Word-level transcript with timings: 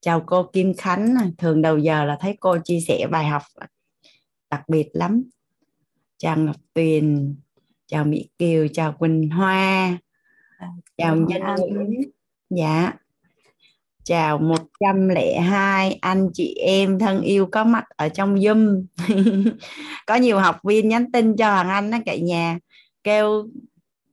chào 0.00 0.22
cô 0.26 0.42
Kim 0.52 0.74
Khánh 0.74 1.14
thường 1.38 1.62
đầu 1.62 1.78
giờ 1.78 2.04
là 2.04 2.16
thấy 2.20 2.36
cô 2.40 2.58
chia 2.64 2.80
sẻ 2.80 3.06
bài 3.10 3.26
học 3.26 3.42
đặc 4.50 4.68
biệt 4.68 4.88
lắm. 4.92 5.22
Chào 6.18 6.36
Ngọc 6.36 6.56
Tuyền 6.74 7.36
chào 7.86 8.04
Mỹ 8.04 8.28
Kiều 8.38 8.68
chào 8.68 8.92
Quỳnh 8.92 9.30
Hoa 9.30 9.98
chào 10.96 11.16
Nhân 11.16 11.42
Nguyễn. 11.70 12.10
Dạ. 12.50 12.92
Chào 14.04 14.38
102 14.38 15.98
anh 16.00 16.30
chị 16.32 16.54
em 16.54 16.98
thân 16.98 17.20
yêu 17.20 17.48
có 17.52 17.64
mặt 17.64 17.84
ở 17.96 18.08
trong 18.08 18.34
Zoom. 18.34 18.84
Có 20.06 20.14
nhiều 20.14 20.38
học 20.38 20.56
viên 20.64 20.88
nhắn 20.88 21.12
tin 21.12 21.36
cho 21.36 21.54
Hoàng 21.54 21.68
Anh 21.68 21.90
đó 21.90 21.98
cả 22.06 22.16
nhà 22.16 22.58
kêu 23.04 23.48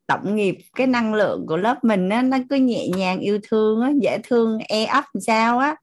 tổng 0.07 0.35
nghiệp 0.35 0.57
cái 0.75 0.87
năng 0.87 1.13
lượng 1.13 1.45
của 1.47 1.57
lớp 1.57 1.83
mình 1.83 2.09
á, 2.09 2.21
nó 2.21 2.37
cứ 2.49 2.55
nhẹ 2.55 2.87
nhàng 2.87 3.19
yêu 3.19 3.39
thương 3.43 3.81
á, 3.81 3.91
dễ 4.01 4.19
thương 4.23 4.57
e 4.69 4.85
ấp 4.85 5.03
sao 5.21 5.59
á 5.59 5.75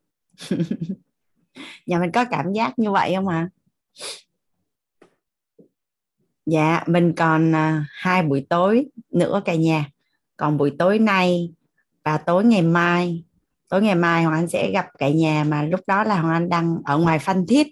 nhà 1.87 1.99
mình 1.99 2.11
có 2.13 2.25
cảm 2.25 2.53
giác 2.53 2.79
như 2.79 2.91
vậy 2.91 3.13
không 3.17 3.29
ạ 3.29 3.37
à? 3.37 3.51
dạ 6.47 6.83
mình 6.87 7.13
còn 7.17 7.55
à, 7.55 7.85
hai 7.91 8.23
buổi 8.23 8.47
tối 8.49 8.87
nữa 9.11 9.43
cả 9.45 9.55
nhà 9.55 9.87
còn 10.37 10.59
buổi 10.59 10.73
tối 10.79 10.99
nay 10.99 11.53
và 12.05 12.19
tối 12.19 12.45
ngày 12.45 12.63
mai 12.63 13.25
tối 13.69 13.83
ngày 13.83 13.95
mai 13.95 14.25
hoàng 14.25 14.39
anh 14.39 14.49
sẽ 14.49 14.71
gặp 14.71 14.87
cả 14.99 15.09
nhà 15.09 15.45
mà 15.45 15.63
lúc 15.63 15.81
đó 15.87 16.05
là 16.05 16.21
hoàng 16.21 16.35
anh 16.35 16.49
đang 16.49 16.79
ở 16.85 16.99
ngoài 16.99 17.19
phan 17.19 17.47
thiết 17.47 17.67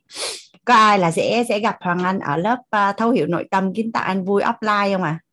có 0.64 0.74
ai 0.74 0.98
là 0.98 1.10
sẽ 1.10 1.44
sẽ 1.48 1.58
gặp 1.58 1.76
hoàng 1.80 2.04
anh 2.04 2.18
ở 2.18 2.36
lớp 2.36 2.58
uh, 2.58 2.96
thấu 2.96 3.10
hiểu 3.10 3.26
nội 3.26 3.48
tâm 3.50 3.74
kiến 3.74 3.92
tạo 3.92 4.04
anh 4.04 4.24
vui 4.24 4.42
offline 4.42 4.92
không 4.92 5.02
ạ 5.02 5.20
à? 5.20 5.29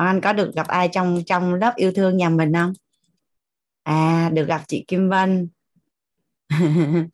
Hoàng 0.00 0.16
anh 0.16 0.20
có 0.20 0.32
được 0.32 0.54
gặp 0.54 0.68
ai 0.68 0.88
trong 0.88 1.22
trong 1.26 1.54
lớp 1.54 1.72
yêu 1.76 1.92
thương 1.92 2.16
nhà 2.16 2.28
mình 2.28 2.52
không? 2.52 2.72
À 3.82 4.30
được 4.34 4.48
gặp 4.48 4.62
chị 4.68 4.84
kim 4.88 5.08
vân. 5.08 5.48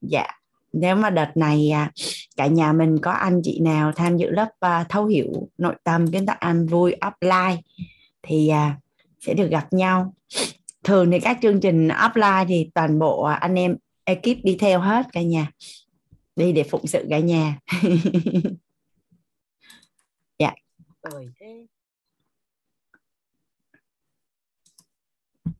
Dạ 0.00 0.26
nếu 0.72 0.96
mà 0.96 1.10
đợt 1.10 1.36
này 1.36 1.70
à, 1.70 1.92
cả 2.36 2.46
nhà 2.46 2.72
mình 2.72 2.98
có 2.98 3.10
anh 3.10 3.40
chị 3.44 3.60
nào 3.60 3.92
tham 3.92 4.16
dự 4.16 4.30
lớp 4.30 4.48
uh, 4.66 4.88
thấu 4.88 5.06
hiểu 5.06 5.48
nội 5.58 5.74
tâm 5.84 6.06
kiến 6.12 6.26
tạo 6.26 6.36
an 6.40 6.66
vui 6.66 6.96
offline 7.00 7.56
thì 8.22 8.50
uh, 8.52 8.72
sẽ 9.20 9.34
được 9.34 9.50
gặp 9.50 9.72
nhau. 9.72 10.14
Thường 10.84 11.10
thì 11.10 11.20
các 11.20 11.38
chương 11.42 11.60
trình 11.60 11.88
offline 11.88 12.46
thì 12.48 12.70
toàn 12.74 12.98
bộ 12.98 13.22
anh 13.22 13.54
em 13.54 13.76
ekip 14.04 14.44
đi 14.44 14.56
theo 14.60 14.80
hết 14.80 15.06
cả 15.12 15.22
nhà. 15.22 15.50
Đi 16.36 16.52
để 16.52 16.62
phụng 16.62 16.86
sự 16.86 17.06
cả 17.10 17.18
nhà. 17.18 17.58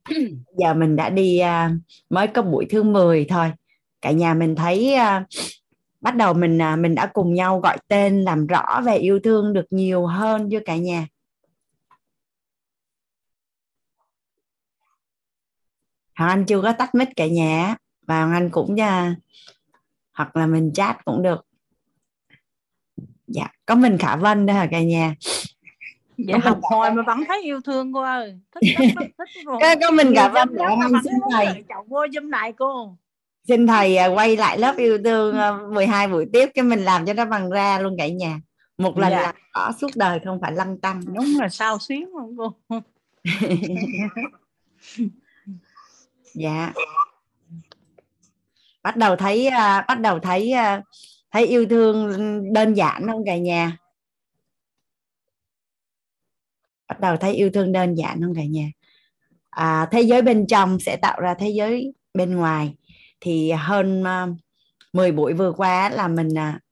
giờ 0.59 0.75
mình 0.75 0.97
đã 0.97 1.11
đi 1.11 1.41
uh, 1.43 1.73
mới 2.11 2.27
có 2.27 2.43
buổi 2.43 2.67
thứ 2.71 2.83
10 2.83 3.27
thôi. 3.29 3.53
Cả 4.01 4.11
nhà 4.11 4.35
mình 4.35 4.57
thấy 4.57 4.95
uh, 4.95 5.27
bắt 6.01 6.17
đầu 6.17 6.35
mình 6.35 6.59
uh, 6.73 6.79
mình 6.79 6.95
đã 6.95 7.11
cùng 7.13 7.35
nhau 7.35 7.61
gọi 7.61 7.79
tên 7.89 8.23
làm 8.23 8.47
rõ 8.47 8.81
về 8.85 8.97
yêu 8.97 9.21
thương 9.25 9.53
được 9.53 9.67
nhiều 9.71 10.07
hơn 10.07 10.49
chưa 10.51 10.61
cả 10.65 10.77
nhà? 10.77 11.07
Hoàng 16.17 16.31
Anh 16.31 16.45
chưa 16.47 16.63
có 16.63 16.73
tắt 16.73 16.95
mic 16.95 17.09
cả 17.17 17.27
nhà. 17.27 17.77
Và 18.07 18.19
Hoàng 18.25 18.33
Anh 18.33 18.51
cũng 18.51 18.77
hoặc 20.13 20.37
là 20.37 20.47
mình 20.47 20.73
chat 20.75 21.05
cũng 21.05 21.23
được 21.23 21.47
dạ 23.27 23.47
có 23.67 23.75
mình 23.75 23.99
Khả 23.99 24.17
Vân 24.17 24.47
đây 24.47 24.57
hả 24.57 24.69
cả 24.71 24.83
nhà? 24.83 25.15
Dạ 26.17 26.39
học 26.43 26.59
hồi 26.63 26.91
mà 26.91 27.03
vẫn 27.03 27.25
thấy 27.29 27.43
yêu 27.43 27.61
thương 27.65 27.93
cô 27.93 28.01
ơi. 28.01 28.39
Thích 28.55 28.75
thích, 28.79 28.89
thích, 29.01 29.11
thích 29.19 29.45
rồi. 29.47 29.59
có, 29.61 29.75
có 29.83 29.91
mình 29.91 30.15
Khả 30.15 30.29
Vân 30.29 30.49
Anh 30.59 30.93
xin 31.05 31.15
thầy. 31.33 31.47
chậu 31.69 31.85
vô 31.89 32.07
dâm 32.15 32.31
lại 32.31 32.53
cô. 32.53 32.97
Xin 33.49 33.67
thầy 33.67 33.97
à, 33.97 34.07
quay 34.07 34.37
lại 34.37 34.59
lớp 34.59 34.77
yêu 34.77 34.99
thương 35.05 35.37
12 35.75 36.09
buổi 36.09 36.27
tiếp 36.33 36.49
cái 36.55 36.65
mình 36.65 36.85
làm 36.85 37.07
cho 37.07 37.13
nó 37.13 37.25
bằng 37.25 37.51
ra 37.51 37.79
luôn 37.81 37.97
cả 37.99 38.09
nhà. 38.09 38.41
Một 38.79 38.99
lần 38.99 39.11
dạ. 39.11 39.23
là 39.23 39.33
có 39.53 39.73
suốt 39.81 39.91
đời 39.95 40.21
không 40.25 40.41
phải 40.41 40.53
lăng 40.53 40.81
tăng 40.81 41.03
đúng 41.15 41.27
là 41.41 41.49
sao 41.49 41.79
xuyến 41.79 42.09
không 42.13 42.37
cô. 42.37 42.55
Dạ. 46.35 46.73
Bắt 48.83 48.97
đầu 48.97 49.17
thấy 49.17 49.47
uh, 49.49 49.87
bắt 49.89 50.01
đầu 50.01 50.19
thấy 50.19 50.53
uh, 50.79 50.85
thấy 51.37 51.47
yêu 51.47 51.67
thương 51.71 52.13
đơn 52.53 52.75
giản 52.75 53.07
không 53.07 53.25
cả 53.27 53.37
nhà? 53.37 53.77
Bắt 56.89 57.01
đầu 57.01 57.17
thấy 57.17 57.35
yêu 57.35 57.51
thương 57.51 57.73
đơn 57.73 57.95
giản 57.95 58.23
không 58.23 58.35
cả 58.35 58.45
nhà? 58.45 58.71
À, 59.51 59.89
thế 59.91 60.03
giới 60.03 60.23
bên 60.23 60.47
trong 60.47 60.81
sẽ 60.81 60.97
tạo 60.97 61.21
ra 61.21 61.35
thế 61.35 61.49
giới 61.49 61.95
bên 62.15 62.37
ngoài. 62.37 62.75
Thì 63.21 63.51
hơn 63.51 64.05
ờ, 64.05 64.27
uh, 64.31 64.37
10 64.93 65.13
buổi 65.13 65.33
vừa 65.33 65.53
qua 65.53 65.91
là 65.91 66.09
mình 66.09 66.29
uh, 66.29 66.63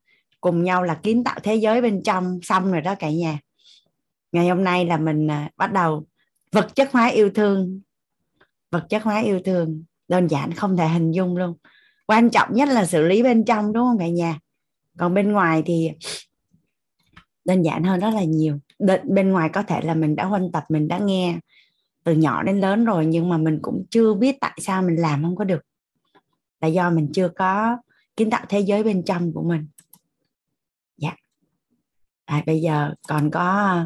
cùng 0.41 0.63
nhau 0.63 0.83
là 0.83 0.99
kiến 1.03 1.23
tạo 1.23 1.39
thế 1.43 1.55
giới 1.55 1.81
bên 1.81 2.03
trong 2.03 2.39
xong 2.43 2.71
rồi 2.71 2.81
đó 2.81 2.95
cả 2.99 3.09
nhà. 3.09 3.39
Ngày 4.31 4.49
hôm 4.49 4.63
nay 4.63 4.85
là 4.85 4.97
mình 4.97 5.27
uh, 5.27 5.57
bắt 5.57 5.73
đầu 5.73 6.05
vật 6.51 6.75
chất 6.75 6.91
hóa 6.91 7.07
yêu 7.07 7.29
thương. 7.29 7.81
Vật 8.71 8.85
chất 8.89 9.03
hóa 9.03 9.19
yêu 9.19 9.39
thương. 9.45 9.83
Đơn 10.07 10.27
giản 10.27 10.53
không 10.53 10.77
thể 10.77 10.87
hình 10.87 11.11
dung 11.11 11.37
luôn. 11.37 11.57
Quan 12.07 12.29
trọng 12.29 12.53
nhất 12.53 12.69
là 12.69 12.85
xử 12.85 13.01
lý 13.01 13.23
bên 13.23 13.45
trong 13.45 13.73
đúng 13.73 13.83
không 13.83 13.99
cả 13.99 14.07
nhà? 14.07 14.39
Còn 14.97 15.13
bên 15.13 15.31
ngoài 15.31 15.63
thì 15.65 15.91
đơn 17.45 17.61
giản 17.61 17.83
hơn 17.83 17.99
rất 17.99 18.09
là 18.09 18.23
nhiều. 18.23 18.59
Bên 19.03 19.29
ngoài 19.29 19.49
có 19.53 19.63
thể 19.63 19.81
là 19.81 19.93
mình 19.95 20.15
đã 20.15 20.25
huân 20.25 20.51
tập 20.51 20.63
mình 20.69 20.87
đã 20.87 20.97
nghe 20.97 21.39
từ 22.03 22.13
nhỏ 22.13 22.43
đến 22.43 22.59
lớn 22.59 22.85
rồi 22.85 23.05
nhưng 23.05 23.29
mà 23.29 23.37
mình 23.37 23.59
cũng 23.61 23.85
chưa 23.89 24.13
biết 24.13 24.35
tại 24.41 24.57
sao 24.61 24.81
mình 24.81 24.95
làm 24.95 25.23
không 25.23 25.35
có 25.35 25.43
được. 25.43 25.61
Là 26.61 26.67
do 26.67 26.89
mình 26.89 27.09
chưa 27.13 27.29
có 27.35 27.77
kiến 28.17 28.29
tạo 28.29 28.45
thế 28.49 28.59
giới 28.59 28.83
bên 28.83 29.03
trong 29.05 29.33
của 29.33 29.43
mình. 29.43 29.67
Dạ. 30.97 31.15
À, 32.25 32.43
bây 32.45 32.61
giờ 32.61 32.93
còn 33.07 33.31
có 33.31 33.79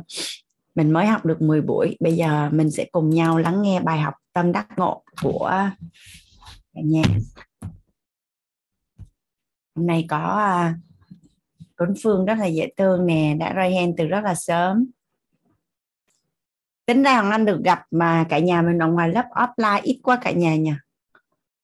mình 0.75 0.91
mới 0.91 1.05
học 1.05 1.25
được 1.25 1.41
10 1.41 1.61
buổi 1.61 1.97
bây 1.99 2.13
giờ 2.13 2.49
mình 2.49 2.71
sẽ 2.71 2.85
cùng 2.91 3.09
nhau 3.09 3.37
lắng 3.37 3.61
nghe 3.61 3.79
bài 3.79 3.99
học 3.99 4.13
tâm 4.33 4.51
đắc 4.51 4.67
ngộ 4.77 5.03
của 5.21 5.49
cả 6.73 6.81
nhà 6.83 7.03
hôm 9.75 9.87
nay 9.87 10.05
có 10.09 10.51
uh, 10.71 10.88
Tuấn 11.79 11.93
Phương 12.03 12.25
rất 12.25 12.35
là 12.39 12.45
dễ 12.45 12.69
thương 12.77 13.05
nè 13.05 13.35
đã 13.39 13.53
raise 13.55 13.79
hand 13.79 13.93
từ 13.97 14.07
rất 14.07 14.23
là 14.23 14.35
sớm. 14.35 14.85
Tính 16.85 17.03
ra 17.03 17.13
Hoàng 17.13 17.31
Anh 17.31 17.45
được 17.45 17.61
gặp 17.63 17.81
mà 17.91 18.25
cả 18.29 18.39
nhà 18.39 18.61
mình 18.61 18.79
ở 18.79 18.87
ngoài 18.87 19.09
lớp 19.09 19.25
offline 19.31 19.81
ít 19.83 19.99
quá 20.03 20.19
cả 20.21 20.31
nhà 20.31 20.55
nhỉ? 20.55 20.71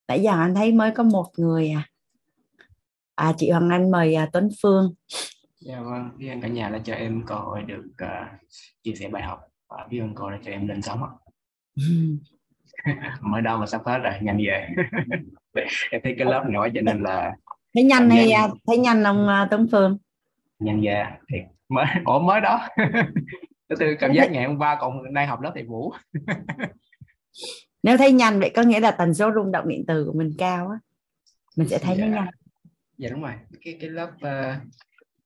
Nãy 0.08 0.22
giờ 0.24 0.32
anh 0.32 0.56
thấy 0.56 0.72
mới 0.72 0.92
có 0.92 1.04
một 1.04 1.26
người 1.38 1.70
à. 1.70 1.90
À 3.16 3.34
chị 3.38 3.50
Hoàng 3.50 3.70
Anh 3.70 3.92
mời 3.92 4.16
uh, 4.24 4.30
Tuấn 4.34 4.50
Phương. 4.62 4.94
Dạ 5.60 5.82
vâng 5.82 6.10
biết 6.18 6.30
ơn 6.30 6.42
cả 6.42 6.48
nhà 6.48 6.70
đã 6.70 6.80
cho 6.84 6.94
em 6.94 7.24
cơ 7.28 7.36
hội 7.36 7.62
được 7.62 7.84
uh, 8.04 8.42
chia 8.84 8.94
sẻ 8.96 9.10
bài 9.10 9.24
học 9.24 9.40
và 9.70 9.88
biết 9.90 10.00
ơn 10.00 10.16
cô 10.16 10.30
đã 10.30 10.38
cho 10.46 10.52
em 10.52 10.68
lên 10.68 10.82
sóng 10.82 11.04
ạ. 11.04 11.12
Mới 13.22 13.42
đâu 13.42 13.58
mà 13.58 13.66
sắp 13.66 13.82
hết 13.86 13.98
rồi 13.98 14.14
nhanh 14.22 14.38
về. 14.38 14.68
Em 15.92 16.02
thấy 16.04 16.16
cái 16.18 16.26
lớp 16.26 16.46
nhỏ 16.50 16.68
cho 16.74 16.82
nên 16.82 17.04
là 17.04 17.36
thấy 17.74 17.84
nhanh 17.84 18.10
hay 18.10 18.28
nhanh. 18.28 18.52
thấy 18.68 18.78
nhanh 18.78 19.04
ông 19.04 19.28
Tuấn 19.52 19.68
Phương 19.72 19.98
nhanh 20.60 20.82
về 20.82 21.06
thì 21.32 21.38
mới 21.70 21.86
ủa 22.06 22.20
mới 22.20 22.42
đó. 22.42 22.68
Từ 23.80 23.96
cảm 24.00 24.14
giác 24.14 24.32
ngày 24.32 24.46
hôm 24.46 24.58
qua 24.58 24.78
còn 24.80 25.14
nay 25.14 25.28
học 25.28 25.42
lớp 25.42 25.52
thầy 25.54 25.64
Vũ. 25.64 25.94
Nếu 27.84 27.98
thấy 27.98 28.12
nhanh 28.12 28.40
vậy 28.40 28.52
có 28.56 28.62
nghĩa 28.62 28.80
là 28.80 28.92
tần 28.92 29.14
số 29.14 29.32
rung 29.36 29.52
động 29.52 29.68
điện 29.68 29.84
từ 29.88 30.06
của 30.06 30.14
mình 30.18 30.32
cao 30.38 30.70
á. 30.70 30.78
Mình 31.58 31.68
sẽ 31.68 31.78
thấy 31.78 31.98
dạ. 31.98 32.06
nó 32.06 32.16
nhanh. 32.16 32.28
Dạ 32.98 33.10
đúng 33.10 33.22
rồi. 33.22 33.34
Cái 33.62 33.78
cái 33.80 33.90
lớp 33.90 34.12
uh, 34.16 34.62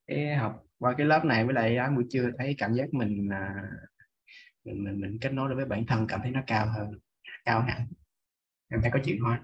cái 0.06 0.34
học 0.34 0.62
qua 0.78 0.94
cái 0.98 1.06
lớp 1.06 1.24
này 1.24 1.44
với 1.44 1.54
lại 1.54 1.78
uh, 1.86 1.96
buổi 1.96 2.04
trưa 2.10 2.30
thấy 2.38 2.54
cảm 2.58 2.74
giác 2.74 2.94
mình, 2.94 3.28
uh, 3.28 3.66
mình 4.64 4.84
mình 4.84 5.00
mình 5.00 5.18
kết 5.20 5.32
nối 5.32 5.48
được 5.48 5.54
với 5.56 5.64
bản 5.64 5.86
thân 5.86 6.06
cảm 6.06 6.20
thấy 6.22 6.30
nó 6.30 6.40
cao 6.46 6.66
hơn 6.76 6.90
cao 7.44 7.60
hẳn. 7.60 7.86
Em 8.68 8.80
thấy 8.82 8.90
có 8.94 8.98
chuyện 9.04 9.20
hóa 9.20 9.40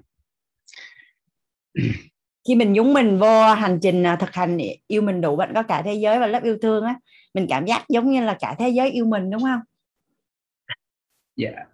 khi 2.49 2.55
mình 2.55 2.75
dũng 2.75 2.93
mình 2.93 3.19
vô 3.19 3.55
hành 3.55 3.79
trình 3.83 4.07
à, 4.07 4.17
thực 4.17 4.33
hành 4.33 4.59
yêu 4.87 5.03
mình 5.03 5.21
đủ 5.21 5.37
bạn 5.37 5.53
có 5.55 5.63
cả 5.63 5.83
thế 5.83 5.95
giới 5.95 6.19
và 6.19 6.27
lớp 6.27 6.43
yêu 6.43 6.59
thương 6.63 6.85
á 6.85 6.95
mình 7.35 7.47
cảm 7.49 7.67
giác 7.67 7.89
giống 7.89 8.11
như 8.11 8.25
là 8.25 8.37
cả 8.41 8.57
thế 8.59 8.69
giới 8.69 8.91
yêu 8.91 9.07
mình 9.07 9.31
đúng 9.31 9.43
không? 9.43 9.61
Dạ. 11.37 11.51
Yeah. 11.51 11.69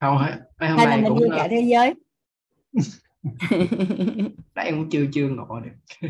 không 0.00 0.18
hết 0.18 0.40
hay 0.56 0.86
là 0.86 0.96
mình 0.96 1.04
cũng... 1.08 1.18
yêu 1.18 1.28
cả 1.36 1.48
thế 1.50 1.60
giới? 1.60 1.94
Tại 4.54 4.66
em 4.66 4.76
cũng 4.76 4.90
chưa 4.90 5.06
chưa 5.12 5.28
ngộ 5.28 5.60
được. 5.60 6.08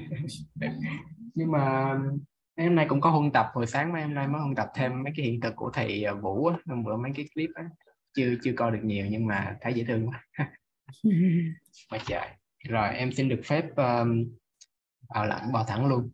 Nhưng 1.34 1.50
mà 1.50 1.94
ngày 2.56 2.66
hôm 2.66 2.76
nay 2.76 2.87
cũng 2.88 3.00
có 3.00 3.10
huân 3.10 3.31
tập 3.31 3.46
hồi 3.55 3.66
sáng 3.66 3.93
mấy 3.93 4.02
hôm 4.02 4.14
nay 4.14 4.28
mới 4.28 4.40
huân 4.40 4.55
tập 4.55 4.69
thêm 4.75 5.02
mấy 5.02 5.12
cái 5.16 5.26
hiện 5.26 5.40
thực 5.40 5.56
của 5.56 5.70
thầy 5.70 6.05
à, 6.05 6.12
Vũ 6.12 6.46
á, 6.46 6.56
hôm 6.66 6.84
bữa 6.84 6.96
mấy 6.96 7.12
cái 7.16 7.26
clip 7.34 7.50
á. 7.55 7.64
Chưa 8.14 8.34
chưa 8.43 8.52
coi 8.56 8.70
được 8.70 8.81
nhiều 8.82 9.06
nhưng 9.10 9.26
mà 9.26 9.56
thấy 9.60 9.75
dễ 9.75 9.84
thương 9.84 10.08
quá. 10.08 10.25
Quá 11.90 11.98
trời 12.06 12.28
rồi 12.69 12.94
em 12.94 13.12
xin 13.12 13.29
được 13.29 13.41
phép 13.44 13.64
um, 13.76 14.25
vào 15.14 15.26
lặng 15.26 15.50
vào 15.53 15.64
thẳng 15.64 15.87
luôn. 15.87 16.11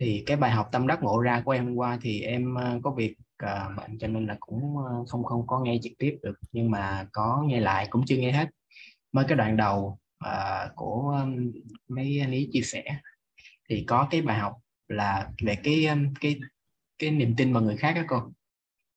Thì 0.00 0.22
cái 0.26 0.36
bài 0.36 0.50
học 0.50 0.68
tâm 0.72 0.86
đắc 0.86 1.02
ngộ 1.02 1.20
ra 1.20 1.42
của 1.44 1.52
em 1.52 1.66
hôm 1.66 1.74
qua 1.74 1.98
thì 2.02 2.20
em 2.20 2.54
uh, 2.54 2.82
có 2.82 2.90
việc 2.90 3.16
à, 3.36 3.66
uh, 3.70 3.76
bệnh 3.76 3.98
cho 3.98 4.06
nên 4.06 4.26
là 4.26 4.36
cũng 4.40 4.76
uh, 4.76 5.08
không 5.08 5.24
không 5.24 5.46
có 5.46 5.60
nghe 5.60 5.78
trực 5.82 5.92
tiếp 5.98 6.18
được 6.22 6.34
nhưng 6.52 6.70
mà 6.70 7.06
có 7.12 7.44
nghe 7.46 7.60
lại 7.60 7.86
cũng 7.90 8.04
chưa 8.06 8.16
nghe 8.16 8.32
hết. 8.32 8.48
Mới 9.12 9.24
cái 9.28 9.36
đoạn 9.36 9.56
đầu 9.56 9.98
uh, 10.24 10.70
của 10.76 11.16
um, 11.22 11.52
mấy 11.88 12.20
anh 12.20 12.30
ấy 12.30 12.48
chia 12.52 12.62
sẻ 12.62 12.84
thì 13.68 13.84
có 13.88 14.08
cái 14.10 14.22
bài 14.22 14.38
học 14.38 14.56
là 14.88 15.30
về 15.42 15.56
cái 15.64 15.86
um, 15.86 16.14
cái 16.20 16.40
cái 16.98 17.10
niềm 17.10 17.34
tin 17.36 17.52
vào 17.52 17.62
người 17.62 17.76
khác 17.76 17.92
đó 17.96 18.02
cô. 18.08 18.32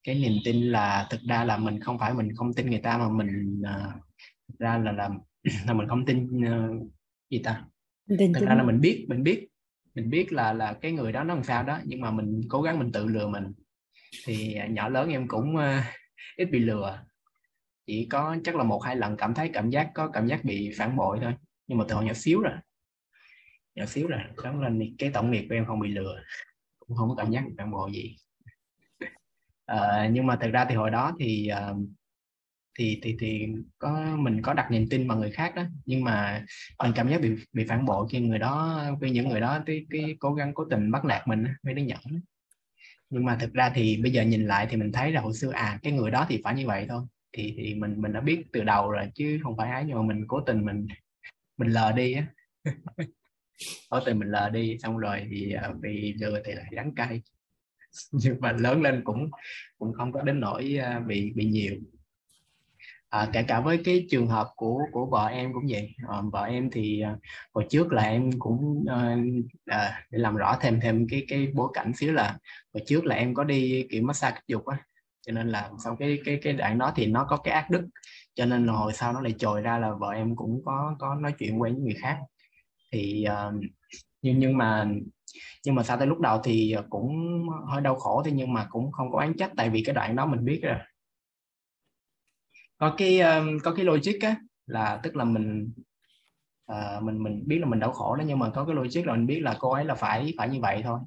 Cái 0.04 0.16
niềm 0.16 0.34
tin 0.46 0.72
là 0.72 1.08
thực 1.10 1.22
ra 1.30 1.44
là 1.44 1.58
mình 1.58 1.80
không 1.80 2.00
phải 2.00 2.14
mình 2.14 2.36
không 2.36 2.54
tin 2.54 2.70
người 2.70 2.80
ta 2.80 2.98
mà 2.98 3.10
mình 3.10 3.62
uh, 3.62 3.94
ra 4.60 4.78
là 4.78 4.92
làm 4.92 5.20
là 5.68 5.74
mình 5.74 5.88
không 5.88 6.06
tin 6.06 6.28
uh, 6.28 6.88
gì 7.30 7.42
ta? 7.44 7.66
Tin 8.18 8.34
thực 8.34 8.46
ra 8.46 8.56
là 8.56 8.64
mình 8.64 8.82
biết 8.82 9.06
mình 9.10 9.24
biết 9.24 9.48
mình 9.96 10.10
biết 10.10 10.34
là 10.34 10.54
là 10.54 10.74
cái 10.74 10.92
người 10.92 11.12
đó 11.12 11.24
nó 11.24 11.34
làm 11.34 11.44
sao 11.44 11.64
đó 11.64 11.80
nhưng 11.86 12.02
mà 12.02 12.12
mình 12.12 12.42
cố 12.50 12.62
gắng 12.62 12.80
mình 12.80 12.92
tự 12.92 13.06
lừa 13.06 13.28
mình. 13.28 13.54
Thì 14.26 14.54
à, 14.54 14.68
nhỏ 14.68 14.90
lớn 14.90 15.10
em 15.10 15.28
cũng 15.28 15.56
uh, 15.56 15.84
ít 16.38 16.46
bị 16.46 16.60
lừa. 16.60 17.04
Chỉ 17.86 18.08
có 18.10 18.38
chắc 18.44 18.56
là 18.56 18.64
một 18.64 18.84
hai 18.84 18.96
lần 18.96 19.18
cảm 19.18 19.34
thấy 19.34 19.50
cảm 19.54 19.70
giác 19.70 19.92
có 19.94 20.08
cảm 20.08 20.28
giác 20.28 20.44
bị 20.44 20.72
phản 20.78 20.96
bội 20.96 21.20
thôi 21.22 21.34
nhưng 21.68 21.78
mà 21.78 21.86
từ 21.88 21.96
hồi 21.96 22.06
nhỏ 22.06 22.14
xíu 22.14 22.42
rồi. 22.42 22.54
Nhỏ 23.76 23.86
xíu 23.86 24.08
rồi 24.08 24.20
đó 24.44 24.52
lên 24.52 24.96
cái 24.98 25.12
tổng 25.14 25.32
nghiệp 25.32 25.46
của 25.50 25.56
em 25.56 25.66
không 25.66 25.80
bị 25.80 25.90
lừa 25.90 26.20
cũng 26.80 26.98
không 26.98 27.10
có 27.10 27.16
cảm 27.16 27.32
giác 27.32 27.44
bị 27.48 27.54
phản 27.58 27.72
bội 27.72 27.92
gì. 27.94 28.16
Uh, 29.72 29.78
nhưng 30.12 30.26
mà 30.26 30.36
thực 30.36 30.52
ra 30.52 30.66
thì 30.70 30.76
hồi 30.76 30.92
đó 30.92 31.16
thì 31.20 31.50
uh, 31.72 31.78
thì 32.78 33.00
thì 33.04 33.16
thì 33.20 33.48
có 33.80 34.16
mình 34.20 34.42
có 34.42 34.54
đặt 34.54 34.72
niềm 34.72 34.86
tin 34.90 35.08
vào 35.08 35.18
người 35.18 35.32
khác 35.32 35.56
đó 35.56 35.64
nhưng 35.86 36.04
mà 36.04 36.46
mình 36.84 36.92
cảm 36.96 37.10
giác 37.10 37.22
bị 37.22 37.30
bị 37.54 37.66
phản 37.70 37.86
bội 37.86 38.08
khi 38.12 38.20
người 38.20 38.40
đó 38.40 38.84
khi 39.02 39.10
những 39.12 39.30
người 39.30 39.40
đó 39.40 39.60
cái, 39.66 39.86
cái 39.90 40.16
cố 40.20 40.34
gắng 40.34 40.54
cố 40.54 40.66
tình 40.70 40.92
bắt 40.92 41.06
nạt 41.06 41.28
mình 41.28 41.44
mới 41.64 41.74
đứa 41.74 41.84
nhỏ 41.84 41.98
nhưng 43.10 43.26
mà 43.26 43.38
thực 43.42 43.54
ra 43.54 43.72
thì 43.76 43.98
bây 44.04 44.12
giờ 44.12 44.22
nhìn 44.24 44.46
lại 44.48 44.68
thì 44.70 44.78
mình 44.78 44.92
thấy 44.92 45.12
là 45.12 45.22
hồi 45.22 45.34
xưa 45.34 45.52
à 45.52 45.80
cái 45.84 45.94
người 45.94 46.12
đó 46.12 46.26
thì 46.30 46.42
phải 46.44 46.56
như 46.56 46.68
vậy 46.68 46.86
thôi. 46.90 47.04
Thì 47.34 47.54
thì 47.58 47.76
mình 47.76 48.02
mình 48.02 48.14
đã 48.14 48.22
biết 48.22 48.44
từ 48.54 48.64
đầu 48.64 48.92
rồi 48.92 49.12
chứ 49.16 49.40
không 49.44 49.58
phải 49.58 49.72
ấy 49.72 49.84
nhưng 49.88 49.96
mà 49.98 50.02
mình 50.02 50.26
cố 50.28 50.42
tình 50.42 50.66
mình 50.66 50.88
mình 51.58 51.70
lờ 51.70 51.92
đi 51.92 52.14
á. 52.14 52.28
Cố 53.90 54.00
tình 54.06 54.20
mình 54.20 54.30
lờ 54.30 54.50
đi 54.50 54.78
xong 54.80 54.98
rồi 54.98 55.28
thì 55.32 55.54
à, 55.54 55.74
bị 55.82 56.14
lừa 56.14 56.42
thì 56.46 56.54
lại 56.54 56.66
đắng 56.72 56.96
cay. 56.96 57.22
Nhưng 58.12 58.38
mà 58.42 58.52
lớn 58.52 58.82
lên 58.82 59.02
cũng 59.04 59.30
cũng 59.80 59.94
không 59.94 60.12
có 60.12 60.22
đến 60.22 60.40
nỗi 60.40 60.78
à, 60.82 61.00
bị 61.00 61.34
bị 61.36 61.46
nhiều 61.46 61.76
à, 63.18 63.30
kể 63.34 63.44
cả 63.44 63.62
với 63.62 63.82
cái 63.86 64.06
trường 64.10 64.28
hợp 64.28 64.48
của 64.56 64.80
của 64.92 65.06
vợ 65.06 65.28
em 65.28 65.54
cũng 65.54 65.64
vậy. 65.70 65.90
À, 66.08 66.22
vợ 66.32 66.44
em 66.44 66.70
thì 66.72 67.02
à, 67.02 67.16
hồi 67.54 67.66
trước 67.70 67.94
là 67.94 68.04
em 68.04 68.32
cũng 68.40 68.86
à, 68.90 69.18
à, 69.66 70.06
để 70.12 70.20
làm 70.20 70.36
rõ 70.36 70.58
thêm 70.62 70.80
thêm 70.80 71.08
cái 71.10 71.26
cái 71.28 71.48
bối 71.54 71.70
cảnh 71.74 71.94
xíu 71.96 72.14
là 72.14 72.38
hồi 72.74 72.84
trước 72.88 73.06
là 73.06 73.16
em 73.16 73.34
có 73.34 73.44
đi 73.44 73.88
kiểu 73.92 74.04
massage 74.04 74.36
kích 74.36 74.44
dục 74.48 74.66
á. 74.66 74.78
Cho 75.22 75.34
nên 75.34 75.50
là 75.50 75.72
sau 75.84 75.96
cái 75.96 76.20
cái 76.26 76.40
cái 76.44 76.54
đoạn 76.54 76.78
đó 76.78 76.94
thì 76.96 77.06
nó 77.06 77.26
có 77.30 77.38
cái 77.38 77.54
ác 77.54 77.70
đức 77.70 77.88
cho 78.36 78.46
nên 78.46 78.66
là 78.66 78.74
hồi 78.74 78.94
sau 78.94 79.14
nó 79.14 79.22
lại 79.22 79.34
trồi 79.38 79.62
ra 79.62 79.78
là 79.80 79.92
vợ 80.00 80.10
em 80.10 80.36
cũng 80.36 80.62
có 80.66 80.96
có 81.00 81.16
nói 81.16 81.34
chuyện 81.40 81.62
quen 81.62 81.74
với 81.74 81.84
người 81.84 81.96
khác. 82.02 82.18
Thì 82.92 83.26
uh, 83.30 83.54
nhưng 84.22 84.40
nhưng 84.40 84.58
mà 84.58 84.88
nhưng 85.66 85.76
mà 85.76 85.84
sau 85.84 85.98
tới 85.98 86.08
lúc 86.08 86.20
đầu 86.20 86.42
thì 86.44 86.76
cũng 86.90 87.12
hơi 87.68 87.82
đau 87.82 87.96
khổ 87.96 88.24
thế 88.26 88.32
nhưng 88.32 88.54
mà 88.54 88.68
cũng 88.70 88.92
không 88.92 89.12
có 89.12 89.20
oán 89.20 89.34
trách. 89.38 89.52
Tại 89.58 89.70
vì 89.70 89.84
cái 89.84 89.96
đoạn 89.96 90.16
đó 90.16 90.26
mình 90.26 90.46
biết 90.46 90.60
rồi 90.64 90.78
có 92.78 92.96
cái 92.98 93.20
um, 93.20 93.60
có 93.64 93.74
cái 93.74 93.86
logic 93.86 94.22
á 94.22 94.36
là 94.66 95.00
tức 95.04 95.16
là 95.16 95.24
mình 95.24 95.72
uh, 96.72 97.04
mình 97.04 97.24
mình 97.24 97.44
biết 97.46 97.58
là 97.58 97.66
mình 97.66 97.80
đau 97.80 97.92
khổ 97.92 98.16
đó 98.16 98.24
nhưng 98.28 98.40
mà 98.40 98.50
có 98.50 98.66
cái 98.66 98.76
logic 98.76 99.08
là 99.08 99.14
mình 99.14 99.26
biết 99.26 99.40
là 99.40 99.56
cô 99.60 99.72
ấy 99.72 99.86
là 99.86 99.96
phải 99.96 100.34
phải 100.38 100.50
như 100.50 100.60
vậy 100.62 100.82
thôi. 100.84 101.00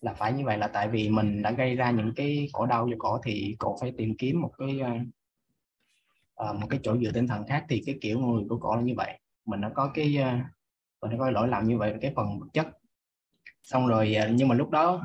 Là 0.00 0.14
phải 0.14 0.32
như 0.32 0.44
vậy 0.44 0.58
là 0.58 0.68
tại 0.68 0.88
vì 0.88 1.08
mình 1.08 1.42
đã 1.42 1.50
gây 1.50 1.76
ra 1.76 1.90
những 1.90 2.12
cái 2.16 2.48
khổ 2.52 2.66
đau 2.66 2.88
cho 2.90 2.96
cổ 2.98 3.20
thì 3.24 3.56
cổ 3.58 3.76
phải 3.80 3.92
tìm 3.98 4.16
kiếm 4.18 4.40
một 4.40 4.52
cái 4.58 4.80
uh, 6.50 6.56
một 6.60 6.66
cái 6.70 6.80
chỗ 6.82 6.96
dựa 6.98 7.12
tinh 7.12 7.26
thần 7.26 7.46
khác 7.46 7.64
thì 7.68 7.82
cái 7.86 7.98
kiểu 8.00 8.18
người 8.18 8.44
của 8.48 8.58
cổ 8.58 8.76
là 8.76 8.82
như 8.82 8.94
vậy. 8.96 9.20
Mình 9.46 9.60
đã 9.60 9.70
có 9.74 9.90
cái 9.94 10.18
uh, 10.20 10.42
mình 11.02 11.10
đã 11.10 11.16
có 11.18 11.30
lỗi 11.30 11.48
lầm 11.48 11.64
như 11.64 11.78
vậy 11.78 11.94
cái 12.00 12.12
phần 12.16 12.40
vật 12.40 12.46
chất. 12.52 12.66
Xong 13.62 13.86
rồi 13.86 14.16
uh, 14.24 14.30
nhưng 14.34 14.48
mà 14.48 14.54
lúc 14.54 14.70
đó 14.70 15.04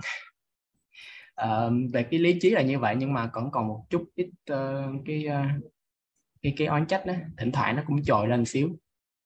uh, 1.46 1.74
về 1.94 2.04
cái 2.04 2.20
lý 2.20 2.40
trí 2.40 2.50
là 2.50 2.62
như 2.62 2.80
vậy 2.80 2.96
nhưng 2.98 3.14
mà 3.14 3.28
còn 3.28 3.52
còn 3.52 3.68
một 3.68 3.86
chút 3.90 4.06
ít 4.16 4.30
uh, 4.52 5.02
cái 5.06 5.26
uh, 5.28 5.72
cái 6.42 6.54
cái 6.58 6.68
oán 6.68 6.86
trách 6.86 7.06
đó 7.06 7.14
thỉnh 7.38 7.52
thoảng 7.52 7.76
nó 7.76 7.84
cũng 7.88 8.04
trồi 8.04 8.28
lên 8.28 8.46
xíu. 8.46 8.70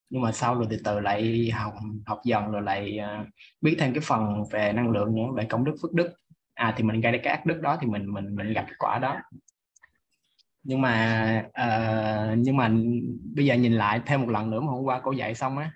Nhưng 0.09 0.21
mà 0.21 0.31
sau 0.31 0.55
rồi 0.55 0.67
từ 0.69 0.77
từ 0.83 0.99
lại 0.99 1.51
học 1.53 1.73
học 2.05 2.21
dần 2.25 2.51
rồi 2.51 2.61
lại 2.61 2.99
uh, 3.21 3.27
biết 3.61 3.75
thêm 3.79 3.93
cái 3.93 4.01
phần 4.05 4.43
về 4.51 4.73
năng 4.73 4.91
lượng 4.91 5.15
nữa 5.15 5.27
về 5.35 5.45
công 5.49 5.63
đức 5.63 5.75
phước 5.81 5.93
đức. 5.93 6.13
À 6.53 6.73
thì 6.77 6.83
mình 6.83 7.01
gây 7.01 7.11
ra 7.11 7.19
cái 7.23 7.33
ác 7.33 7.45
đức 7.45 7.61
đó 7.61 7.77
thì 7.81 7.87
mình 7.87 8.13
mình 8.13 8.35
mình 8.35 8.53
gặp 8.53 8.65
quả 8.79 8.99
đó. 8.99 9.17
Nhưng 10.63 10.81
mà 10.81 11.45
uh, 11.47 12.37
nhưng 12.37 12.57
mà 12.57 12.71
bây 13.35 13.45
giờ 13.45 13.55
nhìn 13.55 13.73
lại 13.73 14.01
thêm 14.05 14.21
một 14.21 14.29
lần 14.29 14.49
nữa 14.49 14.61
mà 14.61 14.67
hôm 14.67 14.83
qua 14.83 15.01
cô 15.03 15.11
dạy 15.11 15.35
xong 15.35 15.57
á 15.57 15.71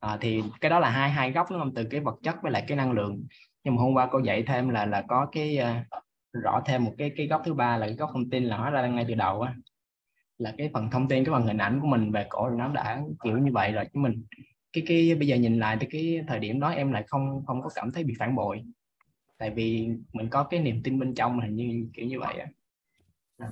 à, 0.00 0.18
thì 0.20 0.42
cái 0.60 0.70
đó 0.70 0.78
là 0.78 0.90
hai 0.90 1.10
hai 1.10 1.32
góc 1.32 1.50
đúng 1.50 1.58
không? 1.58 1.74
Từ 1.74 1.84
cái 1.90 2.00
vật 2.00 2.18
chất 2.22 2.36
với 2.42 2.52
lại 2.52 2.64
cái 2.68 2.76
năng 2.76 2.92
lượng 2.92 3.24
nhưng 3.64 3.76
mà 3.76 3.82
hôm 3.82 3.94
qua 3.94 4.08
cô 4.12 4.18
dạy 4.18 4.42
thêm 4.42 4.68
là 4.68 4.86
là 4.86 5.02
có 5.08 5.26
cái 5.32 5.58
uh, 5.58 6.02
rõ 6.32 6.62
thêm 6.66 6.84
một 6.84 6.94
cái 6.98 7.10
cái 7.16 7.26
góc 7.26 7.42
thứ 7.44 7.54
ba 7.54 7.76
là 7.76 7.86
cái 7.86 7.96
góc 7.96 8.10
thông 8.12 8.30
tin 8.30 8.44
là 8.44 8.56
hóa 8.56 8.70
ra 8.70 8.86
ngay 8.86 9.04
từ 9.08 9.14
đầu 9.14 9.42
á. 9.42 9.54
Là 10.38 10.54
cái 10.58 10.70
phần 10.72 10.90
thông 10.90 11.08
tin 11.08 11.24
cái 11.24 11.32
phần 11.32 11.46
hình 11.46 11.58
ảnh 11.58 11.80
của 11.80 11.86
mình 11.86 12.12
về 12.12 12.26
cổ 12.28 12.50
nó 12.50 12.68
đã 12.68 13.02
kiểu 13.24 13.38
như 13.38 13.52
vậy 13.52 13.72
rồi. 13.72 13.84
Chứ 13.84 14.00
mình 14.00 14.24
cái 14.72 14.84
cái 14.86 15.14
bây 15.14 15.28
giờ 15.28 15.36
nhìn 15.36 15.58
lại 15.58 15.76
thì 15.80 15.86
cái 15.90 16.20
thời 16.28 16.38
điểm 16.38 16.60
đó 16.60 16.68
em 16.68 16.92
lại 16.92 17.04
không 17.06 17.42
không 17.46 17.62
có 17.62 17.68
cảm 17.74 17.90
thấy 17.92 18.04
bị 18.04 18.14
phản 18.18 18.34
bội. 18.34 18.62
Tại 19.38 19.50
vì 19.50 19.88
mình 20.12 20.28
có 20.30 20.44
cái 20.44 20.60
niềm 20.60 20.82
tin 20.82 20.98
bên 20.98 21.14
trong 21.14 21.40
hình 21.40 21.56
như 21.56 21.88
kiểu 21.94 22.06
như 22.06 22.20
vậy 22.20 22.34
á. 22.38 22.46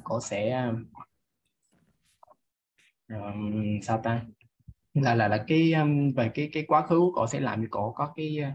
Cổ 0.05 0.21
sẽ 0.21 0.71
um, 3.09 3.81
sao 3.83 4.01
ta? 4.05 4.23
Là 4.95 5.15
là 5.15 5.29
là 5.29 5.45
cái 5.47 5.73
um, 5.73 6.13
về 6.13 6.29
cái 6.35 6.51
cái 6.53 6.65
quá 6.69 6.87
khứ 6.87 6.99
của 6.99 7.13
cổ 7.15 7.27
sẽ 7.27 7.41
làm 7.41 7.63
cho 7.63 7.69
cổ 7.71 7.93
có 7.93 8.13
cái 8.17 8.39
ờ, 8.39 8.51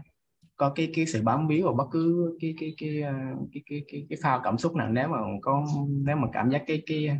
có 0.56 0.70
cái 0.74 0.90
cái 0.94 1.06
sự 1.06 1.22
bám 1.22 1.48
víu 1.48 1.64
vào 1.64 1.74
bất 1.74 1.84
cứ 1.90 2.36
cái 2.40 2.54
cái 2.60 2.74
cái 2.78 3.02
à, 3.02 3.34
cái 3.52 3.62
cái 3.66 3.84
cái, 3.92 4.06
cái, 4.10 4.18
phao 4.22 4.40
cảm 4.44 4.58
xúc 4.58 4.74
nào 4.74 4.88
nếu 4.88 5.08
mà 5.08 5.18
có 5.42 5.66
nếu 5.88 6.16
mà 6.16 6.28
cảm 6.32 6.50
giác 6.50 6.62
cái 6.66 6.82
cái 6.86 7.10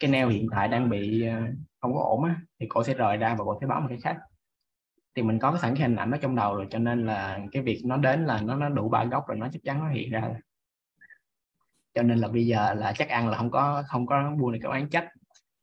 cái 0.00 0.10
neo 0.10 0.28
hiện 0.28 0.46
tại 0.52 0.68
đang 0.68 0.90
bị 0.90 1.26
à, 1.26 1.48
không 1.80 1.94
có 1.94 2.00
ổn 2.00 2.24
á 2.24 2.40
thì 2.60 2.66
cô 2.68 2.84
sẽ 2.84 2.94
rời 2.94 3.16
ra 3.16 3.34
và 3.34 3.44
cô 3.44 3.58
sẽ 3.60 3.66
báo 3.66 3.80
một 3.80 3.86
cái 3.88 3.98
khác. 4.02 4.16
Thì 5.14 5.22
mình 5.22 5.38
có 5.38 5.58
sẵn 5.62 5.74
cái 5.74 5.82
hình 5.88 5.96
ảnh 5.96 6.10
đó 6.10 6.18
trong 6.22 6.36
đầu 6.36 6.54
rồi 6.56 6.66
cho 6.70 6.78
nên 6.78 7.06
là 7.06 7.40
cái 7.52 7.62
việc 7.62 7.82
nó 7.84 7.96
đến 7.96 8.26
là 8.26 8.40
nó 8.40 8.56
nó 8.56 8.68
đủ 8.68 8.88
ba 8.88 9.04
góc 9.04 9.28
rồi 9.28 9.36
nó 9.38 9.48
chắc 9.52 9.62
chắn 9.64 9.78
nó 9.80 9.88
hiện 9.88 10.10
ra 10.10 10.34
cho 11.96 12.02
nên 12.02 12.18
là 12.18 12.28
bây 12.28 12.46
giờ 12.46 12.74
là 12.74 12.92
chắc 12.92 13.08
ăn 13.08 13.28
là 13.28 13.38
không 13.38 13.50
có 13.50 13.82
không 13.88 14.06
có 14.06 14.32
buồn 14.38 14.52
được 14.52 14.58
cái 14.62 14.70
oán 14.70 14.88
trách. 14.90 15.08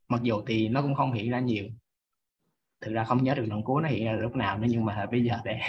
Mặc 0.07 0.21
dù 0.23 0.41
thì 0.47 0.69
nó 0.69 0.81
cũng 0.81 0.95
không 0.95 1.13
hiện 1.13 1.31
ra 1.31 1.39
nhiều. 1.39 1.65
Thực 2.81 2.93
ra 2.93 3.03
không 3.03 3.23
nhớ 3.23 3.35
được 3.35 3.45
lần 3.47 3.63
cuối 3.63 3.81
nó 3.81 3.89
hiện 3.89 4.05
ra 4.05 4.11
lúc 4.13 4.35
nào 4.35 4.57
nữa 4.57 4.67
nhưng 4.69 4.85
mà 4.85 5.05
bây 5.11 5.23
giờ 5.23 5.37
để 5.43 5.59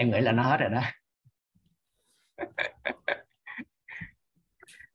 em 0.00 0.10
nghĩ 0.10 0.20
là 0.20 0.32
nó 0.32 0.42
hết 0.42 0.56
rồi 0.56 0.70
đó. 0.70 0.82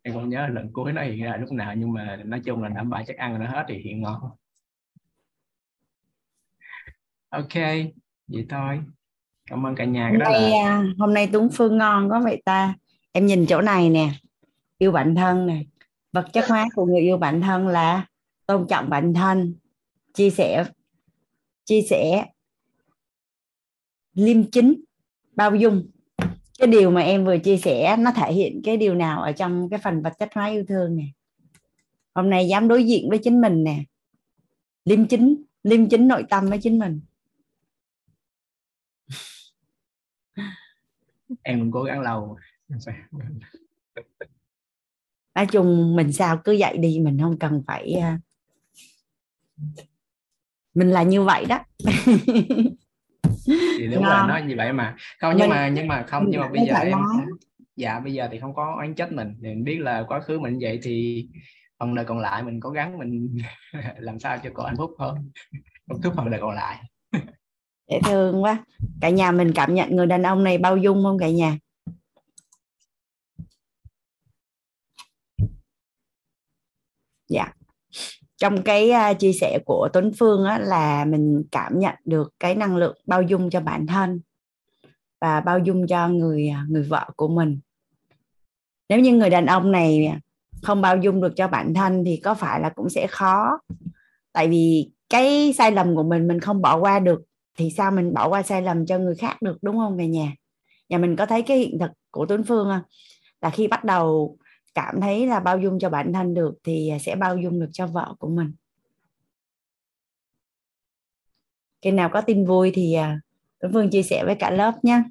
Em 0.02 0.14
không 0.14 0.30
nhớ 0.30 0.48
lần 0.48 0.70
cuối 0.74 0.94
nó 0.94 1.04
hiện 1.04 1.24
ra 1.24 1.38
lúc 1.38 1.52
nào 1.52 1.76
nhưng 1.76 1.94
mà 1.94 2.18
nói 2.26 2.42
chung 2.46 2.64
là 2.64 2.70
đảm 2.70 2.90
bảo 2.90 3.04
chắc 3.08 3.18
ăn 3.18 3.40
nó 3.40 3.48
hết 3.48 3.66
thì 3.68 3.78
hiện 3.78 4.02
ngon. 4.02 4.22
Ok 7.30 7.54
vậy 8.28 8.46
thôi. 8.50 8.82
Cảm 9.46 9.66
ơn 9.66 9.76
cả 9.76 9.86
nhà 9.86 10.10
hôm 10.10 10.20
nay 10.20 10.52
là... 10.52 10.84
Hôm 10.98 11.14
nay 11.14 11.30
Tuấn 11.32 11.50
Phương 11.54 11.78
ngon 11.78 12.10
có 12.10 12.22
vậy 12.24 12.42
ta. 12.46 12.76
Em 13.12 13.26
nhìn 13.26 13.46
chỗ 13.50 13.62
này 13.62 13.90
nè. 13.90 14.10
Yêu 14.78 14.92
bản 14.92 15.16
thân 15.16 15.48
nè. 15.48 15.64
Vật 16.12 16.26
chất 16.34 16.46
hóa 16.48 16.68
của 16.76 16.86
người 16.86 17.02
yêu 17.02 17.18
bản 17.18 17.42
thân 17.42 17.68
là 17.68 18.06
tôn 18.46 18.68
trọng 18.70 18.90
bản 18.90 19.14
thân 19.14 19.56
chia 20.14 20.30
sẻ 20.30 20.66
chia 21.66 21.82
sẻ 21.82 22.26
liêm 24.14 24.52
chính 24.52 24.85
bao 25.36 25.56
dung. 25.56 25.88
Cái 26.60 26.68
điều 26.68 26.92
mà 26.92 27.01
em 27.01 27.25
vừa 27.25 27.38
chia 27.38 27.58
sẻ 27.58 27.96
nó 28.00 28.12
thể 28.12 28.34
hiện 28.34 28.62
cái 28.63 28.77
điều 28.77 28.96
nào 28.96 29.22
ở 29.22 29.32
trong 29.32 29.70
cái 29.70 29.80
phần 29.84 30.01
vật 30.01 30.13
chất 30.20 30.30
hóa 30.34 30.48
yêu 30.48 30.65
thương 30.68 30.96
này 30.96 31.13
hôm 32.15 32.30
nay 32.30 32.48
dám 32.48 32.68
đối 32.68 32.84
diện 32.84 33.10
với 33.10 33.20
chính 33.24 33.42
mình 33.42 33.63
nè. 33.63 33.84
Liêm 34.86 35.08
chính 35.08 35.44
liêm 35.63 35.89
chính 35.89 36.08
nội 36.08 36.25
tâm 36.30 36.50
với 36.50 36.60
chính 36.62 36.80
mình. 36.80 37.01
Em 41.44 41.60
cũng 41.60 41.72
cố 41.72 41.84
gắng 41.84 42.01
lâu. 42.01 42.38
Nói 45.36 45.48
chung 45.51 45.96
mình 45.96 46.13
sao 46.13 46.42
cứ 46.44 46.51
dạy 46.51 46.77
đi 46.77 47.00
mình 47.00 47.18
không 47.22 47.39
cần 47.39 47.63
phải 47.68 47.94
à, 47.94 48.20
mình 50.74 50.89
là 50.89 51.04
như 51.04 51.24
vậy 51.24 51.46
đó 51.46 51.60
thì 53.48 53.88
đúng 53.88 54.04
là 54.04 54.25
nó 54.28 54.38
như 54.38 54.56
vậy 54.58 54.74
mà 54.74 54.96
không 55.20 55.34
nhưng 55.38 55.50
mà 55.50 55.68
nhưng 55.68 55.88
mà 55.88 56.04
không 56.08 56.25
nhưng 56.30 56.42
mà 56.42 56.50
bây 56.50 56.66
giờ 56.68 56.74
em 56.74 56.98
dạ 57.75 58.00
bây 58.00 58.14
giờ 58.14 58.28
thì 58.32 58.40
không 58.40 58.54
có 58.54 58.75
oán 58.78 58.96
trách 58.96 59.12
mình 59.12 59.34
thì 59.42 59.50
mình 59.50 59.64
biết 59.64 59.80
là 59.80 60.04
quá 60.08 60.20
khứ 60.20 60.40
mình 60.40 60.58
vậy 60.62 60.80
thì 60.84 61.28
phần 61.80 61.96
đời 61.96 62.06
còn 62.06 62.20
lại 62.20 62.44
mình 62.44 62.60
cố 62.60 62.70
gắng 62.70 62.98
mình 62.98 63.38
làm 63.98 64.20
sao 64.20 64.38
cho 64.44 64.50
có 64.54 64.64
hạnh 64.64 64.78
phúc 64.78 64.92
hơn. 65.00 65.32
Hạnh 65.90 66.00
phúc 66.04 66.14
phần 66.18 66.32
đời 66.32 66.42
còn 66.42 66.56
lại. 66.56 66.84
Dễ 67.92 68.00
thương 68.04 68.44
quá. 68.44 68.66
Cả 69.02 69.10
nhà 69.10 69.32
mình 69.32 69.52
cảm 69.56 69.74
nhận 69.74 69.96
người 69.96 70.06
đàn 70.06 70.24
ông 70.24 70.44
này 70.44 70.58
bao 70.58 70.78
dung 70.78 71.04
không 71.04 71.20
cả 71.20 71.30
nhà? 71.30 71.58
Dạ 77.30 77.55
trong 78.38 78.62
cái 78.62 78.92
uh, 79.12 79.20
chia 79.20 79.34
sẻ 79.34 79.60
của 79.65 79.89
Tuấn 79.94 80.12
Phương 80.20 80.46
á, 80.46 80.60
là 80.60 81.06
mình 81.06 81.44
cảm 81.51 81.80
nhận 81.80 81.96
được 82.06 82.34
cái 82.39 82.56
năng 82.56 82.77
lượng 82.77 82.98
bao 83.06 83.22
dung 83.22 83.50
cho 83.50 83.62
bản 83.62 83.88
thân 83.88 84.22
và 85.22 85.42
bao 85.42 85.60
dung 85.60 85.88
cho 85.88 86.08
người 86.08 86.48
à, 86.48 86.65
người 86.70 86.84
vợ 86.84 87.10
của 87.15 87.27
mình. 87.27 87.60
Nếu 88.89 89.00
như 89.00 89.13
người 89.13 89.30
đàn 89.30 89.46
ông 89.46 89.72
này 89.72 90.13
không 90.63 90.82
bao 90.82 90.98
dung 90.98 91.22
được 91.22 91.34
cho 91.36 91.48
bản 91.48 91.74
thân 91.74 92.04
thì 92.06 92.18
có 92.24 92.34
phải 92.34 92.60
là 92.60 92.70
cũng 92.70 92.89
sẽ 92.89 93.08
khó. 93.08 93.60
Tại 94.34 94.48
vì 94.48 94.92
cái 95.10 95.54
sai 95.58 95.72
lầm 95.72 95.96
của 95.96 96.04
mình 96.04 96.27
mình 96.27 96.39
không 96.39 96.62
bỏ 96.62 96.77
qua 96.77 97.00
được 97.00 97.22
thì 97.58 97.70
sao 97.77 97.92
mình 97.92 98.13
bỏ 98.13 98.30
qua 98.30 98.44
sai 98.44 98.62
lầm 98.62 98.86
cho 98.86 99.00
người 99.00 99.15
khác 99.15 99.42
được 99.42 99.58
đúng 99.62 99.77
không 99.77 99.98
về 99.98 100.08
nhà? 100.08 100.34
Nhà 100.89 100.98
mình 100.98 101.15
có 101.15 101.25
thấy 101.25 101.42
cái 101.42 101.58
hiện 101.58 101.80
thực 101.80 101.92
của 102.12 102.25
Tuấn 102.25 102.44
Phương 102.44 102.68
không? 102.70 102.82
Là 103.42 103.50
khi 103.50 103.68
bắt 103.68 103.84
đầu 103.84 104.38
cảm 104.75 105.01
thấy 105.01 105.27
là 105.27 105.39
bao 105.39 105.60
dung 105.60 105.79
cho 105.79 105.89
bản 105.89 106.13
thân 106.13 106.34
được 106.34 106.53
thì 106.63 106.91
sẽ 107.01 107.15
bao 107.15 107.38
dung 107.38 107.60
được 107.60 107.70
cho 107.72 107.88
vợ 107.88 108.15
của 108.20 108.29
mình. 108.29 108.53
Khi 111.82 111.91
nào 111.91 112.10
có 112.13 112.22
tin 112.22 112.46
vui 112.46 112.72
thì 112.75 112.94
à, 112.94 113.20
Tuấn 113.60 113.74
Phương 113.74 113.89
chia 113.89 114.03
sẻ 114.03 114.24
với 114.25 114.36
cả 114.39 114.51
lớp 114.51 114.74
nhé 114.84 115.03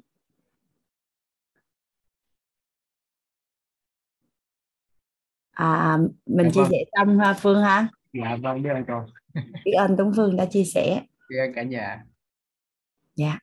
à, 5.51 5.97
mình 6.25 6.45
dạ 6.45 6.51
chia 6.53 6.61
vâng. 6.61 6.71
sẻ 6.71 6.77
xong 6.95 7.19
ha 7.19 7.33
Phương 7.33 7.61
ha 7.63 7.87
dạ 8.13 8.37
vâng 8.41 8.63
biết 8.63 8.69
ơn 8.69 8.83
cô. 8.87 9.05
Biết 9.65 9.71
ơn 9.71 9.95
Tuấn 9.97 10.11
Phương 10.15 10.35
đã 10.35 10.45
chia 10.45 10.63
sẻ. 10.63 11.01
Biết 11.29 11.37
ơn 11.37 11.53
cả 11.55 11.63
nhà. 11.63 12.05
Dạ. 13.15 13.39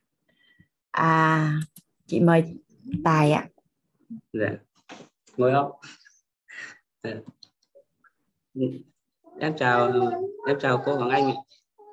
À 0.91 1.53
chị 2.07 2.21
mời 2.21 2.45
Tài 3.05 3.33
ạ. 3.33 3.49
Dạ. 4.33 4.51
Ngồi 5.37 5.53
không. 5.53 5.73
Em 9.39 9.57
chào 9.57 9.93
em 10.47 10.59
chào 10.61 10.83
cô 10.85 10.95
Hoàng 10.97 11.11
Anh 11.11 11.31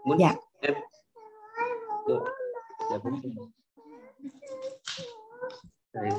muốn 0.06 0.18
dạ. 0.20 0.34
em 0.60 0.74
dạ, 5.94 6.18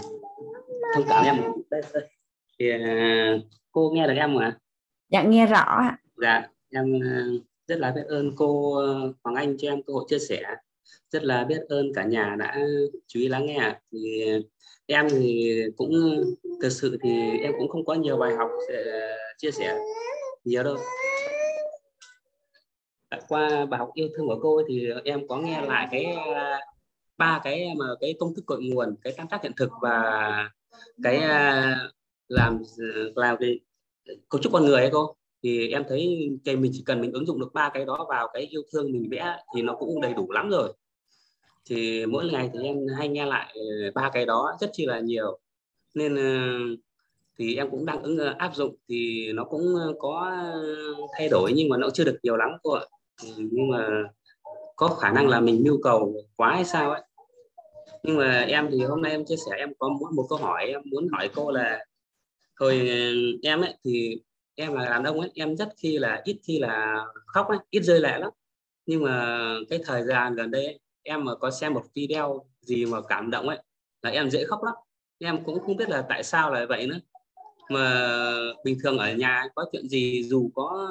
thông 0.95 1.05
cảm 1.09 1.25
em. 1.25 1.43
Thì 2.59 2.71
à, 2.71 3.37
cô 3.73 3.91
nghe 3.95 4.07
được 4.07 4.15
em 4.17 4.35
mà 4.35 4.59
dạ 5.09 5.23
nghe 5.23 5.47
rõ 5.47 5.83
dạ 6.17 6.49
em 6.71 7.03
à, 7.03 7.25
rất 7.67 7.79
là 7.79 7.91
biết 7.91 8.05
ơn 8.09 8.33
cô 8.37 8.75
Hoàng 9.25 9.37
Anh 9.37 9.57
cho 9.59 9.69
em 9.69 9.83
cơ 9.83 9.93
hội 9.93 10.05
chia 10.09 10.19
sẻ 10.19 10.57
rất 11.11 11.23
là 11.23 11.45
biết 11.45 11.61
ơn 11.69 11.93
cả 11.95 12.05
nhà 12.05 12.37
đã 12.39 12.59
chú 13.07 13.21
ý 13.21 13.29
lắng 13.29 13.47
nghe 13.47 13.75
thì 13.93 14.25
em 14.87 15.09
thì 15.11 15.55
cũng 15.77 15.93
thực 16.63 16.69
sự 16.69 16.99
thì 17.03 17.39
em 17.43 17.53
cũng 17.59 17.69
không 17.69 17.85
có 17.85 17.95
nhiều 17.95 18.17
bài 18.17 18.35
học 18.35 18.51
để 18.69 19.17
chia 19.39 19.51
sẻ 19.51 19.79
nhiều 20.45 20.63
đâu. 20.63 20.77
Qua 23.29 23.67
bài 23.67 23.79
học 23.79 23.91
yêu 23.95 24.09
thương 24.17 24.27
của 24.27 24.39
cô 24.43 24.63
thì 24.69 24.89
em 25.05 25.29
có 25.29 25.37
nghe 25.37 25.63
lại 25.63 25.89
cái, 25.91 26.07
ba 27.19 27.41
cái 27.45 27.75
mà 27.79 27.87
cái 28.01 28.15
công 28.21 28.35
thức 28.35 28.43
cội 28.47 28.63
nguồn, 28.63 28.97
cái 29.03 29.13
tam 29.17 29.29
tác 29.29 29.43
hiện 29.43 29.53
thực 29.57 29.71
và 29.83 30.51
cái 31.03 31.17
à, 31.17 31.77
làm 32.29 32.63
làm 33.15 33.37
cái 33.41 33.61
cấu 34.29 34.41
trúc 34.43 34.53
con 34.53 34.65
người 34.65 34.81
ấy 34.81 34.91
cô? 34.93 35.17
Thì 35.43 35.69
em 35.69 35.85
thấy 35.89 36.31
cái 36.45 36.57
mình 36.57 36.73
chỉ 36.75 36.83
cần 36.87 37.01
mình 37.01 37.13
ứng 37.13 37.27
dụng 37.27 37.41
được 37.41 37.53
ba 37.55 37.71
cái 37.75 37.85
đó 37.85 38.07
vào 38.09 38.29
cái 38.35 38.43
yêu 38.43 38.63
thương 38.73 38.93
mình 38.93 39.09
vẽ 39.11 39.37
thì 39.55 39.63
nó 39.63 39.75
cũng 39.75 40.01
đầy 40.01 40.15
đủ 40.15 40.31
lắm 40.33 40.51
rồi. 40.51 40.73
Thì 41.67 42.07
mỗi 42.07 42.25
ngày 42.33 42.51
thì 42.53 42.61
em 42.63 42.77
hay 42.99 43.09
nghe 43.09 43.27
lại 43.27 43.55
ờ, 43.55 43.91
ba 43.95 44.11
cái 44.13 44.27
đó 44.27 44.57
rất 44.61 44.71
chi 44.73 44.87
là 44.87 45.01
nhiều. 45.01 45.39
Nên 45.95 46.17
ờ, 46.17 46.49
thì 47.39 47.57
em 47.57 47.71
cũng 47.71 47.87
đang 47.87 48.03
ứng 48.03 48.19
ờ, 48.19 48.35
áp 48.39 48.55
dụng 48.55 48.77
thì 48.89 49.33
nó 49.33 49.45
cũng 49.45 49.75
có 49.99 50.33
thay 51.19 51.29
đổi 51.29 51.53
nhưng 51.55 51.69
mà 51.69 51.77
nó 51.77 51.91
chưa 51.91 52.05
được 52.05 52.19
nhiều 52.23 52.37
lắm 52.37 52.51
cô 52.63 52.71
ạ. 52.71 52.83
Ừ, 53.23 53.29
nhưng 53.37 53.69
mà 53.69 53.89
có 54.77 54.89
khả 54.89 55.13
năng 55.13 55.29
là 55.29 55.41
mình 55.41 55.65
nhu 55.65 55.79
cầu 55.83 56.15
quá 56.37 56.55
hay 56.55 56.65
sao 56.65 56.91
ấy. 56.91 57.03
Nhưng 58.03 58.17
mà 58.17 58.41
em 58.41 58.69
thì 58.73 58.83
hôm 58.83 59.03
nay 59.03 59.13
em 59.13 59.25
chia 59.25 59.37
sẻ, 59.37 59.57
em 59.57 59.73
có 59.79 59.89
muốn 59.89 60.17
một 60.17 60.27
câu 60.29 60.39
hỏi, 60.39 60.67
em 60.67 60.81
muốn 60.85 61.09
hỏi 61.13 61.31
cô 61.35 61.51
là 61.51 61.85
hồi 62.57 62.91
em 63.43 63.61
ấy 63.61 63.75
thì 63.85 64.21
em 64.55 64.75
là 64.75 64.85
đàn 64.85 65.05
ông 65.05 65.21
ấy 65.21 65.31
em 65.35 65.57
rất 65.57 65.69
khi 65.77 65.99
là 65.99 66.23
ít 66.25 66.37
khi 66.43 66.59
là 66.59 67.05
khóc 67.27 67.49
ấy 67.49 67.59
ít 67.71 67.81
rơi 67.81 68.01
lệ 68.01 68.19
lắm. 68.19 68.31
Nhưng 68.87 69.03
mà 69.03 69.47
cái 69.71 69.79
thời 69.85 70.05
gian 70.05 70.35
gần 70.35 70.51
đây 70.51 70.65
ấy, 70.65 70.81
em 71.03 71.25
mà 71.25 71.35
có 71.35 71.51
xem 71.51 71.75
một 71.75 71.85
video 71.95 72.45
gì 72.61 72.87
mà 72.87 72.99
cảm 73.09 73.31
động 73.31 73.49
ấy 73.49 73.59
là 74.03 74.11
em 74.11 74.31
dễ 74.31 74.45
khóc 74.45 74.65
lắm. 74.65 74.75
Em 75.19 75.45
cũng 75.45 75.61
không 75.61 75.77
biết 75.77 75.89
là 75.89 76.05
tại 76.09 76.23
sao 76.23 76.53
là 76.53 76.67
vậy 76.69 76.87
nữa. 76.87 76.99
Mà 77.71 78.17
bình 78.65 78.79
thường 78.83 78.99
ở 78.99 79.13
nhà 79.13 79.45
có 79.55 79.65
chuyện 79.73 79.89
gì 79.89 80.25
dù 80.25 80.51
có 80.55 80.89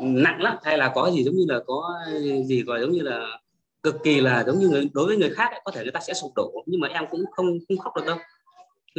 nặng 0.00 0.42
lắm 0.42 0.56
hay 0.62 0.78
là 0.78 0.92
có 0.94 1.10
gì 1.10 1.24
giống 1.24 1.34
như 1.34 1.44
là 1.48 1.60
có 1.66 2.00
gì 2.44 2.62
gọi 2.62 2.80
giống 2.80 2.92
như 2.92 3.00
là 3.02 3.40
cực 3.82 3.96
kỳ 4.04 4.20
là 4.20 4.44
giống 4.46 4.58
như 4.58 4.68
người, 4.68 4.88
đối 4.92 5.06
với 5.06 5.16
người 5.16 5.30
khác 5.30 5.50
ấy, 5.50 5.60
có 5.64 5.72
thể 5.72 5.82
người 5.82 5.92
ta 5.92 6.00
sẽ 6.00 6.14
sụp 6.14 6.32
đổ. 6.36 6.64
Nhưng 6.66 6.80
mà 6.80 6.88
em 6.88 7.04
cũng 7.10 7.24
không 7.32 7.58
không 7.68 7.78
khóc 7.78 7.92
được 7.96 8.02
đâu 8.06 8.18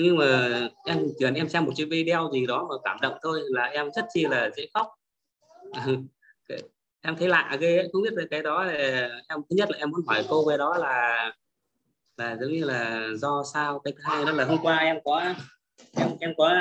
nhưng 0.04 0.18
mà 0.18 0.60
em 0.86 0.98
chỉ 1.08 1.26
cần 1.26 1.34
em 1.34 1.50
xem 1.50 1.66
một 1.66 1.72
cái 1.78 1.86
video 1.86 2.30
gì 2.34 2.46
đó 2.48 2.68
mà 2.70 2.76
cảm 2.84 2.98
động 3.02 3.14
thôi 3.24 3.42
là 3.48 3.64
em 3.64 3.90
rất 3.96 4.06
chi 4.14 4.26
là 4.26 4.50
dễ 4.58 4.68
khóc. 4.74 4.88
Em 7.02 7.16
thấy 7.16 7.28
lạ 7.28 7.58
ghê 7.60 7.78
ấy. 7.78 7.90
không 7.94 8.02
biết 8.02 8.14
về 8.18 8.24
cái 8.32 8.44
đó 8.44 8.64
là 8.64 8.74
em, 9.30 9.40
thứ 9.50 9.56
nhất 9.56 9.72
là 9.72 9.78
em 9.78 9.90
muốn 9.90 10.02
hỏi 10.08 10.26
cô 10.30 10.46
về 10.46 10.58
đó 10.58 10.78
là 10.78 11.32
là 12.18 12.38
giống 12.42 12.52
như 12.52 12.64
là 12.64 13.08
do 13.16 13.44
sao? 13.54 13.80
Cái 13.80 13.94
thứ 13.98 14.00
hai 14.04 14.26
đó 14.26 14.32
là 14.32 14.46
hôm 14.46 14.60
qua 14.62 14.78
em 14.78 14.98
có, 15.06 15.20
em 15.96 16.10
em 16.20 16.34
có 16.38 16.54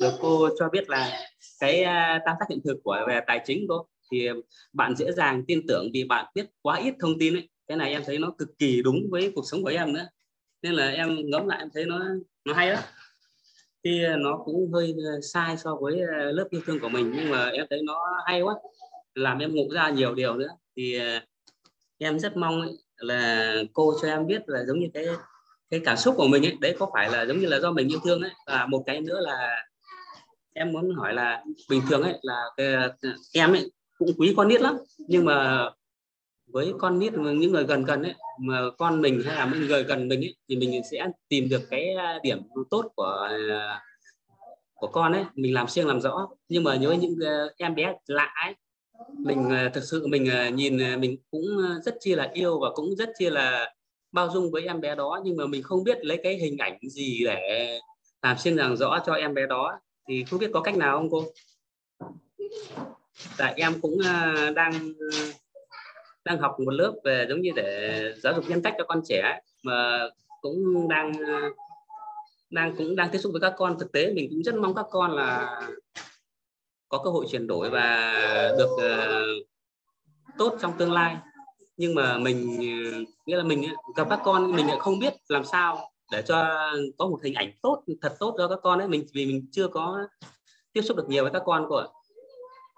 được 0.00 0.12
cô 0.20 0.48
cho 0.58 0.68
biết 0.68 0.90
là 0.90 1.28
cái 1.60 1.82
à, 1.82 2.20
tam 2.26 2.36
tác 2.40 2.46
hiện 2.50 2.60
thực 2.64 2.76
của, 2.84 3.04
về 3.08 3.20
tài 3.26 3.40
chính 3.46 3.66
cô. 3.68 3.86
Thì 4.12 4.28
bạn 4.72 4.96
dễ 4.96 5.12
dàng 5.12 5.44
tin 5.46 5.66
tưởng 5.68 5.88
vì 5.92 6.04
bạn 6.04 6.26
biết 6.34 6.46
quá 6.62 6.76
ít 6.76 6.94
thông 7.00 7.18
tin 7.18 7.34
ấy. 7.34 7.48
Cái 7.66 7.76
này 7.76 7.92
em 7.92 8.02
thấy 8.06 8.18
nó 8.18 8.30
cực 8.38 8.48
kỳ 8.58 8.82
đúng 8.82 8.96
với 9.10 9.32
cuộc 9.34 9.44
sống 9.50 9.62
của 9.62 9.68
em 9.68 9.92
nữa 9.92 10.06
nên 10.64 10.74
là 10.74 10.90
em 10.90 11.16
ngẫm 11.24 11.48
lại 11.48 11.58
em 11.58 11.68
thấy 11.74 11.84
nó 11.84 12.00
nó 12.44 12.54
hay 12.54 12.70
đó 12.70 12.80
thì 13.84 14.04
ờ, 14.04 14.16
nó 14.16 14.38
cũng 14.44 14.72
hơi 14.72 14.94
ờ, 15.06 15.20
sai 15.22 15.56
so 15.56 15.76
với 15.80 16.00
ờ, 16.00 16.32
lớp 16.32 16.46
yêu 16.50 16.60
thương 16.66 16.80
của 16.80 16.88
mình 16.88 17.12
nhưng 17.16 17.30
mà 17.30 17.48
em 17.48 17.66
thấy 17.70 17.82
nó 17.82 17.98
hay 18.26 18.42
quá 18.42 18.54
làm 19.14 19.38
em 19.38 19.54
ngộ 19.54 19.68
ra 19.72 19.90
nhiều 19.90 20.14
điều 20.14 20.34
nữa. 20.34 20.48
Thì 20.76 20.98
em 21.98 22.18
rất 22.18 22.36
mong 22.36 22.60
ấy, 22.60 22.78
là 22.96 23.54
cô 23.72 23.94
cho 24.02 24.08
em 24.08 24.26
biết 24.26 24.42
là 24.46 24.64
giống 24.64 24.80
như 24.80 24.86
cái 24.94 25.06
cái 25.70 25.80
cảm 25.84 25.96
xúc 25.96 26.14
của 26.16 26.26
mình 26.26 26.46
ấy 26.46 26.56
đấy 26.60 26.76
có 26.78 26.90
phải 26.92 27.10
là 27.10 27.26
giống 27.26 27.38
như 27.38 27.46
là 27.46 27.60
do 27.60 27.72
mình 27.72 27.88
yêu 27.88 28.00
thương 28.04 28.22
ấy. 28.22 28.30
Và 28.46 28.66
một 28.66 28.82
cái 28.86 29.00
nữa 29.00 29.20
là 29.20 29.66
em 30.52 30.72
muốn 30.72 30.94
hỏi 30.94 31.14
là 31.14 31.44
bình 31.70 31.82
thường 31.88 32.02
ấy 32.02 32.18
là 32.22 32.42
cái, 32.56 32.76
em 33.34 33.52
ấy 33.52 33.70
cũng 33.98 34.08
quý 34.18 34.34
con 34.36 34.48
nít 34.48 34.60
lắm 34.60 34.76
nhưng 34.98 35.24
mà 35.24 35.68
với 36.46 36.72
con 36.78 36.98
nít 36.98 37.12
những 37.12 37.52
người 37.52 37.64
gần 37.64 37.84
gần 37.84 38.02
ấy, 38.02 38.14
mà 38.40 38.60
con 38.78 39.00
mình 39.00 39.22
hay 39.24 39.36
là 39.36 39.50
những 39.54 39.66
người 39.66 39.82
gần 39.82 40.08
mình 40.08 40.20
ấy, 40.20 40.36
thì 40.48 40.56
mình 40.56 40.82
sẽ 40.90 41.06
tìm 41.28 41.48
được 41.48 41.62
cái 41.70 41.94
à, 41.94 42.18
điểm 42.22 42.42
tốt 42.70 42.92
của 42.96 43.28
à, 43.48 43.82
của 44.74 44.86
con 44.86 45.12
ấy, 45.12 45.24
mình 45.34 45.54
làm 45.54 45.68
siêng 45.68 45.86
làm 45.86 46.00
rõ. 46.00 46.28
Nhưng 46.48 46.64
mà 46.64 46.76
nhớ 46.76 46.96
những 47.00 47.16
à, 47.26 47.44
em 47.56 47.74
bé 47.74 47.94
lạ 48.06 48.34
ấy, 48.44 48.54
mình 49.18 49.50
thực 49.74 49.84
sự 49.84 50.06
mình 50.06 50.30
nhìn 50.54 51.00
mình 51.00 51.16
cũng 51.30 51.44
rất 51.84 51.96
chi 52.00 52.14
là 52.14 52.30
yêu 52.34 52.60
và 52.60 52.70
cũng 52.74 52.96
rất 52.96 53.08
chi 53.18 53.30
là 53.30 53.74
bao 54.12 54.30
dung 54.30 54.50
với 54.50 54.62
em 54.62 54.80
bé 54.80 54.94
đó. 54.94 55.20
Nhưng 55.24 55.36
mà 55.36 55.46
mình 55.46 55.62
không 55.62 55.84
biết 55.84 56.04
lấy 56.04 56.20
cái 56.22 56.36
hình 56.36 56.58
ảnh 56.58 56.78
gì 56.90 57.24
để 57.24 57.78
làm 58.22 58.38
xuyên 58.38 58.56
rằng 58.56 58.76
rõ 58.76 58.98
cho 59.06 59.12
em 59.12 59.34
bé 59.34 59.46
đó. 59.46 59.72
Thì 60.08 60.24
không 60.24 60.40
biết 60.40 60.50
có 60.52 60.60
cách 60.60 60.76
nào 60.76 60.98
không 60.98 61.10
cô? 61.10 61.24
Tại 63.36 63.54
em 63.56 63.80
cũng 63.80 63.98
đang 64.54 64.72
đang 66.24 66.38
học 66.38 66.56
một 66.64 66.70
lớp 66.70 66.94
về 67.04 67.26
giống 67.28 67.40
như 67.40 67.50
để 67.56 68.14
giáo 68.22 68.34
dục 68.34 68.44
nhân 68.48 68.62
cách 68.62 68.74
cho 68.78 68.84
con 68.88 69.02
trẻ 69.08 69.40
mà 69.62 70.08
cũng 70.40 70.88
đang 70.88 71.12
đang 72.50 72.76
cũng 72.76 72.96
đang 72.96 73.08
tiếp 73.12 73.18
xúc 73.18 73.32
với 73.32 73.40
các 73.40 73.54
con. 73.56 73.78
Thực 73.78 73.92
tế 73.92 74.12
mình 74.12 74.26
cũng 74.30 74.42
rất 74.42 74.54
mong 74.54 74.74
các 74.74 74.86
con 74.90 75.12
là 75.12 75.60
có 76.88 77.00
cơ 77.04 77.10
hội 77.10 77.26
chuyển 77.30 77.46
đổi 77.46 77.70
và 77.70 78.12
được 78.58 78.70
uh, 78.74 79.46
tốt 80.38 80.56
trong 80.60 80.72
tương 80.78 80.92
lai. 80.92 81.16
Nhưng 81.76 81.94
mà 81.94 82.18
mình 82.18 82.60
nghĩa 83.26 83.36
là 83.36 83.42
mình 83.42 83.64
gặp 83.96 84.06
các 84.10 84.20
con 84.24 84.56
mình 84.56 84.66
lại 84.66 84.76
không 84.80 84.98
biết 84.98 85.14
làm 85.28 85.44
sao 85.44 85.90
để 86.12 86.22
cho 86.22 86.70
có 86.98 87.06
một 87.06 87.18
hình 87.22 87.34
ảnh 87.34 87.52
tốt 87.62 87.82
thật 88.00 88.16
tốt 88.18 88.34
cho 88.38 88.48
các 88.48 88.58
con 88.62 88.78
ấy. 88.78 88.88
Mình 88.88 89.06
vì 89.12 89.26
mình 89.26 89.46
chưa 89.52 89.68
có 89.68 90.08
tiếp 90.72 90.82
xúc 90.82 90.96
được 90.96 91.08
nhiều 91.08 91.22
với 91.22 91.32
các 91.32 91.42
con 91.46 91.68
của 91.68 91.86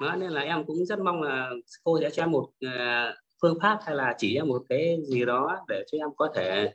nên 0.00 0.30
là 0.30 0.40
em 0.40 0.64
cũng 0.64 0.86
rất 0.86 0.98
mong 0.98 1.22
là 1.22 1.50
cô 1.84 2.00
sẽ 2.00 2.10
cho 2.10 2.22
em 2.22 2.30
một 2.30 2.48
uh, 2.66 3.14
phương 3.42 3.58
pháp 3.62 3.78
hay 3.84 3.94
là 3.94 4.14
chỉ 4.18 4.36
em 4.36 4.48
một 4.48 4.62
cái 4.68 4.98
gì 5.08 5.24
đó 5.24 5.58
để 5.68 5.84
cho 5.92 5.98
em 5.98 6.08
có 6.16 6.28
thể 6.34 6.72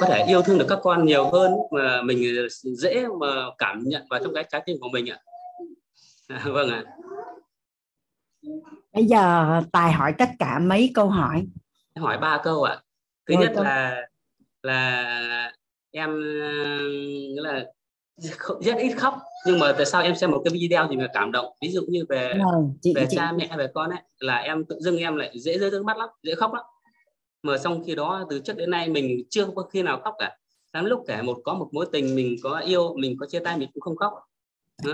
có 0.00 0.06
thể 0.06 0.24
yêu 0.28 0.42
thương 0.42 0.58
được 0.58 0.66
các 0.68 0.78
con 0.82 1.04
nhiều 1.04 1.30
hơn 1.30 1.52
mà 1.70 2.02
mình 2.02 2.48
dễ 2.62 3.06
mà 3.20 3.44
cảm 3.58 3.82
nhận 3.84 4.02
vào 4.10 4.20
trong 4.24 4.34
cái 4.34 4.44
trái 4.50 4.62
tim 4.66 4.76
của 4.80 4.88
mình 4.92 5.10
ạ. 5.10 5.18
Vâng 6.44 6.70
ạ. 6.70 6.84
Bây 8.92 9.04
giờ 9.04 9.46
tài 9.72 9.92
hỏi 9.92 10.14
tất 10.18 10.28
cả 10.38 10.58
mấy 10.58 10.90
câu 10.94 11.08
hỏi. 11.08 11.46
Hỏi 11.96 12.18
ba 12.18 12.40
câu 12.44 12.62
ạ. 12.62 12.80
Thứ 13.26 13.34
Rồi, 13.34 13.44
nhất 13.44 13.52
câu... 13.54 13.64
là 13.64 14.06
là 14.62 15.52
em 15.90 16.20
nghĩa 17.34 17.42
là 17.42 17.64
rất 18.60 18.76
ít 18.78 18.92
khóc. 18.96 19.18
Nhưng 19.46 19.58
mà 19.58 19.72
tại 19.72 19.86
sao 19.86 20.02
em 20.02 20.16
xem 20.16 20.30
một 20.30 20.42
cái 20.44 20.52
video 20.54 20.86
thì 20.90 20.96
mà 20.96 21.06
cảm 21.14 21.32
động. 21.32 21.46
Ví 21.62 21.68
dụ 21.68 21.82
như 21.88 22.04
về 22.08 22.34
Rồi, 22.34 22.64
chị, 22.82 22.92
về 22.96 23.06
chị. 23.10 23.16
cha 23.16 23.32
mẹ 23.32 23.50
về 23.56 23.68
con 23.74 23.90
ấy 23.90 24.00
là 24.18 24.36
em 24.36 24.64
tự 24.64 24.76
dưng 24.80 24.98
em 24.98 25.16
lại 25.16 25.30
dễ 25.34 25.58
rơi 25.58 25.70
nước 25.70 25.84
mắt 25.84 25.96
lắm 25.96 26.08
dễ 26.22 26.34
khóc 26.34 26.54
lắm. 26.54 26.64
Mà 27.42 27.58
trong 27.58 27.84
khi 27.84 27.94
đó 27.94 28.26
từ 28.30 28.40
trước 28.40 28.56
đến 28.56 28.70
nay 28.70 28.88
mình 28.88 29.22
chưa 29.30 29.46
có 29.54 29.62
khi 29.62 29.82
nào 29.82 30.00
khóc 30.04 30.14
cả. 30.18 30.36
Lắm 30.72 30.84
lúc 30.84 31.04
kể 31.06 31.22
một 31.22 31.38
có 31.44 31.54
một 31.54 31.68
mối 31.72 31.86
tình 31.92 32.14
mình 32.16 32.36
có 32.42 32.58
yêu 32.58 32.94
mình 32.96 33.16
có 33.20 33.26
chia 33.26 33.40
tay 33.40 33.56
mình 33.56 33.68
cũng 33.74 33.80
không 33.80 33.96
khóc. 33.96 34.12
Đó. 34.84 34.92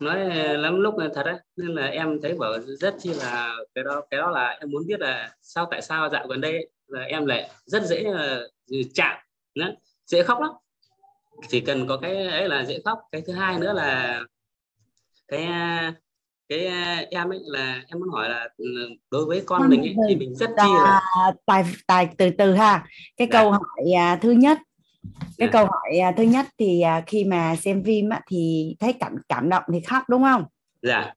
nói 0.00 0.34
lắm 0.58 0.80
lúc 0.80 0.98
là 0.98 1.08
thật 1.14 1.22
đấy 1.24 1.36
nên 1.56 1.74
là 1.74 1.86
em 1.86 2.20
thấy 2.22 2.34
bảo 2.34 2.52
rất 2.60 2.94
chi 2.98 3.10
là 3.14 3.56
cái 3.74 3.84
đó 3.84 4.02
cái 4.10 4.20
đó 4.20 4.30
là 4.30 4.48
em 4.60 4.70
muốn 4.70 4.86
biết 4.86 5.00
là 5.00 5.30
sao 5.42 5.68
tại 5.70 5.82
sao 5.82 6.08
dạo 6.08 6.26
gần 6.26 6.40
đây 6.40 6.70
là 6.86 7.00
em 7.00 7.26
lại 7.26 7.50
rất 7.66 7.82
dễ 7.82 8.02
là 8.02 8.40
chạm 8.94 9.16
Đó. 9.54 9.66
dễ 10.06 10.22
khóc 10.22 10.40
lắm 10.40 10.50
chỉ 11.48 11.60
cần 11.60 11.86
có 11.86 11.96
cái 11.96 12.26
ấy 12.26 12.48
là 12.48 12.64
dễ 12.64 12.78
khóc. 12.84 12.98
Cái 13.12 13.22
thứ 13.26 13.32
hai 13.32 13.58
nữa 13.58 13.72
là 13.72 14.20
cái 15.28 15.48
cái 16.48 16.66
em 17.10 17.28
ấy 17.28 17.40
là 17.44 17.82
em 17.88 17.98
muốn 18.00 18.08
hỏi 18.12 18.28
là 18.28 18.48
ừ, 18.56 18.66
đối 19.10 19.24
với 19.24 19.42
con 19.46 19.68
mình 19.68 19.80
ấy, 19.80 19.94
thì 20.08 20.16
mình- 20.16 20.34
rất 20.34 20.50
chi 20.62 20.68
là 20.84 21.00
tài 21.46 21.64
tài 21.86 22.08
từ 22.18 22.30
từ 22.38 22.52
ha. 22.54 22.86
Cái 23.16 23.28
Dạ. 23.32 23.40
câu 23.40 23.50
hỏi 23.50 23.92
à, 23.96 24.16
thứ 24.22 24.30
nhất 24.30 24.58
cái 25.38 25.48
Dạ. 25.48 25.52
câu 25.52 25.66
hỏi 25.66 25.98
à, 26.02 26.12
thứ 26.16 26.22
nhất 26.22 26.46
thì 26.58 26.80
à, 26.80 27.02
khi 27.06 27.24
mà 27.24 27.56
xem 27.56 27.84
phim 27.84 28.08
á, 28.08 28.20
thì 28.30 28.74
thấy 28.80 28.92
cảm 28.92 29.16
cảm 29.28 29.48
động 29.48 29.62
thì 29.72 29.80
khóc 29.80 30.02
đúng 30.08 30.22
không? 30.22 30.44
Dạ. 30.82 31.14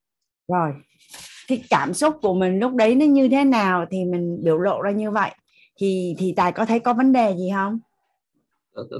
Rồi 0.47 0.71
cái 1.47 1.63
cảm 1.69 1.93
xúc 1.93 2.15
của 2.21 2.33
mình 2.33 2.59
lúc 2.59 2.73
đấy 2.73 2.95
nó 2.95 3.05
như 3.05 3.29
thế 3.29 3.43
nào 3.43 3.85
thì 3.91 4.05
mình 4.05 4.43
biểu 4.43 4.57
lộ 4.57 4.81
ra 4.81 4.91
như 4.91 5.11
vậy? 5.11 5.31
Thì 5.79 6.15
thì 6.17 6.33
tài 6.37 6.51
có 6.51 6.65
thấy 6.65 6.79
có 6.79 6.93
vấn 6.93 7.11
đề 7.11 7.35
gì 7.35 7.49
không 7.53 7.79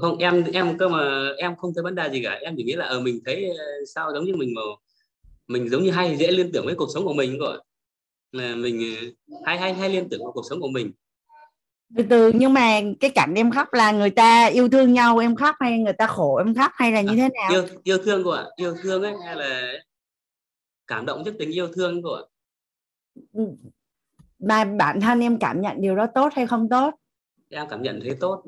không 0.00 0.18
em 0.18 0.44
em 0.52 0.78
cơ 0.78 0.88
mà 0.88 1.28
em 1.36 1.56
không 1.56 1.74
thấy 1.74 1.82
vấn 1.82 1.94
đề 1.94 2.10
gì 2.10 2.22
cả. 2.24 2.38
Em 2.42 2.54
chỉ 2.56 2.64
nghĩ 2.64 2.72
là 2.72 2.84
ở 2.84 3.00
mình 3.00 3.20
thấy 3.24 3.48
ờ, 3.58 3.64
sao 3.94 4.12
giống 4.14 4.24
như 4.24 4.36
mình 4.36 4.54
mà 4.54 4.62
mình 5.46 5.68
giống 5.68 5.82
như 5.82 5.90
hay 5.90 6.16
dễ 6.16 6.30
liên 6.30 6.50
tưởng 6.52 6.64
với 6.66 6.74
cuộc 6.74 6.88
sống 6.94 7.04
của 7.04 7.12
mình 7.12 7.38
rồi 7.38 7.58
là 8.32 8.54
mình 8.54 8.94
ờ, 9.28 9.36
hay 9.44 9.58
hay 9.58 9.74
hay 9.74 9.88
liên 9.88 10.08
tưởng 10.08 10.24
vào 10.24 10.32
cuộc 10.32 10.44
sống 10.50 10.60
của 10.60 10.68
mình. 10.68 10.92
Từ 11.96 12.04
từ 12.10 12.32
nhưng 12.34 12.54
mà 12.54 12.80
cái 13.00 13.10
cảnh 13.10 13.34
em 13.34 13.50
khóc 13.50 13.72
là 13.72 13.92
người 13.92 14.10
ta 14.10 14.46
yêu 14.46 14.68
thương 14.68 14.92
nhau 14.92 15.18
em 15.18 15.36
khóc 15.36 15.56
hay 15.60 15.78
người 15.78 15.92
ta 15.92 16.06
khổ 16.06 16.36
em 16.36 16.54
khóc 16.54 16.72
hay 16.74 16.92
là 16.92 17.00
như 17.00 17.16
thế 17.16 17.28
nào? 17.34 17.50
yêu 17.50 17.66
yêu 17.82 17.98
thương 18.04 18.24
của 18.24 18.44
yêu 18.56 18.74
thương 18.82 19.02
ấy 19.02 19.14
hay 19.26 19.36
là 19.36 19.72
cảm 20.86 21.06
động 21.06 21.24
trước 21.24 21.34
tình 21.38 21.50
yêu 21.50 21.68
thương 21.74 22.02
của 22.02 22.14
ạ? 22.14 22.24
mà 24.38 24.64
bản 24.64 25.00
thân 25.00 25.20
em 25.20 25.38
cảm 25.38 25.60
nhận 25.60 25.80
điều 25.80 25.96
đó 25.96 26.06
tốt 26.14 26.28
hay 26.32 26.46
không 26.46 26.68
tốt? 26.68 26.94
Em 27.50 27.66
cảm 27.70 27.82
nhận 27.82 28.00
thấy 28.00 28.16
tốt 28.20 28.42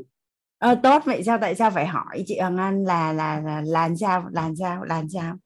ờ, 0.60 0.74
tốt. 0.82 1.02
Vậy 1.06 1.22
sao? 1.22 1.38
Tại 1.40 1.54
sao 1.54 1.70
phải 1.70 1.86
hỏi 1.86 2.24
chị 2.26 2.38
Hằng 2.38 2.56
Anh 2.56 2.84
là 2.84 3.12
là 3.12 3.40
là 3.40 3.60
là 3.60 3.62
làm 3.66 3.96
sao 3.96 4.24
làm 4.32 4.56
sao 4.56 4.84
làm 4.84 5.08
sao? 5.08 5.36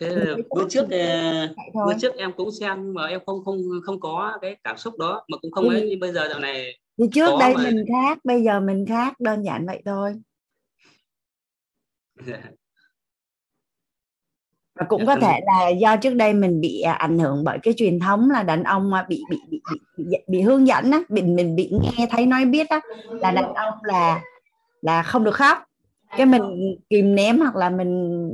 Thế 0.00 0.08
thấy 0.10 0.42
bữa 0.50 0.68
trước 0.68 0.86
ờ, 0.90 1.48
bữa 1.86 1.98
trước 1.98 2.14
em 2.16 2.32
cũng 2.36 2.50
xem 2.60 2.94
mà 2.94 3.06
em 3.06 3.20
không 3.26 3.44
không 3.44 3.58
không 3.84 4.00
có 4.00 4.38
cái 4.42 4.56
cảm 4.64 4.76
xúc 4.76 4.94
đó 4.98 5.24
mà 5.28 5.38
cũng 5.42 5.52
không 5.52 5.68
Ừ. 5.68 5.74
ấy. 5.74 5.86
Nhưng 5.90 6.00
bây 6.00 6.12
giờ 6.12 6.28
dạo 6.28 6.38
này 6.38 6.78
thì 6.98 7.04
trước 7.12 7.30
đây 7.40 7.54
mà. 7.54 7.62
mình 7.62 7.84
khác 7.88 8.18
bây 8.24 8.42
giờ 8.42 8.60
mình 8.60 8.86
khác. 8.88 9.20
Đơn 9.20 9.44
giản 9.44 9.66
vậy 9.66 9.82
thôi. 9.84 10.14
Và 14.74 14.86
cũng 14.88 15.06
có 15.06 15.16
thể 15.16 15.40
là 15.46 15.68
do 15.68 15.96
trước 15.96 16.14
đây 16.14 16.34
mình 16.34 16.60
bị 16.60 16.80
à, 16.80 16.92
ảnh 16.92 17.18
hưởng 17.18 17.44
bởi 17.44 17.58
cái 17.62 17.74
truyền 17.76 18.00
thống 18.00 18.30
là 18.30 18.42
đàn 18.42 18.62
ông 18.62 18.90
mà 18.90 19.06
bị 19.08 19.22
bị 19.30 19.36
bị 19.50 19.60
bị, 19.72 19.80
bị, 19.96 20.16
bị 20.28 20.40
hướng 20.40 20.66
dẫn 20.66 20.90
á. 20.90 21.02
Mình 21.08 21.36
mình 21.36 21.56
bị 21.56 21.70
nghe 21.72 22.06
thấy 22.10 22.26
nói 22.26 22.44
biết 22.44 22.68
á 22.68 22.80
là 23.20 23.30
đàn 23.30 23.54
ông 23.54 23.74
là 23.82 24.22
là 24.80 25.02
không 25.02 25.24
được 25.24 25.34
khóc. 25.34 25.58
Cái 26.16 26.26
mình 26.26 26.42
kìm 26.90 27.14
ném 27.14 27.38
hoặc 27.38 27.56
là 27.56 27.70
mình 27.70 28.30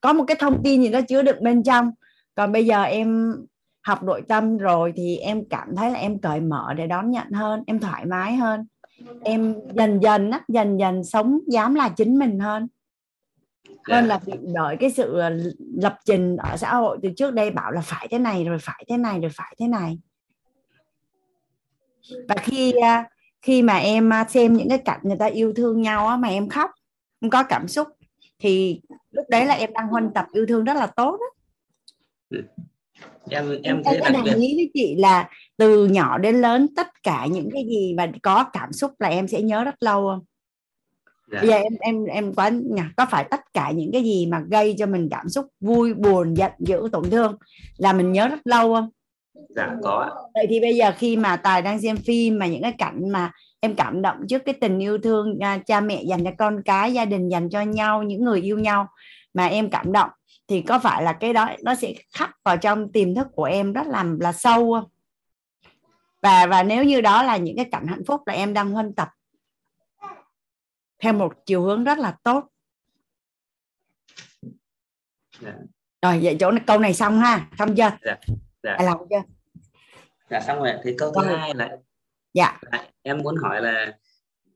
có 0.00 0.12
một 0.12 0.24
cái 0.26 0.36
thông 0.40 0.62
tin 0.64 0.82
gì 0.82 0.88
đó 0.88 1.00
chứa 1.08 1.22
đựng 1.22 1.42
bên 1.44 1.62
trong. 1.62 1.90
Còn 2.34 2.52
bây 2.52 2.66
giờ 2.66 2.82
em 2.82 3.36
học 3.82 4.02
nội 4.02 4.22
tâm 4.28 4.56
rồi 4.56 4.92
thì 4.96 5.16
em 5.16 5.44
cảm 5.50 5.76
thấy 5.76 5.90
là 5.90 5.98
em 5.98 6.18
cởi 6.18 6.40
mở 6.40 6.74
để 6.76 6.86
đón 6.86 7.10
nhận 7.10 7.30
hơn 7.30 7.62
em 7.66 7.80
thoải 7.80 8.06
mái 8.06 8.36
hơn. 8.36 8.66
Em 9.22 9.54
dần 9.74 10.00
dần 10.00 10.30
á 10.30 10.40
dần 10.48 10.76
dần 10.76 11.04
sống 11.04 11.38
dám 11.48 11.74
là 11.74 11.88
chính 11.88 12.18
mình 12.18 12.38
hơn. 12.38 12.68
Hơn 13.68 14.02
Dạ. 14.04 14.06
là 14.06 14.20
bị 14.26 14.32
bởi 14.54 14.76
cái 14.76 14.90
sự 14.90 15.18
ờ, 15.18 15.30
lập 15.76 15.98
trình 16.04 16.36
ở 16.36 16.56
xã 16.56 16.74
hội 16.74 16.98
từ 17.02 17.08
trước 17.16 17.34
đây 17.34 17.50
bảo 17.50 17.70
là 17.70 17.80
phải 17.80 18.08
thế 18.10 18.18
này 18.18 18.44
rồi 18.44 18.58
phải 18.58 18.84
thế 18.88 18.96
này 18.96 19.20
rồi 19.20 19.30
phải 19.34 19.56
thế 19.58 19.66
này. 19.66 19.98
Và 22.28 22.34
khi 22.34 22.72
à, 22.72 23.08
khi 23.42 23.62
mà 23.62 23.76
em 23.76 24.10
xem 24.28 24.52
những 24.52 24.68
cái 24.68 24.78
cảnh 24.78 25.00
người 25.02 25.16
ta 25.18 25.26
yêu 25.26 25.52
thương 25.56 25.82
nhau 25.82 26.08
á, 26.08 26.16
mà 26.16 26.28
em 26.28 26.48
khóc 26.48 26.70
em 27.20 27.30
có 27.30 27.42
cảm 27.42 27.68
xúc 27.68 27.88
thì 28.38 28.80
lúc 29.10 29.26
đấy 29.28 29.46
là 29.46 29.54
em 29.54 29.72
đang 29.72 29.88
huân 29.88 30.10
tập 30.14 30.26
yêu 30.32 30.46
thương 30.46 30.64
rất 30.64 30.74
là 30.74 30.86
tốt 30.86 31.18
á. 31.20 32.38
em 33.28 33.50
em 33.50 33.60
em 33.62 33.82
thấy 33.84 34.00
có 34.00 34.10
đặc 34.10 34.22
biệt 34.24 34.34
ý 34.34 34.54
với 34.56 34.70
chị 34.74 34.94
là 34.98 35.28
từ 35.56 35.86
nhỏ 35.86 36.18
đến 36.18 36.40
lớn 36.40 36.66
tất 36.76 37.02
cả 37.02 37.26
những 37.26 37.48
cái 37.52 37.64
gì 37.68 37.94
mà 37.96 38.12
có 38.22 38.44
cảm 38.52 38.72
xúc 38.72 38.92
là 38.98 39.08
em 39.08 39.28
sẽ 39.28 39.42
nhớ 39.42 39.64
rất 39.64 39.82
lâu 39.82 40.08
không 40.08 40.24
dạ. 41.32 41.40
bây 41.40 41.48
giờ 41.48 41.56
em 41.56 41.74
em 41.80 42.04
em 42.04 42.32
nhỉ, 42.70 42.82
có 42.96 43.06
phải 43.10 43.24
tất 43.30 43.40
cả 43.54 43.70
những 43.70 43.92
cái 43.92 44.02
gì 44.02 44.26
mà 44.26 44.40
gây 44.50 44.74
cho 44.78 44.86
mình 44.86 45.08
cảm 45.10 45.28
xúc 45.28 45.46
vui 45.60 45.94
buồn 45.94 46.34
giận 46.34 46.52
dữ 46.58 46.88
tổn 46.92 47.10
thương 47.10 47.36
là 47.76 47.92
mình 47.92 48.12
nhớ 48.12 48.28
rất 48.28 48.40
lâu 48.44 48.74
không 48.74 48.90
dạ 49.56 49.76
có 49.82 50.28
vậy 50.34 50.46
thì 50.48 50.60
bây 50.60 50.76
giờ 50.76 50.92
khi 50.98 51.16
mà 51.16 51.36
tài 51.36 51.62
đang 51.62 51.80
xem 51.80 51.96
phim 51.96 52.38
mà 52.38 52.46
những 52.46 52.62
cái 52.62 52.72
cảnh 52.78 53.08
mà 53.12 53.32
em 53.60 53.74
cảm 53.74 54.02
động 54.02 54.16
trước 54.28 54.42
cái 54.44 54.54
tình 54.60 54.78
yêu 54.78 54.98
thương 54.98 55.38
à, 55.40 55.58
cha 55.66 55.80
mẹ 55.80 56.02
dành 56.02 56.24
cho 56.24 56.30
con 56.38 56.62
cái 56.64 56.92
gia 56.92 57.04
đình 57.04 57.28
dành 57.28 57.50
cho 57.50 57.62
nhau 57.62 58.02
những 58.02 58.24
người 58.24 58.40
yêu 58.40 58.58
nhau 58.58 58.86
mà 59.34 59.46
em 59.46 59.70
cảm 59.70 59.92
động 59.92 60.10
thì 60.48 60.62
có 60.62 60.78
phải 60.78 61.02
là 61.02 61.12
cái 61.12 61.32
đó 61.32 61.48
nó 61.62 61.74
sẽ 61.74 61.94
khắc 62.12 62.30
vào 62.44 62.56
trong 62.56 62.92
tiềm 62.92 63.14
thức 63.14 63.26
của 63.34 63.44
em 63.44 63.72
rất 63.72 63.86
là 63.86 64.04
là 64.20 64.32
sâu 64.32 64.72
không? 64.72 64.90
Và 66.22 66.46
và 66.46 66.62
nếu 66.62 66.84
như 66.84 67.00
đó 67.00 67.22
là 67.22 67.36
những 67.36 67.56
cái 67.56 67.64
cảnh 67.72 67.86
hạnh 67.86 68.02
phúc 68.06 68.20
là 68.26 68.34
em 68.34 68.52
đang 68.52 68.70
huân 68.70 68.94
tập 68.94 69.08
theo 70.98 71.12
một 71.12 71.32
chiều 71.46 71.62
hướng 71.62 71.84
rất 71.84 71.98
là 71.98 72.16
tốt. 72.22 72.44
Dạ. 75.40 75.54
rồi 76.02 76.20
vậy 76.22 76.36
chỗ 76.40 76.50
này, 76.50 76.62
câu 76.66 76.78
này 76.78 76.94
xong 76.94 77.20
ha 77.20 77.48
xong 77.58 77.76
chưa? 77.76 77.90
Dạ. 78.04 78.16
Dạ. 78.62 78.76
hài 78.78 78.86
lòng 78.86 79.06
chưa? 79.10 79.22
Dạ 80.30 80.40
xong 80.40 80.58
rồi 80.58 80.72
thì 80.84 80.94
câu 80.98 81.12
thứ 81.14 81.28
Rồi. 81.28 81.38
hai 81.38 81.54
là 81.54 81.76
dạ. 82.34 82.60
Em 83.02 83.18
muốn 83.18 83.36
hỏi 83.36 83.62
là 83.62 83.98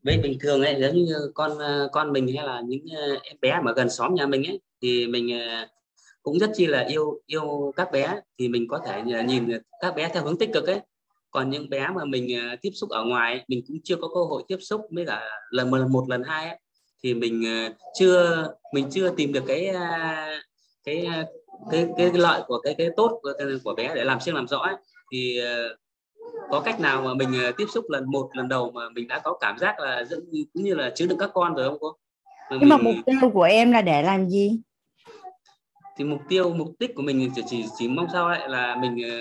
với 0.03 0.19
bình 0.19 0.39
thường 0.41 0.63
ấy 0.63 0.81
giống 0.81 0.95
như 0.95 1.31
con 1.35 1.59
ờ, 1.59 1.89
con 1.93 2.13
mình 2.13 2.37
hay 2.37 2.47
là 2.47 2.61
những 2.67 2.87
ờ, 2.97 3.19
em 3.23 3.37
bé 3.41 3.61
mà 3.63 3.73
gần 3.73 3.91
xóm 3.91 4.15
nhà 4.15 4.27
mình 4.27 4.45
ấy 4.47 4.61
thì 4.83 5.07
mình 5.07 5.41
ờ, 5.41 5.67
cũng 6.23 6.39
rất 6.39 6.51
chi 6.55 6.67
là 6.67 6.81
yêu 6.89 7.21
yêu 7.27 7.73
các 7.77 7.93
bé. 7.93 8.21
Thì 8.39 8.49
mình 8.49 8.69
có 8.69 8.81
thể 8.87 9.03
nhìn 9.03 9.49
các 9.81 9.95
bé 9.97 10.09
theo 10.09 10.25
hướng 10.25 10.39
tích 10.39 10.51
cực 10.53 10.67
ấy. 10.67 10.81
Còn 11.31 11.51
những 11.51 11.71
bé 11.71 11.89
mà 11.95 12.05
mình 12.05 12.57
tiếp 12.63 12.71
xúc 12.75 12.91
ở 12.91 13.05
ngoài 13.05 13.45
mình 13.49 13.65
cũng 13.69 13.77
chưa 13.85 13.97
có 13.97 14.09
cơ 14.09 14.25
hội 14.25 14.43
tiếp 14.49 14.59
xúc 14.61 14.81
với 14.91 15.07
cả 15.07 15.31
lần 15.51 15.71
một, 15.71 15.79
một 15.91 16.09
lần 16.09 16.23
hai 16.23 16.49
ấy, 16.49 16.59
thì 17.03 17.15
mình 17.15 17.45
chưa 17.99 18.49
mình 18.73 18.87
chưa 18.91 19.11
tìm 19.17 19.33
được 19.33 19.45
cái 19.47 19.75
cái 20.85 21.07
cái 21.71 21.87
cái, 21.97 22.11
cái 22.11 22.21
lợi 22.21 22.43
của 22.47 22.61
cái 22.61 22.75
cái 22.79 22.89
tốt 22.97 23.19
của, 23.23 23.33
của 23.65 23.75
bé 23.75 23.95
để 23.95 24.05
làm 24.05 24.21
siêng 24.21 24.35
làm 24.35 24.49
rõ 24.49 24.59
ấy. 24.59 24.75
thì 25.13 25.39
ờ, 25.39 25.77
có 26.51 26.61
cách 26.61 26.81
nào 26.81 27.03
mà 27.03 27.15
mình 27.15 27.29
ờ, 27.45 27.53
tiếp 27.57 27.67
xúc 27.75 27.85
lần 27.89 28.11
một 28.11 28.29
lần 28.33 28.49
đầu 28.49 28.71
mà 28.71 28.83
mình 28.95 29.09
đã 29.09 29.19
có 29.19 29.39
cảm 29.41 29.59
giác 29.59 29.81
là 29.81 30.05
giống 30.05 30.21
như 30.31 30.45
cũng 30.55 30.65
như 30.65 30.75
là 30.75 30.91
chứa 30.95 31.07
được 31.07 31.17
các 31.19 31.31
con 31.35 31.55
rồi 31.55 31.69
không 31.69 31.79
cô? 31.81 31.97
Mà 32.51 32.57
nhưng 32.61 32.69
mà 32.69 32.77
mình- 32.77 32.85
mục 32.85 33.07
tiêu 33.07 33.31
của 33.31 33.43
em 33.43 33.73
là 33.73 33.83
để 33.83 34.03
làm 34.03 34.29
gì 34.29 34.61
thì 35.97 36.05
mục 36.05 36.21
tiêu 36.29 36.55
mục 36.55 36.69
đích 36.79 36.95
của 36.95 37.03
mình 37.03 37.31
chỉ 37.37 37.43
chỉ, 37.47 37.65
chỉ 37.79 37.89
mong 37.89 38.07
sao 38.13 38.29
lại 38.29 38.49
là 38.49 38.77
mình 38.77 38.97
ờ, 39.11 39.19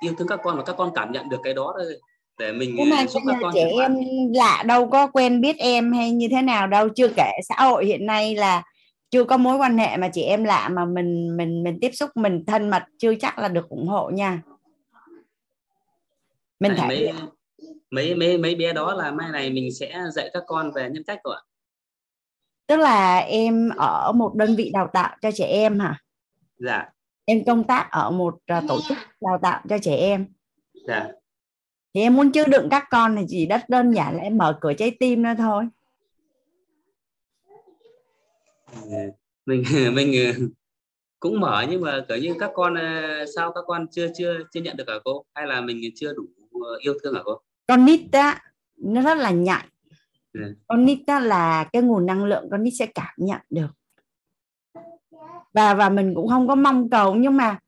yêu 0.00 0.12
thương 0.18 0.28
các 0.28 0.40
con 0.42 0.56
và 0.56 0.62
các 0.62 0.76
con 0.78 0.90
cảm 0.94 1.12
nhận 1.12 1.28
được 1.28 1.40
cái 1.44 1.54
đó 1.54 1.74
thôi 1.78 1.92
để 2.38 2.52
mình 2.52 2.74
nhưng 2.76 2.90
mà 2.90 3.06
giúp 3.06 3.20
các 3.26 3.36
con 3.42 3.52
trẻ 3.54 3.70
em 3.80 3.96
lạ 4.34 4.62
đâu 4.66 4.88
có 4.88 5.06
quen 5.06 5.40
biết 5.40 5.56
em 5.58 5.92
hay 5.92 6.10
như 6.10 6.28
thế 6.30 6.42
nào 6.42 6.66
đâu 6.66 6.88
chưa 6.88 7.08
kể 7.16 7.30
xã 7.48 7.54
hội 7.64 7.86
hiện 7.86 8.06
nay 8.06 8.34
là 8.34 8.62
chưa 9.10 9.24
có 9.24 9.36
mối 9.36 9.56
quan 9.56 9.78
hệ 9.78 9.96
mà 9.96 10.08
chị 10.12 10.22
em 10.22 10.44
lạ 10.44 10.68
mà 10.68 10.84
mình 10.84 11.36
mình 11.36 11.62
mình 11.62 11.78
tiếp 11.80 11.90
xúc 11.92 12.10
mình 12.14 12.44
thân 12.46 12.70
mật 12.70 12.82
chưa 12.98 13.14
chắc 13.14 13.38
là 13.38 13.48
được 13.48 13.68
ủng 13.68 13.88
hộ 13.88 14.10
nha. 14.10 14.42
Mình 16.60 16.72
thể 16.76 16.86
mấy 16.88 17.12
mấy 17.90 18.14
mấy 18.14 18.38
mấy 18.38 18.54
bé 18.54 18.72
đó 18.72 18.94
là 18.94 19.10
mai 19.10 19.30
này 19.32 19.50
mình 19.50 19.74
sẽ 19.74 20.02
dạy 20.12 20.30
các 20.32 20.42
con 20.46 20.72
về 20.72 20.90
nhân 20.90 21.04
cách 21.06 21.20
của 21.22 21.30
ạ. 21.30 21.42
tức 22.66 22.76
là 22.76 23.18
em 23.18 23.68
ở 23.76 24.12
một 24.12 24.34
đơn 24.34 24.56
vị 24.56 24.70
đào 24.74 24.90
tạo 24.92 25.16
cho 25.22 25.30
trẻ 25.30 25.46
em 25.46 25.78
hả? 25.78 25.98
Dạ, 26.58 26.88
em 27.24 27.44
công 27.44 27.64
tác 27.64 27.88
ở 27.90 28.10
một 28.10 28.38
à, 28.46 28.62
tổ 28.68 28.80
chức 28.88 28.98
đào 29.20 29.38
tạo 29.42 29.62
cho 29.68 29.78
trẻ 29.78 29.96
em. 29.96 30.26
Dạ. 30.86 31.08
thì 31.94 32.00
em 32.00 32.16
muốn 32.16 32.32
chứa 32.32 32.44
đựng 32.44 32.68
các 32.70 32.84
con 32.90 33.16
thì 33.16 33.24
chỉ 33.28 33.46
rất 33.46 33.68
đơn 33.68 33.92
giản 33.92 34.16
là 34.16 34.22
em 34.22 34.38
mở 34.38 34.58
cửa 34.60 34.72
trái 34.72 34.96
tim 35.00 35.22
ra 35.22 35.34
thôi 35.34 35.64
Mình 39.46 39.62
mình 39.94 40.12
ờ, 40.26 40.46
cũng 41.20 41.40
mở 41.40 41.64
nhưng 41.70 41.80
mà 41.80 42.04
kiểu 42.08 42.16
như 42.18 42.34
các 42.38 42.50
con 42.54 42.74
ờ, 42.74 43.24
sao 43.36 43.52
các 43.52 43.64
con 43.66 43.86
chưa 43.90 44.06
chưa 44.18 44.38
chưa 44.52 44.60
nhận 44.60 44.76
được 44.76 44.88
hả 44.88 44.94
cô? 45.04 45.24
Hay 45.34 45.46
là 45.46 45.60
mình 45.60 45.80
chưa 45.94 46.12
đủ 46.14 46.22
ờ, 46.64 46.78
yêu 46.80 46.94
thương 47.02 47.14
hả 47.14 47.20
cô? 47.24 47.40
con 47.66 47.84
nít 47.84 48.00
á 48.12 48.42
nó 48.76 49.02
rất 49.02 49.14
là 49.18 49.30
nhạy 49.30 49.64
Ừ. 50.32 50.54
con 50.66 50.84
nít 50.84 50.98
á 51.06 51.20
là 51.20 51.64
cái 51.72 51.82
nguồn 51.82 52.06
năng 52.06 52.24
lượng 52.24 52.48
con 52.50 52.62
nít 52.62 52.74
sẽ 52.78 52.86
cảm 52.86 53.14
nhận 53.16 53.40
được 53.50 53.66
và 55.54 55.74
và 55.74 55.88
mình 55.88 56.12
cũng 56.14 56.28
không 56.28 56.48
có 56.48 56.54
mong 56.54 56.90
cầu 56.90 57.14
nhưng 57.14 57.36
mà 57.36 57.58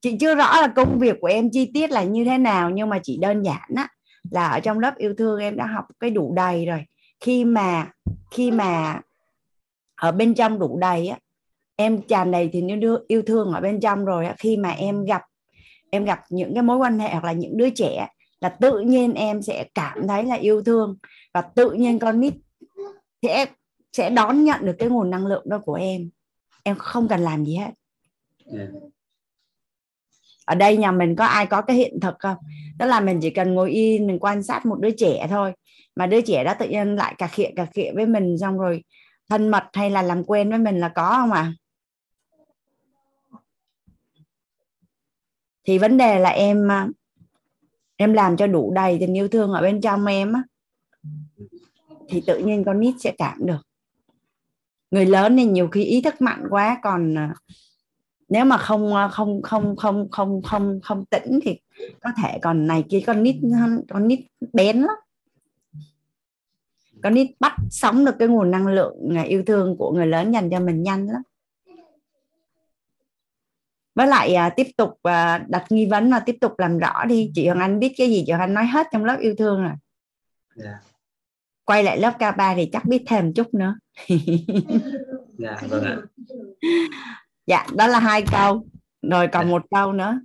chị 0.00 0.16
chưa 0.20 0.34
rõ 0.34 0.60
là 0.60 0.68
công 0.76 0.98
việc 0.98 1.16
của 1.20 1.26
em 1.26 1.50
chi 1.52 1.70
tiết 1.74 1.90
là 1.90 2.02
như 2.04 2.24
thế 2.24 2.38
nào 2.38 2.70
nhưng 2.70 2.88
mà 2.88 2.98
chỉ 3.02 3.16
đơn 3.16 3.42
giản 3.42 3.68
á 3.76 3.88
là 4.30 4.48
ở 4.48 4.60
trong 4.60 4.78
lớp 4.78 4.94
yêu 4.96 5.14
thương 5.18 5.40
em 5.40 5.56
đã 5.56 5.66
học 5.66 5.84
cái 6.00 6.10
đủ 6.10 6.32
đầy 6.36 6.66
rồi 6.66 6.84
khi 7.20 7.44
mà 7.44 7.90
khi 8.30 8.50
mà 8.50 9.00
ở 9.96 10.12
bên 10.12 10.34
trong 10.34 10.58
đủ 10.58 10.78
đầy 10.78 11.08
á 11.08 11.18
em 11.76 12.02
tràn 12.02 12.30
đầy 12.30 12.50
thì 12.52 12.62
yêu 12.80 12.98
yêu 13.08 13.22
thương 13.22 13.52
ở 13.52 13.60
bên 13.60 13.80
trong 13.80 14.04
rồi 14.04 14.26
á 14.26 14.34
khi 14.38 14.56
mà 14.56 14.70
em 14.70 15.04
gặp 15.04 15.22
em 15.90 16.04
gặp 16.04 16.20
những 16.30 16.54
cái 16.54 16.62
mối 16.62 16.76
quan 16.76 16.98
hệ 16.98 17.08
hoặc 17.08 17.24
là 17.24 17.32
những 17.32 17.56
đứa 17.56 17.70
trẻ 17.70 18.08
là 18.40 18.48
tự 18.48 18.80
nhiên 18.80 19.14
em 19.14 19.42
sẽ 19.42 19.64
cảm 19.74 20.08
thấy 20.08 20.24
là 20.24 20.34
yêu 20.34 20.62
thương 20.62 20.96
và 21.34 21.42
tự 21.42 21.72
nhiên 21.72 21.98
con 21.98 22.20
nít 22.20 22.34
sẽ 23.22 23.46
sẽ 23.96 24.10
đón 24.10 24.44
nhận 24.44 24.66
được 24.66 24.76
cái 24.78 24.88
nguồn 24.88 25.10
năng 25.10 25.26
lượng 25.26 25.42
đó 25.46 25.58
của 25.58 25.74
em. 25.74 26.10
Em 26.62 26.76
không 26.78 27.08
cần 27.08 27.20
làm 27.20 27.44
gì 27.44 27.56
hết. 27.56 27.70
Yeah. 28.58 28.68
Ở 30.44 30.54
đây 30.54 30.76
nhà 30.76 30.92
mình 30.92 31.16
có 31.16 31.24
ai 31.24 31.46
có 31.46 31.62
cái 31.62 31.76
hiện 31.76 32.00
thực 32.00 32.14
không? 32.18 32.36
Tức 32.78 32.86
là 32.86 33.00
mình 33.00 33.20
chỉ 33.22 33.30
cần 33.30 33.54
ngồi 33.54 33.70
yên 33.70 34.06
mình 34.06 34.18
quan 34.18 34.42
sát 34.42 34.66
một 34.66 34.80
đứa 34.80 34.90
trẻ 34.90 35.26
thôi. 35.30 35.52
Mà 35.96 36.06
đứa 36.06 36.20
trẻ 36.20 36.44
đó 36.44 36.54
tự 36.58 36.68
nhiên 36.68 36.96
lại 36.96 37.14
cà 37.18 37.26
khịa 37.26 37.50
cà 37.56 37.66
khịa 37.66 37.92
với 37.94 38.06
mình 38.06 38.38
xong 38.38 38.58
rồi 38.58 38.84
thân 39.28 39.48
mật 39.48 39.64
hay 39.72 39.90
là 39.90 40.02
làm 40.02 40.24
quen 40.24 40.50
với 40.50 40.58
mình 40.58 40.80
là 40.80 40.88
có 40.88 41.10
không 41.10 41.32
ạ 41.32 41.40
à? 41.40 41.54
thì 45.64 45.78
vấn 45.78 45.96
đề 45.96 46.18
là 46.18 46.30
em 46.30 46.70
à, 46.70 46.88
em 47.96 48.12
làm 48.12 48.36
cho 48.36 48.46
đủ 48.46 48.72
đầy 48.74 48.96
tình 49.00 49.16
yêu 49.16 49.28
thương 49.28 49.52
ở 49.52 49.62
bên 49.62 49.80
trong 49.80 50.06
em 50.06 50.32
á, 50.32 50.42
thì 52.08 52.22
tự 52.26 52.38
nhiên 52.38 52.64
con 52.64 52.80
nít 52.80 52.94
sẽ 52.98 53.14
cảm 53.18 53.46
được 53.46 53.60
người 54.94 55.06
lớn 55.06 55.36
thì 55.36 55.44
nhiều 55.44 55.68
khi 55.68 55.84
ý 55.84 56.00
thức 56.00 56.20
mạnh 56.20 56.44
quá, 56.50 56.78
còn 56.82 57.18
à, 57.18 57.34
nếu 58.28 58.44
mà 58.44 58.58
không 58.58 58.94
à, 58.94 59.08
không 59.08 59.42
không 59.42 59.76
không 59.76 60.08
không 60.10 60.42
không 60.42 60.80
không 60.82 61.04
tĩnh 61.06 61.40
thì 61.42 61.58
có 62.00 62.10
thể 62.22 62.38
còn 62.42 62.66
này 62.66 62.84
kia, 62.90 63.02
con 63.06 63.22
nít 63.22 63.36
con 63.88 64.08
nít 64.08 64.20
bén 64.52 64.80
lắm 64.80 64.96
con 67.04 67.14
nít 67.14 67.30
bắt 67.40 67.56
sống 67.70 68.04
được 68.04 68.14
cái 68.18 68.28
nguồn 68.28 68.50
năng 68.50 68.66
lượng 68.66 69.24
yêu 69.26 69.42
thương 69.46 69.76
của 69.76 69.92
người 69.92 70.06
lớn 70.06 70.32
dành 70.32 70.50
cho 70.50 70.60
mình 70.60 70.82
nhanh 70.82 71.06
lắm 71.06 71.22
với 73.94 74.06
lại 74.06 74.34
à, 74.34 74.48
tiếp 74.48 74.66
tục 74.76 74.98
à, 75.02 75.44
đặt 75.48 75.64
nghi 75.70 75.86
vấn 75.86 76.10
và 76.10 76.20
tiếp 76.20 76.36
tục 76.40 76.58
làm 76.58 76.78
rõ 76.78 77.04
đi 77.04 77.30
chị 77.34 77.46
Hoàng 77.46 77.60
Anh 77.60 77.78
biết 77.78 77.94
cái 77.96 78.08
gì 78.08 78.24
chị 78.26 78.32
Hoàng 78.32 78.40
Anh 78.40 78.54
nói 78.54 78.66
hết 78.66 78.86
trong 78.92 79.04
lớp 79.04 79.16
yêu 79.20 79.34
thương 79.38 79.62
rồi 79.62 79.68
yeah. 79.68 79.78
Dạ. 80.56 80.80
quay 81.64 81.84
lại 81.84 81.98
lớp 81.98 82.18
K3 82.18 82.56
thì 82.56 82.68
chắc 82.72 82.84
biết 82.84 83.04
thêm 83.06 83.32
chút 83.34 83.54
nữa 83.54 83.74
dạ 85.38 85.56
vâng 85.68 85.84
ạ 85.84 85.96
dạ 87.46 87.66
đó 87.76 87.86
là 87.86 87.98
hai 87.98 88.24
câu 88.32 88.66
rồi 89.02 89.28
còn 89.28 89.44
dạ. 89.44 89.50
một 89.50 89.62
câu 89.70 89.92
nữa 89.92 90.20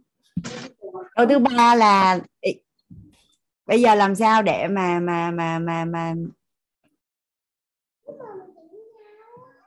câu 1.15 1.25
thứ 1.25 1.39
ba 1.39 1.75
là 1.75 2.19
bây 3.65 3.81
giờ 3.81 3.95
làm 3.95 4.15
sao 4.15 4.43
để 4.43 4.67
mà 4.67 4.99
mà 4.99 5.31
mà 5.31 5.59
mà 5.59 5.85
mà 5.85 6.13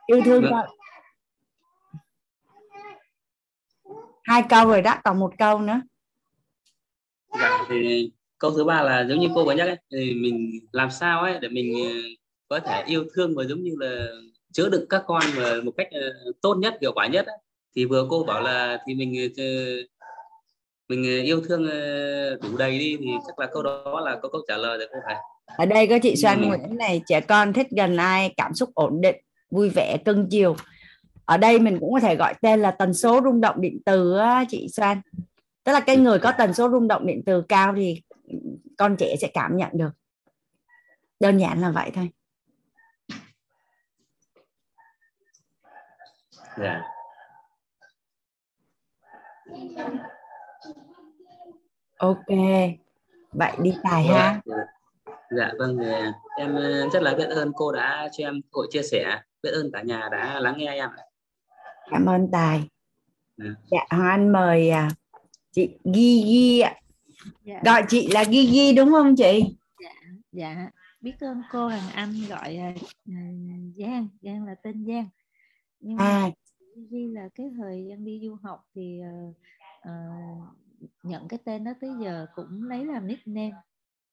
yêu 0.07 0.21
thương 0.25 0.43
vâng 0.43 0.65
hai 4.23 4.43
câu 4.49 4.67
rồi 4.67 4.81
đó 4.81 4.95
còn 5.03 5.19
một 5.19 5.33
câu 5.37 5.59
nữa 5.59 5.81
dạ 7.39 7.65
thì 7.69 8.11
câu 8.37 8.51
thứ 8.51 8.63
ba 8.63 8.81
là 8.81 9.05
giống 9.09 9.19
như 9.19 9.27
cô 9.35 9.45
vừa 9.45 9.53
nhắc 9.53 9.67
ấy 9.67 9.77
thì 9.91 10.13
mình 10.13 10.59
làm 10.71 10.91
sao 10.91 11.21
ấy 11.21 11.39
để 11.41 11.47
mình 11.47 11.73
ờ, 11.85 11.91
có 12.47 12.59
thể 12.59 12.83
yêu 12.85 13.05
thương 13.13 13.35
và 13.35 13.43
giống 13.43 13.63
như 13.63 13.75
là 13.79 14.05
chứa 14.51 14.69
đựng 14.69 14.85
các 14.89 15.03
con 15.07 15.23
mà 15.37 15.55
một 15.63 15.71
cách 15.77 15.87
ờ, 15.91 16.31
tốt 16.41 16.55
nhất 16.55 16.77
hiệu 16.81 16.91
quả 16.95 17.07
nhất 17.07 17.25
ấy. 17.25 17.37
thì 17.75 17.85
vừa 17.85 18.07
cô 18.09 18.23
bảo 18.23 18.41
là 18.41 18.77
thì 18.87 18.95
mình 18.95 19.31
ờ, 19.37 19.43
mình 20.89 21.03
yêu 21.03 21.41
thương 21.41 21.69
đủ 22.41 22.57
đầy 22.57 22.79
đi 22.79 22.97
thì 22.99 23.07
chắc 23.27 23.39
là 23.39 23.47
câu 23.53 23.63
đó 23.63 24.01
là 24.05 24.19
có 24.21 24.29
câu 24.29 24.41
trả 24.47 24.57
lời 24.57 24.77
để 24.79 24.85
cô 24.93 24.99
phải 25.05 25.15
ở 25.57 25.65
đây 25.65 25.87
có 25.87 25.99
chị 26.03 26.15
Soan 26.15 26.41
ừ. 26.41 26.47
Nguyễn 26.47 26.77
này 26.77 27.01
trẻ 27.07 27.21
con 27.21 27.53
thích 27.53 27.67
gần 27.77 27.97
ai 27.97 28.33
cảm 28.37 28.53
xúc 28.53 28.69
ổn 28.73 29.01
định 29.01 29.15
vui 29.53 29.69
vẻ 29.69 29.97
cưng 30.05 30.27
chiều. 30.29 30.55
Ở 31.25 31.37
đây 31.37 31.59
mình 31.59 31.77
cũng 31.79 31.93
có 31.93 31.99
thể 31.99 32.15
gọi 32.15 32.33
tên 32.41 32.61
là 32.61 32.71
tần 32.71 32.93
số 32.93 33.21
rung 33.23 33.41
động 33.41 33.61
điện 33.61 33.79
từ 33.85 34.17
á, 34.17 34.45
chị 34.49 34.67
Soan. 34.69 35.01
Tức 35.63 35.71
là 35.71 35.79
cái 35.79 35.97
người 35.97 36.19
có 36.19 36.33
tần 36.37 36.53
số 36.53 36.69
rung 36.69 36.87
động 36.87 37.05
điện 37.05 37.23
từ 37.25 37.41
cao 37.49 37.73
thì 37.75 38.01
con 38.77 38.95
trẻ 38.99 39.15
sẽ 39.21 39.27
cảm 39.33 39.57
nhận 39.57 39.69
được. 39.73 39.89
Đơn 41.19 41.37
giản 41.37 41.61
là 41.61 41.71
vậy 41.71 41.91
thôi. 41.93 42.09
Dạ. 46.57 46.81
Ok 51.97 52.27
vậy 53.31 53.51
đi 53.61 53.73
tài 53.83 54.03
ha. 54.03 54.41
dạ, 54.45 54.55
dạ 55.37 55.51
vâng 55.59 55.77
em 56.37 56.55
rất 56.93 57.03
là 57.03 57.13
biết 57.15 57.29
ơn 57.29 57.51
cô 57.55 57.71
đã 57.71 58.09
cho 58.11 58.27
em 58.27 58.41
cơ 58.41 58.49
hội 58.53 58.67
chia 58.71 58.81
sẻ 58.81 59.21
biết 59.43 59.51
ơn 59.51 59.71
cả 59.73 59.81
nhà 59.81 60.09
đã 60.11 60.39
lắng 60.39 60.55
nghe 60.57 60.75
em 60.75 60.89
cảm 61.89 62.05
ơn 62.05 62.27
tài. 62.31 62.69
À. 63.37 63.55
dạ 63.71 63.79
hoàng 63.89 64.09
anh 64.09 64.31
mời 64.31 64.69
à, 64.69 64.89
chị 65.51 65.69
Gigi 65.83 66.61
ạ. 66.61 66.75
Dạ. 67.43 67.61
gọi 67.65 67.83
chị 67.87 68.07
là 68.07 68.25
Gigi 68.25 68.75
đúng 68.77 68.91
không 68.91 69.15
chị? 69.15 69.55
Dạ 69.83 69.93
dạ. 70.31 70.69
Biết 71.01 71.19
ơn 71.19 71.41
cô 71.51 71.67
Hằng 71.67 71.89
Anh 71.93 72.13
gọi 72.29 72.59
uh, 73.09 73.15
Giang. 73.77 74.07
Giang 74.21 74.45
là 74.45 74.55
tên 74.63 74.85
Giang. 74.87 75.07
Nhưng 75.79 75.97
à. 75.97 76.21
mà 76.21 76.31
Gigi 76.75 77.13
là 77.13 77.29
cái 77.35 77.51
thời 77.57 77.85
Giang 77.89 78.05
đi 78.05 78.21
du 78.23 78.37
học 78.43 78.59
thì 78.75 78.99
uh, 79.29 79.35
uh, 79.89 80.43
nhận 81.03 81.27
cái 81.27 81.39
tên 81.45 81.63
đó 81.63 81.71
tới 81.81 81.89
giờ 82.03 82.25
cũng 82.35 82.63
lấy 82.63 82.85
làm 82.85 83.07
nickname. 83.07 83.55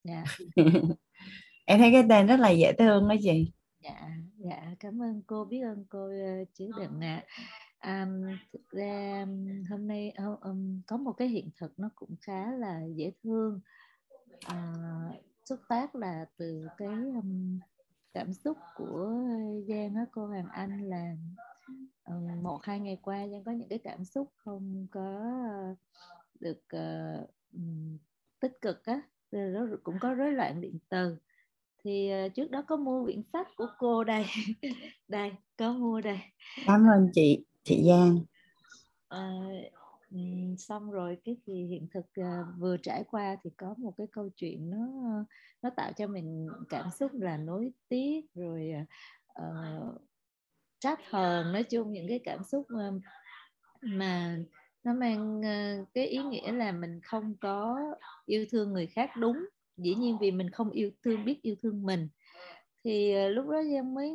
Dạ. 0.04 0.24
Em 1.64 1.78
thấy 1.78 1.92
cái 1.92 2.04
tên 2.08 2.26
rất 2.26 2.40
là 2.40 2.50
dễ 2.50 2.72
thương 2.72 3.08
đó 3.08 3.14
chị 3.22 3.52
dạ 3.82 4.10
dạ 4.38 4.74
cảm 4.80 5.02
ơn 5.02 5.22
cô 5.26 5.44
biết 5.44 5.60
ơn 5.60 5.84
cô 5.88 6.06
uh, 6.06 6.48
chứa 6.54 6.68
đựng 6.76 7.00
ạ. 7.00 7.24
À. 7.78 8.02
um, 8.02 8.22
thực 8.52 8.68
ra 8.70 9.26
hôm 9.70 9.88
nay 9.88 10.12
um, 10.40 10.80
có 10.86 10.96
một 10.96 11.12
cái 11.12 11.28
hiện 11.28 11.50
thực 11.56 11.78
nó 11.78 11.90
cũng 11.94 12.16
khá 12.20 12.52
là 12.52 12.80
dễ 12.96 13.12
thương. 13.22 13.60
Uh, 14.46 15.14
xuất 15.44 15.60
phát 15.68 15.94
là 15.94 16.26
từ 16.36 16.68
cái 16.76 16.88
um, 16.88 17.58
cảm 18.12 18.32
xúc 18.32 18.58
của 18.76 19.12
Giang 19.68 19.94
á 19.94 20.04
cô 20.12 20.26
Hoàng 20.26 20.48
Anh 20.52 20.88
là 20.88 21.16
um, 22.04 22.42
một 22.42 22.62
hai 22.62 22.80
ngày 22.80 22.98
qua 23.02 23.28
Giang 23.28 23.44
có 23.44 23.52
những 23.52 23.68
cái 23.68 23.78
cảm 23.78 24.04
xúc 24.04 24.32
không 24.36 24.86
có 24.90 25.20
uh, 25.70 25.78
được 26.40 26.62
uh, 26.76 27.30
tích 28.40 28.60
cực 28.60 28.84
á 28.84 29.02
nó 29.32 29.66
cũng 29.82 29.98
có 30.00 30.14
rối 30.14 30.32
loạn 30.32 30.60
điện 30.60 30.78
từ 30.88 31.16
thì 31.84 32.10
uh, 32.26 32.34
trước 32.34 32.50
đó 32.50 32.62
có 32.68 32.76
mua 32.76 33.04
quyển 33.04 33.22
sách 33.32 33.48
của 33.56 33.66
cô 33.78 34.04
đây. 34.04 34.26
Đây 35.08 35.32
có 35.56 35.72
mua 35.72 36.00
đây. 36.00 36.18
Cảm 36.66 36.86
ơn 36.86 37.08
chị 37.12 37.44
chị 37.64 37.82
Giang. 37.88 38.18
Uh, 39.14 40.58
xong 40.58 40.90
rồi 40.90 41.16
cái 41.24 41.36
thì 41.46 41.66
hiện 41.66 41.88
thực 41.94 42.04
uh, 42.20 42.58
vừa 42.58 42.76
trải 42.76 43.04
qua 43.10 43.36
thì 43.44 43.50
có 43.56 43.74
một 43.78 43.94
cái 43.98 44.06
câu 44.12 44.28
chuyện 44.36 44.70
nó 44.70 44.86
nó 45.62 45.70
tạo 45.76 45.92
cho 45.92 46.06
mình 46.06 46.48
cảm 46.68 46.90
xúc 46.90 47.10
là 47.14 47.36
nối 47.36 47.72
tiếc 47.88 48.20
rồi 48.34 48.72
uh, 49.42 50.00
trách 50.80 51.00
hờn. 51.10 51.52
Nói 51.52 51.62
chung 51.62 51.92
những 51.92 52.08
cái 52.08 52.20
cảm 52.24 52.44
xúc 52.44 52.66
uh, 52.74 53.02
mà 53.82 54.38
nó 54.84 54.94
mang 54.94 55.40
cái 55.94 56.06
ý 56.06 56.18
nghĩa 56.18 56.52
là 56.52 56.72
mình 56.72 57.00
không 57.02 57.34
có 57.40 57.78
yêu 58.26 58.46
thương 58.50 58.72
người 58.72 58.86
khác 58.86 59.10
đúng 59.16 59.36
dĩ 59.82 59.94
nhiên 59.94 60.18
vì 60.20 60.30
mình 60.30 60.50
không 60.50 60.70
yêu 60.70 60.90
thương 61.04 61.24
biết 61.24 61.42
yêu 61.42 61.54
thương 61.62 61.82
mình. 61.82 62.08
Thì 62.84 63.12
ờ, 63.12 63.28
lúc 63.28 63.48
đó 63.48 63.62
giang 63.72 63.94
mới 63.94 64.12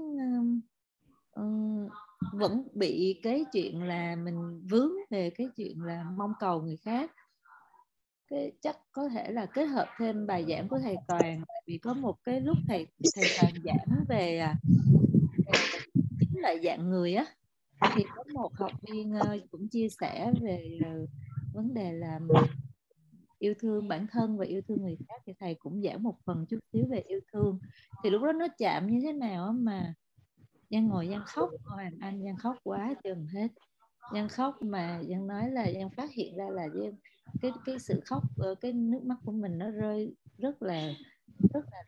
um, 1.35 1.89
vẫn 2.31 2.67
bị 2.73 3.19
cái 3.23 3.45
chuyện 3.53 3.83
là 3.83 4.15
mình 4.15 4.61
vướng 4.69 4.91
về 5.09 5.29
cái 5.29 5.47
chuyện 5.55 5.81
là 5.81 6.03
mong 6.17 6.33
cầu 6.39 6.61
người 6.61 6.77
khác. 6.77 7.11
Cái 8.27 8.51
chắc 8.61 8.77
có 8.91 9.09
thể 9.09 9.31
là 9.31 9.45
kết 9.45 9.65
hợp 9.65 9.87
thêm 9.97 10.27
bài 10.27 10.45
giảng 10.49 10.67
của 10.67 10.79
thầy 10.79 10.95
toàn 11.07 11.43
vì 11.67 11.77
có 11.77 11.93
một 11.93 12.23
cái 12.23 12.41
lúc 12.41 12.57
thầy 12.67 12.87
thầy 13.15 13.25
toàn 13.37 13.53
giảng 13.63 14.05
về, 14.09 14.37
à, 14.37 14.55
chính 16.19 16.41
là 16.41 16.55
dạng 16.63 16.89
người 16.89 17.13
á. 17.13 17.25
Thì 17.95 18.03
có 18.15 18.23
một 18.33 18.53
học 18.55 18.71
viên 18.81 19.13
ờ, 19.13 19.37
cũng 19.51 19.67
chia 19.67 19.87
sẻ 19.89 20.31
về 20.41 20.79
ờ, 20.85 21.05
vấn 21.53 21.73
đề 21.73 21.91
là 21.93 22.19
yêu 23.39 23.53
thương 23.59 23.87
bản 23.87 24.07
thân 24.11 24.37
và 24.37 24.45
yêu 24.45 24.61
thương 24.67 24.81
người 24.81 24.97
khác 25.09 25.21
thì 25.25 25.33
thầy 25.39 25.55
cũng 25.55 25.81
giảng 25.81 26.03
một 26.03 26.15
phần 26.25 26.45
chút 26.49 26.59
xíu 26.73 26.85
về 26.89 26.99
yêu 26.99 27.19
thương. 27.33 27.59
Thì 28.03 28.09
lúc 28.09 28.21
đó 28.23 28.31
nó 28.31 28.47
chạm 28.57 28.87
như 28.87 28.99
thế 29.03 29.13
nào 29.13 29.53
mà 29.53 29.93
Giang 30.69 30.87
ngồi 30.87 31.07
Giang 31.07 31.23
khóc 31.25 31.49
Hoàng 31.65 31.93
Anh 31.99 32.23
Giang 32.23 32.37
khóc 32.37 32.55
quá 32.63 32.93
chừng 33.03 33.27
hết. 33.27 33.47
Giang 34.13 34.29
khóc 34.29 34.61
mà 34.61 35.01
Giang 35.09 35.27
nói 35.27 35.49
là 35.51 35.71
Giang 35.73 35.89
phát 35.89 36.11
hiện 36.11 36.37
ra 36.37 36.49
là 36.49 36.67
Giang 36.69 36.93
cái 37.41 37.51
cái 37.65 37.79
sự 37.79 38.01
khóc 38.05 38.23
ờ, 38.37 38.55
cái 38.55 38.73
nước 38.73 39.03
mắt 39.03 39.15
của 39.25 39.31
mình 39.31 39.57
nó 39.57 39.69
rơi 39.69 40.15
rất 40.37 40.61
là 40.61 40.93
rất 41.53 41.65
là 41.71 41.83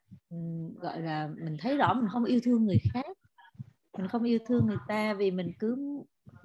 gọi 0.75 1.01
là 1.01 1.29
mình 1.37 1.57
thấy 1.59 1.77
rõ 1.77 1.93
mình 1.93 2.09
không 2.11 2.25
yêu 2.25 2.39
thương 2.43 2.65
người 2.65 2.77
khác. 2.93 3.17
Mình 3.97 4.07
không 4.07 4.23
yêu 4.23 4.39
thương 4.47 4.65
người 4.65 4.77
ta 4.87 5.13
vì 5.13 5.31
mình 5.31 5.51
cứ 5.59 5.77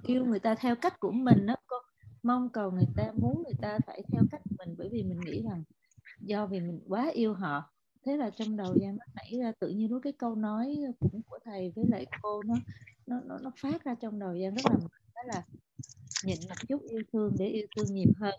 yêu 0.03 0.25
người 0.25 0.39
ta 0.39 0.55
theo 0.55 0.75
cách 0.75 0.99
của 0.99 1.11
mình 1.11 1.45
đó 1.45 1.55
cô 1.67 1.75
mong 2.23 2.49
cầu 2.49 2.71
người 2.71 2.87
ta 2.95 3.11
muốn 3.15 3.43
người 3.43 3.55
ta 3.61 3.79
phải 3.87 4.03
theo 4.11 4.21
cách 4.31 4.41
mình 4.57 4.75
bởi 4.77 4.89
vì 4.89 5.03
mình 5.03 5.19
nghĩ 5.19 5.41
rằng 5.41 5.63
do 6.21 6.45
vì 6.45 6.59
mình 6.59 6.79
quá 6.87 7.11
yêu 7.13 7.33
họ 7.33 7.73
thế 8.05 8.17
là 8.17 8.29
trong 8.29 8.57
đầu 8.57 8.77
giang 8.81 8.97
nó 8.97 9.05
nảy 9.15 9.33
ra 9.39 9.51
tự 9.59 9.67
nhiên 9.67 9.91
lúc 9.91 10.01
cái 10.03 10.13
câu 10.13 10.35
nói 10.35 10.77
cũng 10.99 11.21
của 11.29 11.39
thầy 11.45 11.71
với 11.75 11.85
lại 11.89 12.05
cô 12.21 12.43
nó 12.43 12.55
nó 13.07 13.19
nó, 13.25 13.37
nó 13.41 13.51
phát 13.61 13.83
ra 13.83 13.95
trong 14.01 14.19
đầu 14.19 14.39
giang 14.41 14.55
rất 14.55 14.65
là 14.71 14.77
đó 15.15 15.21
là 15.25 15.43
nhịn 16.23 16.37
một 16.49 16.55
chút 16.67 16.81
yêu 16.89 17.01
thương 17.13 17.35
để 17.39 17.47
yêu 17.47 17.67
thương 17.75 17.95
nhiều 17.95 18.11
hơn. 18.19 18.35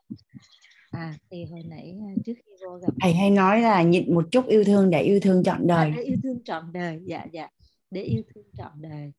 À 0.90 1.14
thì 1.30 1.44
hồi 1.44 1.62
nãy 1.68 1.94
à, 2.00 2.10
trước 2.26 2.32
khi 2.36 2.52
vô 2.62 2.78
gặp 2.78 2.94
thầy 3.00 3.12
hay 3.12 3.30
nói 3.30 3.60
là 3.60 3.82
nhịn 3.82 4.14
một 4.14 4.28
chút 4.30 4.46
yêu 4.46 4.64
thương 4.64 4.90
để 4.90 5.02
yêu 5.02 5.20
thương 5.20 5.42
trọn 5.42 5.66
đời. 5.66 5.90
à, 5.90 5.92
để 5.96 6.02
yêu 6.02 6.16
thương 6.22 6.44
trọn 6.44 6.72
đời 6.72 7.00
dạ 7.04 7.26
dạ 7.32 7.48
để 7.90 8.02
yêu 8.02 8.22
thương 8.34 8.44
trọn 8.56 8.72
đời. 8.76 9.12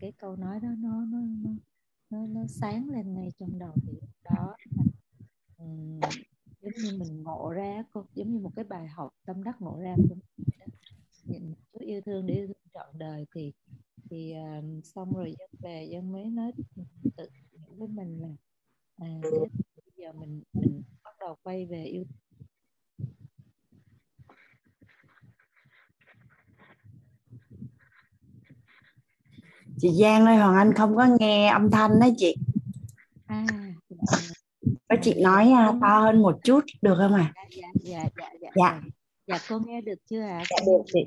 Cái 0.00 0.12
câu 0.18 0.36
nói 0.36 0.60
đó 0.60 0.68
nó 0.78 1.04
nó 1.04 1.18
nó 1.42 1.50
nó, 2.10 2.26
nó 2.26 2.46
sáng 2.48 2.88
lên 2.90 3.14
ngay 3.14 3.32
trong 3.38 3.58
đầu 3.58 3.72
thì 3.86 3.98
đó 4.24 4.56
um, 5.58 6.00
giống 6.60 6.72
như 6.84 6.98
mình 6.98 7.22
ngộ 7.22 7.50
ra 7.50 7.84
cô 7.92 8.04
giống 8.14 8.32
như 8.32 8.38
một 8.38 8.52
cái 8.56 8.64
bài 8.64 8.88
học 8.88 9.14
tâm 9.26 9.42
đắc 9.44 9.62
ngộ 9.62 9.78
ra 9.80 9.94
của 9.96 10.16
mình 11.24 11.54
chút 11.72 11.80
yêu 11.80 12.00
thương 12.06 12.26
để 12.26 12.34
yêu 12.34 12.46
thương 12.46 12.56
trọn 12.74 12.98
đời 12.98 13.26
thì 13.34 13.52
thì 14.10 14.32
um, 14.32 14.80
xong 14.82 15.12
rồi 15.12 15.34
dân 15.38 15.50
về 15.58 15.88
dân 15.92 16.12
mới 16.12 16.24
nói 16.24 16.52
tự 17.16 17.28
với 17.78 17.88
mình 17.88 18.22
là 18.22 18.36
à, 18.96 19.20
bây 19.76 19.92
giờ 19.96 20.12
mình 20.12 20.42
mình 20.52 20.82
bắt 21.04 21.14
đầu 21.20 21.36
quay 21.42 21.66
về 21.66 21.84
yêu 21.84 22.04
chị 29.80 29.88
Giang 30.00 30.26
ơi 30.26 30.36
Hoàng 30.36 30.56
Anh 30.56 30.74
không 30.74 30.96
có 30.96 31.06
nghe 31.20 31.48
âm 31.48 31.70
thanh 31.70 32.00
đó 32.00 32.06
chị. 32.18 32.36
À 33.26 33.46
có 34.90 34.96
chị 35.02 35.22
nói 35.22 35.52
uh, 35.68 35.76
to 35.82 35.98
hơn 35.98 36.22
một 36.22 36.38
chút 36.44 36.64
được 36.82 36.94
không 36.98 37.14
ạ? 37.14 37.32
À? 37.34 37.44
dạ 37.50 37.68
dạ 37.82 38.04
dạ 38.18 38.30
dạ. 38.40 38.50
Dạ. 38.56 38.80
Dạ 39.26 39.38
cô 39.48 39.58
nghe 39.66 39.80
được 39.80 39.98
chưa 40.10 40.20
ạ? 40.20 40.38
À? 40.38 40.44
dạ 40.50 40.56
được 40.66 40.82
chị. 40.86 41.00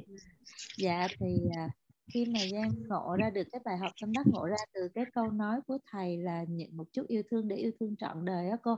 Dạ 0.77 1.07
thì 1.19 1.35
uh, 1.45 1.71
khi 2.13 2.25
mà 2.25 2.39
Giang 2.51 2.71
ngộ 2.87 3.15
ra 3.19 3.29
được 3.29 3.43
cái 3.51 3.61
bài 3.65 3.77
học 3.77 3.91
tâm 4.01 4.13
đắc 4.13 4.27
ngộ 4.27 4.47
ra 4.47 4.57
từ 4.73 4.89
cái 4.95 5.05
câu 5.13 5.31
nói 5.31 5.59
của 5.67 5.77
thầy 5.91 6.17
là 6.17 6.43
nhịn 6.49 6.77
một 6.77 6.85
chút 6.93 7.07
yêu 7.07 7.23
thương 7.31 7.47
để 7.47 7.55
yêu 7.55 7.71
thương 7.79 7.95
trọn 7.95 8.25
đời 8.25 8.49
á 8.49 8.57
cô 8.63 8.77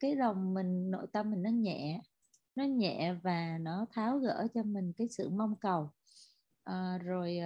cái 0.00 0.16
lòng 0.16 0.54
mình 0.54 0.90
nội 0.90 1.06
tâm 1.12 1.30
mình 1.30 1.42
nó 1.42 1.50
nhẹ 1.50 2.00
nó 2.56 2.64
nhẹ 2.64 3.14
và 3.22 3.58
nó 3.60 3.86
tháo 3.92 4.18
gỡ 4.18 4.46
cho 4.54 4.62
mình 4.62 4.92
cái 4.96 5.08
sự 5.10 5.28
mong 5.28 5.56
cầu. 5.56 5.90
À, 6.64 6.98
rồi 7.04 7.38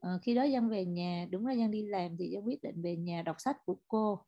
à, 0.00 0.18
khi 0.22 0.34
đó 0.34 0.42
dân 0.42 0.68
về 0.68 0.84
nhà 0.84 1.26
đúng 1.30 1.46
là 1.46 1.52
dân 1.52 1.70
đi 1.70 1.82
làm 1.82 2.16
thì 2.18 2.30
dân 2.30 2.46
quyết 2.46 2.62
định 2.62 2.82
về 2.82 2.96
nhà 2.96 3.22
đọc 3.22 3.36
sách 3.38 3.56
của 3.64 3.76
cô. 3.88 4.18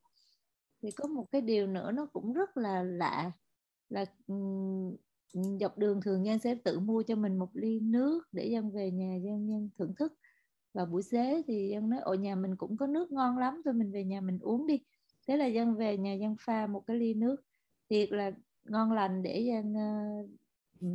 Thì 0.83 0.91
có 0.91 1.09
một 1.09 1.27
cái 1.31 1.41
điều 1.41 1.67
nữa 1.67 1.93
nó 1.93 2.07
cũng 2.07 2.33
rất 2.33 2.57
là 2.57 2.83
lạ 2.83 3.33
là 3.89 4.05
um, 4.27 4.97
dọc 5.61 5.79
đường 5.79 6.01
thường 6.03 6.27
dân 6.27 6.39
sẽ 6.39 6.55
tự 6.55 6.81
mua 6.81 7.03
cho 7.03 7.17
mình 7.17 7.39
một 7.39 7.49
ly 7.53 7.81
nước 7.81 8.23
để 8.33 8.47
dân 8.47 8.71
về 8.71 8.91
nhà 8.91 9.17
dân 9.17 9.49
dân 9.49 9.71
thưởng 9.79 9.95
thức. 9.99 10.13
Và 10.75 10.85
buổi 10.85 11.03
xế 11.03 11.43
thì 11.47 11.69
dân 11.73 11.91
nói 11.91 12.01
ở 12.01 12.15
nhà 12.15 12.35
mình 12.35 12.57
cũng 12.57 12.77
có 12.77 12.87
nước 12.87 13.13
ngon 13.13 13.39
lắm 13.39 13.63
thôi 13.65 13.75
mình 13.75 13.93
về 13.93 14.05
nhà 14.05 14.21
mình 14.21 14.39
uống 14.41 14.67
đi. 14.67 14.81
Thế 15.29 15.37
là 15.37 15.47
dân 15.47 15.75
về 15.75 15.97
nhà 15.97 16.15
dân 16.15 16.37
pha 16.41 16.67
một 16.67 16.83
cái 16.87 16.97
ly 16.97 17.15
nước. 17.15 17.37
Thiệt 17.91 18.13
là 18.13 18.33
ngon 18.65 18.93
lành 18.93 19.23
để 19.23 19.41
dân 19.41 19.73
uh, 19.73 20.31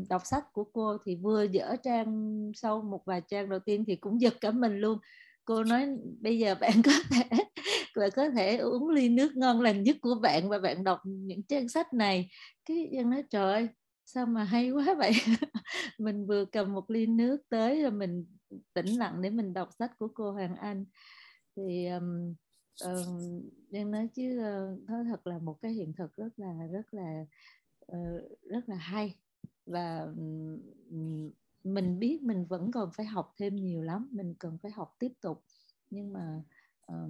đọc 0.09 0.21
sách 0.25 0.53
của 0.53 0.63
cô 0.63 0.97
thì 1.05 1.15
vừa 1.15 1.43
dở 1.43 1.75
trang 1.83 2.51
sau 2.55 2.81
một 2.81 3.05
vài 3.05 3.21
trang 3.27 3.49
đầu 3.49 3.59
tiên 3.59 3.83
thì 3.87 3.95
cũng 3.95 4.21
giật 4.21 4.33
cả 4.41 4.51
mình 4.51 4.77
luôn. 4.79 4.99
Cô 5.45 5.63
nói 5.63 5.87
bây 6.21 6.39
giờ 6.39 6.55
bạn 6.61 6.81
có 6.85 6.91
thể 7.11 7.37
bạn 7.95 8.09
có 8.15 8.29
thể 8.29 8.57
uống 8.57 8.89
ly 8.89 9.09
nước 9.09 9.35
ngon 9.35 9.61
lành 9.61 9.83
nhất 9.83 9.97
của 10.01 10.15
bạn 10.21 10.49
và 10.49 10.59
bạn 10.59 10.83
đọc 10.83 10.99
những 11.05 11.43
trang 11.43 11.69
sách 11.69 11.93
này. 11.93 12.29
Cái 12.65 12.89
dân 12.91 13.09
nói 13.09 13.23
trời 13.29 13.53
ơi 13.53 13.67
sao 14.05 14.25
mà 14.25 14.43
hay 14.43 14.71
quá 14.71 14.95
vậy? 14.97 15.11
Mình 15.99 16.25
vừa 16.25 16.45
cầm 16.45 16.73
một 16.73 16.89
ly 16.91 17.05
nước 17.05 17.37
tới 17.49 17.81
rồi 17.81 17.91
mình 17.91 18.25
tĩnh 18.73 18.87
lặng 18.87 19.21
để 19.21 19.29
mình 19.29 19.53
đọc 19.53 19.69
sách 19.79 19.91
của 19.99 20.07
cô 20.13 20.31
Hoàng 20.31 20.55
Anh. 20.55 20.85
Thì 21.55 21.87
um, 21.87 22.35
um, 22.85 23.41
dân 23.69 23.91
nói 23.91 24.09
chứ 24.15 24.39
ờ, 24.39 24.73
uh, 24.73 24.89
nó 24.89 25.03
thật 25.03 25.27
là 25.27 25.37
một 25.37 25.57
cái 25.61 25.71
hiện 25.71 25.93
thực 25.97 26.15
rất 26.15 26.29
là 26.37 26.53
rất 26.71 26.93
là 26.93 27.25
uh, 27.91 28.41
rất 28.41 28.69
là 28.69 28.75
hay 28.75 29.15
và 29.65 30.07
mình 31.63 31.99
biết 31.99 32.23
mình 32.23 32.45
vẫn 32.45 32.71
còn 32.71 32.89
phải 32.97 33.05
học 33.05 33.33
thêm 33.37 33.55
nhiều 33.55 33.81
lắm 33.81 34.09
mình 34.11 34.33
cần 34.39 34.57
phải 34.63 34.71
học 34.71 34.95
tiếp 34.99 35.11
tục. 35.21 35.43
Nhưng 35.89 36.13
mà 36.13 36.43
uh, 36.93 37.09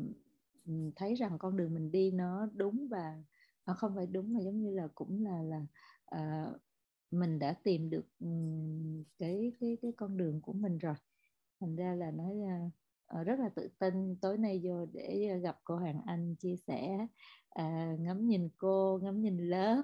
thấy 0.95 1.15
rằng 1.15 1.37
con 1.39 1.57
đường 1.57 1.73
mình 1.73 1.91
đi 1.91 2.11
nó 2.11 2.47
đúng 2.53 2.87
và 2.87 3.23
nó 3.65 3.73
không 3.73 3.95
phải 3.95 4.07
đúng 4.07 4.33
mà 4.33 4.39
giống 4.39 4.61
như 4.61 4.71
là 4.71 4.87
cũng 4.95 5.23
là 5.23 5.41
là 5.43 5.65
uh, 6.15 6.61
mình 7.11 7.39
đã 7.39 7.55
tìm 7.63 7.89
được 7.89 8.05
um, 8.19 9.03
cái 9.17 9.51
cái 9.59 9.77
cái 9.81 9.91
con 9.97 10.17
đường 10.17 10.41
của 10.41 10.53
mình 10.53 10.77
rồi. 10.77 10.95
Thành 11.59 11.75
ra 11.75 11.95
là 11.95 12.11
nói 12.11 12.35
uh, 12.35 13.25
rất 13.25 13.39
là 13.39 13.49
tự 13.49 13.69
tin 13.79 14.15
tối 14.21 14.37
nay 14.37 14.61
vô 14.63 14.85
để 14.85 15.27
ờ, 15.31 15.37
gặp 15.37 15.59
cô 15.63 15.75
Hoàng 15.75 16.01
Anh 16.05 16.35
chia 16.35 16.55
sẻ 16.55 17.07
uh, 17.59 17.99
ngắm 17.99 18.27
nhìn 18.27 18.49
cô 18.57 18.99
ngắm 19.03 19.21
nhìn 19.21 19.37
lớp 19.37 19.83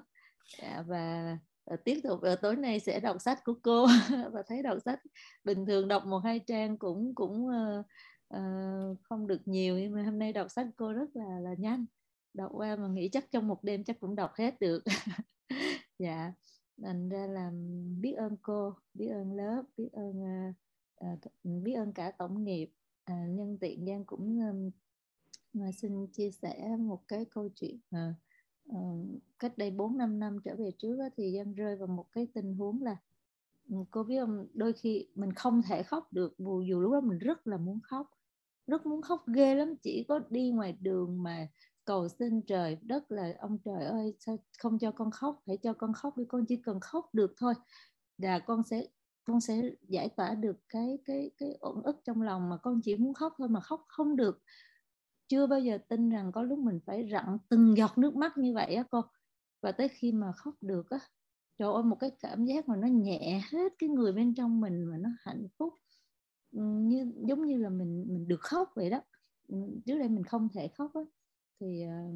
uh, 0.62 0.86
và 0.86 1.38
Ờ, 1.64 1.76
tiếp 1.76 2.00
tục 2.02 2.20
ờ, 2.22 2.36
tối 2.36 2.56
nay 2.56 2.80
sẽ 2.80 3.00
đọc 3.00 3.20
sách 3.20 3.44
của 3.44 3.54
cô. 3.62 3.86
Và 4.32 4.42
thấy 4.46 4.62
đọc 4.62 4.78
sách 4.84 5.00
bình 5.44 5.66
thường 5.66 5.88
đọc 5.88 6.06
một 6.06 6.18
hai 6.18 6.38
trang 6.38 6.78
cũng 6.78 7.14
cũng 7.14 7.46
uh, 7.46 7.86
uh, 8.36 8.98
không 9.02 9.26
được 9.26 9.40
nhiều 9.48 9.78
nhưng 9.78 9.92
mà 9.92 10.02
hôm 10.02 10.18
nay 10.18 10.32
đọc 10.32 10.50
sách 10.50 10.66
cô 10.76 10.92
rất 10.92 11.16
là 11.16 11.38
là 11.40 11.54
nhanh. 11.58 11.86
Đọc 12.34 12.50
qua 12.54 12.76
mà 12.76 12.88
nghĩ 12.88 13.08
chắc 13.08 13.30
trong 13.30 13.48
một 13.48 13.64
đêm 13.64 13.84
chắc 13.84 14.00
cũng 14.00 14.14
đọc 14.14 14.30
hết 14.34 14.60
được. 14.60 14.82
Dạ 15.98 16.32
thành 16.82 17.08
ra 17.08 17.26
là 17.26 17.50
biết 18.00 18.12
ơn 18.12 18.36
cô 18.42 18.74
biết 18.94 19.08
ơn 19.08 19.36
lớp 19.36 19.62
biết 19.76 19.88
ơn 19.92 20.22
uh, 20.22 20.54
uh, 21.12 21.62
biết 21.64 21.72
ơn 21.72 21.92
cả 21.92 22.10
tổng 22.10 22.44
nghiệp. 22.44 22.70
Uh, 23.12 23.30
nhân 23.30 23.58
tiện 23.60 23.86
giang 23.86 24.04
cũng 24.04 24.40
um, 25.54 25.70
xin 25.72 26.06
chia 26.12 26.30
sẻ 26.30 26.76
một 26.78 27.08
cái 27.08 27.24
câu 27.24 27.48
chuyện 27.54 27.80
uh, 27.96 28.16
Ờ, 28.68 28.78
cách 29.38 29.58
đây 29.58 29.70
4 29.70 29.98
năm 29.98 30.18
năm 30.18 30.38
trở 30.44 30.56
về 30.56 30.70
trước 30.78 30.96
đó, 30.98 31.04
thì 31.16 31.36
em 31.36 31.54
rơi 31.54 31.76
vào 31.76 31.88
một 31.88 32.06
cái 32.12 32.26
tình 32.34 32.54
huống 32.54 32.82
là 32.82 32.96
ừ, 33.70 33.76
cô 33.90 34.02
biết 34.04 34.20
không 34.20 34.46
đôi 34.54 34.72
khi 34.72 35.08
mình 35.14 35.32
không 35.32 35.62
thể 35.62 35.82
khóc 35.82 36.12
được 36.12 36.34
dù 36.38 36.62
dù 36.62 36.80
lúc 36.80 36.92
đó 36.92 37.00
mình 37.00 37.18
rất 37.18 37.46
là 37.46 37.56
muốn 37.56 37.80
khóc 37.82 38.10
rất 38.66 38.86
muốn 38.86 39.02
khóc 39.02 39.24
ghê 39.28 39.54
lắm 39.54 39.76
chỉ 39.82 40.04
có 40.08 40.20
đi 40.30 40.50
ngoài 40.50 40.72
đường 40.80 41.22
mà 41.22 41.48
cầu 41.84 42.08
xin 42.08 42.42
trời 42.42 42.78
đất 42.82 43.12
là 43.12 43.34
ông 43.38 43.58
trời 43.64 43.84
ơi 43.84 44.14
sao 44.20 44.36
không 44.58 44.78
cho 44.78 44.90
con 44.92 45.10
khóc 45.10 45.42
hãy 45.46 45.56
cho 45.62 45.72
con 45.72 45.92
khóc 45.92 46.16
đi 46.16 46.24
con 46.28 46.44
chỉ 46.46 46.56
cần 46.56 46.80
khóc 46.80 47.14
được 47.14 47.34
thôi. 47.38 47.54
Là 48.18 48.38
con 48.38 48.62
sẽ 48.70 48.86
con 49.24 49.40
sẽ 49.40 49.62
giải 49.88 50.08
tỏa 50.08 50.34
được 50.34 50.56
cái 50.68 50.98
cái 51.04 51.30
cái 51.38 51.56
ổn 51.60 51.82
ức 51.82 51.96
trong 52.04 52.22
lòng 52.22 52.48
mà 52.50 52.56
con 52.56 52.80
chỉ 52.84 52.96
muốn 52.96 53.14
khóc 53.14 53.34
thôi 53.38 53.48
mà 53.48 53.60
khóc 53.60 53.84
không 53.88 54.16
được 54.16 54.42
chưa 55.32 55.46
bao 55.46 55.60
giờ 55.60 55.78
tin 55.88 56.10
rằng 56.10 56.32
có 56.32 56.42
lúc 56.42 56.58
mình 56.58 56.80
phải 56.86 57.08
rặn 57.12 57.38
từng 57.48 57.76
giọt 57.76 57.98
nước 57.98 58.16
mắt 58.16 58.38
như 58.38 58.54
vậy 58.54 58.74
á 58.74 58.84
cô. 58.90 59.00
Và 59.62 59.72
tới 59.72 59.88
khi 59.88 60.12
mà 60.12 60.32
khóc 60.32 60.54
được 60.60 60.90
á 60.90 60.98
trời 61.58 61.72
ơi 61.72 61.82
một 61.82 61.96
cái 62.00 62.10
cảm 62.20 62.44
giác 62.44 62.68
mà 62.68 62.76
nó 62.76 62.88
nhẹ 62.88 63.42
hết 63.50 63.72
cái 63.78 63.88
người 63.88 64.12
bên 64.12 64.34
trong 64.34 64.60
mình 64.60 64.84
mà 64.84 64.98
nó 64.98 65.08
hạnh 65.18 65.46
phúc. 65.58 65.74
Như 66.52 67.12
giống 67.28 67.46
như 67.46 67.56
là 67.56 67.68
mình 67.68 68.04
mình 68.08 68.28
được 68.28 68.40
khóc 68.40 68.68
vậy 68.76 68.90
đó. 68.90 69.00
Trước 69.86 69.98
đây 69.98 70.08
mình 70.08 70.24
không 70.24 70.48
thể 70.54 70.68
khóc 70.68 70.94
á 70.94 71.00
thì 71.60 71.84
uh, 71.86 72.14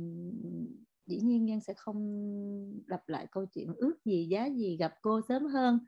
dĩ 1.07 1.21
nhiên 1.21 1.45
nhân 1.45 1.61
sẽ 1.61 1.75
không 1.75 1.99
lặp 2.87 3.09
lại 3.09 3.27
câu 3.31 3.47
chuyện 3.47 3.75
ước 3.77 4.05
gì 4.05 4.27
giá 4.31 4.47
gì 4.47 4.77
gặp 4.77 4.95
cô 5.03 5.21
sớm 5.29 5.47
hơn. 5.47 5.79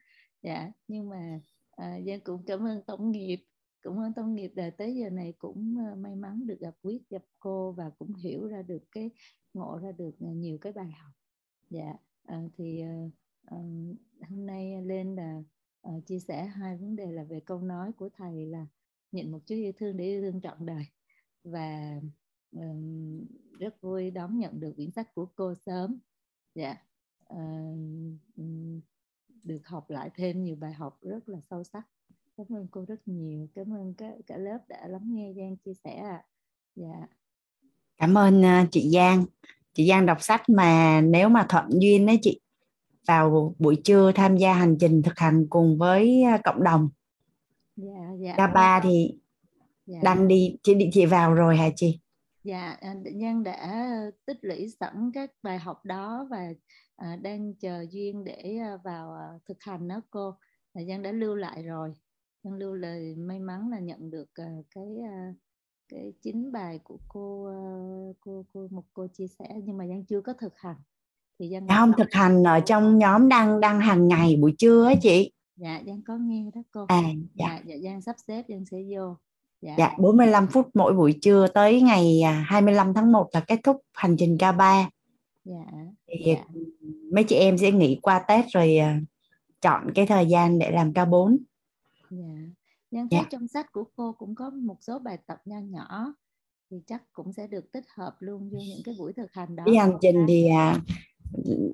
Dạ 0.42 0.70
nhưng 0.88 1.08
mà 1.08 1.40
uh, 1.82 2.06
Giang 2.06 2.20
cũng 2.24 2.42
cảm 2.46 2.66
ơn 2.66 2.82
tổng 2.86 3.10
nghiệp 3.10 3.44
cũng 3.82 3.98
ơn 3.98 4.12
tâm 4.12 4.34
nghiệp 4.34 4.52
là 4.54 4.70
tới 4.70 4.94
giờ 4.94 5.10
này 5.10 5.34
cũng 5.38 5.76
ờ, 5.88 5.94
may 5.94 6.16
mắn 6.16 6.46
được 6.46 6.60
gặp 6.60 6.74
quyết 6.82 7.10
gặp 7.10 7.22
cô 7.40 7.72
và 7.72 7.90
cũng 7.98 8.14
hiểu 8.14 8.48
ra 8.48 8.62
được 8.62 8.82
cái 8.92 9.10
ngộ 9.54 9.78
ra 9.82 9.92
được 9.92 10.14
ờ, 10.20 10.30
nhiều 10.30 10.58
cái 10.58 10.72
bài 10.72 10.90
học. 10.90 11.12
Dạ 11.70 11.94
à, 12.24 12.42
thì 12.56 12.84
uh, 12.84 13.12
hôm 14.28 14.46
nay 14.46 14.82
lên 14.82 15.16
là 15.16 15.42
uh, 15.88 16.06
chia 16.06 16.18
sẻ 16.18 16.46
hai 16.46 16.76
vấn 16.76 16.96
đề 16.96 17.12
là 17.12 17.24
về 17.24 17.40
câu 17.40 17.60
nói 17.60 17.92
của 17.92 18.08
thầy 18.08 18.46
là 18.46 18.66
nhận 19.12 19.32
một 19.32 19.38
chút 19.46 19.54
yêu 19.54 19.72
thương 19.76 19.96
để 19.96 20.04
yêu 20.04 20.22
thương 20.22 20.40
trọn 20.40 20.66
đời 20.66 20.86
và 21.44 22.00
um, 22.50 23.26
rất 23.58 23.80
vui 23.80 24.10
đón 24.10 24.38
nhận 24.38 24.60
được 24.60 24.72
quyển 24.76 24.90
sách 24.90 25.14
của 25.14 25.26
cô 25.26 25.54
sớm. 25.54 25.98
Dạ 26.54 26.76
uh, 27.34 27.78
được 29.44 29.66
học 29.66 29.90
lại 29.90 30.10
thêm 30.14 30.44
nhiều 30.44 30.56
bài 30.56 30.72
học 30.72 30.98
rất 31.02 31.28
là 31.28 31.40
sâu 31.40 31.64
sắc 31.64 31.88
cảm 32.38 32.46
ơn 32.56 32.66
cô 32.70 32.84
rất 32.88 33.00
nhiều. 33.06 33.46
Cảm 33.54 33.74
ơn 33.74 33.94
cả, 33.94 34.12
cả 34.26 34.36
lớp 34.36 34.58
đã 34.68 34.86
lắng 34.86 35.02
nghe 35.04 35.32
Giang 35.36 35.56
chia 35.56 35.72
sẻ 35.84 35.94
ạ. 35.94 36.22
Dạ. 36.76 37.06
Cảm 37.96 38.18
ơn 38.18 38.40
uh, 38.40 38.68
chị 38.70 38.90
Giang. 38.90 39.24
Chị 39.74 39.88
Giang 39.88 40.06
đọc 40.06 40.22
sách 40.22 40.48
mà 40.48 41.00
nếu 41.00 41.28
mà 41.28 41.46
thuận 41.48 41.64
duyên 41.70 42.06
đấy 42.06 42.18
chị 42.22 42.40
vào 43.06 43.54
buổi 43.58 43.80
trưa 43.84 44.12
tham 44.12 44.36
gia 44.36 44.52
hành 44.52 44.76
trình 44.80 45.02
thực 45.02 45.18
hành 45.18 45.46
cùng 45.50 45.78
với 45.78 46.22
à, 46.22 46.38
cộng 46.44 46.62
đồng. 46.62 46.88
Dạ 47.76 48.34
dạ. 48.36 48.46
Ba 48.46 48.80
thì 48.82 49.18
dạ. 49.86 49.98
đang 50.02 50.28
đi 50.28 50.56
chị 50.62 50.74
định 50.74 50.90
chị 50.92 51.06
vào 51.06 51.34
rồi 51.34 51.56
hả 51.56 51.68
chị? 51.76 52.00
Dạ 52.44 52.76
à, 52.80 52.94
Giang 53.20 53.42
đã 53.42 53.90
tích 54.26 54.38
lũy 54.42 54.68
sẵn 54.80 55.10
các 55.14 55.30
bài 55.42 55.58
học 55.58 55.84
đó 55.84 56.26
và 56.30 56.52
à, 56.96 57.16
đang 57.22 57.54
chờ 57.54 57.86
duyên 57.90 58.24
để 58.24 58.58
à, 58.60 58.76
vào 58.84 59.12
à, 59.12 59.28
thực 59.48 59.62
hành 59.62 59.88
đó 59.88 60.00
cô. 60.10 60.34
Giang 60.88 61.02
đã 61.02 61.12
lưu 61.12 61.34
lại 61.34 61.62
rồi 61.62 61.94
Giang 62.44 62.54
lưu 62.54 62.74
lời 62.74 63.14
may 63.16 63.38
mắn 63.38 63.70
là 63.70 63.78
nhận 63.78 64.10
được 64.10 64.28
à, 64.34 64.48
cái 64.74 64.84
à, 65.04 65.34
cái 65.88 66.12
chính 66.22 66.52
bài 66.52 66.80
của 66.84 66.98
cô 67.08 67.44
à, 67.46 67.60
cô 68.20 68.44
cô 68.52 68.68
một 68.70 68.84
cô 68.92 69.06
chia 69.06 69.26
sẻ 69.26 69.44
nhưng 69.64 69.76
mà 69.76 69.86
Giang 69.86 70.04
chưa 70.04 70.20
có 70.20 70.32
thực 70.32 70.52
hành 70.56 70.76
thì 71.38 71.50
Giang 71.52 71.68
không 71.68 71.92
thực 71.98 72.12
hành 72.12 72.44
ở 72.44 72.60
trong 72.60 72.98
nhóm 72.98 73.28
đang 73.28 73.60
đang 73.60 73.80
hàng 73.80 74.08
ngày 74.08 74.36
buổi 74.36 74.54
trưa 74.58 74.84
á 74.84 74.94
chị 75.02 75.32
dạ 75.56 75.82
Giang 75.86 76.02
có 76.02 76.16
nghe 76.16 76.50
đó 76.54 76.62
cô 76.70 76.84
à 76.88 77.02
dạ 77.34 77.46
dạ, 77.46 77.60
dạ 77.66 77.76
Giang 77.84 78.02
sắp 78.02 78.16
xếp 78.26 78.44
Giang 78.48 78.64
sẽ 78.70 78.78
vô 78.96 79.16
dạ. 79.60 79.74
dạ 79.78 79.94
45 79.98 80.46
phút 80.46 80.68
mỗi 80.74 80.92
buổi 80.92 81.18
trưa 81.22 81.46
tới 81.54 81.82
ngày 81.82 82.22
25 82.46 82.88
à, 82.88 82.92
tháng 82.94 83.12
1 83.12 83.28
là 83.32 83.40
kết 83.40 83.60
thúc 83.64 83.76
hành 83.92 84.16
trình 84.18 84.36
K3 84.36 84.84
dạ. 85.44 85.64
thì 86.08 86.24
dạ. 86.26 86.44
mấy 87.12 87.24
chị 87.24 87.36
em 87.36 87.58
sẽ 87.58 87.72
nghỉ 87.72 87.98
qua 88.02 88.24
Tết 88.28 88.44
rồi 88.48 88.76
à, 88.76 89.00
chọn 89.60 89.90
cái 89.94 90.06
thời 90.06 90.26
gian 90.26 90.58
để 90.58 90.70
làm 90.70 90.92
K4 90.92 91.36
dạ. 92.10 92.34
Giang 92.90 93.08
thấy 93.08 93.20
dạ. 93.22 93.28
trong 93.30 93.48
sách 93.48 93.72
của 93.72 93.84
cô 93.96 94.12
cũng 94.12 94.34
có 94.34 94.50
một 94.50 94.76
số 94.80 94.98
bài 94.98 95.18
tập 95.26 95.38
nho 95.44 95.58
nhỏ 95.58 96.14
thì 96.70 96.76
chắc 96.86 97.02
cũng 97.12 97.32
sẽ 97.32 97.46
được 97.46 97.72
tích 97.72 97.84
hợp 97.96 98.16
luôn 98.20 98.50
vô 98.50 98.58
những 98.58 98.82
cái 98.84 98.94
buổi 98.98 99.12
thực 99.12 99.32
hành 99.32 99.56
đó 99.56 99.62
cái 99.66 99.76
hành 99.76 99.96
trình 100.00 100.24
thì 100.28 100.48
à, 100.48 100.76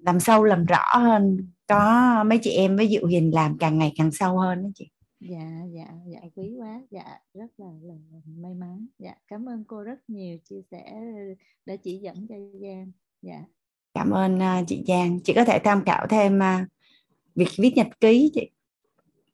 làm 0.06 0.20
sâu 0.20 0.44
làm 0.44 0.64
rõ 0.64 0.84
hơn 0.92 1.48
có 1.66 2.24
mấy 2.26 2.38
chị 2.42 2.50
em 2.50 2.76
với 2.76 2.88
Diệu 2.88 3.06
Hiền 3.06 3.34
làm 3.34 3.58
càng 3.58 3.78
ngày 3.78 3.92
càng 3.96 4.10
sâu 4.10 4.38
hơn 4.38 4.62
đó 4.62 4.68
chị. 4.74 4.90
Dạ 5.20 5.64
dạ 5.72 5.86
dạ 6.06 6.20
quý 6.34 6.54
quá. 6.58 6.82
Dạ 6.90 7.18
rất 7.34 7.50
là, 7.58 7.66
là 7.82 7.94
may 8.36 8.54
mắn. 8.54 8.86
Dạ 8.98 9.14
cảm 9.28 9.48
ơn 9.48 9.64
cô 9.64 9.82
rất 9.82 9.98
nhiều 10.08 10.38
chia 10.44 10.62
sẻ 10.70 11.00
đã 11.66 11.76
chỉ 11.76 11.98
dẫn 11.98 12.26
cho 12.28 12.34
Giang. 12.62 12.92
Dạ. 13.22 13.44
Cảm 13.94 14.10
ơn 14.10 14.38
uh, 14.38 14.68
chị 14.68 14.84
Giang. 14.88 15.20
Chị 15.20 15.32
có 15.36 15.44
thể 15.44 15.58
tham 15.64 15.84
khảo 15.86 16.06
thêm 16.06 16.38
uh, 16.38 16.68
việc 17.34 17.48
viết 17.58 17.72
nhật 17.76 18.00
ký 18.00 18.30
chị 18.34 18.50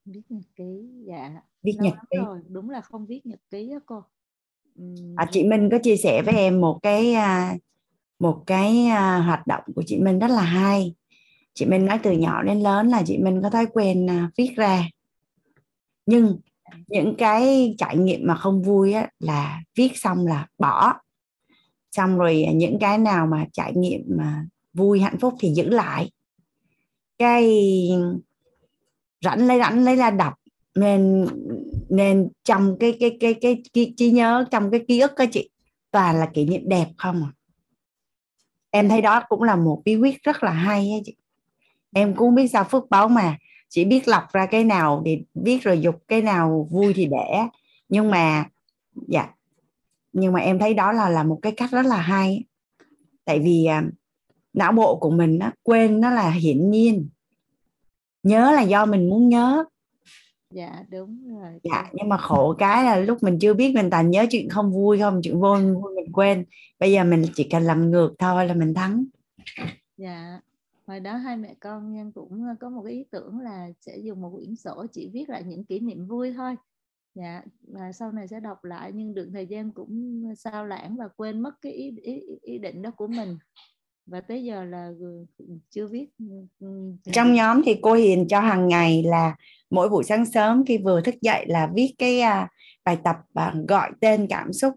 viết 0.05 0.23
nhật 0.29 0.45
ký 0.57 0.89
dạ. 1.07 1.43
Viết 1.63 1.77
nhật 1.81 1.95
ký. 2.11 2.17
rồi 2.27 2.41
đúng 2.49 2.71
là 2.71 2.81
không 2.81 3.07
viết 3.07 3.27
nhật 3.27 3.41
ký 3.51 3.71
á 3.71 3.79
cô. 3.87 4.03
À, 5.17 5.27
chị 5.31 5.45
Minh 5.45 5.69
có 5.71 5.79
chia 5.83 5.97
sẻ 5.97 6.23
với 6.23 6.35
em 6.35 6.61
một 6.61 6.79
cái 6.83 7.15
uh, 7.15 7.61
một 8.19 8.43
cái 8.47 8.87
uh, 8.87 9.25
hoạt 9.25 9.47
động 9.47 9.65
của 9.75 9.83
chị 9.87 9.99
Minh 9.99 10.19
rất 10.19 10.31
là 10.31 10.43
hay. 10.43 10.95
Chị 11.55 11.67
Minh 11.67 11.87
nói 11.87 11.99
từ 12.03 12.13
nhỏ 12.13 12.43
đến 12.43 12.61
lớn 12.61 12.89
là 12.89 13.03
chị 13.07 13.19
Minh 13.19 13.43
có 13.43 13.51
thói 13.51 13.67
quen 13.67 14.07
uh, 14.07 14.31
viết 14.37 14.51
ra. 14.57 14.89
Nhưng 16.07 16.39
những 16.87 17.15
cái 17.19 17.75
trải 17.79 17.97
nghiệm 17.97 18.21
mà 18.27 18.35
không 18.35 18.63
vui 18.63 18.93
á, 18.93 19.09
là 19.19 19.61
viết 19.75 19.91
xong 19.95 20.27
là 20.27 20.47
bỏ. 20.59 20.95
Xong 21.91 22.19
rồi 22.19 22.47
những 22.55 22.79
cái 22.81 22.99
nào 22.99 23.27
mà 23.27 23.47
trải 23.53 23.73
nghiệm 23.77 24.03
mà 24.09 24.47
vui 24.73 25.01
hạnh 25.01 25.19
phúc 25.21 25.35
thì 25.41 25.53
giữ 25.55 25.69
lại. 25.69 26.11
Cái 27.19 27.51
rảnh 29.21 29.47
lấy 29.47 29.59
rảnh 29.59 29.85
lấy 29.85 29.97
ra 29.97 30.11
đọc 30.11 30.35
nên 30.75 31.27
nên 31.89 32.29
trong 32.45 32.77
cái 32.81 32.97
cái 33.01 33.17
cái 33.21 33.35
cái, 33.35 33.63
cái 33.73 33.95
trí 33.97 34.11
nhớ 34.11 34.45
trong 34.51 34.71
cái 34.71 34.85
ký 34.89 35.01
ức 35.01 35.13
đó 35.19 35.25
chị. 35.33 35.51
Toàn 35.91 36.17
là 36.17 36.27
kỷ 36.35 36.45
niệm 36.45 36.69
đẹp 36.69 36.87
không 36.97 37.23
à. 37.23 37.31
Em 38.71 38.89
thấy 38.89 39.03
đó 39.03 39.23
cũng 39.29 39.43
là 39.43 39.57
một 39.57 39.83
bí 39.85 39.97
quyết 39.97 40.23
rất 40.23 40.43
là 40.43 40.51
hay 40.51 40.91
ấy 40.91 41.03
chị. 41.05 41.17
Em 41.93 42.15
cũng 42.15 42.35
biết 42.35 42.49
sao 42.49 42.65
phước 42.65 42.91
báo 42.91 43.09
mà 43.09 43.37
chỉ 43.69 43.85
biết 43.85 44.09
lọc 44.09 44.23
ra 44.33 44.47
cái 44.47 44.65
nào 44.65 45.03
thì 45.07 45.23
biết 45.35 45.63
rồi 45.63 45.81
dục 45.81 45.95
cái 46.09 46.23
nào 46.23 46.69
vui 46.71 46.93
thì 46.95 47.07
để. 47.07 47.43
Nhưng 47.89 48.11
mà 48.11 48.45
dạ. 49.09 49.29
Nhưng 50.13 50.33
mà 50.33 50.41
em 50.41 50.59
thấy 50.59 50.75
đó 50.75 50.93
là 50.93 51.09
là 51.09 51.23
một 51.23 51.39
cái 51.43 51.53
cách 51.53 51.71
rất 51.71 51.87
là 51.87 51.97
hay. 51.97 52.45
Tại 53.25 53.39
vì 53.41 53.65
à, 53.65 53.83
não 54.53 54.73
bộ 54.73 54.97
của 54.97 55.11
mình 55.11 55.39
nó 55.39 55.51
quên 55.63 56.01
nó 56.01 56.11
là 56.11 56.31
hiển 56.31 56.71
nhiên 56.71 57.09
nhớ 58.23 58.53
là 58.53 58.63
do 58.63 58.87
mình 58.87 59.11
muốn 59.11 59.29
nhớ. 59.29 59.65
Dạ 60.51 60.85
đúng 60.91 61.39
rồi. 61.39 61.61
Dạ 61.63 61.91
nhưng 61.93 62.09
mà 62.09 62.17
khổ 62.17 62.55
cái 62.59 62.85
là 62.85 62.97
lúc 62.97 63.23
mình 63.23 63.39
chưa 63.39 63.55
biết 63.55 63.75
mình 63.75 63.91
toàn 63.91 64.11
nhớ 64.11 64.27
chuyện 64.31 64.49
không 64.49 64.73
vui 64.73 64.99
không 64.99 65.21
chuyện 65.23 65.41
vui, 65.41 65.75
vui 65.75 65.95
mình 65.97 66.13
quên. 66.13 66.45
Bây 66.79 66.93
giờ 66.93 67.05
mình 67.05 67.25
chỉ 67.35 67.49
cần 67.51 67.63
làm 67.63 67.91
ngược 67.91 68.15
thôi 68.19 68.47
là 68.47 68.55
mình 68.55 68.75
thắng. 68.75 69.05
Dạ 69.97 70.41
hồi 70.87 71.01
đó 71.01 71.17
hai 71.17 71.37
mẹ 71.37 71.55
con 71.61 71.95
nhân 71.95 72.13
cũng 72.13 72.45
có 72.61 72.71
một 72.71 72.83
cái 72.83 72.93
ý 72.93 73.05
tưởng 73.11 73.41
là 73.41 73.69
sẽ 73.81 73.97
dùng 73.97 74.21
một 74.21 74.33
quyển 74.37 74.57
sổ 74.57 74.87
chỉ 74.93 75.11
viết 75.13 75.29
lại 75.29 75.43
những 75.47 75.65
kỷ 75.65 75.81
niệm 75.81 76.07
vui 76.07 76.33
thôi. 76.33 76.55
Dạ 77.15 77.43
và 77.63 77.93
sau 77.93 78.13
này 78.13 78.29
sẽ 78.29 78.41
đọc 78.41 78.65
lại 78.65 78.93
nhưng 78.95 79.15
được 79.15 79.31
thời 79.33 79.47
gian 79.47 79.71
cũng 79.71 80.23
sao 80.37 80.67
lãng 80.67 80.97
và 80.97 81.09
quên 81.17 81.41
mất 81.41 81.55
cái 81.63 81.73
ý, 81.73 81.97
ý, 82.03 82.21
ý 82.43 82.59
định 82.59 82.83
đó 82.83 82.91
của 82.91 83.07
mình 83.07 83.39
và 84.11 84.21
tới 84.21 84.45
giờ 84.45 84.65
là 84.65 84.91
chưa 85.71 85.87
viết 85.87 86.07
trong 87.13 87.35
nhóm 87.35 87.63
thì 87.65 87.79
cô 87.83 87.93
Hiền 87.93 88.29
cho 88.29 88.41
hàng 88.41 88.69
ngày 88.69 89.03
là 89.03 89.37
mỗi 89.71 89.89
buổi 89.89 90.05
sáng 90.05 90.27
sớm 90.27 90.65
khi 90.67 90.79
vừa 90.79 91.01
thức 91.01 91.15
dậy 91.21 91.45
là 91.49 91.71
viết 91.75 91.95
cái 91.99 92.21
uh, 92.21 92.49
bài 92.85 92.99
tập 93.05 93.17
uh, 93.19 93.69
gọi 93.69 93.91
tên 94.01 94.27
cảm 94.31 94.53
xúc 94.53 94.75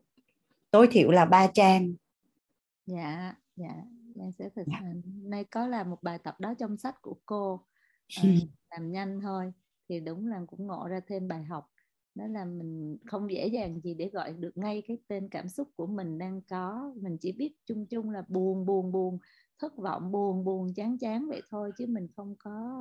tối 0.72 0.88
thiểu 0.91 1.12
là 1.12 1.26
ba 1.26 1.48
trang. 1.48 1.93
Dạ 2.86 3.36
dạ 3.56 3.74
Giang 4.15 4.32
sẽ 4.32 4.50
thực 4.56 4.63
dạ. 4.67 4.78
hành. 4.82 5.02
Nay 5.06 5.43
có 5.43 5.67
là 5.67 5.84
một 5.84 6.04
bài 6.04 6.19
tập 6.24 6.39
đó 6.39 6.54
trong 6.60 6.78
sách 6.78 7.02
của 7.02 7.15
cô 7.26 7.65
à, 8.17 8.24
làm 8.72 8.91
nhanh 8.91 9.22
thôi. 9.22 9.54
Thì 9.89 10.00
đúng 10.00 10.28
là 10.28 10.41
cũng 10.48 10.67
ngộ 10.67 10.88
ra 10.88 11.00
thêm 11.08 11.28
bài 11.28 11.43
học 11.43 11.69
đó 12.15 12.28
là 12.28 12.45
mình 12.45 12.97
không 13.06 13.32
dễ 13.32 13.47
dàng 13.47 13.82
gì 13.82 13.93
để 13.93 14.10
gọi 14.10 14.34
được 14.34 14.58
ngay 14.58 14.84
cái 14.88 14.97
tên 15.08 15.30
cảm 15.30 15.49
xúc 15.49 15.67
của 15.76 15.88
mình 15.88 16.17
đang 16.17 16.41
có. 16.49 16.93
Mình 17.02 17.17
chỉ 17.17 17.32
biết 17.32 17.56
chung 17.65 17.86
chung 17.86 18.10
là 18.10 18.23
buồn 18.28 18.65
buồn 18.65 18.91
buồn 18.91 19.17
thất 19.60 19.78
vọng 19.78 20.12
buồn 20.12 20.45
buồn 20.45 20.73
chán 20.73 20.97
chán 20.97 21.28
vậy 21.28 21.41
thôi 21.49 21.71
chứ 21.78 21.86
mình 21.88 22.08
không 22.15 22.36
có 22.39 22.80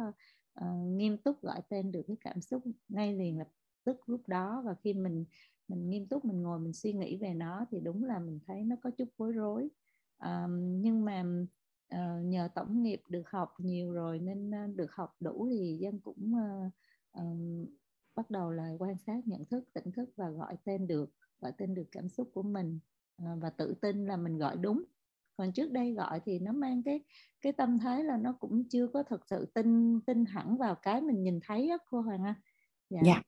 uh, 0.61 0.87
nghiêm 0.87 1.19
túc 1.19 1.43
gọi 1.43 1.63
tên 1.69 1.93
được 1.93 2.03
cái 2.07 2.17
cảm 2.21 2.41
xúc 2.41 2.63
ngay 2.89 3.15
liền 3.15 3.39
lập 3.39 3.49
tức 3.85 4.09
lúc 4.09 4.29
đó. 4.29 4.63
Và 4.67 4.75
khi 4.75 4.95
mình 4.95 5.25
mình 5.69 5.91
nghiêm 5.91 6.07
túc 6.07 6.25
mình 6.25 6.43
ngồi 6.43 6.59
mình 6.59 6.73
suy 6.73 6.93
nghĩ 6.93 7.17
về 7.17 7.35
nó 7.35 7.67
thì 7.71 7.81
đúng 7.81 8.05
là 8.05 8.19
mình 8.19 8.41
thấy 8.47 8.65
nó 8.65 8.77
có 8.83 8.91
chút 8.91 9.09
bối 9.19 9.33
rối. 9.33 9.69
Uh, 10.25 10.51
nhưng 10.81 11.05
mà 11.05 11.25
uh, 11.95 12.25
nhờ 12.25 12.49
tổng 12.55 12.83
nghiệp 12.83 13.03
được 13.09 13.31
học 13.31 13.55
nhiều 13.59 13.93
rồi 13.93 14.19
nên 14.19 14.51
uh, 14.51 14.77
được 14.77 14.93
học 14.93 15.17
đủ 15.21 15.49
thì 15.51 15.79
dân 15.81 16.01
cũng 16.01 16.33
uh, 16.35 16.73
uh, 17.19 17.69
bắt 18.15 18.31
đầu 18.31 18.51
là 18.51 18.73
quan 18.79 18.99
sát 18.99 19.21
nhận 19.25 19.45
thức 19.45 19.65
tỉnh 19.73 19.93
thức 19.93 20.11
và 20.17 20.31
gọi 20.31 20.57
tên 20.65 20.87
được 20.87 21.11
gọi 21.41 21.53
tên 21.59 21.75
được 21.75 21.87
cảm 21.93 22.09
xúc 22.09 22.31
của 22.35 22.43
mình 22.43 22.79
uh, 23.23 23.43
và 23.43 23.51
tự 23.51 23.75
tin 23.81 24.07
là 24.07 24.17
mình 24.17 24.39
gọi 24.39 24.57
đúng. 24.57 24.83
Còn 25.37 25.53
trước 25.53 25.71
đây 25.73 25.93
gọi 25.93 26.21
thì 26.25 26.39
nó 26.39 26.53
mang 26.53 26.83
cái 26.83 27.01
cái 27.41 27.53
tâm 27.53 27.79
thái 27.79 28.05
là 28.05 28.17
nó 28.17 28.33
cũng 28.33 28.69
chưa 28.69 28.87
có 28.87 29.03
thật 29.03 29.27
sự 29.27 29.47
tin 29.55 30.01
tin 30.01 30.25
hẳn 30.25 30.57
vào 30.57 30.75
cái 30.75 31.01
mình 31.01 31.23
nhìn 31.23 31.41
thấy 31.43 31.69
á 31.69 31.77
cô 31.91 32.01
Hoàng 32.01 32.25
Anh. 32.25 32.35
Dạ. 32.91 33.01
Yeah. 33.05 33.27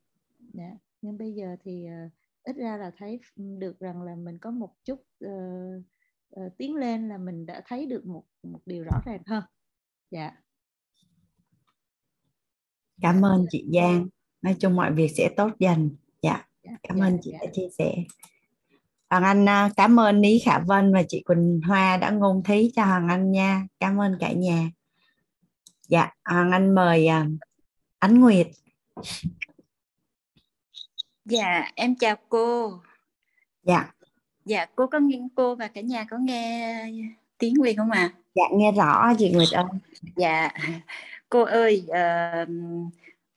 dạ. 0.53 0.71
Nhưng 1.03 1.19
bây 1.19 1.33
giờ 1.33 1.57
thì 1.65 1.87
uh, 2.07 2.13
ít 2.43 2.57
ra 2.57 2.77
là 2.77 2.93
thấy 2.97 3.21
được 3.37 3.79
rằng 3.81 4.03
là 4.03 4.15
mình 4.15 4.39
có 4.39 4.51
một 4.51 4.75
chút 4.85 5.01
uh, 5.25 5.83
uh, 6.41 6.57
tiến 6.57 6.75
lên 6.75 7.09
là 7.09 7.19
mình 7.19 7.47
đã 7.47 7.63
thấy 7.67 7.87
được 7.87 8.07
một 8.07 8.25
một 8.43 8.61
điều 8.67 8.85
rõ 8.85 9.01
ràng 9.05 9.23
hơn. 9.27 9.45
Dạ. 10.11 10.43
Cảm 13.01 13.25
ơn 13.25 13.47
chị 13.51 13.67
Giang 13.73 14.09
nói 14.45 14.57
chung 14.59 14.77
mọi 14.77 14.93
việc 14.93 15.13
sẽ 15.17 15.29
tốt 15.37 15.51
dần. 15.59 15.91
Dạ, 16.23 16.45
dạ 16.63 16.71
cảm 16.83 16.99
dạ, 16.99 17.05
ơn 17.05 17.19
chị 17.23 17.31
dạ. 17.33 17.39
đã 17.41 17.47
chia 17.53 17.69
sẻ. 17.79 17.95
Hoàng 19.11 19.25
Anh 19.25 19.49
à, 19.49 19.71
cảm 19.77 20.01
ơn 20.01 20.21
Lý 20.21 20.39
Khả 20.45 20.59
Vân 20.59 20.93
và 20.93 21.03
chị 21.09 21.23
Quỳnh 21.23 21.61
Hoa 21.67 21.97
đã 21.97 22.11
ngôn 22.11 22.43
thí 22.43 22.71
cho 22.77 22.85
Hoàng 22.85 23.09
Anh 23.09 23.33
nha. 23.33 23.67
Cảm 23.81 24.01
ơn 24.01 24.17
cả 24.21 24.33
nhà. 24.33 24.71
Dạ 25.89 26.11
Hoàng 26.25 26.51
Anh 26.51 26.75
mời 26.75 27.09
uh, 27.23 27.27
Ánh 27.99 28.21
Nguyệt. 28.21 28.47
Dạ 31.25 31.73
em 31.75 31.95
chào 31.95 32.17
cô. 32.29 32.81
Dạ. 33.63 33.93
Dạ 34.45 34.67
cô 34.77 34.87
có 34.87 34.99
nghe 34.99 35.19
cô 35.35 35.55
và 35.55 35.69
cả 35.69 35.81
nhà 35.81 36.07
có 36.11 36.17
nghe 36.19 36.87
tiếng 37.39 37.55
Nguyệt 37.55 37.77
không 37.77 37.91
ạ? 37.91 38.01
À? 38.01 38.15
dạ 38.35 38.45
nghe 38.53 38.73
rõ 38.73 39.13
chị 39.19 39.31
Nguyệt 39.31 39.49
ơi. 39.53 39.65
Dạ. 40.17 40.51
Cô 41.29 41.43
ơi 41.43 41.87
uh, 41.89 42.49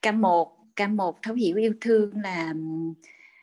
K1 0.02 0.57
K1 0.78 1.12
thấu 1.22 1.34
hiểu 1.34 1.56
yêu 1.56 1.74
thương 1.80 2.20
là 2.22 2.54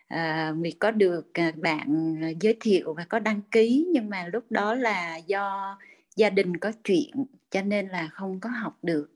ờ, 0.07 0.17
à, 0.17 0.51
Nguyệt 0.55 0.73
có 0.79 0.91
được 0.91 1.33
ờ, 1.33 1.43
bạn 1.55 2.15
ờ, 2.21 2.27
giới 2.41 2.57
thiệu 2.59 2.93
và 2.93 3.05
có 3.09 3.19
đăng 3.19 3.41
ký. 3.51 3.87
Nhưng 3.91 4.09
mà 4.09 4.27
lúc 4.33 4.43
đó 4.49 4.75
là 4.75 5.17
do 5.17 5.77
gia 6.15 6.29
đình 6.29 6.57
có 6.57 6.71
chuyện 6.83 7.25
cho 7.51 7.61
nên 7.61 7.87
là 7.87 8.09
không 8.11 8.39
có 8.39 8.49
học 8.49 8.77
được. 8.81 9.11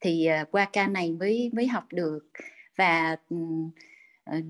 Thì 0.00 0.26
à, 0.26 0.44
qua 0.50 0.68
ca 0.72 0.86
này 0.86 1.12
mới 1.12 1.50
mới 1.52 1.66
học 1.66 1.84
được. 1.90 2.28
Và 2.76 3.16
à, 4.24 4.40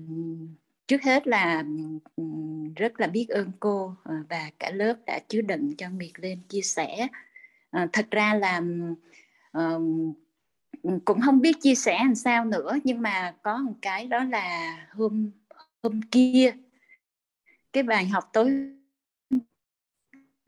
trước 0.87 1.03
hết 1.03 1.27
là 1.27 1.63
rất 2.75 2.99
là 2.99 3.07
biết 3.07 3.25
ơn 3.29 3.51
cô 3.59 3.95
và 4.29 4.51
cả 4.59 4.71
lớp 4.71 4.95
đã 5.05 5.19
chứa 5.27 5.41
đựng 5.41 5.75
cho 5.77 5.89
Nguyệt 5.89 6.11
lên 6.15 6.39
chia 6.49 6.61
sẻ. 6.61 7.07
À, 7.71 7.87
thật 7.93 8.07
ra 8.11 8.33
là 8.33 8.61
uh, 9.57 9.81
cũng 11.05 11.21
không 11.21 11.41
biết 11.41 11.61
chia 11.61 11.75
sẻ 11.75 11.97
làm 12.03 12.15
sao 12.15 12.45
nữa 12.45 12.77
nhưng 12.83 13.01
mà 13.01 13.35
có 13.41 13.57
một 13.57 13.73
cái 13.81 14.07
đó 14.07 14.23
là 14.23 14.77
hôm 14.91 15.31
hôm 15.83 16.01
kia 16.11 16.53
cái 17.73 17.83
bài 17.83 18.05
học 18.05 18.29
tối 18.33 18.75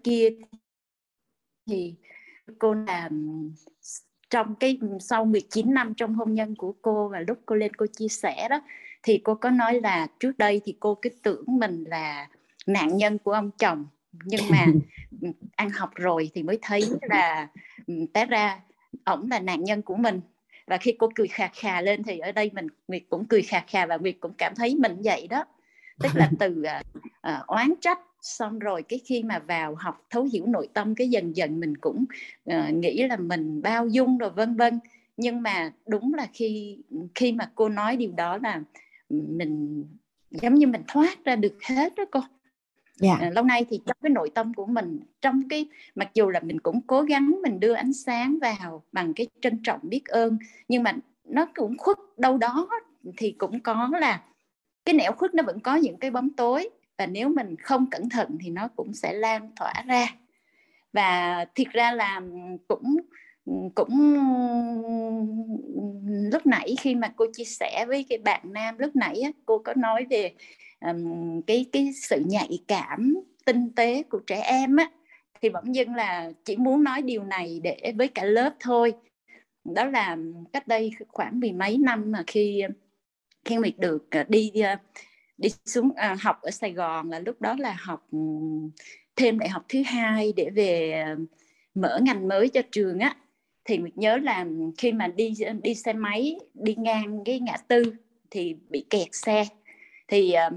kia 0.04 0.30
thì 1.68 1.96
cô 2.60 2.74
làm 2.74 3.52
trong 4.30 4.56
cái 4.56 4.80
sau 5.00 5.26
19 5.26 5.74
năm 5.74 5.94
trong 5.94 6.16
hôn 6.16 6.34
nhân 6.34 6.56
của 6.56 6.76
cô 6.82 7.10
và 7.10 7.20
lúc 7.28 7.40
cô 7.46 7.56
lên 7.56 7.74
cô 7.74 7.86
chia 7.98 8.08
sẻ 8.08 8.48
đó 8.50 8.62
thì 9.04 9.22
cô 9.24 9.36
có 9.36 9.50
nói 9.50 9.82
là 9.82 10.08
trước 10.20 10.38
đây 10.38 10.62
thì 10.66 10.76
cô 10.80 10.96
cứ 11.02 11.10
tưởng 11.10 11.44
mình 11.48 11.84
là 11.88 12.28
nạn 12.68 12.98
nhân 12.98 13.18
của 13.18 13.32
ông 13.32 13.52
chồng 13.52 13.88
nhưng 14.26 14.42
mà 14.52 14.66
ăn 15.56 15.70
học 15.70 15.90
rồi 15.96 16.32
thì 16.34 16.44
mới 16.44 16.60
thấy 16.62 16.82
là 17.02 17.48
té 18.14 18.26
ra 18.26 18.60
ổng 19.04 19.28
là 19.32 19.40
nạn 19.40 19.64
nhân 19.64 19.82
của 19.82 19.96
mình. 19.96 20.22
Và 20.68 20.78
khi 20.78 20.96
cô 21.00 21.10
cười 21.16 21.28
khà 21.28 21.48
khà 21.54 21.82
lên 21.82 22.04
thì 22.04 22.20
ở 22.20 22.32
đây 22.32 22.52
mình 22.54 22.68
Nguyệt 22.88 23.04
cũng 23.10 23.26
cười 23.26 23.42
khà 23.42 23.64
khà 23.68 23.86
và 23.86 23.98
Nguyệt 23.98 24.16
cũng 24.20 24.34
cảm 24.38 24.54
thấy 24.56 24.76
mình 24.76 24.96
vậy 25.04 25.28
đó. 25.28 25.46
Tức 26.00 26.10
là 26.16 26.30
từ 26.40 26.64
uh, 26.64 27.04
uh, 27.08 27.48
oán 27.48 27.74
trách 27.82 28.00
xong 28.22 28.60
rồi 28.60 28.84
cái 28.84 29.00
khi 29.06 29.24
mà 29.24 29.40
vào 29.40 29.76
học 29.76 30.06
thấu 30.10 30.28
hiểu 30.34 30.46
nội 30.46 30.68
tâm 30.74 30.96
cái 30.96 31.10
dần 31.10 31.36
dần 31.36 31.60
mình 31.60 31.78
cũng 31.78 32.06
uh, 32.52 32.74
nghĩ 32.74 33.04
là 33.08 33.18
mình 33.18 33.62
bao 33.62 33.88
dung 33.88 34.18
rồi 34.18 34.30
vân 34.30 34.56
vân. 34.56 34.80
Nhưng 35.18 35.42
mà 35.42 35.72
đúng 35.88 36.14
là 36.14 36.28
khi 36.34 36.78
khi 37.16 37.32
mà 37.32 37.52
cô 37.56 37.70
nói 37.70 37.98
điều 37.98 38.12
đó 38.12 38.38
là 38.38 38.62
mình 39.10 39.86
giống 40.32 40.56
như 40.56 40.68
mình 40.68 40.82
thoát 40.88 41.26
ra 41.26 41.36
được 41.36 41.58
hết 41.64 41.96
đó 41.96 42.04
cô 42.12 42.20
yeah. 43.02 43.20
À, 43.20 43.30
lâu 43.30 43.44
nay 43.44 43.66
thì 43.70 43.80
trong 43.86 43.98
cái 44.02 44.10
nội 44.10 44.32
tâm 44.36 44.54
của 44.54 44.66
mình 44.66 45.00
trong 45.22 45.50
cái 45.50 45.66
mặc 45.96 46.10
dù 46.14 46.30
là 46.30 46.40
mình 46.40 46.60
cũng 46.60 46.82
cố 46.88 47.02
gắng 47.02 47.40
mình 47.44 47.60
đưa 47.60 47.74
ánh 47.74 47.94
sáng 47.94 48.38
vào 48.42 48.84
bằng 48.92 49.14
cái 49.14 49.28
trân 49.42 49.60
trọng 49.64 49.80
biết 49.84 50.06
ơn 50.06 50.38
nhưng 50.68 50.84
mà 50.84 50.96
nó 51.24 51.48
cũng 51.56 51.78
khuất 51.78 51.98
đâu 52.18 52.38
đó 52.38 52.70
thì 53.18 53.32
cũng 53.32 53.60
có 53.60 53.90
là 54.00 54.22
cái 54.86 54.94
nẻo 54.94 55.12
khuất 55.12 55.34
nó 55.34 55.44
vẫn 55.44 55.60
có 55.60 55.76
những 55.76 55.98
cái 55.98 56.12
bóng 56.12 56.30
tối 56.30 56.70
và 56.98 57.06
nếu 57.06 57.30
mình 57.30 57.56
không 57.56 57.90
cẩn 57.90 58.10
thận 58.10 58.38
thì 58.42 58.50
nó 58.50 58.68
cũng 58.76 58.94
sẽ 58.94 59.14
lan 59.14 59.52
tỏa 59.60 59.74
ra 59.88 60.06
và 60.94 61.46
thiệt 61.56 61.68
ra 61.72 61.92
là 61.92 62.22
cũng 62.68 62.98
cũng 63.76 64.16
lúc 66.32 66.46
nãy 66.46 66.76
khi 66.80 66.96
mà 66.96 67.14
cô 67.16 67.26
chia 67.34 67.44
sẻ 67.44 67.86
với 67.88 68.06
cái 68.10 68.18
bạn 68.18 68.42
nam 68.54 68.78
lúc 68.78 68.96
nãy 68.96 69.24
cô 69.46 69.60
có 69.60 69.74
nói 69.78 70.06
về 70.10 70.34
um, 70.86 71.42
cái 71.42 71.66
cái 71.72 71.92
sự 71.94 72.24
nhạy 72.26 72.60
cảm 72.68 73.16
tinh 73.46 73.70
tế 73.76 74.04
của 74.04 74.20
trẻ 74.28 74.42
em 74.42 74.76
á 74.76 74.92
thì 75.42 75.50
bỗng 75.50 75.76
dưng 75.76 75.96
là 75.96 76.32
chỉ 76.46 76.58
muốn 76.58 76.84
nói 76.84 77.02
điều 77.02 77.24
này 77.24 77.60
để 77.64 77.94
với 77.98 78.08
cả 78.08 78.24
lớp 78.24 78.54
thôi. 78.60 78.94
Đó 79.66 79.86
là 79.86 80.18
cách 80.54 80.68
đây 80.68 80.92
khoảng 81.08 81.40
mười 81.40 81.52
mấy 81.52 81.78
năm 81.78 82.12
mà 82.12 82.24
khi 82.28 82.64
khi 83.46 83.56
Nguyệt 83.56 83.78
được 83.78 84.08
ờ, 84.12 84.24
đi 84.28 84.52
ờ, 84.64 84.76
đi 85.38 85.50
xuống 85.66 85.92
à, 85.96 86.16
học 86.22 86.42
ở 86.42 86.52
Sài 86.52 86.72
Gòn 86.72 87.10
là 87.10 87.20
lúc 87.20 87.42
đó 87.42 87.56
là 87.60 87.78
học 87.80 88.08
thêm 89.16 89.40
đại 89.40 89.50
học 89.50 89.66
thứ 89.70 89.82
hai 89.86 90.34
để 90.36 90.50
về 90.50 91.04
mở 91.76 92.00
ngành 92.02 92.28
mới 92.28 92.50
cho 92.50 92.62
trường 92.72 93.00
á. 93.00 93.16
Thì 93.66 93.78
Nguyệt 93.78 93.98
nhớ 93.98 94.18
là 94.18 94.46
khi 94.78 94.92
mà 94.92 95.08
đi 95.08 95.34
đi 95.64 95.76
xe 95.76 95.94
máy 95.94 96.36
đi 96.54 96.76
ngang 96.76 97.24
cái 97.26 97.40
ngã 97.40 97.58
tư 97.68 97.84
thì 98.32 98.56
bị 98.70 98.86
kẹt 98.90 99.08
xe 99.12 99.46
thì 100.10 100.34
uh, 100.48 100.54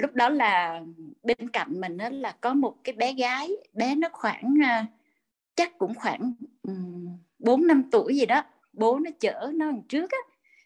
lúc 0.00 0.14
đó 0.14 0.28
là 0.28 0.82
bên 1.22 1.48
cạnh 1.52 1.80
mình 1.80 1.96
đó 1.96 2.08
là 2.08 2.36
có 2.40 2.54
một 2.54 2.74
cái 2.84 2.92
bé 2.92 3.12
gái 3.12 3.50
bé 3.72 3.94
nó 3.94 4.08
khoảng 4.12 4.54
uh, 4.60 4.86
chắc 5.56 5.78
cũng 5.78 5.94
khoảng 5.94 6.32
bốn 7.38 7.60
um, 7.60 7.66
năm 7.66 7.82
tuổi 7.90 8.16
gì 8.16 8.26
đó. 8.26 8.42
Bố 8.72 8.98
nó 8.98 9.10
chở 9.20 9.50
nó 9.54 9.70
đằng 9.70 9.82
trước 9.88 10.10
á. 10.10 10.18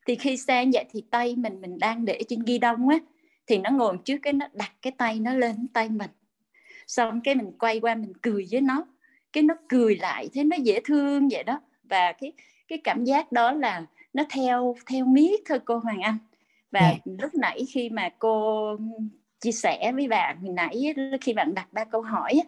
Thì 0.07 0.17
khi 0.17 0.37
xe 0.37 0.65
vậy 0.73 0.85
thì 0.91 1.05
tay 1.11 1.37
mình 1.37 1.61
mình 1.61 1.79
đang 1.79 2.05
để 2.05 2.21
trên 2.29 2.43
ghi 2.47 2.59
đông 2.59 2.89
á 2.89 2.99
thì 3.47 3.59
nó 3.59 3.71
ngồi 3.71 3.99
trước 4.05 4.17
cái 4.23 4.33
nó 4.33 4.47
đặt 4.53 4.73
cái 4.83 4.93
tay 4.99 5.21
nó 5.21 5.35
lên 5.35 5.69
tay 5.69 5.89
mình. 5.89 6.11
Xong 6.87 7.21
cái 7.21 7.35
mình 7.35 7.53
quay 7.59 7.81
qua 7.81 7.95
mình 7.95 8.13
cười 8.23 8.47
với 8.51 8.61
nó. 8.61 8.85
Cái 9.33 9.43
nó 9.43 9.55
cười 9.69 9.97
lại 9.97 10.29
thế 10.33 10.45
nó 10.45 10.57
dễ 10.57 10.81
thương 10.85 11.29
vậy 11.29 11.45
đó. 11.45 11.61
Và 11.83 12.13
cái 12.13 12.33
cái 12.69 12.79
cảm 12.85 13.05
giác 13.05 13.33
đó 13.33 13.53
là 13.53 13.87
nó 14.13 14.25
theo 14.31 14.77
theo 14.87 15.05
miết 15.05 15.41
thôi 15.49 15.59
cô 15.65 15.79
Hoàng 15.79 16.01
Anh 16.01 16.19
và 16.73 16.81
yeah. 16.81 17.01
Dạ. 17.05 17.13
lúc 17.23 17.35
nãy 17.35 17.61
khi 17.73 17.91
mà 17.91 18.09
cô 18.19 18.77
chia 19.41 19.53
sẻ 19.53 19.93
với 19.95 20.09
bạn 20.09 20.41
hồi 20.41 20.53
nãy 20.55 20.95
khi 21.21 21.33
bạn 21.33 21.55
đặt 21.55 21.73
ba 21.73 21.85
câu 21.85 22.03
hỏi 22.03 22.41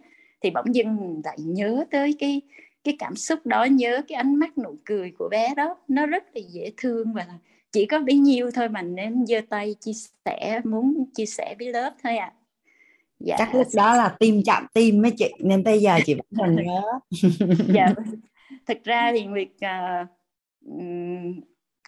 thì 0.42 0.50
bỗng 0.50 0.74
dưng 0.74 1.20
lại 1.24 1.36
nhớ 1.40 1.84
tới 1.90 2.14
cái 2.18 2.42
cái 2.84 2.96
cảm 2.98 3.16
xúc 3.16 3.46
đó 3.46 3.64
nhớ 3.64 4.02
cái 4.08 4.16
ánh 4.16 4.36
mắt 4.36 4.58
nụ 4.58 4.76
cười 4.84 5.12
của 5.18 5.28
bé 5.28 5.54
đó 5.56 5.76
nó 5.88 6.06
rất 6.06 6.24
là 6.34 6.40
dễ 6.50 6.70
thương 6.76 7.12
và 7.12 7.26
chỉ 7.72 7.86
có 7.86 7.98
bấy 7.98 8.14
nhiêu 8.14 8.50
thôi 8.50 8.68
mà 8.68 8.82
nên 8.82 9.26
giơ 9.26 9.40
tay 9.48 9.74
chia 9.80 9.92
sẻ 10.24 10.60
muốn 10.64 11.04
chia 11.14 11.26
sẻ 11.26 11.54
với 11.58 11.72
lớp 11.72 11.94
thôi 12.02 12.16
ạ 12.16 12.26
à. 12.26 12.38
dạ. 13.20 13.36
chắc 13.38 13.54
lúc 13.54 13.66
đó 13.74 13.94
là 13.94 14.16
tim 14.18 14.42
chạm 14.44 14.66
tim 14.74 15.02
mấy 15.02 15.10
chị 15.10 15.32
nên 15.38 15.64
bây 15.64 15.80
giờ 15.80 15.98
chị 16.06 16.14
vẫn 16.14 16.26
còn 16.38 16.56
nhớ 16.56 16.82
dạ 17.74 17.94
thực 18.66 18.84
ra 18.84 19.12
thì 19.12 19.24
nguyệt 19.24 19.48
uh, 19.48 20.08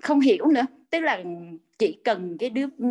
không 0.03 0.21
hiểu 0.21 0.47
nữa. 0.47 0.67
Tức 0.91 1.01
là 1.01 1.23
chỉ 1.79 1.99
cần 2.05 2.37
cái 2.39 2.51
đứa 2.51 2.67
ừ, 2.79 2.87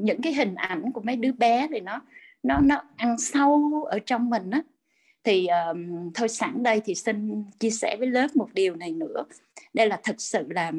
những 0.00 0.22
cái 0.22 0.34
hình 0.34 0.54
ảnh 0.54 0.92
của 0.92 1.00
mấy 1.00 1.16
đứa 1.16 1.32
bé 1.32 1.68
thì 1.70 1.80
nó 1.80 2.00
nó 2.42 2.58
nó 2.60 2.82
ăn 2.96 3.18
sâu 3.18 3.84
ở 3.90 3.98
trong 3.98 4.30
mình 4.30 4.50
á. 4.50 4.62
Thì 5.24 5.46
um, 5.46 6.10
thôi 6.14 6.28
sẵn 6.28 6.62
đây 6.62 6.80
thì 6.84 6.94
xin 6.94 7.44
chia 7.58 7.70
sẻ 7.70 7.96
với 7.98 8.08
lớp 8.08 8.36
một 8.36 8.48
điều 8.54 8.76
này 8.76 8.92
nữa. 8.92 9.24
Đây 9.74 9.88
là 9.88 10.00
thật 10.02 10.16
sự 10.18 10.46
là 10.50 10.72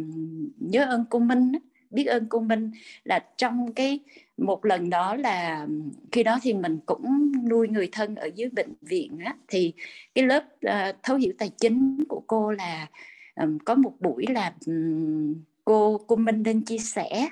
nhớ 0.59 0.85
ơn 0.85 1.05
cô 1.09 1.19
Minh 1.19 1.51
biết 1.93 2.05
ơn 2.05 2.25
cô 2.29 2.39
Minh 2.39 2.71
là 3.03 3.19
trong 3.37 3.73
cái 3.73 3.99
một 4.37 4.65
lần 4.65 4.89
đó 4.89 5.15
là 5.15 5.67
khi 6.11 6.23
đó 6.23 6.39
thì 6.41 6.53
mình 6.53 6.79
cũng 6.85 7.31
nuôi 7.49 7.67
người 7.67 7.89
thân 7.91 8.15
ở 8.15 8.29
dưới 8.35 8.49
bệnh 8.49 8.73
viện 8.81 9.19
á, 9.25 9.35
thì 9.47 9.73
cái 10.15 10.25
lớp 10.25 10.43
uh, 10.65 10.95
thấu 11.03 11.17
hiểu 11.17 11.33
tài 11.37 11.49
chính 11.49 12.03
của 12.09 12.23
cô 12.27 12.51
là 12.51 12.87
um, 13.35 13.57
có 13.65 13.75
một 13.75 13.93
buổi 13.99 14.25
là 14.29 14.53
um, 14.65 15.35
cô 15.65 15.97
cô 16.07 16.15
Minh 16.15 16.43
lên 16.43 16.61
chia 16.61 16.77
sẻ. 16.77 17.29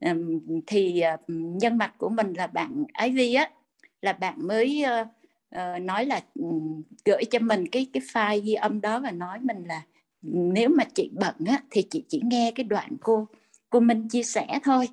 Um, 0.00 0.40
thì 0.66 1.00
ờ, 1.00 1.16
nhân 1.26 1.78
mặt 1.78 1.94
của 1.98 2.08
mình 2.08 2.32
là 2.32 2.46
bạn 2.46 2.84
Ái 2.92 3.10
Vi 3.10 3.34
á 3.34 3.50
là 4.02 4.12
bạn 4.12 4.46
mới 4.46 4.84
uh, 5.00 5.06
uh, 5.56 5.82
nói 5.82 6.06
là 6.06 6.20
um, 6.34 6.82
gửi 7.04 7.24
cho 7.30 7.38
mình 7.38 7.68
cái 7.68 7.86
cái 7.92 8.02
file 8.12 8.40
ghi 8.44 8.54
âm 8.54 8.80
đó 8.80 9.00
và 9.00 9.10
nói 9.10 9.38
mình 9.40 9.64
là 9.64 9.82
nếu 10.22 10.68
mà 10.68 10.84
chị 10.94 11.10
bận 11.12 11.34
á 11.46 11.62
thì 11.70 11.82
chị 11.90 12.04
chỉ 12.08 12.20
nghe 12.24 12.52
cái 12.54 12.64
đoạn 12.64 12.96
cô 13.00 13.28
cô 13.70 13.80
Minh 13.80 14.08
chia 14.08 14.22
sẻ 14.22 14.58
thôi. 14.62 14.88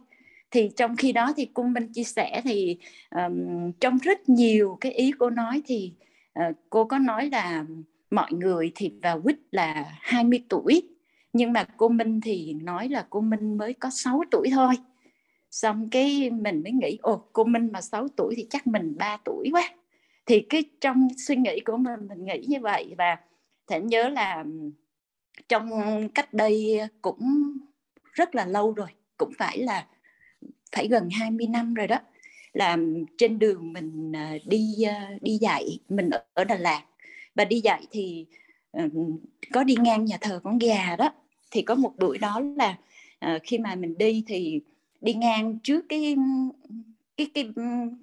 Thì 0.51 0.69
trong 0.75 0.95
khi 0.95 1.11
đó 1.11 1.33
thì 1.37 1.47
cô 1.53 1.63
Minh 1.63 1.93
chia 1.93 2.03
sẻ 2.03 2.41
thì 2.43 2.77
um, 3.15 3.71
trong 3.79 3.97
rất 3.97 4.29
nhiều 4.29 4.77
cái 4.81 4.91
ý 4.91 5.11
cô 5.19 5.29
nói 5.29 5.61
thì 5.65 5.93
uh, 6.39 6.55
cô 6.69 6.85
có 6.85 6.99
nói 6.99 7.29
là 7.29 7.65
mọi 8.11 8.33
người 8.33 8.71
thì 8.75 8.91
vào 9.01 9.21
quýt 9.21 9.37
là 9.51 9.85
20 10.01 10.43
tuổi, 10.49 10.89
nhưng 11.33 11.53
mà 11.53 11.63
cô 11.77 11.89
Minh 11.89 12.21
thì 12.21 12.53
nói 12.53 12.89
là 12.89 13.07
cô 13.09 13.21
Minh 13.21 13.57
mới 13.57 13.73
có 13.73 13.89
6 13.89 14.23
tuổi 14.31 14.49
thôi. 14.51 14.73
Xong 15.51 15.89
cái 15.89 16.29
mình 16.29 16.63
mới 16.63 16.71
nghĩ, 16.71 16.97
ồ, 17.01 17.29
cô 17.33 17.43
Minh 17.43 17.69
mà 17.71 17.81
6 17.81 18.07
tuổi 18.07 18.33
thì 18.37 18.47
chắc 18.49 18.67
mình 18.67 18.95
3 18.97 19.17
tuổi 19.25 19.49
quá. 19.51 19.69
Thì 20.25 20.41
cái 20.49 20.63
trong 20.81 21.07
suy 21.17 21.35
nghĩ 21.35 21.59
của 21.65 21.77
mình 21.77 22.07
mình 22.09 22.25
nghĩ 22.25 22.45
như 22.47 22.59
vậy 22.61 22.95
và 22.97 23.17
thể 23.67 23.81
nhớ 23.81 24.09
là 24.09 24.43
trong 25.49 25.69
cách 26.09 26.33
đây 26.33 26.79
cũng 27.01 27.53
rất 28.13 28.35
là 28.35 28.45
lâu 28.45 28.73
rồi, 28.73 28.87
cũng 29.17 29.31
phải 29.37 29.57
là, 29.57 29.87
phải 30.71 30.87
gần 30.87 31.09
20 31.11 31.47
năm 31.47 31.73
rồi 31.73 31.87
đó, 31.87 31.99
là 32.53 32.77
trên 33.17 33.39
đường 33.39 33.73
mình 33.73 34.11
à, 34.15 34.33
đi 34.45 34.83
à, 34.87 35.09
đi 35.21 35.37
dạy, 35.41 35.79
mình 35.89 36.09
ở 36.33 36.43
Đà 36.43 36.55
Lạt 36.55 36.83
và 37.37 37.45
đi 37.45 37.59
dạy 37.59 37.87
thì 37.91 38.25
ờ, 38.71 38.83
có 39.53 39.63
đi 39.63 39.75
ngang 39.81 40.05
nhà 40.05 40.17
thờ 40.21 40.39
con 40.43 40.57
gà 40.57 40.95
đó. 40.95 41.09
Thì 41.51 41.61
có 41.61 41.75
một 41.75 41.93
buổi 41.97 42.17
đó 42.17 42.41
là 42.55 42.77
ờ, 43.19 43.39
khi 43.43 43.57
mà 43.57 43.75
mình 43.75 43.97
đi 43.97 44.23
thì 44.27 44.61
đi 45.01 45.13
ngang 45.13 45.59
trước 45.63 45.85
cái 45.89 46.15
cái 47.17 47.27
cái 47.33 47.49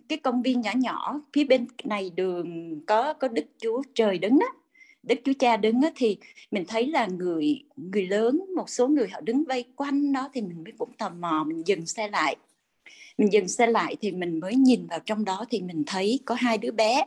cái 0.09 0.18
công 0.18 0.43
viên 0.43 0.61
nhỏ 0.61 0.72
nhỏ, 0.76 1.20
phía 1.32 1.45
bên 1.45 1.66
này 1.85 2.11
đường 2.11 2.80
có 2.87 3.12
có 3.12 3.28
đức 3.28 3.47
chúa 3.59 3.82
trời 3.95 4.18
đứng 4.18 4.39
á. 4.41 4.49
Đức 5.03 5.14
chúa 5.24 5.32
cha 5.39 5.57
đứng 5.57 5.82
á, 5.82 5.91
thì 5.97 6.16
mình 6.51 6.64
thấy 6.68 6.87
là 6.87 7.07
người 7.07 7.64
người 7.76 8.07
lớn, 8.07 8.45
một 8.57 8.70
số 8.70 8.89
người 8.89 9.09
họ 9.09 9.20
đứng 9.20 9.45
vây 9.45 9.64
quanh 9.76 10.12
đó 10.12 10.30
thì 10.32 10.41
mình 10.41 10.64
mới 10.64 10.72
cũng 10.78 10.93
tò 10.99 11.11
mò, 11.11 11.45
mình 11.49 11.62
dừng 11.66 11.87
xe 11.87 12.09
lại. 12.09 12.37
Mình 13.18 13.32
dừng 13.32 13.49
xe 13.49 13.66
lại 13.66 13.97
thì 14.01 14.12
mình 14.12 14.41
mới 14.41 14.55
nhìn 14.55 14.87
vào 14.87 15.01
trong 15.07 15.24
đó 15.24 15.45
thì 15.51 15.61
mình 15.61 15.82
thấy 15.87 16.20
có 16.24 16.35
hai 16.35 16.59
đứa 16.59 16.70
bé 16.70 17.05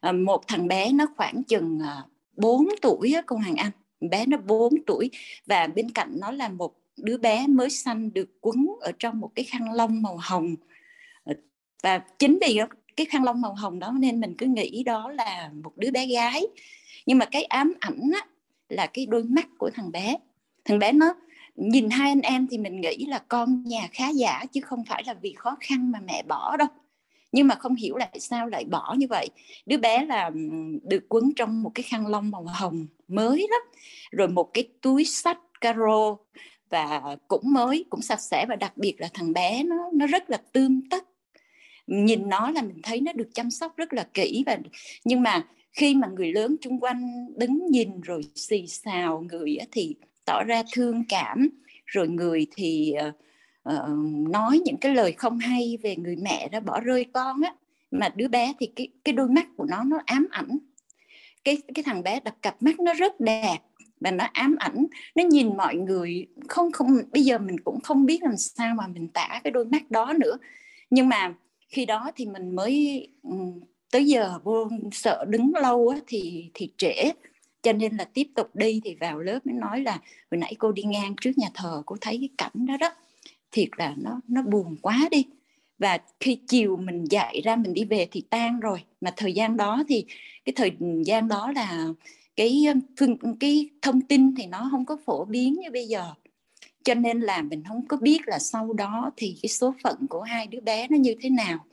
à, 0.00 0.12
một 0.12 0.48
thằng 0.48 0.68
bé 0.68 0.92
nó 0.92 1.06
khoảng 1.16 1.44
chừng 1.44 1.78
ờ, 1.78 2.02
4 2.36 2.66
tuổi 2.82 3.12
á 3.12 3.22
cô 3.26 3.36
Hoàng 3.36 3.56
Anh. 3.56 3.70
Bé 4.10 4.26
nó 4.26 4.36
4 4.36 4.72
tuổi 4.86 5.10
và 5.46 5.66
bên 5.66 5.90
cạnh 5.90 6.16
nó 6.20 6.30
là 6.30 6.48
một 6.48 6.74
đứa 6.96 7.18
bé 7.18 7.46
mới 7.46 7.70
sanh 7.70 8.12
được 8.14 8.30
quấn 8.40 8.66
ở 8.80 8.92
trong 8.98 9.20
một 9.20 9.30
cái 9.34 9.44
khăn 9.44 9.72
lông 9.72 10.02
màu 10.02 10.18
hồng. 10.20 10.54
Ờ, 11.24 11.34
và 11.82 11.98
chính 11.98 12.38
vì 12.40 12.60
cái 12.96 13.06
khăn 13.06 13.24
lông 13.24 13.40
màu 13.40 13.54
hồng 13.54 13.78
đó 13.78 13.92
nên 13.98 14.20
mình 14.20 14.34
cứ 14.38 14.46
nghĩ 14.46 14.82
đó 14.82 15.10
là 15.10 15.50
một 15.64 15.72
đứa 15.76 15.90
bé 15.90 16.06
gái. 16.06 16.42
Nhưng 17.06 17.18
mà 17.18 17.24
cái 17.24 17.44
ám 17.44 17.74
ảnh 17.80 18.10
á, 18.14 18.26
là 18.68 18.86
cái 18.86 19.06
đôi 19.06 19.24
mắt 19.24 19.48
của 19.58 19.70
thằng 19.74 19.92
bé. 19.92 20.16
Thằng 20.64 20.78
bé 20.78 20.92
nó 20.92 21.14
nhìn 21.56 21.90
hai 21.90 22.10
anh 22.10 22.20
em 22.20 22.46
thì 22.50 22.58
mình 22.58 22.80
nghĩ 22.80 23.06
là 23.08 23.18
con 23.28 23.64
nhà 23.64 23.88
khá 23.92 24.08
giả 24.08 24.44
chứ 24.52 24.60
không 24.60 24.84
phải 24.84 25.04
là 25.06 25.14
vì 25.14 25.32
khó 25.32 25.56
khăn 25.60 25.90
mà 25.90 26.00
mẹ 26.06 26.22
bỏ 26.22 26.56
đâu 26.56 26.68
nhưng 27.32 27.46
mà 27.46 27.54
không 27.54 27.74
hiểu 27.74 27.96
lại 27.96 28.20
sao 28.20 28.46
lại 28.46 28.64
bỏ 28.64 28.94
như 28.98 29.06
vậy. 29.10 29.28
Đứa 29.66 29.76
bé 29.76 30.04
là 30.06 30.30
được 30.82 31.04
quấn 31.08 31.32
trong 31.36 31.62
một 31.62 31.70
cái 31.74 31.82
khăn 31.82 32.06
lông 32.06 32.30
màu 32.30 32.44
hồng 32.48 32.86
mới 33.08 33.46
lắm 33.50 33.60
rồi 34.10 34.28
một 34.28 34.50
cái 34.54 34.68
túi 34.80 35.04
sách 35.04 35.38
caro 35.60 36.16
và 36.70 37.16
cũng 37.28 37.52
mới 37.52 37.84
cũng 37.90 38.02
sạch 38.02 38.20
sẽ 38.20 38.46
và 38.48 38.56
đặc 38.56 38.72
biệt 38.76 38.94
là 38.98 39.08
thằng 39.14 39.32
bé 39.32 39.62
nó 39.62 39.90
nó 39.92 40.06
rất 40.06 40.30
là 40.30 40.38
tươm 40.52 40.88
tất. 40.90 41.04
Nhìn 41.86 42.28
nó 42.28 42.50
là 42.50 42.62
mình 42.62 42.80
thấy 42.82 43.00
nó 43.00 43.12
được 43.12 43.28
chăm 43.34 43.50
sóc 43.50 43.76
rất 43.76 43.92
là 43.92 44.08
kỹ 44.14 44.42
và 44.46 44.58
nhưng 45.04 45.22
mà 45.22 45.46
khi 45.72 45.94
mà 45.94 46.08
người 46.08 46.32
lớn 46.32 46.56
chung 46.60 46.80
quanh 46.80 47.26
đứng 47.36 47.66
nhìn 47.70 48.00
rồi 48.00 48.22
xì 48.34 48.66
xào 48.66 49.24
người 49.30 49.58
thì 49.72 49.96
tỏ 50.24 50.44
ra 50.44 50.62
thương 50.72 51.04
cảm 51.08 51.48
rồi 51.86 52.08
người 52.08 52.46
thì 52.56 52.94
uh, 53.08 53.14
uh, 53.74 53.88
nói 54.28 54.60
những 54.64 54.76
cái 54.76 54.94
lời 54.94 55.12
không 55.12 55.38
hay 55.38 55.78
về 55.82 55.96
người 55.96 56.16
mẹ 56.16 56.48
đã 56.48 56.60
bỏ 56.60 56.80
rơi 56.80 57.06
con 57.12 57.40
á 57.42 57.54
mà 57.90 58.08
đứa 58.16 58.28
bé 58.28 58.54
thì 58.60 58.66
cái 58.76 58.88
cái 59.04 59.12
đôi 59.12 59.28
mắt 59.28 59.46
của 59.56 59.64
nó 59.64 59.84
nó 59.84 59.98
ám 60.06 60.28
ảnh. 60.30 60.58
Cái 61.44 61.58
cái 61.74 61.82
thằng 61.82 62.02
bé 62.02 62.20
đặt 62.20 62.34
cặp 62.42 62.62
mắt 62.62 62.80
nó 62.80 62.94
rất 62.94 63.20
đẹp 63.20 63.58
và 64.00 64.10
nó 64.10 64.24
ám 64.32 64.56
ảnh 64.58 64.86
nó 65.14 65.24
nhìn 65.24 65.56
mọi 65.56 65.74
người 65.74 66.26
không 66.48 66.72
không 66.72 66.88
bây 67.12 67.22
giờ 67.22 67.38
mình 67.38 67.60
cũng 67.60 67.80
không 67.80 68.06
biết 68.06 68.22
làm 68.22 68.36
sao 68.36 68.74
mà 68.74 68.86
mình 68.86 69.08
tả 69.08 69.40
cái 69.44 69.50
đôi 69.50 69.64
mắt 69.64 69.90
đó 69.90 70.12
nữa. 70.20 70.38
Nhưng 70.90 71.08
mà 71.08 71.34
khi 71.68 71.86
đó 71.86 72.10
thì 72.16 72.26
mình 72.26 72.56
mới 72.56 73.08
ừ, 73.22 73.36
tới 73.90 74.04
giờ 74.06 74.38
vô 74.44 74.68
sợ 74.92 75.24
đứng 75.28 75.52
lâu 75.54 75.88
á, 75.88 75.98
thì 76.06 76.50
thì 76.54 76.72
trễ. 76.76 77.10
Cho 77.62 77.72
nên 77.72 77.96
là 77.96 78.04
tiếp 78.04 78.26
tục 78.34 78.56
đi 78.56 78.80
thì 78.84 78.94
vào 78.94 79.18
lớp 79.18 79.46
mới 79.46 79.54
nói 79.54 79.80
là 79.80 79.92
hồi 80.30 80.38
nãy 80.38 80.54
cô 80.58 80.72
đi 80.72 80.82
ngang 80.82 81.14
trước 81.20 81.30
nhà 81.36 81.48
thờ 81.54 81.82
cô 81.86 81.96
thấy 82.00 82.18
cái 82.20 82.28
cảnh 82.38 82.66
đó 82.66 82.76
đó 82.80 82.90
thiệt 83.52 83.68
là 83.76 83.94
nó 83.96 84.20
nó 84.28 84.42
buồn 84.42 84.76
quá 84.82 85.08
đi. 85.10 85.24
Và 85.78 85.98
khi 86.20 86.38
chiều 86.48 86.76
mình 86.76 87.04
dạy 87.04 87.40
ra 87.44 87.56
mình 87.56 87.74
đi 87.74 87.84
về 87.84 88.08
thì 88.10 88.20
tan 88.30 88.60
rồi. 88.60 88.84
Mà 89.00 89.12
thời 89.16 89.32
gian 89.32 89.56
đó 89.56 89.84
thì, 89.88 90.04
cái 90.44 90.52
thời 90.56 90.72
gian 91.04 91.28
đó 91.28 91.52
là 91.54 91.86
cái 92.36 92.64
um, 92.66 92.80
phương, 92.96 93.16
cái 93.40 93.68
thông 93.82 94.00
tin 94.00 94.34
thì 94.34 94.46
nó 94.46 94.68
không 94.70 94.84
có 94.84 94.96
phổ 95.04 95.24
biến 95.24 95.54
như 95.54 95.70
bây 95.70 95.88
giờ. 95.88 96.12
Cho 96.84 96.94
nên 96.94 97.20
là 97.20 97.42
mình 97.42 97.62
không 97.68 97.86
có 97.86 97.96
biết 97.96 98.18
là 98.26 98.38
sau 98.38 98.72
đó 98.72 99.10
thì 99.16 99.36
cái 99.42 99.48
số 99.48 99.74
phận 99.82 100.06
của 100.10 100.22
hai 100.22 100.46
đứa 100.46 100.60
bé 100.60 100.88
nó 100.90 100.96
như 100.96 101.14
thế 101.20 101.30
nào. 101.30 101.64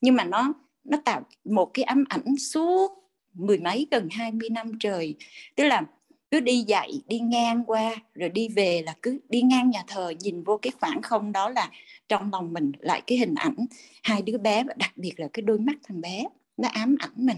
Nhưng 0.00 0.14
mà 0.14 0.24
nó 0.24 0.52
nó 0.84 0.98
tạo 1.04 1.22
một 1.44 1.70
cái 1.74 1.82
ám 1.82 2.04
ảnh 2.08 2.36
suốt 2.36 3.04
mười 3.34 3.58
mấy, 3.58 3.86
gần 3.90 4.08
hai 4.10 4.32
mươi 4.32 4.50
năm 4.50 4.72
trời. 4.80 5.14
Tức 5.54 5.64
là 5.64 5.82
cứ 6.30 6.40
đi 6.40 6.64
dạy 6.66 7.02
đi 7.06 7.18
ngang 7.18 7.64
qua, 7.64 7.94
rồi 8.14 8.28
đi 8.28 8.48
về 8.48 8.82
là 8.82 8.94
cứ 9.02 9.18
đi 9.28 9.42
ngang 9.42 9.70
nhà 9.70 9.84
thờ, 9.86 10.12
nhìn 10.20 10.42
vô 10.42 10.58
cái 10.62 10.72
khoảng 10.80 11.02
không 11.02 11.32
đó 11.32 11.48
là 11.48 11.70
trong 12.08 12.30
lòng 12.32 12.52
mình 12.52 12.72
lại 12.78 13.02
cái 13.06 13.18
hình 13.18 13.34
ảnh 13.34 13.66
hai 14.02 14.22
đứa 14.22 14.38
bé 14.38 14.64
và 14.64 14.74
đặc 14.76 14.92
biệt 14.96 15.20
là 15.20 15.28
cái 15.32 15.42
đôi 15.42 15.58
mắt 15.58 15.76
thằng 15.82 16.00
bé, 16.00 16.24
nó 16.56 16.68
ám 16.68 16.96
ảnh 16.98 17.10
mình. 17.16 17.36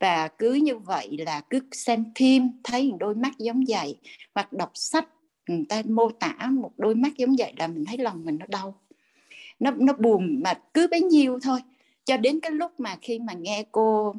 Và 0.00 0.28
cứ 0.28 0.52
như 0.52 0.78
vậy 0.78 1.16
là 1.18 1.40
cứ 1.50 1.60
xem 1.72 2.04
phim, 2.16 2.48
thấy 2.64 2.92
đôi 2.98 3.14
mắt 3.14 3.38
giống 3.38 3.64
vậy, 3.68 3.96
hoặc 4.34 4.52
đọc 4.52 4.70
sách, 4.74 5.08
người 5.48 5.64
ta 5.68 5.82
mô 5.88 6.10
tả 6.10 6.34
một 6.50 6.72
đôi 6.76 6.94
mắt 6.94 7.16
giống 7.16 7.34
vậy 7.38 7.52
là 7.56 7.66
mình 7.66 7.84
thấy 7.84 7.98
lòng 7.98 8.24
mình 8.24 8.38
nó 8.38 8.46
đau. 8.48 8.74
Nó 9.58 9.70
nó 9.70 9.92
buồn 9.92 10.40
mà 10.44 10.54
cứ 10.74 10.88
bấy 10.90 11.00
nhiêu 11.00 11.38
thôi. 11.42 11.60
Cho 12.04 12.16
đến 12.16 12.40
cái 12.40 12.52
lúc 12.52 12.80
mà 12.80 12.96
khi 13.02 13.18
mà 13.18 13.32
nghe 13.32 13.64
cô 13.72 14.14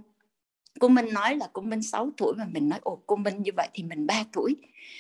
cô 0.79 0.87
Minh 0.87 1.13
nói 1.13 1.35
là 1.35 1.49
cô 1.53 1.61
Minh 1.61 1.81
6 1.81 2.09
tuổi 2.17 2.33
mà 2.37 2.45
mình 2.51 2.69
nói, 2.69 2.79
ồ, 2.83 3.01
cô 3.07 3.15
Minh 3.15 3.41
như 3.43 3.51
vậy 3.57 3.67
thì 3.73 3.83
mình 3.83 4.07
3 4.07 4.23
tuổi. 4.31 4.55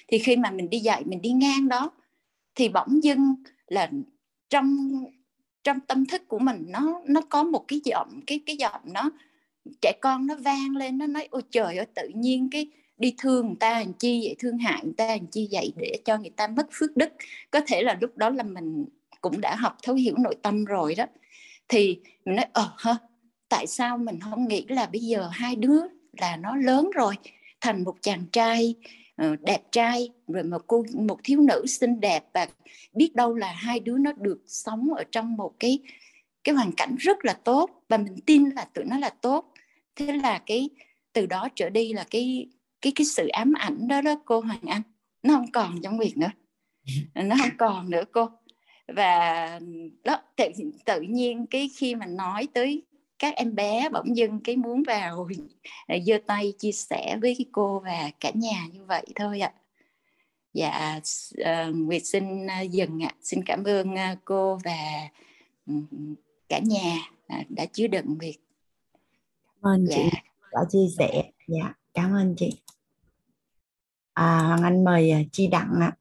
Thì 0.07 0.19
khi 0.19 0.35
mà 0.35 0.51
mình 0.51 0.69
đi 0.69 0.79
dạy, 0.79 1.03
mình 1.05 1.21
đi 1.21 1.31
ngang 1.31 1.67
đó, 1.67 1.91
thì 2.55 2.69
bỗng 2.69 3.03
dưng 3.03 3.35
là 3.67 3.91
trong 4.49 4.77
trong 5.63 5.79
tâm 5.79 6.05
thức 6.05 6.27
của 6.27 6.39
mình 6.39 6.65
nó 6.67 7.01
nó 7.05 7.21
có 7.29 7.43
một 7.43 7.65
cái 7.67 7.81
giọng, 7.83 8.19
cái 8.27 8.39
cái 8.45 8.55
giọng 8.55 8.81
nó, 8.85 9.11
trẻ 9.81 9.93
con 10.01 10.27
nó 10.27 10.35
vang 10.35 10.75
lên, 10.75 10.97
nó 10.97 11.07
nói, 11.07 11.27
ôi 11.31 11.41
trời 11.51 11.77
ơi, 11.77 11.85
tự 11.95 12.07
nhiên 12.15 12.49
cái 12.51 12.67
đi 12.97 13.15
thương 13.17 13.47
người 13.47 13.55
ta 13.59 13.79
làm 13.79 13.93
chi 13.93 14.21
vậy? 14.23 14.35
Thương 14.39 14.57
hại 14.57 14.81
người 14.83 14.93
ta 14.97 15.07
làm 15.07 15.27
chi 15.27 15.47
vậy? 15.51 15.73
Để 15.77 15.97
cho 16.05 16.17
người 16.17 16.29
ta 16.29 16.47
mất 16.47 16.67
phước 16.71 16.97
đức. 16.97 17.09
Có 17.51 17.61
thể 17.67 17.81
là 17.83 17.97
lúc 18.01 18.17
đó 18.17 18.29
là 18.29 18.43
mình 18.43 18.85
cũng 19.21 19.41
đã 19.41 19.55
học 19.55 19.77
thấu 19.83 19.95
hiểu 19.95 20.15
nội 20.17 20.35
tâm 20.41 20.65
rồi 20.65 20.95
đó. 20.95 21.05
Thì 21.67 21.99
mình 22.25 22.35
nói 22.35 22.45
ờ 22.53 22.73
hả 22.77 22.95
tại 23.51 23.67
sao 23.67 23.97
mình 23.97 24.19
không 24.19 24.47
nghĩ 24.47 24.65
là 24.69 24.85
bây 24.85 25.01
giờ 25.01 25.29
hai 25.31 25.55
đứa 25.55 25.81
là 26.21 26.37
nó 26.37 26.55
lớn 26.55 26.89
rồi 26.93 27.15
thành 27.61 27.83
một 27.83 27.95
chàng 28.01 28.25
trai 28.31 28.75
uh, 29.25 29.41
đẹp 29.41 29.61
trai 29.71 30.09
rồi 30.27 30.43
một 30.43 30.61
cô 30.67 30.85
một 30.93 31.19
thiếu 31.23 31.41
nữ 31.41 31.65
xinh 31.67 31.99
đẹp 31.99 32.23
và 32.33 32.47
biết 32.93 33.15
đâu 33.15 33.35
là 33.35 33.51
hai 33.51 33.79
đứa 33.79 33.97
nó 33.97 34.11
được 34.11 34.41
sống 34.47 34.93
ở 34.93 35.03
trong 35.11 35.35
một 35.35 35.53
cái 35.59 35.79
cái 36.43 36.55
hoàn 36.55 36.71
cảnh 36.71 36.95
rất 36.99 37.25
là 37.25 37.33
tốt 37.33 37.69
và 37.89 37.97
mình 37.97 38.15
tin 38.25 38.49
là 38.49 38.65
tụi 38.73 38.85
nó 38.85 38.97
là 38.97 39.09
tốt. 39.09 39.53
Thế 39.95 40.13
là 40.13 40.41
cái 40.45 40.69
từ 41.13 41.25
đó 41.25 41.47
trở 41.55 41.69
đi 41.69 41.93
là 41.93 42.05
cái 42.09 42.47
cái 42.81 42.93
cái 42.95 43.05
sự 43.05 43.27
ám 43.27 43.53
ảnh 43.53 43.87
đó 43.87 44.01
đó 44.01 44.15
cô 44.25 44.39
Hoàng 44.39 44.67
Anh 44.67 44.81
nó 45.23 45.33
không 45.33 45.51
còn 45.51 45.81
trong 45.83 45.99
việc 45.99 46.17
nữa. 46.17 46.31
Nó 47.15 47.35
không 47.41 47.57
còn 47.57 47.89
nữa 47.89 48.03
cô. 48.11 48.29
Và 48.87 49.59
đó 50.03 50.21
tự, 50.35 50.45
tự 50.85 51.01
nhiên 51.01 51.45
cái 51.49 51.69
khi 51.77 51.95
mà 51.95 52.05
nói 52.05 52.47
tới 52.53 52.83
các 53.21 53.35
em 53.35 53.55
bé 53.55 53.89
bỗng 53.89 54.17
dưng 54.17 54.39
cái 54.43 54.55
muốn 54.55 54.83
vào 54.87 55.27
à, 55.87 55.95
giơ 56.05 56.17
tay 56.27 56.53
chia 56.59 56.71
sẻ 56.71 57.17
với 57.21 57.35
cái 57.37 57.45
cô 57.51 57.79
và 57.79 58.11
cả 58.19 58.31
nhà 58.35 58.67
như 58.73 58.85
vậy 58.85 59.05
thôi 59.15 59.39
ạ. 59.39 59.53
Dạ 60.53 60.99
uh, 61.41 61.75
nguyệt 61.75 62.01
xin 62.05 62.45
uh, 62.45 62.71
dừng 62.71 63.03
ạ. 63.03 63.11
Xin 63.21 63.43
cảm 63.45 63.63
ơn 63.63 63.93
uh, 63.93 64.19
cô 64.25 64.59
và 64.63 65.09
um, 65.65 66.15
cả 66.49 66.59
nhà 66.59 66.95
uh, 67.39 67.45
đã 67.49 67.65
chứa 67.65 67.87
đựng 67.87 68.17
việc 68.17 68.37
cảm 69.45 69.61
ơn 69.61 69.85
dạ. 69.89 69.95
chị 69.95 70.09
đã 70.51 70.61
chia 70.69 70.87
sẻ. 70.97 71.23
Dạ 71.47 71.73
cảm 71.93 72.13
ơn 72.13 72.35
chị. 72.37 72.61
À, 74.13 74.39
hoàng 74.39 74.63
anh 74.63 74.83
mời 74.83 75.11
uh, 75.21 75.27
chi 75.31 75.47
đặng 75.47 75.79
ạ 75.81 75.91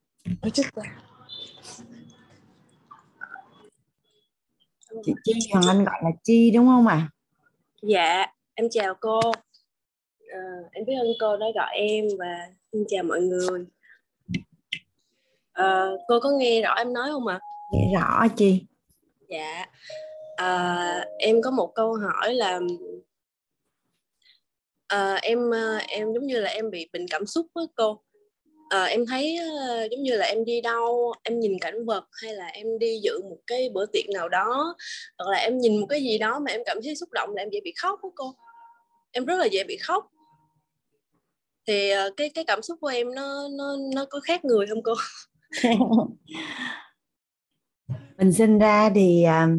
chị 5.03 5.13
chi 5.23 5.33
hoàng 5.53 5.67
anh 5.67 5.85
gọi 5.85 5.95
là 6.03 6.09
chi 6.23 6.51
đúng 6.51 6.67
không 6.67 6.87
ạ? 6.87 6.95
À? 6.95 7.09
dạ 7.81 8.25
em 8.53 8.69
chào 8.71 8.93
cô. 8.99 9.19
À, 10.33 10.41
em 10.71 10.85
biết 10.85 10.93
ơn 10.99 11.07
cô 11.19 11.37
đã 11.37 11.45
gọi 11.55 11.75
em 11.75 12.05
và 12.19 12.47
xin 12.71 12.83
chào 12.89 13.03
mọi 13.03 13.21
người. 13.21 13.65
À, 15.53 15.85
cô 16.07 16.19
có 16.19 16.29
nghe 16.29 16.61
rõ 16.61 16.73
em 16.77 16.93
nói 16.93 17.09
không 17.11 17.27
ạ? 17.27 17.39
À? 17.41 17.45
nghe 17.71 17.93
rõ 17.99 18.27
chi. 18.37 18.65
Dạ. 19.29 19.65
À, 20.35 21.05
em 21.19 21.41
có 21.41 21.51
một 21.51 21.71
câu 21.75 21.93
hỏi 21.93 22.33
là 22.33 22.59
à, 24.87 25.15
em 25.21 25.51
em 25.87 26.13
giống 26.13 26.27
như 26.27 26.39
là 26.39 26.49
em 26.49 26.71
bị 26.71 26.89
bệnh 26.93 27.05
cảm 27.09 27.25
xúc 27.25 27.45
với 27.55 27.65
cô 27.75 28.01
à, 28.71 28.83
em 28.83 29.05
thấy 29.05 29.37
uh, 29.41 29.91
giống 29.91 30.03
như 30.03 30.15
là 30.15 30.25
em 30.25 30.45
đi 30.45 30.61
đâu 30.61 31.13
em 31.23 31.39
nhìn 31.39 31.59
cảnh 31.61 31.85
vật 31.85 32.05
hay 32.11 32.33
là 32.33 32.47
em 32.47 32.79
đi 32.79 32.99
dự 33.03 33.21
một 33.21 33.37
cái 33.47 33.69
bữa 33.73 33.85
tiệc 33.85 34.09
nào 34.13 34.29
đó 34.29 34.75
hoặc 35.17 35.31
là 35.31 35.37
em 35.37 35.57
nhìn 35.57 35.79
một 35.79 35.87
cái 35.89 36.01
gì 36.01 36.17
đó 36.17 36.39
mà 36.39 36.51
em 36.51 36.61
cảm 36.65 36.77
thấy 36.83 36.95
xúc 36.95 37.09
động 37.11 37.29
là 37.35 37.41
em 37.41 37.49
dễ 37.49 37.59
bị 37.63 37.73
khóc 37.77 37.99
đó 38.03 38.09
cô. 38.15 38.35
Em 39.11 39.25
rất 39.25 39.35
là 39.35 39.45
dễ 39.45 39.63
bị 39.63 39.77
khóc. 39.77 40.05
Thì 41.67 41.91
uh, 41.93 42.17
cái 42.17 42.29
cái 42.29 42.43
cảm 42.45 42.61
xúc 42.61 42.77
của 42.81 42.87
em 42.87 43.15
nó 43.15 43.47
nó 43.57 43.75
nó 43.95 44.05
có 44.09 44.19
khác 44.19 44.45
người 44.45 44.67
không 44.67 44.83
cô? 44.83 44.93
Mình 48.17 48.33
sinh 48.33 48.59
ra 48.59 48.89
thì 48.95 49.25
uh, 49.27 49.49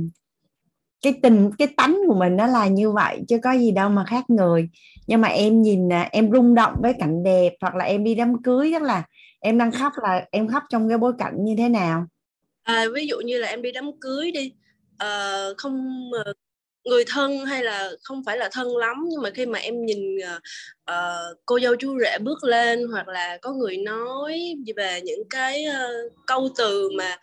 cái 1.02 1.14
tình 1.22 1.50
cái 1.58 1.68
tánh 1.76 1.98
của 2.08 2.14
mình 2.14 2.36
nó 2.36 2.46
là 2.46 2.66
như 2.66 2.90
vậy 2.90 3.20
chứ 3.28 3.38
có 3.42 3.52
gì 3.52 3.70
đâu 3.70 3.88
mà 3.88 4.04
khác 4.04 4.30
người. 4.30 4.68
Nhưng 5.06 5.20
mà 5.20 5.28
em 5.28 5.62
nhìn 5.62 5.88
em 5.88 6.30
rung 6.32 6.54
động 6.54 6.74
với 6.82 6.94
cảnh 6.98 7.22
đẹp 7.22 7.52
hoặc 7.60 7.74
là 7.74 7.84
em 7.84 8.04
đi 8.04 8.14
đám 8.14 8.42
cưới 8.42 8.70
chắc 8.72 8.82
là 8.82 9.02
em 9.40 9.58
đang 9.58 9.72
khóc 9.72 9.92
là 10.02 10.24
em 10.30 10.48
khóc 10.48 10.62
trong 10.70 10.88
cái 10.88 10.98
bối 10.98 11.12
cảnh 11.18 11.44
như 11.44 11.54
thế 11.58 11.68
nào? 11.68 12.06
À, 12.62 12.84
ví 12.94 13.06
dụ 13.06 13.16
như 13.20 13.38
là 13.38 13.48
em 13.48 13.62
đi 13.62 13.72
đám 13.72 13.90
cưới 14.00 14.30
đi 14.30 14.52
à, 14.98 15.46
không 15.56 16.10
người 16.84 17.04
thân 17.06 17.46
hay 17.46 17.62
là 17.62 17.90
không 18.02 18.22
phải 18.26 18.36
là 18.36 18.48
thân 18.52 18.76
lắm 18.76 18.96
nhưng 19.10 19.22
mà 19.22 19.30
khi 19.30 19.46
mà 19.46 19.58
em 19.58 19.86
nhìn 19.86 20.16
uh, 20.90 21.38
cô 21.46 21.60
dâu 21.60 21.76
chú 21.76 21.98
rể 22.00 22.18
bước 22.18 22.44
lên 22.44 22.86
hoặc 22.92 23.08
là 23.08 23.38
có 23.42 23.52
người 23.52 23.76
nói 23.76 24.56
về 24.76 25.00
những 25.04 25.22
cái 25.30 25.64
uh, 25.68 26.12
câu 26.26 26.48
từ 26.56 26.90
mà 26.98 27.16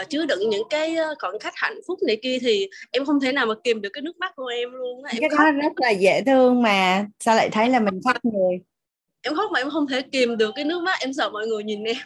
uh, 0.00 0.08
chứa 0.08 0.26
đựng 0.26 0.50
những 0.50 0.62
cái 0.70 0.96
khoảnh 1.18 1.38
khắc 1.40 1.52
hạnh 1.56 1.80
phúc 1.88 1.98
này 2.06 2.16
kia 2.22 2.38
thì 2.40 2.68
em 2.90 3.04
không 3.04 3.20
thể 3.20 3.32
nào 3.32 3.46
mà 3.46 3.54
kìm 3.64 3.80
được 3.80 3.90
cái 3.92 4.02
nước 4.02 4.18
mắt 4.18 4.32
của 4.36 4.46
em 4.46 4.72
luôn 4.72 5.02
em 5.04 5.20
cái 5.20 5.30
khóc. 5.30 5.38
đó 5.38 5.50
rất 5.62 5.72
là 5.76 5.90
dễ 5.90 6.22
thương 6.26 6.62
mà 6.62 7.06
sao 7.20 7.36
lại 7.36 7.48
thấy 7.52 7.68
là 7.68 7.80
mình 7.80 8.00
khóc. 8.04 8.24
người? 8.24 8.60
Em 9.22 9.34
khóc 9.34 9.50
mà 9.52 9.60
em 9.60 9.70
không 9.70 9.86
thể 9.86 10.02
kìm 10.02 10.36
được 10.36 10.50
cái 10.54 10.64
nước 10.64 10.82
mắt 10.82 11.00
em 11.00 11.12
sợ 11.12 11.30
mọi 11.30 11.46
người 11.46 11.64
nhìn 11.64 11.84
em. 11.84 11.96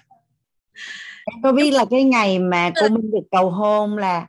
Em 1.25 1.43
có 1.43 1.53
biết 1.53 1.71
là 1.71 1.85
cái 1.91 2.05
ngày 2.05 2.39
mà 2.39 2.71
cô 2.81 2.89
Minh 2.89 3.11
được 3.11 3.27
cầu 3.31 3.51
hôn 3.51 3.99
là 3.99 4.27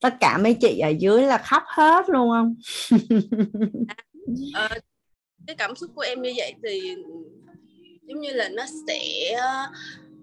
tất 0.00 0.14
cả 0.20 0.38
mấy 0.38 0.54
chị 0.54 0.78
ở 0.78 0.88
dưới 0.88 1.22
là 1.22 1.38
khóc 1.38 1.62
hết 1.66 2.08
luôn 2.08 2.30
không? 2.30 2.54
À, 4.54 4.68
cái 5.46 5.56
cảm 5.56 5.76
xúc 5.76 5.90
của 5.94 6.02
em 6.02 6.22
như 6.22 6.32
vậy 6.36 6.54
thì 6.62 6.94
giống 8.02 8.20
như 8.20 8.32
là 8.32 8.48
nó 8.48 8.64
sẽ 8.88 9.32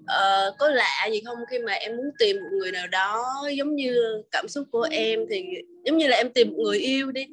uh, 0.01 0.57
có 0.57 0.69
lạ 0.69 1.07
gì 1.11 1.21
không? 1.25 1.37
Khi 1.51 1.59
mà 1.59 1.73
em 1.73 1.97
muốn 1.97 2.09
tìm 2.19 2.35
một 2.35 2.49
người 2.51 2.71
nào 2.71 2.87
đó 2.87 3.25
giống 3.55 3.75
như 3.75 4.23
cảm 4.31 4.47
xúc 4.47 4.67
của 4.71 4.87
em 4.91 5.19
thì 5.29 5.45
giống 5.85 5.97
như 5.97 6.07
là 6.07 6.17
em 6.17 6.33
tìm 6.33 6.49
một 6.49 6.57
người 6.63 6.79
yêu 6.79 7.11
đi. 7.11 7.25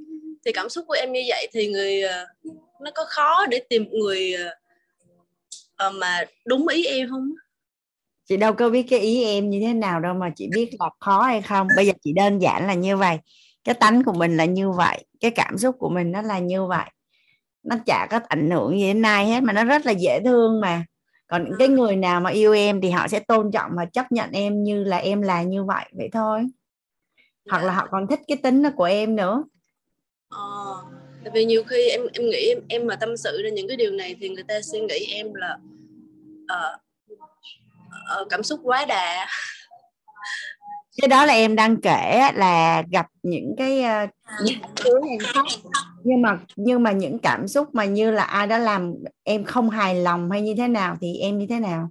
Thì 0.44 0.52
cảm 0.52 0.68
xúc 0.68 0.84
của 0.88 0.94
em 0.94 1.12
như 1.12 1.22
vậy 1.28 1.48
thì 1.52 1.68
người 1.68 2.02
uh, 2.04 2.54
nó 2.80 2.90
có 2.94 3.04
khó 3.08 3.46
để 3.46 3.62
tìm 3.68 3.84
một 3.84 3.90
người 3.92 4.34
uh, 5.86 5.94
mà 5.94 6.24
đúng 6.46 6.68
ý 6.68 6.84
em 6.84 7.08
không? 7.10 7.32
Chị 8.24 8.36
đâu 8.36 8.52
có 8.52 8.70
biết 8.70 8.82
cái 8.90 8.98
ý 8.98 9.24
em 9.24 9.50
như 9.50 9.60
thế 9.60 9.74
nào 9.74 10.00
đâu 10.00 10.14
mà 10.14 10.30
chị 10.36 10.48
biết 10.54 10.70
là 10.78 10.90
khó 11.00 11.22
hay 11.22 11.42
không. 11.42 11.68
Bây 11.76 11.86
giờ 11.86 11.92
chị 12.02 12.12
đơn 12.12 12.38
giản 12.38 12.66
là 12.66 12.74
như 12.74 12.96
vậy. 12.96 13.18
Cái 13.64 13.74
tánh 13.74 14.04
của 14.04 14.12
mình 14.12 14.36
là 14.36 14.44
như 14.44 14.70
vậy. 14.70 15.04
Cái 15.20 15.30
cảm 15.30 15.58
xúc 15.58 15.76
của 15.78 15.88
mình 15.88 16.12
nó 16.12 16.22
là 16.22 16.38
như 16.38 16.66
vậy. 16.66 16.90
Nó 17.62 17.76
chả 17.86 18.06
có 18.10 18.20
ảnh 18.28 18.50
hưởng 18.50 18.78
gì 18.78 18.86
đến 18.86 19.02
ai 19.02 19.26
hết 19.26 19.42
mà 19.42 19.52
nó 19.52 19.64
rất 19.64 19.86
là 19.86 19.92
dễ 19.92 20.20
thương 20.24 20.60
mà. 20.60 20.84
Còn 21.26 21.44
những 21.44 21.54
cái 21.58 21.68
người 21.68 21.96
nào 21.96 22.20
mà 22.20 22.30
yêu 22.30 22.52
em 22.52 22.80
thì 22.80 22.90
họ 22.90 23.08
sẽ 23.08 23.20
tôn 23.20 23.50
trọng 23.52 23.70
và 23.76 23.84
chấp 23.84 24.12
nhận 24.12 24.30
em 24.32 24.62
như 24.62 24.84
là 24.84 24.96
em 24.96 25.22
là 25.22 25.42
như 25.42 25.64
vậy. 25.64 25.84
Vậy 25.92 26.08
thôi. 26.12 26.40
Hoặc 27.50 27.64
là 27.64 27.72
họ 27.72 27.88
còn 27.90 28.06
thích 28.06 28.20
cái 28.26 28.36
tính 28.36 28.62
của 28.76 28.84
em 28.84 29.16
nữa. 29.16 29.44
Ờ, 30.28 30.76
vì 31.32 31.44
nhiều 31.44 31.64
khi 31.64 31.88
em 31.88 32.00
em 32.12 32.30
nghĩ 32.30 32.48
em, 32.48 32.58
em 32.68 32.86
mà 32.86 32.96
tâm 32.96 33.16
sự 33.16 33.42
ra 33.42 33.50
những 33.50 33.68
cái 33.68 33.76
điều 33.76 33.90
này 33.90 34.16
thì 34.20 34.28
người 34.28 34.44
ta 34.48 34.60
suy 34.62 34.80
nghĩ 34.80 35.06
em 35.14 35.34
là 35.34 35.58
uh, 36.42 36.83
cảm 38.30 38.42
xúc 38.42 38.60
quá 38.62 38.84
đà. 38.84 39.26
Cái 41.02 41.08
đó 41.08 41.26
là 41.26 41.32
em 41.32 41.56
đang 41.56 41.76
kể 41.80 42.30
là 42.34 42.82
gặp 42.90 43.06
những 43.22 43.54
cái 43.58 43.84
những 44.44 44.58
em 45.08 45.18
khóc. 45.34 45.46
Nhưng 46.04 46.22
mà 46.22 46.38
nhưng 46.56 46.82
mà 46.82 46.92
những 46.92 47.18
cảm 47.18 47.48
xúc 47.48 47.68
mà 47.74 47.84
như 47.84 48.10
là 48.10 48.22
ai 48.22 48.46
đó 48.46 48.58
làm 48.58 48.94
em 49.24 49.44
không 49.44 49.70
hài 49.70 49.94
lòng 49.94 50.30
hay 50.30 50.42
như 50.42 50.54
thế 50.58 50.68
nào 50.68 50.96
thì 51.00 51.18
em 51.20 51.38
như 51.38 51.46
thế 51.50 51.60
nào? 51.60 51.88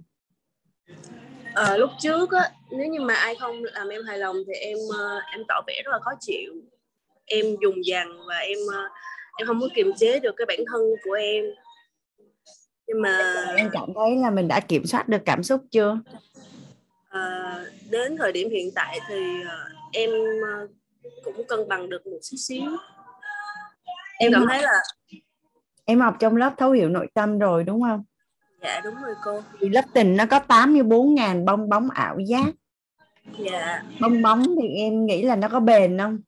À, 1.54 1.76
lúc 1.76 1.90
trước 2.00 2.32
á 2.32 2.50
nếu 2.70 2.86
như 2.86 3.00
mà 3.00 3.14
ai 3.14 3.34
không 3.40 3.64
làm 3.64 3.88
em 3.88 4.02
hài 4.08 4.18
lòng 4.18 4.36
thì 4.46 4.52
em 4.52 4.76
em 5.32 5.44
tỏ 5.48 5.62
vẻ 5.66 5.82
rất 5.84 5.90
là 5.92 5.98
khó 6.02 6.10
chịu. 6.20 6.52
Em 7.24 7.46
dùng 7.62 7.86
dằn 7.86 8.08
và 8.28 8.36
em 8.36 8.58
em 9.38 9.46
không 9.46 9.60
có 9.60 9.68
kiềm 9.74 9.92
chế 9.98 10.20
được 10.20 10.34
cái 10.36 10.46
bản 10.46 10.58
thân 10.72 10.80
của 11.04 11.12
em 11.12 11.44
nhưng 12.86 13.02
mà 13.02 13.44
em 13.56 13.68
cảm 13.72 13.88
thấy 13.94 14.16
là 14.16 14.30
mình 14.30 14.48
đã 14.48 14.60
kiểm 14.60 14.86
soát 14.86 15.08
được 15.08 15.22
cảm 15.24 15.42
xúc 15.42 15.64
chưa? 15.70 15.98
À, 17.08 17.58
đến 17.90 18.16
thời 18.16 18.32
điểm 18.32 18.50
hiện 18.50 18.70
tại 18.74 19.00
thì 19.08 19.40
uh, 19.40 19.92
em 19.92 20.10
uh, 20.10 20.70
cũng 21.24 21.46
cân 21.48 21.68
bằng 21.68 21.88
được 21.88 22.06
một 22.06 22.18
xíu 22.22 22.38
xíu. 22.38 22.70
Em 24.18 24.32
cảm 24.32 24.46
thấy 24.48 24.62
là 24.62 24.72
em 25.84 26.00
học 26.00 26.16
trong 26.20 26.36
lớp 26.36 26.52
thấu 26.58 26.70
hiểu 26.70 26.88
nội 26.88 27.06
tâm 27.14 27.38
rồi 27.38 27.64
đúng 27.64 27.82
không? 27.82 28.04
Dạ 28.62 28.80
đúng 28.84 28.94
rồi 28.94 29.14
cô. 29.24 29.42
Thì 29.60 29.68
lớp 29.68 29.84
tình 29.92 30.16
nó 30.16 30.26
có 30.26 30.38
84 30.38 31.14
ngàn 31.14 31.44
bong 31.44 31.68
bóng 31.68 31.90
ảo 31.90 32.18
giác. 32.18 32.46
Dạ. 33.38 33.82
Bong 34.00 34.22
bóng 34.22 34.44
thì 34.62 34.68
em 34.68 35.06
nghĩ 35.06 35.22
là 35.22 35.36
nó 35.36 35.48
có 35.48 35.60
bền 35.60 35.98
không? 35.98 36.18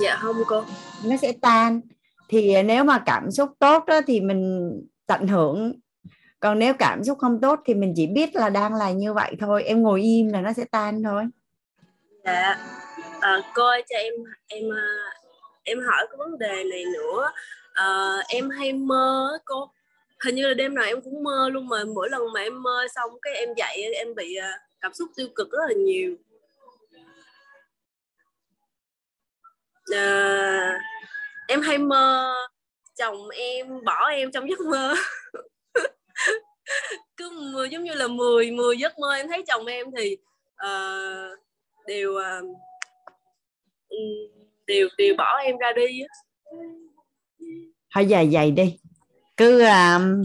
Dạ 0.00 0.16
không 0.16 0.36
cô. 0.46 0.64
Nó 1.04 1.16
sẽ 1.16 1.32
tan. 1.32 1.80
Thì 2.28 2.62
nếu 2.62 2.84
mà 2.84 3.02
cảm 3.06 3.30
xúc 3.30 3.50
tốt 3.58 3.84
đó 3.86 4.00
thì 4.06 4.20
mình 4.20 4.70
tận 5.10 5.26
hưởng. 5.26 5.72
Còn 6.40 6.58
nếu 6.58 6.74
cảm 6.74 7.04
xúc 7.04 7.18
không 7.18 7.40
tốt 7.40 7.60
thì 7.66 7.74
mình 7.74 7.92
chỉ 7.96 8.06
biết 8.06 8.36
là 8.36 8.50
đang 8.50 8.74
là 8.74 8.90
như 8.90 9.12
vậy 9.12 9.36
thôi 9.40 9.64
em 9.64 9.82
ngồi 9.82 10.02
im 10.02 10.28
là 10.28 10.40
nó 10.40 10.52
sẽ 10.52 10.64
tan 10.70 11.02
thôi. 11.02 11.24
Dạ. 12.24 12.58
À, 13.20 13.40
cô 13.54 13.66
ơi 13.66 13.84
cho 13.90 13.96
em 13.96 14.12
em 14.46 14.70
ờ, 14.70 14.76
em 15.62 15.78
hỏi 15.80 16.06
cái 16.10 16.16
vấn 16.18 16.38
đề 16.38 16.64
này 16.64 16.84
nữa. 16.94 17.30
À, 17.72 18.16
em 18.28 18.50
hay 18.50 18.72
mơ 18.72 19.38
cô? 19.44 19.70
Hình 20.24 20.34
như 20.34 20.48
là 20.48 20.54
đêm 20.54 20.74
nào 20.74 20.84
em 20.84 21.00
cũng 21.00 21.22
mơ 21.22 21.48
luôn 21.52 21.68
mà 21.68 21.84
mỗi 21.94 22.10
lần 22.10 22.22
mà 22.34 22.40
em 22.40 22.62
mơ 22.62 22.86
xong 22.94 23.10
cái 23.22 23.34
em 23.34 23.48
dậy 23.56 23.94
em 23.94 24.14
bị 24.14 24.38
cảm 24.80 24.94
xúc 24.94 25.08
tiêu 25.16 25.28
cực 25.34 25.50
rất 25.50 25.62
là 25.68 25.74
nhiều. 25.74 26.16
À, 29.94 30.80
em 31.48 31.60
hay 31.60 31.78
mơ 31.78 32.34
chồng 33.00 33.28
em 33.28 33.84
bỏ 33.84 34.08
em 34.10 34.30
trong 34.30 34.50
giấc 34.50 34.60
mơ 34.60 34.94
cứ 37.16 37.30
giống 37.70 37.84
như 37.84 37.94
là 37.94 38.08
10 38.08 38.50
10 38.50 38.78
giấc 38.78 38.98
mơ 38.98 39.12
em 39.12 39.28
thấy 39.28 39.44
chồng 39.46 39.66
em 39.66 39.86
thì 39.96 40.16
uh, 40.66 41.38
đều 41.86 42.10
uh, 42.12 42.56
đều 44.66 44.88
đều 44.98 45.14
bỏ 45.18 45.38
em 45.38 45.56
ra 45.56 45.72
đi 45.76 46.02
thôi 47.94 48.06
dài 48.06 48.30
dày 48.30 48.50
đi 48.50 48.78
cứ 49.36 49.60
um, 49.60 50.24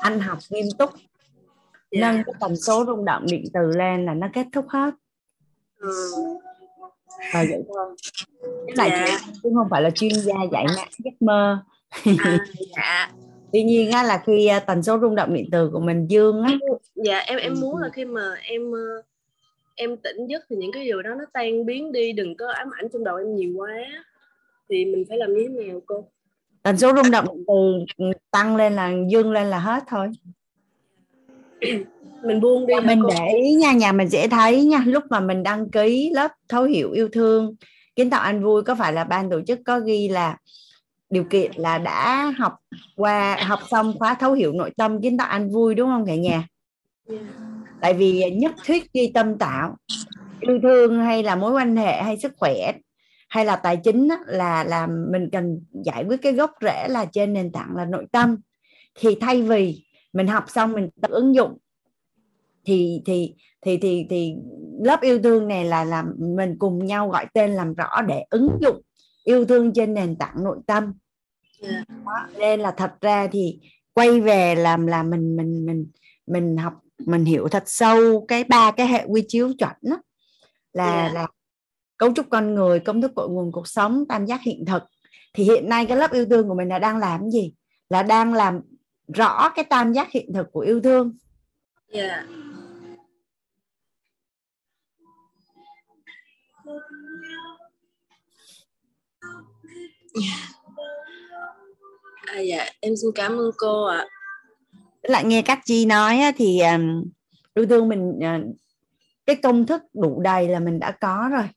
anh 0.00 0.20
học 0.20 0.38
nghiêm 0.50 0.66
túc 0.78 0.90
yeah. 0.94 1.02
Dạ. 1.90 2.00
nâng 2.00 2.22
cái 2.26 2.34
tần 2.40 2.56
số 2.56 2.84
rung 2.86 3.04
động 3.04 3.26
điện 3.30 3.44
từ 3.54 3.60
lên 3.76 4.06
là 4.06 4.14
nó 4.14 4.26
kết 4.32 4.46
thúc 4.52 4.64
hết 4.68 4.94
ừ. 5.76 6.14
Và 7.32 7.44
vậy 7.50 7.62
thôi. 7.68 7.96
Cái 8.66 8.90
này. 8.90 9.08
Dạ. 9.08 9.18
chứ 9.42 9.50
không 9.54 9.68
phải 9.70 9.82
là 9.82 9.90
chuyên 9.90 10.12
gia 10.14 10.34
dạy 10.52 10.66
giấc 10.98 11.22
mơ. 11.22 11.58
À, 12.18 12.38
dạ. 12.76 13.10
Tuy 13.52 13.62
nhiên 13.62 13.90
á, 13.90 14.02
là 14.02 14.22
khi 14.26 14.46
à, 14.46 14.60
tần 14.60 14.82
số 14.82 14.98
rung 15.00 15.14
động 15.14 15.34
điện 15.34 15.48
từ 15.52 15.70
của 15.72 15.80
mình 15.80 16.06
dương 16.06 16.42
á. 16.42 16.52
Dạ 16.94 17.18
em 17.18 17.38
em 17.38 17.54
muốn 17.60 17.76
là 17.76 17.88
khi 17.88 18.04
mà 18.04 18.34
em 18.42 18.72
ờ, 18.72 19.02
em 19.74 19.96
tỉnh 19.96 20.26
giấc 20.26 20.44
thì 20.50 20.56
những 20.56 20.72
cái 20.72 20.84
điều 20.84 21.02
đó 21.02 21.14
nó 21.14 21.24
tan 21.32 21.66
biến 21.66 21.92
đi 21.92 22.12
đừng 22.12 22.36
có 22.36 22.48
ám 22.52 22.70
ảnh 22.76 22.88
trong 22.92 23.04
đầu 23.04 23.16
em 23.16 23.36
nhiều 23.36 23.52
quá. 23.56 23.74
Thì 24.68 24.84
mình 24.84 25.04
phải 25.08 25.18
làm 25.18 25.34
như 25.34 25.48
thế 25.48 25.64
nào 25.66 25.80
cô? 25.86 26.04
Tần 26.62 26.78
số 26.78 26.92
rung 26.96 27.10
động 27.10 27.26
điện 27.30 27.44
từ 27.98 28.12
tăng 28.30 28.56
lên 28.56 28.72
là 28.72 28.92
dương 29.08 29.32
lên 29.32 29.46
là 29.46 29.58
hết 29.58 29.82
thôi 29.88 30.08
mình 32.24 32.40
buông 32.40 32.66
đi 32.66 32.74
mình 32.84 33.02
để 33.08 33.28
ý 33.42 33.54
nha 33.54 33.72
nhà 33.72 33.92
mình 33.92 34.10
sẽ 34.10 34.28
thấy 34.28 34.64
nha. 34.64 34.82
Lúc 34.86 35.04
mà 35.10 35.20
mình 35.20 35.42
đăng 35.42 35.70
ký 35.70 36.10
lớp 36.14 36.30
thấu 36.48 36.64
hiểu 36.64 36.92
yêu 36.92 37.08
thương 37.12 37.54
kiến 37.96 38.10
tạo 38.10 38.20
anh 38.20 38.42
vui 38.42 38.62
có 38.62 38.74
phải 38.74 38.92
là 38.92 39.04
ban 39.04 39.30
tổ 39.30 39.40
chức 39.46 39.60
có 39.64 39.80
ghi 39.80 40.08
là 40.08 40.36
điều 41.10 41.24
kiện 41.24 41.52
là 41.54 41.78
đã 41.78 42.32
học 42.38 42.52
qua 42.96 43.36
học 43.46 43.60
xong 43.70 43.98
khóa 43.98 44.14
thấu 44.14 44.32
hiểu 44.32 44.52
nội 44.52 44.70
tâm 44.76 45.00
kiến 45.02 45.16
tạo 45.16 45.28
anh 45.28 45.50
vui 45.50 45.74
đúng 45.74 45.88
không 45.88 46.06
cả 46.06 46.14
nhà? 46.14 46.46
Tại 47.80 47.94
vì 47.94 48.30
nhất 48.30 48.52
thuyết 48.66 48.92
ghi 48.92 49.10
tâm 49.14 49.38
tạo 49.38 49.76
yêu 50.40 50.58
thương 50.62 51.00
hay 51.00 51.22
là 51.22 51.36
mối 51.36 51.52
quan 51.52 51.76
hệ 51.76 52.02
hay 52.02 52.18
sức 52.18 52.32
khỏe 52.36 52.72
hay 53.28 53.44
là 53.44 53.56
tài 53.56 53.76
chính 53.76 54.08
là 54.26 54.64
là 54.64 54.86
mình 54.86 55.28
cần 55.32 55.60
giải 55.84 56.04
quyết 56.04 56.22
cái 56.22 56.32
gốc 56.32 56.50
rễ 56.60 56.88
là 56.88 57.04
trên 57.04 57.32
nền 57.32 57.52
tảng 57.52 57.76
là 57.76 57.84
nội 57.84 58.06
tâm. 58.12 58.36
Thì 58.94 59.16
thay 59.20 59.42
vì 59.42 59.84
mình 60.12 60.26
học 60.26 60.44
xong 60.48 60.72
mình 60.72 60.88
tự 61.02 61.14
ứng 61.14 61.34
dụng 61.34 61.58
thì 62.64 63.02
thì 63.06 63.34
thì 63.62 63.78
thì 63.78 64.06
thì 64.10 64.34
lớp 64.80 65.00
yêu 65.00 65.22
thương 65.22 65.48
này 65.48 65.64
là 65.64 65.84
làm 65.84 66.14
mình 66.18 66.56
cùng 66.58 66.86
nhau 66.86 67.08
gọi 67.08 67.26
tên 67.34 67.50
làm 67.50 67.74
rõ 67.74 68.02
để 68.08 68.24
ứng 68.30 68.58
dụng 68.60 68.80
yêu 69.24 69.44
thương 69.44 69.72
trên 69.72 69.94
nền 69.94 70.16
tảng 70.16 70.44
nội 70.44 70.58
tâm 70.66 70.92
yeah. 71.62 71.88
Đó, 71.88 72.28
nên 72.38 72.60
là 72.60 72.70
thật 72.70 72.92
ra 73.00 73.28
thì 73.32 73.58
quay 73.94 74.20
về 74.20 74.54
làm 74.54 74.86
là 74.86 75.02
mình 75.02 75.36
mình 75.36 75.66
mình 75.66 75.86
mình 76.26 76.56
học 76.56 76.72
mình 76.98 77.24
hiểu 77.24 77.48
thật 77.48 77.62
sâu 77.66 78.24
cái 78.28 78.44
ba 78.44 78.70
cái 78.70 78.86
hệ 78.86 79.04
quy 79.08 79.24
chiếu 79.28 79.52
chuẩn 79.58 79.72
đó 79.82 80.02
là 80.72 81.00
yeah. 81.00 81.14
là 81.14 81.26
cấu 81.96 82.12
trúc 82.14 82.26
con 82.30 82.54
người 82.54 82.80
công 82.80 83.02
thức 83.02 83.12
cội 83.14 83.28
nguồn 83.28 83.52
cuộc 83.52 83.68
sống 83.68 84.04
tam 84.08 84.26
giác 84.26 84.40
hiện 84.42 84.64
thực 84.64 84.82
thì 85.34 85.44
hiện 85.44 85.68
nay 85.68 85.86
cái 85.86 85.96
lớp 85.96 86.12
yêu 86.12 86.26
thương 86.30 86.48
của 86.48 86.54
mình 86.54 86.68
là 86.68 86.78
đang 86.78 86.96
làm 86.96 87.30
gì 87.30 87.52
là 87.88 88.02
đang 88.02 88.34
làm 88.34 88.60
rõ 89.14 89.48
cái 89.48 89.64
tam 89.64 89.92
giác 89.92 90.10
hiện 90.10 90.32
thực 90.34 90.46
của 90.52 90.60
yêu 90.60 90.80
thương 90.80 91.16
yeah. 91.92 92.24
À, 102.26 102.40
dạ 102.40 102.66
em 102.80 102.96
xin 102.96 103.10
cảm 103.14 103.32
ơn 103.32 103.50
cô 103.56 103.84
ạ. 103.84 103.98
À. 103.98 104.06
Lại 105.02 105.24
nghe 105.24 105.42
các 105.42 105.60
chi 105.64 105.86
nói 105.86 106.20
thì 106.36 106.60
yêu 107.54 107.66
thương 107.66 107.88
mình 107.88 108.18
uh, 108.18 108.56
cái 109.26 109.36
công 109.36 109.66
thức 109.66 109.82
đủ 109.94 110.20
đầy 110.20 110.48
là 110.48 110.60
mình 110.60 110.78
đã 110.78 110.90
có 111.00 111.28
rồi. 111.32 111.48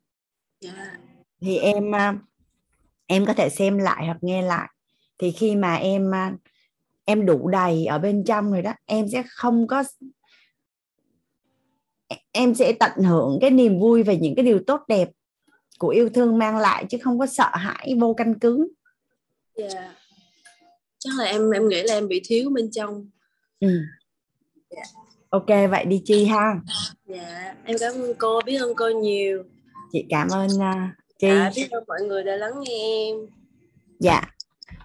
Yeah. 0.61 0.99
Thì 1.41 1.57
em 1.57 1.91
uh, 1.91 2.15
em 3.07 3.25
có 3.25 3.33
thể 3.33 3.49
xem 3.49 3.77
lại 3.77 4.05
hoặc 4.05 4.17
nghe 4.21 4.41
lại. 4.41 4.69
Thì 5.17 5.31
khi 5.31 5.55
mà 5.55 5.75
em 5.75 6.09
uh, 6.09 6.39
em 7.05 7.25
đủ 7.25 7.47
đầy 7.47 7.85
ở 7.85 7.99
bên 7.99 8.23
trong 8.23 8.51
rồi 8.51 8.61
đó, 8.61 8.73
em 8.85 9.09
sẽ 9.09 9.23
không 9.29 9.67
có 9.67 9.83
em 12.31 12.55
sẽ 12.55 12.73
tận 12.79 12.91
hưởng 13.03 13.37
cái 13.41 13.49
niềm 13.49 13.79
vui 13.79 14.03
về 14.03 14.17
những 14.17 14.35
cái 14.35 14.45
điều 14.45 14.59
tốt 14.67 14.81
đẹp 14.87 15.09
của 15.83 15.89
yêu 15.89 16.09
thương 16.09 16.37
mang 16.37 16.57
lại 16.57 16.85
chứ 16.89 16.97
không 17.01 17.19
có 17.19 17.25
sợ 17.25 17.49
hãi 17.53 17.95
vô 17.99 18.13
căn 18.13 18.39
cứ. 18.39 18.73
Yeah 19.55 19.95
chắc 21.03 21.13
là 21.17 21.25
em 21.25 21.51
em 21.51 21.67
nghĩ 21.67 21.83
là 21.83 21.93
em 21.93 22.07
bị 22.07 22.21
thiếu 22.25 22.49
bên 22.49 22.71
trong 22.71 23.09
ừ. 23.59 23.67
yeah. 23.67 23.81
Dạ. 24.69 25.01
ok 25.29 25.47
vậy 25.71 25.85
đi 25.85 26.01
chi 26.05 26.25
ha 26.25 26.55
dạ 27.05 27.55
em 27.65 27.77
cảm 27.79 27.93
ơn 27.93 28.13
cô 28.17 28.41
biết 28.45 28.57
ơn 28.57 28.75
cô 28.75 28.89
nhiều 28.89 29.43
chị 29.91 30.05
cảm 30.09 30.27
ơn 30.31 30.47
uh, 30.47 30.89
chi 31.19 31.27
dạ, 31.27 31.51
biết 31.55 31.71
ơn 31.71 31.83
mọi 31.87 32.01
người 32.01 32.23
đã 32.23 32.35
lắng 32.35 32.53
nghe 32.61 33.07
em 33.07 33.15
dạ 33.99 34.21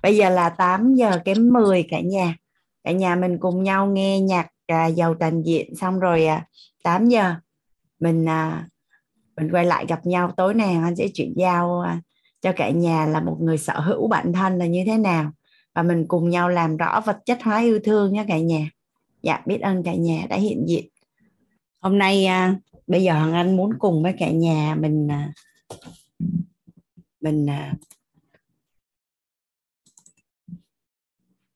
bây 0.03 0.17
giờ 0.17 0.31
là 0.31 0.51
8 0.51 0.95
giờ 0.95 1.19
kém 1.25 1.53
10 1.53 1.87
cả 1.91 2.01
nhà 2.01 2.37
cả 2.85 2.93
nhà 2.93 3.17
mình 3.17 3.39
cùng 3.41 3.63
nhau 3.63 3.87
nghe 3.87 4.21
nhạc 4.21 4.47
à, 4.67 4.87
giàu 4.87 5.15
toàn 5.21 5.43
diện 5.43 5.77
xong 5.77 6.01
rồi 6.01 6.27
à, 6.27 6.47
8 6.83 7.09
giờ 7.09 7.35
mình 8.01 8.29
à, 8.29 8.69
mình 9.39 9.51
quay 9.53 9.65
lại 9.65 9.87
gặp 9.89 10.07
nhau 10.07 10.33
tối 10.37 10.55
nay 10.55 10.75
anh 10.75 10.97
sẽ 10.97 11.09
chuyển 11.15 11.35
giao 11.37 11.81
à, 11.81 12.01
cho 12.41 12.53
cả 12.57 12.71
nhà 12.71 13.07
là 13.07 13.21
một 13.21 13.37
người 13.41 13.59
sở 13.59 13.81
hữu 13.81 14.09
bản 14.09 14.33
thân 14.33 14.59
là 14.59 14.67
như 14.67 14.83
thế 14.87 14.99
nào. 14.99 15.33
Và 15.75 15.83
mình 15.83 16.05
cùng 16.09 16.31
nhau 16.31 16.49
làm 16.49 16.77
rõ 16.77 17.01
vật 17.01 17.19
chất 17.25 17.39
hóa 17.43 17.61
yêu 17.61 17.81
thương 17.85 18.13
nhé 18.13 18.25
cả 18.29 18.39
nhà. 18.39 18.71
Dạ 19.23 19.43
biết 19.47 19.61
ơn 19.61 19.83
cả 19.83 19.95
nhà 19.95 20.27
đã 20.29 20.37
hiện 20.37 20.65
diện. 20.69 20.89
Hôm 21.81 21.99
nay 21.99 22.27
à, 22.27 22.57
bây 22.87 23.03
giờ 23.03 23.13
hoàng 23.13 23.33
Anh 23.33 23.57
muốn 23.57 23.71
cùng 23.79 24.03
với 24.03 24.15
cả 24.19 24.31
nhà 24.31 24.77
mình 24.81 25.09
à, 25.11 25.33
mình 27.21 27.47
à, 27.51 27.75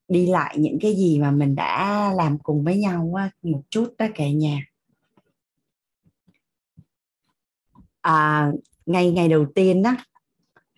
đi 0.09 0.27
lại 0.27 0.57
những 0.59 0.79
cái 0.81 0.95
gì 0.95 1.19
mà 1.19 1.31
mình 1.31 1.55
đã 1.55 2.13
làm 2.17 2.39
cùng 2.39 2.65
với 2.65 2.77
nhau 2.77 3.13
một 3.43 3.63
chút 3.71 3.95
đó 3.99 4.07
cả 4.15 4.31
nhà. 4.31 4.61
À, 8.03 8.51
ngày 8.87 9.11
ngày 9.11 9.29
đầu 9.29 9.47
tiên 9.55 9.83
đó 9.83 9.97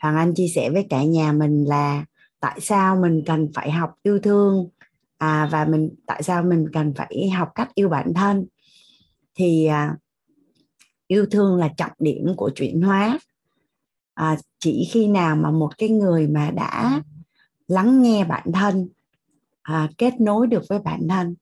Hoàng 0.00 0.16
Anh 0.16 0.34
chia 0.34 0.48
sẻ 0.48 0.70
với 0.70 0.86
cả 0.90 1.04
nhà 1.04 1.32
mình 1.32 1.64
là 1.64 2.04
tại 2.40 2.60
sao 2.60 2.96
mình 2.96 3.22
cần 3.26 3.48
phải 3.54 3.70
học 3.70 3.94
yêu 4.02 4.18
thương? 4.18 4.68
À, 5.18 5.48
và 5.52 5.64
mình 5.64 5.94
tại 6.06 6.22
sao 6.22 6.42
mình 6.42 6.66
cần 6.72 6.94
phải 6.96 7.30
học 7.30 7.48
cách 7.54 7.74
yêu 7.74 7.88
bản 7.88 8.14
thân? 8.14 8.46
Thì 9.34 9.66
à, 9.66 9.96
yêu 11.06 11.26
thương 11.30 11.56
là 11.56 11.68
trọng 11.76 11.92
điểm 11.98 12.26
của 12.36 12.50
chuyển 12.54 12.82
hóa. 12.82 13.18
À, 14.14 14.36
chỉ 14.58 14.88
khi 14.92 15.06
nào 15.06 15.36
mà 15.36 15.50
một 15.50 15.78
cái 15.78 15.88
người 15.88 16.26
mà 16.26 16.50
đã 16.50 17.02
lắng 17.68 18.02
nghe 18.02 18.24
bản 18.24 18.52
thân 18.52 18.88
à, 19.62 19.88
kết 19.98 20.20
nối 20.20 20.46
được 20.46 20.62
với 20.68 20.78
bản 20.78 21.08
thân 21.08 21.34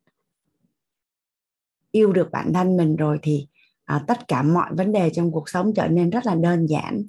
yêu 1.93 2.13
được 2.13 2.29
bản 2.33 2.53
thân 2.53 2.77
mình 2.77 2.97
rồi 2.97 3.19
thì 3.23 3.47
à, 3.93 4.05
tất 4.07 4.29
cả 4.29 4.43
mọi 4.43 4.75
vấn 4.75 4.93
đề 4.93 5.11
trong 5.11 5.33
cuộc 5.33 5.49
sống 5.49 5.73
trở 5.75 5.89
nên 5.89 6.11
rất 6.11 6.27
là 6.27 6.35
đơn 6.35 6.67
giản. 6.67 7.03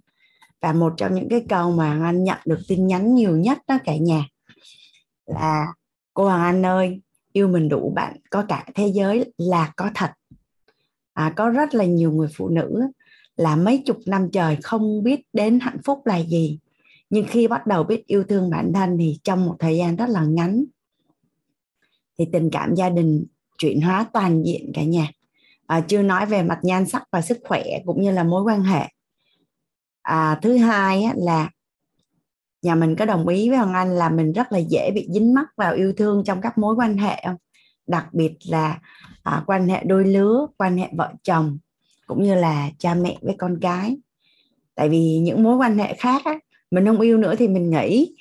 Và 0.62 0.74
một 0.74 0.94
trong 0.98 1.16
những 1.16 1.30
cái 1.30 1.46
câu 1.50 1.72
mà 1.72 2.00
anh 2.04 2.24
nhận 2.24 2.38
được 2.46 2.60
tin 2.68 2.88
nhắn 2.88 3.16
nhiều 3.16 3.38
nhất 3.38 3.58
đó 3.68 3.78
cả 3.84 3.96
nhà 3.96 4.28
là 5.26 5.66
cô 6.14 6.26
Hoàng 6.26 6.42
Anh 6.44 6.66
ơi 6.66 7.02
yêu 7.34 7.48
mình 7.48 7.70
đủ 7.70 7.94
bạn 7.96 8.18
có 8.30 8.46
cả 8.48 8.66
thế 8.76 8.88
giới 8.88 9.34
là 9.38 9.74
có 9.76 9.90
thật. 9.96 10.12
À, 11.14 11.34
có 11.36 11.50
rất 11.50 11.76
là 11.76 11.86
nhiều 11.86 12.12
người 12.12 12.28
phụ 12.36 12.50
nữ 12.50 12.82
là 13.36 13.56
mấy 13.56 13.84
chục 13.86 13.98
năm 14.06 14.30
trời 14.32 14.58
không 14.64 15.04
biết 15.04 15.22
đến 15.34 15.60
hạnh 15.60 15.78
phúc 15.86 16.02
là 16.06 16.18
gì. 16.18 16.60
Nhưng 17.10 17.26
khi 17.30 17.48
bắt 17.48 17.68
đầu 17.68 17.84
biết 17.84 18.08
yêu 18.08 18.24
thương 18.24 18.50
bản 18.50 18.74
thân 18.74 18.98
thì 19.00 19.20
trong 19.24 19.46
một 19.46 19.56
thời 19.60 19.78
gian 19.78 19.96
rất 19.96 20.10
là 20.10 20.26
ngắn 20.26 20.64
thì 22.20 22.26
tình 22.34 22.50
cảm 22.52 22.76
gia 22.76 22.90
đình 22.90 23.26
chuyển 23.58 23.82
hóa 23.82 24.06
toàn 24.14 24.44
diện 24.44 24.72
cả 24.74 24.84
nhà 24.84 25.12
à, 25.74 25.82
chưa 25.88 26.01
nói 26.01 26.26
về 26.26 26.43
mặt 26.43 26.59
nhan 26.61 26.86
sắc 26.86 27.03
và 27.11 27.21
sức 27.21 27.38
khỏe 27.43 27.63
cũng 27.86 28.01
như 28.01 28.11
là 28.11 28.24
mối 28.24 28.43
quan 28.43 28.63
hệ. 28.63 28.88
À, 30.01 30.39
thứ 30.41 30.57
hai 30.57 31.03
á, 31.03 31.13
là 31.17 31.49
nhà 32.61 32.76
mình 32.76 32.95
có 32.95 33.05
đồng 33.05 33.28
ý 33.28 33.49
với 33.49 33.57
hoàng 33.57 33.74
anh 33.74 33.95
là 33.95 34.09
mình 34.09 34.34
rất 34.34 34.51
là 34.51 34.59
dễ 34.59 34.91
bị 34.95 35.07
dính 35.13 35.34
mắc 35.34 35.45
vào 35.57 35.74
yêu 35.74 35.93
thương 35.97 36.24
trong 36.24 36.41
các 36.41 36.57
mối 36.57 36.76
quan 36.76 36.97
hệ 36.97 37.21
không? 37.26 37.36
Đặc 37.88 38.13
biệt 38.13 38.34
là 38.49 38.80
à, 39.24 39.43
quan 39.47 39.67
hệ 39.67 39.84
đôi 39.84 40.05
lứa 40.05 40.47
quan 40.57 40.78
hệ 40.78 40.89
vợ 40.97 41.13
chồng 41.24 41.57
cũng 42.07 42.24
như 42.24 42.36
là 42.36 42.69
cha 42.78 42.93
mẹ 42.93 43.17
với 43.21 43.36
con 43.38 43.57
cái. 43.61 43.97
Tại 44.76 44.89
vì 44.89 45.17
những 45.17 45.43
mối 45.43 45.57
quan 45.57 45.78
hệ 45.78 45.93
khác 45.93 46.21
á, 46.26 46.39
mình 46.71 46.86
không 46.86 46.99
yêu 46.99 47.17
nữa 47.17 47.36
thì 47.36 47.47
mình 47.47 47.69
nghĩ. 47.69 48.15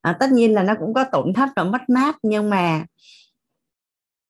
À, 0.00 0.16
tất 0.20 0.30
nhiên 0.32 0.54
là 0.54 0.62
nó 0.62 0.74
cũng 0.80 0.94
có 0.94 1.04
tổn 1.04 1.32
thất 1.32 1.48
và 1.56 1.64
mất 1.64 1.88
mát 1.88 2.16
nhưng 2.22 2.50
mà 2.50 2.84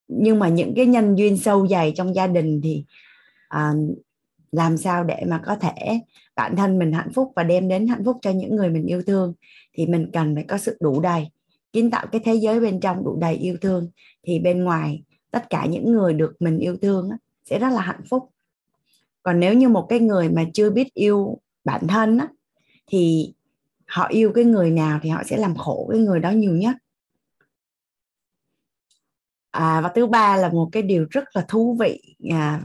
nhưng 0.09 0.39
mà 0.39 0.49
những 0.49 0.75
cái 0.77 0.87
nhân 0.87 1.17
duyên 1.17 1.37
sâu 1.37 1.69
dày 1.69 1.93
trong 1.97 2.15
gia 2.15 2.27
đình 2.27 2.61
thì 2.63 2.85
à, 3.49 3.73
làm 4.53 4.77
sao 4.77 5.05
để 5.05 5.25
mà 5.29 5.41
có 5.47 5.57
thể 5.57 6.01
bản 6.37 6.57
thân 6.57 6.79
mình 6.79 6.93
hạnh 6.93 7.13
phúc 7.13 7.33
và 7.37 7.43
đem 7.43 7.69
đến 7.69 7.87
hạnh 7.87 8.05
phúc 8.05 8.19
cho 8.23 8.31
những 8.31 8.57
người 8.57 8.69
mình 8.69 8.87
yêu 8.87 9.03
thương 9.07 9.35
thì 9.73 9.87
mình 9.87 10.11
cần 10.13 10.35
phải 10.35 10.45
có 10.45 10.59
sự 10.59 10.77
đủ 10.81 11.01
đầy 11.01 11.27
kiến 11.75 11.91
tạo 11.91 12.07
cái 12.13 12.21
thế 12.25 12.35
giới 12.35 12.61
bên 12.61 12.81
trong 12.81 13.05
đủ 13.05 13.17
đầy 13.21 13.35
yêu 13.35 13.57
thương. 13.61 13.91
Thì 14.23 14.39
bên 14.39 14.65
ngoài 14.65 15.03
tất 15.31 15.51
cả 15.51 15.67
những 15.67 15.93
người 15.93 16.15
được 16.15 16.33
mình 16.41 16.59
yêu 16.59 16.77
thương 16.83 17.11
sẽ 17.45 17.59
rất 17.59 17.69
là 17.73 17.81
hạnh 17.81 18.03
phúc. 18.11 18.31
Còn 19.23 19.41
nếu 19.41 19.55
như 19.55 19.69
một 19.69 19.87
cái 19.89 20.01
người 20.01 20.29
mà 20.29 20.45
chưa 20.55 20.71
biết 20.71 20.95
yêu 20.95 21.39
bản 21.65 21.87
thân 21.87 22.19
thì 22.87 23.33
họ 23.87 24.07
yêu 24.09 24.33
cái 24.35 24.45
người 24.45 24.71
nào 24.71 24.99
thì 25.03 25.11
họ 25.11 25.23
sẽ 25.27 25.37
làm 25.37 25.57
khổ 25.57 25.89
cái 25.91 26.01
người 26.01 26.21
đó 26.21 26.31
nhiều 26.31 26.57
nhất 26.57 26.77
à, 29.55 29.81
và 29.81 29.89
thứ 29.95 30.07
ba 30.07 30.37
là 30.37 30.49
một 30.49 30.69
cái 30.73 30.83
điều 30.83 31.07
rất 31.11 31.25
là 31.33 31.45
thú 31.49 31.77
vị 31.81 32.17
à, 32.31 32.63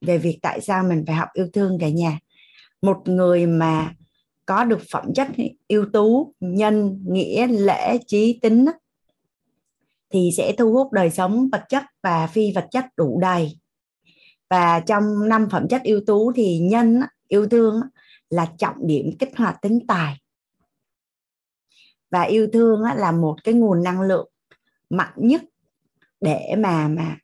về 0.00 0.18
việc 0.18 0.38
tại 0.42 0.60
sao 0.60 0.84
mình 0.84 1.04
phải 1.06 1.16
học 1.16 1.28
yêu 1.32 1.48
thương 1.52 1.78
cả 1.80 1.88
nhà. 1.88 2.18
Một 2.82 3.08
người 3.08 3.46
mà 3.46 3.94
có 4.46 4.64
được 4.64 4.80
phẩm 4.90 5.14
chất 5.14 5.28
ưu 5.68 5.86
tú 5.92 6.34
nhân 6.40 7.04
nghĩa 7.08 7.46
lễ 7.46 7.98
trí 8.06 8.38
tính 8.42 8.66
thì 10.10 10.30
sẽ 10.36 10.54
thu 10.58 10.72
hút 10.72 10.92
đời 10.92 11.10
sống 11.10 11.48
vật 11.52 11.64
chất 11.68 11.82
và 12.02 12.26
phi 12.26 12.52
vật 12.52 12.66
chất 12.70 12.84
đủ 12.96 13.20
đầy. 13.20 13.58
Và 14.50 14.80
trong 14.80 15.28
năm 15.28 15.48
phẩm 15.50 15.68
chất 15.68 15.82
ưu 15.84 16.00
tú 16.06 16.32
thì 16.32 16.58
nhân 16.58 17.00
yêu 17.28 17.46
thương 17.46 17.80
là 18.30 18.46
trọng 18.58 18.86
điểm 18.86 19.10
kích 19.18 19.36
hoạt 19.36 19.56
tính 19.62 19.78
tài. 19.88 20.20
Và 22.10 22.22
yêu 22.22 22.46
thương 22.52 22.82
là 22.82 23.12
một 23.12 23.36
cái 23.44 23.54
nguồn 23.54 23.82
năng 23.82 24.00
lượng 24.00 24.28
mạnh 24.90 25.12
nhất 25.16 25.42
để 26.22 26.54
mà 26.58 26.88
mà 26.88 27.16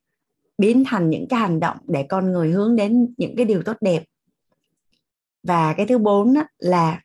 biến 0.59 0.84
thành 0.86 1.11
những 1.11 1.26
cái 1.28 1.40
hành 1.40 1.61
động 1.61 1.76
để 1.86 2.07
con 2.09 2.32
người 2.32 2.51
hướng 2.51 2.76
đến 2.76 3.14
những 3.16 3.36
cái 3.36 3.44
điều 3.44 3.62
tốt 3.62 3.76
đẹp. 3.80 4.05
Và 5.42 5.74
cái 5.76 5.86
thứ 5.86 5.99
bốn 5.99 6.34
là 6.59 7.01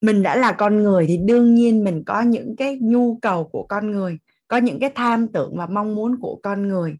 mình 0.00 0.22
đã 0.22 0.36
là 0.36 0.52
con 0.52 0.82
người 0.82 1.06
thì 1.06 1.16
đương 1.16 1.54
nhiên 1.54 1.84
mình 1.84 2.02
có 2.06 2.20
những 2.20 2.56
cái 2.56 2.78
nhu 2.82 3.18
cầu 3.22 3.44
của 3.44 3.66
con 3.68 3.90
người, 3.90 4.18
có 4.48 4.56
những 4.56 4.80
cái 4.80 4.90
tham 4.94 5.28
tưởng 5.28 5.56
và 5.56 5.66
mong 5.66 5.94
muốn 5.94 6.20
của 6.20 6.40
con 6.42 6.68
người. 6.68 6.96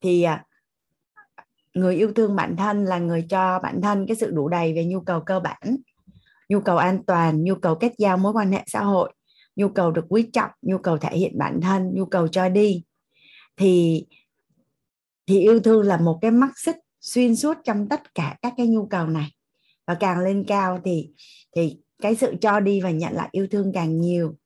Thì 0.00 0.22
à, 0.22 0.44
người 1.74 1.96
yêu 1.96 2.12
thương 2.12 2.36
bản 2.36 2.56
thân 2.56 2.84
là 2.84 2.98
người 2.98 3.26
cho 3.28 3.58
bản 3.58 3.80
thân 3.80 4.06
cái 4.06 4.16
sự 4.16 4.30
đủ 4.30 4.48
đầy 4.48 4.74
về 4.74 4.84
nhu 4.84 5.00
cầu 5.00 5.20
cơ 5.20 5.40
bản, 5.40 5.76
nhu 6.48 6.60
cầu 6.60 6.76
an 6.76 7.02
toàn, 7.06 7.44
nhu 7.44 7.54
cầu 7.54 7.74
kết 7.74 7.92
giao 7.98 8.16
mối 8.16 8.32
quan 8.32 8.52
hệ 8.52 8.62
xã 8.66 8.80
hội 8.80 9.12
nhu 9.56 9.68
cầu 9.68 9.90
được 9.90 10.04
quý 10.08 10.30
trọng 10.32 10.50
nhu 10.62 10.78
cầu 10.78 10.98
thể 10.98 11.16
hiện 11.16 11.38
bản 11.38 11.60
thân 11.60 11.94
nhu 11.94 12.04
cầu 12.04 12.28
cho 12.28 12.48
đi 12.48 12.84
thì 13.56 14.06
thì 15.26 15.40
yêu 15.40 15.60
thương 15.60 15.82
là 15.82 15.96
một 15.96 16.18
cái 16.22 16.30
mắt 16.30 16.50
xích 16.56 16.76
xuyên 17.00 17.36
suốt 17.36 17.56
trong 17.64 17.88
tất 17.88 18.14
cả 18.14 18.36
các 18.42 18.54
cái 18.56 18.66
nhu 18.66 18.86
cầu 18.86 19.06
này. 19.06 19.30
Và 19.86 19.94
càng 19.94 20.18
lên 20.18 20.44
cao 20.48 20.80
thì 20.84 21.10
thì 21.56 21.78
cái 22.02 22.16
sự 22.16 22.34
cho 22.40 22.60
đi 22.60 22.80
và 22.80 22.90
nhận 22.90 23.12
lại 23.12 23.28
yêu 23.32 23.46
thương 23.50 23.72
càng 23.74 24.00
nhiều. 24.00 24.36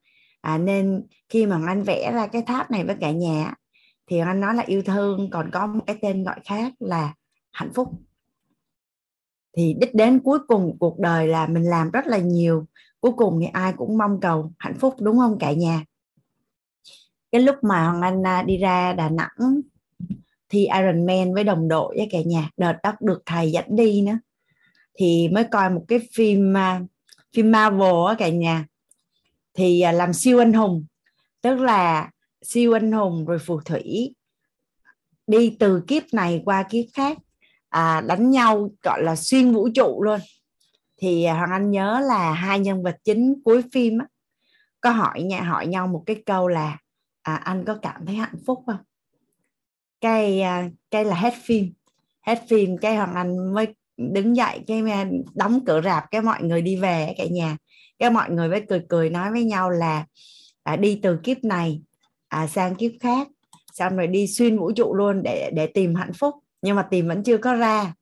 À, 0.40 0.58
nên 0.58 1.06
khi 1.28 1.46
mà 1.46 1.60
anh 1.66 1.82
vẽ 1.82 2.12
ra 2.12 2.26
cái 2.26 2.42
tháp 2.42 2.70
này 2.70 2.84
với 2.84 2.96
cả 3.00 3.10
nhà 3.10 3.54
thì 4.06 4.18
anh 4.18 4.40
nói 4.40 4.54
là 4.54 4.62
yêu 4.66 4.82
thương 4.82 5.30
còn 5.30 5.50
có 5.52 5.66
một 5.66 5.80
cái 5.86 5.96
tên 6.02 6.24
gọi 6.24 6.40
khác 6.44 6.72
là 6.78 7.14
hạnh 7.52 7.72
phúc. 7.74 7.88
Thì 9.56 9.74
đích 9.80 9.94
đến 9.94 10.20
cuối 10.20 10.38
cùng 10.48 10.76
cuộc 10.80 10.98
đời 10.98 11.28
là 11.28 11.46
mình 11.46 11.64
làm 11.64 11.90
rất 11.90 12.06
là 12.06 12.18
nhiều 12.18 12.66
cuối 13.00 13.12
cùng 13.16 13.38
thì 13.40 13.46
ai 13.52 13.72
cũng 13.76 13.98
mong 13.98 14.20
cầu 14.20 14.52
hạnh 14.58 14.78
phúc 14.78 14.94
đúng 15.00 15.18
không 15.18 15.38
cả 15.38 15.52
nhà? 15.52 15.84
Cái 17.32 17.40
lúc 17.40 17.56
mà 17.62 17.84
hoàng 17.84 18.02
anh 18.02 18.26
à, 18.26 18.42
đi 18.42 18.56
ra 18.56 18.92
đà 18.92 19.08
nẵng 19.08 19.60
thi 20.48 20.68
Ironman 20.74 21.34
với 21.34 21.44
đồng 21.44 21.68
đội 21.68 21.94
với 21.96 22.08
cả 22.10 22.18
nhà 22.26 22.50
đợt 22.56 22.74
đó 22.82 22.94
được 23.00 23.22
thầy 23.26 23.52
dẫn 23.52 23.64
đi 23.68 24.02
nữa. 24.02 24.18
Thì 24.98 25.28
mới 25.28 25.44
coi 25.44 25.70
một 25.70 25.84
cái 25.88 25.98
phim 26.14 26.56
à, 26.56 26.80
phim 27.34 27.52
Marvel 27.52 28.08
á 28.08 28.14
cả 28.18 28.28
nhà. 28.28 28.66
Thì 29.54 29.80
à, 29.80 29.92
làm 29.92 30.12
siêu 30.12 30.38
anh 30.38 30.52
hùng 30.52 30.84
tức 31.42 31.54
là 31.54 32.10
siêu 32.42 32.72
anh 32.72 32.92
hùng 32.92 33.24
rồi 33.24 33.38
phù 33.38 33.60
thủy 33.60 34.14
đi 35.26 35.56
từ 35.58 35.82
kiếp 35.86 36.02
này 36.12 36.42
qua 36.44 36.62
kiếp 36.62 36.84
khác 36.94 37.18
à, 37.68 38.00
đánh 38.00 38.30
nhau 38.30 38.70
gọi 38.82 39.02
là 39.02 39.16
xuyên 39.16 39.52
vũ 39.52 39.68
trụ 39.74 40.02
luôn 40.02 40.20
thì 41.00 41.24
à, 41.24 41.34
hoàng 41.34 41.50
anh 41.50 41.70
nhớ 41.70 42.00
là 42.08 42.32
hai 42.32 42.60
nhân 42.60 42.82
vật 42.82 42.96
chính 43.04 43.34
cuối 43.44 43.62
phim 43.72 43.98
á, 43.98 44.06
có 44.80 44.90
hỏi 44.90 45.22
nhà 45.22 45.40
hỏi 45.40 45.66
nhau 45.66 45.86
một 45.86 46.02
cái 46.06 46.22
câu 46.26 46.48
là 46.48 46.78
à, 47.22 47.34
anh 47.34 47.64
có 47.64 47.78
cảm 47.82 48.06
thấy 48.06 48.16
hạnh 48.16 48.36
phúc 48.46 48.62
không? 48.66 48.76
Cái 50.00 50.40
à, 50.40 50.68
cái 50.90 51.04
là 51.04 51.16
hết 51.16 51.34
phim. 51.44 51.72
Hết 52.26 52.42
phim 52.48 52.78
cái 52.78 52.96
hoàng 52.96 53.14
anh 53.14 53.54
mới 53.54 53.66
đứng 53.96 54.36
dậy 54.36 54.60
cái 54.66 54.82
đóng 55.34 55.60
cửa 55.66 55.80
rạp 55.84 56.04
cái 56.10 56.22
mọi 56.22 56.42
người 56.42 56.62
đi 56.62 56.76
về 56.76 57.14
cả 57.18 57.24
nhà. 57.30 57.56
Cái 57.98 58.10
mọi 58.10 58.30
người 58.30 58.48
mới 58.48 58.60
cười 58.68 58.82
cười 58.88 59.10
nói 59.10 59.32
với 59.32 59.44
nhau 59.44 59.70
là 59.70 60.06
à, 60.62 60.76
đi 60.76 61.00
từ 61.02 61.18
kiếp 61.22 61.44
này 61.44 61.82
à, 62.28 62.46
sang 62.46 62.74
kiếp 62.74 62.92
khác 63.00 63.28
xong 63.72 63.96
rồi 63.96 64.06
đi 64.06 64.26
xuyên 64.26 64.58
vũ 64.58 64.72
trụ 64.72 64.94
luôn 64.94 65.22
để 65.22 65.50
để 65.54 65.66
tìm 65.66 65.94
hạnh 65.94 66.12
phúc. 66.12 66.34
Nhưng 66.62 66.76
mà 66.76 66.82
tìm 66.90 67.08
vẫn 67.08 67.22
chưa 67.22 67.38
có 67.38 67.54
ra. 67.54 67.94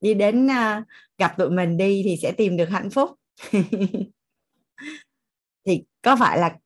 Đi 0.00 0.14
đến 0.14 0.50
à, 0.50 0.84
gặp 1.18 1.34
tụi 1.38 1.50
mình 1.50 1.76
đi 1.76 2.02
thì 2.04 2.16
sẽ 2.22 2.32
tìm 2.32 2.56
được 2.56 2.68
hạnh 2.68 2.90
phúc. 2.90 3.10
Thì 5.66 5.84
có 6.02 6.16
phải 6.16 6.38
là 6.38 6.56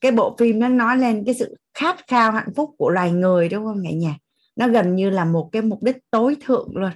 cái 0.00 0.12
bộ 0.12 0.36
phim 0.38 0.58
nó 0.58 0.68
nói 0.68 0.96
lên 0.96 1.22
cái 1.26 1.34
sự 1.34 1.56
khát 1.74 2.06
khao 2.06 2.32
hạnh 2.32 2.52
phúc 2.56 2.74
của 2.78 2.90
loài 2.90 3.12
người 3.12 3.48
đúng 3.48 3.64
không 3.64 3.82
cả 3.84 3.90
nhà 3.90 4.18
nó 4.56 4.68
gần 4.68 4.94
như 4.94 5.10
là 5.10 5.24
một 5.24 5.48
cái 5.52 5.62
mục 5.62 5.82
đích 5.82 5.96
tối 6.10 6.36
thượng 6.40 6.76
luôn. 6.76 6.90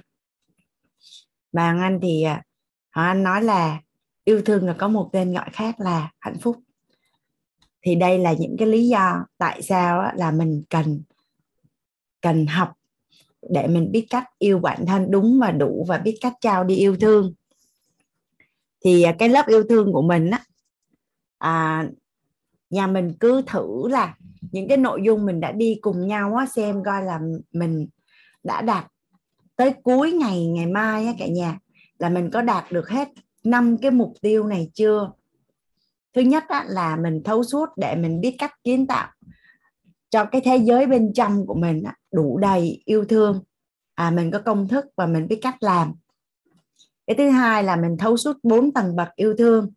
Bà 1.51 1.75
anh 1.81 1.99
thì 2.01 2.23
à, 2.23 2.43
họ 2.89 3.01
anh 3.01 3.23
nói 3.23 3.43
là 3.43 3.81
yêu 4.23 4.41
thương 4.45 4.67
là 4.67 4.75
có 4.77 4.87
một 4.87 5.09
tên 5.13 5.33
gọi 5.33 5.49
khác 5.53 5.79
là 5.79 6.11
hạnh 6.19 6.37
phúc. 6.41 6.57
Thì 7.81 7.95
đây 7.95 8.19
là 8.19 8.33
những 8.33 8.55
cái 8.59 8.67
lý 8.67 8.87
do 8.87 9.25
tại 9.37 9.61
sao 9.61 10.11
là 10.15 10.31
mình 10.31 10.63
cần 10.69 11.03
cần 12.21 12.47
học 12.47 12.73
để 13.49 13.67
mình 13.67 13.91
biết 13.91 14.05
cách 14.09 14.25
yêu 14.39 14.59
bản 14.59 14.85
thân 14.85 15.11
đúng 15.11 15.39
và 15.39 15.51
đủ 15.51 15.85
và 15.87 15.97
biết 15.97 16.17
cách 16.21 16.33
trao 16.41 16.63
đi 16.63 16.75
yêu 16.75 16.97
thương. 17.01 17.33
Thì 18.85 19.03
à, 19.03 19.15
cái 19.19 19.29
lớp 19.29 19.47
yêu 19.47 19.63
thương 19.69 19.93
của 19.93 20.01
mình 20.01 20.29
á 20.29 20.39
à, 21.37 21.85
nhà 22.69 22.87
mình 22.87 23.13
cứ 23.19 23.41
thử 23.47 23.87
là 23.87 24.15
những 24.51 24.67
cái 24.67 24.77
nội 24.77 25.01
dung 25.05 25.25
mình 25.25 25.39
đã 25.39 25.51
đi 25.51 25.77
cùng 25.81 26.07
nhau 26.07 26.35
á 26.35 26.45
xem 26.45 26.83
coi 26.83 27.03
là 27.03 27.19
mình 27.51 27.87
đã 28.43 28.61
đạt 28.61 28.85
tới 29.55 29.73
cuối 29.83 30.11
ngày 30.11 30.45
ngày 30.45 30.65
mai 30.65 31.05
á 31.05 31.13
cả 31.19 31.27
nhà 31.27 31.59
là 31.99 32.09
mình 32.09 32.29
có 32.31 32.41
đạt 32.41 32.71
được 32.71 32.89
hết 32.89 33.07
năm 33.43 33.77
cái 33.77 33.91
mục 33.91 34.13
tiêu 34.21 34.47
này 34.47 34.71
chưa? 34.73 35.11
Thứ 36.13 36.21
nhất 36.21 36.43
á, 36.47 36.65
là 36.67 36.95
mình 36.95 37.21
thấu 37.23 37.43
suốt 37.43 37.69
để 37.77 37.95
mình 37.95 38.21
biết 38.21 38.35
cách 38.39 38.51
kiến 38.63 38.87
tạo 38.87 39.09
cho 40.09 40.25
cái 40.25 40.41
thế 40.41 40.57
giới 40.57 40.87
bên 40.87 41.13
trong 41.13 41.47
của 41.47 41.55
mình 41.55 41.83
á, 41.83 41.95
đủ 42.11 42.37
đầy 42.37 42.81
yêu 42.85 43.05
thương. 43.05 43.43
À 43.95 44.11
mình 44.11 44.31
có 44.31 44.39
công 44.39 44.67
thức 44.67 44.85
và 44.97 45.05
mình 45.05 45.27
biết 45.27 45.39
cách 45.41 45.63
làm. 45.63 45.93
Cái 47.07 47.15
thứ 47.15 47.29
hai 47.29 47.63
là 47.63 47.75
mình 47.75 47.97
thấu 47.97 48.17
suốt 48.17 48.37
bốn 48.43 48.71
tầng 48.71 48.95
bậc 48.95 49.09
yêu 49.15 49.35
thương. 49.37 49.71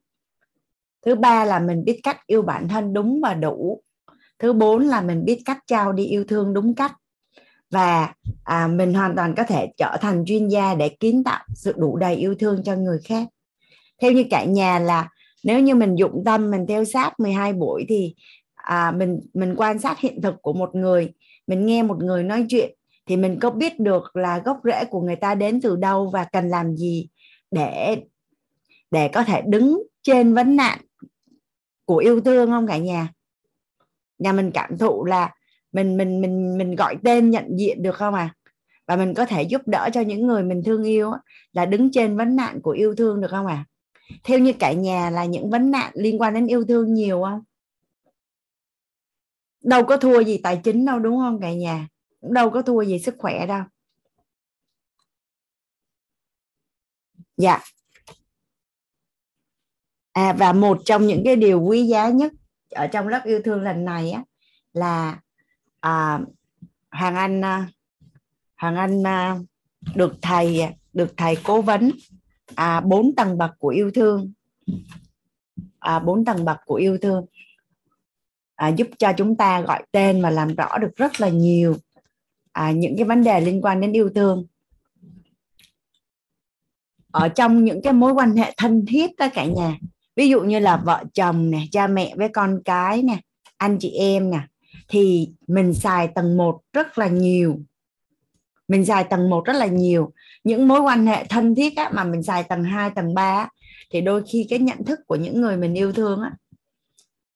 Thứ 1.07 1.15
ba 1.15 1.45
là 1.45 1.59
mình 1.59 1.85
biết 1.85 2.01
cách 2.03 2.27
yêu 2.27 2.43
bản 2.43 2.69
thân 2.69 2.93
đúng 2.93 3.21
và 3.21 3.35
đủ. 3.35 3.83
Thứ 4.39 4.53
bốn 4.53 4.83
là 4.83 5.01
mình 5.01 5.25
biết 5.25 5.43
cách 5.45 5.59
trao 5.67 5.93
đi 5.93 6.07
yêu 6.07 6.25
thương 6.25 6.55
đúng 6.55 6.75
cách. 6.75 6.93
Và 7.71 8.15
à, 8.45 8.67
mình 8.67 8.95
hoàn 8.95 9.17
toàn 9.17 9.35
có 9.37 9.45
thể 9.45 9.73
trở 9.77 9.97
thành 10.01 10.25
chuyên 10.27 10.49
gia 10.49 10.75
để 10.75 10.89
kiến 10.89 11.25
tạo 11.25 11.45
sự 11.55 11.73
đủ 11.77 11.97
đầy 11.97 12.17
yêu 12.17 12.35
thương 12.35 12.63
cho 12.65 12.77
người 12.77 12.99
khác. 13.05 13.29
Theo 14.03 14.13
như 14.13 14.25
cả 14.31 14.45
nhà 14.45 14.79
là 14.79 15.09
nếu 15.45 15.61
như 15.61 15.75
mình 15.75 15.95
dụng 15.95 16.23
tâm 16.25 16.51
mình 16.51 16.67
theo 16.69 16.85
sát 16.85 17.21
12 17.21 17.53
buổi 17.53 17.85
thì 17.89 18.15
à, 18.55 18.91
mình 18.91 19.21
mình 19.35 19.55
quan 19.57 19.79
sát 19.79 19.99
hiện 19.99 20.23
thực 20.23 20.35
của 20.43 20.53
một 20.53 20.75
người 20.75 21.13
mình 21.47 21.67
nghe 21.67 21.83
một 21.83 21.99
người 21.99 22.23
nói 22.23 22.47
chuyện 22.49 22.75
thì 23.07 23.17
mình 23.17 23.39
có 23.41 23.51
biết 23.51 23.81
được 23.81 24.17
là 24.17 24.39
gốc 24.39 24.61
rễ 24.65 24.85
của 24.85 25.01
người 25.01 25.17
ta 25.17 25.35
đến 25.35 25.61
từ 25.61 25.77
đâu 25.77 26.11
và 26.13 26.25
cần 26.25 26.49
làm 26.49 26.77
gì 26.77 27.09
để 27.51 27.97
để 28.91 29.09
có 29.09 29.25
thể 29.25 29.43
đứng 29.47 29.83
trên 30.03 30.35
vấn 30.35 30.57
nạn 30.57 30.79
của 31.85 31.97
yêu 31.97 32.21
thương 32.21 32.51
không 32.51 32.67
cả 32.67 32.79
nhà? 32.79 33.09
Nhà 34.19 34.33
mình 34.33 34.51
cảm 34.55 34.79
thụ 34.79 35.05
là 35.05 35.35
mình 35.73 35.97
mình 35.97 36.21
mình 36.21 36.59
mình 36.59 36.75
gọi 36.75 36.97
tên 37.05 37.31
nhận 37.31 37.57
diện 37.59 37.83
được 37.83 37.95
không 37.95 38.15
à? 38.15 38.35
Và 38.87 38.97
mình 38.97 39.15
có 39.15 39.27
thể 39.27 39.43
giúp 39.43 39.63
đỡ 39.67 39.89
cho 39.93 40.01
những 40.01 40.27
người 40.27 40.43
mình 40.43 40.63
thương 40.65 40.85
yêu 40.85 41.13
là 41.53 41.67
đứng 41.67 41.91
trên 41.93 42.17
vấn 42.17 42.37
nạn 42.37 42.61
của 42.63 42.71
yêu 42.71 42.95
thương 42.95 43.21
được 43.21 43.31
không 43.31 43.47
à? 43.47 43.65
Theo 44.25 44.39
như 44.39 44.53
cả 44.53 44.73
nhà 44.73 45.11
là 45.11 45.25
những 45.25 45.51
vấn 45.51 45.71
nạn 45.71 45.93
liên 45.95 46.21
quan 46.21 46.35
đến 46.35 46.47
yêu 46.47 46.65
thương 46.65 46.95
nhiều 46.95 47.23
không? 47.23 47.41
Đâu 49.65 49.85
có 49.85 49.97
thua 49.97 50.21
gì 50.21 50.41
tài 50.43 50.61
chính 50.65 50.85
đâu 50.85 50.99
đúng 50.99 51.19
không 51.19 51.41
cả 51.41 51.53
nhà? 51.53 51.89
Đâu 52.21 52.51
có 52.51 52.63
thua 52.63 52.83
gì 52.83 52.99
sức 52.99 53.15
khỏe 53.19 53.47
đâu. 53.47 53.63
Dạ. 57.37 57.61
À 60.13 60.33
và 60.39 60.53
một 60.53 60.79
trong 60.85 61.07
những 61.07 61.23
cái 61.25 61.37
điều 61.37 61.63
quý 61.63 61.87
giá 61.87 62.09
nhất 62.09 62.33
ở 62.71 62.87
trong 62.87 63.09
lớp 63.09 63.21
yêu 63.25 63.41
thương 63.45 63.63
lần 63.63 63.85
này 63.85 64.11
á 64.11 64.25
là 64.73 65.21
à, 65.81 66.21
hoàng 66.91 67.17
anh 67.17 67.45
à, 67.45 67.69
hoàng 68.57 68.77
anh 68.77 69.07
à, 69.07 69.39
được 69.95 70.13
thầy 70.23 70.63
được 70.93 71.15
thầy 71.17 71.37
cố 71.45 71.63
vấn 71.63 71.91
à, 72.55 72.81
bốn 72.81 73.15
tầng 73.15 73.39
bậc 73.39 73.51
của 73.59 73.69
yêu 73.69 73.91
thương. 73.91 74.33
À, 75.79 75.99
bốn 75.99 76.25
tầng 76.25 76.45
bậc 76.45 76.57
của 76.67 76.75
yêu 76.75 76.99
thương 77.03 77.27
à, 78.65 78.69
giúp 78.69 78.89
cho 78.99 79.13
chúng 79.17 79.37
ta 79.37 79.61
gọi 79.61 79.83
tên 79.93 80.23
và 80.23 80.31
làm 80.31 80.55
rõ 80.55 80.79
được 80.79 80.97
rất 80.97 81.21
là 81.21 81.29
nhiều 81.29 81.77
à, 82.53 82.73
những 82.73 82.97
cái 82.97 83.05
vấn 83.05 83.25
đề 83.25 83.41
liên 83.41 83.63
quan 83.63 83.81
đến 83.81 83.93
yêu 83.93 84.11
thương. 84.15 84.47
Ở 87.13 87.29
trong 87.29 87.65
những 87.65 87.83
cái 87.83 87.93
mối 87.93 88.13
quan 88.13 88.37
hệ 88.37 88.55
thân 88.57 88.85
thiết 88.87 89.11
đó 89.19 89.29
cả 89.35 89.45
nhà 89.45 89.79
ví 90.17 90.29
dụ 90.29 90.41
như 90.41 90.59
là 90.59 90.77
vợ 90.77 91.05
chồng 91.15 91.51
nè 91.51 91.59
cha 91.73 91.87
mẹ 91.87 92.15
với 92.17 92.29
con 92.29 92.61
cái 92.65 93.03
nè 93.03 93.19
anh 93.57 93.77
chị 93.81 93.91
em 93.91 94.31
nè 94.31 94.41
thì 94.89 95.29
mình 95.47 95.75
xài 95.75 96.09
tầng 96.09 96.37
1 96.37 96.61
rất 96.73 96.99
là 96.99 97.09
nhiều. 97.09 97.59
Mình 98.69 98.85
xài 98.85 99.05
tầng 99.05 99.31
1 99.31 99.45
rất 99.45 99.57
là 99.57 99.67
nhiều. 99.67 100.13
Những 100.45 100.69
mối 100.69 100.81
quan 100.81 101.07
hệ 101.07 101.25
thân 101.25 101.55
thiết 101.55 101.77
á, 101.77 101.91
mà 101.95 102.05
mình 102.05 102.23
xài 102.23 102.43
tầng 102.43 102.65
2, 102.65 102.91
tầng 102.91 103.15
3 103.15 103.23
á, 103.23 103.49
thì 103.91 104.01
đôi 104.01 104.23
khi 104.33 104.47
cái 104.51 104.59
nhận 104.59 104.85
thức 104.85 104.99
của 105.07 105.17
những 105.17 105.41
người 105.41 105.57
mình 105.57 105.75
yêu 105.75 105.93
thương 105.93 106.21
á, 106.21 106.33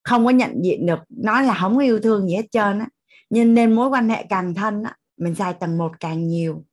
không 0.09 0.25
có 0.25 0.31
nhận 0.31 0.61
diện 0.63 0.85
được 0.85 0.99
nói 1.09 1.43
là 1.43 1.53
không 1.53 1.75
có 1.75 1.81
yêu 1.81 1.99
thương 1.99 2.27
gì 2.27 2.35
hết 2.35 2.45
trơn 2.51 2.79
á. 2.79 2.87
Nhưng 3.29 3.53
nên 3.53 3.73
mối 3.73 3.89
quan 3.89 4.09
hệ 4.09 4.25
càng 4.29 4.53
thân 4.53 4.83
á, 4.83 4.95
mình 5.17 5.35
xài 5.35 5.53
tầng 5.53 5.77
1 5.77 5.91
càng 5.99 6.27
nhiều. 6.27 6.63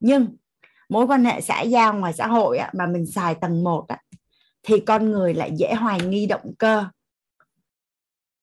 Nhưng 0.00 0.36
mối 0.88 1.06
quan 1.06 1.24
hệ 1.24 1.40
xã 1.40 1.62
giao 1.62 1.94
ngoài 1.94 2.12
xã 2.12 2.26
hội 2.26 2.58
á, 2.58 2.70
mà 2.74 2.86
mình 2.86 3.06
xài 3.06 3.34
tầng 3.34 3.64
1 3.64 3.84
á, 3.88 3.98
thì 4.62 4.80
con 4.80 5.10
người 5.10 5.34
lại 5.34 5.52
dễ 5.56 5.74
hoài 5.74 6.00
nghi 6.00 6.26
động 6.26 6.54
cơ. 6.58 6.84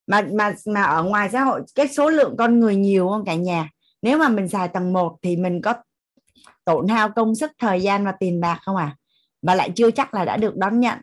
Mà 0.07 0.21
mà 0.33 0.53
mà 0.65 0.83
ở 0.83 1.03
ngoài 1.03 1.29
xã 1.29 1.43
hội 1.43 1.61
cái 1.75 1.87
số 1.87 2.09
lượng 2.09 2.35
con 2.37 2.59
người 2.59 2.75
nhiều 2.75 3.09
không 3.09 3.25
cả 3.25 3.35
nhà. 3.35 3.69
Nếu 4.01 4.17
mà 4.17 4.29
mình 4.29 4.47
xài 4.47 4.67
tầng 4.67 4.93
1 4.93 5.17
thì 5.21 5.35
mình 5.35 5.61
có 5.61 5.73
tổn 6.65 6.87
hao 6.87 7.09
công 7.09 7.35
sức 7.35 7.51
thời 7.57 7.81
gian 7.81 8.05
và 8.05 8.11
tiền 8.19 8.41
bạc 8.41 8.59
không 8.61 8.75
à? 8.75 8.95
Mà 9.41 9.55
lại 9.55 9.71
chưa 9.75 9.91
chắc 9.91 10.13
là 10.13 10.25
đã 10.25 10.37
được 10.37 10.57
đón 10.57 10.79
nhận. 10.79 10.99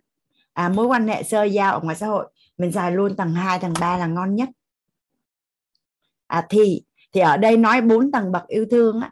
À, 0.52 0.68
mối 0.68 0.86
quan 0.86 1.08
hệ 1.08 1.22
sơ 1.22 1.44
giao 1.44 1.72
ở 1.72 1.80
ngoài 1.80 1.96
xã 1.96 2.06
hội 2.06 2.26
mình 2.58 2.72
xài 2.72 2.92
luôn 2.92 3.16
tầng 3.16 3.34
2, 3.34 3.58
tầng 3.58 3.72
3 3.80 3.98
là 3.98 4.06
ngon 4.06 4.34
nhất. 4.34 4.48
À, 6.26 6.46
thì 6.50 6.82
thì 7.12 7.20
ở 7.20 7.36
đây 7.36 7.56
nói 7.56 7.80
bốn 7.80 8.10
tầng 8.10 8.32
bậc 8.32 8.46
yêu 8.46 8.66
thương 8.70 9.00
á 9.00 9.10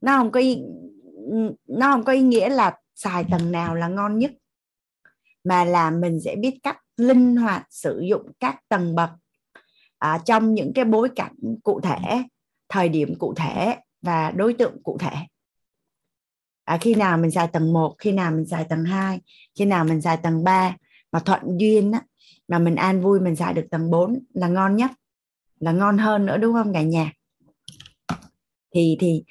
nó 0.00 0.16
không 0.16 0.30
có 0.30 0.40
ý, 0.40 0.58
nó 1.66 1.92
không 1.92 2.04
có 2.04 2.12
ý 2.12 2.22
nghĩa 2.22 2.48
là 2.48 2.76
xài 2.94 3.24
tầng 3.30 3.52
nào 3.52 3.74
là 3.74 3.88
ngon 3.88 4.18
nhất 4.18 4.32
mà 5.44 5.64
là 5.64 5.90
mình 5.90 6.20
sẽ 6.24 6.36
biết 6.36 6.58
cách 6.62 6.78
linh 6.96 7.36
hoạt 7.36 7.66
sử 7.70 8.00
dụng 8.00 8.32
các 8.40 8.60
tầng 8.68 8.94
bậc 8.94 9.10
à, 9.98 10.18
trong 10.24 10.54
những 10.54 10.72
cái 10.74 10.84
bối 10.84 11.08
cảnh 11.16 11.34
cụ 11.62 11.80
thể 11.80 12.22
thời 12.68 12.88
điểm 12.88 13.14
cụ 13.18 13.34
thể 13.34 13.76
và 14.02 14.30
đối 14.30 14.54
tượng 14.54 14.82
cụ 14.82 14.98
thể. 15.00 15.16
À, 16.64 16.78
khi 16.80 16.94
nào 16.94 17.18
mình 17.18 17.30
xài 17.30 17.48
tầng 17.48 17.72
1 17.72 17.94
khi 17.98 18.12
nào 18.12 18.30
mình 18.30 18.46
xài 18.46 18.64
tầng 18.64 18.84
2 18.84 19.20
khi 19.54 19.64
nào 19.64 19.84
mình 19.84 20.00
xài 20.00 20.16
tầng 20.16 20.44
3 20.44 20.76
mà 21.12 21.20
thuận 21.20 21.40
duyên 21.60 21.92
á, 21.92 22.02
mà 22.48 22.58
mình 22.58 22.76
an 22.76 23.00
vui 23.00 23.20
mình 23.20 23.36
xài 23.36 23.54
được 23.54 23.66
tầng 23.70 23.90
4 23.90 24.18
là 24.34 24.48
ngon 24.48 24.76
nhất 24.76 24.90
là 25.60 25.72
ngon 25.72 25.98
hơn 25.98 26.26
nữa 26.26 26.36
đúng 26.36 26.52
không 26.52 26.72
cả 26.72 26.82
nhà? 26.82 27.12
Thì 28.74 28.96
thì 29.00 29.22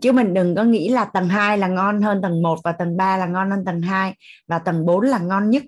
chứ 0.00 0.12
mình 0.12 0.34
đừng 0.34 0.54
có 0.54 0.64
nghĩ 0.64 0.88
là 0.88 1.04
tầng 1.04 1.28
2 1.28 1.58
là 1.58 1.68
ngon 1.68 2.02
hơn 2.02 2.22
tầng 2.22 2.42
1 2.42 2.58
và 2.64 2.72
tầng 2.72 2.96
3 2.96 3.16
là 3.16 3.26
ngon 3.26 3.50
hơn 3.50 3.64
tầng 3.64 3.80
2 3.80 4.14
và 4.46 4.58
tầng 4.58 4.86
4 4.86 5.00
là 5.00 5.18
ngon 5.18 5.50
nhất. 5.50 5.62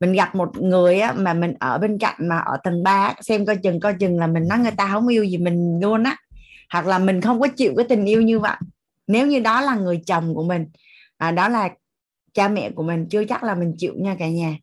Mình 0.00 0.12
gặp 0.12 0.34
một 0.34 0.56
người 0.56 1.00
á, 1.00 1.12
mà 1.12 1.34
mình 1.34 1.54
ở 1.60 1.78
bên 1.78 1.98
cạnh 1.98 2.28
mà 2.28 2.38
ở 2.38 2.56
tầng 2.64 2.82
3 2.82 3.14
xem 3.20 3.46
coi 3.46 3.56
chừng 3.56 3.80
coi 3.80 3.94
chừng 4.00 4.18
là 4.18 4.26
mình 4.26 4.48
nói 4.48 4.58
người 4.58 4.70
ta 4.76 4.88
không 4.92 5.08
yêu 5.08 5.24
gì 5.24 5.38
mình 5.38 5.80
luôn 5.82 6.02
á. 6.02 6.16
Hoặc 6.72 6.86
là 6.86 6.98
mình 6.98 7.20
không 7.20 7.40
có 7.40 7.48
chịu 7.48 7.72
cái 7.76 7.86
tình 7.88 8.04
yêu 8.04 8.22
như 8.22 8.38
vậy. 8.38 8.56
Nếu 9.06 9.26
như 9.26 9.40
đó 9.40 9.60
là 9.60 9.74
người 9.74 10.02
chồng 10.06 10.34
của 10.34 10.44
mình 10.44 10.66
à, 11.16 11.30
đó 11.30 11.48
là 11.48 11.70
cha 12.34 12.48
mẹ 12.48 12.70
của 12.70 12.82
mình 12.82 13.06
chưa 13.10 13.24
chắc 13.24 13.44
là 13.44 13.54
mình 13.54 13.74
chịu 13.78 13.94
nha 13.96 14.16
cả 14.18 14.28
nhà. 14.28 14.56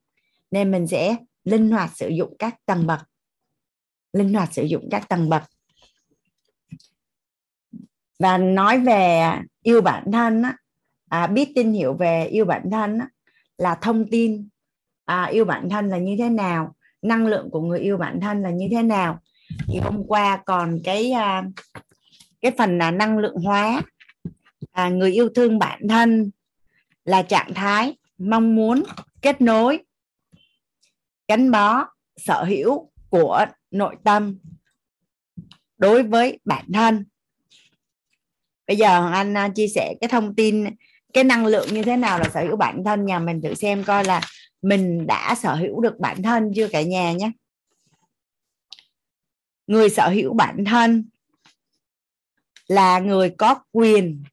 Nên 0.52 0.72
mình 0.72 0.88
sẽ 0.88 1.16
linh 1.46 1.72
hoạt 1.72 1.92
sử 1.96 2.08
dụng 2.08 2.36
các 2.40 2.66
tầng 2.66 2.88
bậc. 2.88 3.00
Linh 4.14 4.34
hoạt 4.34 4.54
sử 4.54 4.64
dụng 4.64 4.88
các 4.92 5.10
tầng 5.10 5.30
bậc. 5.30 5.44
Và 8.20 8.38
nói 8.38 8.80
về 8.80 9.32
yêu 9.64 9.82
bản 9.82 10.12
thân 10.12 10.42
á, 10.42 10.58
à, 11.10 11.28
biết 11.28 11.52
tin 11.56 11.72
hiểu 11.72 11.94
về 11.94 12.26
yêu 12.26 12.46
bản 12.46 12.64
thân 12.72 13.00
á, 13.00 13.10
là 13.58 13.76
thông 13.76 14.10
tin. 14.12 14.50
À, 15.06 15.24
yêu 15.24 15.46
bản 15.46 15.70
thân 15.70 15.90
là 15.90 15.98
như 15.98 16.16
thế 16.20 16.30
nào? 16.30 16.76
Năng 17.02 17.28
lượng 17.28 17.50
của 17.52 17.62
người 17.62 17.80
yêu 17.80 17.98
bản 17.98 18.20
thân 18.22 18.42
là 18.42 18.50
như 18.50 18.68
thế 18.72 18.84
nào? 18.84 19.20
Thì 19.68 19.80
hôm 19.80 20.04
qua 20.08 20.42
còn 20.46 20.80
cái 20.84 21.12
à, 21.12 21.44
cái 22.42 22.52
phần 22.58 22.78
là 22.78 22.92
năng 22.92 23.18
lượng 23.18 23.36
hóa. 23.36 23.82
À, 24.72 24.90
người 24.90 25.12
yêu 25.12 25.30
thương 25.36 25.60
bản 25.60 25.88
thân 25.90 26.32
là 27.06 27.22
trạng 27.22 27.54
thái 27.54 27.98
mong 28.18 28.56
muốn 28.56 28.84
kết 29.22 29.42
nối 29.42 29.80
gắn 31.28 31.52
bó, 31.52 31.86
sở 32.18 32.44
hữu 32.44 32.92
của 33.10 33.46
nội 33.72 33.96
tâm 34.04 34.38
đối 35.78 36.04
với 36.04 36.40
bản 36.46 36.66
thân. 36.74 37.06
Bây 38.68 38.78
giờ 38.78 39.12
anh 39.12 39.38
à, 39.38 39.50
chia 39.56 39.68
sẻ 39.68 39.96
cái 40.02 40.08
thông 40.08 40.36
tin, 40.36 40.66
cái 41.14 41.24
năng 41.24 41.46
lượng 41.46 41.68
như 41.74 41.84
thế 41.84 41.98
nào 41.98 42.20
là 42.20 42.30
sở 42.34 42.44
hữu 42.44 42.56
bản 42.56 42.84
thân. 42.86 43.06
Nhà 43.06 43.20
mình 43.20 43.42
thử 43.42 43.54
xem 43.54 43.84
coi 43.84 44.06
là 44.06 44.22
mình 44.62 45.08
đã 45.08 45.36
sở 45.36 45.56
hữu 45.56 45.82
được 45.82 46.00
bản 46.00 46.24
thân 46.24 46.52
chưa 46.56 46.68
cả 46.68 46.82
nhà 46.82 47.12
nhé. 47.14 47.32
Người 49.68 49.90
sở 49.90 50.10
hữu 50.10 50.34
bản 50.34 50.66
thân 50.66 51.10
là 52.68 53.00
người 53.00 53.30
có 53.30 53.56
quyền 53.72 54.24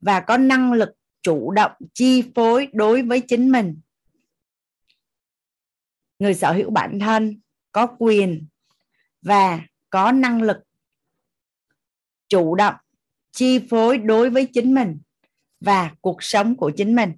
và 0.00 0.20
có 0.20 0.36
năng 0.36 0.72
lực 0.72 0.90
chủ 1.22 1.50
động 1.50 1.72
chi 1.94 2.24
phối 2.34 2.68
đối 2.72 3.02
với 3.02 3.20
chính 3.20 3.52
mình 3.52 3.80
người 6.24 6.34
sở 6.34 6.52
hữu 6.52 6.70
bản 6.70 6.98
thân 6.98 7.40
có 7.72 7.86
quyền 7.98 8.46
và 9.22 9.60
có 9.90 10.12
năng 10.12 10.42
lực 10.42 10.56
chủ 12.28 12.54
động 12.54 12.74
chi 13.32 13.58
phối 13.70 13.98
đối 13.98 14.30
với 14.30 14.48
chính 14.52 14.74
mình 14.74 14.98
và 15.60 15.94
cuộc 16.00 16.22
sống 16.22 16.56
của 16.56 16.72
chính 16.76 16.96
mình. 16.96 17.12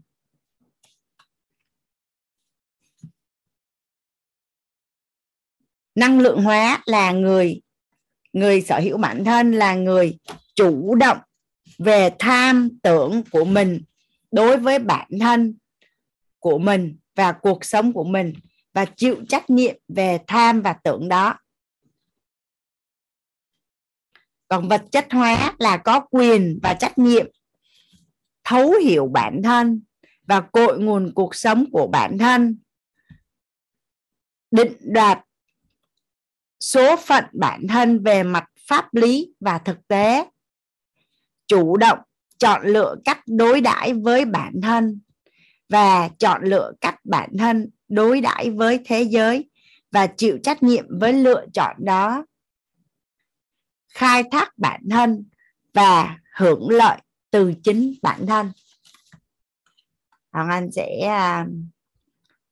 Năng 5.94 6.20
lượng 6.20 6.42
hóa 6.42 6.82
là 6.86 7.12
người 7.12 7.60
người 8.32 8.60
sở 8.60 8.80
hữu 8.80 8.98
bản 8.98 9.24
thân 9.24 9.52
là 9.52 9.74
người 9.74 10.18
chủ 10.54 10.94
động 10.94 11.18
về 11.78 12.10
tham 12.18 12.68
tưởng 12.82 13.22
của 13.30 13.44
mình 13.44 13.82
đối 14.32 14.58
với 14.58 14.78
bản 14.78 15.08
thân 15.20 15.58
của 16.38 16.58
mình 16.58 16.98
và 17.14 17.32
cuộc 17.32 17.64
sống 17.64 17.92
của 17.92 18.04
mình 18.04 18.32
và 18.76 18.84
chịu 18.84 19.24
trách 19.28 19.50
nhiệm 19.50 19.76
về 19.88 20.18
tham 20.26 20.62
và 20.62 20.72
tưởng 20.72 21.08
đó. 21.08 21.38
Còn 24.48 24.68
vật 24.68 24.84
chất 24.92 25.06
hóa 25.12 25.54
là 25.58 25.76
có 25.76 26.00
quyền 26.10 26.58
và 26.62 26.74
trách 26.74 26.98
nhiệm 26.98 27.26
thấu 28.44 28.72
hiểu 28.72 29.06
bản 29.06 29.40
thân 29.44 29.82
và 30.22 30.40
cội 30.40 30.78
nguồn 30.78 31.12
cuộc 31.14 31.34
sống 31.34 31.64
của 31.72 31.86
bản 31.86 32.18
thân. 32.18 32.58
Định 34.50 34.76
đoạt 34.80 35.18
số 36.60 36.96
phận 36.96 37.24
bản 37.32 37.66
thân 37.68 38.04
về 38.04 38.22
mặt 38.22 38.44
pháp 38.68 38.94
lý 38.94 39.34
và 39.40 39.58
thực 39.58 39.88
tế. 39.88 40.30
Chủ 41.46 41.76
động 41.76 41.98
chọn 42.38 42.66
lựa 42.66 42.96
cách 43.04 43.20
đối 43.26 43.60
đãi 43.60 43.92
với 43.92 44.24
bản 44.24 44.52
thân 44.62 45.00
và 45.68 46.08
chọn 46.18 46.44
lựa 46.44 46.72
cách 46.80 47.00
bản 47.04 47.30
thân 47.38 47.70
đối 47.88 48.20
đãi 48.20 48.50
với 48.50 48.80
thế 48.84 49.02
giới 49.02 49.50
và 49.92 50.06
chịu 50.06 50.38
trách 50.42 50.62
nhiệm 50.62 50.98
với 50.98 51.12
lựa 51.12 51.46
chọn 51.52 51.76
đó. 51.78 52.24
Khai 53.94 54.22
thác 54.30 54.58
bản 54.58 54.80
thân 54.90 55.24
và 55.74 56.18
hưởng 56.36 56.70
lợi 56.70 56.98
từ 57.30 57.54
chính 57.64 57.94
bản 58.02 58.26
thân. 58.26 58.52
Hoàng 60.32 60.48
Anh 60.48 60.72
sẽ 60.72 61.00
à, 61.00 61.46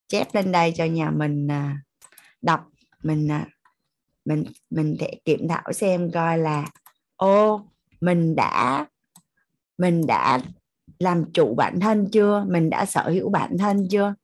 chép 0.09 0.35
lên 0.35 0.53
đây 0.53 0.72
cho 0.76 0.85
nhà 0.85 1.11
mình 1.11 1.51
à, 1.51 1.76
đọc. 2.43 2.68
Mình 3.03 3.30
à, 3.30 3.47
mình 4.24 4.45
mình 4.70 4.97
thể 5.01 5.20
kiểm 5.24 5.49
thảo 5.49 5.72
xem 5.72 6.11
coi 6.11 6.39
là, 6.39 6.64
ô, 7.16 7.68
mình 8.01 8.37
đã 8.37 8.87
mình 9.78 10.07
đã 10.07 10.41
làm 10.99 11.32
chủ 11.32 11.55
bản 11.55 11.80
thân 11.80 12.09
chưa? 12.12 12.45
Mình 12.49 12.70
đã 12.70 12.87
sở 12.87 13.11
hữu 13.11 13.30
bản 13.30 13.59
thân 13.59 13.89
chưa? 13.91 14.14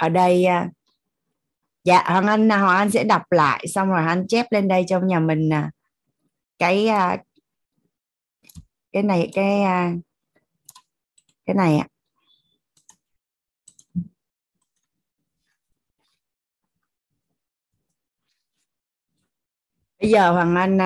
Ở 0.00 0.08
đây 0.08 0.44
à, 0.44 0.68
dạ 1.84 2.02
hoàng 2.06 2.26
anh 2.26 2.52
à, 2.52 2.58
hoàng 2.58 2.76
anh 2.78 2.90
sẽ 2.90 3.04
đọc 3.04 3.22
lại, 3.30 3.66
xong 3.68 3.88
rồi 3.88 4.04
anh 4.06 4.26
chép 4.28 4.46
lên 4.52 4.68
đây 4.68 4.84
trong 4.88 5.06
nhà 5.06 5.20
mình 5.20 5.52
à. 5.52 5.70
cái 6.58 6.88
cái 8.92 9.02
này, 9.02 9.30
cái 9.34 9.62
cái 11.46 11.54
này 11.54 11.76
ạ. 11.78 11.86
Bây 20.00 20.10
giờ 20.10 20.32
hoàng 20.32 20.54
anh 20.56 20.78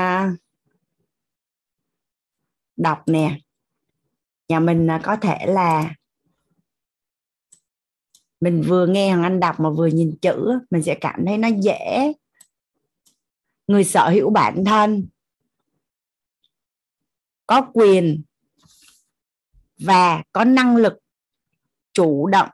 đọc 2.76 3.02
nè. 3.06 3.38
Nhà 4.48 4.60
mình 4.60 4.88
có 5.02 5.16
thể 5.16 5.46
là 5.46 5.94
mình 8.40 8.62
vừa 8.66 8.86
nghe 8.86 9.08
hoàng 9.08 9.22
anh 9.22 9.40
đọc 9.40 9.60
mà 9.60 9.70
vừa 9.70 9.86
nhìn 9.86 10.16
chữ, 10.22 10.58
mình 10.70 10.82
sẽ 10.82 10.98
cảm 11.00 11.20
thấy 11.26 11.38
nó 11.38 11.48
dễ. 11.48 12.12
Người 13.66 13.84
sở 13.84 14.10
hữu 14.10 14.30
bản 14.30 14.64
thân, 14.64 15.08
có 17.46 17.70
quyền 17.74 18.22
và 19.78 20.22
có 20.32 20.44
năng 20.44 20.76
lực 20.76 20.94
chủ 21.92 22.26
động 22.26 22.48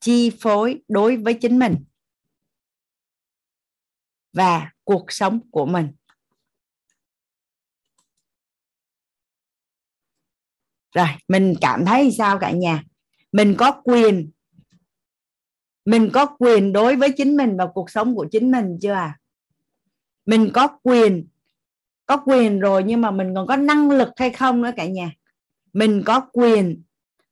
chi 0.00 0.30
phối 0.40 0.82
đối 0.88 1.16
với 1.16 1.34
chính 1.34 1.58
mình 1.58 1.84
và 4.32 4.70
cuộc 4.84 5.06
sống 5.08 5.40
của 5.50 5.66
mình. 5.66 5.92
Rồi, 10.94 11.06
mình 11.28 11.54
cảm 11.60 11.84
thấy 11.86 12.12
sao 12.18 12.38
cả 12.38 12.50
nhà? 12.50 12.82
Mình 13.32 13.54
có 13.58 13.82
quyền 13.84 14.30
mình 15.84 16.10
có 16.12 16.26
quyền 16.26 16.72
đối 16.72 16.96
với 16.96 17.10
chính 17.10 17.36
mình 17.36 17.56
và 17.56 17.66
cuộc 17.74 17.90
sống 17.90 18.14
của 18.14 18.26
chính 18.30 18.50
mình 18.50 18.78
chưa 18.80 18.92
à? 18.92 19.18
Mình 20.26 20.50
có 20.54 20.68
quyền 20.82 21.26
có 22.06 22.16
quyền 22.26 22.60
rồi 22.60 22.82
nhưng 22.86 23.00
mà 23.00 23.10
mình 23.10 23.34
còn 23.34 23.46
có 23.46 23.56
năng 23.56 23.90
lực 23.90 24.08
hay 24.16 24.30
không 24.30 24.62
nữa 24.62 24.70
cả 24.76 24.86
nhà? 24.86 25.12
Mình 25.72 26.02
có 26.06 26.20
quyền 26.32 26.82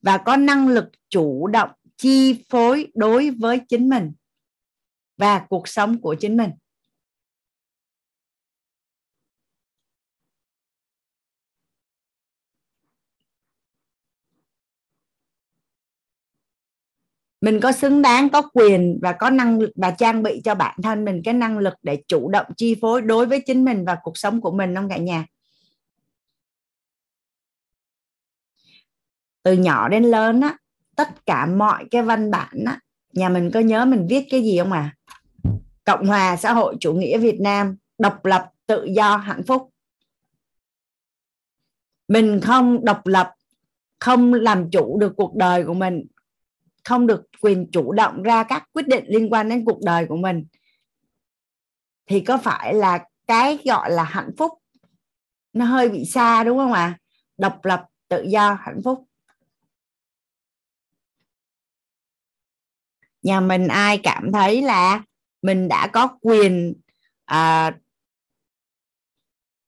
và 0.03 0.19
có 0.19 0.37
năng 0.37 0.69
lực 0.69 0.85
chủ 1.09 1.47
động 1.47 1.71
chi 1.97 2.45
phối 2.49 2.87
đối 2.95 3.31
với 3.31 3.61
chính 3.69 3.89
mình 3.89 4.13
và 5.17 5.39
cuộc 5.39 5.69
sống 5.69 6.01
của 6.01 6.15
chính 6.15 6.37
mình. 6.37 6.51
Mình 17.41 17.61
có 17.61 17.73
xứng 17.73 18.03
đáng, 18.03 18.29
có 18.29 18.43
quyền 18.43 18.99
và 19.03 19.13
có 19.13 19.31
năng 19.31 19.59
lực 19.59 19.71
và 19.77 19.91
trang 19.91 20.23
bị 20.23 20.41
cho 20.45 20.55
bản 20.55 20.83
thân 20.83 21.05
mình 21.05 21.23
cái 21.25 21.35
năng 21.35 21.59
lực 21.59 21.75
để 21.83 22.03
chủ 22.09 22.31
động 22.31 22.47
chi 22.57 22.77
phối 22.81 23.03
đối 23.03 23.27
với 23.27 23.41
chính 23.47 23.65
mình 23.65 23.85
và 23.85 23.97
cuộc 24.03 24.19
sống 24.19 24.41
của 24.41 24.51
mình, 24.51 24.75
không 24.75 24.89
cả 24.89 24.97
nhà? 24.97 25.27
Từ 29.43 29.53
nhỏ 29.53 29.89
đến 29.89 30.05
lớn 30.05 30.41
á, 30.41 30.57
tất 30.97 31.27
cả 31.27 31.47
mọi 31.47 31.85
cái 31.91 32.03
văn 32.03 32.31
bản 32.31 32.65
á, 32.67 32.81
nhà 33.13 33.29
mình 33.29 33.51
có 33.55 33.61
nhớ 33.61 33.85
mình 33.85 34.07
viết 34.11 34.27
cái 34.31 34.43
gì 34.43 34.59
không 34.59 34.73
à 34.73 34.97
cộng 35.91 36.07
hòa 36.07 36.37
xã 36.37 36.53
hội 36.53 36.77
chủ 36.81 36.93
nghĩa 36.93 37.19
việt 37.19 37.41
nam, 37.41 37.77
độc 37.99 38.25
lập, 38.25 38.51
tự 38.67 38.85
do, 38.85 39.17
hạnh 39.17 39.43
phúc. 39.47 39.71
Mình 42.09 42.41
không 42.41 42.85
độc 42.85 43.07
lập, 43.07 43.35
không 43.99 44.35
làm 44.35 44.71
chủ 44.71 44.99
được 44.99 45.13
cuộc 45.17 45.35
đời 45.35 45.65
của 45.65 45.75
mình 45.75 46.07
không 46.85 47.07
được 47.07 47.23
quyền 47.41 47.71
chủ 47.73 47.93
động 47.93 48.23
ra 48.23 48.45
các 48.45 48.69
quyết 48.73 48.89
định 48.89 49.05
liên 49.09 49.33
quan 49.33 49.49
đến 49.49 49.65
cuộc 49.65 49.81
đời 49.85 50.07
của 50.07 50.17
mình 50.17 50.47
thì 52.07 52.21
có 52.21 52.39
phải 52.39 52.75
là 52.75 53.05
cái 53.27 53.59
gọi 53.65 53.91
là 53.91 54.05
hạnh 54.05 54.31
phúc 54.39 54.53
nó 55.53 55.65
hơi 55.65 55.89
bị 55.89 56.05
xa 56.05 56.45
đúng 56.45 56.59
không 56.59 56.73
ạ 56.73 56.81
à? 56.81 56.99
độc 57.39 57.65
lập 57.65 57.87
tự 58.09 58.23
do 58.23 58.59
hạnh 58.61 58.81
phúc 58.85 59.07
nhà 63.23 63.41
mình 63.41 63.69
ai 63.69 64.01
cảm 64.03 64.33
thấy 64.33 64.63
là 64.63 65.03
mình 65.43 65.69
đã 65.69 65.87
có 65.87 66.19
quyền 66.21 66.75
à, 67.25 67.73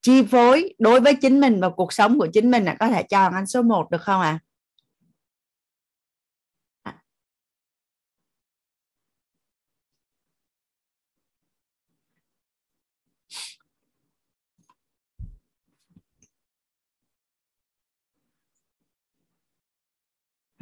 chi 0.01 0.23
phối 0.31 0.75
đối 0.79 1.01
với 1.01 1.15
chính 1.15 1.41
mình 1.41 1.61
và 1.61 1.69
cuộc 1.69 1.93
sống 1.93 2.19
của 2.19 2.29
chính 2.33 2.51
mình 2.51 2.65
là 2.65 2.77
có 2.81 2.89
thể 2.89 3.03
cho 3.03 3.31
anh 3.35 3.47
số 3.47 3.63
1 3.63 3.91
được 3.91 4.03
không 4.03 4.21
ạ 4.21 4.29
à? 4.29 4.52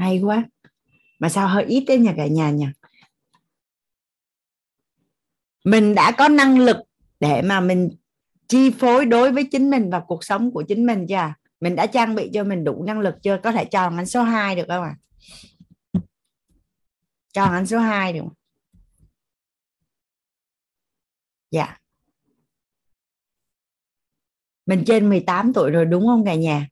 Hay 0.01 0.21
quá. 0.21 0.49
Mà 1.19 1.29
sao 1.29 1.49
hơi 1.49 1.65
ít 1.65 1.85
đấy 1.87 1.99
nhà 1.99 2.15
cả 2.17 2.27
nhà 2.27 2.51
nhỉ? 2.51 2.67
Mình 5.65 5.95
đã 5.95 6.13
có 6.19 6.29
năng 6.29 6.59
lực 6.59 6.77
để 7.21 7.43
mà 7.43 7.61
mình 7.61 7.91
chi 8.49 8.71
phối 8.71 9.05
đối 9.05 9.33
với 9.33 9.49
chính 9.51 9.71
mình 9.71 9.91
và 9.91 10.01
cuộc 10.09 10.25
sống 10.25 10.51
của 10.53 10.63
chính 10.69 10.87
mình 10.87 11.07
chưa 11.09 11.15
à? 11.15 11.35
mình 11.61 11.77
đã 11.77 11.87
trang 11.87 12.15
bị 12.15 12.31
cho 12.35 12.45
mình 12.45 12.65
đủ 12.65 12.85
năng 12.85 13.01
lực 13.01 13.15
chưa? 13.23 13.39
Có 13.43 13.53
thể 13.53 13.65
cho 13.65 13.81
anh 13.81 14.07
số 14.07 14.23
2 14.23 14.57
được 14.57 14.65
không 14.69 14.83
ạ? 14.83 14.97
À? 14.97 16.01
cho 17.33 17.45
anh 17.45 17.67
số 17.67 17.79
2 17.79 18.13
được 18.13 18.25
dạ. 21.51 21.79
Mình 24.67 24.85
trên 24.87 25.09
18 25.09 25.53
tuổi 25.53 25.71
rồi 25.71 25.85
đúng 25.85 26.07
không 26.07 26.25
cả 26.25 26.35
nhà? 26.35 26.70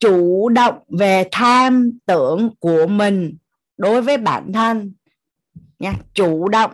Chủ 0.00 0.48
động 0.48 0.78
về 0.88 1.28
tham 1.32 1.98
tưởng 2.06 2.50
của 2.58 2.86
mình 2.86 3.36
đối 3.76 4.02
với 4.02 4.16
bản 4.18 4.52
thân 4.52 4.92
nha. 5.78 5.94
Chủ 6.14 6.48
động 6.48 6.70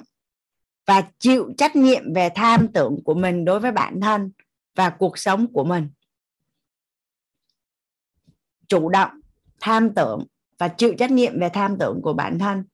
và 0.87 1.03
chịu 1.19 1.53
trách 1.59 1.77
nhiệm 1.77 2.13
về 2.15 2.29
tham 2.35 2.69
tưởng 2.69 3.03
của 3.05 3.15
mình 3.15 3.45
đối 3.45 3.61
với 3.61 3.73
bản 3.73 4.01
thân 4.01 4.31
và 4.75 4.91
cuộc 4.91 5.19
sống 5.19 5.53
của 5.53 5.65
mình. 5.65 5.89
Chủ 8.69 8.89
động 8.89 9.11
tham 9.61 9.95
tưởng 9.95 10.27
và 10.59 10.69
chịu 10.69 10.95
trách 10.99 11.11
nhiệm 11.11 11.41
về 11.41 11.49
tham 11.49 11.79
tưởng 11.79 12.01
của 12.03 12.13
bản 12.13 12.39
thân 12.39 12.65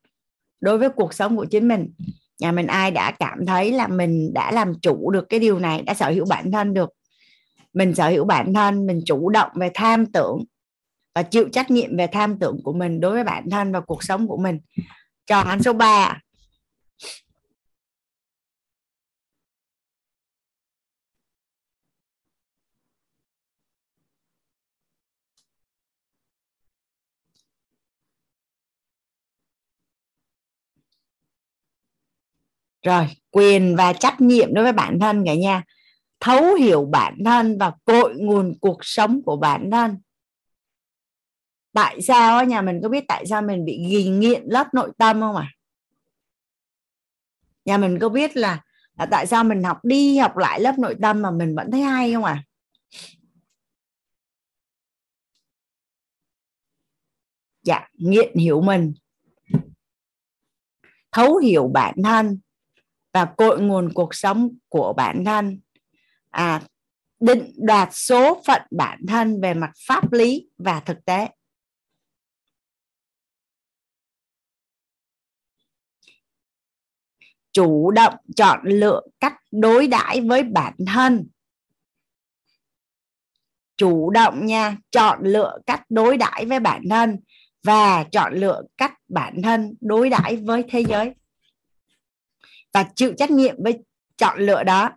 đối 0.60 0.78
với 0.78 0.88
cuộc 0.88 1.14
sống 1.14 1.36
của 1.36 1.44
chính 1.44 1.68
mình. 1.68 1.92
Nhà 2.38 2.52
mình 2.52 2.66
ai 2.66 2.90
đã 2.90 3.10
cảm 3.10 3.46
thấy 3.46 3.72
là 3.72 3.88
mình 3.88 4.32
đã 4.34 4.52
làm 4.52 4.72
chủ 4.82 5.10
được 5.10 5.28
cái 5.28 5.40
điều 5.40 5.58
này, 5.58 5.82
đã 5.82 5.94
sở 5.94 6.10
hữu 6.10 6.26
bản 6.28 6.52
thân 6.52 6.74
được 6.74 6.90
mình 7.72 7.94
sở 7.94 8.08
hữu 8.08 8.24
bản 8.24 8.54
thân, 8.54 8.86
mình 8.86 9.00
chủ 9.06 9.28
động 9.30 9.50
về 9.54 9.70
tham 9.74 10.06
tưởng 10.06 10.44
và 11.14 11.22
chịu 11.22 11.48
trách 11.52 11.70
nhiệm 11.70 11.96
về 11.96 12.06
tham 12.06 12.38
tưởng 12.38 12.60
của 12.64 12.72
mình 12.72 13.00
đối 13.00 13.12
với 13.12 13.24
bản 13.24 13.50
thân 13.50 13.72
và 13.72 13.80
cuộc 13.80 14.02
sống 14.04 14.28
của 14.28 14.36
mình. 14.36 14.60
Chọn 15.26 15.46
án 15.46 15.62
số 15.62 15.72
3 15.72 16.20
rồi, 32.82 33.06
quyền 33.30 33.76
và 33.76 33.92
trách 33.92 34.20
nhiệm 34.20 34.54
đối 34.54 34.64
với 34.64 34.72
bản 34.72 34.98
thân 35.00 35.24
cả 35.26 35.34
nha 35.34 35.62
thấu 36.22 36.54
hiểu 36.54 36.84
bản 36.84 37.18
thân 37.24 37.58
và 37.58 37.72
cội 37.84 38.14
nguồn 38.14 38.54
cuộc 38.60 38.78
sống 38.82 39.22
của 39.22 39.36
bản 39.36 39.70
thân. 39.70 39.98
Tại 41.72 42.02
sao 42.02 42.44
nhà 42.44 42.62
mình 42.62 42.80
có 42.82 42.88
biết 42.88 43.04
tại 43.08 43.26
sao 43.26 43.42
mình 43.42 43.64
bị 43.64 43.86
ghi 43.90 44.08
nghiện 44.08 44.42
lớp 44.46 44.74
nội 44.74 44.92
tâm 44.98 45.20
không 45.20 45.36
à 45.36 45.52
nhà 47.64 47.78
mình 47.78 47.98
có 47.98 48.08
biết 48.08 48.36
là, 48.36 48.64
là 48.98 49.06
tại 49.06 49.26
sao 49.26 49.44
mình 49.44 49.62
học 49.62 49.78
đi 49.82 50.18
học 50.18 50.36
lại 50.36 50.60
lớp 50.60 50.78
nội 50.78 50.96
tâm 51.02 51.22
mà 51.22 51.30
mình 51.30 51.54
vẫn 51.54 51.70
thấy 51.70 51.80
hay 51.80 52.12
không 52.12 52.24
à 52.24 52.44
dạ 57.62 57.88
nghiện 57.92 58.34
hiểu 58.38 58.60
mình. 58.60 58.92
Thấu 61.12 61.36
hiểu 61.36 61.68
bản 61.68 61.94
thân 62.04 62.40
và 63.12 63.24
cội 63.36 63.60
nguồn 63.60 63.92
cuộc 63.94 64.14
sống 64.14 64.56
của 64.68 64.92
bản 64.92 65.24
thân 65.24 65.60
à, 66.32 66.62
định 67.20 67.52
đoạt 67.56 67.88
số 67.92 68.42
phận 68.46 68.62
bản 68.70 69.00
thân 69.08 69.40
về 69.40 69.54
mặt 69.54 69.70
pháp 69.86 70.12
lý 70.12 70.48
và 70.58 70.80
thực 70.80 71.04
tế. 71.04 71.28
Chủ 77.52 77.90
động 77.90 78.14
chọn 78.36 78.60
lựa 78.64 79.00
cách 79.20 79.34
đối 79.50 79.86
đãi 79.86 80.20
với 80.20 80.42
bản 80.42 80.74
thân. 80.86 81.28
Chủ 83.76 84.10
động 84.10 84.46
nha 84.46 84.76
chọn 84.90 85.18
lựa 85.22 85.58
cách 85.66 85.82
đối 85.88 86.16
đãi 86.16 86.46
với 86.46 86.60
bản 86.60 86.82
thân 86.90 87.20
và 87.62 88.04
chọn 88.12 88.34
lựa 88.34 88.62
cách 88.76 88.94
bản 89.08 89.42
thân 89.42 89.74
đối 89.80 90.10
đãi 90.10 90.36
với 90.36 90.64
thế 90.68 90.84
giới. 90.88 91.14
Và 92.74 92.90
chịu 92.94 93.14
trách 93.18 93.30
nhiệm 93.30 93.56
với 93.62 93.78
chọn 94.16 94.38
lựa 94.38 94.62
đó 94.62 94.90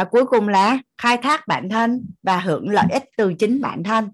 và 0.00 0.04
cuối 0.04 0.26
cùng 0.26 0.48
là 0.48 0.78
khai 0.98 1.16
thác 1.22 1.46
bản 1.46 1.68
thân 1.68 2.06
và 2.22 2.40
hưởng 2.40 2.68
lợi 2.68 2.86
ích 2.90 3.04
từ 3.16 3.34
chính 3.34 3.60
bản 3.60 3.82
thân. 3.82 4.10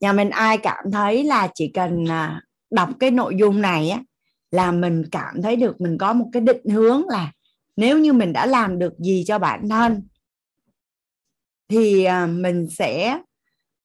Nhà 0.00 0.12
mình 0.12 0.30
ai 0.30 0.58
cảm 0.58 0.84
thấy 0.92 1.24
là 1.24 1.48
chỉ 1.54 1.70
cần 1.74 2.04
à, 2.08 2.42
đọc 2.70 2.88
cái 3.00 3.10
nội 3.10 3.34
dung 3.38 3.60
này 3.60 3.90
á, 3.90 4.02
là 4.50 4.72
mình 4.72 5.04
cảm 5.12 5.42
thấy 5.42 5.56
được 5.56 5.80
mình 5.80 5.98
có 5.98 6.12
một 6.12 6.30
cái 6.32 6.42
định 6.42 6.64
hướng 6.64 7.08
là 7.08 7.32
nếu 7.76 7.98
như 7.98 8.12
mình 8.12 8.32
đã 8.32 8.46
làm 8.46 8.78
được 8.78 8.98
gì 8.98 9.24
cho 9.26 9.38
bản 9.38 9.68
thân, 9.68 10.08
thì 11.68 12.04
à, 12.04 12.26
mình 12.26 12.68
sẽ 12.70 13.18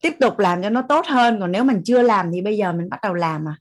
tiếp 0.02 0.14
tục 0.20 0.40
làm 0.40 0.64
cho 0.64 0.70
nó 0.70 0.82
tốt 0.90 1.06
hơn. 1.06 1.40
Còn 1.40 1.52
nếu 1.52 1.64
mình 1.64 1.82
chưa 1.86 2.02
làm 2.02 2.32
thì 2.34 2.42
bây 2.42 2.58
giờ 2.58 2.74
mình 2.74 2.90
bắt 2.90 3.00
đầu 3.04 3.14
làm 3.14 3.48
à. 3.48 3.56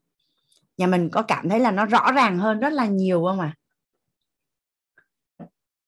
Nhà 0.76 0.86
mình 0.86 1.11
có 1.11 1.22
cảm 1.22 1.49
thấy 1.49 1.61
là 1.61 1.70
nó 1.70 1.86
rõ 1.86 2.12
ràng 2.12 2.38
hơn 2.38 2.61
rất 2.61 2.72
là 2.72 2.86
nhiều 2.86 3.24
không 3.24 3.40
à 3.40 3.55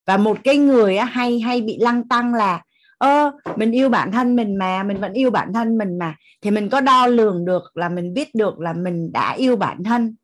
và 0.06 0.16
một 0.16 0.38
cái 0.44 0.56
người 0.56 0.96
á, 0.96 1.04
hay 1.04 1.40
hay 1.40 1.60
bị 1.60 1.78
lăng 1.80 2.08
tăng 2.08 2.34
là 2.34 2.62
ơ 2.98 3.32
mình 3.56 3.72
yêu 3.72 3.88
bản 3.88 4.12
thân 4.12 4.36
mình 4.36 4.56
mà 4.56 4.82
mình 4.82 5.00
vẫn 5.00 5.12
yêu 5.12 5.30
bản 5.30 5.52
thân 5.52 5.78
mình 5.78 5.98
mà. 5.98 6.16
Thì 6.40 6.50
mình 6.50 6.68
có 6.68 6.80
đo 6.80 7.06
lường 7.06 7.44
được 7.44 7.62
là 7.76 7.88
mình 7.88 8.14
biết 8.14 8.34
được 8.34 8.60
là 8.60 8.72
mình 8.72 9.12
đã 9.12 9.32
yêu 9.32 9.56
bản 9.56 9.84
thân. 9.84 10.14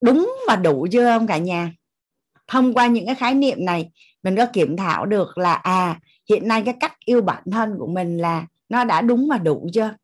Đúng 0.00 0.34
và 0.48 0.56
đủ 0.56 0.86
chưa 0.92 1.04
không 1.04 1.26
cả 1.26 1.38
nhà? 1.38 1.72
Thông 2.46 2.74
qua 2.74 2.86
những 2.86 3.06
cái 3.06 3.14
khái 3.14 3.34
niệm 3.34 3.64
này 3.64 3.90
mình 4.22 4.36
có 4.36 4.46
kiểm 4.46 4.76
thảo 4.76 5.06
được 5.06 5.38
là 5.38 5.54
à 5.54 6.00
hiện 6.28 6.48
nay 6.48 6.62
cái 6.62 6.74
cách 6.80 6.92
yêu 7.04 7.22
bản 7.22 7.42
thân 7.52 7.74
của 7.78 7.86
mình 7.86 8.18
là 8.18 8.46
nó 8.68 8.84
đã 8.84 9.00
đúng 9.00 9.28
và 9.28 9.38
đủ 9.38 9.68
chưa? 9.74 9.94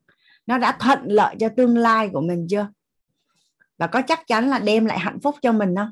Nó 0.47 0.57
đã 0.57 0.71
thuận 0.79 0.99
lợi 1.03 1.35
cho 1.39 1.49
tương 1.49 1.77
lai 1.77 2.09
của 2.13 2.21
mình 2.21 2.47
chưa? 2.49 2.67
Và 3.77 3.87
có 3.87 4.01
chắc 4.01 4.27
chắn 4.27 4.49
là 4.49 4.59
đem 4.59 4.85
lại 4.85 4.99
hạnh 4.99 5.19
phúc 5.19 5.35
cho 5.41 5.51
mình 5.51 5.75
không? 5.75 5.91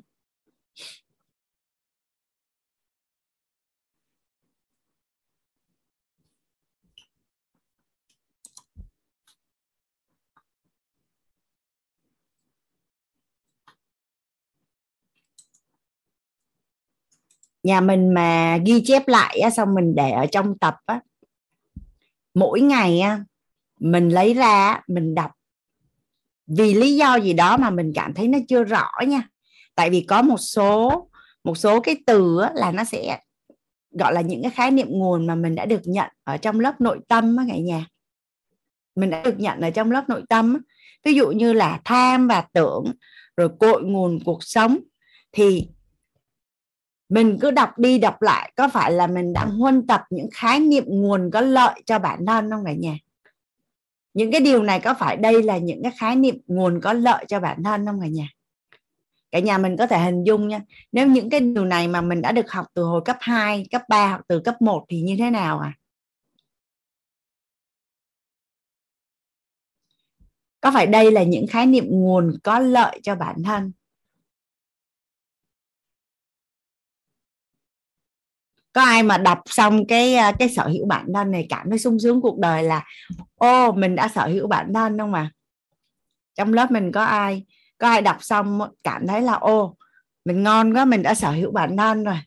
Nhà 17.68 17.82
mình 17.82 18.14
mà 18.14 18.58
ghi 18.66 18.82
chép 18.86 19.08
lại 19.08 19.40
á, 19.40 19.50
xong 19.50 19.74
mình 19.76 19.96
để 19.96 20.12
ở 20.12 20.26
trong 20.26 20.58
tập 20.58 20.76
á 20.86 21.00
mỗi 22.34 22.62
ngày 22.62 23.00
á, 23.00 23.24
mình 23.80 24.10
lấy 24.10 24.34
ra 24.34 24.82
mình 24.88 25.16
đọc. 25.16 25.32
Vì 26.48 26.74
lý 26.74 26.96
do 26.96 27.16
gì 27.16 27.34
đó 27.34 27.58
mà 27.58 27.70
mình 27.70 27.92
cảm 27.96 28.14
thấy 28.14 28.28
nó 28.28 28.40
chưa 28.48 28.64
rõ 28.64 28.90
nha. 29.08 29.28
Tại 29.76 29.90
vì 29.90 30.02
có 30.02 30.22
một 30.22 30.38
số 30.38 31.08
một 31.44 31.58
số 31.58 31.80
cái 31.80 31.96
từ 32.06 32.40
á, 32.42 32.52
là 32.56 32.72
nó 32.72 32.84
sẽ 32.84 33.20
gọi 33.92 34.14
là 34.14 34.22
những 34.22 34.42
cái 34.42 34.52
khái 34.52 34.72
niệm 34.72 34.88
nguồn 34.90 35.28
mà 35.28 35.36
mình 35.36 35.56
đã 35.56 35.66
được 35.66 35.82
nhận 35.86 36.10
ở 36.24 36.38
trong 36.38 36.60
lớp 36.60 36.82
nội 36.82 37.00
tâm 37.08 37.38
á 37.38 37.46
cả 37.48 37.58
nhà. 37.58 37.86
Mình 38.96 39.10
đã 39.10 39.24
được 39.24 39.40
nhận 39.40 39.62
ở 39.62 39.70
trong 39.70 39.92
lớp 39.92 40.10
nội 40.10 40.24
tâm 40.30 40.54
á. 40.54 40.60
ví 41.04 41.14
dụ 41.14 41.32
như 41.32 41.54
là 41.54 41.82
tham 41.86 42.28
và 42.28 42.44
tưởng 42.54 42.92
rồi 43.38 43.50
cội 43.60 43.84
nguồn 43.84 44.20
cuộc 44.26 44.44
sống 44.44 44.78
thì 45.32 45.68
mình 47.10 47.38
cứ 47.42 47.52
đọc 47.52 47.80
đi 47.80 47.98
đọc 47.98 48.22
lại 48.22 48.52
có 48.56 48.70
phải 48.70 48.92
là 48.92 49.08
mình 49.08 49.34
đang 49.34 49.50
huân 49.50 49.88
tập 49.88 50.02
những 50.10 50.30
khái 50.34 50.60
niệm 50.60 50.84
nguồn 50.88 51.32
có 51.32 51.42
lợi 51.42 51.82
cho 51.86 52.00
bản 52.00 52.26
thân 52.26 52.50
không 52.52 52.66
cả 52.66 52.74
nhà? 52.74 52.98
Những 54.14 54.32
cái 54.32 54.42
điều 54.42 54.64
này 54.64 54.80
có 54.80 54.94
phải 54.94 55.18
đây 55.18 55.44
là 55.44 55.58
những 55.58 55.84
cái 55.84 55.92
khái 56.00 56.16
niệm 56.16 56.42
nguồn 56.48 56.82
có 56.82 56.94
lợi 56.94 57.26
cho 57.28 57.40
bản 57.40 57.64
thân 57.64 57.86
không 57.86 58.02
cả 58.02 58.08
nhà? 58.08 58.30
Cả 59.32 59.40
nhà 59.40 59.58
mình 59.58 59.78
có 59.78 59.88
thể 59.88 60.00
hình 60.00 60.24
dung 60.24 60.48
nha 60.48 60.62
nếu 60.92 61.08
những 61.08 61.30
cái 61.30 61.40
điều 61.40 61.66
này 61.66 61.88
mà 61.88 62.02
mình 62.02 62.22
đã 62.22 62.32
được 62.32 62.52
học 62.52 62.66
từ 62.74 62.84
hồi 62.84 63.02
cấp 63.06 63.18
2, 63.20 63.68
cấp 63.72 63.82
3 63.90 64.10
hoặc 64.10 64.22
từ 64.28 64.40
cấp 64.40 64.62
1 64.62 64.86
thì 64.90 65.02
như 65.02 65.16
thế 65.20 65.30
nào 65.30 65.60
à? 65.60 65.74
Có 70.62 70.72
phải 70.74 70.88
đây 70.88 71.12
là 71.12 71.24
những 71.24 71.48
khái 71.48 71.66
niệm 71.66 71.86
nguồn 71.90 72.38
có 72.44 72.60
lợi 72.60 73.00
cho 73.04 73.16
bản 73.16 73.44
thân? 73.44 73.72
Có 78.78 78.84
ai 78.84 79.04
mà 79.04 79.18
đọc 79.18 79.40
xong 79.46 79.88
cái 79.88 80.16
ờ, 80.16 80.32
cái 80.40 80.50
sở 80.50 80.68
hữu 80.68 80.86
bản 80.86 81.06
thân 81.14 81.32
này 81.32 81.46
cảm 81.50 81.70
thấy 81.70 81.80
sung 81.80 82.00
sướng 82.00 82.22
cuộc 82.22 82.40
đời 82.40 82.64
là, 82.64 82.84
ô, 83.36 83.72
mình 83.72 83.96
đã 83.96 84.08
sở 84.08 84.28
hữu 84.28 84.48
bản 84.48 84.74
thân 84.74 84.98
không 84.98 85.12
mà 85.12 85.32
trong 86.36 86.54
lớp 86.54 86.72
mình 86.72 86.92
có 86.92 87.04
ai 87.04 87.46
có 87.78 87.88
ai 87.88 88.02
đọc 88.02 88.18
xong 88.20 88.60
cảm 88.84 89.08
thấy 89.08 89.22
là, 89.22 89.34
ô, 89.34 89.76
mình 90.26 90.44
ngon 90.44 90.74
quá, 90.74 90.86
mình 90.86 91.04
đã 91.04 91.14
sở 91.14 91.32
hữu 91.32 91.52
bản 91.52 91.78
thân 91.78 92.04
rồi. 92.04 92.18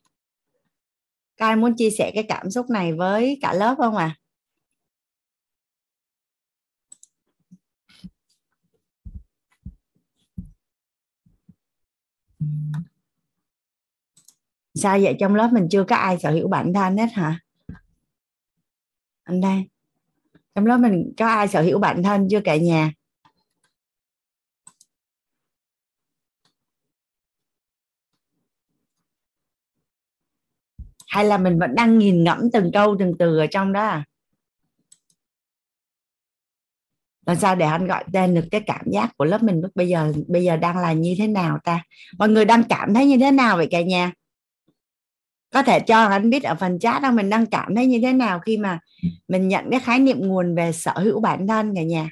Các 1.37 1.47
ai 1.47 1.57
muốn 1.57 1.77
chia 1.77 1.91
sẻ 1.91 2.11
cái 2.15 2.25
cảm 2.29 2.51
xúc 2.51 2.71
này 2.71 2.93
với 2.93 3.39
cả 3.43 3.53
lớp 3.53 3.75
không 3.79 3.97
à? 3.97 4.17
Sao 14.75 14.99
vậy? 15.03 15.17
Trong 15.21 15.35
lớp 15.35 15.51
mình 15.53 15.69
chưa 15.71 15.85
có 15.85 15.97
ai 15.97 16.19
sở 16.19 16.31
hữu 16.31 16.49
bản 16.49 16.73
thân 16.73 16.97
hết 16.97 17.09
hả? 17.13 17.41
Anh 19.25 19.41
đây 19.41 19.65
trong 20.55 20.67
lớp 20.67 20.79
mình 20.79 21.13
có 21.19 21.27
ai 21.27 21.49
sở 21.49 21.63
hữu 21.63 21.79
bản 21.79 22.03
thân 22.03 22.29
chưa 22.31 22.41
cả 22.41 22.57
nhà? 22.57 22.93
Hay 31.07 31.25
là 31.25 31.39
mình 31.39 31.59
vẫn 31.59 31.75
đang 31.75 31.99
nhìn 31.99 32.25
ngẫm 32.25 32.51
từng 32.53 32.71
câu 32.75 32.97
từng 32.99 33.13
từ 33.19 33.39
ở 33.39 33.47
trong 33.47 33.73
đó 33.73 33.87
à? 33.87 34.05
Làm 37.27 37.37
sao 37.37 37.57
để 37.57 37.67
anh 37.67 37.87
gọi 37.87 38.05
tên 38.13 38.35
được 38.35 38.45
cái 38.51 38.61
cảm 38.67 38.85
giác 38.93 39.17
của 39.17 39.25
lớp 39.25 39.43
mình 39.43 39.61
lúc 39.61 39.71
bây 39.75 39.89
giờ? 39.89 40.13
Bây 40.29 40.45
giờ 40.45 40.57
đang 40.57 40.79
là 40.79 40.93
như 40.93 41.15
thế 41.19 41.27
nào 41.27 41.59
ta? 41.65 41.83
Mọi 42.19 42.29
người 42.29 42.45
đang 42.45 42.63
cảm 42.69 42.95
thấy 42.95 43.07
như 43.07 43.17
thế 43.21 43.31
nào 43.31 43.57
vậy 43.57 43.69
cả 43.71 43.83
nhà? 43.83 44.13
Có 45.51 45.63
thể 45.63 45.81
cho 45.81 46.05
anh 46.05 46.31
biết 46.31 46.43
ở 46.43 46.55
phần 46.55 46.79
chat 46.79 47.03
đó 47.03 47.11
mình 47.11 47.31
đang 47.31 47.47
cảm 47.47 47.75
thấy 47.75 47.87
như 47.87 48.01
thế 48.03 48.13
nào 48.13 48.41
khi 48.41 48.57
mà 48.57 48.79
mình 49.29 49.49
nhận 49.49 49.71
cái 49.71 49.81
khái 49.81 49.99
niệm 49.99 50.21
nguồn 50.21 50.55
về 50.55 50.73
sở 50.73 50.93
hữu 50.99 51.21
bản 51.21 51.47
thân 51.47 51.75
cả 51.77 51.83
nhà. 51.83 52.11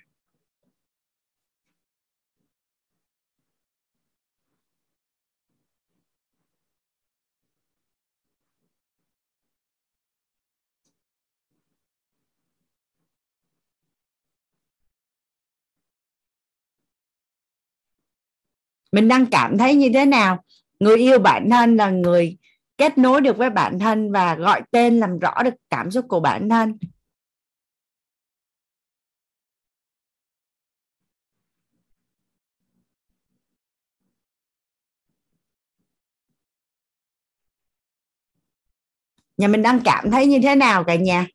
Mình 18.93 19.09
đang 19.09 19.27
cảm 19.27 19.59
thấy 19.59 19.75
như 19.75 19.91
thế 19.95 20.05
nào? 20.05 20.45
Người 20.81 20.97
yêu 20.97 21.19
bản 21.19 21.51
thân 21.51 21.77
là 21.77 21.91
người 21.91 22.38
kết 22.79 22.99
nối 22.99 23.21
được 23.21 23.37
với 23.37 23.51
bản 23.51 23.79
thân 23.79 24.13
và 24.13 24.35
gọi 24.35 24.63
tên 24.71 25.01
làm 25.01 25.19
rõ 25.19 25.43
được 25.45 25.55
cảm 25.71 25.91
xúc 25.91 26.05
của 26.09 26.21
bản 26.21 26.49
thân. 26.49 26.79
Nhà 39.37 39.49
mình 39.49 39.63
đang 39.63 39.81
cảm 39.85 40.11
thấy 40.11 40.27
như 40.27 40.41
thế 40.43 40.55
nào 40.55 40.85
cả 40.85 40.95
nhà? 40.95 41.27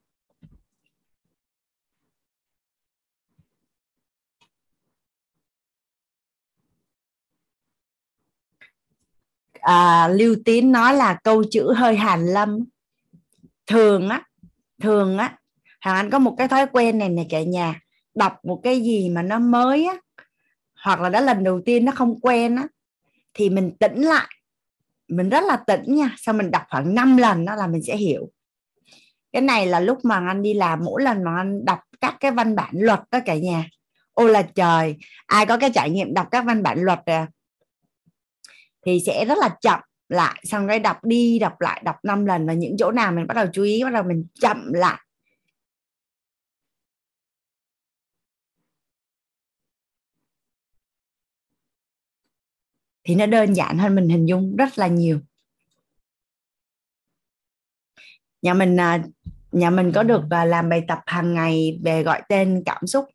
À, 9.64 10.07
lưu 10.07 10.35
tín 10.45 10.72
nói 10.72 10.95
là 10.95 11.14
câu 11.23 11.44
chữ 11.52 11.73
hơi 11.73 11.95
hàn 11.95 12.26
lâm. 12.26 12.60
Thường 13.68 14.10
á 14.10 14.23
thường 14.81 15.18
á 15.18 15.38
hoàng 15.81 15.95
anh 15.95 16.10
có 16.10 16.19
một 16.19 16.35
cái 16.38 16.48
thói 16.48 16.65
quen 16.72 16.98
này 16.98 17.10
này 17.10 17.27
cả 17.30 17.44
nhà 17.44 17.80
đọc 18.15 18.34
một 18.44 18.60
cái 18.64 18.81
gì 18.81 19.10
mà 19.10 19.22
nó 19.22 19.40
mới 19.40 19.85
á 19.85 19.95
hoặc 20.84 21.02
là 21.02 21.10
đã 21.10 21.22
lần 21.22 21.44
đầu 21.44 21.61
tiên 21.65 21.85
nó 21.85 21.91
không 21.91 22.19
quen 22.22 22.56
á 22.56 22.68
thì 23.34 23.49
mình 23.49 23.72
tĩnh 23.80 24.02
lại. 24.02 24.27
Mình 25.07 25.30
rất 25.30 25.44
là 25.44 25.56
tĩnh 25.56 25.84
nha 25.95 26.10
sau 26.18 26.34
mình 26.34 26.52
đọc 26.52 26.61
khoảng 26.69 26.95
5 26.95 27.18
lần 27.18 27.45
đó 27.45 27.56
là 27.56 27.68
mình 27.68 27.81
sẽ 27.84 27.98
hiểu. 27.98 28.30
Cái 29.31 29.41
này 29.41 29.65
là 29.65 29.80
lúc 29.80 29.98
mà 30.03 30.27
anh 30.27 30.41
đi 30.41 30.53
làm 30.53 30.80
mỗi 30.84 31.03
lần 31.03 31.23
mà 31.23 31.35
anh 31.38 31.65
đọc 31.65 31.80
các 32.02 32.15
cái 32.19 32.31
văn 32.31 32.56
bản 32.56 32.72
luật 32.73 32.99
đó 33.11 33.19
cả 33.26 33.35
nhà. 33.35 33.65
Ô 34.14 34.27
là 34.27 34.41
trời 34.41 34.95
ai 35.26 35.45
có 35.45 35.57
cái 35.57 35.69
trải 35.73 35.90
nghiệm 35.90 36.14
đọc 36.14 36.27
các 36.31 36.45
văn 36.45 36.64
bản 36.64 36.80
luật 36.81 36.99
à? 37.06 37.27
Thì 38.85 38.99
sẽ 39.05 39.26
rất 39.26 39.38
là 39.38 39.49
chậm 39.61 39.80
lại, 40.10 40.41
xong 40.43 40.68
cái 40.68 40.80
đọc 40.80 40.97
đi 41.03 41.39
đọc 41.39 41.61
lại 41.61 41.81
đọc 41.85 41.95
5 42.03 42.26
lần 42.26 42.47
và 42.47 42.53
những 42.53 42.76
chỗ 42.80 42.91
nào 42.91 43.11
mình 43.11 43.27
bắt 43.27 43.34
đầu 43.34 43.45
chú 43.53 43.64
ý, 43.64 43.84
bắt 43.84 43.93
đầu 43.93 44.03
mình 44.03 44.26
chậm 44.41 44.73
lại. 44.73 44.99
Thì 53.03 53.15
nó 53.15 53.26
đơn 53.26 53.53
giản 53.53 53.77
hơn 53.77 53.95
mình 53.95 54.10
hình 54.10 54.26
dung 54.26 54.55
rất 54.55 54.80
là 54.80 54.88
nhiều. 54.88 55.19
Nhà 58.41 58.53
mình 58.53 58.80
à, 58.80 59.03
nhà 59.51 59.69
mình 59.69 59.91
có 59.91 60.03
được 60.03 60.22
à, 60.30 60.45
làm 60.45 60.69
bài 60.69 60.84
tập 60.88 60.99
hàng 61.05 61.34
ngày 61.34 61.80
về 61.84 62.03
gọi 62.03 62.22
tên 62.30 62.64
cảm 62.65 62.88
xúc 62.88 63.05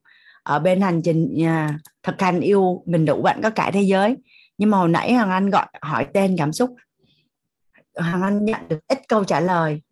ở 0.43 0.59
bên 0.59 0.81
hành 0.81 1.03
trình 1.03 1.45
à, 1.45 1.79
thực 2.03 2.21
hành 2.21 2.41
yêu 2.41 2.83
mình 2.87 3.05
đủ 3.05 3.23
bạn 3.23 3.41
có 3.43 3.51
cả 3.51 3.71
thế 3.75 3.83
giới 3.83 4.17
nhưng 4.59 4.71
mà 4.71 4.79
hồi 4.79 4.89
nãy 4.89 5.15
hoàng 5.15 5.31
anh 5.31 5.51
gọi, 5.51 5.67
hỏi 5.83 6.07
tên 6.15 6.35
cảm 6.39 6.53
xúc. 6.53 6.75
Hoàng 7.95 8.23
anh 8.23 8.45
nhận 8.45 8.69
được 8.69 8.79
ít 8.89 8.99
câu 9.09 9.25
trả 9.25 9.41
lời. 9.41 9.83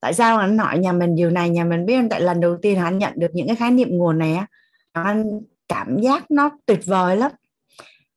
Tại 0.00 0.14
sao 0.14 0.38
anh 0.38 0.58
hỏi 0.58 0.78
nhà 0.78 0.92
mình 0.92 1.14
điều 1.14 1.30
này? 1.30 1.50
Nhà 1.50 1.64
mình 1.64 1.86
biết 1.86 2.00
tại 2.10 2.20
lần 2.20 2.40
đầu 2.40 2.58
tiên 2.62 2.78
anh 2.78 2.98
nhận 2.98 3.12
được 3.16 3.30
những 3.34 3.46
cái 3.46 3.56
khái 3.56 3.70
niệm 3.70 3.88
nguồn 3.90 4.18
này 4.18 4.38
anh 4.92 5.40
cảm 5.68 6.00
giác 6.00 6.30
nó 6.30 6.50
tuyệt 6.66 6.80
vời 6.86 7.16
lắm. 7.16 7.32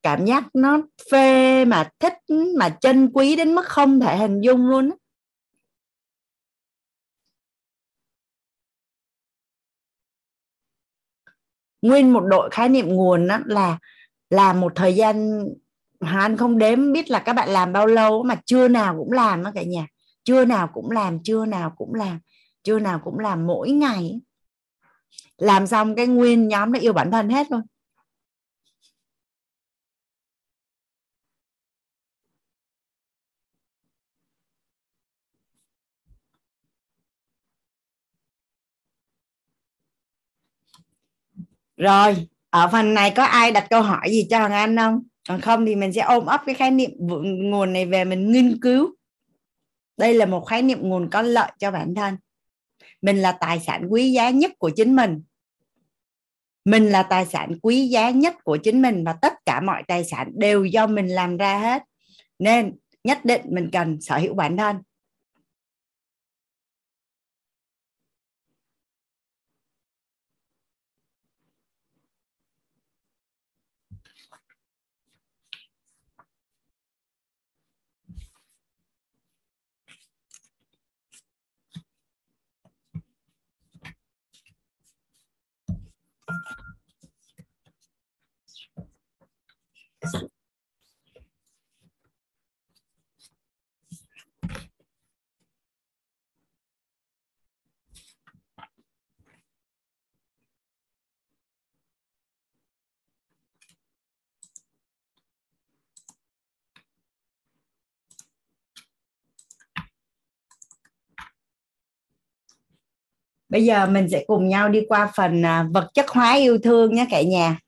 Cảm 0.04 0.26
giác 0.26 0.44
nó 0.54 0.82
phê 1.12 1.66
mà 1.66 1.90
thích, 2.00 2.14
mà 2.58 2.70
chân 2.70 3.12
quý 3.14 3.36
đến 3.36 3.56
mức 3.56 3.66
không 3.66 4.00
thể 4.00 4.18
hình 4.18 4.42
dung 4.42 4.68
luôn 4.68 4.90
á 4.90 4.96
nguyên 11.82 12.14
một 12.14 12.20
đội 12.20 12.50
khái 12.50 12.70
niệm 12.70 12.88
nguồn 12.88 13.28
đó 13.28 13.40
là 13.46 13.78
là 14.30 14.54
một 14.54 14.72
thời 14.76 14.96
gian 14.96 15.46
anh 16.00 16.38
không 16.38 16.58
đếm 16.58 16.92
biết 16.92 17.10
là 17.12 17.20
các 17.20 17.34
bạn 17.34 17.50
làm 17.50 17.74
bao 17.74 17.86
lâu 17.86 18.24
mà 18.24 18.36
chưa 18.46 18.68
nào 18.68 18.96
cũng 18.98 19.12
làm 19.12 19.44
đó 19.44 19.52
cả 19.56 19.64
nhà. 19.64 19.88
Chưa 20.24 20.46
nào 20.46 20.68
cũng 20.74 20.92
làm, 20.92 21.24
chưa 21.24 21.46
nào 21.46 21.74
cũng 21.78 21.94
làm, 21.94 22.20
chưa 22.64 22.80
nào 22.80 23.00
cũng 23.04 23.20
làm 23.20 23.48
mỗi 23.48 23.72
ngày 23.72 24.22
làm 25.38 25.68
xong 25.68 25.96
cái 25.96 26.08
nguyên 26.08 26.48
nhóm 26.48 26.72
nó 26.72 26.80
yêu 26.80 26.94
bản 26.94 27.12
thân 27.12 27.30
hết 27.30 27.52
luôn. 27.52 27.62
Rồi, 41.82 42.28
ở 42.50 42.70
phần 42.72 42.94
này 42.94 43.12
có 43.16 43.24
ai 43.24 43.52
đặt 43.52 43.68
câu 43.70 43.82
hỏi 43.82 44.10
gì 44.12 44.28
cho 44.30 44.40
Hoàng 44.40 44.52
Anh 44.52 44.78
không? 44.78 45.04
Còn 45.28 45.42
không 45.42 45.66
thì 45.66 45.76
mình 45.76 45.94
sẽ 45.94 46.02
ôm 46.02 46.26
ấp 46.26 46.42
cái 46.46 46.56
khái 46.56 46.72
niệm 46.72 46.92
nguồn 47.52 47.74
này 47.74 47.86
về 47.86 48.06
mình 48.06 48.32
nghiên 48.32 48.60
cứu. 48.62 48.96
Đây 49.98 50.14
là 50.14 50.26
một 50.26 50.46
khái 50.46 50.62
niệm 50.62 50.80
nguồn 50.82 51.10
có 51.10 51.22
lợi 51.22 51.52
cho 51.60 51.72
bản 51.72 51.96
thân. 51.96 52.18
Mình 53.02 53.18
là 53.18 53.32
tài 53.32 53.60
sản 53.60 53.88
quý 53.90 54.12
giá 54.12 54.30
nhất 54.30 54.52
của 54.58 54.70
chính 54.70 54.96
mình. 54.96 55.24
Mình 56.66 56.90
là 56.90 57.04
tài 57.04 57.26
sản 57.26 57.60
quý 57.62 57.88
giá 57.88 58.10
nhất 58.10 58.36
của 58.44 58.58
chính 58.58 58.82
mình 58.82 59.04
và 59.04 59.14
tất 59.14 59.34
cả 59.46 59.62
mọi 59.62 59.84
tài 59.88 60.04
sản 60.04 60.32
đều 60.36 60.66
do 60.66 60.88
mình 60.88 61.08
làm 61.08 61.38
ra 61.38 61.58
hết. 61.58 61.84
Nên 62.40 62.78
nhất 63.04 63.26
định 63.26 63.42
mình 63.50 63.70
cần 63.74 64.02
sở 64.02 64.18
hữu 64.18 64.34
bản 64.34 64.58
thân. 64.58 64.76
Bây 113.52 113.66
giờ 113.66 113.86
mình 113.86 114.08
sẽ 114.12 114.24
cùng 114.28 114.48
nhau 114.48 114.70
đi 114.70 114.86
qua 114.90 115.12
phần 115.16 115.46
à, 115.46 115.68
vật 115.74 115.92
chất 115.94 116.10
hóa 116.10 116.36
yêu 116.36 116.58
thương 116.64 116.96
nhé 116.96 117.08
cả 117.12 117.22
nhà 117.22 117.60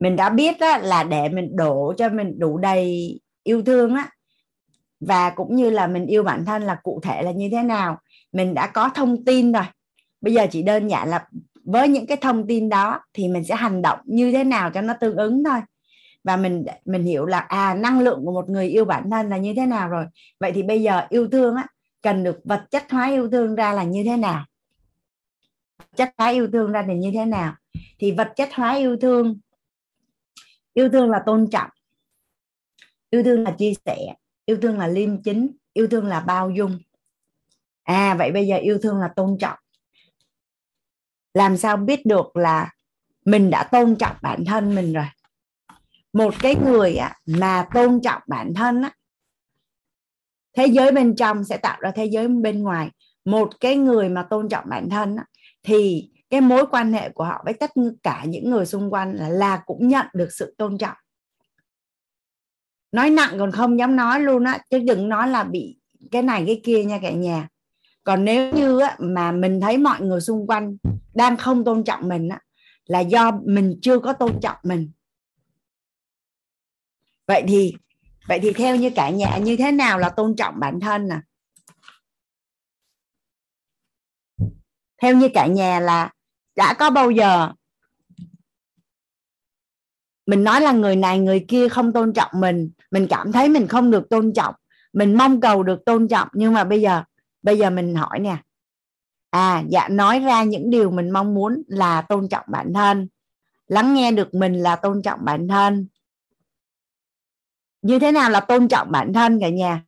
mình 0.00 0.16
đã 0.16 0.30
biết 0.30 0.56
đó 0.60 0.76
là 0.76 1.04
để 1.04 1.28
mình 1.28 1.56
đổ 1.56 1.94
cho 1.98 2.08
mình 2.08 2.38
đủ 2.38 2.58
đầy 2.58 3.20
yêu 3.42 3.62
thương 3.62 3.94
á. 3.94 4.10
Và 5.00 5.30
cũng 5.30 5.56
như 5.56 5.70
là 5.70 5.86
mình 5.86 6.06
yêu 6.06 6.22
bản 6.22 6.44
thân 6.44 6.62
là 6.62 6.74
cụ 6.82 7.00
thể 7.02 7.22
là 7.22 7.30
như 7.30 7.48
thế 7.52 7.62
nào, 7.62 7.98
mình 8.32 8.54
đã 8.54 8.66
có 8.66 8.90
thông 8.94 9.24
tin 9.24 9.52
rồi. 9.52 9.64
Bây 10.20 10.34
giờ 10.34 10.46
chỉ 10.50 10.62
đơn 10.62 10.88
giản 10.88 11.08
là 11.08 11.26
với 11.64 11.88
những 11.88 12.06
cái 12.06 12.16
thông 12.16 12.46
tin 12.46 12.68
đó 12.68 13.00
thì 13.12 13.28
mình 13.28 13.44
sẽ 13.44 13.54
hành 13.54 13.82
động 13.82 13.98
như 14.04 14.32
thế 14.32 14.44
nào 14.44 14.70
cho 14.70 14.80
nó 14.80 14.94
tương 15.00 15.16
ứng 15.16 15.44
thôi. 15.44 15.60
Và 16.24 16.36
mình 16.36 16.64
mình 16.84 17.02
hiểu 17.02 17.26
là 17.26 17.38
à 17.38 17.74
năng 17.74 18.00
lượng 18.00 18.22
của 18.24 18.32
một 18.32 18.50
người 18.50 18.68
yêu 18.68 18.84
bản 18.84 19.10
thân 19.10 19.28
là 19.28 19.36
như 19.36 19.54
thế 19.56 19.66
nào 19.66 19.88
rồi. 19.88 20.04
Vậy 20.40 20.52
thì 20.52 20.62
bây 20.62 20.82
giờ 20.82 21.06
yêu 21.08 21.28
thương 21.28 21.56
á, 21.56 21.66
cần 22.02 22.24
được 22.24 22.40
vật 22.44 22.64
chất 22.70 22.90
hóa 22.90 23.10
yêu 23.10 23.30
thương 23.30 23.54
ra 23.54 23.72
là 23.72 23.82
như 23.84 24.02
thế 24.04 24.16
nào? 24.16 24.44
Chất 25.96 26.10
hóa 26.18 26.28
yêu 26.28 26.48
thương 26.52 26.72
ra 26.72 26.84
thì 26.86 26.94
như 26.94 27.10
thế 27.14 27.24
nào? 27.24 27.54
Thì 27.98 28.12
vật 28.12 28.32
chất 28.36 28.48
hóa 28.54 28.74
yêu 28.76 28.96
thương 28.96 29.38
yêu 30.76 30.88
thương 30.88 31.10
là 31.10 31.22
tôn 31.26 31.48
trọng. 31.50 31.70
Yêu 33.10 33.22
thương 33.22 33.42
là 33.42 33.50
chia 33.58 33.72
sẻ. 33.84 34.14
Yêu 34.46 34.58
thương 34.62 34.78
là 34.78 34.86
liêm 34.86 35.22
chính. 35.22 35.50
Yêu 35.72 35.88
thương 35.88 36.06
là 36.06 36.20
bao 36.20 36.50
dung. 36.50 36.78
À 37.82 38.14
vậy 38.18 38.32
bây 38.32 38.46
giờ 38.46 38.56
yêu 38.56 38.78
thương 38.82 38.98
là 38.98 39.08
tôn 39.16 39.36
trọng. 39.40 39.58
Làm 41.34 41.56
sao 41.56 41.76
biết 41.76 42.06
được 42.06 42.36
là 42.36 42.70
mình 43.24 43.50
đã 43.50 43.68
tôn 43.72 43.96
trọng 43.96 44.16
bản 44.22 44.44
thân 44.44 44.74
mình 44.74 44.92
rồi? 44.92 45.06
Một 46.12 46.34
cái 46.40 46.54
người 46.64 46.96
mà 47.26 47.68
tôn 47.74 48.00
trọng 48.02 48.22
bản 48.26 48.54
thân 48.54 48.82
á, 48.82 48.92
thế 50.56 50.66
giới 50.66 50.92
bên 50.92 51.16
trong 51.16 51.44
sẽ 51.44 51.56
tạo 51.56 51.78
ra 51.80 51.90
thế 51.90 52.04
giới 52.04 52.28
bên 52.28 52.62
ngoài. 52.62 52.90
Một 53.24 53.60
cái 53.60 53.76
người 53.76 54.08
mà 54.08 54.26
tôn 54.30 54.48
trọng 54.48 54.64
bản 54.68 54.88
thân 54.90 55.16
á, 55.16 55.24
thì 55.62 56.10
cái 56.30 56.40
mối 56.40 56.66
quan 56.70 56.92
hệ 56.92 57.10
của 57.10 57.24
họ 57.24 57.42
với 57.44 57.54
tất 57.54 57.70
cả 58.02 58.24
những 58.24 58.50
người 58.50 58.66
xung 58.66 58.92
quanh 58.92 59.16
là 59.16 59.28
là 59.28 59.62
cũng 59.66 59.88
nhận 59.88 60.06
được 60.14 60.28
sự 60.32 60.54
tôn 60.58 60.78
trọng. 60.78 60.96
Nói 62.92 63.10
nặng 63.10 63.34
còn 63.38 63.52
không 63.52 63.78
dám 63.78 63.96
nói 63.96 64.20
luôn 64.20 64.44
á 64.44 64.58
chứ 64.70 64.78
đừng 64.78 65.08
nói 65.08 65.28
là 65.28 65.44
bị 65.44 65.78
cái 66.10 66.22
này 66.22 66.44
cái 66.46 66.60
kia 66.64 66.84
nha 66.84 66.98
cả 67.02 67.10
nhà. 67.10 67.48
Còn 68.04 68.24
nếu 68.24 68.52
như 68.52 68.80
á, 68.80 68.96
mà 68.98 69.32
mình 69.32 69.60
thấy 69.60 69.78
mọi 69.78 70.00
người 70.00 70.20
xung 70.20 70.46
quanh 70.46 70.76
đang 71.14 71.36
không 71.36 71.64
tôn 71.64 71.84
trọng 71.84 72.08
mình 72.08 72.28
á, 72.28 72.40
là 72.84 73.00
do 73.00 73.30
mình 73.44 73.78
chưa 73.82 73.98
có 73.98 74.12
tôn 74.12 74.40
trọng 74.42 74.56
mình. 74.62 74.90
Vậy 77.26 77.44
thì 77.48 77.74
vậy 78.28 78.38
thì 78.42 78.52
theo 78.52 78.76
như 78.76 78.90
cả 78.90 79.10
nhà 79.10 79.36
như 79.36 79.56
thế 79.56 79.72
nào 79.72 79.98
là 79.98 80.08
tôn 80.08 80.36
trọng 80.36 80.60
bản 80.60 80.80
thân 80.80 81.08
nè? 81.08 81.20
Theo 85.02 85.16
như 85.16 85.28
cả 85.34 85.46
nhà 85.46 85.80
là 85.80 86.12
đã 86.56 86.74
có 86.74 86.90
bao 86.90 87.10
giờ. 87.10 87.52
Mình 90.26 90.44
nói 90.44 90.60
là 90.60 90.72
người 90.72 90.96
này 90.96 91.18
người 91.18 91.44
kia 91.48 91.68
không 91.68 91.92
tôn 91.92 92.12
trọng 92.12 92.30
mình. 92.34 92.70
Mình 92.90 93.06
cảm 93.10 93.32
thấy 93.32 93.48
mình 93.48 93.68
không 93.68 93.90
được 93.90 94.08
tôn 94.10 94.32
trọng. 94.32 94.54
Mình 94.92 95.18
mong 95.18 95.40
cầu 95.40 95.62
được 95.62 95.84
tôn 95.86 96.08
trọng. 96.08 96.28
Nhưng 96.32 96.52
mà 96.52 96.64
bây 96.64 96.80
giờ 96.80 97.02
bây 97.42 97.58
giờ 97.58 97.70
mình 97.70 97.94
hỏi 97.94 98.18
nè. 98.18 98.36
À 99.30 99.62
dạ 99.68 99.88
nói 99.88 100.20
ra 100.20 100.42
những 100.42 100.70
điều 100.70 100.90
mình 100.90 101.10
mong 101.10 101.34
muốn 101.34 101.62
là 101.66 102.02
tôn 102.02 102.28
trọng 102.28 102.44
bản 102.48 102.72
thân. 102.74 103.08
Lắng 103.66 103.94
nghe 103.94 104.12
được 104.12 104.34
mình 104.34 104.54
là 104.54 104.76
tôn 104.76 105.02
trọng 105.02 105.24
bản 105.24 105.48
thân. 105.48 105.86
Như 107.82 107.98
thế 107.98 108.12
nào 108.12 108.30
là 108.30 108.40
tôn 108.40 108.68
trọng 108.68 108.90
bản 108.90 109.12
thân 109.12 109.40
cả 109.40 109.48
nhà? 109.48 109.82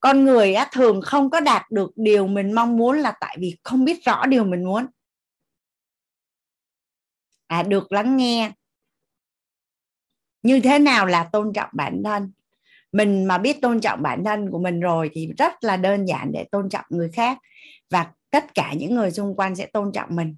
Con 0.00 0.24
người 0.24 0.54
á, 0.54 0.68
thường 0.72 1.00
không 1.02 1.30
có 1.30 1.40
đạt 1.40 1.70
được 1.70 1.90
điều 1.96 2.26
mình 2.26 2.52
mong 2.52 2.76
muốn 2.76 2.98
là 2.98 3.12
tại 3.20 3.36
vì 3.40 3.56
không 3.62 3.84
biết 3.84 4.04
rõ 4.04 4.26
điều 4.26 4.44
mình 4.44 4.64
muốn 4.64 4.86
à 7.50 7.62
được 7.62 7.92
lắng 7.92 8.16
nghe. 8.16 8.52
Như 10.42 10.60
thế 10.60 10.78
nào 10.78 11.06
là 11.06 11.24
tôn 11.24 11.52
trọng 11.52 11.70
bản 11.72 12.02
thân? 12.04 12.32
Mình 12.92 13.24
mà 13.24 13.38
biết 13.38 13.60
tôn 13.62 13.80
trọng 13.80 14.02
bản 14.02 14.24
thân 14.24 14.50
của 14.50 14.58
mình 14.58 14.80
rồi 14.80 15.10
thì 15.12 15.32
rất 15.38 15.64
là 15.64 15.76
đơn 15.76 16.04
giản 16.08 16.32
để 16.32 16.44
tôn 16.50 16.68
trọng 16.68 16.84
người 16.88 17.10
khác 17.12 17.38
và 17.90 18.10
tất 18.30 18.54
cả 18.54 18.72
những 18.76 18.94
người 18.94 19.10
xung 19.10 19.34
quanh 19.36 19.56
sẽ 19.56 19.66
tôn 19.66 19.92
trọng 19.92 20.16
mình. 20.16 20.34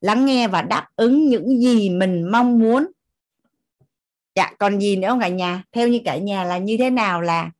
Lắng 0.00 0.26
nghe 0.26 0.48
và 0.48 0.62
đáp 0.62 0.88
ứng 0.96 1.28
những 1.28 1.60
gì 1.60 1.90
mình 1.90 2.28
mong 2.32 2.58
muốn. 2.58 2.86
Dạ 4.34 4.52
còn 4.58 4.80
gì 4.80 4.96
nữa 4.96 5.08
không 5.08 5.20
cả 5.20 5.28
nhà? 5.28 5.62
Theo 5.72 5.88
như 5.88 6.00
cả 6.04 6.16
nhà 6.16 6.44
là 6.44 6.58
như 6.58 6.76
thế 6.78 6.90
nào 6.90 7.20
là 7.20 7.50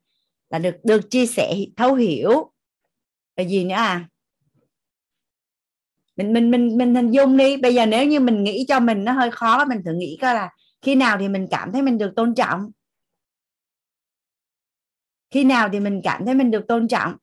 là 0.50 0.58
được 0.58 0.76
được 0.84 1.10
chia 1.10 1.26
sẻ, 1.26 1.54
thấu 1.76 1.94
hiểu. 1.94 2.52
Là 3.36 3.44
gì 3.44 3.64
nữa 3.64 3.74
à? 3.74 4.08
Mình 6.18 6.32
mình 6.32 6.50
mình 6.50 6.78
mình 6.78 6.94
hình 6.94 7.10
dung 7.10 7.36
đi. 7.36 7.56
Bây 7.56 7.74
giờ 7.74 7.86
nếu 7.86 8.06
như 8.06 8.20
mình 8.20 8.44
nghĩ 8.44 8.64
cho 8.68 8.80
mình 8.80 9.04
nó 9.04 9.12
hơi 9.12 9.30
khó 9.30 9.64
mình 9.64 9.82
thử 9.84 9.92
nghĩ 9.92 10.18
coi 10.22 10.34
là 10.34 10.50
khi 10.82 10.94
nào 10.94 11.16
thì 11.20 11.28
mình 11.28 11.46
cảm 11.50 11.72
thấy 11.72 11.82
mình 11.82 11.98
được 11.98 12.12
tôn 12.16 12.34
trọng? 12.34 12.70
Khi 15.30 15.44
nào 15.44 15.68
thì 15.72 15.80
mình 15.80 16.00
cảm 16.04 16.24
thấy 16.24 16.34
mình 16.34 16.50
được 16.50 16.66
tôn 16.68 16.88
trọng? 16.88 17.16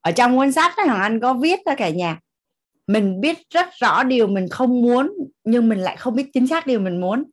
Ở 0.00 0.12
trong 0.12 0.36
cuốn 0.36 0.52
sách 0.52 0.72
đó, 0.76 0.84
hoàng 0.84 1.00
anh 1.00 1.20
có 1.20 1.34
viết 1.34 1.60
đó 1.66 1.74
cả 1.76 1.90
nhà 1.90 2.20
mình 2.86 3.20
biết 3.20 3.38
rất 3.50 3.66
rõ 3.80 4.02
điều 4.02 4.26
mình 4.26 4.48
không 4.48 4.82
muốn 4.82 5.12
nhưng 5.44 5.68
mình 5.68 5.78
lại 5.78 5.96
không 5.96 6.14
biết 6.14 6.30
chính 6.32 6.46
xác 6.46 6.66
điều 6.66 6.80
mình 6.80 7.00
muốn. 7.00 7.24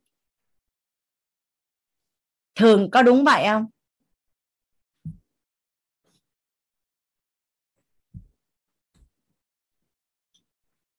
Thường 2.55 2.91
có 2.91 3.03
đúng 3.03 3.23
vậy 3.23 3.43
không? 3.47 3.65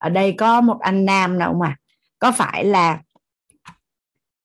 Ở 0.03 0.09
đây 0.09 0.35
có 0.39 0.61
một 0.61 0.79
anh 0.81 1.05
nam 1.05 1.39
nào 1.39 1.55
mà 1.55 1.77
có 2.19 2.33
phải 2.33 2.65
là 2.65 3.01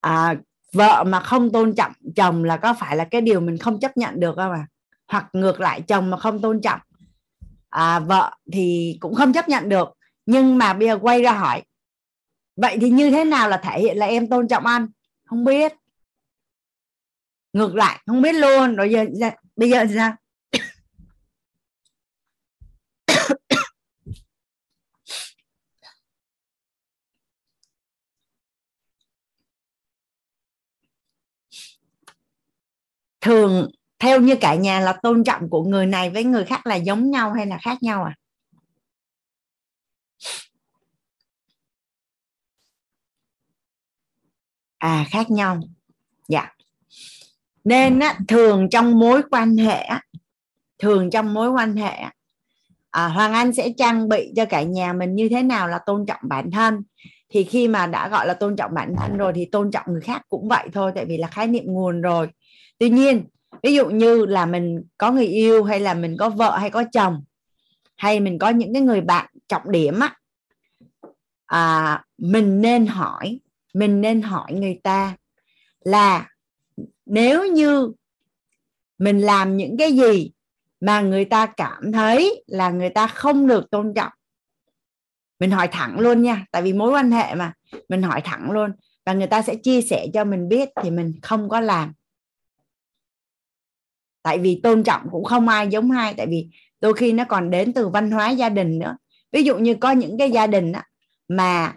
à, 0.02 0.36
vợ 0.74 1.04
mà 1.04 1.20
không 1.20 1.52
tôn 1.52 1.76
trọng 1.76 1.92
chồng 2.16 2.44
là 2.44 2.58
có 2.58 2.74
phải 2.74 2.96
là 2.96 3.06
cái 3.06 3.22
điều 3.22 3.40
mình 3.40 3.58
không 3.58 3.80
chấp 3.80 3.98
nhận 3.98 4.20
được 4.20 4.36
không 4.36 4.52
à 4.52 4.68
hoặc 5.08 5.30
ngược 5.34 5.60
lại 5.60 5.82
chồng 5.82 6.10
mà 6.10 6.18
không 6.18 6.42
tôn 6.42 6.62
trọng 6.62 6.80
à, 7.70 8.00
vợ 8.00 8.32
thì 8.54 8.98
cũng 9.00 9.16
không 9.16 9.34
chấp 9.34 9.50
nhận 9.50 9.70
được. 9.70 9.90
Nhưng 10.26 10.58
mà 10.58 10.74
bây 10.74 10.88
giờ 10.88 11.00
quay 11.02 11.22
ra 11.22 11.32
hỏi 11.32 11.64
vậy 12.56 12.78
thì 12.82 12.90
như 12.90 13.12
thế 13.12 13.26
nào 13.26 13.50
là 13.50 13.58
thể 13.58 13.80
hiện 13.80 13.98
là 13.98 14.06
em 14.06 14.28
tôn 14.28 14.48
trọng 14.48 14.66
anh? 14.66 14.88
Không 15.26 15.46
biết. 15.46 15.74
Ngược 17.54 17.76
lại 17.76 18.04
không 18.06 18.22
biết 18.22 18.36
luôn. 18.36 18.76
Rồi 18.76 18.90
giờ 19.14 19.30
bây 19.56 19.70
giờ 19.70 19.86
sao? 19.96 20.16
Thường 33.28 33.70
theo 34.00 34.22
như 34.22 34.36
cả 34.42 34.56
nhà 34.56 34.80
là 34.80 34.94
tôn 35.04 35.24
trọng 35.24 35.50
của 35.50 35.64
người 35.64 35.86
này 35.86 36.10
với 36.10 36.24
người 36.24 36.46
khác 36.46 36.68
là 36.68 36.76
giống 36.76 37.12
nhau 37.12 37.34
hay 37.34 37.46
là 37.46 37.58
khác 37.62 37.78
nhau 37.84 38.04
à? 38.04 38.16
À 44.78 45.06
khác 45.10 45.32
nhau. 45.32 45.60
Dạ. 46.28 46.54
Nên 47.64 48.00
á, 48.00 48.18
thường 48.28 48.70
trong 48.72 49.00
mối 49.00 49.22
quan 49.32 49.58
hệ 49.58 49.78
á, 49.78 50.02
thường 50.80 51.10
trong 51.10 51.34
mối 51.34 51.50
quan 51.50 51.76
hệ 51.76 52.04
à, 52.90 53.08
hoàng 53.08 53.34
anh 53.34 53.54
sẽ 53.54 53.70
trang 53.78 54.10
bị 54.10 54.34
cho 54.36 54.46
cả 54.46 54.62
nhà 54.62 54.94
mình 54.94 55.16
như 55.16 55.30
thế 55.30 55.44
nào 55.44 55.68
là 55.68 55.80
tôn 55.86 56.06
trọng 56.06 56.22
bản 56.24 56.52
thân. 56.52 56.84
Thì 57.30 57.44
khi 57.44 57.68
mà 57.68 57.88
đã 57.88 58.10
gọi 58.10 58.28
là 58.28 58.34
tôn 58.34 58.56
trọng 58.56 58.74
bản 58.74 58.96
thân 58.98 59.18
rồi 59.18 59.34
thì 59.36 59.46
tôn 59.46 59.72
trọng 59.72 59.86
người 59.88 60.02
khác 60.02 60.22
cũng 60.30 60.48
vậy 60.48 60.68
thôi 60.74 60.92
tại 60.96 61.06
vì 61.06 61.18
là 61.18 61.28
khái 61.28 61.48
niệm 61.48 61.64
nguồn 61.66 62.02
rồi 62.02 62.30
tuy 62.80 62.90
nhiên 62.90 63.26
ví 63.64 63.76
dụ 63.76 63.90
như 63.90 64.26
là 64.26 64.46
mình 64.46 64.84
có 64.98 65.12
người 65.12 65.28
yêu 65.28 65.64
hay 65.64 65.80
là 65.80 65.94
mình 65.94 66.16
có 66.20 66.30
vợ 66.30 66.58
hay 66.58 66.70
có 66.70 66.84
chồng 66.94 67.24
hay 67.96 68.20
mình 68.20 68.40
có 68.40 68.50
những 68.50 68.74
cái 68.74 68.82
người 68.82 69.02
bạn 69.02 69.26
trọng 69.48 69.72
điểm 69.72 70.00
á 70.00 70.16
à, 71.46 72.04
mình 72.18 72.62
nên 72.62 72.88
hỏi 72.88 73.40
mình 73.74 74.02
nên 74.02 74.22
hỏi 74.22 74.54
người 74.54 74.80
ta 74.84 75.16
là 75.80 76.30
nếu 77.06 77.46
như 77.46 77.92
mình 78.98 79.20
làm 79.20 79.58
những 79.58 79.78
cái 79.78 79.94
gì 79.94 80.32
mà 80.80 81.02
người 81.02 81.26
ta 81.26 81.46
cảm 81.46 81.92
thấy 81.92 82.44
là 82.48 82.70
người 82.70 82.90
ta 82.90 83.08
không 83.08 83.48
được 83.48 83.72
tôn 83.72 83.94
trọng 83.94 84.12
mình 85.40 85.52
hỏi 85.52 85.68
thẳng 85.72 86.00
luôn 86.00 86.22
nha. 86.22 86.46
Tại 86.52 86.62
vì 86.62 86.74
mối 86.74 86.92
quan 86.92 87.12
hệ 87.12 87.36
mà 87.36 87.54
mình 87.90 88.02
hỏi 88.02 88.22
thẳng 88.24 88.52
luôn 88.52 88.72
và 89.06 89.14
người 89.14 89.28
ta 89.28 89.42
sẽ 89.42 89.56
chia 89.56 89.82
sẻ 89.82 90.08
cho 90.14 90.24
mình 90.24 90.50
biết 90.50 90.70
thì 90.84 90.92
mình 90.92 91.14
không 91.22 91.50
có 91.50 91.60
làm 91.60 91.94
tại 94.28 94.40
vì 94.40 94.60
tôn 94.64 94.84
trọng 94.84 95.02
cũng 95.12 95.24
không 95.24 95.48
ai 95.48 95.68
giống 95.68 95.92
ai 95.92 96.14
tại 96.18 96.28
vì 96.28 96.48
đôi 96.82 96.94
khi 96.94 97.12
nó 97.14 97.24
còn 97.24 97.50
đến 97.50 97.74
từ 97.74 97.90
văn 97.90 98.12
hóa 98.12 98.30
gia 98.30 98.50
đình 98.50 98.80
nữa. 98.80 98.98
Ví 99.32 99.44
dụ 99.44 99.58
như 99.58 99.76
có 99.76 99.92
những 99.92 100.18
cái 100.18 100.32
gia 100.32 100.48
đình 100.48 100.72
mà 101.28 101.74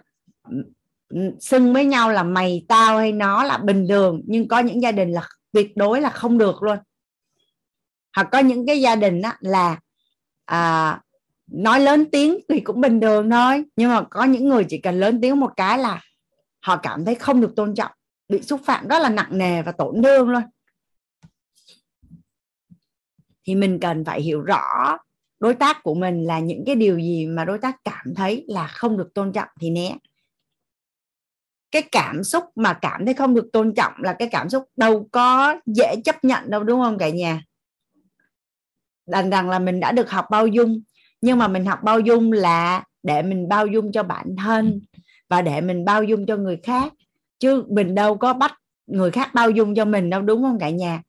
xưng 1.39 1.73
với 1.73 1.85
nhau 1.85 2.09
là 2.09 2.23
mày 2.23 2.65
tao 2.67 2.97
hay 2.97 3.11
nó 3.11 3.43
là 3.43 3.57
bình 3.57 3.87
thường 3.89 4.21
nhưng 4.25 4.47
có 4.47 4.59
những 4.59 4.81
gia 4.81 4.91
đình 4.91 5.11
là 5.11 5.27
tuyệt 5.51 5.77
đối 5.77 6.01
là 6.01 6.09
không 6.09 6.37
được 6.37 6.63
luôn. 6.63 6.77
Hoặc 8.15 8.27
có 8.31 8.39
những 8.39 8.67
cái 8.67 8.81
gia 8.81 8.95
đình 8.95 9.21
á, 9.21 9.37
là 9.39 9.79
à, 10.45 10.99
nói 11.51 11.79
lớn 11.79 12.05
tiếng 12.11 12.39
thì 12.49 12.59
cũng 12.59 12.81
bình 12.81 13.01
thường 13.01 13.29
thôi 13.29 13.63
nhưng 13.75 13.89
mà 13.89 14.01
có 14.09 14.23
những 14.23 14.49
người 14.49 14.65
chỉ 14.69 14.77
cần 14.77 14.99
lớn 14.99 15.19
tiếng 15.21 15.39
một 15.39 15.51
cái 15.57 15.77
là 15.77 16.01
họ 16.61 16.77
cảm 16.77 17.05
thấy 17.05 17.15
không 17.15 17.41
được 17.41 17.55
tôn 17.55 17.75
trọng 17.75 17.91
bị 18.29 18.41
xúc 18.41 18.61
phạm 18.65 18.87
rất 18.87 18.99
là 18.99 19.09
nặng 19.09 19.37
nề 19.37 19.61
và 19.61 19.71
tổn 19.71 20.03
thương 20.03 20.29
luôn 20.29 20.41
thì 23.43 23.55
mình 23.55 23.79
cần 23.79 24.05
phải 24.05 24.21
hiểu 24.21 24.41
rõ 24.41 24.97
đối 25.39 25.53
tác 25.53 25.83
của 25.83 25.93
mình 25.93 26.23
là 26.23 26.39
những 26.39 26.63
cái 26.65 26.75
điều 26.75 26.99
gì 26.99 27.25
mà 27.25 27.45
đối 27.45 27.57
tác 27.57 27.75
cảm 27.83 28.15
thấy 28.15 28.45
là 28.47 28.67
không 28.67 28.97
được 28.97 29.13
tôn 29.13 29.33
trọng 29.33 29.47
thì 29.59 29.69
né. 29.69 29.97
Cái 31.71 31.81
cảm 31.91 32.23
xúc 32.23 32.43
mà 32.55 32.73
cảm 32.73 33.05
thấy 33.05 33.13
không 33.13 33.33
được 33.33 33.49
tôn 33.53 33.73
trọng 33.75 33.93
là 33.97 34.13
cái 34.13 34.27
cảm 34.31 34.49
xúc 34.49 34.63
đâu 34.77 35.07
có 35.11 35.55
dễ 35.65 35.95
chấp 36.05 36.23
nhận 36.23 36.49
đâu, 36.49 36.63
đúng 36.63 36.81
không 36.81 36.97
cả 36.97 37.09
nhà? 37.09 37.43
Đành 39.07 39.29
rằng 39.29 39.49
là 39.49 39.59
mình 39.59 39.79
đã 39.79 39.91
được 39.91 40.09
học 40.09 40.25
bao 40.31 40.47
dung, 40.47 40.81
nhưng 41.21 41.37
mà 41.37 41.47
mình 41.47 41.65
học 41.65 41.79
bao 41.83 41.99
dung 41.99 42.31
là 42.31 42.83
để 43.03 43.21
mình 43.21 43.47
bao 43.47 43.67
dung 43.67 43.91
cho 43.91 44.03
bản 44.03 44.35
thân 44.37 44.81
và 45.29 45.41
để 45.41 45.61
mình 45.61 45.85
bao 45.85 46.03
dung 46.03 46.25
cho 46.25 46.37
người 46.37 46.59
khác. 46.63 46.93
Chứ 47.39 47.63
mình 47.69 47.95
đâu 47.95 48.17
có 48.17 48.33
bắt 48.33 48.57
người 48.87 49.11
khác 49.11 49.33
bao 49.33 49.49
dung 49.49 49.75
cho 49.75 49.85
mình 49.85 50.09
đâu, 50.09 50.21
đúng 50.21 50.43
không 50.43 50.59
cả 50.59 50.69
nhà? 50.69 51.01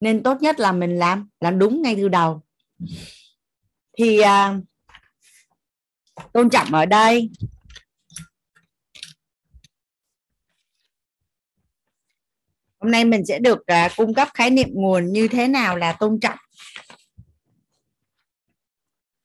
Nên 0.00 0.22
tốt 0.22 0.42
nhất 0.42 0.60
là 0.60 0.72
mình 0.72 0.98
làm 0.98 1.28
làm 1.40 1.58
đúng 1.58 1.82
ngay 1.82 1.96
từ 1.96 2.08
đầu. 2.08 2.42
Thì 3.98 4.20
à, 4.20 4.60
tôn 6.32 6.50
trọng 6.50 6.74
ở 6.74 6.86
đây. 6.86 7.30
Hôm 12.78 12.90
nay 12.90 13.04
mình 13.04 13.26
sẽ 13.26 13.38
được 13.38 13.66
à, 13.66 13.88
cung 13.96 14.14
cấp 14.14 14.28
khái 14.34 14.50
niệm 14.50 14.68
nguồn 14.72 15.12
như 15.12 15.28
thế 15.28 15.48
nào 15.48 15.76
là 15.76 15.92
tôn 15.92 16.20
trọng. 16.20 16.38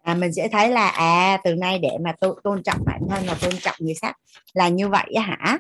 À, 0.03 0.15
mình 0.15 0.33
sẽ 0.33 0.47
thấy 0.47 0.69
là 0.69 0.89
à 0.89 1.37
từ 1.43 1.55
nay 1.55 1.79
để 1.79 1.89
mà 2.03 2.13
tôn, 2.19 2.39
tôn 2.43 2.63
trọng 2.63 2.85
bản 2.85 3.01
thân 3.09 3.23
và 3.27 3.37
tôn 3.41 3.53
trọng 3.61 3.75
người 3.79 3.95
khác 4.01 4.17
là 4.53 4.67
như 4.69 4.89
vậy 4.89 5.13
hả? 5.21 5.57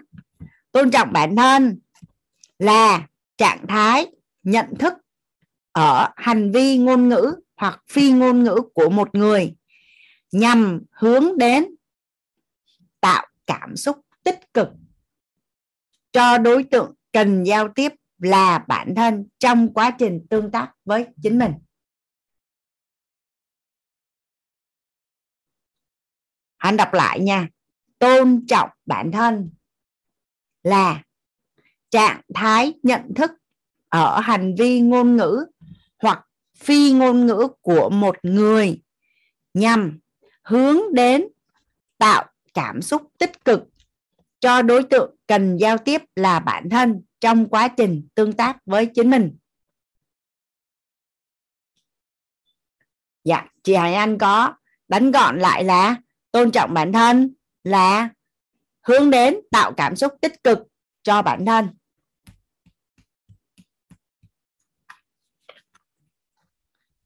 Tôn 0.71 0.91
trọng 0.91 1.13
bản 1.13 1.35
thân 1.35 1.79
là 2.59 3.07
trạng 3.37 3.67
thái 3.67 4.05
nhận 4.43 4.65
thức 4.79 4.93
ở 5.75 6.09
hành 6.15 6.51
vi 6.51 6.77
ngôn 6.77 7.09
ngữ 7.09 7.35
hoặc 7.55 7.83
phi 7.91 8.11
ngôn 8.11 8.43
ngữ 8.43 8.61
của 8.73 8.89
một 8.89 9.15
người 9.15 9.55
nhằm 10.31 10.81
hướng 10.91 11.37
đến 11.37 11.65
tạo 13.01 13.27
cảm 13.45 13.75
xúc 13.75 13.97
tích 14.23 14.53
cực 14.53 14.67
cho 16.11 16.37
đối 16.37 16.63
tượng 16.63 16.93
cần 17.11 17.43
giao 17.43 17.67
tiếp 17.75 17.93
là 18.17 18.65
bản 18.67 18.93
thân 18.95 19.27
trong 19.37 19.73
quá 19.73 19.91
trình 19.99 20.27
tương 20.29 20.51
tác 20.51 20.73
với 20.85 21.07
chính 21.23 21.39
mình. 21.39 21.51
Anh 26.57 26.77
đọc 26.77 26.93
lại 26.93 27.19
nha. 27.19 27.47
Tôn 27.99 28.45
trọng 28.47 28.69
bản 28.85 29.11
thân 29.11 29.49
là 30.63 31.03
trạng 31.89 32.21
thái 32.33 32.73
nhận 32.83 33.13
thức 33.15 33.31
ở 33.89 34.19
hành 34.19 34.55
vi 34.57 34.81
ngôn 34.81 35.15
ngữ 35.17 35.45
phi 36.55 36.91
ngôn 36.91 37.25
ngữ 37.25 37.47
của 37.61 37.89
một 37.89 38.15
người 38.23 38.81
nhằm 39.53 39.99
hướng 40.43 40.77
đến 40.93 41.27
tạo 41.97 42.25
cảm 42.53 42.81
xúc 42.81 43.11
tích 43.17 43.45
cực 43.45 43.63
cho 44.39 44.61
đối 44.61 44.83
tượng 44.83 45.15
cần 45.27 45.57
giao 45.57 45.77
tiếp 45.77 46.01
là 46.15 46.39
bản 46.39 46.69
thân 46.69 47.01
trong 47.19 47.49
quá 47.49 47.67
trình 47.67 48.07
tương 48.15 48.33
tác 48.33 48.57
với 48.65 48.85
chính 48.85 49.09
mình. 49.09 49.37
Dạ 53.23 53.45
chị 53.63 53.75
Hải 53.75 53.93
Anh 53.93 54.17
có 54.17 54.53
đánh 54.87 55.11
gọn 55.11 55.39
lại 55.39 55.63
là 55.63 55.95
tôn 56.31 56.51
trọng 56.51 56.73
bản 56.73 56.93
thân 56.93 57.33
là 57.63 58.09
hướng 58.81 59.09
đến 59.09 59.35
tạo 59.51 59.73
cảm 59.77 59.95
xúc 59.95 60.13
tích 60.21 60.43
cực 60.43 60.59
cho 61.03 61.21
bản 61.21 61.45
thân. 61.45 61.67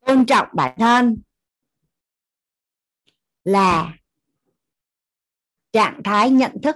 Tôn 0.10 0.26
trọng 0.26 0.48
bản 0.54 0.76
thân 0.78 1.22
là 3.44 3.98
trạng 5.72 6.02
thái 6.04 6.30
nhận 6.30 6.52
thức 6.64 6.76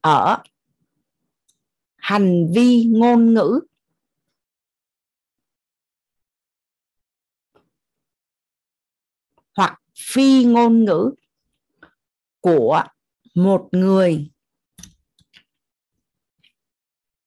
ở 0.00 0.42
hành 1.96 2.52
vi 2.54 2.84
ngôn 2.84 3.34
ngữ. 3.34 3.60
Hoặc 9.56 9.82
phi 9.96 10.44
ngôn 10.44 10.84
ngữ 10.84 11.14
của 12.40 12.84
một 13.34 13.68
người 13.72 14.30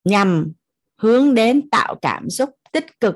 nhằm 0.04 0.54
hướng 0.98 1.36
đến 1.36 1.70
tạo 1.72 1.96
cảm 2.02 2.30
xúc 2.30 2.55
tích 2.76 3.00
cực 3.00 3.16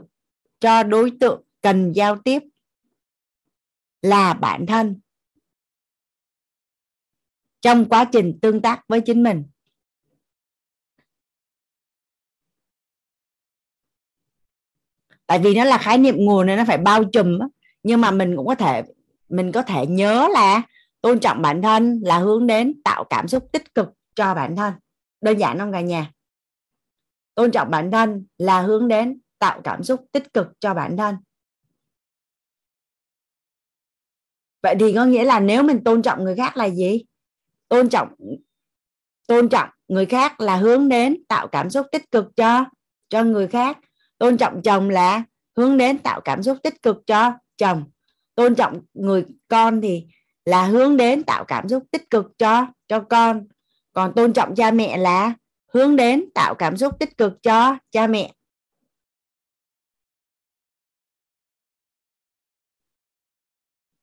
cho 0.59 0.83
đối 0.83 1.11
tượng 1.19 1.43
cần 1.61 1.91
giao 1.91 2.17
tiếp 2.17 2.43
là 4.01 4.33
bản 4.33 4.65
thân 4.65 4.99
trong 7.61 7.89
quá 7.89 8.09
trình 8.11 8.39
tương 8.41 8.61
tác 8.61 8.87
với 8.87 9.01
chính 9.01 9.23
mình. 9.23 9.43
Tại 15.25 15.39
vì 15.39 15.55
nó 15.55 15.63
là 15.63 15.77
khái 15.77 15.97
niệm 15.97 16.15
nguồn 16.17 16.47
nên 16.47 16.57
nó 16.57 16.63
phải 16.67 16.77
bao 16.77 17.03
trùm 17.03 17.39
nhưng 17.83 18.01
mà 18.01 18.11
mình 18.11 18.35
cũng 18.35 18.47
có 18.47 18.55
thể, 18.55 18.83
mình 19.29 19.51
có 19.51 19.61
thể 19.61 19.87
nhớ 19.87 20.27
là 20.31 20.61
tôn 21.01 21.19
trọng 21.19 21.41
bản 21.41 21.61
thân 21.61 21.99
là 22.03 22.17
hướng 22.17 22.47
đến 22.47 22.81
tạo 22.83 23.03
cảm 23.03 23.27
xúc 23.27 23.49
tích 23.51 23.75
cực 23.75 23.89
cho 24.15 24.35
bản 24.35 24.55
thân. 24.55 24.73
Đơn 25.21 25.37
giản 25.37 25.59
không 25.59 25.71
cả 25.71 25.81
nhà? 25.81 26.11
Tôn 27.35 27.51
trọng 27.51 27.71
bản 27.71 27.91
thân 27.91 28.25
là 28.37 28.61
hướng 28.61 28.87
đến 28.87 29.19
tạo 29.39 29.61
cảm 29.63 29.83
xúc 29.83 30.05
tích 30.11 30.33
cực 30.33 30.47
cho 30.59 30.73
bản 30.73 30.97
thân. 30.97 31.15
Vậy 34.63 34.75
thì 34.79 34.93
có 34.93 35.05
nghĩa 35.05 35.23
là 35.23 35.39
nếu 35.39 35.63
mình 35.63 35.83
tôn 35.83 36.01
trọng 36.01 36.23
người 36.23 36.35
khác 36.35 36.57
là 36.57 36.69
gì? 36.69 37.03
Tôn 37.67 37.89
trọng 37.89 38.09
tôn 39.29 39.49
trọng 39.49 39.69
người 39.87 40.05
khác 40.05 40.41
là 40.41 40.55
hướng 40.55 40.89
đến 40.89 41.23
tạo 41.27 41.47
cảm 41.47 41.69
xúc 41.69 41.87
tích 41.91 42.11
cực 42.11 42.25
cho 42.35 42.65
cho 43.09 43.23
người 43.23 43.47
khác. 43.47 43.77
Tôn 44.17 44.37
trọng 44.37 44.61
chồng 44.61 44.89
là 44.89 45.23
hướng 45.57 45.77
đến 45.77 45.99
tạo 45.99 46.21
cảm 46.21 46.43
xúc 46.43 46.57
tích 46.63 46.81
cực 46.81 46.97
cho 47.05 47.33
chồng. 47.57 47.83
Tôn 48.35 48.55
trọng 48.55 48.81
người 48.93 49.25
con 49.47 49.81
thì 49.81 50.07
là 50.45 50.65
hướng 50.65 50.97
đến 50.97 51.23
tạo 51.23 51.43
cảm 51.43 51.69
xúc 51.69 51.83
tích 51.91 52.09
cực 52.09 52.25
cho 52.37 52.67
cho 52.87 52.99
con. 52.99 53.47
Còn 53.93 54.13
tôn 54.15 54.33
trọng 54.33 54.55
cha 54.55 54.71
mẹ 54.71 54.97
là 54.97 55.33
hướng 55.73 55.95
đến 55.95 56.25
tạo 56.35 56.55
cảm 56.55 56.77
xúc 56.77 56.99
tích 56.99 57.17
cực 57.17 57.43
cho 57.43 57.77
cha 57.91 58.07
mẹ. 58.07 58.31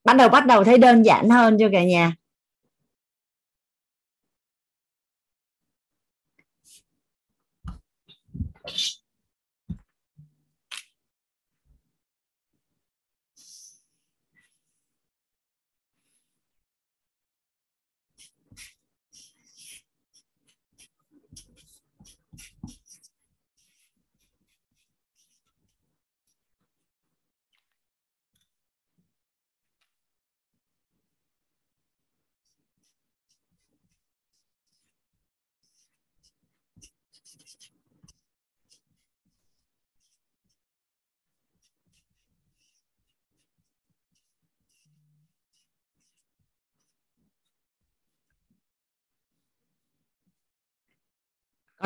Bắt 0.06 0.16
đầu 0.16 0.28
bắt 0.28 0.46
đầu 0.46 0.64
thấy 0.64 0.78
đơn 0.78 1.02
giản 1.02 1.30
hơn 1.30 1.56
cho 1.60 1.68
cả 1.72 1.84
nhà? 1.84 2.14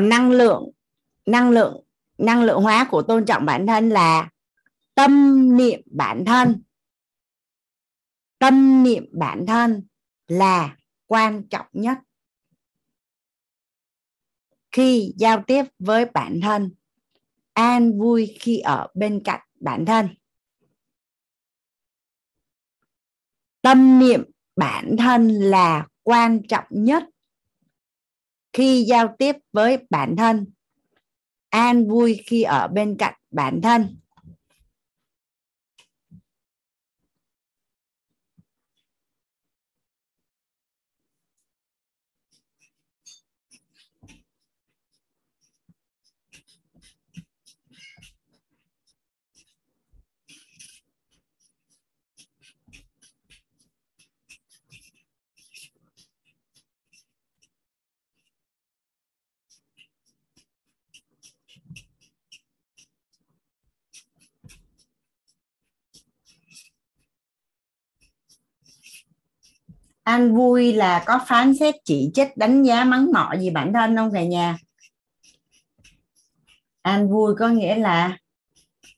Năng 0.00 0.30
lượng 0.30 0.70
năng 1.26 1.50
lượng 1.50 1.84
năng 2.18 2.42
lượng 2.42 2.62
hóa 2.62 2.88
của 2.90 3.02
tôn 3.02 3.24
trọng 3.24 3.46
bản 3.46 3.66
thân 3.66 3.88
là 3.88 4.30
tâm 4.94 5.56
niệm 5.56 5.80
bản 5.86 6.24
thân. 6.24 6.62
Tâm 8.38 8.82
niệm 8.82 9.06
bản 9.12 9.44
thân 9.46 9.86
là 10.28 10.76
quan 11.06 11.48
trọng 11.48 11.66
nhất. 11.72 11.98
Khi 14.72 15.14
giao 15.16 15.42
tiếp 15.46 15.64
với 15.78 16.04
bản 16.04 16.40
thân, 16.42 16.74
an 17.52 17.98
vui 17.98 18.36
khi 18.40 18.58
ở 18.58 18.88
bên 18.94 19.22
cạnh 19.24 19.40
bản 19.60 19.84
thân. 19.86 20.08
Tâm 23.62 23.98
niệm 23.98 24.24
bản 24.56 24.96
thân 24.98 25.28
là 25.28 25.86
quan 26.02 26.40
trọng 26.48 26.66
nhất 26.70 27.04
khi 28.52 28.84
giao 28.84 29.14
tiếp 29.18 29.36
với 29.52 29.78
bản 29.90 30.16
thân 30.16 30.46
an 31.50 31.88
vui 31.88 32.20
khi 32.26 32.42
ở 32.42 32.68
bên 32.68 32.96
cạnh 32.96 33.14
bản 33.30 33.60
thân. 33.62 33.96
An 70.10 70.34
vui 70.34 70.72
là 70.72 71.04
có 71.06 71.20
phán 71.26 71.54
xét 71.54 71.74
chỉ 71.84 72.10
trích 72.14 72.36
đánh 72.36 72.62
giá 72.62 72.84
mắng 72.84 73.12
mỏ 73.12 73.34
gì 73.40 73.50
bản 73.50 73.72
thân 73.72 73.96
không 73.96 74.12
cả 74.12 74.24
nhà? 74.24 74.58
An 76.82 77.10
vui 77.10 77.34
có 77.38 77.48
nghĩa 77.48 77.76
là 77.76 78.18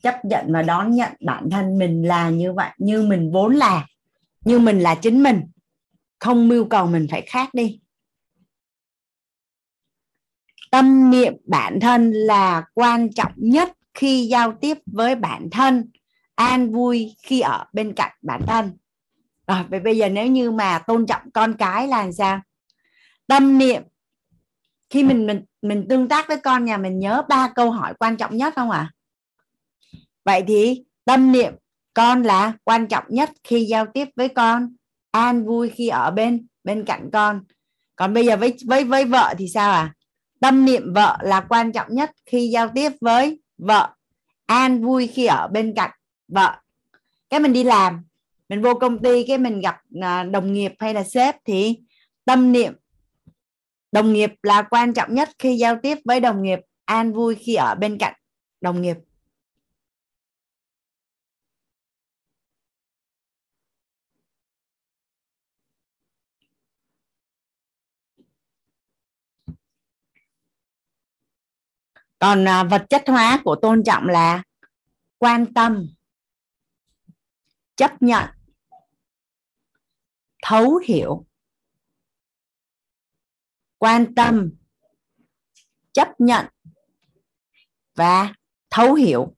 chấp 0.02 0.24
nhận 0.24 0.52
và 0.52 0.62
đón 0.62 0.94
nhận 0.94 1.12
bản 1.26 1.51
thân 1.51 1.78
mình 1.78 2.02
là 2.02 2.30
như 2.30 2.52
vậy, 2.52 2.70
như 2.78 3.02
mình 3.02 3.30
vốn 3.32 3.55
là, 3.55 3.86
như 4.44 4.59
mình 4.59 4.80
là 4.80 4.94
chính 4.94 5.22
mình. 5.22 5.40
Không 6.18 6.48
mưu 6.48 6.64
cầu 6.64 6.86
mình 6.86 7.06
phải 7.10 7.22
khác 7.26 7.55
đi. 7.55 7.80
Tâm 10.70 11.10
niệm 11.10 11.34
bản 11.47 11.80
thân 11.80 12.12
là 12.12 12.64
quan 12.74 13.12
trọng 13.12 13.32
nhất 13.36 13.72
khi 13.94 14.26
giao 14.26 14.52
tiếp 14.60 14.78
với 14.86 15.14
bản 15.14 15.48
thân. 15.51 15.90
An 16.34 16.72
vui 16.72 17.16
khi 17.22 17.40
ở 17.40 17.64
bên 17.72 17.93
cạnh 17.97 18.12
bản 18.22 18.43
thân 18.47 18.70
rồi, 19.54 19.64
vậy 19.70 19.80
bây 19.80 19.96
giờ 19.96 20.08
nếu 20.08 20.26
như 20.26 20.50
mà 20.50 20.78
tôn 20.78 21.06
trọng 21.06 21.30
con 21.34 21.54
cái 21.54 21.88
là 21.88 22.12
sao? 22.12 22.40
Tâm 23.26 23.58
niệm. 23.58 23.82
Khi 24.90 25.02
mình 25.02 25.26
mình 25.26 25.44
mình 25.62 25.86
tương 25.88 26.08
tác 26.08 26.28
với 26.28 26.36
con 26.36 26.64
nhà 26.64 26.76
mình 26.76 26.98
nhớ 26.98 27.22
ba 27.28 27.52
câu 27.54 27.70
hỏi 27.70 27.94
quan 27.98 28.16
trọng 28.16 28.36
nhất 28.36 28.52
không 28.56 28.70
ạ? 28.70 28.78
À? 28.78 28.92
vậy 30.24 30.44
thì 30.46 30.84
tâm 31.04 31.32
niệm 31.32 31.54
con 31.94 32.22
là 32.22 32.52
quan 32.64 32.86
trọng 32.86 33.04
nhất 33.08 33.30
khi 33.44 33.64
giao 33.64 33.86
tiếp 33.94 34.08
với 34.16 34.28
con, 34.28 34.74
an 35.10 35.44
vui 35.46 35.70
khi 35.70 35.88
ở 35.88 36.10
bên 36.10 36.46
bên 36.64 36.84
cạnh 36.84 37.10
con. 37.12 37.44
Còn 37.96 38.14
bây 38.14 38.26
giờ 38.26 38.36
với 38.36 38.56
với 38.66 38.84
với 38.84 39.04
vợ 39.04 39.34
thì 39.38 39.48
sao 39.48 39.72
à 39.72 39.94
tâm 40.40 40.64
niệm 40.64 40.92
vợ 40.92 41.18
là 41.22 41.40
quan 41.40 41.72
trọng 41.72 41.94
nhất 41.94 42.10
khi 42.26 42.48
giao 42.48 42.68
tiếp 42.74 42.92
với 43.00 43.40
vợ, 43.58 43.94
an 44.46 44.84
vui 44.84 45.06
khi 45.06 45.26
ở 45.26 45.48
bên 45.48 45.74
cạnh 45.76 45.90
vợ. 46.28 46.56
Cái 47.30 47.40
mình 47.40 47.52
đi 47.52 47.64
làm 47.64 48.04
mình 48.48 48.62
vô 48.62 48.74
công 48.74 49.02
ty 49.02 49.24
cái 49.27 49.39
mình 49.39 49.60
gặp 49.60 49.77
à, 50.02 50.23
đồng 50.23 50.52
nghiệp 50.52 50.73
hay 50.78 50.94
là 50.94 51.05
sếp 51.05 51.36
thì 51.44 51.78
tâm 52.24 52.52
niệm 52.52 52.73
đồng 53.93 54.12
nghiệp 54.12 54.31
là 54.43 54.62
quan 54.70 54.94
trọng 54.94 55.14
nhất 55.14 55.28
khi 55.39 55.56
giao 55.56 55.77
tiếp 55.82 55.98
với 56.05 56.20
đồng 56.20 56.43
nghiệp, 56.43 56.59
an 56.85 57.12
vui 57.12 57.35
khi 57.35 57.55
ở 57.55 57.74
bên 57.74 57.98
cạnh 57.98 58.14
đồng 58.60 58.82
nghiệp. 58.82 58.97
Còn 72.19 72.48
à, 72.48 72.64
vật 72.64 72.86
chất 72.90 73.02
hóa 73.06 73.40
của 73.44 73.56
tôn 73.62 73.82
trọng 73.85 74.09
là 74.09 74.43
quan 75.19 75.55
tâm 75.55 75.86
chấp 77.82 78.02
nhận 78.02 78.30
thấu 80.42 80.76
hiểu 80.76 81.26
quan 83.78 84.14
tâm 84.14 84.50
chấp 85.92 86.09
nhận 86.18 86.46
và 87.94 88.34
thấu 88.70 88.94
hiểu. 88.94 89.36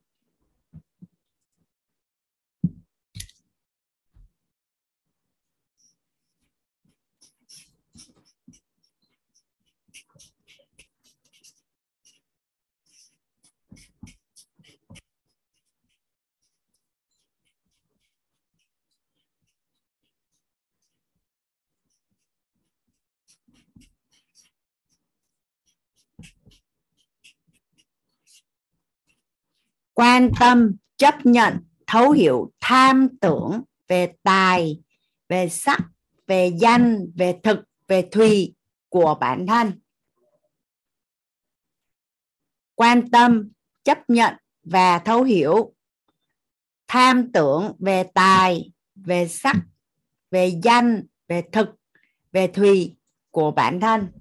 Quan 29.95 30.31
tâm, 30.39 30.75
chấp 30.97 31.25
nhận, 31.25 31.59
thấu 31.87 32.11
hiểu, 32.11 32.51
tham 32.59 33.07
tưởng 33.21 33.61
về 33.87 34.13
tài, 34.23 34.81
về 35.29 35.49
sắc, 35.49 35.79
về 36.27 36.51
danh, 36.59 37.07
về 37.15 37.39
thực, 37.43 37.59
về 37.87 38.09
thùy 38.11 38.55
của 38.89 39.17
bản 39.19 39.47
thân. 39.47 39.79
Quan 42.75 43.09
tâm, 43.09 43.51
chấp 43.83 44.09
nhận 44.09 44.33
và 44.63 44.99
thấu 44.99 45.23
hiểu. 45.23 45.73
Tham 46.87 47.31
tưởng 47.31 47.75
về 47.79 48.03
tài, 48.13 48.71
về 48.95 49.27
sắc, 49.27 49.55
về 50.31 50.59
danh, 50.63 51.03
về 51.27 51.43
thực, 51.51 51.69
về 52.31 52.47
thùy 52.47 52.95
của 53.31 53.51
bản 53.51 53.79
thân. 53.79 54.11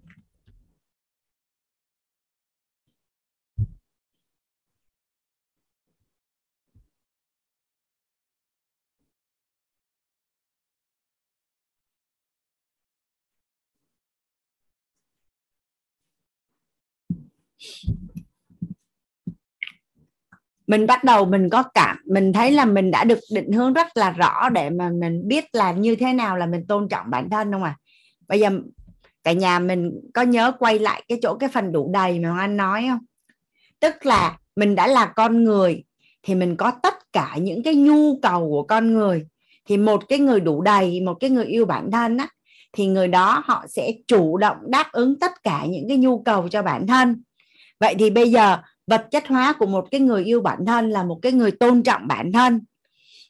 Mình 20.67 20.87
bắt 20.87 21.05
đầu 21.05 21.25
mình 21.25 21.49
có 21.49 21.63
cảm, 21.63 21.97
mình 22.07 22.33
thấy 22.33 22.53
là 22.53 22.65
mình 22.65 22.91
đã 22.91 23.05
được 23.05 23.19
định 23.35 23.53
hướng 23.53 23.73
rất 23.73 23.97
là 23.97 24.11
rõ 24.11 24.49
để 24.49 24.71
mà 24.71 24.91
mình 25.01 25.29
biết 25.29 25.45
là 25.53 25.73
như 25.73 25.97
thế 25.97 26.13
nào 26.13 26.37
là 26.37 26.47
mình 26.47 26.67
tôn 26.67 26.89
trọng 26.89 27.11
bản 27.11 27.31
thân 27.31 27.53
không 27.53 27.63
à. 27.63 27.77
Bây 28.29 28.41
giờ 28.41 28.51
cả 29.25 29.33
nhà 29.33 29.59
mình 29.59 29.93
có 30.15 30.23
nhớ 30.23 30.53
quay 30.59 30.79
lại 30.79 31.05
cái 31.09 31.19
chỗ 31.23 31.35
cái 31.35 31.49
phần 31.49 31.73
đủ 31.73 31.91
đầy 31.93 32.19
mà 32.19 32.39
anh 32.41 32.57
nói 32.57 32.87
không? 32.89 32.99
Tức 33.81 34.07
là 34.07 34.39
mình 34.57 34.75
đã 34.75 34.87
là 34.87 35.07
con 35.07 35.45
người 35.45 35.85
thì 36.23 36.35
mình 36.35 36.57
có 36.57 36.73
tất 36.83 36.95
cả 37.13 37.37
những 37.41 37.63
cái 37.63 37.75
nhu 37.75 38.19
cầu 38.23 38.49
của 38.51 38.63
con 38.63 38.93
người. 38.95 39.27
Thì 39.65 39.77
một 39.77 40.09
cái 40.09 40.19
người 40.19 40.41
đủ 40.41 40.63
đầy, 40.63 41.01
một 41.01 41.15
cái 41.21 41.31
người 41.31 41.45
yêu 41.45 41.67
bản 41.67 41.91
thân 41.91 42.17
á, 42.17 42.29
thì 42.73 42.87
người 42.87 43.09
đó 43.09 43.43
họ 43.45 43.67
sẽ 43.69 43.93
chủ 44.07 44.37
động 44.37 44.57
đáp 44.67 44.93
ứng 44.93 45.19
tất 45.19 45.43
cả 45.43 45.67
những 45.69 45.89
cái 45.89 45.97
nhu 45.97 46.23
cầu 46.23 46.49
cho 46.49 46.63
bản 46.63 46.87
thân 46.87 47.23
vậy 47.85 47.95
thì 47.99 48.11
bây 48.11 48.31
giờ, 48.31 48.59
vật 48.87 49.07
chất 49.11 49.27
hóa 49.27 49.53
của 49.59 49.67
một 49.67 49.89
cái 49.91 50.01
người 50.01 50.25
yêu 50.25 50.41
bản 50.41 50.67
thân 50.67 50.91
là 50.91 51.03
một 51.03 51.19
cái 51.23 51.33
người 51.33 51.51
tôn 51.51 51.83
trọng 51.83 52.09
bản 52.09 52.33
thân. 52.33 52.61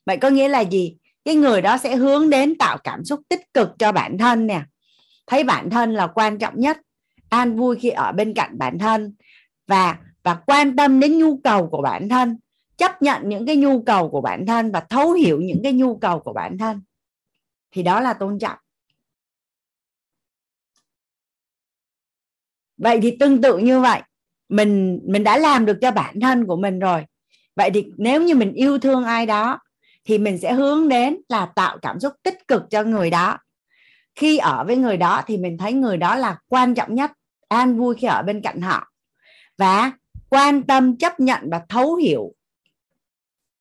Vậy 0.07 0.17
có 0.17 0.29
nghĩa 0.31 0.49
là 0.49 0.61
gì? 0.61 0.97
Cái 1.25 1.35
người 1.35 1.63
đó 1.63 1.79
sẽ 1.79 1.97
hướng 1.97 2.31
đến 2.31 2.59
tạo 2.59 2.79
cảm 2.85 3.05
xúc 3.05 3.21
tích 3.29 3.55
cực 3.55 3.69
cho 3.79 3.93
bản 3.93 4.19
thân 4.19 4.47
nè. 4.47 4.63
Thấy 5.27 5.45
bản 5.45 5.71
thân 5.71 5.95
là 5.95 6.07
quan 6.07 6.39
trọng 6.39 6.61
nhất, 6.61 6.79
an 7.29 7.57
vui 7.57 7.77
khi 7.81 7.89
ở 7.89 8.13
bên 8.13 8.35
cạnh 8.35 8.59
bản 8.59 8.79
thân 8.79 9.15
và 9.67 9.99
và 10.23 10.35
quan 10.47 10.77
tâm 10.77 11.01
đến 11.01 11.19
nhu 11.19 11.37
cầu 11.37 11.69
của 11.69 11.83
bản 11.83 12.09
thân, 12.09 12.39
chấp 12.77 13.03
nhận 13.03 13.29
những 13.29 13.47
cái 13.47 13.57
nhu 13.57 13.83
cầu 13.83 14.11
của 14.11 14.21
bản 14.21 14.47
thân 14.47 14.73
và 14.73 14.81
thấu 14.81 15.13
hiểu 15.13 15.41
những 15.41 15.61
cái 15.63 15.73
nhu 15.73 15.97
cầu 15.97 16.21
của 16.21 16.33
bản 16.33 16.59
thân. 16.59 16.83
Thì 17.71 17.83
đó 17.83 18.01
là 18.01 18.13
tôn 18.13 18.39
trọng. 18.39 18.59
Vậy 22.77 22.99
thì 23.03 23.17
tương 23.21 23.43
tự 23.43 23.59
như 23.59 23.81
vậy 23.81 24.03
mình 24.49 25.01
mình 25.05 25.25
đã 25.25 25.39
làm 25.39 25.67
được 25.67 25.79
cho 25.81 25.91
bản 25.91 26.21
thân 26.21 26.47
của 26.47 26.57
mình 26.57 26.79
rồi. 26.79 27.05
Vậy 27.57 27.71
thì 27.75 27.85
nếu 27.97 28.23
như 28.23 28.35
mình 28.35 28.53
yêu 28.53 28.79
thương 28.79 29.05
ai 29.05 29.27
đó, 29.27 29.59
thì 30.05 30.19
mình 30.19 30.39
sẽ 30.39 30.53
hướng 30.53 30.89
đến 30.89 31.17
là 31.29 31.47
tạo 31.47 31.79
cảm 31.83 32.01
xúc 32.01 32.13
tích 32.23 32.49
cực 32.49 32.63
cho 32.71 32.83
người 32.83 33.11
đó. 33.11 33.39
Khi 34.15 34.39
ở 34.39 34.65
với 34.67 34.77
người 34.77 34.97
đó 34.97 35.23
thì 35.27 35.37
mình 35.37 35.59
thấy 35.59 35.73
người 35.73 35.97
đó 35.97 36.17
là 36.17 36.37
quan 36.49 36.75
trọng 36.75 36.95
nhất, 36.95 37.13
an 37.49 37.79
vui 37.79 37.95
khi 37.95 38.07
ở 38.07 38.23
bên 38.23 38.41
cạnh 38.41 38.61
họ. 38.61 38.91
Và 39.59 39.93
quan 40.31 40.63
tâm, 40.63 40.97
chấp 40.97 41.21
nhận 41.21 41.41
và 41.51 41.61
thấu 41.69 41.95
hiểu 41.95 42.33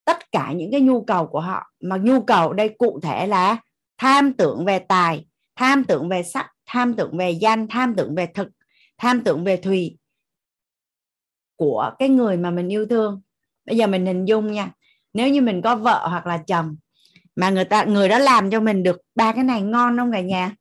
tất 0.05 0.31
cả 0.31 0.51
những 0.55 0.72
cái 0.72 0.81
nhu 0.81 1.01
cầu 1.01 1.27
của 1.27 1.39
họ. 1.39 1.72
Mà 1.80 1.97
nhu 1.97 2.22
cầu 2.22 2.53
đây 2.53 2.69
cụ 2.77 2.99
thể 3.03 3.27
là 3.27 3.57
tham 3.97 4.34
tưởng 4.34 4.65
về 4.65 4.80
tài, 4.80 5.26
tham 5.55 5.84
tưởng 5.84 6.10
về 6.10 6.23
sắc, 6.23 6.51
tham 6.65 6.93
tưởng 6.93 7.18
về 7.18 7.31
danh, 7.31 7.68
tham 7.68 7.95
tưởng 7.95 8.15
về 8.15 8.27
thực, 8.34 8.47
tham 8.97 9.23
tưởng 9.23 9.43
về 9.43 9.57
thùy 9.57 9.97
của 11.64 11.91
cái 11.99 12.10
người 12.10 12.38
mà 12.38 12.52
mình 12.52 12.69
yêu 12.69 12.85
thương 12.85 13.22
bây 13.65 13.77
giờ 13.77 13.88
mình 13.88 14.06
hình 14.06 14.26
dung 14.26 14.52
nha, 14.52 14.72
nếu 15.14 15.30
như 15.30 15.41
mình 15.41 15.61
có 15.61 15.76
vợ 15.76 16.07
hoặc 16.07 16.27
là 16.27 16.38
chồng 16.38 16.76
mà 17.35 17.49
người 17.49 17.65
ta, 17.65 17.84
người 17.84 18.10
đó 18.10 18.18
làm 18.19 18.52
cho 18.52 18.60
mình 18.60 18.84
được 18.84 19.02
ba 19.15 19.31
cái 19.31 19.44
này 19.44 19.61
ngon 19.61 19.98
không 19.98 20.11
cả 20.11 20.22
nhà 20.22 20.56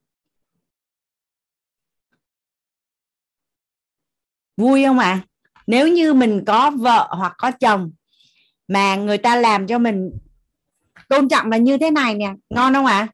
vui 4.56 4.84
không 4.84 4.98
ạ 4.98 5.10
à? 5.10 5.20
nếu 5.66 5.88
như 5.88 6.14
mình 6.14 6.44
có 6.46 6.70
vợ 6.70 7.08
hoặc 7.10 7.34
có 7.38 7.50
chồng 7.50 7.92
mà 8.68 8.96
người 8.96 9.18
ta 9.18 9.36
làm 9.36 9.66
cho 9.66 9.78
mình 9.78 10.10
tôn 11.08 11.28
trọng 11.28 11.50
là 11.50 11.56
như 11.56 11.78
thế 11.78 11.90
này 11.90 12.14
nè, 12.14 12.34
ngon 12.50 12.74
không 12.74 12.86
ạ 12.86 12.98
à? 12.98 13.08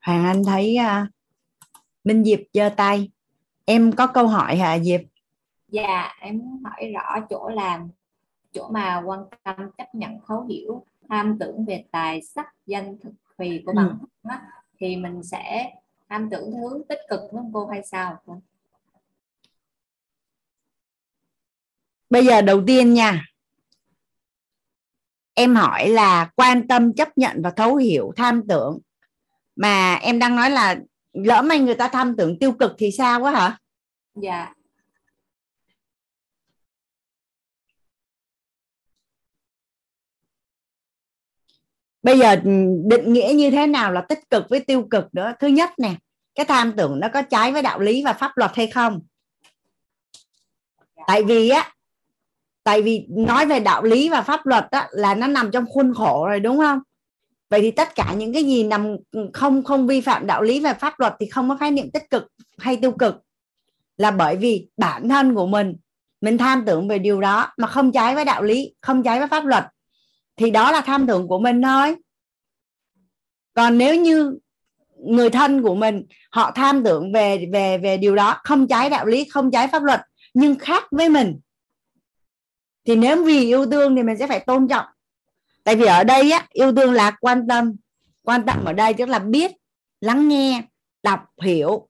Hoàng 0.00 0.24
Anh 0.24 0.42
thấy 0.46 0.76
uh, 0.80 1.08
Minh 2.04 2.24
Diệp 2.24 2.40
giơ 2.52 2.68
tay. 2.76 3.10
Em 3.64 3.92
có 3.92 4.06
câu 4.06 4.26
hỏi 4.26 4.56
hả 4.56 4.78
Diệp? 4.78 5.00
Dạ 5.68 6.14
em 6.20 6.38
muốn 6.38 6.62
hỏi 6.64 6.92
rõ 6.94 7.26
chỗ 7.30 7.48
làm 7.48 7.90
chỗ 8.52 8.68
mà 8.68 9.02
quan 9.06 9.20
tâm 9.44 9.56
chấp 9.78 9.94
nhận 9.94 10.18
thấu 10.26 10.46
hiểu 10.46 10.86
tham 11.08 11.36
tưởng 11.40 11.64
về 11.64 11.84
tài 11.90 12.22
sắc 12.22 12.46
danh 12.66 12.98
thực 13.02 13.12
thùy 13.38 13.62
của 13.66 13.72
Ừ. 13.72 13.76
bản 13.76 13.98
thân 14.00 14.08
á, 14.22 14.42
thì 14.78 14.96
mình 14.96 15.22
sẽ 15.22 15.72
tham 16.08 16.28
tưởng 16.30 16.52
hướng 16.52 16.82
tích 16.88 16.98
cực 17.10 17.20
không 17.32 17.50
cô 17.52 17.66
hay 17.66 17.82
sao 17.82 18.22
bây 22.10 22.26
giờ 22.26 22.42
đầu 22.42 22.62
tiên 22.66 22.94
nha 22.94 23.24
em 25.40 25.56
hỏi 25.56 25.88
là 25.88 26.30
quan 26.36 26.68
tâm 26.68 26.92
chấp 26.94 27.18
nhận 27.18 27.42
và 27.42 27.50
thấu 27.50 27.76
hiểu 27.76 28.12
tham 28.16 28.42
tưởng. 28.48 28.78
Mà 29.56 29.94
em 29.94 30.18
đang 30.18 30.36
nói 30.36 30.50
là 30.50 30.76
lỡ 31.12 31.42
may 31.42 31.58
người 31.58 31.74
ta 31.74 31.88
tham 31.88 32.16
tưởng 32.16 32.38
tiêu 32.38 32.52
cực 32.52 32.72
thì 32.78 32.90
sao 32.90 33.20
quá 33.20 33.32
hả? 33.32 33.58
Dạ. 34.14 34.54
Bây 42.02 42.18
giờ 42.18 42.36
định 42.84 43.12
nghĩa 43.12 43.32
như 43.36 43.50
thế 43.50 43.66
nào 43.66 43.92
là 43.92 44.00
tích 44.08 44.30
cực 44.30 44.48
với 44.48 44.60
tiêu 44.60 44.86
cực 44.90 45.04
nữa? 45.14 45.32
Thứ 45.40 45.46
nhất 45.46 45.70
nè 45.78 45.94
cái 46.34 46.46
tham 46.46 46.72
tưởng 46.76 47.00
nó 47.00 47.08
có 47.14 47.22
trái 47.22 47.52
với 47.52 47.62
đạo 47.62 47.80
lý 47.80 48.04
và 48.04 48.12
pháp 48.12 48.36
luật 48.36 48.50
hay 48.54 48.66
không? 48.66 49.00
Tại 51.06 51.24
vì 51.24 51.48
á 51.48 51.72
tại 52.70 52.82
vì 52.82 53.06
nói 53.08 53.46
về 53.46 53.60
đạo 53.60 53.82
lý 53.82 54.08
và 54.08 54.22
pháp 54.22 54.46
luật 54.46 54.64
đó 54.72 54.82
là 54.90 55.14
nó 55.14 55.26
nằm 55.26 55.50
trong 55.50 55.64
khuôn 55.66 55.94
khổ 55.94 56.26
rồi, 56.26 56.40
đúng 56.40 56.58
không? 56.58 56.78
Vậy 57.48 57.60
thì 57.60 57.70
tất 57.70 57.94
cả 57.94 58.14
những 58.16 58.32
cái 58.32 58.44
gì 58.44 58.64
nằm, 58.64 58.96
không 59.32 59.64
không 59.64 59.86
vi 59.86 60.00
phạm 60.00 60.26
đạo 60.26 60.42
lý 60.42 60.60
và 60.60 60.74
pháp 60.74 61.00
luật 61.00 61.14
thì 61.20 61.26
không 61.26 61.48
có 61.48 61.56
khái 61.56 61.70
niệm 61.70 61.90
tích 61.90 62.10
cực 62.10 62.26
hay 62.58 62.76
tiêu 62.76 62.92
cực. 62.92 63.14
Là 63.96 64.10
bởi 64.10 64.36
vì 64.36 64.68
bản 64.76 65.08
thân 65.08 65.34
của 65.34 65.46
mình 65.46 65.76
mình 66.20 66.38
tham 66.38 66.64
tưởng 66.66 66.88
về 66.88 66.98
điều 66.98 67.20
đó 67.20 67.52
mà 67.56 67.66
không 67.66 67.92
trái 67.92 68.14
với 68.14 68.24
đạo 68.24 68.42
lý, 68.42 68.74
không 68.80 69.02
trái 69.02 69.18
với 69.18 69.28
pháp 69.28 69.44
luật, 69.44 69.64
thì 70.36 70.50
đó 70.50 70.72
là 70.72 70.80
tham 70.80 71.06
tưởng 71.06 71.28
của 71.28 71.38
mình 71.38 71.62
thôi. 71.62 71.96
Còn 73.54 73.78
nếu 73.78 73.96
như 73.96 74.38
người 75.06 75.30
thân 75.30 75.62
của 75.62 75.74
mình, 75.74 76.06
họ 76.30 76.52
tham 76.54 76.84
tưởng 76.84 77.12
về 77.12 77.48
về 77.52 77.78
về 77.78 77.96
điều 77.96 78.16
đó, 78.16 78.40
không 78.44 78.66
trái 78.66 78.90
đạo 78.90 79.06
lý, 79.06 79.24
không 79.24 79.50
trái 79.50 79.68
pháp 79.68 79.82
luật, 79.82 80.00
nhưng 80.34 80.58
khác 80.58 80.84
với 80.90 81.08
mình 81.08 81.38
thì 82.90 82.96
nếu 82.96 83.24
vì 83.24 83.40
yêu 83.40 83.66
thương 83.66 83.96
thì 83.96 84.02
mình 84.02 84.16
sẽ 84.18 84.26
phải 84.26 84.40
tôn 84.40 84.68
trọng. 84.68 84.86
Tại 85.64 85.76
vì 85.76 85.86
ở 85.86 86.04
đây 86.04 86.30
á, 86.30 86.46
yêu 86.52 86.72
thương 86.72 86.92
là 86.92 87.10
quan 87.20 87.48
tâm. 87.48 87.76
Quan 88.22 88.46
tâm 88.46 88.64
ở 88.64 88.72
đây 88.72 88.94
tức 88.94 89.08
là 89.08 89.18
biết, 89.18 89.52
lắng 90.00 90.28
nghe, 90.28 90.62
đọc, 91.02 91.20
hiểu 91.42 91.88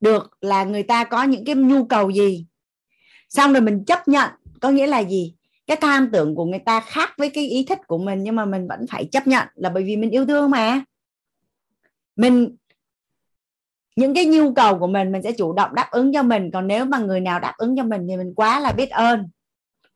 được 0.00 0.30
là 0.40 0.64
người 0.64 0.82
ta 0.82 1.04
có 1.04 1.22
những 1.22 1.44
cái 1.44 1.54
nhu 1.54 1.84
cầu 1.84 2.10
gì. 2.10 2.46
Xong 3.28 3.52
rồi 3.52 3.60
mình 3.60 3.84
chấp 3.84 4.08
nhận, 4.08 4.30
có 4.60 4.70
nghĩa 4.70 4.86
là 4.86 4.98
gì? 4.98 5.34
Cái 5.66 5.76
tham 5.80 6.10
tưởng 6.12 6.34
của 6.34 6.44
người 6.44 6.58
ta 6.58 6.80
khác 6.80 7.10
với 7.18 7.30
cái 7.30 7.48
ý 7.48 7.64
thích 7.68 7.80
của 7.86 7.98
mình, 7.98 8.22
nhưng 8.22 8.36
mà 8.36 8.44
mình 8.44 8.68
vẫn 8.68 8.86
phải 8.90 9.08
chấp 9.12 9.26
nhận 9.26 9.48
là 9.54 9.68
bởi 9.68 9.82
vì 9.82 9.96
mình 9.96 10.10
yêu 10.10 10.26
thương 10.26 10.50
mà. 10.50 10.80
Mình, 12.16 12.56
những 13.96 14.14
cái 14.14 14.26
nhu 14.26 14.54
cầu 14.54 14.78
của 14.78 14.86
mình 14.86 15.12
mình 15.12 15.22
sẽ 15.22 15.32
chủ 15.32 15.52
động 15.52 15.74
đáp 15.74 15.88
ứng 15.90 16.12
cho 16.12 16.22
mình. 16.22 16.50
Còn 16.50 16.66
nếu 16.66 16.84
mà 16.84 16.98
người 16.98 17.20
nào 17.20 17.40
đáp 17.40 17.54
ứng 17.58 17.76
cho 17.76 17.82
mình 17.82 18.06
thì 18.08 18.16
mình 18.16 18.34
quá 18.34 18.60
là 18.60 18.72
biết 18.72 18.90
ơn 18.90 19.28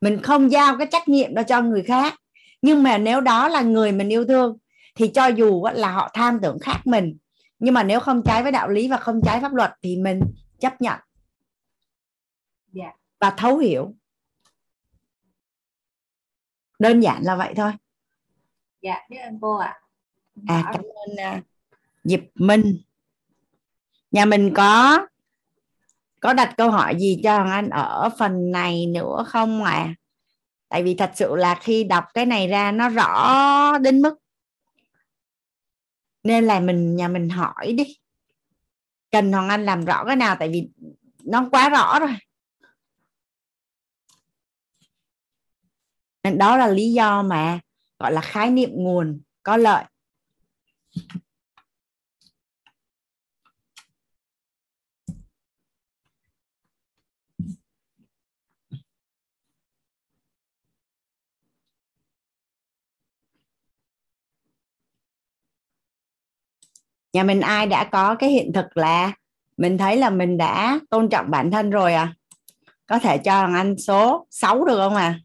mình 0.01 0.23
không 0.23 0.51
giao 0.53 0.77
cái 0.79 0.87
trách 0.91 1.09
nhiệm 1.09 1.35
đó 1.35 1.43
cho 1.43 1.63
người 1.63 1.83
khác. 1.83 2.15
Nhưng 2.63 2.83
mà 2.83 2.99
nếu 2.99 3.21
đó 3.21 3.49
là 3.49 3.61
người 3.63 3.93
mình 3.93 4.09
yêu 4.09 4.25
thương 4.25 4.59
thì 4.95 5.09
cho 5.09 5.27
dù 5.27 5.65
là 5.75 5.91
họ 5.91 6.11
tham 6.15 6.39
tưởng 6.43 6.59
khác 6.59 6.81
mình 6.85 7.17
nhưng 7.59 7.75
mà 7.75 7.83
nếu 7.83 8.01
không 8.01 8.23
trái 8.25 8.43
với 8.43 8.53
đạo 8.53 8.69
lý 8.69 8.89
và 8.89 8.97
không 8.97 9.21
trái 9.27 9.41
pháp 9.41 9.55
luật 9.55 9.73
thì 9.83 9.97
mình 9.97 10.21
chấp 10.61 10.81
nhận. 10.81 10.99
Dạ. 12.73 12.93
Và 13.21 13.31
thấu 13.31 13.59
hiểu. 13.59 13.95
Đơn 16.79 17.01
giản 17.01 17.23
là 17.23 17.37
vậy 17.37 17.53
thôi. 17.57 17.73
Dạ 18.83 18.97
biết 19.11 19.17
ơn 19.17 19.39
cô 19.41 19.57
ạ. 19.57 19.81
À 20.47 20.63
Hỏi- 20.63 20.73
cảm 20.73 20.83
ơn 20.85 21.17
à, 21.17 21.43
Diệp 22.05 22.21
Minh. 22.35 22.81
Nhà 24.11 24.25
mình 24.25 24.53
có 24.55 24.99
có 26.21 26.33
đặt 26.33 26.55
câu 26.57 26.71
hỏi 26.71 26.97
gì 26.99 27.21
cho 27.25 27.37
Hoàng 27.37 27.51
Anh 27.51 27.69
ở 27.69 28.11
phần 28.19 28.51
này 28.51 28.87
nữa 28.87 29.25
không 29.29 29.65
ạ? 29.65 29.73
À? 29.73 29.95
tại 30.69 30.83
vì 30.83 30.95
thật 30.95 31.11
sự 31.15 31.37
là 31.37 31.55
khi 31.55 31.85
đọc 31.85 32.05
cái 32.15 32.27
này 32.27 32.49
ra 32.49 32.73
nó 32.73 32.89
rõ 32.89 33.79
đến 33.79 34.03
mức 34.03 34.15
nên 36.23 36.45
là 36.45 36.61
mình, 36.61 36.97
nhà 36.97 37.09
mình 37.09 37.29
hỏi 37.29 37.73
đi. 37.73 37.97
Cần 39.11 39.33
Hoàng 39.33 39.49
Anh 39.49 39.65
làm 39.65 39.85
rõ 39.85 40.05
cái 40.05 40.17
nào? 40.17 40.37
Tại 40.39 40.49
vì 40.49 40.69
nó 41.25 41.49
quá 41.53 41.69
rõ 41.69 41.99
rồi. 41.99 42.17
Nên 46.23 46.39
đó 46.39 46.57
là 46.57 46.67
lý 46.69 46.93
do 46.93 47.23
mà 47.23 47.61
gọi 47.99 48.13
là 48.13 48.21
khái 48.21 48.51
niệm 48.51 48.71
nguồn 48.73 49.21
có 49.43 49.57
lợi. 49.57 49.85
Nhà 67.13 67.23
mình 67.23 67.41
ai 67.41 67.67
đã 67.67 67.85
có 67.85 68.15
cái 68.15 68.31
hiện 68.31 68.53
thực 68.53 68.77
là 68.77 69.13
mình 69.57 69.79
thấy 69.79 69.97
là 69.97 70.11
mình 70.11 70.37
đã 70.37 70.81
tôn 70.91 71.09
trọng 71.09 71.31
bản 71.31 71.51
thân 71.51 71.71
rồi 71.71 71.95
à? 71.95 72.15
Có 72.87 72.99
thể 72.99 73.19
cho 73.19 73.33
thằng 73.33 73.55
anh 73.55 73.79
số 73.79 74.27
6 74.31 74.65
được 74.65 74.77
không 74.77 74.95
à? 74.97 75.21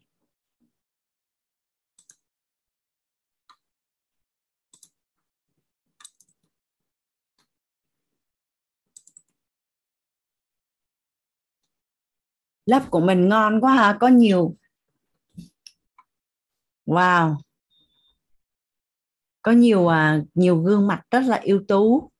Lớp 12.66 12.82
của 12.90 13.00
mình 13.00 13.28
ngon 13.28 13.60
quá 13.60 13.74
ha, 13.74 13.96
có 14.00 14.08
nhiều. 14.08 14.56
Wow 16.86 17.45
có 19.46 19.52
nhiều 19.52 19.88
à, 19.88 20.20
nhiều 20.34 20.62
gương 20.62 20.86
mặt 20.86 21.02
rất 21.10 21.20
là 21.26 21.40
ưu 21.44 21.60
tú. 21.68 22.10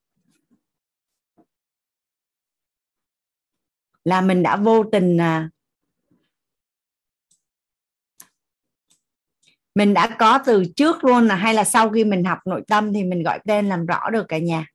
Là 4.03 4.21
mình 4.21 4.43
đã 4.43 4.55
vô 4.55 4.83
tình 4.91 5.17
à, 5.17 5.49
mình 9.75 9.93
đã 9.93 10.15
có 10.19 10.39
từ 10.45 10.63
trước 10.75 11.03
luôn 11.03 11.27
là 11.27 11.35
hay 11.35 11.53
là 11.53 11.63
sau 11.63 11.89
khi 11.89 12.03
mình 12.03 12.23
học 12.23 12.39
nội 12.45 12.61
tâm 12.67 12.93
thì 12.93 13.03
mình 13.03 13.23
gọi 13.23 13.39
tên 13.45 13.69
làm 13.69 13.85
rõ 13.85 14.09
được 14.09 14.25
cả 14.27 14.37
nhà. 14.37 14.65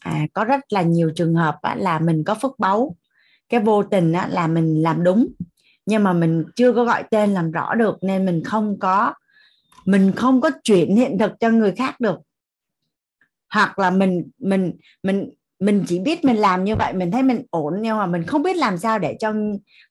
À, 0.00 0.26
có 0.32 0.44
rất 0.44 0.60
là 0.68 0.82
nhiều 0.82 1.10
trường 1.16 1.34
hợp 1.34 1.58
á, 1.62 1.74
là 1.74 1.98
mình 1.98 2.24
có 2.26 2.34
phước 2.34 2.58
báu. 2.58 2.96
Cái 3.48 3.60
vô 3.60 3.82
tình 3.82 4.12
á, 4.12 4.28
là 4.28 4.46
mình 4.46 4.82
làm 4.82 5.04
đúng 5.04 5.26
nhưng 5.86 6.04
mà 6.04 6.12
mình 6.12 6.44
chưa 6.56 6.72
có 6.72 6.84
gọi 6.84 7.04
tên 7.10 7.34
làm 7.34 7.50
rõ 7.50 7.74
được 7.74 7.98
nên 8.02 8.26
mình 8.26 8.42
không 8.44 8.78
có 8.78 9.14
mình 9.84 10.12
không 10.16 10.40
có 10.40 10.50
chuyển 10.64 10.96
hiện 10.96 11.18
thực 11.18 11.32
cho 11.40 11.50
người 11.50 11.72
khác 11.72 12.00
được 12.00 12.20
hoặc 13.50 13.78
là 13.78 13.90
mình 13.90 14.30
mình 14.38 14.72
mình 15.02 15.30
mình 15.58 15.84
chỉ 15.88 15.98
biết 15.98 16.24
mình 16.24 16.36
làm 16.36 16.64
như 16.64 16.76
vậy 16.76 16.92
mình 16.92 17.10
thấy 17.10 17.22
mình 17.22 17.42
ổn 17.50 17.74
nhưng 17.82 17.96
mà 17.96 18.06
mình 18.06 18.24
không 18.26 18.42
biết 18.42 18.56
làm 18.56 18.78
sao 18.78 18.98
để 18.98 19.16
cho 19.20 19.34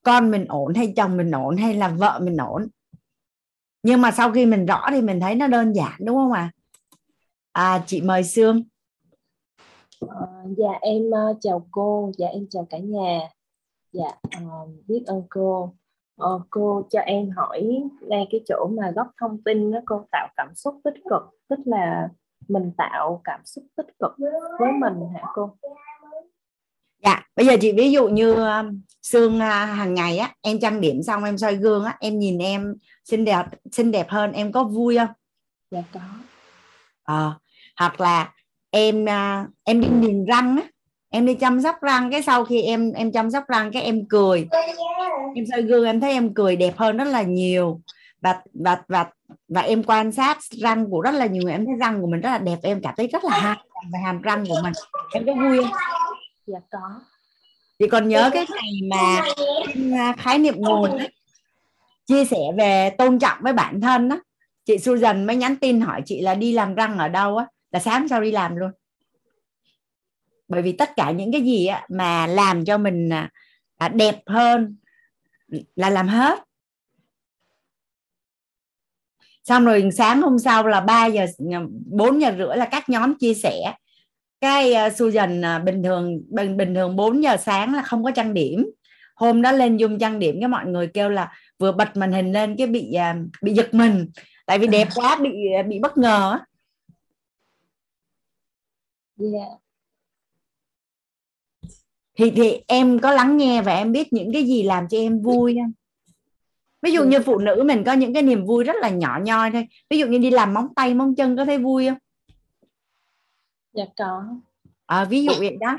con 0.03 0.31
mình 0.31 0.45
ổn 0.47 0.73
hay 0.73 0.93
chồng 0.95 1.17
mình 1.17 1.31
ổn 1.31 1.57
hay 1.57 1.73
là 1.73 1.87
vợ 1.87 2.19
mình 2.23 2.37
ổn 2.37 2.67
nhưng 3.83 4.01
mà 4.01 4.11
sau 4.11 4.31
khi 4.31 4.45
mình 4.45 4.65
rõ 4.65 4.87
thì 4.89 5.01
mình 5.01 5.19
thấy 5.19 5.35
nó 5.35 5.47
đơn 5.47 5.73
giản 5.73 5.93
đúng 5.99 6.15
không 6.15 6.31
ạ 6.31 6.51
à? 7.51 7.73
à 7.75 7.83
chị 7.87 8.01
mời 8.01 8.23
Sương 8.23 8.63
à, 10.09 10.43
dạ 10.57 10.71
em 10.81 11.11
ờ, 11.11 11.33
chào 11.41 11.67
cô, 11.71 12.11
dạ 12.17 12.27
em 12.27 12.47
chào 12.49 12.67
cả 12.69 12.77
nhà. 12.77 13.19
Dạ 13.91 14.11
ờ, 14.31 14.67
biết 14.87 15.03
ơn 15.05 15.23
cô. 15.29 15.73
Ờ, 16.21 16.39
cô 16.49 16.87
cho 16.89 16.99
em 16.99 17.29
hỏi 17.29 17.81
ngay 18.01 18.27
cái 18.31 18.41
chỗ 18.47 18.69
mà 18.77 18.91
góc 18.95 19.07
thông 19.19 19.43
tin 19.43 19.71
đó 19.71 19.79
cô 19.85 20.05
tạo 20.11 20.27
cảm 20.37 20.55
xúc 20.55 20.75
tích 20.83 20.93
cực, 21.09 21.21
tức 21.49 21.59
là 21.65 22.09
mình 22.47 22.71
tạo 22.77 23.21
cảm 23.23 23.39
xúc 23.45 23.63
tích 23.77 23.87
cực 23.99 24.11
với 24.59 24.71
mình 24.71 24.93
hả 25.13 25.21
cô? 25.33 25.57
Dạ, 27.03 27.25
bây 27.35 27.45
giờ 27.45 27.57
chị 27.61 27.73
ví 27.77 27.91
dụ 27.91 28.07
như 28.07 28.33
um, 28.33 28.81
Sương 29.01 29.35
uh, 29.35 29.41
hàng 29.41 29.93
ngày 29.93 30.17
á, 30.17 30.33
em 30.41 30.59
trang 30.59 30.81
điểm 30.81 31.03
xong 31.03 31.23
em 31.23 31.37
soi 31.37 31.55
gương 31.55 31.85
á, 31.85 31.97
em 31.99 32.19
nhìn 32.19 32.37
em 32.37 32.75
xinh 33.05 33.25
đẹp 33.25 33.45
xinh 33.71 33.91
đẹp 33.91 34.09
hơn, 34.09 34.31
em 34.31 34.51
có 34.51 34.63
vui 34.63 34.97
không? 34.97 35.09
Dạ 35.71 35.81
có. 35.93 35.99
Ờ, 37.03 37.33
hoặc 37.79 38.01
là 38.01 38.33
em 38.69 39.03
uh, 39.03 39.49
em 39.63 39.81
đi 39.81 39.87
niềng 39.89 40.25
răng 40.25 40.57
á, 40.57 40.63
em 41.13 41.25
đi 41.25 41.33
chăm 41.33 41.61
sóc 41.61 41.75
răng 41.81 42.11
cái 42.11 42.21
sau 42.21 42.45
khi 42.45 42.61
em 42.61 42.91
em 42.93 43.11
chăm 43.11 43.31
sóc 43.31 43.43
răng 43.47 43.71
cái 43.71 43.83
em 43.83 44.05
cười, 44.05 44.47
em 45.35 45.45
soi 45.51 45.61
gương 45.61 45.85
em 45.85 45.99
thấy 45.99 46.11
em 46.11 46.33
cười 46.33 46.55
đẹp 46.55 46.77
hơn 46.77 46.97
rất 46.97 47.07
là 47.07 47.21
nhiều. 47.21 47.81
Và 48.21 48.41
và 48.53 48.81
và 48.87 49.05
và 49.47 49.61
em 49.61 49.83
quan 49.83 50.11
sát 50.11 50.37
răng 50.41 50.89
của 50.89 51.01
rất 51.01 51.11
là 51.11 51.25
nhiều 51.25 51.43
người 51.43 51.51
em 51.51 51.65
thấy 51.65 51.75
răng 51.79 52.01
của 52.01 52.07
mình 52.07 52.21
rất 52.21 52.29
là 52.29 52.37
đẹp 52.37 52.57
em 52.63 52.81
cảm 52.83 52.93
thấy 52.97 53.07
rất 53.07 53.23
là 53.23 53.39
hay 53.39 53.57
về 53.93 53.99
hàm 54.05 54.21
răng 54.21 54.45
của 54.45 54.59
mình. 54.63 54.73
Em 55.13 55.25
có 55.25 55.33
vui 55.33 55.57
không? 55.63 55.71
Dạ 56.47 56.59
có. 56.71 57.01
Chị 57.79 57.87
còn 57.87 58.07
nhớ 58.07 58.29
cái 58.33 58.45
ngày 58.49 58.89
mà 58.89 59.21
à, 59.97 60.13
khái 60.17 60.37
niệm 60.37 60.55
nguồn 60.57 60.97
ấy, 60.97 61.09
chia 62.05 62.25
sẻ 62.25 62.37
về 62.57 62.89
tôn 62.97 63.19
trọng 63.19 63.37
với 63.41 63.53
bản 63.53 63.81
thân 63.81 64.09
á. 64.09 64.17
Chị 64.65 64.77
Susan 64.77 65.25
mới 65.27 65.35
nhắn 65.35 65.55
tin 65.55 65.81
hỏi 65.81 66.01
chị 66.05 66.21
là 66.21 66.35
đi 66.35 66.53
làm 66.53 66.75
răng 66.75 66.97
ở 66.97 67.07
đâu 67.07 67.37
á? 67.37 67.45
Là 67.71 67.79
sáng 67.79 68.07
sau 68.07 68.21
đi 68.21 68.31
làm 68.31 68.55
luôn 68.55 68.71
bởi 70.51 70.61
vì 70.61 70.71
tất 70.71 70.89
cả 70.95 71.11
những 71.11 71.31
cái 71.31 71.41
gì 71.41 71.69
mà 71.89 72.27
làm 72.27 72.65
cho 72.65 72.77
mình 72.77 73.09
à, 73.09 73.29
à, 73.77 73.89
đẹp 73.89 74.15
hơn 74.25 74.77
là 75.75 75.89
làm 75.89 76.07
hết. 76.07 76.39
Xong 79.43 79.65
rồi 79.65 79.89
sáng 79.97 80.21
hôm 80.21 80.39
sau 80.39 80.67
là 80.67 80.81
3 80.81 81.05
giờ 81.05 81.25
4 81.85 82.21
giờ 82.21 82.31
rưỡi 82.37 82.57
là 82.57 82.65
các 82.65 82.89
nhóm 82.89 83.17
chia 83.17 83.33
sẻ. 83.33 83.73
Cái 84.41 84.73
uh, 84.87 84.93
Susan 84.95 85.41
uh, 85.41 85.63
bình 85.63 85.83
thường 85.83 86.21
bình, 86.29 86.57
bình 86.57 86.75
thường 86.75 86.95
4 86.95 87.23
giờ 87.23 87.37
sáng 87.37 87.73
là 87.73 87.81
không 87.81 88.03
có 88.03 88.11
trang 88.11 88.33
điểm. 88.33 88.65
Hôm 89.15 89.41
đó 89.41 89.51
lên 89.51 89.77
dùng 89.77 89.99
trang 89.99 90.19
điểm 90.19 90.35
cái 90.39 90.47
mọi 90.47 90.65
người 90.65 90.87
kêu 90.87 91.09
là 91.09 91.31
vừa 91.59 91.71
bật 91.71 91.97
màn 91.97 92.11
hình 92.11 92.31
lên 92.31 92.55
cái 92.57 92.67
bị 92.67 92.93
uh, 92.95 93.27
bị 93.41 93.53
giật 93.53 93.73
mình. 93.73 94.11
Tại 94.45 94.59
vì 94.59 94.67
đẹp 94.67 94.87
quá 94.95 95.15
bị 95.21 95.29
bị 95.67 95.79
bất 95.79 95.97
ngờ 95.97 96.39
yeah. 99.21 99.61
Thì 102.15 102.31
thì 102.31 102.63
em 102.67 102.99
có 102.99 103.11
lắng 103.11 103.37
nghe 103.37 103.61
và 103.61 103.75
em 103.75 103.91
biết 103.91 104.13
những 104.13 104.33
cái 104.33 104.43
gì 104.43 104.63
làm 104.63 104.87
cho 104.87 104.97
em 104.97 105.21
vui 105.21 105.57
không? 105.61 105.71
Ví 106.81 106.91
dụ 106.91 107.03
như 107.03 107.19
phụ 107.19 107.37
nữ 107.37 107.63
mình 107.65 107.83
có 107.83 107.93
những 107.93 108.13
cái 108.13 108.23
niềm 108.23 108.45
vui 108.45 108.63
rất 108.63 108.75
là 108.79 108.89
nhỏ 108.89 109.19
nhoi 109.23 109.51
thôi. 109.51 109.67
Ví 109.89 109.99
dụ 109.99 110.07
như 110.07 110.17
đi 110.17 110.31
làm 110.31 110.53
móng 110.53 110.67
tay 110.75 110.93
móng 110.93 111.15
chân 111.15 111.37
có 111.37 111.45
thấy 111.45 111.57
vui 111.57 111.87
không? 111.87 111.97
Dạ 113.73 113.85
có. 113.97 114.23
À, 114.85 115.05
ví 115.05 115.25
dụ 115.25 115.31
vậy 115.39 115.57
đó. 115.59 115.77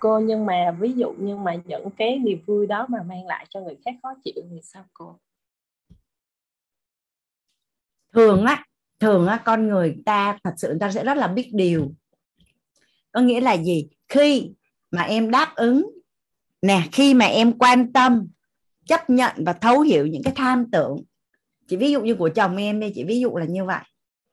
Cô 0.00 0.18
nhưng 0.18 0.46
mà 0.46 0.76
ví 0.80 0.92
dụ 0.92 1.12
như 1.18 1.36
mà 1.36 1.54
những 1.54 1.90
cái 1.96 2.18
niềm 2.18 2.42
vui 2.46 2.66
đó 2.66 2.86
mà 2.88 2.98
mang 3.02 3.26
lại 3.26 3.46
cho 3.48 3.60
người 3.60 3.76
khác 3.84 3.94
khó 4.02 4.14
chịu 4.24 4.34
thì 4.50 4.60
sao 4.62 4.84
cô? 4.94 5.18
Thường 8.12 8.44
á 8.44 8.64
thường 9.00 9.26
á 9.26 9.42
con 9.44 9.68
người 9.68 9.96
ta 10.06 10.38
thật 10.44 10.54
sự 10.56 10.68
người 10.68 10.78
ta 10.80 10.90
sẽ 10.90 11.04
rất 11.04 11.16
là 11.16 11.28
biết 11.28 11.50
điều. 11.52 11.92
Có 13.12 13.20
nghĩa 13.20 13.40
là 13.40 13.56
gì? 13.56 13.88
Khi 14.08 14.50
mà 14.94 15.02
em 15.02 15.30
đáp 15.30 15.54
ứng 15.54 15.90
nè 16.62 16.82
khi 16.92 17.14
mà 17.14 17.24
em 17.24 17.58
quan 17.58 17.92
tâm 17.92 18.28
chấp 18.86 19.10
nhận 19.10 19.32
và 19.36 19.52
thấu 19.52 19.80
hiểu 19.80 20.06
những 20.06 20.22
cái 20.22 20.32
tham 20.36 20.70
tưởng 20.70 20.96
chỉ 21.68 21.76
ví 21.76 21.90
dụ 21.90 22.00
như 22.00 22.14
của 22.14 22.28
chồng 22.28 22.56
em 22.56 22.80
đi 22.80 22.92
chỉ 22.94 23.04
ví 23.04 23.20
dụ 23.20 23.36
là 23.36 23.44
như 23.44 23.64
vậy 23.64 23.82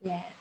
yeah. 0.06 0.22
Dạ. 0.24 0.32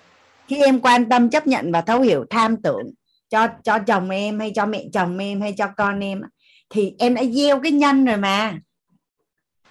khi 0.47 0.63
em 0.63 0.81
quan 0.81 1.09
tâm 1.09 1.31
chấp 1.31 1.47
nhận 1.47 1.73
và 1.73 1.81
thấu 1.81 2.01
hiểu 2.01 2.25
tham 2.31 2.63
tưởng 2.63 2.91
cho 3.29 3.49
cho 3.65 3.79
chồng 3.79 4.11
em 4.11 4.39
hay 4.39 4.53
cho 4.55 4.67
mẹ 4.67 4.85
chồng 4.93 5.19
em 5.19 5.41
hay 5.41 5.53
cho 5.53 5.69
con 5.77 6.01
em 6.01 6.23
thì 6.71 6.95
em 6.99 7.15
đã 7.15 7.25
gieo 7.25 7.61
cái 7.61 7.73
nhân 7.73 8.05
rồi 8.05 8.17
mà 8.17 8.59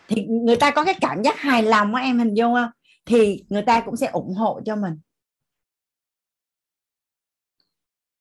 thì 0.08 0.26
người 0.26 0.56
ta 0.56 0.72
có 0.72 0.86
cái 0.86 0.94
cảm 1.02 1.24
giác 1.24 1.40
hài 1.40 1.64
lòng 1.64 1.96
á 1.96 2.02
em 2.02 2.20
hình 2.20 2.34
dung 2.34 2.54
không 2.54 2.70
thì 3.06 3.44
người 3.50 3.62
ta 3.62 3.82
cũng 3.82 3.96
sẽ 3.96 4.08
ủng 4.08 4.34
hộ 4.34 4.62
cho 4.66 4.76
mình 4.76 5.00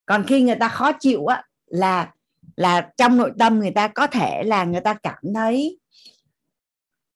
còn 0.06 0.24
khi 0.26 0.42
người 0.42 0.56
ta 0.60 0.68
khó 0.68 0.92
chịu 0.92 1.26
á 1.26 1.44
là 1.66 2.12
là 2.58 2.90
trong 2.96 3.16
nội 3.16 3.32
tâm 3.38 3.58
người 3.58 3.70
ta 3.70 3.88
có 3.88 4.06
thể 4.06 4.42
là 4.42 4.64
người 4.64 4.80
ta 4.80 4.94
cảm 4.94 5.34
thấy 5.34 5.78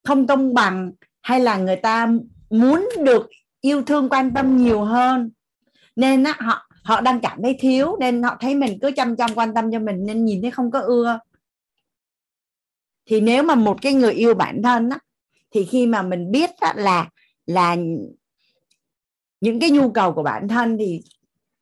không 0.04 0.26
công 0.26 0.54
bằng 0.54 0.92
hay 1.22 1.40
là 1.40 1.56
người 1.56 1.76
ta 1.76 2.08
muốn 2.50 2.88
được 3.04 3.26
yêu 3.60 3.82
thương 3.82 4.08
quan 4.08 4.34
tâm 4.34 4.56
nhiều 4.56 4.84
hơn. 4.84 5.30
Nên 5.96 6.24
á, 6.24 6.36
họ 6.38 6.68
họ 6.84 7.00
đang 7.00 7.20
cảm 7.20 7.42
thấy 7.42 7.56
thiếu 7.60 7.96
nên 8.00 8.22
họ 8.22 8.36
thấy 8.40 8.54
mình 8.54 8.78
cứ 8.82 8.90
chăm 8.96 9.16
chăm 9.16 9.34
quan 9.34 9.54
tâm 9.54 9.72
cho 9.72 9.78
mình 9.78 10.06
nên 10.06 10.24
nhìn 10.24 10.42
thấy 10.42 10.50
không 10.50 10.70
có 10.70 10.80
ưa. 10.80 11.18
Thì 13.06 13.20
nếu 13.20 13.42
mà 13.42 13.54
một 13.54 13.78
cái 13.82 13.94
người 13.94 14.12
yêu 14.12 14.34
bản 14.34 14.62
thân 14.62 14.90
á, 14.90 14.98
thì 15.50 15.64
khi 15.64 15.86
mà 15.86 16.02
mình 16.02 16.30
biết 16.30 16.50
á, 16.60 16.74
là 16.76 17.08
là 17.46 17.76
những 19.40 19.60
cái 19.60 19.70
nhu 19.70 19.90
cầu 19.90 20.12
của 20.12 20.22
bản 20.22 20.48
thân 20.48 20.78
thì 20.78 21.02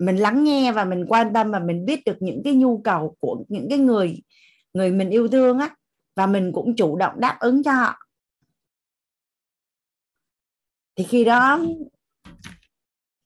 mình 0.01 0.17
lắng 0.17 0.45
nghe 0.45 0.73
và 0.73 0.85
mình 0.85 1.05
quan 1.09 1.33
tâm 1.33 1.51
và 1.51 1.59
mình 1.59 1.85
biết 1.85 2.05
được 2.05 2.17
những 2.21 2.43
cái 2.45 2.55
nhu 2.55 2.81
cầu 2.85 3.17
của 3.21 3.45
những 3.49 3.67
cái 3.71 3.79
người 3.79 4.23
người 4.73 4.93
mình 4.93 5.11
yêu 5.11 5.29
thương 5.29 5.59
á, 5.59 5.77
và 6.17 6.27
mình 6.27 6.53
cũng 6.53 6.77
chủ 6.77 6.97
động 6.97 7.21
đáp 7.21 7.37
ứng 7.41 7.63
cho 7.63 7.73
họ. 7.73 7.99
Thì 10.97 11.05
khi 11.05 11.25
đó, 11.25 11.61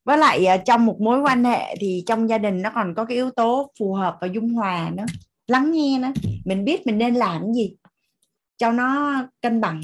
với 0.05 0.19
lại 0.19 0.47
à, 0.47 0.57
trong 0.57 0.87
một 0.87 1.01
mối 1.01 1.21
quan 1.21 1.45
hệ 1.45 1.77
thì 1.81 2.03
trong 2.07 2.29
gia 2.29 2.39
đình 2.39 2.63
nó 2.63 2.71
còn 2.75 2.95
có 2.95 3.05
cái 3.05 3.17
yếu 3.17 3.31
tố 3.31 3.73
phù 3.79 3.95
hợp 3.95 4.17
và 4.21 4.27
dung 4.27 4.49
hòa 4.49 4.91
nữa, 4.95 5.05
lắng 5.47 5.71
nghe 5.71 5.99
nữa. 5.99 6.13
Mình 6.45 6.65
biết 6.65 6.87
mình 6.87 6.99
nên 6.99 7.15
làm 7.15 7.43
cái 7.43 7.53
gì 7.55 7.77
cho 8.57 8.73
nó 8.73 9.15
cân 9.43 9.61
bằng. 9.61 9.81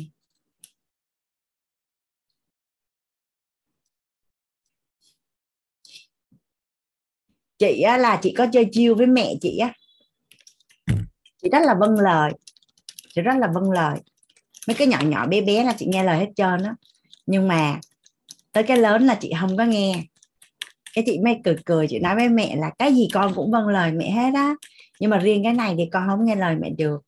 Chị 7.61 7.82
á, 7.82 7.97
là 7.97 8.19
chị 8.23 8.35
có 8.39 8.47
chơi 8.53 8.65
chiêu 8.73 8.95
với 8.95 9.07
mẹ 9.07 9.35
chị 9.41 9.59
á. 9.59 9.73
Chị 11.43 11.49
rất 11.53 11.62
là 11.62 11.74
vâng 11.74 11.95
lời. 11.99 12.32
Chị 13.15 13.23
rất 13.23 13.37
là 13.39 13.49
vâng 13.55 13.70
lời. 13.70 13.99
Mấy 14.69 14.74
cái 14.74 14.87
nhỏ 14.87 14.99
nhỏ 15.05 15.27
bé 15.27 15.41
bé 15.41 15.65
là 15.65 15.74
chị 15.78 15.87
nghe 15.89 16.05
lời 16.05 16.19
hết 16.19 16.28
trơn 16.37 16.62
á. 16.62 16.74
Nhưng 17.27 17.49
mà 17.49 17.81
tới 18.53 18.62
cái 18.62 18.77
lớn 18.77 19.07
là 19.07 19.19
chị 19.20 19.32
không 19.41 19.57
có 19.57 19.65
nghe. 19.65 20.03
Cái 20.95 21.05
chị 21.07 21.19
mới 21.24 21.41
cười 21.45 21.57
cười 21.65 21.87
chị 21.89 21.99
nói 21.99 22.15
với 22.15 22.28
mẹ 22.28 22.57
là 22.57 22.70
cái 22.78 22.95
gì 22.95 23.09
con 23.12 23.35
cũng 23.35 23.51
vâng 23.51 23.66
lời 23.66 23.93
mẹ 23.93 24.11
hết 24.11 24.31
á. 24.35 24.55
Nhưng 25.01 25.11
mà 25.11 25.19
riêng 25.19 25.45
cái 25.45 25.53
này 25.53 25.74
thì 25.78 25.89
con 25.93 26.09
không 26.09 26.24
nghe 26.24 26.37
lời 26.37 26.57
mẹ 26.61 26.70
được 26.70 27.01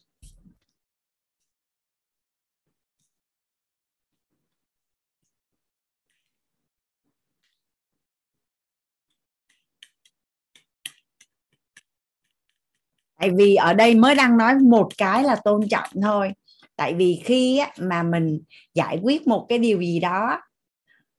tại 13.22 13.30
vì 13.30 13.54
ở 13.54 13.74
đây 13.74 13.94
mới 13.94 14.14
đang 14.14 14.36
nói 14.36 14.54
một 14.54 14.88
cái 14.98 15.24
là 15.24 15.36
tôn 15.36 15.68
trọng 15.68 15.88
thôi. 16.02 16.32
Tại 16.76 16.94
vì 16.94 17.22
khi 17.24 17.58
á, 17.58 17.70
mà 17.78 18.02
mình 18.02 18.40
giải 18.74 18.98
quyết 19.02 19.26
một 19.26 19.46
cái 19.48 19.58
điều 19.58 19.80
gì 19.80 20.00
đó 20.00 20.40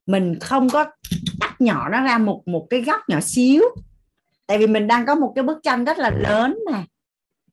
mình 0.06 0.40
không 0.40 0.70
có 0.70 0.86
cắt 1.42 1.62
nhỏ 1.62 1.90
nó 1.90 2.04
ra 2.04 2.18
một 2.18 2.42
một 2.46 2.68
cái 2.70 2.82
góc 2.82 3.02
nhỏ 3.08 3.20
xíu. 3.22 3.64
Tại 4.48 4.58
vì 4.58 4.68
mình 4.68 4.88
đang 4.88 5.06
có 5.06 5.16
một 5.16 5.32
cái 5.36 5.44
bức 5.44 5.58
tranh 5.64 5.86
rất 5.86 5.98
là 5.98 6.10
lớn 6.10 6.60
mà. 6.72 6.86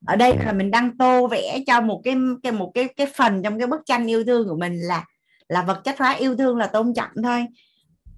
ở 0.06 0.16
đây 0.16 0.36
là 0.44 0.52
mình 0.52 0.70
đang 0.70 0.98
tô 0.98 1.26
vẽ 1.26 1.58
cho 1.66 1.80
một 1.80 2.00
cái 2.04 2.14
cái 2.42 2.52
một 2.52 2.70
cái 2.74 2.88
cái 2.96 3.06
phần 3.16 3.42
trong 3.42 3.58
cái 3.58 3.66
bức 3.66 3.80
tranh 3.86 4.06
yêu 4.06 4.24
thương 4.24 4.48
của 4.48 4.56
mình 4.56 4.80
là 4.80 5.04
là 5.48 5.62
vật 5.62 5.80
chất 5.84 5.98
hóa 5.98 6.10
yêu 6.12 6.36
thương 6.36 6.56
là 6.56 6.66
tôn 6.66 6.94
trọng 6.94 7.10
thôi. 7.24 7.46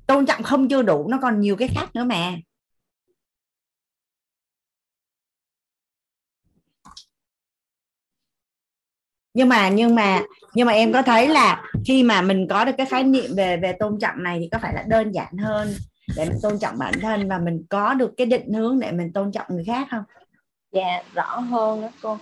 Tôn 0.07 0.27
trọng 0.27 0.43
không 0.43 0.69
chưa 0.69 0.83
đủ 0.83 1.09
nó 1.09 1.19
còn 1.23 1.41
nhiều 1.41 1.57
cái 1.57 1.69
khác 1.69 1.95
nữa 1.95 2.05
mà. 2.05 2.33
Nhưng 9.35 9.49
mà 9.49 9.69
nhưng 9.69 9.95
mà 9.95 10.23
nhưng 10.55 10.67
mà 10.67 10.73
em 10.73 10.93
có 10.93 11.03
thấy 11.03 11.29
là 11.29 11.63
khi 11.87 12.03
mà 12.03 12.23
mình 12.23 12.47
có 12.49 12.65
được 12.65 12.73
cái 12.77 12.87
khái 12.87 13.05
niệm 13.05 13.31
về 13.37 13.57
về 13.57 13.73
tôn 13.73 13.99
trọng 14.01 14.23
này 14.23 14.39
thì 14.41 14.49
có 14.53 14.59
phải 14.63 14.75
là 14.75 14.85
đơn 14.89 15.13
giản 15.13 15.37
hơn 15.37 15.75
để 16.17 16.25
mình 16.25 16.39
tôn 16.43 16.59
trọng 16.59 16.79
bản 16.79 16.95
thân 17.01 17.29
và 17.29 17.39
mình 17.39 17.65
có 17.69 17.95
được 17.95 18.11
cái 18.17 18.27
định 18.27 18.53
hướng 18.53 18.81
để 18.81 18.93
mình 18.93 19.13
tôn 19.13 19.33
trọng 19.33 19.47
người 19.49 19.65
khác 19.65 19.89
không? 19.91 20.05
Dạ 20.73 21.03
rõ 21.15 21.39
hơn 21.39 21.83
đó 21.83 21.89
cô. 22.03 22.19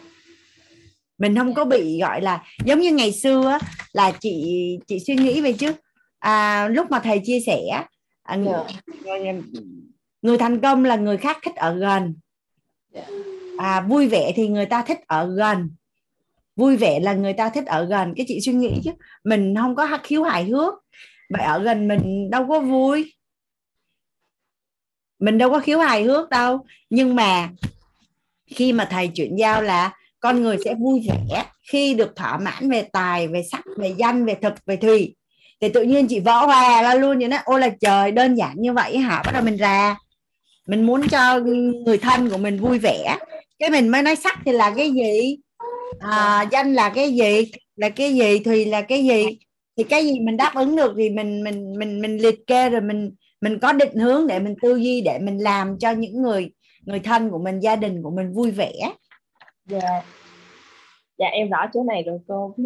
Mình 1.18 1.36
không 1.36 1.54
có 1.54 1.64
bị 1.64 2.00
gọi 2.00 2.20
là 2.20 2.44
giống 2.64 2.80
như 2.80 2.92
ngày 2.92 3.12
xưa 3.12 3.58
là 3.92 4.12
chị 4.20 4.78
chị 4.86 4.98
suy 5.06 5.14
nghĩ 5.14 5.40
về 5.40 5.52
chứ. 5.52 5.72
À, 6.18 6.68
lúc 6.68 6.90
mà 6.90 6.98
thầy 6.98 7.20
chia 7.24 7.40
sẻ 7.40 7.84
à, 8.22 8.36
người, 8.36 8.62
dạ. 9.04 9.12
người 10.22 10.38
thành 10.38 10.60
công 10.60 10.84
là 10.84 10.96
người 10.96 11.16
khác 11.16 11.38
thích 11.44 11.56
ở 11.56 11.74
gần. 11.74 12.14
Dạ. 12.94 13.02
à, 13.58 13.80
vui 13.80 14.08
vẻ 14.08 14.32
thì 14.36 14.48
người 14.48 14.66
ta 14.66 14.82
thích 14.82 14.98
ở 15.06 15.34
gần 15.36 15.70
vui 16.60 16.76
vẻ 16.76 17.00
là 17.00 17.12
người 17.12 17.32
ta 17.32 17.48
thích 17.48 17.66
ở 17.66 17.84
gần. 17.84 18.14
Cái 18.16 18.26
chị 18.28 18.40
suy 18.40 18.52
nghĩ 18.52 18.80
chứ 18.84 18.90
mình 19.24 19.54
không 19.58 19.76
có 19.76 19.98
khiếu 20.02 20.22
hài 20.22 20.44
hước. 20.44 20.74
Vậy 21.30 21.42
ở 21.42 21.62
gần 21.62 21.88
mình 21.88 22.30
đâu 22.30 22.46
có 22.48 22.60
vui. 22.60 23.12
Mình 25.18 25.38
đâu 25.38 25.50
có 25.50 25.58
khiếu 25.58 25.78
hài 25.78 26.02
hước 26.02 26.28
đâu. 26.28 26.66
Nhưng 26.90 27.16
mà 27.16 27.48
khi 28.46 28.72
mà 28.72 28.88
thầy 28.90 29.08
chuyển 29.08 29.36
giao 29.36 29.62
là 29.62 29.92
con 30.20 30.42
người 30.42 30.56
sẽ 30.64 30.74
vui 30.74 31.06
vẻ 31.08 31.44
khi 31.70 31.94
được 31.94 32.16
thỏa 32.16 32.38
mãn 32.38 32.70
về 32.70 32.82
tài 32.92 33.28
về 33.28 33.42
sắc 33.42 33.64
về 33.76 33.94
danh 33.98 34.24
về 34.24 34.34
thực 34.34 34.54
về 34.66 34.76
thùy. 34.76 35.16
Thì 35.60 35.68
tự 35.68 35.82
nhiên 35.82 36.06
chị 36.08 36.20
vỡ 36.20 36.46
hòa 36.46 36.82
ra 36.82 36.94
luôn 36.94 37.18
vậy 37.18 37.28
đó. 37.28 37.38
Ôi 37.44 37.60
là 37.60 37.68
trời 37.80 38.10
đơn 38.10 38.34
giản 38.34 38.54
như 38.56 38.72
vậy 38.72 38.98
hả? 38.98 39.22
Bắt 39.26 39.32
đầu 39.32 39.42
mình 39.42 39.56
ra. 39.56 39.96
Mình 40.66 40.86
muốn 40.86 41.08
cho 41.08 41.40
người 41.84 41.98
thân 41.98 42.30
của 42.30 42.38
mình 42.38 42.60
vui 42.60 42.78
vẻ. 42.78 43.16
Cái 43.58 43.70
mình 43.70 43.88
mới 43.88 44.02
nói 44.02 44.16
sắc 44.16 44.38
thì 44.44 44.52
là 44.52 44.72
cái 44.76 44.90
gì 44.90 45.36
à, 45.98 46.48
danh 46.52 46.74
là 46.74 46.92
cái 46.94 47.12
gì? 47.12 47.50
Là 47.76 47.88
cái 47.88 48.14
gì 48.14 48.38
thì 48.44 48.64
là 48.64 48.82
cái 48.82 49.04
gì? 49.04 49.38
Thì 49.76 49.84
cái 49.84 50.04
gì 50.04 50.20
mình 50.20 50.36
đáp 50.36 50.52
ứng 50.54 50.76
được 50.76 50.94
thì 50.98 51.10
mình 51.10 51.44
mình 51.44 51.78
mình 51.78 52.02
mình 52.02 52.16
liệt 52.16 52.46
kê 52.46 52.70
rồi 52.70 52.80
mình 52.80 53.14
mình 53.40 53.58
có 53.58 53.72
định 53.72 53.94
hướng 53.94 54.26
để 54.26 54.38
mình 54.38 54.54
tư 54.62 54.76
duy 54.76 55.00
để 55.00 55.18
mình 55.18 55.38
làm 55.38 55.78
cho 55.78 55.90
những 55.90 56.22
người 56.22 56.50
người 56.80 57.00
thân 57.00 57.30
của 57.30 57.38
mình 57.38 57.60
gia 57.60 57.76
đình 57.76 58.02
của 58.02 58.10
mình 58.10 58.32
vui 58.32 58.50
vẻ. 58.50 58.72
Dạ. 59.64 60.02
Dạ 61.18 61.26
em 61.26 61.50
rõ 61.50 61.66
chỗ 61.72 61.82
này 61.82 62.02
rồi 62.02 62.18
cô 62.28 62.56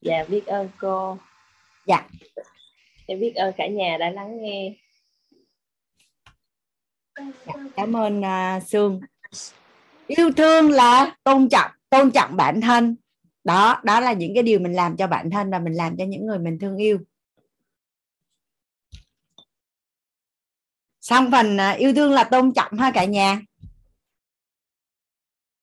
dạ 0.00 0.24
biết 0.28 0.46
ơn 0.46 0.68
cô. 0.78 1.18
Dạ. 1.86 2.08
Em 3.06 3.20
biết 3.20 3.34
ơn 3.34 3.54
cả 3.56 3.66
nhà 3.66 3.96
đã 4.00 4.10
lắng 4.10 4.42
nghe. 4.42 4.72
Dạ, 7.18 7.54
cảm 7.76 7.96
ơn 7.96 8.20
uh, 8.20 8.62
sương 8.68 9.00
yêu 10.06 10.30
thương 10.36 10.70
là 10.70 11.16
tôn 11.24 11.48
trọng 11.48 11.70
tôn 11.90 12.10
trọng 12.10 12.36
bản 12.36 12.60
thân. 12.60 12.96
Đó 13.44 13.80
đó 13.84 14.00
là 14.00 14.12
những 14.12 14.34
cái 14.34 14.42
điều 14.42 14.58
mình 14.58 14.72
làm 14.72 14.96
cho 14.96 15.06
bản 15.06 15.30
thân 15.30 15.50
và 15.50 15.58
mình 15.58 15.74
làm 15.74 15.96
cho 15.96 16.04
những 16.04 16.26
người 16.26 16.38
mình 16.38 16.58
thương 16.58 16.76
yêu. 16.76 16.98
Xong 21.00 21.30
phần 21.30 21.56
à, 21.56 21.70
yêu 21.70 21.94
thương 21.94 22.12
là 22.12 22.24
tôn 22.24 22.52
trọng 22.54 22.72
ha 22.78 22.90
cả 22.90 23.04
nhà. 23.04 23.40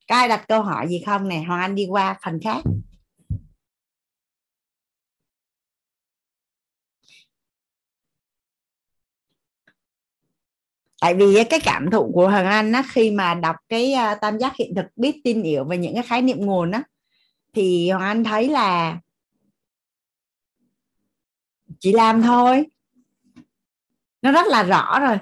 Có 0.09 0.15
ai 0.15 0.27
đặt 0.27 0.45
câu 0.47 0.61
hỏi 0.61 0.87
gì 0.87 1.03
không 1.05 1.27
nè? 1.27 1.43
Hoàng 1.47 1.61
anh 1.61 1.75
đi 1.75 1.87
qua 1.89 2.19
phần 2.25 2.39
khác. 2.43 2.61
Tại 11.03 11.15
vì 11.15 11.43
cái 11.43 11.59
cảm 11.59 11.91
thụ 11.91 12.11
của 12.13 12.29
hoàng 12.29 12.45
anh 12.45 12.71
á, 12.71 12.83
khi 12.89 13.11
mà 13.11 13.33
đọc 13.33 13.55
cái 13.69 13.93
uh, 13.93 14.21
tam 14.21 14.37
giác 14.37 14.55
hiện 14.55 14.75
thực 14.75 14.85
biết 14.95 15.21
tin 15.23 15.43
hiểu 15.43 15.63
về 15.63 15.77
những 15.77 15.93
cái 15.93 16.03
khái 16.03 16.21
niệm 16.21 16.45
nguồn 16.45 16.71
á 16.71 16.83
thì 17.53 17.89
hoàng 17.89 18.03
anh 18.03 18.23
thấy 18.23 18.49
là 18.49 18.99
chỉ 21.79 21.91
làm 21.91 22.21
thôi. 22.21 22.65
Nó 24.21 24.31
rất 24.31 24.47
là 24.47 24.63
rõ 24.63 24.99
rồi. 24.99 25.17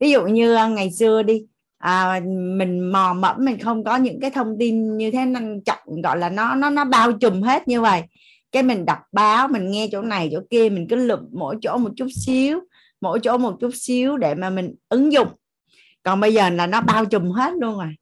Ví 0.00 0.10
dụ 0.10 0.26
như 0.26 0.56
ngày 0.70 0.92
xưa 0.92 1.22
đi 1.22 1.46
à, 1.78 2.20
mình 2.56 2.92
mò 2.92 3.14
mẫm 3.14 3.36
mình 3.44 3.58
không 3.58 3.84
có 3.84 3.96
những 3.96 4.20
cái 4.20 4.30
thông 4.30 4.56
tin 4.58 4.96
như 4.96 5.10
thế 5.10 5.24
năng 5.24 5.60
trọng 5.64 6.02
gọi 6.02 6.18
là 6.18 6.28
nó 6.28 6.54
nó 6.54 6.70
nó 6.70 6.84
bao 6.84 7.12
trùm 7.12 7.42
hết 7.42 7.68
như 7.68 7.80
vậy. 7.80 8.02
Cái 8.52 8.62
mình 8.62 8.84
đọc 8.84 8.98
báo 9.12 9.48
mình 9.48 9.70
nghe 9.70 9.88
chỗ 9.92 10.02
này 10.02 10.28
chỗ 10.32 10.40
kia 10.50 10.68
mình 10.68 10.86
cứ 10.90 10.96
lụm 10.96 11.20
mỗi 11.32 11.56
chỗ 11.62 11.78
một 11.78 11.90
chút 11.96 12.08
xíu 12.26 12.60
mỗi 13.04 13.20
chỗ 13.22 13.38
một 13.38 13.56
chút 13.60 13.70
xíu 13.74 14.16
để 14.16 14.34
mà 14.34 14.50
mình 14.50 14.74
ứng 14.88 15.12
dụng. 15.12 15.28
Còn 16.02 16.20
bây 16.20 16.34
giờ 16.34 16.50
là 16.50 16.66
nó 16.66 16.80
bao 16.80 17.04
trùm 17.04 17.30
hết 17.30 17.52
luôn 17.60 17.74
rồi. 17.78 17.94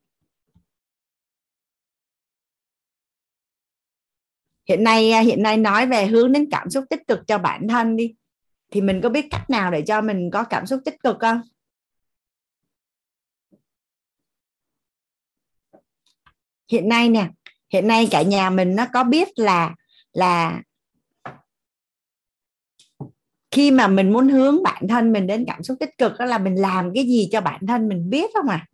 Hiện 4.68 4.84
nay 4.84 5.12
à, 5.12 5.20
hiện 5.20 5.42
nay 5.42 5.56
nói 5.56 5.86
về 5.86 6.06
hướng 6.06 6.32
đến 6.32 6.48
cảm 6.50 6.70
xúc 6.70 6.84
tích 6.90 7.00
cực 7.08 7.18
cho 7.26 7.38
bản 7.38 7.68
thân 7.68 7.96
đi. 7.96 8.14
Thì 8.70 8.80
mình 8.80 9.00
có 9.02 9.08
biết 9.08 9.26
cách 9.30 9.50
nào 9.50 9.70
để 9.70 9.82
cho 9.86 10.00
mình 10.00 10.30
có 10.32 10.44
cảm 10.44 10.66
xúc 10.66 10.80
tích 10.84 11.02
cực 11.02 11.16
không? 11.20 11.40
Hiện 16.68 16.88
nay 16.88 17.08
nè, 17.08 17.30
hiện 17.72 17.86
nay 17.86 18.08
cả 18.10 18.22
nhà 18.22 18.50
mình 18.50 18.76
nó 18.76 18.86
có 18.92 19.04
biết 19.04 19.28
là 19.36 19.74
là 20.12 20.62
khi 23.52 23.70
mà 23.70 23.88
mình 23.88 24.12
muốn 24.12 24.28
hướng 24.28 24.62
bản 24.62 24.88
thân 24.88 25.12
mình 25.12 25.26
đến 25.26 25.44
cảm 25.46 25.62
xúc 25.62 25.76
tích 25.80 25.98
cực 25.98 26.12
đó 26.18 26.24
là 26.24 26.38
mình 26.38 26.54
làm 26.54 26.90
cái 26.94 27.04
gì 27.06 27.28
cho 27.32 27.40
bản 27.40 27.66
thân 27.66 27.88
mình 27.88 28.10
biết 28.10 28.30
không 28.34 28.48
à? 28.48 28.66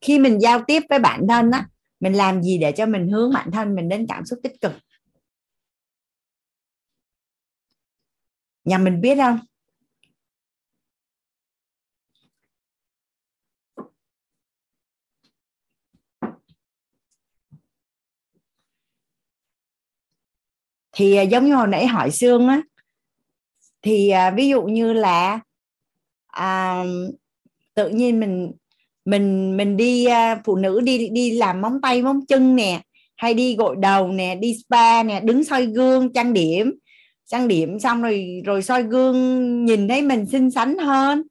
Khi 0.00 0.18
mình 0.18 0.40
giao 0.40 0.62
tiếp 0.66 0.82
với 0.90 0.98
bản 0.98 1.26
thân 1.28 1.50
á, 1.50 1.66
mình 2.00 2.12
làm 2.12 2.42
gì 2.42 2.58
để 2.58 2.72
cho 2.72 2.86
mình 2.86 3.08
hướng 3.08 3.32
bản 3.32 3.50
thân 3.50 3.74
mình 3.74 3.88
đến 3.88 4.06
cảm 4.08 4.24
xúc 4.26 4.38
tích 4.42 4.60
cực? 4.60 4.72
Nhà 8.64 8.78
mình 8.78 9.00
biết 9.00 9.16
không? 9.16 9.38
Thì 20.92 21.16
à, 21.16 21.22
giống 21.22 21.46
như 21.46 21.54
hồi 21.54 21.68
nãy 21.68 21.86
hỏi 21.86 22.10
xương 22.10 22.48
á 22.48 22.62
thì 23.82 24.08
à, 24.08 24.30
ví 24.30 24.48
dụ 24.48 24.62
như 24.62 24.92
là 24.92 25.40
à, 26.26 26.84
tự 27.74 27.88
nhiên 27.88 28.20
mình 28.20 28.52
mình 29.04 29.56
mình 29.56 29.76
đi 29.76 30.04
à, 30.04 30.40
phụ 30.44 30.56
nữ 30.56 30.80
đi 30.80 31.08
đi 31.08 31.30
làm 31.30 31.60
móng 31.60 31.80
tay 31.82 32.02
móng 32.02 32.26
chân 32.26 32.56
nè 32.56 32.82
hay 33.16 33.34
đi 33.34 33.56
gội 33.56 33.76
đầu 33.78 34.08
nè 34.08 34.34
đi 34.34 34.54
spa 34.54 35.02
nè 35.02 35.20
đứng 35.20 35.44
soi 35.44 35.66
gương 35.66 36.12
trang 36.12 36.32
điểm. 36.32 36.74
Trang 37.26 37.48
điểm 37.48 37.78
xong 37.80 38.02
rồi 38.02 38.42
rồi 38.44 38.62
soi 38.62 38.82
gương 38.82 39.64
nhìn 39.64 39.88
thấy 39.88 40.02
mình 40.02 40.26
xinh 40.26 40.50
xắn 40.50 40.78
hơn. 40.78 41.22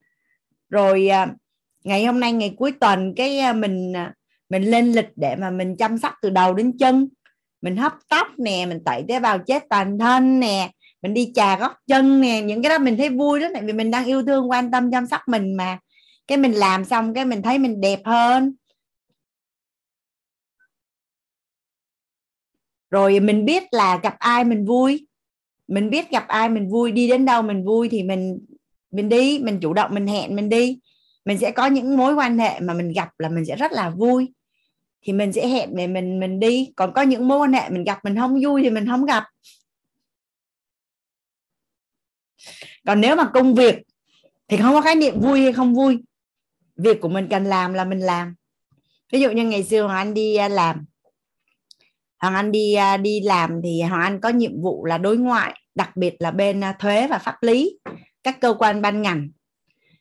Rồi 0.70 1.08
à, 1.08 1.28
ngày 1.84 2.06
hôm 2.06 2.20
nay 2.20 2.34
ngày 2.34 2.54
cuối 2.58 2.72
tuần 2.72 3.14
cái 3.16 3.40
à, 3.40 3.54
mình 3.54 3.94
à, 3.94 4.14
mình 4.50 4.64
lên 4.64 4.92
lịch 4.92 5.10
để 5.16 5.36
mà 5.36 5.50
mình 5.52 5.76
chăm 5.78 5.98
sóc 5.98 6.14
từ 6.22 6.30
đầu 6.30 6.54
đến 6.54 6.78
chân 6.78 7.10
mình 7.62 7.78
hấp 7.78 7.94
tóc 8.10 8.28
nè, 8.38 8.66
mình 8.70 8.84
tẩy 8.86 9.04
tế 9.08 9.20
bào 9.20 9.40
chết 9.40 9.64
toàn 9.70 10.00
thân 10.00 10.40
nè, 10.40 10.72
mình 11.02 11.14
đi 11.14 11.32
chà 11.36 11.58
gót 11.58 11.74
chân 11.88 12.22
nè, 12.22 12.42
những 12.42 12.64
cái 12.64 12.70
đó 12.70 12.78
mình 12.78 12.98
thấy 12.98 13.10
vui 13.10 13.40
đó 13.40 13.48
tại 13.54 13.64
vì 13.66 13.74
mình 13.74 13.92
đang 13.92 14.06
yêu 14.06 14.24
thương, 14.24 14.50
quan 14.50 14.72
tâm, 14.72 14.92
chăm 14.92 15.08
sóc 15.08 15.22
mình 15.28 15.58
mà. 15.58 15.80
Cái 16.28 16.38
mình 16.38 16.52
làm 16.52 16.86
xong, 16.86 17.14
cái 17.14 17.26
mình 17.26 17.42
thấy 17.42 17.60
mình 17.60 17.82
đẹp 17.82 18.00
hơn. 18.06 18.54
Rồi 22.92 23.20
mình 23.20 23.46
biết 23.46 23.64
là 23.72 24.00
gặp 24.04 24.16
ai 24.20 24.44
mình 24.44 24.66
vui. 24.66 25.08
Mình 25.68 25.90
biết 25.90 26.12
gặp 26.12 26.28
ai 26.28 26.50
mình 26.50 26.70
vui, 26.70 26.92
đi 26.92 27.08
đến 27.08 27.26
đâu 27.26 27.42
mình 27.42 27.66
vui 27.66 27.90
thì 27.90 28.04
mình 28.04 28.40
mình 28.92 29.10
đi, 29.10 29.40
mình 29.40 29.60
chủ 29.62 29.74
động, 29.74 29.92
mình 29.94 30.08
hẹn 30.08 30.36
mình 30.36 30.50
đi. 30.50 30.80
Mình 31.26 31.38
sẽ 31.38 31.52
có 31.52 31.66
những 31.66 31.98
mối 31.98 32.14
quan 32.14 32.38
hệ 32.38 32.60
mà 32.60 32.74
mình 32.74 32.94
gặp 32.96 33.10
là 33.20 33.30
mình 33.30 33.46
sẽ 33.46 33.56
rất 33.56 33.72
là 33.72 33.90
vui 33.90 34.34
thì 35.02 35.14
mình 35.14 35.34
sẽ 35.34 35.48
hẹn 35.48 35.76
để 35.76 35.88
mình 35.88 36.19
mình 36.19 36.40
đi. 36.40 36.73
Còn 36.76 36.94
có 36.95 37.02
những 37.02 37.28
mối 37.28 37.38
quan 37.38 37.53
hệ 37.53 37.69
mình 37.69 37.84
gặp 37.84 37.99
mình 38.03 38.15
không 38.15 38.41
vui 38.44 38.61
thì 38.64 38.69
mình 38.69 38.88
không 38.88 39.06
gặp. 39.06 39.23
Còn 42.86 43.02
nếu 43.02 43.15
mà 43.15 43.30
công 43.34 43.56
việc 43.56 43.76
thì 44.48 44.57
không 44.57 44.73
có 44.73 44.82
khái 44.82 44.95
niệm 44.95 45.19
vui 45.19 45.41
hay 45.41 45.53
không 45.53 45.76
vui. 45.76 45.98
Việc 46.76 47.02
của 47.02 47.10
mình 47.10 47.28
cần 47.30 47.45
làm 47.45 47.73
là 47.73 47.86
mình 47.86 47.99
làm. 47.99 48.36
Ví 49.11 49.19
dụ 49.19 49.32
như 49.32 49.44
ngày 49.44 49.64
xưa 49.64 49.84
hoàng 49.84 49.98
anh 49.98 50.14
đi 50.14 50.36
à, 50.36 50.48
làm. 50.48 50.86
Hoàng 52.19 52.36
anh 52.36 52.52
đi 52.52 52.73
à, 52.73 52.98
đi 52.98 53.19
làm 53.19 53.60
thì 53.64 53.82
hoàng 53.82 54.02
anh 54.02 54.22
có 54.22 54.30
nhiệm 54.30 54.61
vụ 54.61 54.86
là 54.86 54.98
đối 54.98 55.18
ngoại, 55.18 55.61
đặc 55.76 55.95
biệt 55.95 56.15
là 56.19 56.32
bên 56.32 56.64
à, 56.64 56.76
thuế 56.80 57.07
và 57.07 57.18
pháp 57.18 57.44
lý. 57.44 57.80
Các 58.23 58.41
cơ 58.41 58.56
quan 58.60 58.82
ban 58.82 59.02
ngành 59.02 59.30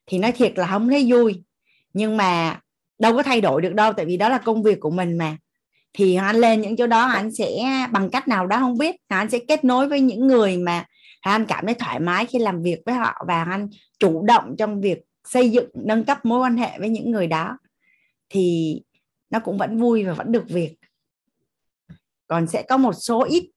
thì 0.07 0.19
nói 0.19 0.33
thiệt 0.33 0.59
là 0.59 0.67
không 0.67 0.89
thấy 0.89 1.13
vui. 1.13 1.45
Nhưng 1.93 2.17
mà 2.17 2.61
đâu 3.01 3.17
có 3.17 3.23
thay 3.23 3.41
đổi 3.41 3.63
được 3.63 3.75
đâu, 3.75 3.93
tại 3.93 4.07
vì 4.07 4.17
đó 4.17 4.29
là 4.29 4.39
công 4.39 4.63
việc 4.63 4.81
của 4.81 4.91
mình 4.91 5.19
mà. 5.19 5.37
Thì 5.93 6.15
anh 6.15 6.37
lên 6.37 6.61
những 6.61 6.77
chỗ 6.77 6.87
đó, 6.87 7.07
anh 7.07 7.31
sẽ 7.35 7.63
bằng 7.93 8.11
cách 8.11 8.29
nào 8.29 8.47
đó 8.47 8.59
không 8.59 8.79
biết. 8.79 8.97
Anh 9.09 9.31
sẽ 9.31 9.39
kết 9.39 9.65
nối 9.65 9.89
với 9.89 10.01
những 10.01 10.27
người 10.27 10.57
mà 10.57 10.85
anh 11.21 11.47
cảm 11.47 11.67
thấy 11.67 11.75
thoải 11.75 12.01
mái 12.01 12.27
khi 12.27 12.39
làm 12.39 12.63
việc 12.63 12.79
với 12.87 12.95
họ 12.95 13.15
và 13.27 13.45
anh 13.45 13.69
chủ 13.99 14.23
động 14.23 14.55
trong 14.59 14.81
việc 14.81 14.99
xây 15.25 15.51
dựng, 15.51 15.71
nâng 15.75 16.05
cấp 16.05 16.25
mối 16.25 16.41
quan 16.41 16.57
hệ 16.57 16.79
với 16.79 16.89
những 16.89 17.11
người 17.11 17.27
đó. 17.27 17.59
Thì 18.29 18.77
nó 19.31 19.39
cũng 19.39 19.59
vẫn 19.59 19.79
vui 19.79 20.05
và 20.05 20.13
vẫn 20.13 20.33
được 20.33 20.45
việc. 20.49 20.77
Còn 22.27 22.47
sẽ 22.47 22.63
có 22.63 22.77
một 22.77 22.93
số 22.93 23.25
ít, 23.25 23.51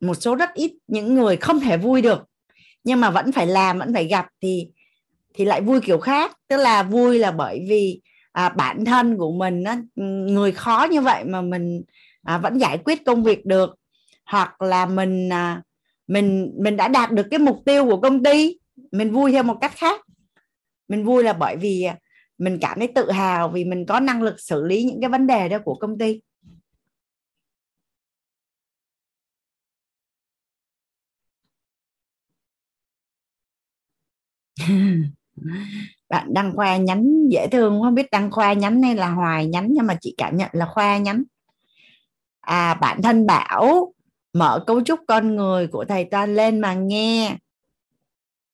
một 0.00 0.14
số 0.14 0.34
rất 0.34 0.54
ít 0.54 0.72
những 0.86 1.14
người 1.14 1.36
không 1.36 1.60
thể 1.60 1.76
vui 1.76 2.02
được, 2.02 2.24
nhưng 2.84 3.00
mà 3.00 3.10
vẫn 3.10 3.32
phải 3.32 3.46
làm, 3.46 3.78
vẫn 3.78 3.94
phải 3.94 4.06
gặp 4.06 4.26
thì 4.40 4.68
thì 5.34 5.44
lại 5.44 5.60
vui 5.60 5.80
kiểu 5.80 5.98
khác. 5.98 6.36
Tức 6.48 6.56
là 6.56 6.82
vui 6.82 7.18
là 7.18 7.30
bởi 7.30 7.66
vì 7.68 8.00
à, 8.34 8.48
bản 8.48 8.84
thân 8.84 9.18
của 9.18 9.32
mình 9.32 9.64
á, 9.64 9.82
người 10.26 10.52
khó 10.52 10.86
như 10.90 11.00
vậy 11.00 11.24
mà 11.24 11.42
mình 11.42 11.82
à, 12.22 12.38
vẫn 12.38 12.58
giải 12.58 12.78
quyết 12.78 13.04
công 13.04 13.24
việc 13.24 13.46
được. 13.46 13.74
Hoặc 14.26 14.62
là 14.62 14.86
mình 14.86 15.32
à, 15.32 15.62
mình 16.06 16.52
mình 16.58 16.76
đã 16.76 16.88
đạt 16.88 17.10
được 17.12 17.26
cái 17.30 17.38
mục 17.38 17.62
tiêu 17.66 17.84
của 17.84 18.00
công 18.00 18.22
ty 18.24 18.58
mình 18.92 19.12
vui 19.12 19.32
theo 19.32 19.42
một 19.42 19.56
cách 19.60 19.72
khác. 19.76 20.00
Mình 20.88 21.04
vui 21.04 21.24
là 21.24 21.32
bởi 21.32 21.56
vì 21.56 21.82
à, 21.82 21.96
mình 22.38 22.58
cảm 22.60 22.78
thấy 22.78 22.88
tự 22.94 23.10
hào 23.10 23.48
vì 23.48 23.64
mình 23.64 23.86
có 23.86 24.00
năng 24.00 24.22
lực 24.22 24.40
xử 24.40 24.64
lý 24.64 24.84
những 24.84 25.00
cái 25.00 25.10
vấn 25.10 25.26
đề 25.26 25.48
đó 25.48 25.58
của 25.64 25.74
công 25.74 25.98
ty. 25.98 26.20
bạn 36.14 36.34
đăng 36.34 36.56
khoa 36.56 36.76
nhắn 36.76 37.28
dễ 37.30 37.46
thương, 37.52 37.80
không 37.82 37.94
biết 37.94 38.10
đăng 38.10 38.30
khoa 38.30 38.52
nhắn 38.52 38.82
hay 38.82 38.94
là 38.94 39.08
hoài 39.10 39.46
nhắn, 39.46 39.68
nhưng 39.70 39.86
mà 39.86 39.96
chị 40.00 40.14
cảm 40.18 40.36
nhận 40.36 40.50
là 40.52 40.66
khoa 40.66 40.98
nhắn. 40.98 41.22
À 42.40 42.74
bản 42.74 43.02
thân 43.02 43.26
bảo 43.26 43.94
mở 44.32 44.64
cấu 44.66 44.80
trúc 44.84 45.00
con 45.08 45.36
người 45.36 45.66
của 45.66 45.84
thầy 45.84 46.04
Toan 46.04 46.34
lên 46.34 46.60
mà 46.60 46.74
nghe. 46.74 47.36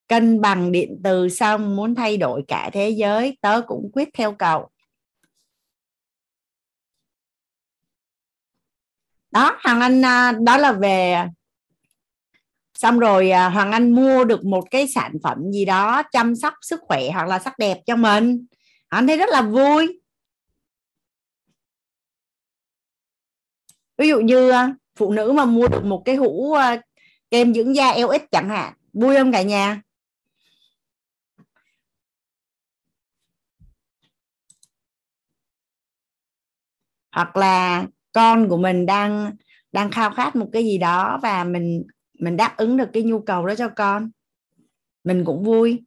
Cân 0.08 0.40
bằng 0.40 0.72
điện 0.72 1.00
từ 1.04 1.28
xong, 1.28 1.76
muốn 1.76 1.94
thay 1.94 2.16
đổi 2.16 2.44
cả 2.48 2.70
thế 2.72 2.90
giới, 2.90 3.38
tớ 3.40 3.60
cũng 3.66 3.90
quyết 3.92 4.08
theo 4.14 4.32
cậu. 4.32 4.68
Đó 9.30 9.56
hằng 9.60 9.80
anh 9.80 10.04
à, 10.04 10.32
đó 10.32 10.56
là 10.56 10.72
về 10.72 11.26
xong 12.81 12.98
rồi 12.98 13.31
à, 13.31 13.48
hoàng 13.48 13.73
anh 13.73 13.94
mua 13.94 14.24
được 14.24 14.44
một 14.44 14.65
cái 14.70 14.89
sản 14.89 15.12
phẩm 15.23 15.39
gì 15.52 15.65
đó 15.65 16.02
chăm 16.12 16.36
sóc 16.36 16.55
sức 16.62 16.81
khỏe 16.82 17.11
hoặc 17.11 17.27
là 17.28 17.39
sắc 17.39 17.59
đẹp 17.59 17.78
cho 17.86 17.97
mình. 17.97 18.47
Anh 18.89 19.07
thấy 19.07 19.16
rất 19.16 19.28
là 19.31 19.43
vui. 19.43 20.01
Ví 23.98 24.09
dụ 24.09 24.20
như 24.20 24.51
à, 24.51 24.74
phụ 24.97 25.12
nữ 25.12 25.32
mà 25.32 25.44
mua 25.44 25.69
được 25.69 25.85
một 25.85 26.02
cái 26.05 26.16
hũ 26.16 26.52
à, 26.52 26.82
kem 27.31 27.55
dưỡng 27.55 27.77
da 27.77 27.93
LX 27.93 28.23
chẳng 28.32 28.48
hạn 28.48 28.73
vui 28.93 29.16
không 29.16 29.32
cả 29.32 29.43
nhà? 29.43 29.82
Hoặc 37.12 37.36
là 37.36 37.85
con 38.12 38.48
của 38.48 38.57
mình 38.57 38.86
đang 38.86 39.32
đang 39.73 39.90
khao 39.90 40.11
khát 40.11 40.36
một 40.36 40.47
cái 40.52 40.65
gì 40.65 40.78
đó 40.78 41.19
và 41.23 41.44
mình 41.44 41.82
mình 42.20 42.36
đáp 42.36 42.55
ứng 42.56 42.76
được 42.76 42.88
cái 42.92 43.02
nhu 43.02 43.20
cầu 43.20 43.47
đó 43.47 43.55
cho 43.55 43.68
con. 43.68 44.10
Mình 45.05 45.24
cũng 45.24 45.44
vui. 45.44 45.82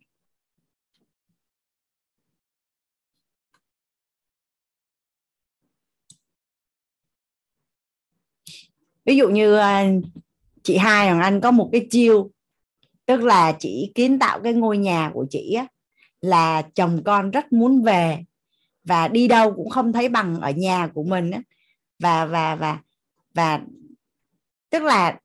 Ví 9.06 9.18
dụ 9.18 9.30
như 9.30 9.56
à, 9.56 9.86
chị 10.64 10.78
hai 10.78 11.10
hoàng 11.10 11.22
anh 11.22 11.42
có 11.42 11.52
một 11.52 11.70
cái 11.72 11.88
chiêu, 11.90 12.32
tức 13.06 13.22
là 13.22 13.56
chị 13.60 13.92
kiến 13.96 14.20
tạo 14.20 14.40
cái 14.44 14.54
ngôi 14.54 14.78
nhà 14.78 15.12
của 15.14 15.26
chị 15.30 15.54
á, 15.54 15.68
là 16.22 16.62
chồng 16.62 17.02
con 17.06 17.32
rất 17.32 17.54
muốn 17.54 17.84
về 17.84 18.24
và 18.84 19.08
đi 19.08 19.28
đâu 19.28 19.54
cũng 19.56 19.70
không 19.70 19.94
thấy 19.94 20.10
bằng 20.10 20.42
ở 20.42 20.52
nhà 20.52 20.88
của 20.88 21.04
mình 21.04 21.32
á. 21.32 21.42
Và 22.00 22.26
và 22.26 22.56
và 22.56 22.80
và, 23.34 23.62
tức 24.70 24.84
là 24.84 25.20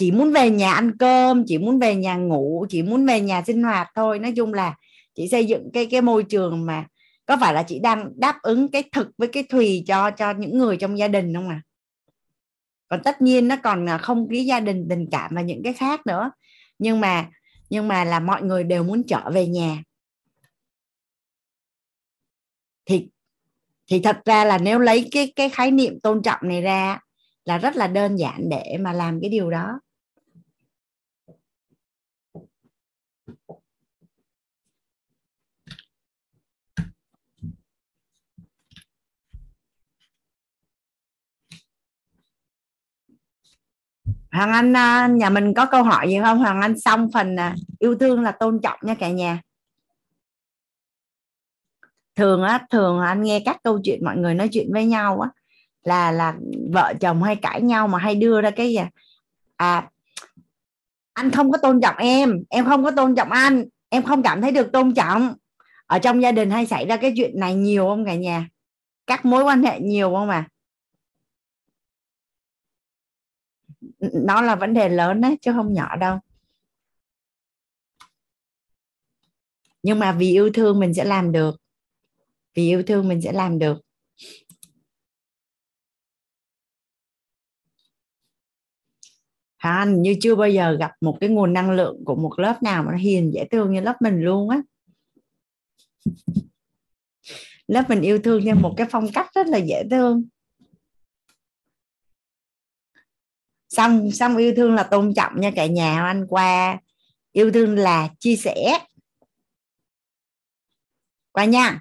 chỉ 0.00 0.10
muốn 0.10 0.32
về 0.32 0.50
nhà 0.50 0.72
ăn 0.72 0.96
cơm 0.98 1.44
chỉ 1.46 1.58
muốn 1.58 1.78
về 1.78 1.94
nhà 1.94 2.16
ngủ 2.16 2.66
chỉ 2.68 2.82
muốn 2.82 3.06
về 3.06 3.20
nhà 3.20 3.42
sinh 3.46 3.62
hoạt 3.62 3.88
thôi. 3.94 4.18
Nói 4.18 4.32
chung 4.36 4.54
là 4.54 4.74
chị 5.14 5.28
xây 5.28 5.46
dựng 5.46 5.70
cái 5.72 5.86
cái 5.86 6.02
môi 6.02 6.22
trường 6.22 6.66
mà 6.66 6.86
có 7.26 7.36
phải 7.40 7.54
là 7.54 7.62
chị 7.62 7.78
đang 7.78 8.12
đáp 8.16 8.36
ứng 8.42 8.70
cái 8.70 8.82
thực 8.92 9.08
với 9.18 9.28
cái 9.28 9.42
thùy 9.42 9.84
cho 9.86 10.10
cho 10.10 10.32
những 10.32 10.58
người 10.58 10.76
trong 10.76 10.98
gia 10.98 11.08
đình 11.08 11.34
không 11.34 11.48
à 11.48 11.62
còn 12.88 13.02
tất 13.04 13.22
nhiên 13.22 13.48
nó 13.48 13.56
còn 13.62 13.86
không 14.00 14.28
khí 14.28 14.44
gia 14.44 14.60
đình, 14.60 14.86
tình 14.90 15.06
cảm 15.10 15.30
và 15.34 15.42
những 15.42 15.62
cái 15.64 15.72
khác 15.72 16.06
nữa. 16.06 16.30
Nhưng 16.78 17.00
mà 17.00 17.30
nhưng 17.70 17.88
mà 17.88 18.04
là 18.04 18.20
mọi 18.20 18.42
người 18.42 18.64
đều 18.64 18.84
muốn 18.84 19.02
trở 19.06 19.30
về 19.30 19.46
nhà. 19.46 19.82
Thì 22.86 23.08
thì 23.90 24.00
thật 24.00 24.18
ra 24.24 24.44
là 24.44 24.58
nếu 24.58 24.78
lấy 24.78 25.08
cái 25.10 25.32
cái 25.36 25.48
khái 25.48 25.70
niệm 25.70 26.00
tôn 26.00 26.22
trọng 26.22 26.40
này 26.42 26.62
ra, 26.62 27.00
là 27.44 27.58
rất 27.58 27.76
là 27.76 27.86
đơn 27.86 28.16
giản 28.16 28.48
để 28.48 28.76
mà 28.80 28.92
làm 28.92 29.20
cái 29.20 29.30
điều 29.30 29.50
đó. 29.50 29.80
Hoàng 44.32 44.52
Anh 44.52 44.76
à, 44.76 45.06
nhà 45.06 45.30
mình 45.30 45.54
có 45.54 45.66
câu 45.66 45.82
hỏi 45.82 46.08
gì 46.08 46.18
không? 46.22 46.38
Hoàng 46.38 46.60
Anh 46.60 46.80
xong 46.80 47.08
phần 47.12 47.36
à, 47.36 47.54
yêu 47.78 47.94
thương 47.94 48.22
là 48.22 48.32
tôn 48.32 48.60
trọng 48.62 48.78
nha 48.82 48.94
cả 48.94 49.08
nhà. 49.08 49.40
Thường 52.16 52.42
á, 52.42 52.66
thường 52.70 53.00
anh 53.00 53.22
nghe 53.22 53.42
các 53.44 53.56
câu 53.62 53.80
chuyện 53.84 54.04
mọi 54.04 54.16
người 54.16 54.34
nói 54.34 54.48
chuyện 54.52 54.72
với 54.72 54.86
nhau 54.86 55.20
á, 55.20 55.28
là 55.82 56.12
là 56.12 56.34
vợ 56.72 56.92
chồng 57.00 57.22
hay 57.22 57.36
cãi 57.36 57.62
nhau 57.62 57.88
mà 57.88 57.98
hay 57.98 58.14
đưa 58.14 58.40
ra 58.40 58.50
cái 58.50 58.68
gì 58.68 58.76
à? 58.76 58.90
à 59.56 59.88
anh 61.12 61.30
không 61.30 61.52
có 61.52 61.58
tôn 61.58 61.80
trọng 61.80 61.96
em 61.96 62.42
em 62.50 62.64
không 62.64 62.84
có 62.84 62.90
tôn 62.90 63.14
trọng 63.14 63.30
anh, 63.30 63.64
em 63.88 64.02
không 64.02 64.22
cảm 64.22 64.40
thấy 64.40 64.52
được 64.52 64.72
tôn 64.72 64.94
trọng. 64.94 65.34
Ở 65.86 65.98
trong 65.98 66.22
gia 66.22 66.32
đình 66.32 66.50
hay 66.50 66.66
xảy 66.66 66.86
ra 66.86 66.96
cái 66.96 67.12
chuyện 67.16 67.40
này 67.40 67.54
nhiều 67.54 67.86
không 67.86 68.04
cả 68.04 68.14
nhà? 68.14 68.48
Các 69.06 69.24
mối 69.24 69.44
quan 69.44 69.62
hệ 69.62 69.80
nhiều 69.80 70.10
không 70.10 70.28
à? 70.28 70.48
Nó 74.00 74.42
là 74.42 74.54
vấn 74.54 74.74
đề 74.74 74.88
lớn 74.88 75.20
đấy, 75.20 75.38
chứ 75.40 75.52
không 75.52 75.72
nhỏ 75.72 75.96
đâu. 75.96 76.18
Nhưng 79.82 79.98
mà 79.98 80.12
vì 80.12 80.30
yêu 80.30 80.50
thương 80.54 80.80
mình 80.80 80.94
sẽ 80.94 81.04
làm 81.04 81.32
được. 81.32 81.56
Vì 82.54 82.68
yêu 82.68 82.82
thương 82.82 83.08
mình 83.08 83.20
sẽ 83.22 83.32
làm 83.32 83.58
được. 83.58 83.80
Hà 89.56 89.76
Anh 89.76 90.02
như 90.02 90.16
chưa 90.20 90.34
bao 90.34 90.48
giờ 90.48 90.76
gặp 90.80 90.92
một 91.00 91.18
cái 91.20 91.30
nguồn 91.30 91.52
năng 91.52 91.70
lượng 91.70 92.04
của 92.04 92.14
một 92.14 92.38
lớp 92.38 92.62
nào 92.62 92.82
mà 92.82 92.92
nó 92.92 92.98
hiền, 92.98 93.32
dễ 93.34 93.48
thương 93.50 93.72
như 93.72 93.80
lớp 93.80 93.96
mình 94.00 94.20
luôn 94.20 94.48
á. 94.48 94.62
Lớp 97.66 97.84
mình 97.88 98.00
yêu 98.00 98.18
thương 98.24 98.44
theo 98.44 98.54
một 98.54 98.74
cái 98.76 98.86
phong 98.90 99.06
cách 99.14 99.26
rất 99.34 99.46
là 99.46 99.58
dễ 99.58 99.82
thương. 99.90 100.24
Xong 103.70 104.10
xong 104.10 104.36
yêu 104.36 104.52
thương 104.56 104.74
là 104.74 104.82
tôn 104.82 105.14
trọng 105.14 105.40
nha 105.40 105.50
cả 105.56 105.66
nhà, 105.66 106.04
anh 106.04 106.26
qua. 106.28 106.78
Yêu 107.32 107.52
thương 107.52 107.76
là 107.76 108.08
chia 108.20 108.36
sẻ. 108.36 108.78
Qua 111.32 111.44
nha. 111.44 111.80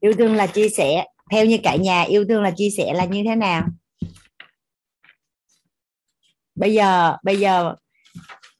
Yêu 0.00 0.12
thương 0.18 0.34
là 0.34 0.46
chia 0.46 0.68
sẻ. 0.68 1.06
Theo 1.30 1.46
như 1.46 1.58
cả 1.62 1.76
nhà, 1.76 2.02
yêu 2.02 2.24
thương 2.28 2.42
là 2.42 2.50
chia 2.56 2.70
sẻ 2.70 2.94
là 2.94 3.04
như 3.04 3.22
thế 3.26 3.34
nào? 3.34 3.66
Bây 6.54 6.74
giờ 6.74 7.16
bây 7.22 7.40
giờ 7.40 7.74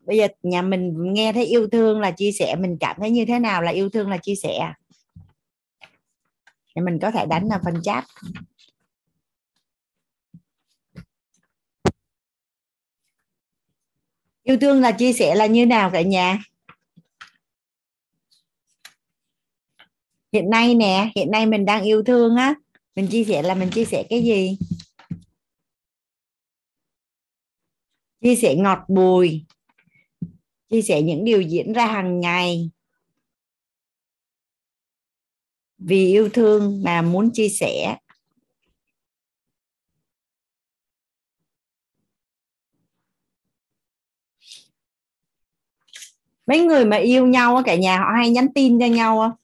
bây 0.00 0.16
giờ 0.16 0.28
nhà 0.42 0.62
mình 0.62 0.94
nghe 1.12 1.32
thấy 1.32 1.44
yêu 1.44 1.68
thương 1.72 2.00
là 2.00 2.10
chia 2.10 2.32
sẻ, 2.32 2.56
mình 2.56 2.76
cảm 2.80 2.96
thấy 3.00 3.10
như 3.10 3.24
thế 3.24 3.38
nào 3.38 3.62
là 3.62 3.70
yêu 3.70 3.90
thương 3.90 4.08
là 4.08 4.16
chia 4.16 4.34
sẻ? 4.34 4.72
Thì 6.74 6.82
mình 6.82 6.98
có 7.02 7.10
thể 7.10 7.26
đánh 7.26 7.48
vào 7.48 7.60
phần 7.64 7.82
chat. 7.82 8.04
Yêu 14.42 14.56
thương 14.60 14.80
là 14.80 14.92
chia 14.92 15.12
sẻ 15.12 15.34
là 15.34 15.46
như 15.46 15.66
nào 15.66 15.90
cả 15.90 16.02
nhà? 16.02 16.38
Hiện 20.32 20.50
nay 20.50 20.74
nè, 20.74 21.12
hiện 21.16 21.30
nay 21.30 21.46
mình 21.46 21.64
đang 21.64 21.82
yêu 21.82 22.02
thương 22.02 22.36
á. 22.36 22.54
Mình 22.94 23.08
chia 23.10 23.24
sẻ 23.24 23.42
là 23.42 23.54
mình 23.54 23.70
chia 23.70 23.84
sẻ 23.84 24.04
cái 24.10 24.24
gì? 24.24 24.58
Chia 28.20 28.36
sẻ 28.36 28.54
ngọt 28.54 28.78
bùi. 28.88 29.44
Chia 30.70 30.82
sẻ 30.82 31.02
những 31.02 31.24
điều 31.24 31.42
diễn 31.42 31.72
ra 31.72 31.86
hàng 31.86 32.20
ngày 32.20 32.70
vì 35.86 36.06
yêu 36.06 36.28
thương 36.28 36.82
mà 36.84 37.02
muốn 37.02 37.30
chia 37.32 37.48
sẻ. 37.48 37.96
Mấy 46.46 46.60
người 46.60 46.84
mà 46.84 46.96
yêu 46.96 47.26
nhau 47.26 47.62
cả 47.64 47.74
nhà 47.74 47.98
họ 47.98 48.06
hay 48.16 48.30
nhắn 48.30 48.48
tin 48.54 48.80
cho 48.80 48.86
nhau 48.86 49.38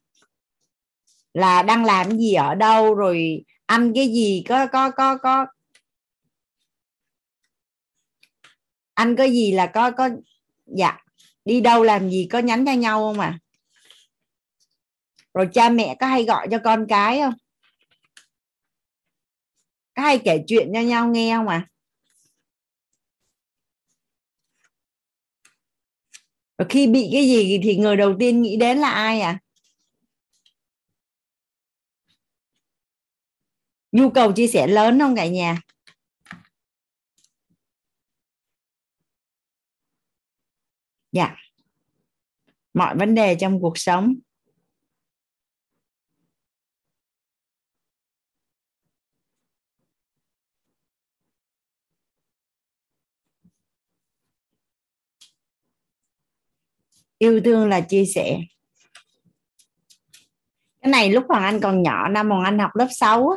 là 1.35 1.63
đang 1.63 1.85
làm 1.85 2.19
gì 2.19 2.35
ở 2.35 2.55
đâu, 2.55 2.95
rồi 2.95 3.45
ăn 3.67 3.93
cái 3.95 4.09
gì, 4.09 4.45
có 4.49 4.67
có 4.67 4.91
có 4.91 5.17
có. 5.17 5.47
Ăn 8.95 9.17
cái 9.17 9.31
gì 9.31 9.53
là 9.53 9.67
có 9.67 9.91
có 9.91 10.09
dạ 10.67 10.99
đi 11.45 11.61
đâu 11.61 11.83
làm 11.83 12.11
gì, 12.11 12.29
có 12.31 12.39
nhắn 12.39 12.67
cho 12.67 12.73
nhau 12.73 12.99
không 12.99 13.21
à? 13.21 13.39
Rồi 15.35 15.49
cha 15.53 15.69
mẹ 15.71 15.97
có 16.01 16.07
hay 16.07 16.25
gọi 16.25 16.49
cho 16.51 16.59
con 16.65 16.87
cái 16.89 17.21
không? 17.21 17.35
Có 19.95 20.03
hay 20.03 20.19
kể 20.25 20.45
chuyện 20.47 20.71
cho 20.75 20.81
nhau 20.81 21.09
nghe 21.09 21.37
không 21.37 21.49
à 21.49 21.67
và 26.61 26.67
khi 26.69 26.87
bị 26.87 27.09
cái 27.13 27.27
gì 27.27 27.61
thì 27.63 27.77
người 27.77 27.97
đầu 27.97 28.15
tiên 28.19 28.43
nghĩ 28.43 28.57
đến 28.57 28.79
là 28.79 28.91
ai 28.91 29.21
à 29.21 29.39
nhu 33.93 34.11
cầu 34.11 34.33
chia 34.33 34.47
sẻ 34.47 34.67
lớn 34.67 34.99
không 34.99 35.17
cả 35.17 35.27
nhà? 35.27 35.61
Dạ. 41.13 41.37
Mọi 42.75 42.97
vấn 42.97 43.15
đề 43.15 43.37
trong 43.41 43.61
cuộc 43.61 43.79
sống. 43.79 44.15
Yêu 57.21 57.41
thương 57.45 57.69
là 57.69 57.81
chia 57.81 58.05
sẻ. 58.05 58.41
Cái 60.83 60.91
này 60.91 61.11
lúc 61.11 61.25
hoàng 61.29 61.43
anh 61.43 61.61
còn 61.61 61.83
nhỏ, 61.83 62.09
năm 62.09 62.31
hoàng 62.31 62.45
anh 62.45 62.59
học 62.59 62.71
lớp 62.77 62.89
6 62.91 63.37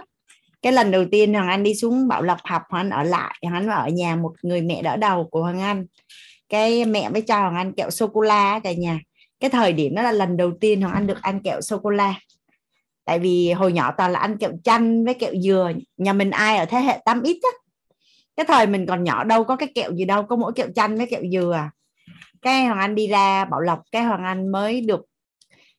cái 0.64 0.73
lần 0.73 0.91
đầu 0.91 1.05
tiên 1.11 1.34
hoàng 1.34 1.47
anh 1.47 1.64
đi 1.64 1.76
xuống 1.76 2.07
bảo 2.07 2.22
lộc 2.22 2.38
học, 2.43 2.61
hoàng 2.69 2.89
anh 2.89 2.89
ở 2.89 3.03
lại, 3.03 3.35
hoàng 3.41 3.53
anh 3.53 3.68
ở 3.68 3.88
nhà 3.88 4.15
một 4.15 4.34
người 4.41 4.61
mẹ 4.61 4.81
đỡ 4.81 4.95
đầu 4.95 5.27
của 5.31 5.41
hoàng 5.41 5.61
anh. 5.61 5.85
Cái 6.49 6.85
mẹ 6.85 7.10
mới 7.10 7.22
cho 7.22 7.39
hoàng 7.39 7.55
anh 7.55 7.73
kẹo 7.73 7.89
sô 7.89 8.07
cô 8.07 8.22
la 8.22 8.60
cả 8.60 8.73
nhà. 8.73 8.99
Cái 9.39 9.49
thời 9.49 9.73
điểm 9.73 9.95
đó 9.95 10.01
là 10.01 10.11
lần 10.11 10.38
đầu 10.38 10.51
tiên 10.61 10.81
hoàng 10.81 10.93
anh 10.93 11.07
được 11.07 11.22
ăn 11.22 11.39
kẹo 11.43 11.61
sô 11.61 11.77
cô 11.77 11.89
la. 11.89 12.19
Tại 13.05 13.19
vì 13.19 13.51
hồi 13.51 13.73
nhỏ 13.73 13.91
toàn 13.97 14.11
là 14.11 14.19
ăn 14.19 14.38
kẹo 14.38 14.51
chanh 14.64 15.05
với 15.05 15.14
kẹo 15.14 15.34
dừa, 15.43 15.72
nhà 15.97 16.14
mình 16.14 16.30
ai 16.30 16.57
ở 16.57 16.65
thế 16.65 16.80
hệ 16.80 16.99
8 17.05 17.22
ít 17.22 17.39
á. 17.43 17.49
Cái 18.35 18.45
thời 18.45 18.68
mình 18.68 18.85
còn 18.85 19.03
nhỏ 19.03 19.23
đâu 19.23 19.43
có 19.43 19.55
cái 19.55 19.72
kẹo 19.76 19.91
gì 19.95 20.05
đâu, 20.05 20.23
có 20.23 20.35
mỗi 20.35 20.53
kẹo 20.53 20.68
chanh 20.76 20.97
với 20.97 21.07
kẹo 21.07 21.22
dừa. 21.31 21.53
à 21.53 21.72
cái 22.44 22.65
hoàng 22.65 22.80
anh 22.80 22.95
đi 22.95 23.07
ra 23.07 23.45
bảo 23.45 23.60
lộc 23.60 23.82
cái 23.91 24.03
hoàng 24.03 24.24
anh 24.24 24.52
mới 24.52 24.82
được 24.82 25.06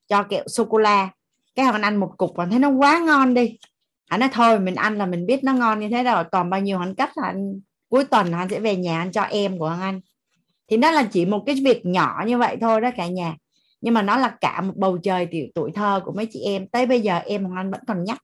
cho 0.09 0.23
kẹo 0.23 0.45
sô 0.47 0.65
cô 0.65 0.79
la 0.79 1.11
cái 1.55 1.65
hoàng 1.65 1.75
anh 1.75 1.83
ăn 1.83 1.97
một 1.97 2.15
cục 2.17 2.37
và 2.37 2.47
thấy 2.47 2.59
nó 2.59 2.69
quá 2.69 2.99
ngon 2.99 3.35
đi. 3.35 3.59
Anh 4.09 4.21
nói 4.21 4.29
thôi 4.33 4.61
mình 4.61 4.75
ăn 4.75 4.99
là 4.99 5.07
mình 5.07 5.27
biết 5.27 5.45
nó 5.45 5.53
ngon 5.53 5.81
như 5.81 5.89
thế 5.89 6.03
rồi 6.03 6.25
còn 6.33 6.51
bao 6.51 6.61
nhiêu 6.61 6.79
hắn 6.79 6.95
cắt 6.95 7.11
là 7.17 7.27
anh 7.27 7.61
cuối 7.89 8.05
tuần 8.05 8.33
anh 8.33 8.49
sẽ 8.49 8.61
về 8.61 8.77
nhà 8.77 8.99
anh 8.99 9.13
cho 9.13 9.23
em 9.23 9.59
của 9.59 9.77
anh. 9.81 10.01
Thì 10.69 10.77
nó 10.77 10.91
là 10.91 11.09
chỉ 11.13 11.27
một 11.27 11.43
cái 11.47 11.57
việc 11.65 11.87
nhỏ 11.87 12.25
như 12.27 12.39
vậy 12.39 12.57
thôi 12.61 12.81
đó 12.81 12.91
cả 12.97 13.07
nhà. 13.07 13.37
Nhưng 13.81 13.95
mà 13.95 14.03
nó 14.03 14.17
là 14.17 14.37
cả 14.41 14.61
một 14.61 14.75
bầu 14.77 14.99
trời 14.99 15.27
tiểu 15.27 15.47
tuổi 15.55 15.71
thơ 15.75 16.01
của 16.05 16.13
mấy 16.13 16.29
chị 16.31 16.41
em. 16.41 16.69
Tới 16.69 16.87
bây 16.87 17.01
giờ 17.01 17.19
em 17.19 17.45
hoàng 17.45 17.57
anh 17.57 17.71
vẫn 17.71 17.81
còn 17.87 18.05
nhắc. 18.05 18.19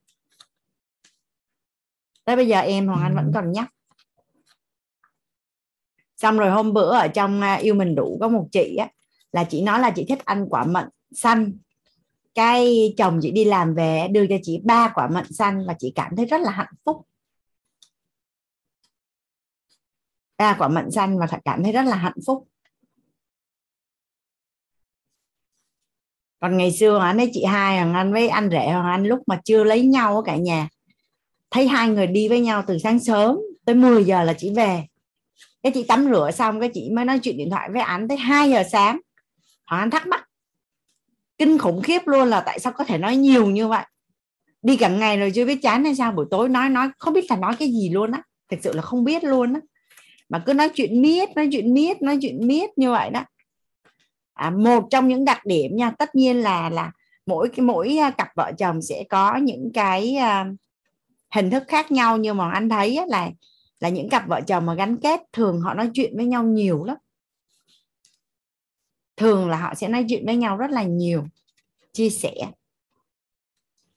Tới 2.24 2.36
bây 2.36 2.48
giờ 2.48 2.60
em 2.60 2.86
hoàng 2.86 3.02
anh 3.02 3.16
vẫn 3.16 3.30
còn 3.34 3.52
nhắc 3.52 3.68
xong 6.20 6.38
rồi 6.38 6.50
hôm 6.50 6.72
bữa 6.72 6.92
ở 6.92 7.08
trong 7.08 7.40
à, 7.40 7.54
yêu 7.54 7.74
mình 7.74 7.94
đủ 7.94 8.18
có 8.20 8.28
một 8.28 8.46
chị 8.52 8.76
á, 8.76 8.88
là 9.32 9.44
chị 9.44 9.62
nói 9.62 9.80
là 9.80 9.90
chị 9.90 10.04
thích 10.08 10.24
ăn 10.24 10.46
quả 10.50 10.64
mận 10.64 10.88
xanh. 11.12 11.52
Cái 12.34 12.94
chồng 12.96 13.18
chị 13.22 13.30
đi 13.30 13.44
làm 13.44 13.74
về, 13.74 14.08
đưa 14.10 14.26
cho 14.26 14.36
chị 14.42 14.60
ba 14.64 14.92
quả 14.94 15.08
mận 15.08 15.32
xanh 15.32 15.66
và 15.66 15.74
chị 15.78 15.92
cảm 15.94 16.16
thấy 16.16 16.26
rất 16.26 16.40
là 16.40 16.50
hạnh 16.50 16.72
phúc. 16.84 16.96
Ba 20.38 20.56
quả 20.58 20.68
mận 20.68 20.90
xanh 20.90 21.18
và 21.18 21.26
cảm 21.44 21.62
thấy 21.62 21.72
rất 21.72 21.82
là 21.82 21.96
hạnh 21.96 22.18
phúc. 22.26 22.48
Còn 26.40 26.56
ngày 26.56 26.72
xưa 26.72 26.98
anh 26.98 27.18
ấy, 27.18 27.30
chị 27.32 27.44
hai 27.44 27.76
hoàng 27.76 27.94
anh 27.94 28.12
với 28.12 28.28
anh 28.28 28.50
rể 28.50 28.70
hoàng 28.70 28.90
anh 28.90 29.04
lúc 29.04 29.18
mà 29.26 29.40
chưa 29.44 29.64
lấy 29.64 29.86
nhau 29.86 30.16
ở 30.16 30.22
cả 30.22 30.36
nhà, 30.36 30.68
thấy 31.50 31.68
hai 31.68 31.88
người 31.88 32.06
đi 32.06 32.28
với 32.28 32.40
nhau 32.40 32.64
từ 32.66 32.78
sáng 32.78 32.98
sớm 32.98 33.38
tới 33.64 33.74
10 33.74 34.04
giờ 34.04 34.24
là 34.24 34.34
chị 34.38 34.52
về 34.56 34.89
cái 35.62 35.72
chị 35.72 35.84
tắm 35.88 36.04
rửa 36.10 36.30
xong 36.30 36.60
cái 36.60 36.70
chị 36.74 36.90
mới 36.90 37.04
nói 37.04 37.18
chuyện 37.18 37.36
điện 37.36 37.50
thoại 37.50 37.68
với 37.72 37.82
anh 37.82 38.08
tới 38.08 38.18
2 38.18 38.50
giờ 38.50 38.62
sáng. 38.72 39.00
Hoàng 39.66 39.82
anh 39.82 39.90
thắc 39.90 40.06
mắc. 40.06 40.24
Kinh 41.38 41.58
khủng 41.58 41.82
khiếp 41.82 42.02
luôn 42.06 42.28
là 42.28 42.40
tại 42.40 42.58
sao 42.58 42.72
có 42.72 42.84
thể 42.84 42.98
nói 42.98 43.16
nhiều 43.16 43.46
như 43.46 43.68
vậy? 43.68 43.84
Đi 44.62 44.76
cả 44.76 44.88
ngày 44.88 45.16
rồi 45.16 45.32
chưa 45.34 45.44
biết 45.44 45.62
chán 45.62 45.84
hay 45.84 45.94
sao 45.94 46.12
buổi 46.12 46.26
tối 46.30 46.48
nói 46.48 46.68
nói 46.68 46.88
không 46.98 47.14
biết 47.14 47.24
là 47.30 47.36
nói 47.36 47.56
cái 47.58 47.68
gì 47.68 47.88
luôn 47.88 48.12
á. 48.12 48.22
Thực 48.50 48.60
sự 48.62 48.72
là 48.72 48.82
không 48.82 49.04
biết 49.04 49.24
luôn 49.24 49.54
á. 49.54 49.60
Mà 50.28 50.42
cứ 50.46 50.54
nói 50.54 50.68
chuyện 50.68 51.02
miết 51.02 51.28
nói 51.36 51.48
chuyện 51.52 51.74
miết 51.74 52.02
nói 52.02 52.18
chuyện 52.22 52.46
miết 52.46 52.70
như 52.76 52.90
vậy 52.90 53.10
đó. 53.10 53.24
À, 54.34 54.50
một 54.50 54.84
trong 54.90 55.08
những 55.08 55.24
đặc 55.24 55.46
điểm 55.46 55.76
nha 55.76 55.90
tất 55.90 56.14
nhiên 56.14 56.40
là 56.40 56.70
là 56.70 56.92
mỗi 57.26 57.48
cái 57.48 57.66
mỗi 57.66 57.98
à, 57.98 58.10
cặp 58.10 58.28
vợ 58.36 58.52
chồng 58.58 58.82
sẽ 58.82 59.04
có 59.08 59.36
những 59.36 59.70
cái 59.74 60.16
uh, 60.18 60.56
hình 61.34 61.50
thức 61.50 61.62
khác 61.68 61.92
nhau. 61.92 62.16
Nhưng 62.16 62.36
mà 62.36 62.50
anh 62.50 62.68
thấy 62.68 62.98
là 63.08 63.30
là 63.80 63.88
những 63.88 64.08
cặp 64.08 64.28
vợ 64.28 64.40
chồng 64.46 64.66
mà 64.66 64.74
gắn 64.74 64.96
kết 65.02 65.20
thường 65.32 65.60
họ 65.60 65.74
nói 65.74 65.90
chuyện 65.94 66.16
với 66.16 66.26
nhau 66.26 66.44
nhiều 66.44 66.84
lắm. 66.84 66.96
Thường 69.16 69.48
là 69.48 69.56
họ 69.56 69.74
sẽ 69.74 69.88
nói 69.88 70.04
chuyện 70.08 70.26
với 70.26 70.36
nhau 70.36 70.56
rất 70.56 70.70
là 70.70 70.82
nhiều 70.82 71.24
chia 71.92 72.10
sẻ. 72.10 72.34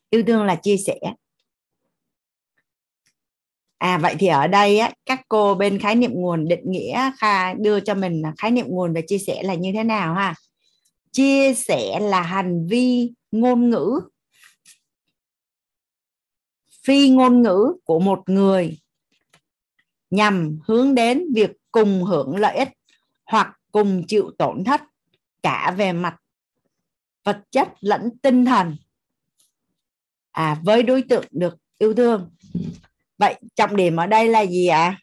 Yêu 0.09 0.23
thương 0.27 0.43
là 0.43 0.55
chia 0.55 0.77
sẻ. 0.77 0.99
À 3.77 3.97
vậy 3.97 4.15
thì 4.19 4.27
ở 4.27 4.47
đây 4.47 4.79
á, 4.79 4.91
các 5.05 5.21
cô 5.29 5.55
bên 5.55 5.79
khái 5.79 5.95
niệm 5.95 6.11
nguồn 6.13 6.47
định 6.47 6.71
nghĩa 6.71 7.11
kha 7.17 7.53
đưa 7.53 7.79
cho 7.79 7.95
mình 7.95 8.21
khái 8.37 8.51
niệm 8.51 8.65
nguồn 8.67 8.93
và 8.93 9.01
chia 9.07 9.17
sẻ 9.17 9.43
là 9.43 9.53
như 9.53 9.71
thế 9.73 9.83
nào 9.83 10.13
ha? 10.13 10.35
Chia 11.11 11.53
sẻ 11.53 11.99
là 11.99 12.21
hành 12.21 12.67
vi 12.67 13.11
ngôn 13.31 13.69
ngữ. 13.69 13.99
Phi 16.83 17.09
ngôn 17.09 17.41
ngữ 17.41 17.73
của 17.83 17.99
một 17.99 18.29
người 18.29 18.77
nhằm 20.13 20.59
hướng 20.67 20.95
đến 20.95 21.33
việc 21.33 21.51
cùng 21.71 22.03
hưởng 22.03 22.37
lợi 22.37 22.55
ích 22.55 22.69
hoặc 23.25 23.59
cùng 23.71 24.03
chịu 24.07 24.31
tổn 24.37 24.63
thất 24.63 24.81
cả 25.43 25.73
về 25.77 25.93
mặt 25.93 26.15
vật 27.23 27.41
chất 27.51 27.67
lẫn 27.79 28.17
tinh 28.21 28.45
thần. 28.45 28.75
À 30.31 30.59
với 30.63 30.83
đối 30.83 31.01
tượng 31.01 31.25
được 31.31 31.57
yêu 31.77 31.93
thương. 31.93 32.31
Vậy 33.17 33.35
trọng 33.55 33.75
điểm 33.75 33.95
ở 33.95 34.07
đây 34.07 34.27
là 34.27 34.45
gì 34.45 34.67
ạ? 34.67 34.83
À? 34.83 34.99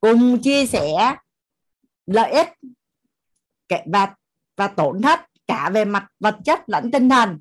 cùng 0.00 0.42
chia 0.42 0.66
sẻ 0.66 1.16
lợi 2.06 2.30
ích 2.30 2.48
và 3.92 4.14
và 4.56 4.68
tổn 4.68 5.02
thất 5.02 5.20
cả 5.46 5.70
về 5.74 5.84
mặt 5.84 6.06
vật 6.20 6.36
chất 6.44 6.60
lẫn 6.66 6.90
tinh 6.90 7.08
thần. 7.08 7.40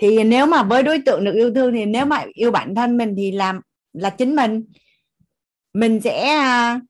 Thì 0.00 0.24
nếu 0.24 0.46
mà 0.46 0.62
với 0.62 0.82
đối 0.82 0.98
tượng 1.06 1.24
được 1.24 1.34
yêu 1.34 1.54
thương 1.54 1.72
thì 1.72 1.84
nếu 1.84 2.06
mà 2.06 2.24
yêu 2.32 2.50
bản 2.50 2.74
thân 2.74 2.96
mình 2.96 3.14
thì 3.16 3.32
làm, 3.32 3.60
là 3.92 4.10
chính 4.10 4.36
mình. 4.36 4.64
Mình 5.72 6.00
sẽ 6.00 6.28
à, 6.28 6.80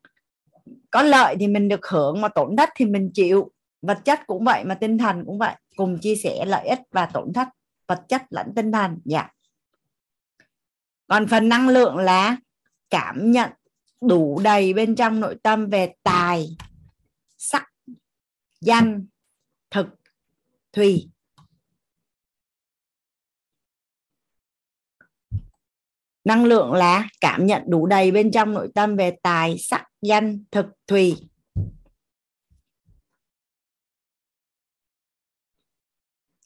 có 0.90 1.02
lợi 1.02 1.36
thì 1.40 1.48
mình 1.48 1.68
được 1.68 1.86
hưởng 1.86 2.20
mà 2.20 2.28
tổn 2.28 2.56
thất 2.56 2.68
thì 2.76 2.84
mình 2.84 3.10
chịu. 3.14 3.52
Vật 3.82 3.98
chất 4.04 4.20
cũng 4.26 4.44
vậy 4.44 4.64
mà 4.64 4.74
tinh 4.74 4.98
thần 4.98 5.24
cũng 5.26 5.38
vậy. 5.38 5.54
Cùng 5.76 5.98
chia 5.98 6.16
sẻ 6.16 6.44
lợi 6.44 6.68
ích 6.68 6.80
và 6.90 7.06
tổn 7.06 7.32
thất, 7.32 7.48
vật 7.86 8.02
chất 8.08 8.22
lẫn 8.30 8.46
tinh 8.56 8.72
thần. 8.72 8.98
Dạ. 9.04 9.28
Còn 11.06 11.26
phần 11.26 11.48
năng 11.48 11.68
lượng 11.68 11.96
là 11.96 12.36
cảm 12.90 13.30
nhận 13.30 13.50
đủ 14.00 14.40
đầy 14.44 14.72
bên 14.72 14.94
trong 14.94 15.20
nội 15.20 15.36
tâm 15.42 15.68
về 15.68 15.94
tài, 16.02 16.56
sắc, 17.38 17.72
danh, 18.60 19.06
thực, 19.70 19.86
thùy. 20.72 21.10
Năng 26.24 26.44
lượng 26.44 26.72
là 26.72 27.08
cảm 27.20 27.46
nhận 27.46 27.62
đủ 27.66 27.86
đầy 27.86 28.10
bên 28.10 28.30
trong 28.30 28.52
nội 28.52 28.68
tâm 28.74 28.96
về 28.96 29.16
tài, 29.22 29.58
sắc, 29.58 29.84
danh, 30.02 30.44
thực, 30.50 30.66
thùy. 30.86 31.16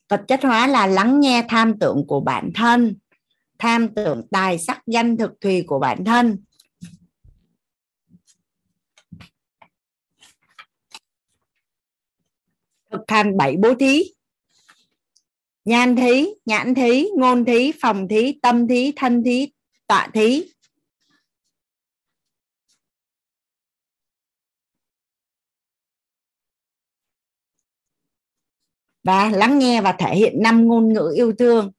Vật 0.08 0.24
chất 0.28 0.40
hóa 0.42 0.66
là 0.66 0.86
lắng 0.86 1.20
nghe 1.20 1.44
tham 1.48 1.78
tưởng 1.80 2.04
của 2.08 2.20
bản 2.20 2.50
thân, 2.54 2.96
tham 3.58 3.94
tưởng 3.94 4.26
tài, 4.30 4.58
sắc, 4.58 4.82
danh, 4.86 5.16
thực, 5.16 5.32
thùy 5.40 5.64
của 5.66 5.78
bản 5.78 6.04
thân. 6.04 6.38
Thực 12.90 13.00
hành 13.08 13.36
bảy 13.36 13.56
bố 13.56 13.74
thí. 13.74 14.02
Nhan 15.64 15.96
thí, 15.96 16.26
nhãn 16.44 16.74
thí, 16.74 17.06
ngôn 17.16 17.44
thí, 17.44 17.72
phòng 17.80 18.08
thí, 18.08 18.38
tâm 18.42 18.68
thí, 18.68 18.92
thân 18.96 19.22
thí 19.24 19.52
tọa 19.86 20.08
thí. 20.14 20.44
Và 29.04 29.30
lắng 29.30 29.58
nghe 29.58 29.80
và 29.80 29.92
thể 29.92 30.16
hiện 30.16 30.42
năm 30.42 30.66
ngôn 30.68 30.92
ngữ 30.92 31.12
yêu 31.16 31.32
thương. 31.38 31.72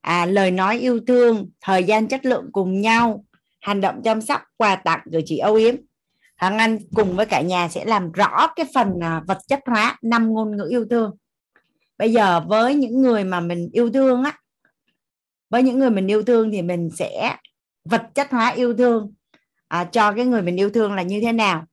À, 0.00 0.26
lời 0.26 0.50
nói 0.50 0.78
yêu 0.78 1.00
thương 1.06 1.50
thời 1.60 1.84
gian 1.84 2.08
chất 2.08 2.24
lượng 2.26 2.48
cùng 2.52 2.80
nhau 2.80 3.24
hành 3.60 3.80
động 3.80 4.00
chăm 4.04 4.20
sóc 4.20 4.40
quà 4.56 4.76
tặng 4.76 5.00
gửi 5.12 5.22
chị 5.26 5.38
âu 5.38 5.54
yếm. 5.54 5.74
Hằng 6.36 6.58
Anh 6.58 6.78
cùng 6.94 7.16
với 7.16 7.26
cả 7.26 7.40
nhà 7.40 7.68
sẽ 7.68 7.84
làm 7.84 8.12
rõ 8.12 8.46
cái 8.56 8.66
phần 8.74 8.88
à, 9.02 9.22
vật 9.26 9.38
chất 9.48 9.60
hóa 9.66 9.98
năm 10.02 10.34
ngôn 10.34 10.56
ngữ 10.56 10.66
yêu 10.70 10.86
thương. 10.90 11.16
Bây 11.98 12.12
giờ 12.12 12.40
với 12.40 12.74
những 12.74 13.02
người 13.02 13.24
mà 13.24 13.40
mình 13.40 13.68
yêu 13.72 13.90
thương 13.92 14.24
á 14.24 14.38
với 15.50 15.62
những 15.62 15.78
người 15.78 15.90
mình 15.90 16.06
yêu 16.06 16.22
thương 16.22 16.50
thì 16.50 16.62
mình 16.62 16.90
sẽ 16.96 17.36
vật 17.84 18.02
chất 18.14 18.30
hóa 18.30 18.48
yêu 18.48 18.74
thương. 18.74 19.14
À, 19.68 19.84
cho 19.84 20.12
cái 20.12 20.26
người 20.26 20.42
mình 20.42 20.56
yêu 20.56 20.70
thương 20.70 20.92
là 20.92 21.02
như 21.02 21.20
thế 21.20 21.32
nào? 21.32 21.64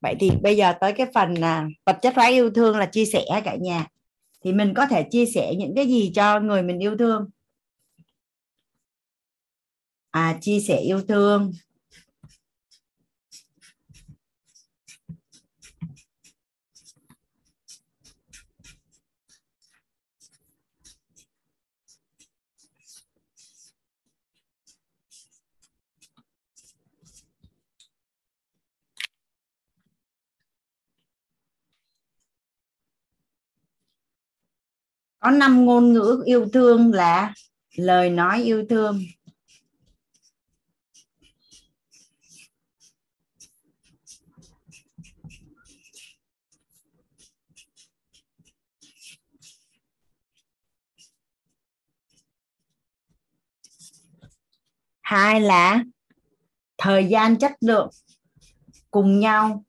Vậy 0.00 0.14
thì 0.20 0.30
bây 0.42 0.56
giờ 0.56 0.72
tới 0.80 0.92
cái 0.92 1.06
phần 1.14 1.34
à, 1.34 1.68
vật 1.86 1.98
chất 2.02 2.14
hóa 2.16 2.26
yêu 2.26 2.50
thương 2.50 2.76
là 2.76 2.86
chia 2.86 3.04
sẻ 3.04 3.24
cả 3.44 3.56
nhà. 3.60 3.86
Thì 4.44 4.52
mình 4.52 4.74
có 4.74 4.86
thể 4.86 5.06
chia 5.10 5.26
sẻ 5.26 5.54
những 5.58 5.72
cái 5.76 5.86
gì 5.86 6.12
cho 6.14 6.40
người 6.40 6.62
mình 6.62 6.78
yêu 6.78 6.96
thương? 6.98 7.30
À 10.10 10.38
chia 10.40 10.60
sẻ 10.60 10.76
yêu 10.76 11.02
thương. 11.08 11.52
Có 35.22 35.30
năm 35.30 35.64
ngôn 35.64 35.92
ngữ 35.92 36.22
yêu 36.26 36.46
thương 36.52 36.92
là 36.92 37.34
lời 37.76 38.10
nói 38.10 38.42
yêu 38.42 38.64
thương. 38.70 39.02
Hai 55.02 55.40
là 55.40 55.84
thời 56.78 57.06
gian 57.06 57.38
chất 57.38 57.52
lượng 57.60 57.90
cùng 58.90 59.20
nhau. 59.20 59.64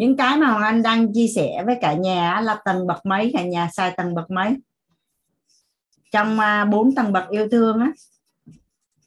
Những 0.00 0.16
cái 0.16 0.36
mà 0.36 0.46
Hoàng 0.46 0.62
Anh 0.62 0.82
đang 0.82 1.12
chia 1.12 1.26
sẻ 1.34 1.62
với 1.66 1.76
cả 1.80 1.92
nhà 1.94 2.40
là 2.40 2.58
tầng 2.64 2.86
bậc 2.86 3.06
mấy 3.06 3.30
cả 3.34 3.44
nhà 3.44 3.68
xài 3.72 3.94
tầng 3.96 4.14
bậc 4.14 4.30
mấy? 4.30 4.56
Trong 6.12 6.40
à, 6.40 6.64
bốn 6.64 6.94
tầng 6.94 7.12
bậc 7.12 7.28
yêu 7.30 7.48
thương 7.50 7.80
á 7.80 7.92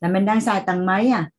là 0.02 0.10
mình 0.10 0.26
đang 0.26 0.42
xài 0.42 0.64
tầng 0.66 0.86
mấy 0.86 1.08
à? 1.08 1.30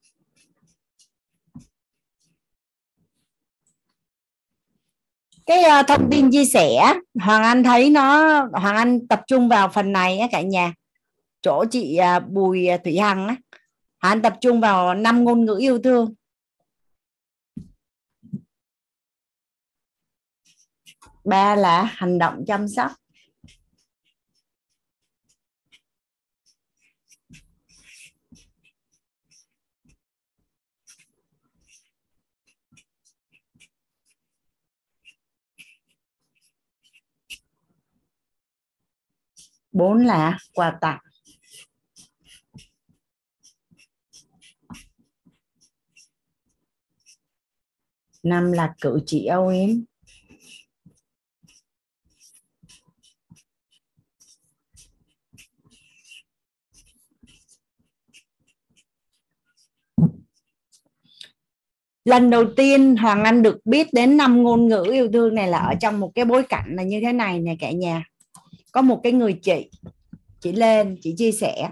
Cái 5.47 5.59
uh, 5.81 5.87
thông 5.87 6.11
tin 6.11 6.31
chia 6.31 6.45
sẻ 6.45 6.95
Hoàng 7.21 7.43
Anh 7.43 7.65
thấy 7.65 7.91
nó 7.91 8.39
Hoàng 8.53 8.77
Anh 8.77 9.09
tập 9.09 9.23
trung 9.27 9.49
vào 9.49 9.69
phần 9.69 9.93
này 9.93 10.19
á 10.19 10.29
cả 10.33 10.41
nhà. 10.41 10.73
Chỗ 11.43 11.65
chị 11.71 11.99
uh, 12.17 12.29
Bùi 12.29 12.69
Thủy 12.85 12.99
Hằng 12.99 13.29
á 13.29 13.37
Hoàng 14.03 14.13
Anh 14.13 14.23
tập 14.23 14.35
trung 14.41 14.61
vào 14.61 14.95
năm 14.95 15.25
ngôn 15.25 15.45
ngữ 15.45 15.57
yêu 15.61 15.79
thương. 15.79 16.15
Ba 21.25 21.57
là 21.57 21.83
hành 21.83 22.19
động 22.19 22.45
chăm 22.47 22.69
sóc. 22.69 22.93
Bốn 39.73 40.07
là 40.07 40.39
quà 40.53 40.79
tặng. 40.81 40.99
Năm 48.23 48.53
là 48.53 48.75
cử 48.81 49.01
chỉ 49.07 49.25
âu 49.25 49.49
yếm. 49.49 49.94
Lần 62.05 62.31
đầu 62.31 62.45
tiên 62.57 62.97
Hoàng 62.97 63.25
Anh 63.25 63.43
được 63.43 63.59
biết 63.65 63.93
đến 63.93 64.17
năm 64.17 64.43
ngôn 64.43 64.69
ngữ 64.69 64.85
yêu 64.93 65.09
thương 65.13 65.35
này 65.35 65.49
là 65.49 65.59
ở 65.59 65.75
trong 65.81 66.01
một 66.01 66.13
cái 66.15 66.25
bối 66.25 66.43
cảnh 66.43 66.77
là 66.77 66.83
như 66.83 67.01
thế 67.03 67.13
này 67.13 67.41
nè 67.41 67.57
cả 67.61 67.71
nhà. 67.71 68.05
Có 68.73 68.83
một 68.83 69.01
cái 69.03 69.13
người 69.13 69.33
chị 69.43 69.71
chị 70.41 70.53
lên 70.53 70.97
chị 71.01 71.15
chia 71.17 71.33
sẻ. 71.33 71.69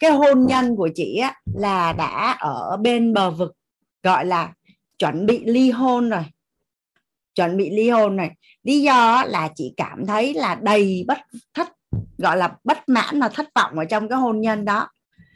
Cái 0.00 0.10
hôn 0.10 0.46
nhân 0.46 0.76
của 0.76 0.88
chị 0.94 1.16
á, 1.16 1.34
là 1.54 1.92
đã 1.92 2.36
ở 2.40 2.76
bên 2.76 3.14
bờ 3.14 3.30
vực 3.30 3.52
gọi 4.02 4.26
là 4.26 4.52
chuẩn 4.98 5.26
bị 5.26 5.44
ly 5.44 5.70
hôn 5.70 6.10
rồi. 6.10 6.24
Chuẩn 7.34 7.56
bị 7.56 7.70
ly 7.70 7.90
hôn 7.90 8.16
này 8.16 8.30
lý 8.62 8.82
do 8.82 9.24
là 9.26 9.48
chị 9.54 9.74
cảm 9.76 10.06
thấy 10.06 10.34
là 10.34 10.54
đầy 10.54 11.04
bất 11.08 11.18
thất 11.54 11.68
gọi 12.18 12.36
là 12.36 12.56
bất 12.64 12.88
mãn 12.88 13.20
và 13.20 13.28
thất 13.28 13.46
vọng 13.54 13.78
ở 13.78 13.84
trong 13.84 14.08
cái 14.08 14.18
hôn 14.18 14.40
nhân 14.40 14.64
đó. 14.64 14.88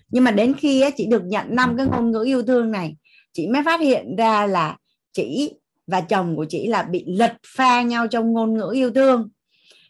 Nhưng 0.08 0.24
mà 0.24 0.30
đến 0.30 0.54
khi 0.58 0.80
á, 0.80 0.90
chị 0.96 1.06
được 1.06 1.22
nhận 1.24 1.54
năm 1.54 1.76
cái 1.76 1.86
ngôn 1.86 2.10
ngữ 2.10 2.24
yêu 2.26 2.42
thương 2.42 2.70
này 2.70 2.96
chị 3.32 3.48
mới 3.48 3.62
phát 3.64 3.80
hiện 3.80 4.16
ra 4.16 4.46
là 4.46 4.76
chị 5.12 5.54
và 5.86 6.00
chồng 6.00 6.36
của 6.36 6.46
chị 6.48 6.66
là 6.66 6.82
bị 6.82 7.04
lật 7.06 7.36
pha 7.56 7.82
nhau 7.82 8.06
trong 8.06 8.32
ngôn 8.32 8.54
ngữ 8.54 8.70
yêu 8.74 8.90
thương. 8.90 9.28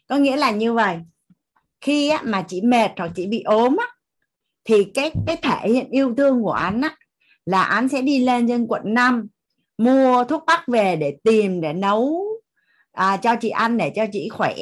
Có 0.07 0.15
nghĩa 0.15 0.35
là 0.35 0.51
như 0.51 0.73
vậy 0.73 0.97
khi 1.81 2.09
á, 2.09 2.21
mà 2.23 2.41
chị 2.47 2.61
mệt 2.61 2.91
hoặc 2.97 3.11
chị 3.15 3.27
bị 3.27 3.41
ốm 3.41 3.77
á, 3.77 3.87
thì 4.65 4.83
cái 4.83 5.11
cái 5.27 5.37
thể 5.37 5.69
hiện 5.69 5.89
yêu 5.89 6.13
thương 6.17 6.43
của 6.43 6.51
anh 6.51 6.81
á, 6.81 6.95
là 7.45 7.63
anh 7.63 7.89
sẽ 7.89 8.01
đi 8.01 8.19
lên 8.19 8.47
trên 8.47 8.67
quận 8.67 8.81
5 8.85 9.27
mua 9.77 10.23
thuốc 10.23 10.43
bắc 10.47 10.67
về 10.67 10.95
để 10.95 11.17
tìm 11.23 11.61
để 11.61 11.73
nấu 11.73 12.25
à, 12.91 13.17
cho 13.17 13.35
chị 13.35 13.49
ăn 13.49 13.77
để 13.77 13.91
cho 13.95 14.05
chị 14.11 14.29
khỏe. 14.29 14.55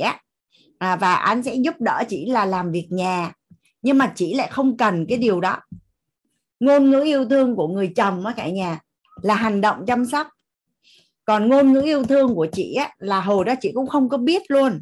À, 0.78 0.96
và 0.96 1.16
anh 1.16 1.44
sẽ 1.44 1.56
giúp 1.56 1.76
đỡ 1.80 2.04
chị 2.10 2.26
là 2.26 2.46
làm 2.46 2.72
việc 2.72 2.88
nhà. 2.90 3.34
Nhưng 3.82 3.98
mà 3.98 4.14
chị 4.16 4.34
lại 4.34 4.48
không 4.52 4.78
cần 4.78 5.06
cái 5.10 5.18
điều 5.18 5.40
đó 5.42 5.58
ngôn 6.62 6.92
ngữ 6.92 7.02
yêu 7.04 7.26
thương 7.26 7.56
của 7.56 7.68
người 7.68 7.92
chồng 7.96 8.26
á 8.26 8.34
cả 8.38 8.50
nhà 8.50 8.80
là 9.22 9.36
hành 9.36 9.62
động 9.62 9.86
chăm 9.88 10.06
sóc. 10.06 10.28
Còn 11.26 11.50
ngôn 11.50 11.74
ngữ 11.74 11.82
yêu 11.82 12.04
thương 12.04 12.36
của 12.36 12.48
chị 12.52 12.74
á, 12.74 12.90
là 12.98 13.22
hồi 13.22 13.46
đó 13.46 13.54
chị 13.62 13.72
cũng 13.74 13.88
không 13.88 14.10
có 14.10 14.18
biết 14.18 14.42
luôn. 14.52 14.82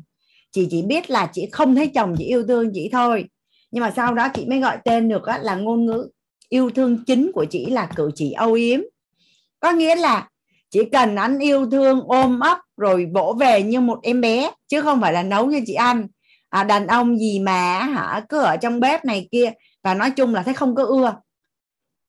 Chị 0.51 0.67
chỉ 0.71 0.81
biết 0.81 1.09
là 1.09 1.29
chị 1.33 1.49
không 1.51 1.75
thấy 1.75 1.87
chồng 1.87 2.15
chị 2.17 2.25
yêu 2.25 2.43
thương 2.47 2.71
chị 2.73 2.89
thôi. 2.91 3.25
Nhưng 3.71 3.81
mà 3.81 3.93
sau 3.95 4.13
đó 4.13 4.27
chị 4.33 4.45
mới 4.45 4.59
gọi 4.59 4.77
tên 4.85 5.09
được 5.09 5.25
á, 5.25 5.37
là 5.37 5.55
ngôn 5.55 5.85
ngữ 5.85 6.09
yêu 6.49 6.69
thương 6.69 7.05
chính 7.05 7.31
của 7.33 7.45
chị 7.45 7.65
là 7.65 7.89
cử 7.95 8.11
chỉ 8.15 8.31
âu 8.31 8.53
yếm. 8.53 8.79
Có 9.59 9.71
nghĩa 9.71 9.95
là 9.95 10.27
chỉ 10.69 10.79
cần 10.91 11.15
anh 11.15 11.39
yêu 11.39 11.69
thương 11.71 12.01
ôm 12.07 12.39
ấp 12.39 12.57
rồi 12.77 13.07
vỗ 13.13 13.35
về 13.39 13.63
như 13.63 13.79
một 13.79 13.99
em 14.03 14.21
bé 14.21 14.51
chứ 14.67 14.81
không 14.81 15.01
phải 15.01 15.13
là 15.13 15.23
nấu 15.23 15.51
cho 15.51 15.57
chị 15.65 15.73
ăn. 15.73 16.07
À, 16.49 16.63
đàn 16.63 16.87
ông 16.87 17.17
gì 17.17 17.39
mà 17.39 17.79
hả 17.79 18.25
cứ 18.29 18.39
ở 18.39 18.57
trong 18.57 18.79
bếp 18.79 19.05
này 19.05 19.27
kia 19.31 19.51
và 19.83 19.93
nói 19.93 20.11
chung 20.11 20.35
là 20.35 20.43
thấy 20.43 20.53
không 20.53 20.75
có 20.75 20.83
ưa 20.83 21.15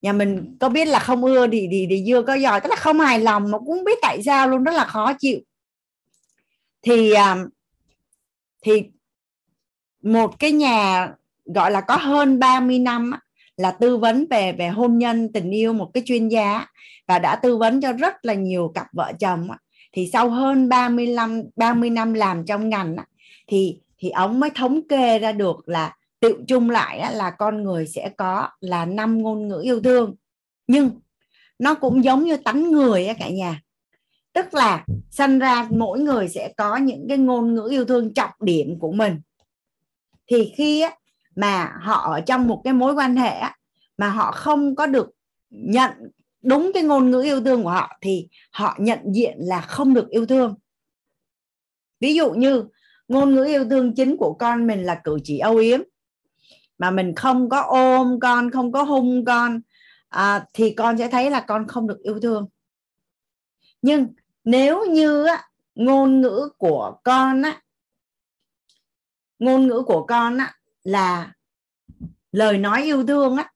nhà 0.03 0.13
mình 0.13 0.57
có 0.61 0.69
biết 0.69 0.89
là 0.89 0.99
không 0.99 1.25
ưa 1.25 1.47
thì 1.47 1.69
thì 1.71 1.87
thì 1.91 2.05
dưa 2.05 2.23
có 2.23 2.35
giỏi 2.35 2.61
tức 2.61 2.69
là 2.69 2.77
không 2.77 3.01
hài 3.01 3.21
lòng 3.21 3.51
mà 3.51 3.59
cũng 3.59 3.85
biết 3.85 3.99
tại 4.03 4.23
sao 4.23 4.49
luôn, 4.49 4.65
rất 4.65 4.73
là 4.75 4.85
khó 4.85 5.13
chịu. 5.19 5.39
Thì 6.83 7.13
à, 7.13 7.37
thì 8.63 8.83
một 10.03 10.39
cái 10.39 10.53
nhà 10.53 11.09
gọi 11.45 11.71
là 11.71 11.81
có 11.81 11.97
hơn 11.97 12.39
30 12.39 12.79
năm 12.79 13.11
là 13.57 13.71
tư 13.71 13.97
vấn 13.97 14.27
về 14.31 14.53
về 14.53 14.69
hôn 14.69 14.99
nhân, 14.99 15.33
tình 15.33 15.51
yêu, 15.51 15.73
một 15.73 15.91
cái 15.95 16.03
chuyên 16.07 16.29
gia 16.29 16.67
và 17.07 17.19
đã 17.19 17.37
tư 17.37 17.57
vấn 17.57 17.81
cho 17.81 17.93
rất 17.93 18.25
là 18.25 18.35
nhiều 18.35 18.73
cặp 18.75 18.87
vợ 18.93 19.13
chồng 19.21 19.49
thì 19.93 20.11
sau 20.13 20.31
hơn 20.31 20.69
35 20.69 21.43
30 21.57 21.91
năm 21.91 22.15
làm 22.15 22.45
trong 22.47 22.69
ngành 22.69 22.97
thì 23.47 23.79
thì 23.99 24.11
ông 24.11 24.41
mới 24.41 24.51
thống 24.51 24.89
kê 24.89 25.19
ra 25.19 25.33
được 25.33 25.69
là 25.69 25.97
tự 26.21 26.43
chung 26.49 26.71
lại 26.71 27.15
là 27.15 27.31
con 27.31 27.63
người 27.63 27.87
sẽ 27.87 28.11
có 28.17 28.49
là 28.61 28.85
năm 28.85 29.23
ngôn 29.23 29.49
ngữ 29.49 29.61
yêu 29.65 29.81
thương. 29.81 30.15
Nhưng 30.67 30.91
nó 31.59 31.75
cũng 31.75 32.05
giống 32.05 32.25
như 32.25 32.37
tánh 32.37 32.71
người 32.71 33.07
á 33.07 33.15
cả 33.19 33.29
nhà. 33.29 33.63
Tức 34.33 34.55
là 34.55 34.85
sinh 35.11 35.39
ra 35.39 35.69
mỗi 35.71 36.01
người 36.01 36.29
sẽ 36.29 36.53
có 36.57 36.77
những 36.77 37.07
cái 37.09 37.19
ngôn 37.19 37.55
ngữ 37.55 37.69
yêu 37.71 37.85
thương 37.85 38.15
trọng 38.15 38.31
điểm 38.41 38.79
của 38.79 38.93
mình. 38.93 39.21
Thì 40.27 40.53
khi 40.57 40.85
mà 41.37 41.73
họ 41.81 42.13
ở 42.13 42.21
trong 42.21 42.47
một 42.47 42.61
cái 42.65 42.73
mối 42.73 42.95
quan 42.95 43.17
hệ 43.17 43.41
mà 43.99 44.09
họ 44.09 44.33
không 44.33 44.75
có 44.75 44.87
được 44.87 45.11
nhận 45.51 45.91
đúng 46.43 46.71
cái 46.75 46.83
ngôn 46.83 47.11
ngữ 47.11 47.23
yêu 47.23 47.45
thương 47.45 47.63
của 47.63 47.71
họ, 47.71 47.99
thì 48.01 48.29
họ 48.51 48.77
nhận 48.79 48.99
diện 49.15 49.37
là 49.39 49.61
không 49.61 49.95
được 49.95 50.09
yêu 50.09 50.27
thương. 50.27 50.55
Ví 52.01 52.15
dụ 52.15 52.31
như 52.31 52.65
ngôn 53.09 53.35
ngữ 53.35 53.45
yêu 53.45 53.65
thương 53.71 53.95
chính 53.95 54.17
của 54.17 54.37
con 54.39 54.67
mình 54.67 54.83
là 54.83 55.01
cử 55.05 55.19
chỉ 55.25 55.39
âu 55.39 55.57
yếm 55.57 55.81
mà 56.81 56.91
mình 56.91 57.15
không 57.15 57.49
có 57.49 57.61
ôm 57.61 58.21
con 58.21 58.51
không 58.51 58.73
có 58.73 58.83
hung 58.83 59.25
con 59.25 59.61
à, 60.09 60.47
thì 60.53 60.75
con 60.75 60.99
sẽ 60.99 61.09
thấy 61.09 61.31
là 61.31 61.41
con 61.41 61.69
không 61.69 61.87
được 61.87 61.99
yêu 62.03 62.21
thương. 62.21 62.49
Nhưng 63.83 64.07
nếu 64.45 64.87
như 64.87 65.25
á, 65.25 65.49
ngôn 65.75 66.21
ngữ 66.21 66.49
của 66.59 66.97
con 67.05 67.43
á 67.43 67.63
ngôn 69.39 69.67
ngữ 69.67 69.83
của 69.87 70.07
con 70.07 70.39
á 70.39 70.55
là 70.83 71.33
lời 72.33 72.59
nói 72.59 72.83
yêu 72.83 73.07
thương 73.07 73.37
á 73.37 73.53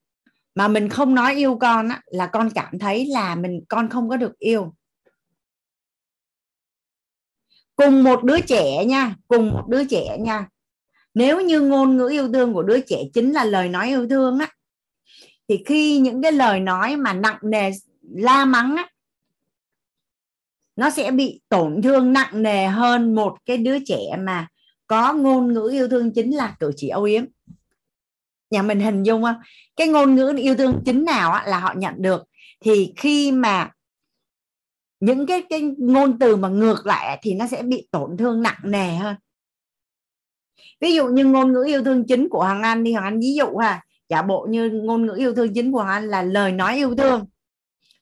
mà 0.55 0.69
mình 0.69 0.89
không 0.89 1.15
nói 1.15 1.35
yêu 1.35 1.59
con 1.61 1.89
á 1.89 2.03
là 2.07 2.27
con 2.27 2.51
cảm 2.55 2.79
thấy 2.79 3.07
là 3.07 3.35
mình 3.35 3.65
con 3.69 3.91
không 3.91 4.09
có 4.09 4.17
được 4.17 4.39
yêu. 4.39 4.75
Cùng 7.77 8.05
một 8.05 8.25
đứa 8.25 8.41
trẻ 8.41 8.85
nha 8.85 9.17
cùng 9.29 9.51
một 9.51 9.65
đứa 9.69 9.85
trẻ 9.85 10.19
nha 10.19 10.49
nếu 11.15 11.41
như 11.41 11.61
ngôn 11.61 11.97
ngữ 11.97 12.09
yêu 12.09 12.33
thương 12.33 12.53
của 12.53 12.63
đứa 12.63 12.81
trẻ 12.81 13.03
chính 13.15 13.33
là 13.33 13.45
lời 13.45 13.69
nói 13.69 13.89
yêu 13.89 14.09
thương 14.09 14.39
á 14.39 14.49
thì 15.49 15.63
khi 15.67 15.99
những 15.99 16.23
cái 16.23 16.33
lời 16.33 16.61
nói 16.61 16.97
mà 16.97 17.13
nặng 17.13 17.39
nề 17.43 17.71
la 18.03 18.45
mắng 18.45 18.77
á 18.77 18.89
nó 20.77 20.91
sẽ 20.91 21.11
bị 21.11 21.41
tổn 21.49 21.83
thương 21.83 22.13
nặng 22.13 22.43
nề 22.43 22.67
hơn 22.67 23.15
một 23.15 23.37
cái 23.47 23.57
đứa 23.57 23.79
trẻ 23.87 24.17
mà 24.19 24.49
có 24.87 25.13
ngôn 25.13 25.53
ngữ 25.53 25.69
yêu 25.73 25.89
thương 25.89 26.13
chính 26.13 26.37
là 26.37 26.57
cử 26.61 26.71
chỉ 26.77 26.89
âu 26.89 27.03
yếm. 27.03 27.25
Nhà 28.51 28.63
mình 28.63 28.81
hình 28.81 29.03
dung 29.03 29.23
không? 29.23 29.37
Cái 29.77 29.89
ngôn 29.89 30.15
ngữ 30.15 30.35
yêu 30.37 30.55
thương 30.55 30.83
chính 30.85 31.05
nào 31.05 31.33
á, 31.33 31.45
là 31.47 31.59
họ 31.59 31.75
nhận 31.77 31.95
được. 31.99 32.23
Thì 32.61 32.93
khi 32.97 33.33
mà 33.33 33.71
những 35.01 35.27
cái 35.27 35.43
cái 35.51 35.61
ngôn 35.79 36.19
từ 36.19 36.37
mà 36.37 36.49
ngược 36.49 36.87
lại 36.87 37.19
thì 37.23 37.35
nó 37.35 37.47
sẽ 37.47 37.63
bị 37.63 37.89
tổn 37.91 38.17
thương 38.17 38.43
nặng 38.43 38.61
nề 38.65 38.95
hơn 38.95 39.17
ví 40.81 40.95
dụ 40.95 41.07
như 41.07 41.25
ngôn 41.25 41.53
ngữ 41.53 41.65
yêu 41.67 41.85
thương 41.85 42.05
chính 42.07 42.29
của 42.29 42.39
hoàng 42.39 42.63
anh 42.63 42.85
đi, 42.85 42.93
hoàng 42.93 43.05
anh 43.05 43.21
ví 43.21 43.35
dụ 43.35 43.57
ha. 43.57 43.85
Giả 44.09 44.23
bộ 44.23 44.47
như 44.51 44.71
ngôn 44.71 45.07
ngữ 45.07 45.15
yêu 45.19 45.35
thương 45.35 45.55
chính 45.55 45.73
của 45.73 45.79
hoàng 45.79 45.95
anh 45.95 46.09
là 46.09 46.23
lời 46.23 46.53
nói 46.53 46.77
yêu 46.77 46.95
thương. 46.95 47.27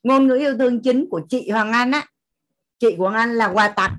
Ngôn 0.03 0.27
ngữ 0.27 0.35
yêu 0.35 0.59
thương 0.59 0.81
chính 0.81 1.07
của 1.11 1.21
chị 1.29 1.51
hoàng 1.51 1.73
anh 1.73 1.91
á, 1.91 2.07
chị 2.79 2.95
của 2.99 3.05
hoàng 3.05 3.15
anh 3.15 3.35
là 3.35 3.47
quà 3.47 3.69
tặng. 3.69 3.97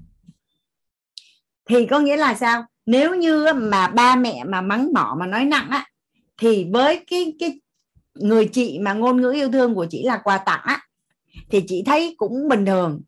Thì 1.69 1.85
có 1.85 1.99
nghĩa 1.99 2.17
là 2.17 2.33
sao? 2.33 2.65
Nếu 2.85 3.15
như 3.15 3.47
mà 3.55 3.87
ba 3.87 4.15
mẹ 4.15 4.43
mà 4.43 4.61
mắng 4.61 4.93
mỏ 4.93 5.15
mà 5.19 5.27
nói 5.27 5.45
nặng 5.45 5.67
á, 5.69 5.85
thì 6.37 6.67
với 6.73 6.99
cái 7.07 7.33
cái 7.39 7.59
người 8.15 8.45
chị 8.45 8.79
mà 8.79 8.93
ngôn 8.93 9.21
ngữ 9.21 9.31
yêu 9.31 9.51
thương 9.51 9.75
của 9.75 9.85
chị 9.89 10.03
là 10.03 10.17
quà 10.23 10.37
tặng 10.37 10.61
á, 10.63 10.81
thì 11.49 11.63
chị 11.67 11.83
thấy 11.85 12.15
cũng 12.17 12.47
bình 12.49 12.65
thường 12.65 13.01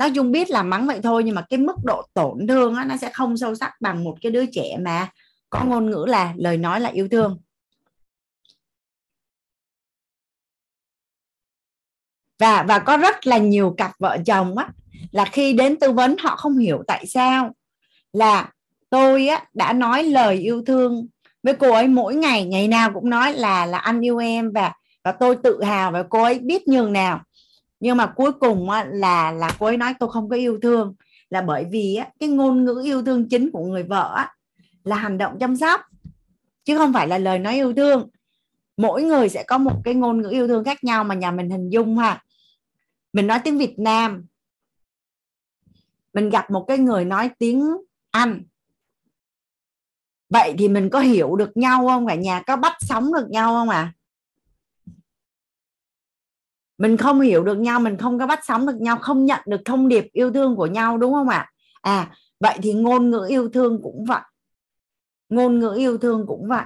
nói 0.00 0.12
chung 0.14 0.32
biết 0.32 0.50
là 0.50 0.62
mắng 0.62 0.86
vậy 0.86 1.00
thôi 1.02 1.24
nhưng 1.24 1.34
mà 1.34 1.42
cái 1.50 1.58
mức 1.58 1.76
độ 1.84 2.02
tổn 2.14 2.46
thương 2.46 2.74
á, 2.74 2.84
nó 2.84 2.96
sẽ 2.96 3.10
không 3.14 3.36
sâu 3.36 3.54
sắc 3.54 3.80
bằng 3.80 4.04
một 4.04 4.16
cái 4.22 4.32
đứa 4.32 4.46
trẻ 4.46 4.76
mà. 4.80 5.08
Có 5.50 5.64
ngôn 5.64 5.90
ngữ 5.90 6.04
là 6.08 6.34
lời 6.36 6.56
nói 6.56 6.80
là 6.80 6.88
yêu 6.88 7.08
thương. 7.08 7.38
Và 12.38 12.62
và 12.62 12.78
có 12.78 12.96
rất 12.96 13.26
là 13.26 13.38
nhiều 13.38 13.74
cặp 13.76 13.90
vợ 13.98 14.18
chồng 14.26 14.58
á 14.58 14.68
là 15.10 15.24
khi 15.24 15.52
đến 15.52 15.78
tư 15.78 15.92
vấn 15.92 16.16
họ 16.18 16.36
không 16.36 16.58
hiểu 16.58 16.82
tại 16.86 17.06
sao 17.06 17.50
là 18.12 18.52
tôi 18.90 19.28
á 19.28 19.44
đã 19.54 19.72
nói 19.72 20.02
lời 20.02 20.36
yêu 20.36 20.62
thương 20.66 21.06
với 21.42 21.54
cô 21.54 21.72
ấy 21.72 21.88
mỗi 21.88 22.14
ngày 22.14 22.44
ngày 22.44 22.68
nào 22.68 22.90
cũng 22.94 23.10
nói 23.10 23.32
là 23.32 23.66
là 23.66 23.78
anh 23.78 24.00
yêu 24.00 24.18
em 24.18 24.52
và 24.52 24.72
và 25.04 25.12
tôi 25.12 25.36
tự 25.42 25.62
hào 25.62 25.92
và 25.92 26.02
cô 26.10 26.22
ấy 26.22 26.38
biết 26.38 26.68
nhường 26.68 26.92
nào 26.92 27.20
nhưng 27.80 27.96
mà 27.96 28.06
cuối 28.06 28.32
cùng 28.32 28.70
á, 28.70 28.84
là 28.84 29.32
là 29.32 29.56
cô 29.58 29.66
ấy 29.66 29.76
nói 29.76 29.94
tôi 30.00 30.08
không 30.12 30.28
có 30.28 30.36
yêu 30.36 30.58
thương. 30.62 30.94
Là 31.30 31.42
bởi 31.42 31.64
vì 31.70 31.94
á, 31.94 32.08
cái 32.20 32.28
ngôn 32.28 32.64
ngữ 32.64 32.82
yêu 32.84 33.02
thương 33.02 33.28
chính 33.28 33.50
của 33.50 33.64
người 33.64 33.82
vợ 33.82 34.14
á, 34.16 34.34
là 34.84 34.96
hành 34.96 35.18
động 35.18 35.38
chăm 35.40 35.56
sóc 35.56 35.80
chứ 36.64 36.78
không 36.78 36.92
phải 36.92 37.08
là 37.08 37.18
lời 37.18 37.38
nói 37.38 37.54
yêu 37.54 37.74
thương. 37.74 38.08
Mỗi 38.76 39.02
người 39.02 39.28
sẽ 39.28 39.42
có 39.42 39.58
một 39.58 39.80
cái 39.84 39.94
ngôn 39.94 40.22
ngữ 40.22 40.28
yêu 40.28 40.48
thương 40.48 40.64
khác 40.64 40.84
nhau 40.84 41.04
mà 41.04 41.14
nhà 41.14 41.30
mình 41.30 41.50
hình 41.50 41.68
dung 41.68 41.98
ha. 41.98 42.22
Mình 43.12 43.26
nói 43.26 43.40
tiếng 43.44 43.58
Việt 43.58 43.78
Nam. 43.78 44.26
Mình 46.14 46.30
gặp 46.30 46.50
một 46.50 46.64
cái 46.68 46.78
người 46.78 47.04
nói 47.04 47.30
tiếng 47.38 47.76
Anh. 48.10 48.42
Vậy 50.28 50.54
thì 50.58 50.68
mình 50.68 50.90
có 50.90 51.00
hiểu 51.00 51.36
được 51.36 51.56
nhau 51.56 51.86
không 51.88 52.06
cả 52.06 52.14
nhà 52.14 52.42
có 52.46 52.56
bắt 52.56 52.76
sóng 52.80 53.12
được 53.14 53.30
nhau 53.30 53.54
không 53.54 53.68
à 53.68 53.92
mình 56.80 56.96
không 56.96 57.20
hiểu 57.20 57.44
được 57.44 57.58
nhau, 57.58 57.80
mình 57.80 57.96
không 57.96 58.18
có 58.18 58.26
bắt 58.26 58.40
sóng 58.44 58.66
được 58.66 58.80
nhau, 58.80 58.98
không 59.00 59.24
nhận 59.24 59.40
được 59.46 59.60
thông 59.64 59.88
điệp 59.88 60.04
yêu 60.12 60.32
thương 60.32 60.56
của 60.56 60.66
nhau, 60.66 60.98
đúng 60.98 61.12
không 61.12 61.28
ạ? 61.28 61.50
À? 61.82 61.92
à 61.92 62.16
vậy 62.40 62.58
thì 62.62 62.72
ngôn 62.72 63.10
ngữ 63.10 63.26
yêu 63.28 63.48
thương 63.48 63.82
cũng 63.82 64.04
vậy. 64.04 64.20
Ngôn 65.28 65.58
ngữ 65.58 65.74
yêu 65.76 65.98
thương 65.98 66.24
cũng 66.26 66.48
vậy. 66.48 66.64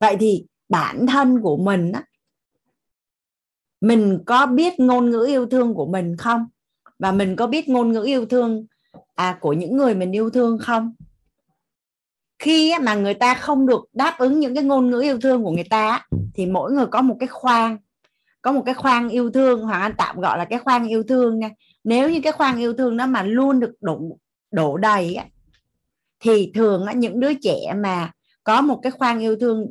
Vậy 0.00 0.16
thì 0.20 0.46
bản 0.68 1.06
thân 1.06 1.40
của 1.42 1.56
mình 1.56 1.92
á, 1.92 2.04
mình 3.80 4.18
có 4.26 4.46
biết 4.46 4.80
ngôn 4.80 5.10
ngữ 5.10 5.24
yêu 5.26 5.46
thương 5.46 5.74
của 5.74 5.86
mình 5.86 6.16
không? 6.16 6.46
Và 6.98 7.12
mình 7.12 7.36
có 7.36 7.46
biết 7.46 7.68
ngôn 7.68 7.92
ngữ 7.92 8.02
yêu 8.04 8.26
thương 8.26 8.66
à 9.14 9.38
của 9.40 9.52
những 9.52 9.76
người 9.76 9.94
mình 9.94 10.12
yêu 10.12 10.30
thương 10.30 10.58
không? 10.58 10.94
Khi 12.38 12.74
mà 12.82 12.94
người 12.94 13.14
ta 13.14 13.34
không 13.34 13.66
được 13.66 13.84
đáp 13.92 14.16
ứng 14.18 14.40
những 14.40 14.54
cái 14.54 14.64
ngôn 14.64 14.90
ngữ 14.90 15.00
yêu 15.00 15.20
thương 15.20 15.44
của 15.44 15.50
người 15.50 15.66
ta 15.70 16.06
thì 16.34 16.46
mỗi 16.46 16.72
người 16.72 16.86
có 16.86 17.02
một 17.02 17.16
cái 17.20 17.28
khoang 17.28 17.78
có 18.42 18.52
một 18.52 18.62
cái 18.66 18.74
khoang 18.74 19.08
yêu 19.08 19.30
thương 19.30 19.62
hoàng 19.62 19.82
anh 19.82 19.94
tạm 19.98 20.20
gọi 20.20 20.38
là 20.38 20.44
cái 20.44 20.58
khoang 20.58 20.88
yêu 20.88 21.02
thương 21.02 21.38
nha. 21.38 21.50
Nếu 21.84 22.10
như 22.10 22.20
cái 22.22 22.32
khoang 22.32 22.58
yêu 22.58 22.72
thương 22.72 22.96
đó 22.96 23.06
mà 23.06 23.22
luôn 23.22 23.60
được 23.60 23.72
đổ 23.80 24.18
đổ 24.50 24.76
đầy 24.76 25.18
thì 26.20 26.52
thường 26.54 26.86
những 26.96 27.20
đứa 27.20 27.34
trẻ 27.34 27.74
mà 27.76 28.12
có 28.44 28.60
một 28.60 28.80
cái 28.82 28.92
khoang 28.92 29.20
yêu 29.20 29.36
thương 29.40 29.66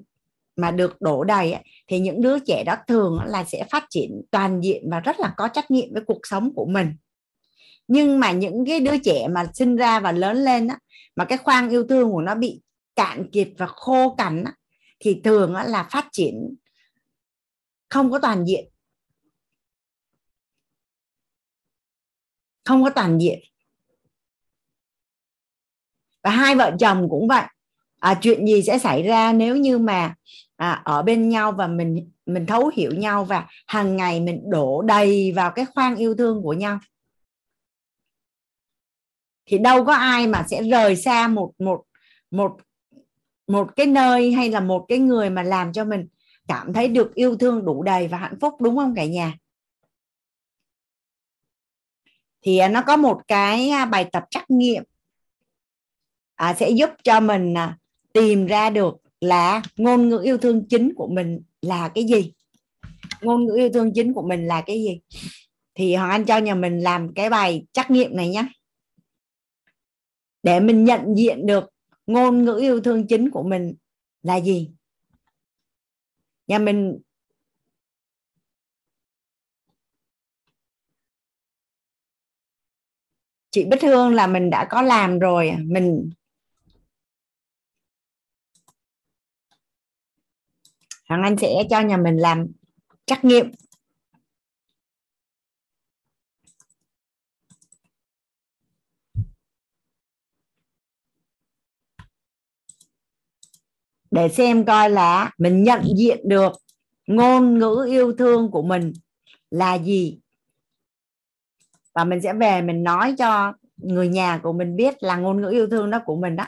mà 0.56 0.72
được 0.72 1.02
đổ 1.02 1.24
đầy 1.24 1.56
thì 1.88 2.00
những 2.00 2.22
đứa 2.22 2.40
trẻ 2.40 2.64
đó 2.64 2.76
thường 2.88 3.20
là 3.26 3.44
sẽ 3.44 3.64
phát 3.72 3.86
triển 3.90 4.22
toàn 4.32 4.62
diện 4.64 4.90
và 4.92 5.00
rất 5.00 5.20
là 5.20 5.34
có 5.38 5.48
trách 5.48 5.72
nhiệm 5.72 5.94
với 5.94 6.04
cuộc 6.08 6.20
sống 6.24 6.54
của 6.56 6.66
mình. 6.66 6.94
Nhưng 7.88 8.20
mà 8.20 8.32
những 8.32 8.66
cái 8.66 8.80
đứa 8.80 8.98
trẻ 8.98 9.28
mà 9.28 9.46
sinh 9.54 9.76
ra 9.76 10.00
và 10.00 10.12
lớn 10.12 10.38
lên 10.38 10.68
á, 10.68 10.78
mà 11.16 11.26
cái 11.26 11.38
khoang 11.38 11.70
yêu 11.70 11.84
thương 11.84 12.12
của 12.12 12.22
nó 12.22 12.36
bị 12.36 12.62
cạn 12.96 13.30
kiệt 13.32 13.50
và 13.58 13.66
khô 13.66 14.16
cằn 14.18 14.44
á, 14.44 14.54
thì 15.00 15.22
thường 15.24 15.56
á, 15.56 15.64
là 15.64 15.88
phát 15.92 16.08
triển 16.12 16.56
không 17.90 18.12
có 18.12 18.20
toàn 18.20 18.46
diện. 18.46 18.70
Không 22.66 22.84
có 22.84 22.90
toàn 22.90 23.22
diện. 23.22 23.40
Và 26.24 26.30
hai 26.30 26.56
vợ 26.56 26.72
chồng 26.80 27.08
cũng 27.10 27.28
vậy. 27.28 27.44
À, 28.00 28.20
chuyện 28.22 28.48
gì 28.48 28.62
sẽ 28.62 28.80
xảy 28.80 29.04
ra 29.04 29.34
nếu 29.34 29.58
như 29.58 29.78
mà 29.78 30.16
à, 30.56 30.82
ở 30.86 31.02
bên 31.02 31.30
nhau 31.30 31.52
và 31.52 31.68
mình 31.68 32.12
mình 32.26 32.46
thấu 32.46 32.72
hiểu 32.76 32.92
nhau 32.92 33.26
và 33.26 33.48
hàng 33.68 33.98
ngày 33.98 34.20
mình 34.20 34.42
đổ 34.50 34.82
đầy 34.82 35.32
vào 35.32 35.52
cái 35.52 35.66
khoang 35.66 35.96
yêu 35.96 36.16
thương 36.16 36.44
của 36.44 36.54
nhau? 36.54 36.80
Thì 39.46 39.58
đâu 39.58 39.86
có 39.86 39.94
ai 39.94 40.28
mà 40.28 40.46
sẽ 40.48 40.64
rời 40.64 40.96
xa 40.96 41.28
một 41.28 41.54
một 41.60 41.84
một 42.32 42.58
một 43.48 43.76
cái 43.76 43.86
nơi 43.86 44.32
hay 44.32 44.50
là 44.50 44.60
một 44.60 44.86
cái 44.88 45.00
người 45.00 45.30
mà 45.30 45.44
làm 45.44 45.74
cho 45.74 45.86
mình 45.86 46.08
cảm 46.50 46.74
thấy 46.74 46.88
được 46.88 47.16
yêu 47.16 47.38
thương 47.38 47.66
đủ 47.66 47.84
đầy 47.84 48.08
và 48.08 48.18
hạnh 48.18 48.40
phúc 48.42 48.54
đúng 48.62 48.78
không 48.78 48.96
cả 48.96 49.06
nhà? 49.06 49.34
Thì 52.42 52.58
à, 52.58 52.68
nó 52.68 52.84
có 52.88 52.98
một 52.98 53.22
cái 53.28 53.70
à, 53.70 53.86
bài 53.86 54.10
tập 54.12 54.24
trắc 54.30 54.52
nghiệm 54.52 54.84
à, 56.36 56.56
sẽ 56.60 56.70
giúp 56.70 56.90
cho 57.04 57.20
mình 57.20 57.54
à, 57.58 57.78
tìm 58.14 58.46
ra 58.46 58.70
được 58.70 58.96
là 59.22 59.62
ngôn 59.78 60.10
ngữ 60.10 60.22
yêu 60.24 60.38
thương 60.38 60.68
chính 60.70 60.94
của 60.96 61.08
mình 61.08 61.42
là 61.62 61.90
cái 61.96 62.04
gì. 62.04 62.34
Ngôn 63.22 63.46
ngữ 63.46 63.56
yêu 63.58 63.70
thương 63.74 63.94
chính 63.94 64.14
của 64.14 64.28
mình 64.28 64.48
là 64.48 64.62
cái 64.62 64.84
gì? 64.84 65.00
Thì 65.76 65.96
hoàng 65.96 66.12
anh 66.12 66.26
cho 66.26 66.38
nhà 66.38 66.56
mình 66.56 66.80
làm 66.80 67.14
cái 67.14 67.30
bài 67.30 67.66
trắc 67.72 67.92
nghiệm 67.92 68.16
này 68.16 68.30
nhé. 68.30 68.46
Để 70.44 70.60
mình 70.60 70.86
nhận 70.86 71.18
diện 71.18 71.46
được 71.46 71.64
ngôn 72.08 72.46
ngữ 72.46 72.58
yêu 72.62 72.82
thương 72.82 73.08
chính 73.08 73.30
của 73.30 73.44
mình 73.44 73.76
là 74.22 74.40
gì 74.40 74.72
nhà 76.50 76.60
mình 76.60 77.00
chị 83.52 83.66
Bích 83.66 83.82
Hương 83.82 84.14
là 84.14 84.28
mình 84.28 84.50
đã 84.50 84.68
có 84.70 84.82
làm 84.82 85.20
rồi. 85.20 85.52
Mình 85.66 86.10
Hoàng 91.10 91.24
Anh 91.24 91.38
sẽ 91.38 91.48
cho 91.70 91.80
nhà 91.80 91.98
mình 91.98 92.18
làm 92.18 92.48
trắc 93.06 93.26
nghiệm. 93.26 93.52
Để 104.12 104.30
xem 104.30 104.66
coi 104.66 104.90
là 104.90 105.32
mình 105.38 105.64
nhận 105.64 105.84
diện 105.98 106.20
được 106.24 106.52
ngôn 107.08 107.60
ngữ 107.60 107.86
yêu 107.90 108.14
thương 108.18 108.52
của 108.52 108.62
mình 108.62 108.94
là 109.52 109.78
gì. 109.78 110.20
Và 111.94 112.04
mình 112.04 112.22
sẽ 112.22 112.34
về 112.34 112.62
mình 112.62 112.84
nói 112.84 113.16
cho 113.18 113.54
người 113.78 114.08
nhà 114.08 114.40
của 114.44 114.54
mình 114.54 114.76
biết 114.76 115.04
là 115.04 115.16
ngôn 115.16 115.42
ngữ 115.42 115.50
yêu 115.50 115.68
thương 115.70 115.90
đó 115.90 116.02
của 116.06 116.16
mình 116.16 116.36
đó. 116.36 116.48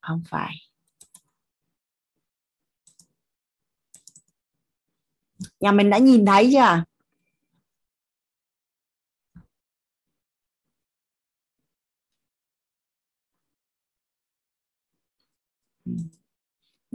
Không 0.00 0.22
phải. 0.28 0.54
Nhà 5.60 5.72
mình 5.72 5.90
đã 5.90 5.98
nhìn 5.98 6.26
thấy 6.26 6.50
chưa? 6.52 6.84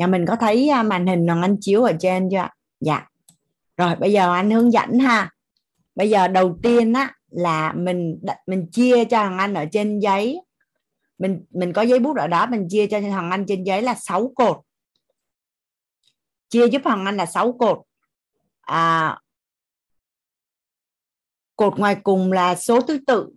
Nhà 0.02 0.07
mình 0.07 0.26
có 0.28 0.36
thấy 0.36 0.69
à, 0.69 0.84
màn 0.84 1.07
hình 1.07 1.28
hoàng 1.28 1.41
anh 1.41 1.57
chiếu 1.61 1.84
ở 1.84 1.94
trên 1.99 2.30
chưa 2.32 2.48
dạ. 2.80 3.07
Rồi 3.78 3.95
bây 3.95 4.11
giờ 4.11 4.34
anh 4.34 4.52
hướng 4.52 4.72
dẫn 4.72 4.99
ha. 4.99 5.32
Bây 5.95 6.10
giờ 6.10 6.28
đầu 6.28 6.60
tiên 6.64 6.94
á 6.94 7.15
là 7.30 7.73
mình 7.73 8.22
mình 8.48 8.68
chia 8.72 9.06
cho 9.06 9.18
thằng 9.23 9.38
anh 9.38 9.53
ở 9.53 9.65
trên 9.72 9.99
giấy. 9.99 10.41
Mình 11.18 11.45
mình 11.49 11.73
có 11.73 11.82
giấy 11.82 11.99
bút 11.99 12.18
ở 12.18 12.28
đó 12.28 12.45
mình 12.45 12.68
chia 12.69 12.88
cho 12.88 13.02
thằng 13.02 13.32
anh 13.32 13.45
trên 13.48 13.64
giấy 13.64 13.82
là 13.82 13.95
6 13.95 14.32
cột. 14.36 14.57
Chia 16.49 16.68
giúp 16.68 16.82
thằng 16.86 17.06
anh 17.06 17.18
là 17.18 17.26
6 17.26 17.52
cột. 17.60 17.80
À, 18.61 19.19
cột 21.56 21.80
ngoài 21.80 21.95
cùng 22.03 22.32
là 22.32 22.56
số 22.56 22.82
thứ 22.82 22.99
tự. 23.07 23.30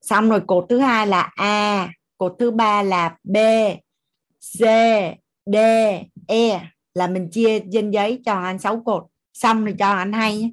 Xong 0.00 0.30
rồi 0.30 0.40
cột 0.46 0.66
thứ 0.68 0.78
hai 0.78 1.06
là 1.06 1.30
a 1.36 1.88
cột 2.18 2.36
thứ 2.38 2.50
ba 2.50 2.82
là 2.82 3.18
b, 3.24 3.36
c, 4.40 4.58
d 5.46 5.56
e 6.26 6.70
là 6.94 7.06
mình 7.06 7.28
chia 7.30 7.60
trên 7.72 7.90
giấy 7.90 8.22
cho 8.24 8.34
anh 8.34 8.58
6 8.58 8.82
cột. 8.84 9.06
Xong 9.32 9.64
rồi 9.64 9.74
cho 9.78 9.86
anh 9.92 10.12
hay 10.12 10.38
nhé. 10.38 10.50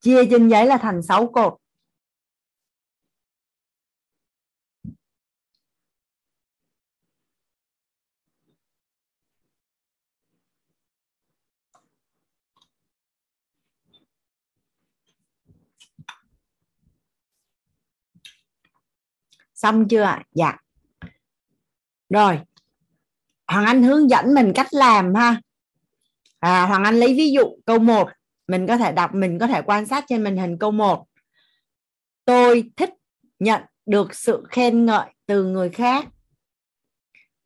Chia 0.00 0.26
trên 0.30 0.48
giấy 0.48 0.66
là 0.66 0.76
thành 0.76 1.02
6 1.02 1.26
cột. 1.26 1.56
Xong 19.62 19.88
chưa 19.88 20.16
dạ. 20.32 20.56
Rồi. 22.08 22.40
Hoàng 23.46 23.64
anh 23.64 23.82
hướng 23.82 24.10
dẫn 24.10 24.34
mình 24.34 24.52
cách 24.54 24.66
làm 24.70 25.14
ha. 25.14 25.40
À, 26.38 26.66
hoàng 26.66 26.84
anh 26.84 27.00
lấy 27.00 27.14
ví 27.14 27.32
dụ 27.32 27.42
câu 27.66 27.78
1 27.78 28.08
mình 28.46 28.66
có 28.66 28.76
thể 28.76 28.92
đọc 28.92 29.14
mình 29.14 29.38
có 29.38 29.46
thể 29.46 29.62
quan 29.62 29.86
sát 29.86 30.04
trên 30.08 30.22
màn 30.22 30.36
hình 30.36 30.58
câu 30.58 30.70
1 30.70 31.06
tôi 32.24 32.70
thích 32.76 32.90
nhận 33.38 33.62
được 33.86 34.14
sự 34.14 34.44
khen 34.48 34.86
ngợi 34.86 35.06
từ 35.26 35.44
người 35.44 35.70
khác. 35.70 36.06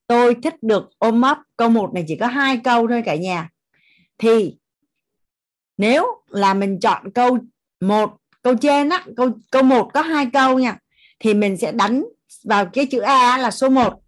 Tôi 0.07 0.37
thích 0.43 0.55
được 0.63 0.91
ôm 0.99 1.23
ấp. 1.23 1.39
Câu 1.57 1.69
1 1.69 1.95
này 1.95 2.05
chỉ 2.09 2.17
có 2.17 2.27
hai 2.27 2.61
câu 2.65 2.89
thôi 2.89 3.03
cả 3.05 3.17
nhà. 3.17 3.51
Thì 4.19 4.57
nếu 5.77 6.07
là 6.29 6.55
mình 6.55 6.81
chọn 6.81 7.13
câu 7.13 7.39
một 7.81 8.17
câu 8.43 8.55
trên 8.57 8.89
á 8.89 9.05
câu 9.17 9.31
câu 9.51 9.63
một 9.63 9.91
có 9.95 10.03
hai 10.03 10.27
câu 10.33 10.59
nha 10.59 10.79
thì 11.25 11.35
mình 11.35 11.57
sẽ 11.57 11.73
đánh 11.73 12.05
vào 12.45 12.67
cái 12.73 12.87
chữ 12.87 13.01
A 13.01 13.39
là 13.39 13.51
số 13.51 13.69
1 13.69 14.03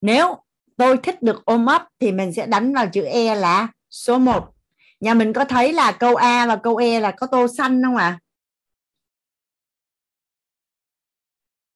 nếu 0.00 0.36
tôi 0.76 0.96
thích 0.96 1.22
được 1.22 1.44
ôm 1.44 1.66
ấp 1.66 1.88
thì 2.00 2.12
mình 2.12 2.32
sẽ 2.32 2.46
đánh 2.46 2.74
vào 2.74 2.86
chữ 2.92 3.04
E 3.04 3.34
là 3.34 3.68
số 3.90 4.18
1 4.18 4.54
nhà 5.00 5.14
mình 5.14 5.32
có 5.32 5.44
thấy 5.44 5.72
là 5.72 5.92
câu 5.92 6.16
A 6.16 6.46
và 6.46 6.56
câu 6.56 6.76
E 6.76 7.00
là 7.00 7.10
có 7.10 7.26
tô 7.26 7.46
xanh 7.48 7.82
không 7.82 7.96
ạ 7.96 8.04
à? 8.04 8.18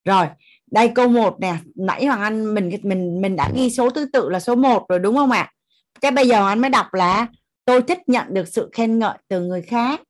rồi, 0.04 0.26
đây 0.70 0.92
câu 0.94 1.08
1 1.08 1.40
nè 1.40 1.56
nãy 1.74 2.06
Hoàng 2.06 2.20
Anh, 2.20 2.54
mình 2.54 2.70
mình 2.82 3.20
mình 3.20 3.36
đã 3.36 3.50
ghi 3.54 3.70
số 3.70 3.90
thứ 3.90 4.06
tự 4.12 4.28
là 4.28 4.40
số 4.40 4.54
1 4.54 4.88
rồi 4.88 4.98
đúng 4.98 5.16
không 5.16 5.30
ạ 5.30 5.40
à? 5.40 5.52
cái 6.00 6.10
bây 6.10 6.28
giờ 6.28 6.46
anh 6.48 6.60
mới 6.60 6.70
đọc 6.70 6.94
là, 6.94 7.26
tôi 7.64 7.82
thích 7.82 7.98
nhận 8.06 8.34
được 8.34 8.48
sự 8.48 8.70
khen 8.72 8.98
ngợi 8.98 9.18
từ 9.28 9.40
người 9.40 9.62
khác 9.62 10.00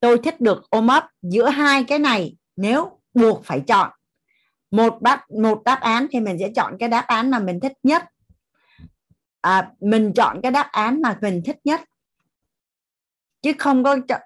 tôi 0.00 0.18
thích 0.24 0.40
được 0.40 0.70
ôm 0.70 0.86
ấp 0.86 1.08
giữa 1.22 1.48
hai 1.48 1.84
cái 1.84 1.98
này 1.98 2.36
nếu 2.56 3.00
buộc 3.14 3.44
phải 3.44 3.60
chọn. 3.66 3.90
Một 4.70 5.02
đáp 5.02 5.30
một 5.30 5.62
đáp 5.64 5.80
án 5.80 6.06
thì 6.10 6.20
mình 6.20 6.36
sẽ 6.40 6.50
chọn 6.56 6.76
cái 6.80 6.88
đáp 6.88 7.04
án 7.06 7.30
mà 7.30 7.38
mình 7.38 7.60
thích 7.60 7.72
nhất. 7.82 8.04
À, 9.40 9.72
mình 9.80 10.12
chọn 10.16 10.40
cái 10.42 10.52
đáp 10.52 10.68
án 10.72 11.02
mà 11.02 11.18
mình 11.22 11.42
thích 11.44 11.56
nhất. 11.64 11.80
Chứ 13.42 13.52
không 13.58 13.84
có 13.84 13.96
chọn. 14.08 14.20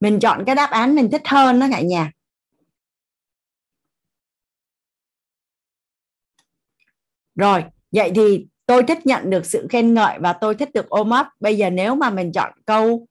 Mình 0.00 0.20
chọn 0.20 0.44
cái 0.46 0.54
đáp 0.54 0.70
án 0.70 0.94
mình 0.94 1.10
thích 1.10 1.22
hơn 1.24 1.60
đó 1.60 1.66
cả 1.70 1.80
nhà. 1.80 2.10
Rồi 7.34 7.64
vậy 7.92 8.12
thì 8.14 8.46
tôi 8.66 8.82
thích 8.82 9.06
nhận 9.06 9.30
được 9.30 9.46
sự 9.46 9.66
khen 9.70 9.94
ngợi 9.94 10.18
và 10.18 10.32
tôi 10.32 10.54
thích 10.54 10.70
được 10.74 10.88
ôm 10.88 11.10
ấp. 11.10 11.28
Bây 11.40 11.56
giờ 11.56 11.70
nếu 11.70 11.94
mà 11.94 12.10
mình 12.10 12.32
chọn 12.32 12.52
câu 12.66 13.06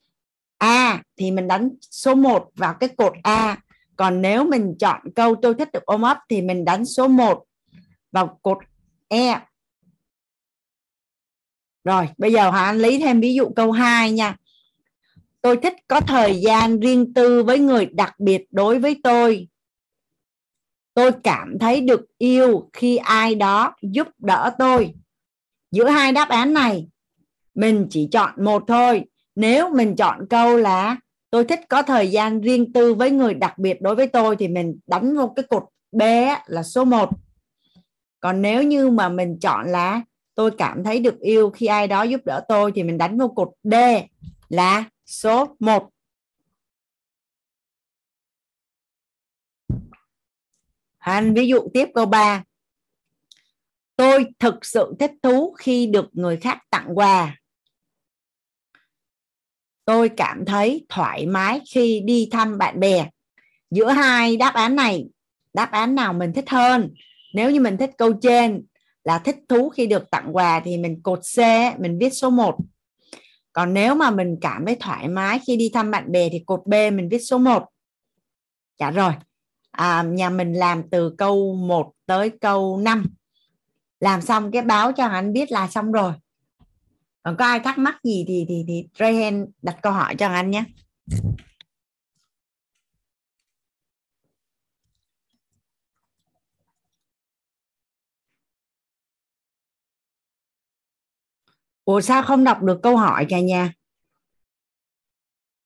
A 0.58 1.02
thì 1.16 1.30
mình 1.30 1.48
đánh 1.48 1.70
số 1.80 2.14
1 2.14 2.50
vào 2.54 2.74
cái 2.80 2.88
cột 2.88 3.12
A. 3.22 3.58
Còn 3.96 4.22
nếu 4.22 4.44
mình 4.44 4.74
chọn 4.78 5.00
câu 5.14 5.34
tôi 5.42 5.54
thích 5.54 5.72
được 5.72 5.84
ôm 5.84 6.02
ấp 6.02 6.18
thì 6.28 6.42
mình 6.42 6.64
đánh 6.64 6.84
số 6.84 7.08
1 7.08 7.44
vào 8.12 8.38
cột 8.42 8.58
E. 9.08 9.40
Rồi, 11.84 12.08
bây 12.18 12.32
giờ 12.32 12.50
Hà 12.50 12.64
Anh 12.64 12.78
lấy 12.78 12.98
thêm 12.98 13.20
ví 13.20 13.34
dụ 13.34 13.50
câu 13.56 13.72
2 13.72 14.12
nha. 14.12 14.36
Tôi 15.42 15.56
thích 15.56 15.74
có 15.88 16.00
thời 16.00 16.40
gian 16.40 16.80
riêng 16.80 17.14
tư 17.14 17.42
với 17.42 17.58
người 17.58 17.86
đặc 17.86 18.14
biệt 18.18 18.44
đối 18.50 18.78
với 18.78 19.00
tôi. 19.02 19.48
Tôi 20.94 21.12
cảm 21.24 21.58
thấy 21.60 21.80
được 21.80 22.00
yêu 22.18 22.70
khi 22.72 22.96
ai 22.96 23.34
đó 23.34 23.74
giúp 23.82 24.08
đỡ 24.18 24.54
tôi 24.58 24.94
giữa 25.74 25.88
hai 25.88 26.12
đáp 26.12 26.28
án 26.28 26.52
này, 26.52 26.88
mình 27.54 27.86
chỉ 27.90 28.08
chọn 28.12 28.44
một 28.44 28.64
thôi. 28.66 29.04
Nếu 29.34 29.74
mình 29.74 29.96
chọn 29.96 30.26
câu 30.30 30.56
là, 30.56 30.96
tôi 31.30 31.44
thích 31.44 31.60
có 31.68 31.82
thời 31.82 32.10
gian 32.10 32.40
riêng 32.40 32.72
tư 32.72 32.94
với 32.94 33.10
người 33.10 33.34
đặc 33.34 33.58
biệt 33.58 33.82
đối 33.82 33.94
với 33.94 34.06
tôi, 34.06 34.36
thì 34.36 34.48
mình 34.48 34.78
đánh 34.86 35.16
vô 35.16 35.32
cái 35.36 35.44
cột 35.48 35.64
B 35.92 36.02
là 36.46 36.62
số 36.62 36.84
1 36.84 37.10
còn 38.20 38.42
nếu 38.42 38.62
như 38.62 38.90
mà 38.90 39.08
mình 39.08 39.38
chọn 39.40 39.66
là, 39.66 40.02
tôi 40.34 40.50
cảm 40.58 40.84
thấy 40.84 41.00
được 41.00 41.20
yêu 41.20 41.50
khi 41.50 41.66
ai 41.66 41.88
đó 41.88 42.02
giúp 42.02 42.20
đỡ 42.24 42.44
tôi, 42.48 42.72
thì 42.74 42.82
mình 42.82 42.98
đánh 42.98 43.18
vô 43.18 43.28
cột 43.28 43.48
D 43.62 43.74
là 44.48 44.84
số 45.06 45.56
1 45.58 45.90
Hành 50.98 51.34
ví 51.34 51.48
dụ 51.48 51.68
tiếp 51.74 51.88
câu 51.94 52.06
3 52.06 52.44
Tôi 53.96 54.26
thực 54.38 54.64
sự 54.64 54.94
thích 54.98 55.12
thú 55.22 55.54
khi 55.58 55.86
được 55.86 56.06
người 56.12 56.36
khác 56.36 56.58
tặng 56.70 56.98
quà. 56.98 57.36
Tôi 59.84 60.08
cảm 60.08 60.44
thấy 60.44 60.86
thoải 60.88 61.26
mái 61.26 61.60
khi 61.74 62.00
đi 62.00 62.28
thăm 62.30 62.58
bạn 62.58 62.80
bè. 62.80 63.08
Giữa 63.70 63.90
hai 63.90 64.36
đáp 64.36 64.54
án 64.54 64.76
này 64.76 65.06
đáp 65.54 65.72
án 65.72 65.94
nào 65.94 66.12
mình 66.12 66.32
thích 66.32 66.50
hơn? 66.50 66.94
Nếu 67.34 67.50
như 67.50 67.60
mình 67.60 67.76
thích 67.76 67.90
câu 67.98 68.12
trên 68.22 68.66
là 69.04 69.18
thích 69.18 69.36
thú 69.48 69.68
khi 69.68 69.86
được 69.86 70.10
tặng 70.10 70.36
quà 70.36 70.60
thì 70.64 70.76
mình 70.76 71.02
cột 71.02 71.20
C 71.36 71.38
mình 71.80 71.98
viết 71.98 72.10
số 72.10 72.30
1 72.30 72.56
còn 73.52 73.74
nếu 73.74 73.94
mà 73.94 74.10
mình 74.10 74.36
cảm 74.40 74.66
thấy 74.66 74.76
thoải 74.80 75.08
mái 75.08 75.40
khi 75.46 75.56
đi 75.56 75.70
thăm 75.74 75.90
bạn 75.90 76.12
bè 76.12 76.28
thì 76.32 76.42
cột 76.46 76.60
B 76.66 76.70
mình 76.70 77.08
viết 77.08 77.18
số 77.18 77.38
1 77.38 77.64
dạ 78.78 78.90
rồi. 78.90 79.12
À, 79.70 80.02
nhà 80.02 80.30
mình 80.30 80.52
làm 80.52 80.82
từ 80.90 81.14
câu 81.18 81.54
1 81.54 81.92
tới 82.06 82.30
câu 82.40 82.76
5 82.76 83.06
làm 84.04 84.20
xong 84.20 84.50
cái 84.50 84.62
báo 84.62 84.92
cho 84.92 85.06
anh 85.06 85.32
biết 85.32 85.52
là 85.52 85.68
xong 85.68 85.92
rồi 85.92 86.12
còn 87.22 87.36
có 87.36 87.44
ai 87.44 87.60
thắc 87.60 87.78
mắc 87.78 87.96
gì 88.02 88.24
thì 88.28 88.46
thì 88.48 88.64
thì 88.68 88.88
Rayhan 88.98 89.46
đặt 89.62 89.76
câu 89.82 89.92
hỏi 89.92 90.14
cho 90.18 90.28
anh 90.28 90.50
nhé 90.50 90.64
Ủa 101.84 102.00
sao 102.00 102.22
không 102.22 102.44
đọc 102.44 102.62
được 102.62 102.80
câu 102.82 102.96
hỏi 102.96 103.26
cả 103.28 103.40
nhà? 103.40 103.72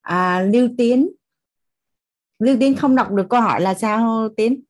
À, 0.00 0.42
Lưu 0.42 0.68
Tiến 0.78 1.08
Lưu 2.38 2.56
Tiến 2.60 2.76
không 2.76 2.96
đọc 2.96 3.10
được 3.10 3.26
câu 3.30 3.40
hỏi 3.40 3.60
là 3.60 3.74
sao 3.74 4.28
Tiến? 4.36 4.67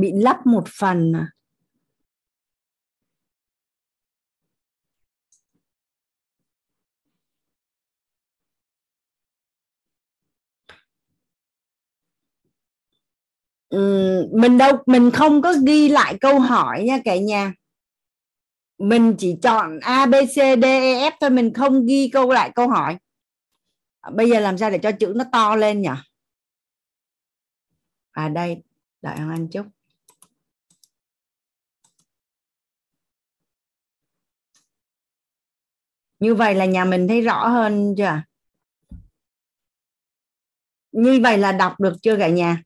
Bị 0.00 0.12
lấp 0.14 0.36
một 0.46 0.64
phần 0.78 1.12
à? 1.16 1.26
Ừ, 13.68 14.28
mình 14.32 14.58
đâu, 14.58 14.72
mình 14.86 15.10
không 15.10 15.42
có 15.42 15.54
ghi 15.66 15.88
lại 15.88 16.16
câu 16.20 16.40
hỏi 16.40 16.84
nha 16.84 16.98
cả 17.04 17.16
nhà. 17.16 17.52
Mình 18.78 19.14
chỉ 19.18 19.36
chọn 19.42 19.78
a, 19.80 20.06
b, 20.06 20.14
c, 20.14 20.34
d 20.34 20.64
e 20.64 21.10
f 21.10 21.12
thôi, 21.20 21.30
mình 21.30 21.54
không 21.54 21.86
ghi 21.86 22.10
câu 22.12 22.30
lại 22.32 22.50
câu 22.54 22.68
hỏi. 22.68 22.96
Bây 24.12 24.30
giờ 24.30 24.40
làm 24.40 24.58
sao 24.58 24.70
để 24.70 24.78
cho 24.78 24.92
chữ 24.92 25.12
nó 25.16 25.24
to 25.32 25.56
lên 25.56 25.82
nhỉ? 25.82 25.88
À 28.10 28.28
đây, 28.28 28.62
đợi 29.02 29.14
anh 29.16 29.48
chút 29.52 29.66
như 36.20 36.34
vậy 36.34 36.54
là 36.54 36.64
nhà 36.64 36.84
mình 36.84 37.08
thấy 37.08 37.20
rõ 37.20 37.48
hơn 37.48 37.94
chưa? 37.98 38.22
Như 40.92 41.20
vậy 41.22 41.38
là 41.38 41.52
đọc 41.52 41.80
được 41.80 41.94
chưa 42.02 42.16
cả 42.16 42.28
nhà? 42.28 42.62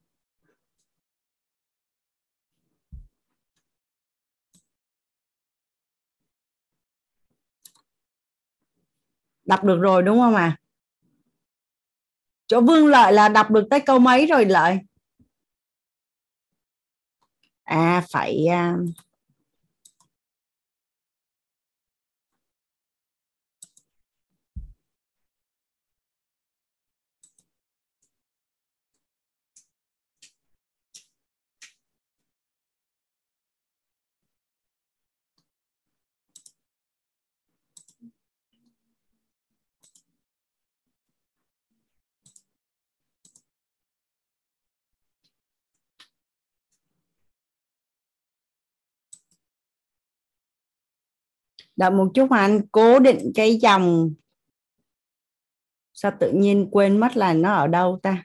Đọc 9.44 9.64
được 9.64 9.78
rồi 9.80 10.02
đúng 10.02 10.18
không 10.18 10.34
à 10.34 10.56
chỗ 12.46 12.60
vương 12.60 12.86
lợi 12.86 13.12
là 13.12 13.28
đọc 13.28 13.50
được 13.50 13.66
tới 13.70 13.80
câu 13.80 13.98
mấy 13.98 14.26
rồi 14.26 14.44
lợi? 14.44 14.78
À 17.64 18.02
phải 18.10 18.46
uh, 18.48 18.88
đợi 51.76 51.90
một 51.90 52.08
chút 52.14 52.30
mà 52.30 52.38
anh 52.38 52.60
cố 52.72 52.98
định 52.98 53.32
cái 53.34 53.56
dòng. 53.56 54.14
Sao 55.94 56.12
tự 56.20 56.32
nhiên 56.32 56.68
quên 56.70 56.96
mất 57.00 57.16
là 57.16 57.32
nó 57.32 57.52
ở 57.54 57.66
đâu 57.66 57.98
ta? 58.02 58.24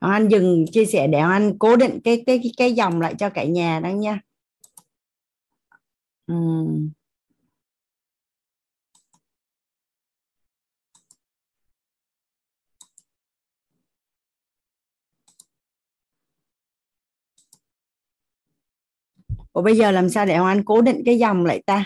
Anh 0.00 0.28
dừng 0.28 0.64
chia 0.72 0.84
sẻ 0.84 1.06
để 1.06 1.18
anh 1.18 1.58
cố 1.58 1.76
định 1.76 2.00
cái 2.04 2.22
cái 2.26 2.40
cái 2.56 2.72
dòng 2.72 3.00
lại 3.00 3.14
cho 3.18 3.30
cả 3.30 3.44
nhà 3.44 3.80
đó 3.80 3.88
nha. 3.88 4.20
Uhm. 6.28 6.90
Ủa 19.52 19.62
bây 19.62 19.76
giờ 19.76 19.90
làm 19.90 20.08
sao 20.08 20.26
để 20.26 20.36
Hoàng 20.36 20.58
Anh 20.58 20.64
cố 20.64 20.80
định 20.80 21.02
cái 21.06 21.18
dòng 21.18 21.46
lại 21.46 21.62
ta? 21.66 21.84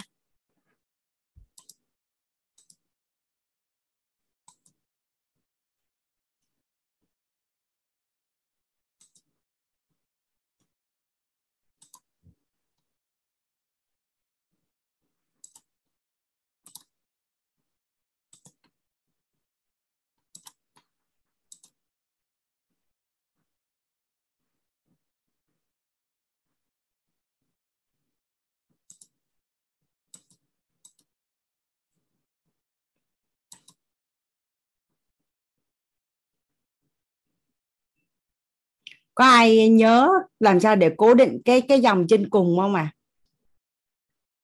Có 39.15 39.25
ai 39.25 39.69
nhớ 39.69 40.11
làm 40.41 40.61
sao 40.61 40.77
để 40.77 40.91
cố 40.97 41.15
định 41.15 41.39
cái 41.45 41.61
cái 41.61 41.81
dòng 41.81 42.07
trên 42.09 42.31
cùng 42.31 42.57
không 42.59 42.75
à 42.75 42.93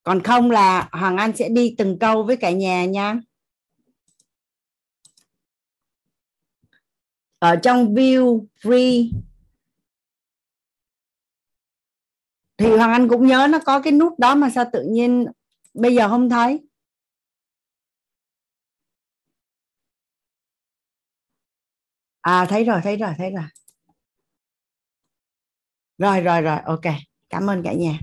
còn 0.03 0.23
không 0.23 0.51
là 0.51 0.89
hoàng 0.93 1.17
anh 1.17 1.37
sẽ 1.37 1.49
đi 1.49 1.75
từng 1.79 1.99
câu 1.99 2.23
với 2.23 2.37
cả 2.37 2.51
nhà 2.51 2.85
nha. 2.85 3.21
Ở 7.39 7.57
trong 7.57 7.95
view 7.95 8.47
free, 8.63 9.11
thì 12.59 12.67
hoàng 12.77 12.93
anh 12.93 13.09
cũng 13.09 13.27
nhớ 13.27 13.47
nó 13.51 13.59
có 13.67 13.81
cái 13.81 13.93
nút 13.93 14.19
đó 14.19 14.35
mà 14.35 14.51
sao 14.51 14.65
tự 14.73 14.83
nhiên 14.91 15.27
bây 15.75 15.95
giờ 15.95 16.09
không 16.09 16.31
thấy. 16.31 16.61
À 22.21 22.47
thấy 22.49 22.65
rồi 22.65 22.81
thấy 22.85 22.97
rồi 22.97 23.11
thấy 23.19 23.31
rồi 23.31 23.45
rồi 26.01 26.21
rồi 26.21 26.43
rồi 26.43 26.59
ok. 26.65 26.81
Cảm 27.31 27.51
ơn 27.51 27.63
cả 27.63 27.73
nhà. 27.73 27.99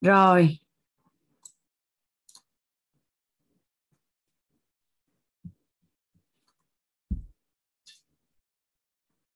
Rồi. 0.00 0.58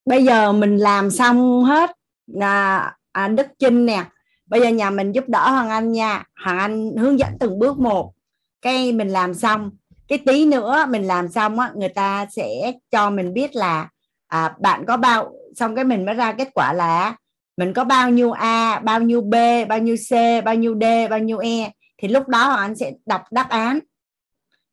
Bây 0.04 0.24
giờ 0.24 0.52
mình 0.52 0.76
làm 0.76 1.10
xong 1.10 1.64
hết 1.64 1.90
là 2.26 2.92
à, 3.12 3.28
Đức 3.28 3.46
Trinh 3.58 3.86
nè. 3.86 4.04
Bây 4.46 4.60
giờ 4.60 4.68
nhà 4.68 4.90
mình 4.90 5.12
giúp 5.12 5.24
đỡ 5.28 5.50
Hoàng 5.50 5.68
Anh 5.70 5.92
nha. 5.92 6.24
Hoàng 6.44 6.58
Anh 6.58 6.96
hướng 6.96 7.18
dẫn 7.18 7.36
từng 7.40 7.58
bước 7.58 7.78
một. 7.78 8.14
Cái 8.62 8.92
mình 8.92 9.08
làm 9.08 9.34
xong 9.34 9.70
cái 10.08 10.18
tí 10.26 10.46
nữa 10.46 10.86
mình 10.88 11.04
làm 11.04 11.28
xong 11.28 11.58
á 11.58 11.72
người 11.76 11.88
ta 11.88 12.26
sẽ 12.30 12.72
cho 12.90 13.10
mình 13.10 13.34
biết 13.34 13.56
là 13.56 13.88
à, 14.26 14.54
bạn 14.60 14.84
có 14.86 14.96
bao 14.96 15.32
xong 15.54 15.74
cái 15.74 15.84
mình 15.84 16.04
mới 16.04 16.14
ra 16.14 16.32
kết 16.32 16.48
quả 16.54 16.72
là 16.72 17.16
mình 17.56 17.72
có 17.72 17.84
bao 17.84 18.10
nhiêu 18.10 18.32
a 18.32 18.78
bao 18.78 19.00
nhiêu 19.00 19.20
b 19.20 19.34
bao 19.68 19.78
nhiêu 19.78 19.96
c 19.96 20.12
bao 20.44 20.54
nhiêu 20.54 20.74
d 20.80 20.84
bao 21.10 21.18
nhiêu 21.18 21.38
e 21.38 21.70
thì 21.98 22.08
lúc 22.08 22.28
đó 22.28 22.50
anh 22.50 22.76
sẽ 22.76 22.92
đọc 23.06 23.22
đáp 23.30 23.48
án. 23.48 23.78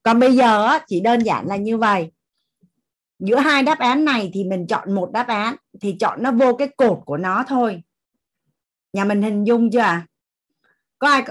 Còn 0.04 0.20
bây 0.20 0.36
giờ 0.36 0.66
á, 0.66 0.80
chỉ 0.88 1.00
đơn 1.00 1.20
giản 1.20 1.48
là 1.48 1.56
như 1.56 1.78
vậy. 1.78 2.12
Giữa 3.20 3.40
hai 3.40 3.64
đáp 3.64 3.80
án 3.80 4.06
này 4.06 4.32
thì 4.34 4.44
mình 4.44 4.68
chọn 4.68 4.96
một 4.96 5.12
đáp 5.14 5.28
án 5.28 5.56
thì 5.82 5.96
chọn 6.00 6.24
nó 6.24 6.32
vô 6.32 6.56
cái 6.56 6.68
cột 6.78 7.00
của 7.06 7.18
nó 7.18 7.44
thôi. 7.48 7.84
Nhà 8.94 9.06
mình 9.06 9.22
hình 9.22 9.44
dung 9.44 9.72
chưa 9.72 10.02
có 11.00 11.10
ai 11.10 11.24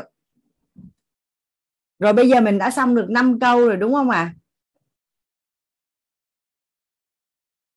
rồi 2.03 2.13
bây 2.13 2.29
giờ 2.29 2.41
mình 2.41 2.59
đã 2.59 2.71
xong 2.71 2.95
được 2.95 3.07
5 3.11 3.41
câu 3.41 3.67
rồi, 3.67 3.77
đúng 3.77 3.93
không 3.95 4.11
ạ? 4.11 4.19
À? 4.19 4.35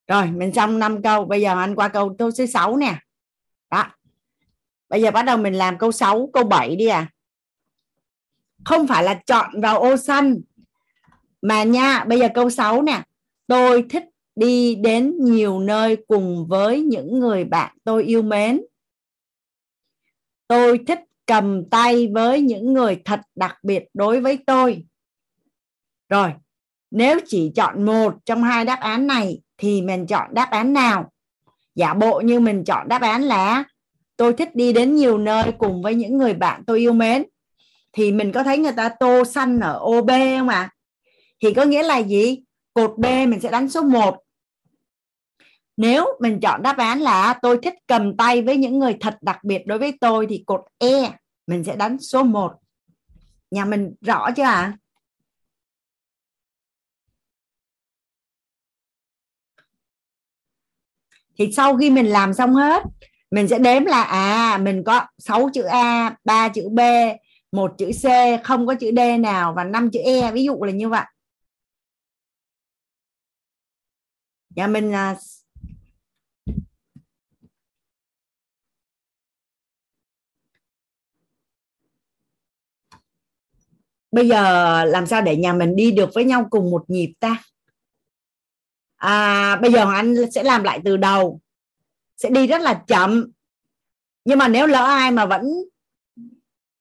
rồi, 0.07 0.31
mình 0.31 0.53
xong 0.53 0.79
5 0.79 1.01
câu. 1.01 1.25
Bây 1.25 1.41
giờ 1.41 1.59
anh 1.59 1.75
qua 1.75 1.87
câu 1.87 2.15
câu 2.19 2.31
số 2.31 2.45
6 2.45 2.77
nè. 2.77 2.99
Đó. 3.71 3.83
Bây 4.89 5.01
giờ 5.01 5.11
bắt 5.11 5.21
đầu 5.21 5.37
mình 5.37 5.53
làm 5.53 5.77
câu 5.77 5.91
6 5.91 6.29
câu 6.33 6.43
7 6.43 6.75
đi 6.75 6.87
à 6.87 7.07
không 8.65 8.87
phải 8.87 9.03
là 9.03 9.13
chọn 9.13 9.61
vào 9.61 9.79
ô 9.79 9.97
xanh. 9.97 10.41
Mà 11.41 11.63
nha, 11.63 12.03
bây 12.03 12.19
giờ 12.19 12.27
câu 12.33 12.49
6 12.49 12.81
nè. 12.81 13.03
Tôi 13.47 13.85
thích 13.89 14.03
đi 14.35 14.75
đến 14.75 15.15
nhiều 15.19 15.59
nơi 15.59 15.97
cùng 16.07 16.47
với 16.47 16.81
những 16.81 17.19
người 17.19 17.43
bạn 17.43 17.77
tôi 17.83 18.03
yêu 18.03 18.21
mến. 18.21 18.61
Tôi 20.47 20.79
thích 20.87 20.99
cầm 21.27 21.69
tay 21.69 22.07
với 22.13 22.41
những 22.41 22.73
người 22.73 23.01
thật 23.05 23.19
đặc 23.35 23.57
biệt 23.63 23.83
đối 23.93 24.21
với 24.21 24.39
tôi. 24.47 24.85
Rồi, 26.09 26.31
nếu 26.91 27.19
chỉ 27.25 27.51
chọn 27.55 27.83
một 27.85 28.13
trong 28.25 28.43
hai 28.43 28.65
đáp 28.65 28.79
án 28.79 29.07
này 29.07 29.41
thì 29.57 29.81
mình 29.81 30.07
chọn 30.07 30.33
đáp 30.33 30.47
án 30.51 30.73
nào? 30.73 31.11
Giả 31.75 31.93
bộ 31.93 32.19
như 32.19 32.39
mình 32.39 32.63
chọn 32.63 32.87
đáp 32.87 33.01
án 33.01 33.23
là, 33.23 33.63
tôi 34.17 34.33
thích 34.33 34.55
đi 34.55 34.73
đến 34.73 34.95
nhiều 34.95 35.17
nơi 35.17 35.51
cùng 35.57 35.81
với 35.81 35.95
những 35.95 36.17
người 36.17 36.33
bạn 36.33 36.63
tôi 36.67 36.79
yêu 36.79 36.93
mến. 36.93 37.23
Thì 37.93 38.11
mình 38.11 38.31
có 38.31 38.43
thấy 38.43 38.57
người 38.57 38.73
ta 38.77 38.89
tô 38.89 39.23
xanh 39.23 39.59
ở 39.59 39.77
ô 39.77 40.01
B 40.01 40.09
không 40.09 40.49
ạ? 40.49 40.61
À? 40.61 40.75
thì 41.43 41.53
có 41.53 41.63
nghĩa 41.63 41.83
là 41.83 41.97
gì? 41.97 42.39
Cột 42.73 42.97
B 42.97 43.05
mình 43.05 43.39
sẽ 43.39 43.51
đánh 43.51 43.69
số 43.69 43.81
1 43.81 44.17
nếu 45.77 46.05
mình 46.19 46.39
chọn 46.41 46.61
đáp 46.63 46.77
án 46.77 46.99
là 46.99 47.39
tôi 47.41 47.59
thích 47.63 47.73
cầm 47.87 48.17
tay 48.17 48.41
với 48.41 48.57
những 48.57 48.79
người 48.79 48.97
thật 48.99 49.17
đặc 49.21 49.43
biệt 49.43 49.61
đối 49.65 49.79
với 49.79 49.97
tôi 50.01 50.27
thì 50.29 50.43
cột 50.45 50.61
E 50.77 51.11
mình 51.47 51.63
sẽ 51.63 51.75
đánh 51.75 51.99
số 51.99 52.23
1 52.23 52.53
nhà 53.51 53.65
mình 53.65 53.95
rõ 54.01 54.31
chưa 54.35 54.43
ạ 54.43 54.51
à? 54.51 54.77
thì 61.37 61.51
sau 61.51 61.77
khi 61.77 61.89
mình 61.89 62.05
làm 62.05 62.33
xong 62.33 62.53
hết, 62.55 62.83
mình 63.31 63.47
sẽ 63.47 63.59
đếm 63.59 63.85
là 63.85 64.03
à 64.03 64.57
mình 64.57 64.83
có 64.85 65.05
6 65.17 65.49
chữ 65.53 65.63
A 65.63 66.15
3 66.23 66.49
chữ 66.49 66.69
B, 66.69 66.79
một 67.51 67.71
chữ 67.77 67.91
C, 68.03 68.03
không 68.43 68.67
có 68.67 68.75
chữ 68.75 68.91
D 68.95 68.99
nào 69.19 69.53
và 69.55 69.63
năm 69.63 69.89
chữ 69.91 69.99
E 70.05 70.31
ví 70.31 70.43
dụ 70.43 70.63
là 70.63 70.71
như 70.71 70.89
vậy 70.89 71.05
nhà 74.55 74.67
mình 74.67 74.91
à, 74.93 75.15
bây 84.15 84.27
giờ 84.27 84.83
làm 84.85 85.05
sao 85.05 85.21
để 85.21 85.35
nhà 85.35 85.53
mình 85.53 85.75
đi 85.75 85.91
được 85.91 86.09
với 86.13 86.23
nhau 86.23 86.47
cùng 86.49 86.71
một 86.71 86.83
nhịp 86.87 87.13
ta? 87.19 87.43
À, 88.95 89.55
bây 89.55 89.71
giờ 89.71 89.91
anh 89.93 90.31
sẽ 90.31 90.43
làm 90.43 90.63
lại 90.63 90.79
từ 90.85 90.97
đầu 90.97 91.39
sẽ 92.17 92.29
đi 92.29 92.47
rất 92.47 92.61
là 92.61 92.73
chậm. 92.87 93.31
Nhưng 94.25 94.37
mà 94.37 94.47
nếu 94.47 94.67
lỡ 94.67 94.85
ai 94.85 95.11
mà 95.11 95.25
vẫn 95.25 95.43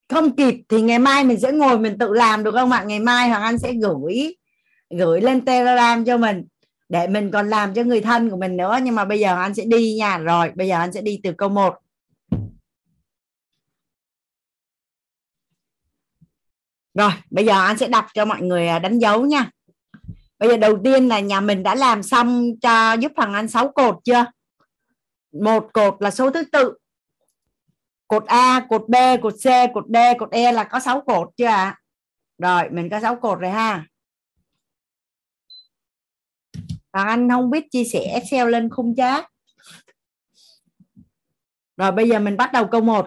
không 0.09 0.37
kịp 0.37 0.55
thì 0.69 0.83
ngày 0.83 0.99
mai 0.99 1.25
mình 1.25 1.41
sẽ 1.41 1.53
ngồi 1.53 1.79
mình 1.79 1.99
tự 1.99 2.13
làm 2.13 2.45
được 2.45 2.55
không 2.55 2.73
ạ? 2.73 2.85
Ngày 2.85 3.01
mai 3.01 3.29
hoàng 3.29 3.43
anh 3.43 3.59
sẽ 3.59 3.73
gửi 3.73 4.37
gửi 4.91 5.21
lên 5.21 5.45
telegram 5.45 6.05
cho 6.05 6.19
mình 6.19 6.45
để 6.89 7.07
mình 7.07 7.31
còn 7.31 7.49
làm 7.49 7.75
cho 7.75 7.83
người 7.83 8.01
thân 8.01 8.31
của 8.31 8.37
mình 8.37 8.57
nữa. 8.57 8.79
Nhưng 8.83 8.95
mà 8.95 9.05
bây 9.05 9.21
giờ 9.21 9.37
anh 9.37 9.55
sẽ 9.55 9.65
đi 9.65 9.95
nha. 9.99 10.19
Rồi 10.19 10.53
bây 10.55 10.69
giờ 10.69 10.77
anh 10.79 10.93
sẽ 10.93 11.01
đi 11.01 11.21
từ 11.23 11.33
câu 11.33 11.49
1 11.49 11.75
rồi, 16.95 17.11
bây 17.31 17.47
giờ 17.47 17.53
anh 17.53 17.79
sẽ 17.79 17.89
đọc 17.89 18.07
cho 18.15 18.25
mọi 18.25 18.43
người 18.43 18.69
à, 18.69 18.79
đánh 18.79 18.99
dấu 18.99 19.27
nha. 19.27 19.51
Bây 20.39 20.49
giờ 20.49 20.57
đầu 20.57 20.79
tiên 20.85 21.09
là 21.09 21.21
nhà 21.21 21.41
mình 21.41 21.63
đã 21.63 21.75
làm 21.75 22.03
xong 22.03 22.51
cho 22.63 22.93
giúp 22.93 23.13
thằng 23.17 23.33
anh 23.33 23.49
6 23.49 23.69
cột 23.69 23.97
chưa? 24.05 24.25
Một 25.33 25.71
cột 25.73 25.97
là 26.01 26.11
số 26.11 26.31
thứ 26.31 26.45
tự. 26.53 26.79
Cột 28.09 28.25
A, 28.27 28.67
cột 28.69 28.89
B, 28.89 28.95
cột 29.23 29.35
C, 29.35 29.47
cột 29.75 29.85
D, 29.89 29.97
cột 30.19 30.31
E 30.31 30.53
là 30.53 30.65
có 30.65 30.81
6 30.81 31.01
cột 31.01 31.29
chưa 31.37 31.47
ạ? 31.47 31.65
À? 31.65 31.81
rồi, 32.39 32.71
mình 32.71 32.89
có 32.91 33.01
6 33.01 33.17
cột 33.17 33.39
rồi 33.39 33.51
ha. 33.51 33.87
Thằng 36.93 37.07
Anh 37.07 37.29
không 37.31 37.51
biết 37.51 37.65
chia 37.71 37.85
sẻ 37.85 38.01
Excel 38.01 38.51
lên 38.51 38.71
khung 38.71 38.95
chat. 38.97 39.25
Rồi, 41.77 41.93
bây 41.93 42.09
giờ 42.09 42.19
mình 42.19 42.37
bắt 42.37 42.53
đầu 42.53 42.67
câu 42.67 42.81
1 42.81 43.07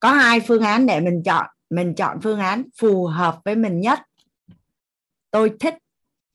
có 0.00 0.12
hai 0.12 0.40
phương 0.40 0.62
án 0.62 0.86
để 0.86 1.00
mình 1.00 1.22
chọn. 1.24 1.46
Mình 1.70 1.94
chọn 1.94 2.18
phương 2.22 2.40
án 2.40 2.64
phù 2.80 3.06
hợp 3.06 3.40
với 3.44 3.56
mình 3.56 3.80
nhất. 3.80 4.00
Tôi 5.30 5.52
thích 5.60 5.74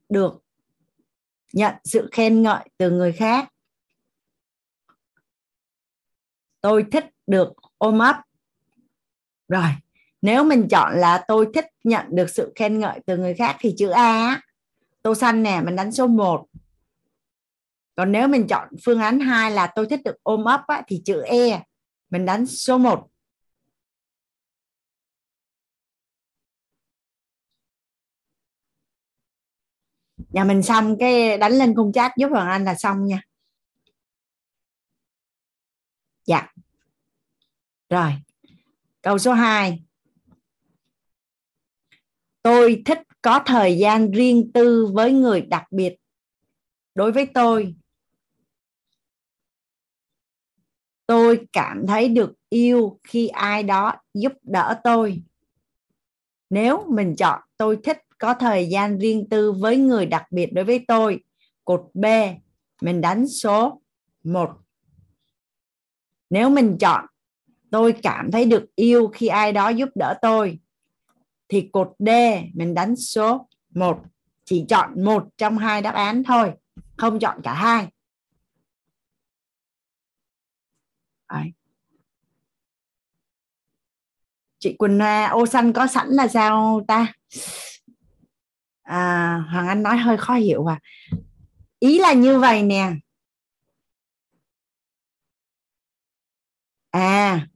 được 0.09 0.43
nhận 1.53 1.75
sự 1.83 2.09
khen 2.11 2.41
ngợi 2.41 2.69
từ 2.77 2.91
người 2.91 3.11
khác. 3.11 3.49
Tôi 6.61 6.85
thích 6.91 7.05
được 7.27 7.53
ôm 7.77 7.99
ấp. 7.99 8.15
Rồi 9.47 9.69
nếu 10.21 10.43
mình 10.43 10.67
chọn 10.69 10.93
là 10.95 11.23
tôi 11.27 11.47
thích 11.53 11.65
nhận 11.83 12.05
được 12.09 12.29
sự 12.29 12.53
khen 12.55 12.79
ngợi 12.79 12.99
từ 13.05 13.17
người 13.17 13.33
khác 13.33 13.57
thì 13.59 13.75
chữ 13.77 13.89
A 13.89 14.41
tô 15.01 15.15
xanh 15.15 15.43
nè 15.43 15.61
mình 15.65 15.75
đánh 15.75 15.91
số 15.91 16.07
1 16.07 16.45
còn 17.95 18.11
nếu 18.11 18.27
mình 18.27 18.47
chọn 18.47 18.69
phương 18.85 18.99
án 18.99 19.19
2 19.19 19.51
là 19.51 19.67
tôi 19.75 19.85
thích 19.85 19.99
được 20.05 20.15
ôm 20.23 20.43
ấp 20.43 20.61
á, 20.67 20.83
thì 20.87 21.01
chữ 21.05 21.21
E 21.21 21.63
mình 22.09 22.25
đánh 22.25 22.45
số 22.45 22.77
1 22.77 23.07
nhà 30.33 30.43
mình 30.43 30.63
xong 30.63 30.97
cái 30.99 31.37
đánh 31.37 31.51
lên 31.51 31.75
khung 31.75 31.91
chat 31.91 32.11
giúp 32.17 32.27
hoàng 32.27 32.49
anh 32.49 32.63
là 32.63 32.75
xong 32.75 33.05
nha. 33.05 33.21
Dạ. 36.25 36.53
Rồi, 37.89 38.11
câu 39.01 39.17
số 39.17 39.33
2 39.33 39.83
tôi 42.41 42.81
thích 42.85 42.99
có 43.21 43.39
thời 43.45 43.77
gian 43.77 44.11
riêng 44.11 44.51
tư 44.53 44.89
với 44.93 45.11
người 45.11 45.41
đặc 45.41 45.63
biệt. 45.71 45.95
Đối 46.95 47.11
với 47.11 47.25
tôi 47.33 47.75
tôi 51.07 51.47
cảm 51.53 51.87
thấy 51.87 52.09
được 52.09 52.33
yêu 52.49 52.99
khi 53.03 53.27
ai 53.27 53.63
đó 53.63 53.93
giúp 54.13 54.31
đỡ 54.41 54.81
tôi. 54.83 55.23
Nếu 56.49 56.85
mình 56.89 57.15
chọn 57.15 57.41
tôi 57.57 57.77
thích 57.83 57.97
có 58.23 58.33
thời 58.33 58.69
gian 58.69 58.99
riêng 58.99 59.29
tư 59.29 59.51
với 59.51 59.77
người 59.77 60.05
đặc 60.05 60.25
biệt 60.31 60.53
đối 60.53 60.65
với 60.65 60.85
tôi. 60.87 61.23
Cột 61.65 61.81
B, 61.93 62.05
mình 62.81 63.01
đánh 63.01 63.27
số 63.27 63.81
1 64.23 64.49
nếu 66.29 66.49
mình 66.49 66.77
chọn, 66.79 67.05
tôi 67.71 67.93
cảm 68.03 68.31
thấy 68.31 68.45
được 68.45 68.65
yêu 68.75 69.07
khi 69.07 69.27
ai 69.27 69.51
đó 69.51 69.69
giúp 69.69 69.89
đỡ 69.95 70.17
tôi, 70.21 70.59
thì 71.47 71.69
cột 71.71 71.95
D, 71.99 72.09
mình 72.53 72.73
đánh 72.73 72.95
số 72.95 73.47
1 73.69 74.01
chỉ 74.45 74.65
chọn 74.69 75.03
một 75.03 75.27
trong 75.37 75.57
hai 75.57 75.81
đáp 75.81 75.93
án 75.95 76.23
thôi, 76.23 76.51
không 76.97 77.19
chọn 77.19 77.41
cả 77.43 77.53
hai. 77.53 77.87
Đấy. 81.29 81.53
chị 84.59 84.75
Quỳnh 84.77 84.99
Hoa, 84.99 85.27
ô, 85.27 85.45
xanh 85.45 85.73
có 85.73 85.87
sẵn 85.87 86.07
là 86.09 86.27
sao 86.27 86.81
ta? 86.87 87.13
À, 88.93 89.37
Hoàng 89.51 89.67
Anh 89.67 89.83
nói 89.83 89.97
hơi 89.97 90.17
khó 90.17 90.33
hiểu 90.33 90.65
à. 90.65 90.79
Ý 91.79 91.99
là 91.99 92.13
như 92.13 92.39
vậy 92.39 92.63
nè. 92.63 92.93
À. 96.91 97.47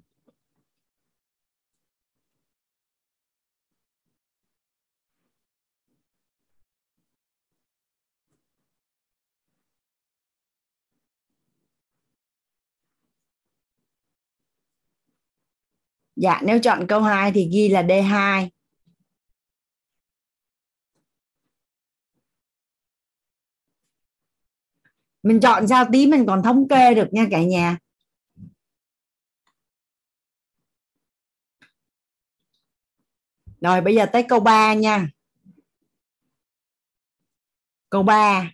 Dạ 16.15 16.39
nếu 16.43 16.59
chọn 16.59 16.87
câu 16.87 17.01
2 17.01 17.31
thì 17.31 17.49
ghi 17.53 17.69
là 17.69 17.81
D2 17.83 18.49
mình 25.23 25.39
chọn 25.39 25.67
sao 25.67 25.85
tí 25.91 26.07
mình 26.07 26.25
còn 26.25 26.43
thống 26.43 26.67
kê 26.67 26.93
được 26.93 27.07
nha 27.11 27.27
cả 27.31 27.43
nhà. 27.43 27.77
Rồi, 33.61 33.81
bây 33.81 33.95
giờ 33.95 34.05
tới 34.13 34.23
câu 34.29 34.39
3 34.39 34.73
nha. 34.73 35.07
Câu 37.89 38.03
3 38.03 38.51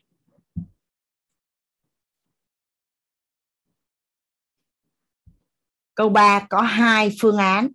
câu 5.96 6.10
3 6.10 6.48
có 6.50 6.62
hai 6.62 7.16
phương 7.22 7.38
án. 7.38 7.68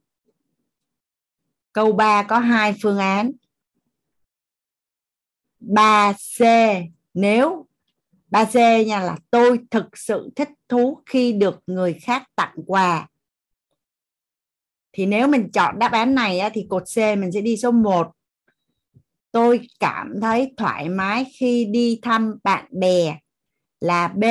Câu 1.73 1.93
3 1.93 2.23
có 2.23 2.39
hai 2.39 2.75
phương 2.83 2.99
án. 2.99 3.33
3C 5.61 6.45
nếu 7.15 7.68
Ba 8.31 8.45
C 8.45 8.55
nha 8.87 9.01
là 9.01 9.17
tôi 9.31 9.59
thực 9.71 9.99
sự 9.99 10.31
thích 10.37 10.51
thú 10.69 11.03
khi 11.07 11.33
được 11.33 11.61
người 11.67 11.93
khác 11.93 12.23
tặng 12.37 12.55
quà. 12.67 13.09
Thì 14.93 15.07
nếu 15.07 15.29
mình 15.29 15.51
chọn 15.53 15.79
đáp 15.79 15.93
án 15.93 16.15
này 16.15 16.39
á, 16.39 16.51
thì 16.55 16.67
cột 16.69 16.83
C 16.83 16.97
mình 16.97 17.33
sẽ 17.33 17.41
đi 17.41 17.57
số 17.57 17.71
1 17.71 18.11
tôi 19.33 19.61
cảm 19.81 20.15
thấy 20.21 20.55
thoải 20.57 20.89
mái 20.89 21.27
khi 21.39 21.65
đi 21.65 21.99
thăm 22.03 22.39
bạn 22.43 22.65
bè 22.71 23.19
là 23.81 24.09
B 24.09 24.25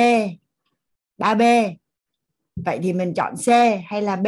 3B 1.18 1.74
vậy 2.64 2.78
thì 2.82 2.92
mình 2.92 3.14
chọn 3.14 3.34
C 3.46 3.48
hay 3.86 4.02
là 4.02 4.16
B? 4.16 4.26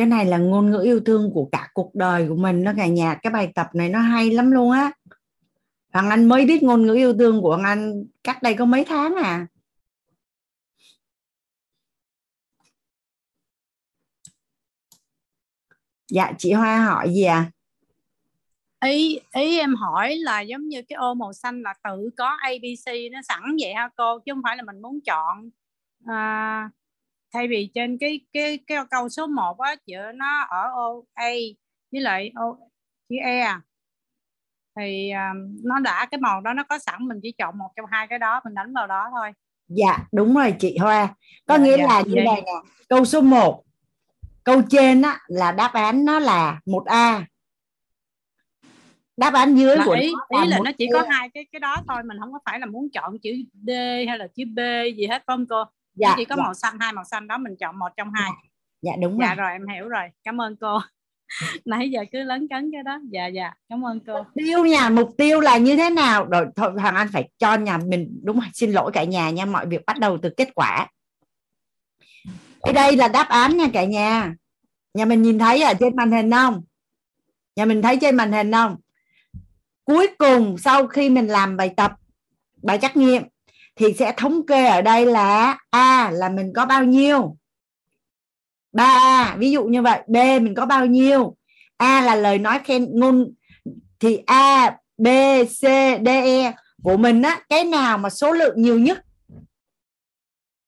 Cái 0.00 0.06
này 0.06 0.26
là 0.26 0.38
ngôn 0.38 0.70
ngữ 0.70 0.80
yêu 0.84 1.00
thương 1.00 1.30
của 1.34 1.48
cả 1.52 1.70
cuộc 1.74 1.94
đời 1.94 2.28
của 2.28 2.36
mình 2.36 2.64
đó 2.64 2.72
cả 2.76 2.86
nhà. 2.86 3.18
Cái 3.22 3.32
bài 3.32 3.52
tập 3.54 3.66
này 3.74 3.88
nó 3.88 4.00
hay 4.00 4.30
lắm 4.30 4.50
luôn 4.50 4.70
á. 4.70 4.92
Hoàng 5.92 6.10
Anh 6.10 6.28
mới 6.28 6.46
biết 6.46 6.62
ngôn 6.62 6.86
ngữ 6.86 6.94
yêu 6.94 7.14
thương 7.18 7.42
của 7.42 7.48
Hoàng 7.48 7.64
Anh 7.64 8.04
cách 8.24 8.42
đây 8.42 8.54
có 8.54 8.64
mấy 8.64 8.84
tháng 8.84 9.14
à. 9.16 9.46
Dạ 16.08 16.32
chị 16.38 16.52
Hoa 16.52 16.84
hỏi 16.84 17.14
gì 17.14 17.22
à? 17.22 17.50
Ý 18.84 19.20
ý 19.32 19.58
em 19.58 19.74
hỏi 19.74 20.16
là 20.16 20.40
giống 20.40 20.68
như 20.68 20.82
cái 20.88 20.96
ô 20.96 21.14
màu 21.14 21.32
xanh 21.32 21.62
là 21.62 21.74
tự 21.84 22.10
có 22.16 22.36
ABC 22.40 23.12
nó 23.12 23.22
sẵn 23.28 23.40
vậy 23.60 23.74
ha 23.74 23.88
cô 23.96 24.18
chứ 24.18 24.32
không 24.32 24.42
phải 24.44 24.56
là 24.56 24.62
mình 24.62 24.82
muốn 24.82 25.00
chọn 25.00 25.50
à, 26.06 26.70
thay 27.32 27.48
vì 27.48 27.70
trên 27.74 27.98
cái 27.98 28.20
cái 28.32 28.58
cái 28.66 28.78
câu 28.90 29.08
số 29.08 29.26
1 29.26 29.58
á 29.58 29.74
chữ 29.86 29.96
nó 30.14 30.40
ở 30.40 30.70
ô 30.74 31.04
A 31.14 31.30
với 31.92 32.00
lại 32.00 32.32
ô 32.34 32.58
chữ 33.08 33.16
E 33.24 33.40
à 33.40 33.60
thì 34.76 35.10
um, 35.10 35.56
nó 35.64 35.78
đã 35.78 36.06
cái 36.10 36.20
màu 36.20 36.40
đó 36.40 36.52
nó 36.52 36.64
có 36.64 36.78
sẵn 36.78 37.08
mình 37.08 37.20
chỉ 37.22 37.32
chọn 37.32 37.58
một 37.58 37.68
trong 37.76 37.86
hai 37.90 38.06
cái 38.06 38.18
đó 38.18 38.40
mình 38.44 38.54
đánh 38.54 38.72
vào 38.74 38.86
đó 38.86 39.08
thôi 39.10 39.32
dạ 39.68 39.98
đúng 40.12 40.34
rồi 40.34 40.54
chị 40.58 40.76
Hoa 40.78 41.14
có 41.46 41.58
dạ, 41.58 41.64
nghĩa 41.64 41.76
dạ, 41.76 41.84
là 41.86 42.02
như 42.06 42.14
vậy. 42.14 42.24
này 42.24 42.42
nè 42.46 42.52
câu 42.88 43.04
số 43.04 43.20
1 43.20 43.64
câu 44.44 44.62
trên 44.70 45.02
á 45.02 45.18
là 45.28 45.52
đáp 45.52 45.70
án 45.72 46.04
nó 46.04 46.18
là 46.18 46.60
một 46.66 46.84
a 46.86 47.26
đáp 49.16 49.34
án 49.34 49.54
dưới 49.54 49.76
là 49.76 49.84
của 49.84 49.92
ý 49.92 50.12
nó 50.30 50.40
ý 50.42 50.48
là 50.48 50.56
một 50.56 50.64
nó 50.64 50.70
chỉ 50.78 50.86
E. 50.86 50.92
có 50.92 51.04
hai 51.10 51.28
cái 51.34 51.46
cái 51.52 51.60
đó 51.60 51.76
thôi 51.88 52.02
mình 52.04 52.16
không 52.20 52.32
có 52.32 52.38
phải 52.44 52.60
là 52.60 52.66
muốn 52.66 52.88
chọn 52.92 53.18
chữ 53.18 53.30
D 53.66 53.70
hay 54.08 54.18
là 54.18 54.26
chữ 54.34 54.44
B 54.54 54.58
gì 54.96 55.06
hết 55.06 55.22
không 55.26 55.46
cô 55.46 55.64
dạ, 56.00 56.14
chỉ 56.16 56.24
có 56.24 56.36
dạ, 56.36 56.42
màu 56.42 56.54
xanh 56.54 56.76
hai 56.80 56.92
màu 56.92 57.04
xanh 57.04 57.26
đó 57.26 57.38
mình 57.38 57.56
chọn 57.60 57.78
một 57.78 57.88
trong 57.96 58.12
hai. 58.12 58.30
Dạ 58.82 58.92
đúng 59.02 59.18
dạ 59.20 59.34
rồi. 59.34 59.36
rồi 59.36 59.52
em 59.52 59.66
hiểu 59.66 59.88
rồi. 59.88 60.02
Cảm 60.24 60.40
ơn 60.40 60.56
cô. 60.60 60.78
Nãy 61.64 61.90
giờ 61.90 62.04
cứ 62.12 62.22
lấn 62.22 62.48
cấn 62.48 62.70
cái 62.72 62.82
đó. 62.82 63.00
Dạ 63.10 63.26
dạ. 63.26 63.52
Cảm 63.68 63.84
ơn 63.84 64.00
cô. 64.06 64.14
Mục 64.14 64.26
tiêu 64.34 64.64
nhà 64.64 64.88
mục 64.88 65.10
tiêu 65.18 65.40
là 65.40 65.56
như 65.56 65.76
thế 65.76 65.90
nào? 65.90 66.24
Rồi 66.24 66.46
thôi 66.56 66.72
hoàng 66.80 66.94
anh 66.94 67.08
phải 67.12 67.28
cho 67.38 67.54
nhà 67.54 67.78
mình 67.78 68.20
đúng 68.22 68.40
rồi 68.40 68.48
xin 68.54 68.72
lỗi 68.72 68.90
cả 68.94 69.04
nhà 69.04 69.30
nha. 69.30 69.44
Mọi 69.44 69.66
việc 69.66 69.86
bắt 69.86 69.98
đầu 69.98 70.18
từ 70.22 70.30
kết 70.36 70.48
quả. 70.54 70.86
Đây 72.74 72.96
là 72.96 73.08
đáp 73.08 73.28
án 73.28 73.56
nha 73.56 73.66
cả 73.72 73.84
nhà. 73.84 74.34
Nhà 74.94 75.04
mình 75.04 75.22
nhìn 75.22 75.38
thấy 75.38 75.62
ở 75.62 75.74
trên 75.74 75.96
màn 75.96 76.12
hình 76.12 76.30
không? 76.30 76.62
Nhà 77.56 77.64
mình 77.64 77.82
thấy 77.82 77.98
trên 78.00 78.16
màn 78.16 78.32
hình 78.32 78.52
không? 78.52 78.76
Cuối 79.84 80.08
cùng 80.18 80.58
sau 80.58 80.86
khi 80.86 81.10
mình 81.10 81.26
làm 81.26 81.56
bài 81.56 81.74
tập 81.76 81.92
bài 82.62 82.78
trắc 82.82 82.96
nghiệm 82.96 83.22
thì 83.80 83.92
sẽ 83.98 84.14
thống 84.16 84.46
kê 84.46 84.66
ở 84.66 84.82
đây 84.82 85.06
là 85.06 85.58
a 85.70 86.10
là 86.10 86.28
mình 86.28 86.52
có 86.56 86.66
bao 86.66 86.84
nhiêu? 86.84 87.36
3A 88.72 89.38
ví 89.38 89.50
dụ 89.50 89.64
như 89.64 89.82
vậy. 89.82 90.02
B 90.06 90.16
mình 90.16 90.54
có 90.54 90.66
bao 90.66 90.86
nhiêu? 90.86 91.36
A 91.76 92.00
là 92.00 92.14
lời 92.14 92.38
nói 92.38 92.60
khen 92.64 92.88
ngôn, 92.98 93.34
thì 94.00 94.18
A, 94.26 94.76
B, 94.98 95.06
C, 95.44 95.62
D 96.04 96.08
E 96.08 96.52
của 96.82 96.96
mình 96.96 97.22
á, 97.22 97.40
cái 97.48 97.64
nào 97.64 97.98
mà 97.98 98.10
số 98.10 98.32
lượng 98.32 98.62
nhiều 98.62 98.78
nhất? 98.78 98.98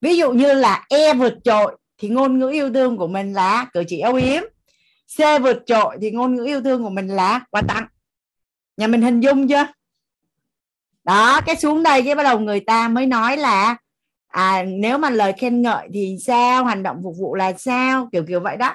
Ví 0.00 0.16
dụ 0.16 0.32
như 0.32 0.52
là 0.55 0.86
E 0.89 1.15
vượt 1.15 1.34
trội 1.44 1.76
thì 1.99 2.08
ngôn 2.08 2.39
ngữ 2.39 2.49
yêu 2.49 2.73
thương 2.73 2.97
của 2.97 3.08
mình 3.08 3.32
là, 3.32 3.66
cử 3.73 3.84
chỉ 3.89 4.00
âu 4.00 4.15
yếm. 4.15 4.42
C 5.16 5.42
vượt 5.42 5.62
trội 5.66 5.97
thì 6.00 6.10
ngôn 6.10 6.34
ngữ 6.34 6.44
yêu 6.44 6.62
thương 6.62 6.82
của 6.82 6.91
mình 6.91 7.08
là 7.08 7.41
quà 7.50 7.62
tặng. 7.68 7.86
Nhà 8.76 8.86
mình 8.86 9.02
hình 9.02 9.20
dung 9.20 9.49
chưa? 9.49 9.66
Đó, 11.05 11.40
cái 11.47 11.56
xuống 11.56 11.82
đây 11.82 12.02
cái 12.02 12.14
bắt 12.14 12.22
đầu 12.22 12.40
người 12.40 12.60
ta 12.60 12.89
mới 12.89 13.06
nói 13.06 13.36
là 13.36 13.76
à 14.28 14.62
nếu 14.62 14.98
mà 14.98 15.10
lời 15.10 15.32
khen 15.39 15.62
ngợi 15.62 15.89
thì 15.92 16.16
sao, 16.26 16.64
hành 16.64 16.82
động 16.82 17.00
phục 17.02 17.14
vụ 17.18 17.34
là 17.34 17.52
sao, 17.52 18.08
kiểu 18.12 18.24
kiểu 18.28 18.40
vậy 18.40 18.56
đó. 18.56 18.74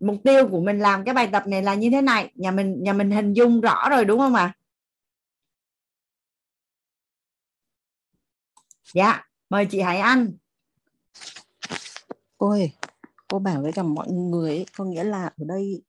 Mục 0.00 0.16
tiêu 0.24 0.48
của 0.48 0.60
mình 0.60 0.78
làm 0.78 1.04
cái 1.04 1.14
bài 1.14 1.28
tập 1.32 1.46
này 1.46 1.62
là 1.62 1.74
như 1.74 1.90
thế 1.90 2.02
này, 2.02 2.30
nhà 2.34 2.50
mình 2.50 2.82
nhà 2.82 2.92
mình 2.92 3.10
hình 3.10 3.32
dung 3.32 3.60
rõ 3.60 3.88
rồi 3.90 4.04
đúng 4.04 4.18
không 4.18 4.34
ạ? 4.34 4.52
Dạ 8.94 9.24
mời 9.50 9.66
chị 9.66 9.80
Hải 9.80 9.98
Anh. 9.98 10.32
Cô 12.38 12.50
ơi 12.50 12.72
cô 13.28 13.38
bảo 13.38 13.62
với 13.62 13.72
cả 13.72 13.82
mọi 13.82 14.08
người 14.08 14.64
có 14.76 14.84
nghĩa 14.84 15.04
là 15.04 15.24
ở 15.24 15.44
đây 15.48 15.82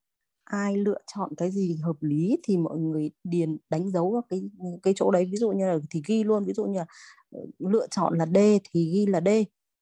ai 0.53 0.77
lựa 0.77 0.97
chọn 1.15 1.29
cái 1.37 1.51
gì 1.51 1.77
hợp 1.83 1.95
lý 2.01 2.37
thì 2.43 2.57
mọi 2.57 2.77
người 2.77 3.11
điền 3.23 3.57
đánh 3.69 3.89
dấu 3.91 4.11
vào 4.11 4.21
cái 4.29 4.41
cái 4.83 4.93
chỗ 4.97 5.11
đấy. 5.11 5.25
Ví 5.31 5.37
dụ 5.37 5.51
như 5.51 5.67
là 5.67 5.77
thì 5.89 6.01
ghi 6.07 6.23
luôn 6.23 6.45
ví 6.45 6.53
dụ 6.53 6.65
như 6.65 6.79
là 6.79 6.85
ờ, 7.31 7.39
lựa 7.59 7.87
chọn 7.91 8.17
là 8.17 8.25
D 8.25 8.37
thì 8.73 8.91
ghi 8.93 9.05
là 9.05 9.21
D 9.21 9.27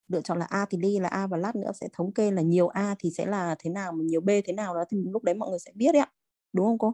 lựa 0.08 0.22
chọn 0.22 0.40
là 0.40 0.46
A 0.50 0.66
thì 0.70 0.78
ghi 0.82 1.00
là 1.00 1.08
A 1.08 1.28
và 1.28 1.38
lát 1.38 1.56
nữa 1.56 1.72
sẽ 1.82 1.88
thống 1.94 2.14
kê 2.14 2.32
là 2.32 2.42
nhiều 2.42 2.68
A 2.68 2.96
thì 3.00 3.10
sẽ 3.18 3.26
là 3.26 3.56
thế 3.60 3.70
nào 3.70 3.92
mà 3.92 4.04
nhiều 4.04 4.22
B 4.22 4.30
thế 4.46 4.54
nào 4.54 4.76
đó 4.76 4.84
thì 4.90 4.98
lúc 5.12 5.24
đấy 5.24 5.36
mọi 5.36 5.50
người 5.50 5.60
sẽ 5.60 5.72
biết 5.76 5.92
đấy 5.94 6.02
ạ. 6.02 6.10
Đúng 6.54 6.66
không 6.66 6.78
cô? 6.78 6.94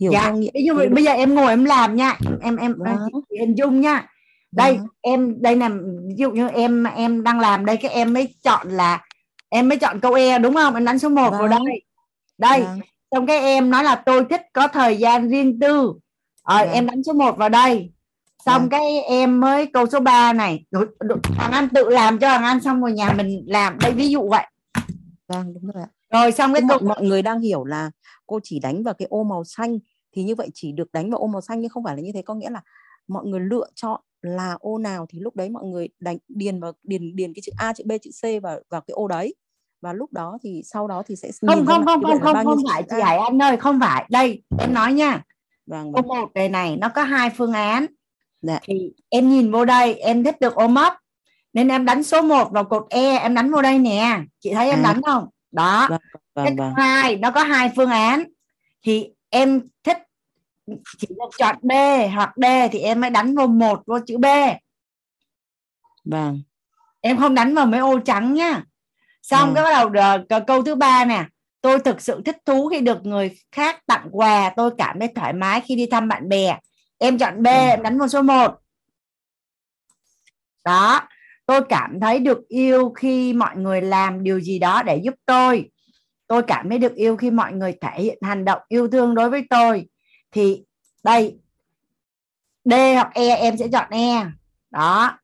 Hiểu 0.00 0.12
dạ. 0.12 0.22
theo 0.24 0.36
nghĩa 0.36 0.50
thế 0.54 0.60
đúng 0.68 0.94
bây 0.94 1.04
giờ 1.04 1.10
em 1.12 1.34
ngồi 1.34 1.48
em 1.50 1.64
làm 1.64 1.96
nha. 1.96 2.18
Em 2.40 2.56
em 2.56 2.74
Vâng. 2.78 3.08
hình 3.40 3.54
dung 3.58 3.80
nha. 3.80 4.08
Đây 4.52 4.76
Vâng. 4.76 4.86
em 5.00 5.42
đây 5.42 5.56
là 5.56 5.68
ví 6.08 6.14
dụ 6.16 6.30
như 6.30 6.48
em 6.48 6.84
em 6.84 7.22
đang 7.22 7.40
làm 7.40 7.64
đây 7.64 7.76
cái 7.76 7.90
em 7.90 8.12
mới 8.12 8.34
chọn 8.42 8.68
là 8.68 9.04
em 9.48 9.68
mới 9.68 9.78
chọn 9.78 10.00
câu 10.00 10.14
E 10.14 10.38
đúng 10.38 10.54
không? 10.54 10.74
Em 10.74 10.84
đánh 10.84 10.98
số 10.98 11.08
1 11.08 11.30
vào 11.30 11.42
Vâng. 11.42 11.50
đây. 11.50 11.82
Đây 12.38 12.62
Vâng. 12.62 12.80
Xong 13.12 13.26
cái 13.26 13.38
em 13.38 13.70
nói 13.70 13.84
là 13.84 14.02
tôi 14.06 14.24
thích 14.30 14.40
có 14.52 14.68
thời 14.68 14.96
gian 14.96 15.28
riêng 15.28 15.58
tư. 15.60 15.92
Rồi 16.48 16.58
Vâng. 16.58 16.70
em 16.72 16.86
đánh 16.86 17.02
số 17.02 17.12
1 17.12 17.36
vào 17.36 17.48
đây. 17.48 17.92
Xong 18.46 18.60
Vâng. 18.60 18.68
cái 18.70 19.00
em 19.02 19.40
mới 19.40 19.66
câu 19.66 19.86
số 19.86 20.00
3 20.00 20.32
này. 20.32 20.64
Hoàng 21.36 21.52
Anh 21.52 21.68
tự 21.68 21.88
làm 21.88 22.18
cho 22.18 22.28
Hoàng 22.28 22.44
Anh 22.44 22.60
xong 22.60 22.80
rồi 22.80 22.92
nhà 22.92 23.12
mình 23.12 23.44
làm 23.46 23.78
đây 23.78 23.92
ví 23.92 24.08
dụ 24.08 24.28
vậy. 24.28 24.46
Vâng 25.28 25.54
đúng 25.54 25.70
rồi 25.70 25.82
ạ. 25.82 25.88
Rồi 26.12 26.32
xong 26.32 26.52
cái 26.52 26.62
câu 26.68 26.78
mọi, 26.78 26.88
mọi 26.88 27.02
người 27.02 27.22
đang 27.22 27.40
hiểu 27.40 27.64
là 27.64 27.90
cô 28.26 28.40
chỉ 28.42 28.58
đánh 28.58 28.82
vào 28.82 28.94
cái 28.94 29.06
ô 29.10 29.22
màu 29.22 29.44
xanh. 29.44 29.78
Thì 30.12 30.22
như 30.22 30.34
vậy 30.34 30.48
chỉ 30.54 30.72
được 30.72 30.92
đánh 30.92 31.10
vào 31.10 31.18
ô 31.20 31.26
màu 31.26 31.40
xanh 31.40 31.60
nhưng 31.60 31.70
không 31.70 31.84
phải 31.84 31.96
là 31.96 32.02
như 32.02 32.10
thế. 32.14 32.22
Có 32.22 32.34
nghĩa 32.34 32.50
là 32.50 32.60
mọi 33.08 33.24
người 33.26 33.40
lựa 33.40 33.66
chọn 33.74 34.00
là 34.22 34.56
ô 34.60 34.78
nào 34.78 35.06
thì 35.08 35.18
lúc 35.20 35.36
đấy 35.36 35.48
mọi 35.48 35.64
người 35.64 35.88
đánh 36.00 36.18
điền 36.28 36.60
vào 36.60 36.72
điền 36.82 37.16
điền 37.16 37.34
cái 37.34 37.42
chữ 37.44 37.52
A 37.56 37.72
chữ 37.72 37.84
B 37.86 37.92
chữ 38.02 38.10
C 38.22 38.42
vào 38.42 38.60
vào 38.70 38.80
cái 38.80 38.92
ô 38.92 39.08
đấy 39.08 39.34
và 39.82 39.92
lúc 39.92 40.12
đó 40.12 40.38
thì 40.42 40.62
sau 40.64 40.88
đó 40.88 41.02
thì 41.06 41.16
sẽ 41.16 41.30
không 41.46 41.66
không 41.66 41.86
không 41.86 42.02
không 42.02 42.20
không 42.20 42.44
không 42.44 42.58
phải 42.70 42.82
chị. 42.90 42.96
Hải 43.02 43.16
Anh 43.16 43.42
ơi 43.42 43.56
không 43.56 43.80
phải. 43.80 44.04
Đây 44.08 44.42
em 44.58 44.74
nói 44.74 44.92
nha. 44.92 45.22
Vâng 45.66 45.92
ô 45.92 46.02
vâng. 46.02 46.06
một 46.06 46.30
này 46.34 46.48
này 46.48 46.76
nó 46.76 46.88
có 46.88 47.02
hai 47.02 47.30
phương 47.30 47.52
án. 47.52 47.86
Dạ. 48.42 48.58
Thì 48.62 48.92
em 49.08 49.28
nhìn 49.28 49.52
vô 49.52 49.64
đây 49.64 49.94
em 49.94 50.24
thích 50.24 50.40
được 50.40 50.54
ôm 50.54 50.74
ấp. 50.74 50.94
Nên 51.52 51.68
em 51.68 51.84
đánh 51.84 52.02
số 52.02 52.22
1 52.22 52.52
vào 52.52 52.64
cột 52.64 52.86
E 52.90 53.16
em 53.18 53.34
đánh 53.34 53.52
vô 53.52 53.62
đây 53.62 53.78
nè. 53.78 54.20
Chị 54.40 54.54
thấy 54.54 54.70
em 54.70 54.78
À. 54.78 54.82
đánh 54.82 55.02
không? 55.02 55.28
Đó. 55.52 55.86
Vâng 55.90 56.00
vâng 56.34 56.56
vâng. 56.56 56.74
hai 56.76 57.16
nó 57.16 57.30
có 57.30 57.42
hai 57.42 57.70
phương 57.76 57.90
án. 57.90 58.24
Thì 58.82 59.08
em 59.30 59.68
thích 59.84 59.98
chỉ 60.98 61.06
được 61.08 61.30
chọn 61.38 61.56
B 61.62 61.72
hoặc 62.14 62.32
D 62.36 62.44
thì 62.72 62.78
em 62.78 63.00
mới 63.00 63.10
đánh 63.10 63.34
vô 63.34 63.46
một 63.46 63.82
vô 63.86 63.98
chữ 64.06 64.18
B. 64.18 64.26
Vâng. 66.04 66.42
Em 67.00 67.16
không 67.18 67.34
đánh 67.34 67.54
vào 67.54 67.66
mấy 67.66 67.80
ô 67.80 67.98
trắng 67.98 68.34
nhá 68.34 68.62
xong 69.22 69.54
Vâng. 69.54 69.54
cái 69.54 69.64
bắt 69.64 69.92
đầu 69.92 70.14
c- 70.28 70.44
câu 70.44 70.62
thứ 70.62 70.74
ba 70.74 71.04
nè. 71.04 71.24
Tôi 71.60 71.78
thực 71.78 72.00
sự 72.00 72.22
thích 72.24 72.36
thú 72.46 72.68
khi 72.68 72.80
được 72.80 73.06
người 73.06 73.38
khác 73.52 73.86
tặng 73.86 74.08
quà 74.12 74.52
tôi 74.56 74.70
cảm 74.78 74.98
thấy 74.98 75.08
thoải 75.14 75.32
mái 75.32 75.60
khi 75.60 75.76
đi 75.76 75.86
thăm 75.86 76.08
bạn 76.08 76.28
bè. 76.28 76.58
Em 76.98 77.18
chọn 77.18 77.42
B 77.42 77.46
Vâng. 77.46 77.54
em 77.54 77.82
đánh 77.82 77.98
vào 77.98 78.08
số 78.08 78.22
1 78.22 78.58
đó 80.64 81.00
tôi 81.46 81.60
cảm 81.68 82.00
thấy 82.00 82.18
được 82.18 82.48
yêu 82.48 82.90
khi 82.90 83.32
mọi 83.32 83.56
người 83.56 83.82
làm 83.82 84.22
điều 84.22 84.40
gì 84.40 84.58
đó 84.58 84.82
để 84.82 84.96
giúp 85.04 85.14
tôi. 85.26 85.70
Tôi 86.26 86.42
cảm 86.42 86.68
thấy 86.70 86.78
được 86.78 86.94
yêu 86.94 87.16
khi 87.16 87.30
mọi 87.30 87.52
người 87.52 87.74
thể 87.80 88.02
hiện 88.02 88.18
hành 88.22 88.44
động 88.44 88.60
yêu 88.68 88.88
thương 88.88 89.14
đối 89.14 89.30
với 89.30 89.46
tôi. 89.50 89.88
Thì 90.30 90.64
đây 91.04 91.38
D 92.64 92.72
hoặc 92.94 93.10
E 93.14 93.28
em 93.36 93.56
sẽ 93.56 93.68
chọn 93.72 93.90
E. 93.90 94.26
Đó 94.70 95.18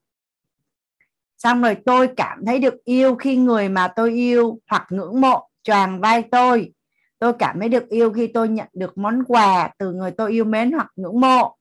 xong 1.38 1.62
rồi 1.62 1.76
tôi 1.86 2.08
cảm 2.16 2.46
thấy 2.46 2.58
được 2.58 2.84
yêu 2.84 3.14
khi 3.14 3.36
người 3.36 3.68
mà 3.68 3.88
tôi 3.96 4.10
yêu 4.10 4.58
hoặc 4.70 4.86
ngưỡng 4.90 5.20
mộ 5.20 5.48
choàng 5.62 6.00
vai 6.00 6.22
tôi. 6.22 6.72
Tôi 7.18 7.32
cảm 7.38 7.60
thấy 7.60 7.68
được 7.68 7.88
yêu 7.88 8.12
khi 8.12 8.26
tôi 8.26 8.48
nhận 8.48 8.68
được 8.72 8.98
món 8.98 9.24
quà 9.24 9.70
từ 9.78 9.92
người 9.92 10.10
tôi 10.10 10.32
yêu 10.32 10.44
mến 10.44 10.72
hoặc 10.72 10.92
ngưỡng 10.96 11.20
mộ. 11.20 11.56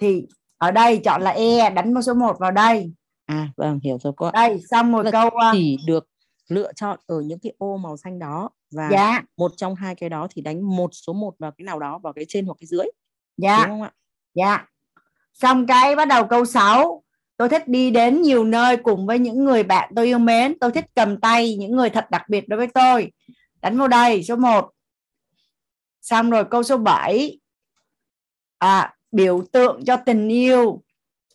Thì 0.00 0.26
ở 0.58 0.70
đây 0.70 0.98
chọn 1.04 1.22
là 1.22 1.30
E 1.30 1.70
đánh 1.70 1.94
một 1.94 2.02
số 2.02 2.14
1 2.14 2.38
vào 2.38 2.50
đây. 2.50 2.92
À 3.26 3.48
vâng 3.56 3.80
hiểu 3.82 3.98
rồi 4.02 4.12
cô 4.16 4.30
đây 4.30 4.60
xong 4.70 4.92
một 4.92 5.02
Là 5.02 5.10
câu 5.10 5.28
ờ, 5.28 5.50
chỉ 5.52 5.76
được 5.86 6.08
lựa 6.48 6.72
chọn 6.72 6.98
ở 7.06 7.20
những 7.20 7.38
cái 7.38 7.52
ô 7.58 7.76
màu 7.76 7.96
xanh 7.96 8.18
đó 8.18 8.50
và 8.70 8.88
dạ. 8.92 9.22
một 9.36 9.52
trong 9.56 9.74
hai 9.74 9.94
cái 9.94 10.08
đó 10.08 10.26
thì 10.30 10.42
đánh 10.42 10.76
một 10.76 10.90
số 10.92 11.12
một 11.12 11.34
vào 11.38 11.50
cái 11.50 11.64
nào 11.64 11.78
đó 11.78 11.98
vào 11.98 12.12
cái 12.12 12.24
trên 12.28 12.46
hoặc 12.46 12.54
cái 12.60 12.66
dưới. 12.66 12.86
Dạ. 13.36 13.66
Đúng 13.66 13.68
không 13.68 13.82
ạ? 13.82 13.92
Dạ. 14.34 14.66
Xong 15.34 15.66
cái 15.66 15.96
bắt 15.96 16.08
đầu 16.08 16.26
câu 16.26 16.44
6. 16.44 17.01
Tôi 17.42 17.48
thích 17.48 17.68
đi 17.68 17.90
đến 17.90 18.22
nhiều 18.22 18.44
nơi 18.44 18.76
cùng 18.76 19.06
với 19.06 19.18
những 19.18 19.44
người 19.44 19.62
bạn 19.62 19.92
tôi 19.96 20.06
yêu 20.06 20.18
mến. 20.18 20.58
Tôi 20.58 20.70
thích 20.70 20.84
cầm 20.94 21.20
tay 21.20 21.56
những 21.56 21.76
người 21.76 21.90
thật 21.90 22.10
đặc 22.10 22.28
biệt 22.28 22.48
đối 22.48 22.58
với 22.58 22.66
tôi. 22.66 23.12
Đánh 23.62 23.78
vào 23.78 23.88
đây 23.88 24.22
số 24.22 24.36
1. 24.36 24.70
Xong 26.00 26.30
rồi 26.30 26.44
câu 26.44 26.62
số 26.62 26.76
7. 26.76 27.40
À, 28.58 28.94
biểu 29.12 29.44
tượng 29.52 29.84
cho 29.84 29.96
tình 29.96 30.28
yêu. 30.28 30.82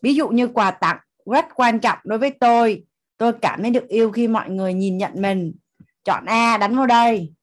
Ví 0.02 0.14
dụ 0.14 0.30
như 0.30 0.48
quà 0.48 0.72
tặng 0.72 0.98
rất 1.32 1.46
quan 1.56 1.80
trọng 1.80 2.00
đối 2.04 2.20
với 2.20 2.30
tôi. 2.30 2.86
Tôi 3.18 3.34
cảm 3.42 3.62
thấy 3.62 3.72
được 3.72 3.88
yêu 3.88 4.12
khi 4.12 4.28
mọi 4.28 4.50
người 4.50 4.74
nhìn 4.74 4.98
nhận 4.98 5.12
mình. 5.16 5.54
Chọn 6.04 6.26
A 6.26 6.58
đánh 6.58 6.76
vào 6.76 6.86
đây. 6.86 7.34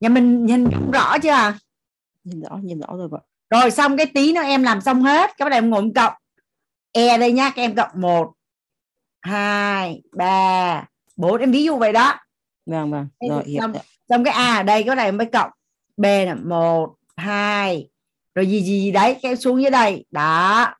Nhà 0.00 0.08
mình 0.08 0.46
nhìn 0.46 0.70
rõ 0.92 1.18
chưa 1.18 1.54
nhìn 2.24 2.40
rõ 2.40 2.56
nhìn 2.62 2.80
rõ 2.80 2.96
rồi 2.96 3.08
vợ 3.08 3.20
rồi 3.50 3.70
xong 3.70 3.96
cái 3.96 4.06
tí 4.06 4.32
nữa 4.32 4.42
em 4.42 4.62
làm 4.62 4.80
xong 4.80 5.02
hết 5.02 5.30
các 5.36 5.44
bạn 5.44 5.52
em 5.52 5.70
ngồi 5.70 5.92
cộng 5.94 6.12
e 6.92 7.18
đây 7.18 7.32
nhá 7.32 7.52
các 7.56 7.62
em 7.62 7.74
cộng 7.74 7.90
một 7.94 8.32
hai 9.22 10.02
ba 10.12 10.86
bốn. 11.16 11.40
Em 11.40 11.52
ví 11.52 11.64
dụ 11.64 11.76
vậy 11.76 11.92
đó. 11.92 12.14
Vâng 12.66 12.90
vâng. 12.90 13.08
Em 13.18 13.30
rồi 13.30 13.44
hiểu. 13.46 13.60
xong, 13.60 13.72
xong 14.08 14.24
cái 14.24 14.34
a 14.34 14.56
ở 14.56 14.62
đây 14.62 14.82
các 14.82 14.94
bạn 14.94 15.06
em 15.06 15.16
mới 15.16 15.26
cộng. 15.26 15.50
B 15.96 16.04
là 16.04 16.34
một 16.34 16.94
hai 17.16 17.88
rồi 18.34 18.46
gì 18.46 18.62
gì 18.62 18.80
gì 18.80 18.90
đấy 18.90 19.16
cái 19.22 19.36
xuống 19.36 19.62
dưới 19.62 19.70
đây. 19.70 20.04
Đó. 20.10 20.74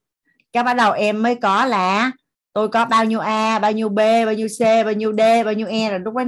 Cái 0.52 0.62
bắt 0.62 0.74
đầu 0.74 0.92
em 0.92 1.22
mới 1.22 1.34
có 1.34 1.64
là 1.64 2.10
tôi 2.52 2.68
có 2.68 2.84
bao 2.84 3.04
nhiêu 3.04 3.20
a 3.20 3.58
bao 3.58 3.72
nhiêu 3.72 3.88
b 3.88 3.98
bao 3.98 4.34
nhiêu 4.34 4.48
c 4.48 4.60
bao 4.60 4.92
nhiêu 4.92 5.12
d 5.12 5.20
bao 5.44 5.54
nhiêu 5.54 5.66
e 5.66 5.90
rồi 5.90 6.00
lúc 6.00 6.14
đó 6.14 6.24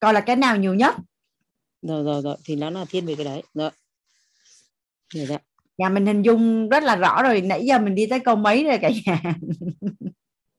coi 0.00 0.14
là 0.14 0.20
cái 0.20 0.36
nào 0.36 0.56
nhiều 0.56 0.74
nhất. 0.74 0.94
Rồi 1.82 2.04
rồi 2.04 2.22
rồi. 2.22 2.36
Thì 2.44 2.56
nó 2.56 2.70
là 2.70 2.84
thiên 2.88 3.06
về 3.06 3.14
cái 3.14 3.24
đấy. 3.24 3.42
Rồi. 3.54 3.70
Hiểu 5.14 5.26
rồi 5.26 5.36
ạ 5.36 5.42
nhà 5.78 5.88
mình 5.88 6.06
hình 6.06 6.22
dung 6.22 6.68
rất 6.68 6.82
là 6.82 6.96
rõ 6.96 7.22
rồi, 7.22 7.40
nãy 7.40 7.66
giờ 7.66 7.78
mình 7.78 7.94
đi 7.94 8.06
tới 8.06 8.20
câu 8.20 8.36
mấy 8.36 8.64
rồi 8.64 8.78
cả 8.78 8.90
nhà. 9.06 9.34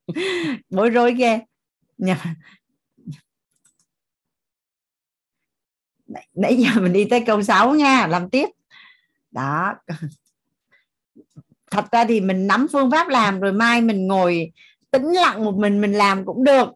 Bối 0.70 0.90
rối 0.90 1.14
ghê. 1.14 1.40
Nhà 1.98 2.36
nãy 6.34 6.56
giờ 6.56 6.82
mình 6.82 6.94
đi 6.94 7.06
tới 7.10 7.24
câu 7.26 7.44
6 7.44 7.76
nha, 7.76 8.08
làm 8.08 8.30
tiếp. 8.30 8.50
Đó. 9.32 9.74
Thật 11.72 11.86
ra 11.92 12.06
thì 12.06 12.22
mình 12.22 12.48
nắm 12.48 12.68
phương 12.72 12.92
pháp 12.92 13.08
làm 13.08 13.40
rồi 13.40 13.54
mai 13.54 13.82
mình 13.82 14.08
ngồi 14.08 14.52
tĩnh 14.92 15.06
lặng 15.06 15.46
một 15.46 15.56
mình 15.56 15.82
mình 15.82 15.94
làm 15.94 16.26
cũng 16.26 16.44
được. 16.44 16.70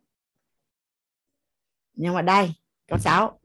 Nhưng 1.93 2.13
mà 2.13 2.21
đây, 2.21 2.53
câu 2.87 2.99
6 2.99 3.39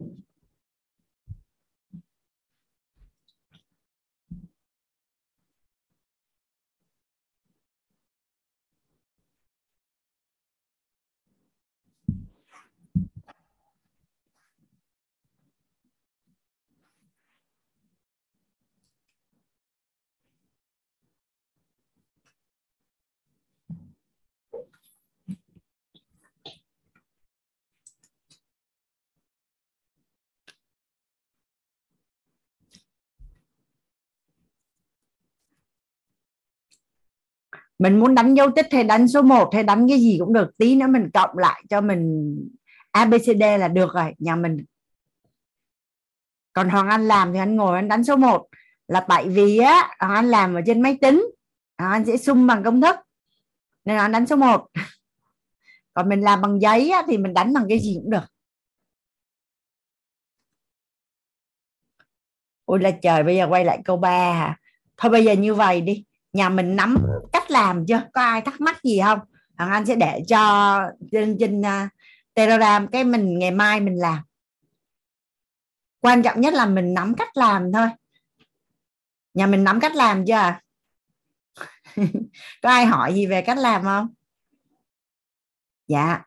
mình 37.78 37.98
muốn 38.00 38.14
đánh 38.14 38.34
dấu 38.34 38.50
tích 38.56 38.66
hay 38.72 38.84
đánh 38.84 39.08
số 39.08 39.22
1 39.22 39.54
hay 39.54 39.62
đánh 39.62 39.88
cái 39.88 39.98
gì 39.98 40.16
cũng 40.20 40.32
được 40.32 40.50
tí 40.58 40.76
nữa 40.76 40.86
mình 40.86 41.10
cộng 41.14 41.38
lại 41.38 41.62
cho 41.70 41.80
mình 41.80 42.34
ABCD 42.90 43.42
là 43.58 43.68
được 43.68 43.94
rồi 43.94 44.14
nhà 44.18 44.36
mình. 44.36 44.64
Còn 46.52 46.68
Hoàng 46.68 46.88
Anh 46.88 47.08
làm 47.08 47.32
thì 47.32 47.38
anh 47.38 47.56
ngồi 47.56 47.76
anh 47.76 47.88
đánh 47.88 48.04
số 48.04 48.16
1 48.16 48.48
là 48.88 49.00
tại 49.00 49.28
vì 49.28 49.58
á 49.58 49.96
Hoàng 50.00 50.14
Anh 50.14 50.28
làm 50.28 50.54
ở 50.54 50.60
trên 50.66 50.82
máy 50.82 50.98
tính 51.00 51.26
Hoàng 51.78 51.92
Anh 51.92 52.04
sẽ 52.04 52.16
sum 52.16 52.46
bằng 52.46 52.62
công 52.64 52.80
thức 52.80 52.96
nên 53.84 53.96
anh 53.98 54.12
đánh 54.12 54.26
số 54.26 54.36
1 54.36 54.66
còn 55.94 56.08
mình 56.08 56.20
làm 56.20 56.42
bằng 56.42 56.60
giấy 56.60 56.90
á, 56.90 57.02
thì 57.08 57.18
mình 57.18 57.34
đánh 57.34 57.52
bằng 57.52 57.64
cái 57.68 57.78
gì 57.78 57.94
cũng 58.02 58.10
được. 58.10 58.24
Ôi 62.64 62.80
là 62.80 62.90
trời 63.02 63.22
bây 63.22 63.36
giờ 63.36 63.46
quay 63.50 63.64
lại 63.64 63.80
câu 63.84 63.96
3 63.96 64.32
hả? 64.32 64.56
Thôi 64.96 65.10
bây 65.10 65.24
giờ 65.24 65.32
như 65.32 65.54
vậy 65.54 65.80
đi 65.80 66.04
nhà 66.32 66.48
mình 66.48 66.76
nắm 66.76 66.96
cách 67.32 67.50
làm 67.50 67.86
chưa? 67.86 68.02
Có 68.12 68.20
ai 68.22 68.40
thắc 68.40 68.60
mắc 68.60 68.82
gì 68.82 69.00
không? 69.04 69.20
Thằng 69.58 69.70
anh 69.70 69.86
sẽ 69.86 69.94
để 69.94 70.20
cho 70.28 70.80
trên 71.12 71.36
trên 71.40 71.60
uh, 71.60 71.90
telegram 72.34 72.88
cái 72.88 73.04
mình 73.04 73.38
ngày 73.38 73.50
mai 73.50 73.80
mình 73.80 73.96
làm. 73.96 74.18
Quan 76.00 76.22
trọng 76.22 76.40
nhất 76.40 76.54
là 76.54 76.66
mình 76.66 76.94
nắm 76.94 77.14
cách 77.14 77.36
làm 77.36 77.72
thôi. 77.72 77.88
Nhà 79.34 79.46
mình 79.46 79.64
nắm 79.64 79.80
cách 79.80 79.94
làm 79.94 80.24
chưa? 80.26 80.54
Có 82.62 82.70
ai 82.70 82.86
hỏi 82.86 83.14
gì 83.14 83.26
về 83.26 83.42
cách 83.42 83.58
làm 83.58 83.82
không? 83.82 84.08
Dạ. 85.86 86.22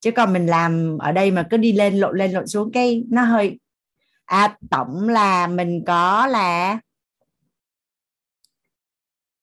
Chứ 0.00 0.10
còn 0.10 0.32
mình 0.32 0.46
làm 0.46 0.98
ở 0.98 1.12
đây 1.12 1.30
mà 1.30 1.46
cứ 1.50 1.56
đi 1.56 1.72
lên 1.72 1.98
lộn 1.98 2.18
lên 2.18 2.32
lộn 2.32 2.46
xuống 2.46 2.72
cái 2.72 3.04
nó 3.10 3.22
hơi. 3.22 3.58
À 4.24 4.56
tổng 4.70 5.08
là 5.08 5.46
mình 5.46 5.84
có 5.86 6.26
là 6.26 6.78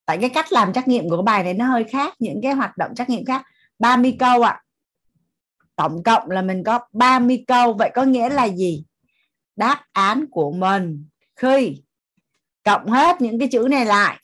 tại 0.06 0.18
cái 0.22 0.30
cách 0.30 0.52
làm 0.52 0.74
trắc 0.74 0.88
nghiệm 0.88 1.10
của 1.10 1.22
bài 1.22 1.44
này 1.44 1.54
nó 1.54 1.66
hơi 1.66 1.84
khác, 1.84 2.14
những 2.20 2.40
cái 2.44 2.54
hoạt 2.54 2.78
động 2.78 2.96
trắc 2.96 3.10
nghiệm 3.10 3.26
khác. 3.26 3.46
30 3.80 4.16
câu 4.20 4.42
ạ. 4.42 4.52
À. 4.52 4.62
tổng 5.76 6.04
cộng 6.04 6.32
là 6.32 6.42
mình 6.42 6.64
có 6.64 6.80
30 6.94 7.44
câu, 7.48 7.74
vậy 7.74 7.92
có 7.94 8.04
nghĩa 8.04 8.30
là 8.30 8.44
gì? 8.48 8.86
Đáp 9.56 9.82
án 9.92 10.26
của 10.32 10.52
mình. 10.52 11.08
Khi 11.36 11.84
cộng 12.64 12.88
hết 12.88 13.22
những 13.22 13.40
cái 13.40 13.48
chữ 13.48 13.68
này 13.72 13.86
lại, 13.86 14.20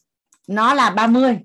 nó 0.48 0.74
là 0.74 0.90
30 0.90 1.40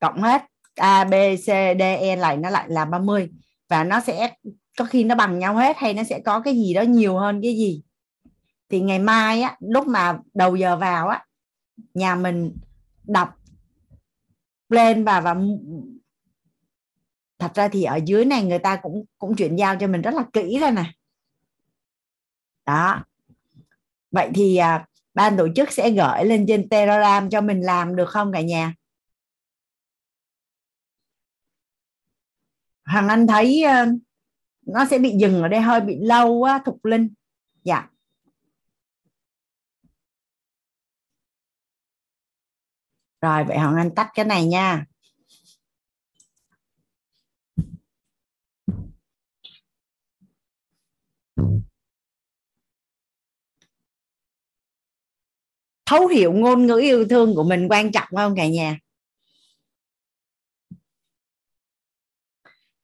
cộng 0.00 0.22
hết 0.22 0.42
A, 0.74 1.04
B, 1.04 1.14
C, 1.36 1.46
D 1.78 1.80
E 1.80 2.16
lại, 2.16 2.36
nó 2.36 2.50
lại 2.50 2.64
là 2.68 2.84
30 2.84 3.30
và 3.68 3.84
nó 3.84 4.00
sẽ, 4.00 4.34
có 4.78 4.84
khi 4.84 5.04
nó 5.04 5.14
bằng 5.14 5.38
nhau 5.38 5.56
hết 5.56 5.76
hay 5.76 5.94
nó 5.94 6.02
sẽ 6.04 6.20
có 6.24 6.40
cái 6.40 6.54
gì 6.54 6.74
đó 6.74 6.82
nhiều 6.82 7.18
hơn 7.18 7.40
cái 7.42 7.56
gì? 7.56 7.82
Thì 8.68 8.80
ngày 8.80 8.98
mai 8.98 9.42
á, 9.42 9.56
lúc 9.60 9.86
mà 9.86 10.18
đầu 10.34 10.56
giờ 10.56 10.76
vào 10.76 11.08
á 11.08 11.23
nhà 11.94 12.14
mình 12.14 12.56
đọc 13.04 13.34
lên 14.68 15.04
và 15.04 15.20
và 15.20 15.36
thật 17.38 17.54
ra 17.54 17.68
thì 17.68 17.84
ở 17.84 18.00
dưới 18.04 18.24
này 18.24 18.44
người 18.44 18.58
ta 18.58 18.76
cũng 18.76 19.04
cũng 19.18 19.36
chuyển 19.36 19.56
giao 19.56 19.76
cho 19.76 19.86
mình 19.86 20.02
rất 20.02 20.14
là 20.14 20.24
kỹ 20.32 20.58
rồi 20.60 20.70
nè. 20.70 20.92
Đó. 22.66 23.04
Vậy 24.10 24.30
thì 24.34 24.56
à, 24.56 24.86
ban 25.14 25.36
tổ 25.36 25.48
chức 25.56 25.72
sẽ 25.72 25.90
gửi 25.90 26.24
lên 26.24 26.44
trên 26.48 26.68
telegram 26.68 27.30
cho 27.30 27.40
mình 27.40 27.60
làm 27.60 27.96
được 27.96 28.08
không 28.08 28.32
cả 28.32 28.40
nhà? 28.40 28.74
Hằng 32.84 33.08
Anh 33.08 33.26
thấy 33.26 33.62
ờ, 33.62 33.86
nó 34.66 34.84
sẽ 34.90 34.98
bị 34.98 35.10
dừng 35.20 35.42
ở 35.42 35.48
đây 35.48 35.60
hơi 35.60 35.80
bị 35.80 35.98
lâu 36.00 36.42
á 36.42 36.60
Thục 36.64 36.84
Linh. 36.84 37.08
Dạ. 37.62 37.88
Rồi 43.24 43.44
vậy 43.44 43.58
hoàng 43.58 43.76
anh 43.76 43.94
tách 43.94 44.10
cái 44.14 44.24
này 44.24 44.46
nha. 44.46 44.84
Thấu 55.86 56.06
hiểu 56.06 56.32
ngôn 56.32 56.66
ngữ 56.66 56.76
yêu 56.76 57.06
thương 57.10 57.34
của 57.34 57.44
mình 57.44 57.68
quan 57.70 57.92
trọng 57.92 58.08
không 58.16 58.36
cả 58.36 58.46
nhà? 58.46 58.78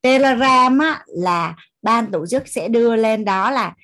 Telegram 0.03 0.79
á, 0.79 1.05
là 1.07 1.57
ban 1.83 2.11
tổ 2.11 2.27
chức 2.27 2.49
sẽ 2.49 2.69
đưa 2.69 2.97
lên 2.97 3.25
đó 3.25 3.51
là 3.51 3.75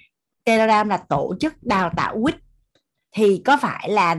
Telegram 0.45 0.89
là 0.89 1.05
tổ 1.09 1.35
chức 1.41 1.55
đào 1.63 1.91
tạo 1.97 2.23
quýt 2.23 2.46
thì 3.17 3.43
có 3.45 3.59
phải 3.63 3.89
là 3.89 4.17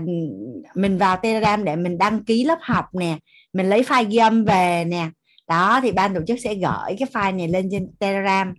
mình 0.75 0.97
vào 0.97 1.17
telegram 1.17 1.63
để 1.63 1.75
mình 1.75 1.97
đăng 1.97 2.23
ký 2.23 2.43
lớp 2.43 2.57
học 2.61 2.85
nè, 2.93 3.17
mình 3.53 3.69
lấy 3.69 3.81
file 3.81 4.09
ghi 4.09 4.17
âm 4.17 4.45
về 4.45 4.85
nè? 4.87 5.09
Đó, 5.47 5.79
thì 5.83 5.91
ban 5.91 6.13
tổ 6.13 6.21
chức 6.27 6.39
sẽ 6.39 6.53
gửi 6.53 6.95
cái 6.99 7.07
file 7.13 7.35
này 7.37 7.47
lên 7.47 7.69
trên 7.71 7.91
telegram. 7.99 8.53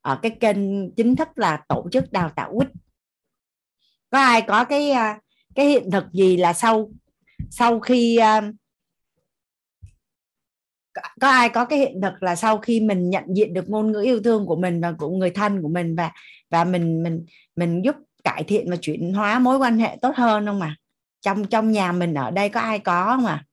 Ở 0.00 0.18
cái 0.22 0.30
kênh 0.40 0.56
chính 0.94 1.16
thức 1.16 1.28
là 1.36 1.60
tổ 1.68 1.88
chức 1.92 2.12
đào 2.12 2.30
tạo 2.36 2.52
quýt. 2.56 2.68
Có 4.10 4.18
ai 4.18 4.42
có 4.42 4.64
cái 4.64 4.90
ờ, 4.90 5.06
cái 5.54 5.66
hiện 5.66 5.90
thực 5.90 6.12
gì 6.12 6.36
là 6.36 6.52
sau 6.52 6.90
sau 7.50 7.80
khi 7.80 8.16
ờ, 8.16 8.40
có 11.20 11.28
ai 11.28 11.48
có 11.48 11.64
cái 11.64 11.78
hiện 11.78 12.00
thực 12.02 12.22
là 12.22 12.36
sau 12.36 12.58
khi 12.58 12.80
mình 12.80 13.10
nhận 13.10 13.24
diện 13.36 13.54
được 13.54 13.68
ngôn 13.70 13.92
ngữ 13.92 14.02
yêu 14.02 14.20
thương 14.22 14.46
của 14.46 14.56
mình 14.56 14.80
và 14.80 14.92
của 14.92 15.10
người 15.10 15.30
thân 15.30 15.62
của 15.62 15.68
mình 15.68 15.96
và 15.96 16.10
và 16.50 16.64
mình 16.64 17.02
mình 17.02 17.24
mình 17.56 17.82
giúp 17.84 17.96
cải 18.24 18.44
thiện 18.44 18.70
và 18.70 18.76
chuyển 18.80 19.14
hóa 19.14 19.38
mối 19.38 19.58
quan 19.58 19.78
hệ 19.78 19.96
tốt 20.02 20.12
hơn 20.16 20.46
không 20.46 20.58
mà 20.58 20.76
trong 21.20 21.46
trong 21.46 21.72
nhà 21.72 21.92
mình 21.92 22.14
ở 22.14 22.30
đây 22.30 22.48
có 22.48 22.60
ai 22.60 22.78
có 22.78 23.06
không 23.06 23.26
à 23.26 23.44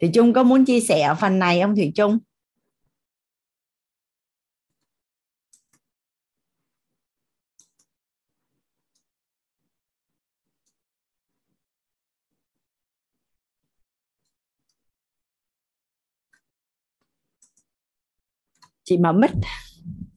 Thủy 0.00 0.10
Trung 0.14 0.32
có 0.32 0.42
muốn 0.42 0.64
chia 0.64 0.80
sẻ 0.80 1.02
ở 1.02 1.14
phần 1.14 1.38
này 1.38 1.60
không 1.60 1.76
Thủy 1.76 1.92
Trung? 1.94 2.18
Chị 18.84 18.98
mở 18.98 19.12
mic 19.12 19.30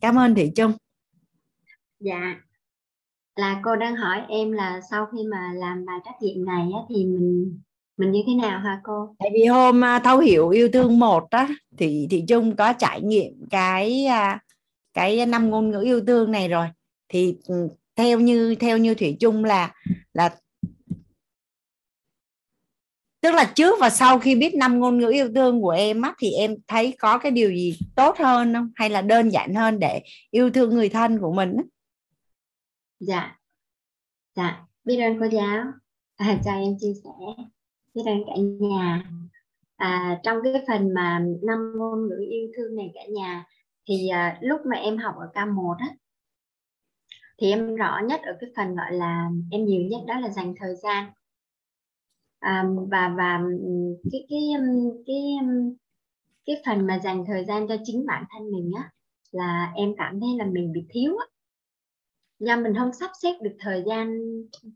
cảm 0.01 0.15
ơn 0.15 0.35
thị 0.35 0.51
trung. 0.55 0.71
Dạ. 1.99 2.35
Là 3.35 3.61
cô 3.63 3.75
đang 3.75 3.95
hỏi 3.95 4.21
em 4.29 4.51
là 4.51 4.81
sau 4.91 5.05
khi 5.05 5.23
mà 5.23 5.53
làm 5.55 5.85
bài 5.85 5.99
trắc 6.05 6.15
nghiệm 6.21 6.45
này 6.45 6.69
á, 6.73 6.79
thì 6.89 7.05
mình 7.05 7.59
mình 7.97 8.11
như 8.11 8.21
thế 8.27 8.33
nào 8.33 8.59
hả 8.59 8.79
cô? 8.83 9.15
Tại 9.19 9.29
vì 9.33 9.45
hôm 9.45 9.83
à, 9.83 9.99
thấu 9.99 10.19
hiểu 10.19 10.49
yêu 10.49 10.69
thương 10.73 10.99
một 10.99 11.29
á 11.29 11.47
thì 11.77 12.07
thị 12.09 12.23
trung 12.27 12.55
có 12.55 12.73
trải 12.73 13.01
nghiệm 13.01 13.45
cái 13.49 14.05
à, 14.05 14.39
cái 14.93 15.25
năm 15.25 15.49
ngôn 15.49 15.71
ngữ 15.71 15.81
yêu 15.81 16.01
thương 16.07 16.31
này 16.31 16.47
rồi. 16.47 16.67
Thì 17.09 17.37
ừ, 17.47 17.69
theo 17.95 18.19
như 18.19 18.55
theo 18.55 18.77
như 18.77 18.93
thủy 18.93 19.17
chung 19.19 19.43
là 19.43 19.73
là 20.13 20.35
tức 23.27 23.33
là 23.33 23.51
trước 23.55 23.77
và 23.79 23.89
sau 23.89 24.19
khi 24.19 24.35
biết 24.35 24.55
năm 24.55 24.79
ngôn 24.79 24.97
ngữ 24.97 25.09
yêu 25.11 25.29
thương 25.35 25.61
của 25.61 25.69
em 25.69 26.01
á 26.01 26.13
thì 26.19 26.31
em 26.31 26.55
thấy 26.67 26.95
có 26.99 27.17
cái 27.17 27.31
điều 27.31 27.49
gì 27.49 27.79
tốt 27.95 28.17
hơn 28.17 28.53
không? 28.53 28.71
Hay 28.75 28.89
là 28.89 29.01
đơn 29.01 29.29
giản 29.29 29.53
hơn 29.53 29.79
để 29.79 30.01
yêu 30.31 30.49
thương 30.51 30.69
người 30.69 30.89
thân 30.89 31.19
của 31.19 31.33
mình 31.33 31.55
á? 31.57 31.63
dạ. 32.99 33.37
Dạ. 34.35 34.65
Biết 34.83 35.01
ơn 35.01 35.19
cô 35.19 35.25
giáo. 35.31 35.65
À, 36.17 36.37
chào 36.45 36.59
em 36.59 36.75
chia 36.79 36.93
sẻ. 37.03 37.43
Biết 37.93 38.01
ơn 38.05 38.23
cả 38.27 38.33
nhà. 38.59 39.03
À, 39.77 40.19
trong 40.23 40.37
cái 40.43 40.53
phần 40.67 40.93
mà 40.93 41.19
năm 41.43 41.73
ngôn 41.77 42.07
ngữ 42.09 42.25
yêu 42.29 42.47
thương 42.57 42.75
này 42.75 42.91
cả 42.93 43.01
nhà 43.09 43.45
thì 43.87 44.07
à, 44.07 44.37
lúc 44.41 44.61
mà 44.65 44.77
em 44.77 44.97
học 44.97 45.15
ở 45.19 45.29
K1 45.33 45.75
á 45.79 45.87
thì 47.37 47.49
em 47.49 47.75
rõ 47.75 47.99
nhất 48.05 48.21
ở 48.23 48.37
cái 48.41 48.49
phần 48.55 48.75
gọi 48.75 48.93
là 48.93 49.29
em 49.51 49.65
nhiều 49.65 49.81
nhất 49.81 50.01
đó 50.07 50.19
là 50.19 50.29
dành 50.29 50.53
thời 50.59 50.75
gian 50.83 51.11
à, 52.39 52.65
và 52.91 53.13
và 53.17 53.41
cái 54.11 54.25
cái 54.29 54.39
cái 55.07 55.15
cái 56.45 56.55
phần 56.65 56.87
mà 56.87 56.99
dành 56.99 57.23
thời 57.27 57.45
gian 57.45 57.67
cho 57.67 57.75
chính 57.83 58.05
bản 58.05 58.23
thân 58.29 58.51
mình 58.51 58.71
á 58.77 58.89
là 59.31 59.71
em 59.75 59.93
cảm 59.97 60.19
thấy 60.19 60.29
là 60.37 60.45
mình 60.45 60.71
bị 60.73 60.81
thiếu 60.89 61.17
á. 61.17 61.25
Do 62.39 62.55
mình 62.57 62.73
không 62.77 62.93
sắp 62.93 63.11
xếp 63.21 63.33
được 63.41 63.55
thời 63.59 63.83
gian 63.87 64.19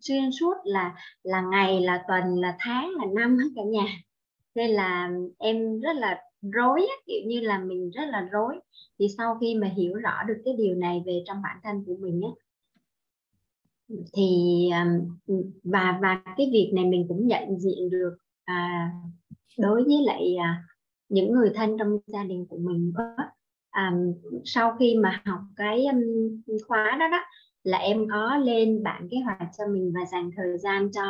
xuyên 0.02 0.32
suốt 0.40 0.54
là 0.64 0.96
là 1.24 1.42
ngày 1.42 1.82
là 1.82 2.04
tuần 2.08 2.40
là 2.40 2.56
tháng 2.60 2.90
là 2.90 3.06
năm 3.16 3.38
hết 3.38 3.50
cả 3.56 3.62
nhà. 3.64 3.86
Nên 4.56 4.70
là 4.72 5.12
em 5.38 5.80
rất 5.80 5.96
là 5.96 6.22
rối 6.42 6.80
á, 6.80 6.96
kiểu 7.06 7.22
như 7.28 7.40
là 7.40 7.60
mình 7.60 7.92
rất 7.92 8.06
là 8.10 8.22
rối. 8.32 8.60
Thì 9.00 9.08
sau 9.18 9.38
khi 9.42 9.56
mà 9.56 9.68
hiểu 9.68 9.94
rõ 9.96 10.24
được 10.28 10.42
cái 10.46 10.54
điều 10.58 10.76
này 10.76 11.04
về 11.06 11.24
trong 11.28 11.42
bản 11.44 11.58
thân 11.64 11.84
của 11.88 11.96
mình 12.00 12.22
á 12.22 12.41
thì 14.14 14.70
và 15.64 16.00
và 16.02 16.22
cái 16.38 16.50
việc 16.54 16.72
này 16.76 16.86
mình 16.86 17.06
cũng 17.08 17.28
nhận 17.28 17.60
diện 17.60 17.90
được 17.90 18.18
à, 18.46 18.90
đối 19.58 19.84
với 19.84 20.02
lại 20.06 20.36
à, 20.36 20.64
những 21.10 21.34
người 21.34 21.52
thân 21.56 21.78
trong 21.80 21.98
gia 22.08 22.24
đình 22.24 22.46
của 22.50 22.58
mình 22.58 22.94
có 22.98 23.16
à, 23.70 23.94
sau 24.46 24.76
khi 24.80 24.96
mà 24.96 25.22
học 25.26 25.40
cái 25.56 25.86
um, 25.86 26.02
khóa 26.68 26.98
đó 27.00 27.08
đó 27.08 27.20
là 27.64 27.78
em 27.78 28.08
có 28.12 28.38
lên 28.38 28.84
bản 28.84 29.08
kế 29.12 29.18
hoạch 29.18 29.50
cho 29.58 29.68
mình 29.68 29.94
và 29.96 30.06
dành 30.06 30.30
thời 30.38 30.58
gian 30.58 30.92
cho 30.92 31.04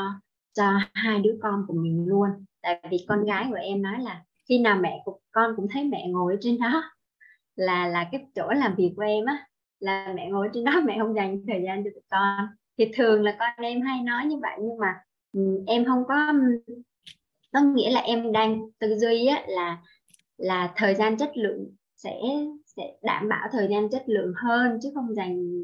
cho 0.53 0.71
hai 0.93 1.19
đứa 1.19 1.37
con 1.41 1.65
của 1.67 1.73
mình 1.73 2.05
luôn. 2.07 2.29
Tại 2.61 2.81
vì 2.91 3.05
con 3.07 3.25
gái 3.25 3.45
của 3.49 3.57
em 3.61 3.81
nói 3.81 3.99
là 3.99 4.23
khi 4.49 4.59
nào 4.59 4.79
mẹ 4.81 5.01
của 5.05 5.19
con 5.31 5.53
cũng 5.55 5.67
thấy 5.71 5.83
mẹ 5.83 6.07
ngồi 6.07 6.37
trên 6.41 6.57
đó 6.59 6.83
là 7.55 7.87
là 7.87 8.09
cái 8.11 8.25
chỗ 8.35 8.49
làm 8.49 8.75
việc 8.75 8.93
của 8.95 9.01
em 9.01 9.25
á 9.25 9.47
là 9.79 10.13
mẹ 10.15 10.29
ngồi 10.29 10.49
trên 10.53 10.63
đó 10.63 10.81
mẹ 10.85 10.97
không 10.99 11.15
dành 11.15 11.43
thời 11.47 11.61
gian 11.65 11.83
cho 11.83 11.89
tụi 11.93 12.03
con 12.09 12.47
thì 12.77 12.91
thường 12.93 13.21
là 13.23 13.35
con 13.39 13.65
em 13.65 13.81
hay 13.81 14.01
nói 14.03 14.25
như 14.25 14.37
vậy 14.41 14.57
nhưng 14.61 14.77
mà 14.77 14.95
ừ, 15.33 15.63
em 15.67 15.85
không 15.85 16.03
có 16.07 16.33
ừ, 16.67 16.73
có 17.53 17.61
nghĩa 17.61 17.91
là 17.91 18.01
em 18.01 18.31
đang 18.31 18.61
tư 18.79 18.95
duy 18.97 19.25
á, 19.25 19.43
là 19.47 19.77
là 20.37 20.73
thời 20.75 20.95
gian 20.95 21.17
chất 21.17 21.31
lượng 21.37 21.75
sẽ 21.95 22.19
sẽ 22.65 22.83
đảm 23.03 23.29
bảo 23.29 23.47
thời 23.51 23.67
gian 23.67 23.89
chất 23.89 24.03
lượng 24.07 24.33
hơn 24.35 24.79
chứ 24.81 24.89
không 24.95 25.15
dành 25.15 25.63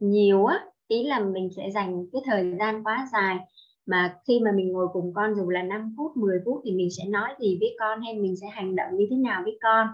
nhiều 0.00 0.44
á. 0.44 0.64
Ý 0.88 1.04
là 1.04 1.20
mình 1.20 1.48
sẽ 1.56 1.70
dành 1.70 2.06
cái 2.12 2.22
thời 2.24 2.54
gian 2.58 2.84
quá 2.84 3.08
dài 3.12 3.38
mà 3.86 4.18
khi 4.28 4.40
mà 4.40 4.52
mình 4.52 4.72
ngồi 4.72 4.88
cùng 4.92 5.12
con 5.14 5.34
dù 5.34 5.50
là 5.50 5.62
5 5.62 5.94
phút 5.96 6.16
10 6.16 6.38
phút 6.44 6.60
thì 6.64 6.72
mình 6.72 6.88
sẽ 6.98 7.04
nói 7.08 7.30
gì 7.40 7.56
với 7.60 7.76
con 7.80 8.00
hay 8.00 8.14
mình 8.14 8.36
sẽ 8.36 8.46
hành 8.52 8.76
động 8.76 8.96
như 8.96 9.06
thế 9.10 9.16
nào 9.16 9.42
với 9.44 9.58
con. 9.62 9.86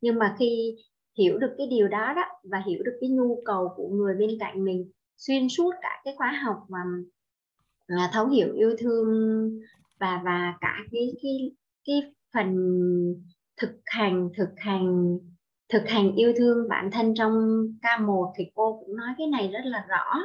Nhưng 0.00 0.18
mà 0.18 0.36
khi 0.38 0.76
hiểu 1.18 1.38
được 1.38 1.54
cái 1.58 1.66
điều 1.66 1.88
đó 1.88 2.12
đó 2.16 2.22
và 2.44 2.62
hiểu 2.66 2.82
được 2.84 2.98
cái 3.00 3.10
nhu 3.10 3.42
cầu 3.44 3.68
của 3.76 3.88
người 3.88 4.14
bên 4.14 4.30
cạnh 4.40 4.64
mình 4.64 4.90
xuyên 5.16 5.48
suốt 5.48 5.70
cả 5.82 6.00
cái 6.04 6.14
khóa 6.16 6.40
học 6.44 6.56
mà 6.68 6.78
là 7.86 8.10
thấu 8.12 8.28
hiểu 8.28 8.52
yêu 8.54 8.76
thương 8.78 9.08
và 10.00 10.22
và 10.24 10.54
cả 10.60 10.76
cái 10.92 11.12
cái 11.22 11.50
cái 11.86 12.12
phần 12.34 12.56
thực 13.56 13.80
hành 13.84 14.28
thực 14.36 14.50
hành 14.56 15.18
thực 15.72 15.88
hành 15.88 16.14
yêu 16.14 16.32
thương 16.36 16.68
bản 16.68 16.90
thân 16.92 17.14
trong 17.14 17.32
K1 17.82 18.32
thì 18.36 18.44
cô 18.54 18.82
cũng 18.86 18.96
nói 18.96 19.08
cái 19.18 19.26
này 19.26 19.48
rất 19.48 19.60
là 19.64 19.86
rõ, 19.88 20.20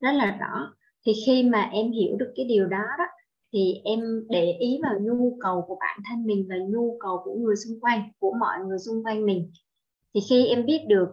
rất 0.00 0.12
là 0.12 0.36
rõ. 0.40 0.74
Thì 1.06 1.12
khi 1.26 1.42
mà 1.42 1.62
em 1.72 1.92
hiểu 1.92 2.16
được 2.16 2.32
cái 2.36 2.46
điều 2.46 2.66
đó 2.66 2.82
đó, 2.98 3.04
thì 3.52 3.74
em 3.84 4.00
để 4.28 4.52
ý 4.60 4.80
vào 4.82 4.94
nhu 5.00 5.38
cầu 5.40 5.64
của 5.68 5.76
bản 5.80 6.00
thân 6.08 6.26
mình 6.26 6.46
và 6.48 6.56
nhu 6.68 6.98
cầu 7.00 7.20
của 7.24 7.34
người 7.34 7.54
xung 7.56 7.80
quanh, 7.80 8.02
của 8.18 8.34
mọi 8.40 8.58
người 8.66 8.78
xung 8.78 9.04
quanh 9.04 9.26
mình. 9.26 9.50
Thì 10.14 10.20
khi 10.30 10.46
em 10.46 10.66
biết 10.66 10.80
được 10.88 11.08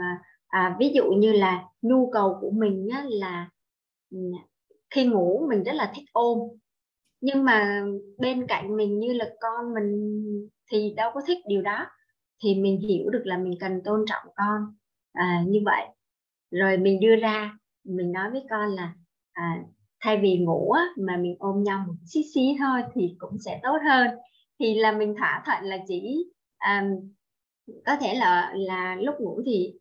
à, 0.00 0.22
à, 0.52 0.76
ví 0.80 0.92
dụ 0.94 1.04
như 1.12 1.32
là 1.32 1.64
nhu 1.82 2.10
cầu 2.12 2.38
của 2.40 2.50
mình 2.50 2.88
á, 2.92 3.04
là 3.08 3.48
ừ, 4.10 4.18
khi 4.90 5.06
ngủ 5.06 5.46
mình 5.50 5.62
rất 5.64 5.72
là 5.74 5.92
thích 5.96 6.04
ôm. 6.12 6.38
Nhưng 7.20 7.44
mà 7.44 7.84
bên 8.18 8.46
cạnh 8.48 8.76
mình 8.76 8.98
như 8.98 9.12
là 9.12 9.30
con 9.40 9.74
mình 9.74 10.18
thì 10.72 10.94
đâu 10.96 11.10
có 11.14 11.20
thích 11.26 11.38
điều 11.48 11.62
đó. 11.62 11.86
Thì 12.44 12.54
mình 12.54 12.80
hiểu 12.80 13.10
được 13.10 13.22
là 13.24 13.38
mình 13.38 13.54
cần 13.60 13.80
tôn 13.84 14.04
trọng 14.08 14.22
con. 14.36 14.62
À, 15.12 15.44
như 15.48 15.60
vậy. 15.64 15.86
Rồi 16.50 16.78
mình 16.78 17.00
đưa 17.00 17.16
ra 17.16 17.58
mình 17.84 18.12
nói 18.12 18.30
với 18.30 18.42
con 18.50 18.70
là 18.70 18.94
à, 19.32 19.64
thay 20.00 20.18
vì 20.22 20.38
ngủ 20.38 20.70
á, 20.70 20.82
mà 20.98 21.16
mình 21.16 21.36
ôm 21.38 21.62
nhau 21.62 21.84
một 21.86 21.94
xí 22.06 22.20
xí 22.34 22.56
thôi 22.58 22.82
thì 22.94 23.16
cũng 23.18 23.38
sẽ 23.44 23.60
tốt 23.62 23.78
hơn. 23.84 24.08
Thì 24.60 24.74
là 24.74 24.92
mình 24.92 25.14
thỏa 25.18 25.42
thuận 25.46 25.64
là 25.64 25.78
chỉ 25.88 26.26
à, 26.58 26.90
có 27.86 27.96
thể 28.00 28.14
là 28.14 28.52
là 28.56 28.96
lúc 29.00 29.14
ngủ 29.20 29.42
thì 29.46 29.74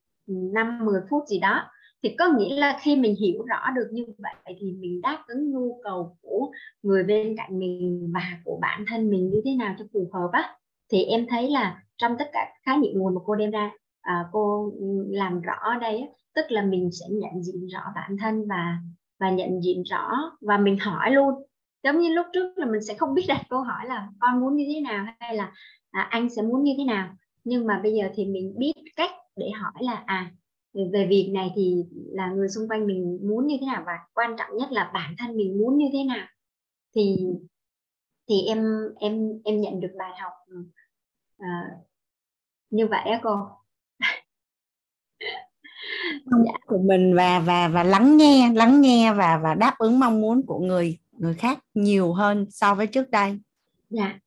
5 0.54 0.86
10 0.86 1.02
phút 1.10 1.24
gì 1.28 1.40
đó 1.40 1.64
thì 2.04 2.16
có 2.20 2.28
nghĩa 2.38 2.56
là 2.56 2.80
khi 2.82 2.96
mình 2.96 3.16
hiểu 3.16 3.44
rõ 3.46 3.72
được 3.76 3.88
như 3.92 4.06
vậy 4.18 4.56
thì 4.60 4.72
mình 4.72 5.02
đáp 5.02 5.24
ứng 5.28 5.52
nhu 5.52 5.80
cầu 5.84 6.18
của 6.22 6.52
người 6.84 7.04
bên 7.04 7.36
cạnh 7.38 7.60
mình 7.60 8.12
và 8.14 8.40
của 8.46 8.60
bản 8.62 8.86
thân 8.88 9.10
mình 9.10 9.30
như 9.30 9.42
thế 9.46 9.56
nào 9.56 9.76
cho 9.80 9.86
phù 9.94 10.10
hợp 10.14 10.30
á. 10.32 10.56
Thì 10.92 11.04
em 11.04 11.26
thấy 11.30 11.50
là 11.50 11.84
trong 11.98 12.16
tất 12.20 12.30
cả 12.34 12.48
khái 12.66 12.78
niệm 12.78 12.92
nguồn 12.96 13.16
mà 13.16 13.22
cô 13.26 13.36
đem 13.36 13.52
ra 13.52 13.72
à, 14.02 14.26
cô 14.32 14.74
làm 15.10 15.42
rõ 15.42 15.54
ở 15.62 15.76
đây 15.82 15.98
á, 15.98 16.08
tức 16.36 16.46
là 16.50 16.62
mình 16.66 16.90
sẽ 16.92 17.06
nhận 17.10 17.44
diện 17.44 17.68
rõ 17.68 17.82
bản 17.96 18.18
thân 18.22 18.48
và 18.48 18.78
và 19.20 19.30
nhận 19.30 19.62
diện 19.64 19.84
rõ 19.84 20.12
và 20.42 20.58
mình 20.58 20.78
hỏi 20.80 21.12
luôn. 21.12 21.34
Giống 21.84 22.00
như 22.00 22.14
lúc 22.14 22.26
trước 22.34 22.58
là 22.58 22.66
mình 22.66 22.82
sẽ 22.88 22.94
không 22.94 23.14
biết 23.14 23.26
đặt 23.28 23.42
câu 23.50 23.62
hỏi 23.62 23.86
là 23.88 24.08
con 24.20 24.42
muốn 24.42 24.56
như 24.56 24.66
thế 24.74 24.82
nào? 24.82 25.06
hay 25.20 25.36
là 25.36 25.52
à, 25.92 26.08
anh 26.10 26.30
sẽ 26.30 26.42
muốn 26.42 26.64
như 26.64 26.74
thế 26.78 26.84
nào? 26.84 27.10
Nhưng 27.44 27.68
mà 27.68 27.80
bây 27.84 27.94
giờ 27.94 28.10
thì 28.16 28.26
mình 28.26 28.54
biết 28.58 28.74
cách 28.96 29.12
để 29.36 29.50
hỏi 29.50 29.74
là 29.80 30.04
à 30.06 30.32
về 30.74 31.08
việc 31.10 31.32
này 31.34 31.52
thì 31.56 31.86
là 31.94 32.28
người 32.28 32.50
xung 32.50 32.68
quanh 32.68 32.88
mình 32.88 33.20
muốn 33.22 33.48
như 33.48 33.58
thế 33.62 33.66
nào 33.66 33.84
và 33.86 33.94
quan 34.14 34.36
trọng 34.38 34.58
nhất 34.58 34.72
là 34.72 34.92
bản 34.94 35.16
thân 35.18 35.38
mình 35.38 35.58
muốn 35.58 35.78
như 35.78 35.86
thế 35.94 36.04
nào? 36.04 36.28
Thì 36.96 37.18
thì 38.30 38.36
em 38.48 38.66
em 39.00 39.42
em 39.44 39.62
nhận 39.62 39.80
được 39.80 39.92
bài 40.00 40.12
học 40.22 40.34
uh, 41.38 41.86
như 42.70 42.88
vậy 42.88 43.10
á 43.12 43.20
cô. 43.24 43.36
Dạ. 46.46 46.54
của 46.68 46.78
mình 46.78 47.16
và 47.16 47.40
và 47.40 47.68
và 47.68 47.84
lắng 47.84 48.18
nghe 48.18 48.52
lắng 48.54 48.82
nghe 48.82 49.14
và 49.14 49.40
và 49.44 49.54
đáp 49.54 49.76
ứng 49.78 50.00
mong 50.00 50.22
muốn 50.22 50.46
của 50.46 50.60
người 50.60 51.00
người 51.12 51.34
khác 51.34 51.60
nhiều 51.74 52.14
hơn 52.14 52.46
so 52.50 52.76
với 52.76 52.88
trước 52.88 53.10
đây. 53.12 53.40
Dạ 53.90 54.20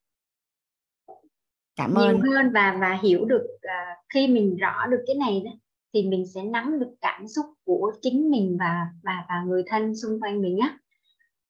cảm 1.77 1.95
nhiều 1.95 2.07
ơn. 2.07 2.21
hơn 2.21 2.51
và 2.55 2.77
và 2.81 2.99
hiểu 3.03 3.25
được 3.25 3.47
uh, 3.55 3.99
khi 4.15 4.29
mình 4.29 4.57
rõ 4.57 4.87
được 4.87 5.05
cái 5.07 5.17
này 5.17 5.43
đó 5.45 5.51
thì 5.95 6.09
mình 6.09 6.27
sẽ 6.35 6.43
nắm 6.43 6.79
được 6.81 6.95
cảm 7.01 7.29
xúc 7.29 7.47
của 7.65 7.93
chính 8.03 8.31
mình 8.31 8.57
và 8.61 8.87
và 9.03 9.25
và 9.29 9.43
người 9.47 9.63
thân 9.67 9.97
xung 9.97 10.21
quanh 10.21 10.43
mình 10.43 10.59
á. 10.59 10.79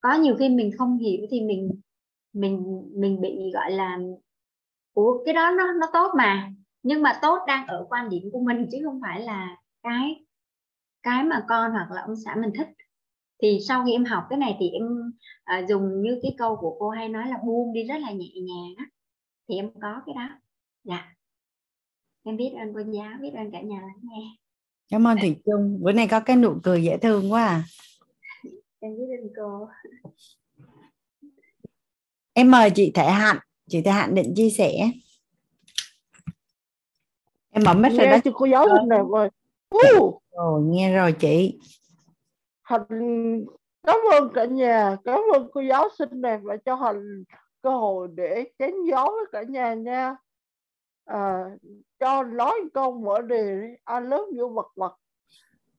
Có 0.01 0.15
nhiều 0.15 0.37
khi 0.39 0.49
mình 0.49 0.71
không 0.79 0.99
hiểu 0.99 1.27
thì 1.31 1.41
mình 1.41 1.71
mình 2.33 2.83
mình 2.95 3.21
bị 3.21 3.51
gọi 3.55 3.71
là 3.71 3.99
ủa 4.95 5.25
cái 5.25 5.35
đó 5.35 5.51
nó 5.51 5.73
nó 5.73 5.87
tốt 5.93 6.13
mà 6.17 6.51
nhưng 6.83 7.03
mà 7.03 7.19
tốt 7.23 7.39
đang 7.47 7.67
ở 7.67 7.87
quan 7.91 8.09
điểm 8.09 8.23
của 8.33 8.41
mình 8.41 8.67
chứ 8.73 8.79
không 8.85 9.01
phải 9.03 9.21
là 9.21 9.57
cái 9.83 10.25
cái 11.03 11.25
mà 11.25 11.45
con 11.49 11.71
hoặc 11.71 11.91
là 11.91 12.03
ông 12.03 12.17
xã 12.25 12.35
mình 12.35 12.51
thích. 12.59 12.69
Thì 13.43 13.59
sau 13.69 13.85
khi 13.85 13.93
em 13.93 14.05
học 14.05 14.25
cái 14.31 14.39
này 14.39 14.57
thì 14.61 14.69
em 14.69 15.13
uh, 15.59 15.69
dùng 15.69 16.03
như 16.03 16.19
cái 16.23 16.35
câu 16.39 16.57
của 16.57 16.77
cô 16.79 16.89
hay 16.89 17.09
nói 17.09 17.29
là 17.29 17.39
buông 17.47 17.73
đi 17.73 17.85
rất 17.85 17.97
là 18.01 18.11
nhẹ 18.11 18.29
nhàng 18.35 18.75
á 18.77 18.85
thì 19.49 19.57
em 19.57 19.71
có 19.83 20.03
cái 20.07 20.15
đó. 20.15 20.29
Dạ. 20.85 21.15
Em 22.23 22.37
biết 22.37 22.53
ơn 22.61 22.75
cô 22.75 22.81
giáo 22.93 23.13
biết 23.21 23.31
ơn 23.37 23.51
cả 23.53 23.61
nhà 23.61 23.81
lắng 23.81 23.99
nghe. 24.03 24.37
Cảm 24.89 25.07
ơn 25.07 25.19
thủy 25.21 25.37
chung 25.45 25.79
bữa 25.83 25.93
nay 25.93 26.09
có 26.11 26.21
cái 26.21 26.37
nụ 26.37 26.55
cười 26.63 26.83
dễ 26.83 26.97
thương 26.97 27.33
quá 27.33 27.47
à. 27.47 27.65
Em 28.81 28.97
biết 28.97 29.05
ơn 29.21 29.31
cô. 29.37 29.69
Em 32.33 32.51
mời 32.51 32.71
chị 32.71 32.93
Thể 32.95 33.11
Hạnh. 33.11 33.39
Chị 33.69 33.83
Thể 33.83 33.91
Hạnh 33.91 34.15
định 34.15 34.33
chia 34.37 34.51
sẻ. 34.51 34.91
Em 37.51 37.65
mở 37.65 37.75
mic 37.75 37.93
rồi 37.93 38.07
đó. 38.07 38.17
chị 38.25 38.31
cô 38.35 38.47
giáo 38.47 38.67
xinh 38.69 38.89
đẹp 38.89 39.03
rồi 39.13 39.29
uh. 39.99 40.23
rồi 40.33 40.63
nghe 40.63 40.95
rồi 40.95 41.13
chị. 41.13 41.59
Hạnh 42.63 43.45
cảm 43.83 43.97
ơn 44.13 44.33
cả 44.35 44.45
nhà. 44.45 44.97
Cảm 45.05 45.21
ơn 45.35 45.49
cô 45.53 45.61
giáo 45.61 45.89
xinh 45.99 46.23
đẹp 46.23 46.41
và 46.43 46.57
cho 46.57 46.75
Hạnh 46.75 47.25
cơ 47.65 47.71
hội 47.71 48.09
để 48.15 48.45
tránh 48.59 48.85
gió 48.85 49.05
với 49.05 49.25
cả 49.33 49.43
nhà 49.43 49.75
nha. 49.75 50.17
À, 51.05 51.45
cho 51.99 52.23
nói 52.23 52.61
câu 52.75 52.93
mở 52.93 53.23
đề 53.23 53.77
I 53.91 54.01
love 54.01 54.39
you 54.39 54.49
vật 54.49 54.73
vật 54.77 54.97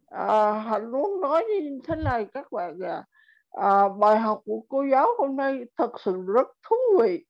à, 0.06 0.52
hạnh 0.52 0.92
muốn 0.92 1.22
nói 1.22 1.46
như 1.50 1.80
thế 1.88 1.96
này 1.96 2.28
các 2.34 2.52
bạn 2.52 2.80
à, 2.80 3.04
à, 3.52 3.90
bài 3.90 4.20
học 4.20 4.42
của 4.46 4.62
cô 4.70 4.84
giáo 4.92 5.08
hôm 5.18 5.36
nay 5.36 5.64
thật 5.78 5.92
sự 6.00 6.22
rất 6.28 6.48
thú 6.70 6.76
vị. 7.00 7.26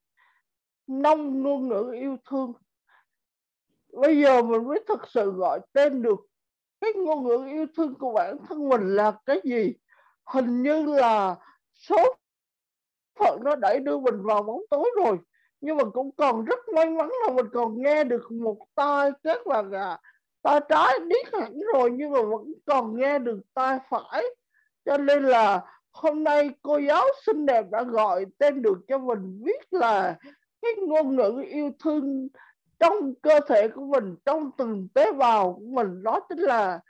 Nông 0.86 1.42
ngôn 1.42 1.68
ngữ 1.68 1.92
yêu 2.00 2.16
thương. 2.30 2.52
Bây 3.92 4.20
giờ 4.20 4.42
mình 4.42 4.64
mới 4.68 4.84
thật 4.88 5.08
sự 5.08 5.30
gọi 5.32 5.60
tên 5.72 6.02
được 6.02 6.20
cái 6.80 6.92
ngôn 6.92 7.24
ngữ 7.24 7.46
yêu 7.46 7.66
thương 7.76 7.94
của 7.94 8.12
bản 8.12 8.36
thân 8.48 8.68
mình 8.68 8.96
là 8.96 9.12
cái 9.26 9.40
gì? 9.44 9.74
Hình 10.24 10.62
như 10.62 10.84
là 10.84 11.36
số 11.74 12.16
phận 13.18 13.44
nó 13.44 13.54
đẩy 13.54 13.80
đưa 13.80 13.98
mình 13.98 14.22
vào 14.22 14.42
bóng 14.42 14.60
tối 14.70 14.90
rồi. 14.96 15.18
Nhưng 15.60 15.76
mà 15.76 15.84
cũng 15.84 16.10
còn 16.16 16.44
rất 16.44 16.68
may 16.74 16.90
mắn 16.90 17.10
là 17.26 17.32
mình 17.32 17.46
còn 17.52 17.82
nghe 17.82 18.04
được 18.04 18.32
một 18.32 18.58
tai 18.74 19.10
chắc 19.24 19.46
là 19.46 19.62
gà 19.62 19.96
tai 20.42 20.60
trái 20.68 20.98
điếc 21.06 21.34
hẳn 21.40 21.60
rồi 21.74 21.90
nhưng 21.90 22.12
mà 22.12 22.22
vẫn 22.22 22.52
còn 22.66 22.96
nghe 22.96 23.18
được 23.18 23.40
tai 23.54 23.78
phải. 23.90 24.24
Cho 24.84 24.98
nên 24.98 25.24
là 25.24 25.62
hôm 25.92 26.24
nay 26.24 26.50
cô 26.62 26.78
giáo 26.78 27.04
xinh 27.26 27.46
đẹp 27.46 27.64
đã 27.70 27.82
gọi 27.82 28.26
tên 28.38 28.62
được 28.62 28.78
cho 28.88 28.98
mình 28.98 29.40
viết 29.44 29.72
là 29.72 30.16
cái 30.62 30.72
ngôn 30.86 31.16
ngữ 31.16 31.42
yêu 31.46 31.70
thương 31.84 32.28
trong 32.78 33.14
cơ 33.22 33.40
thể 33.48 33.68
của 33.68 33.84
mình 33.84 34.16
trong 34.24 34.50
từng 34.58 34.88
tế 34.94 35.12
bào 35.12 35.52
của 35.52 35.66
mình. 35.66 36.02
Đó 36.02 36.20
chính 36.28 36.38
là 36.38 36.80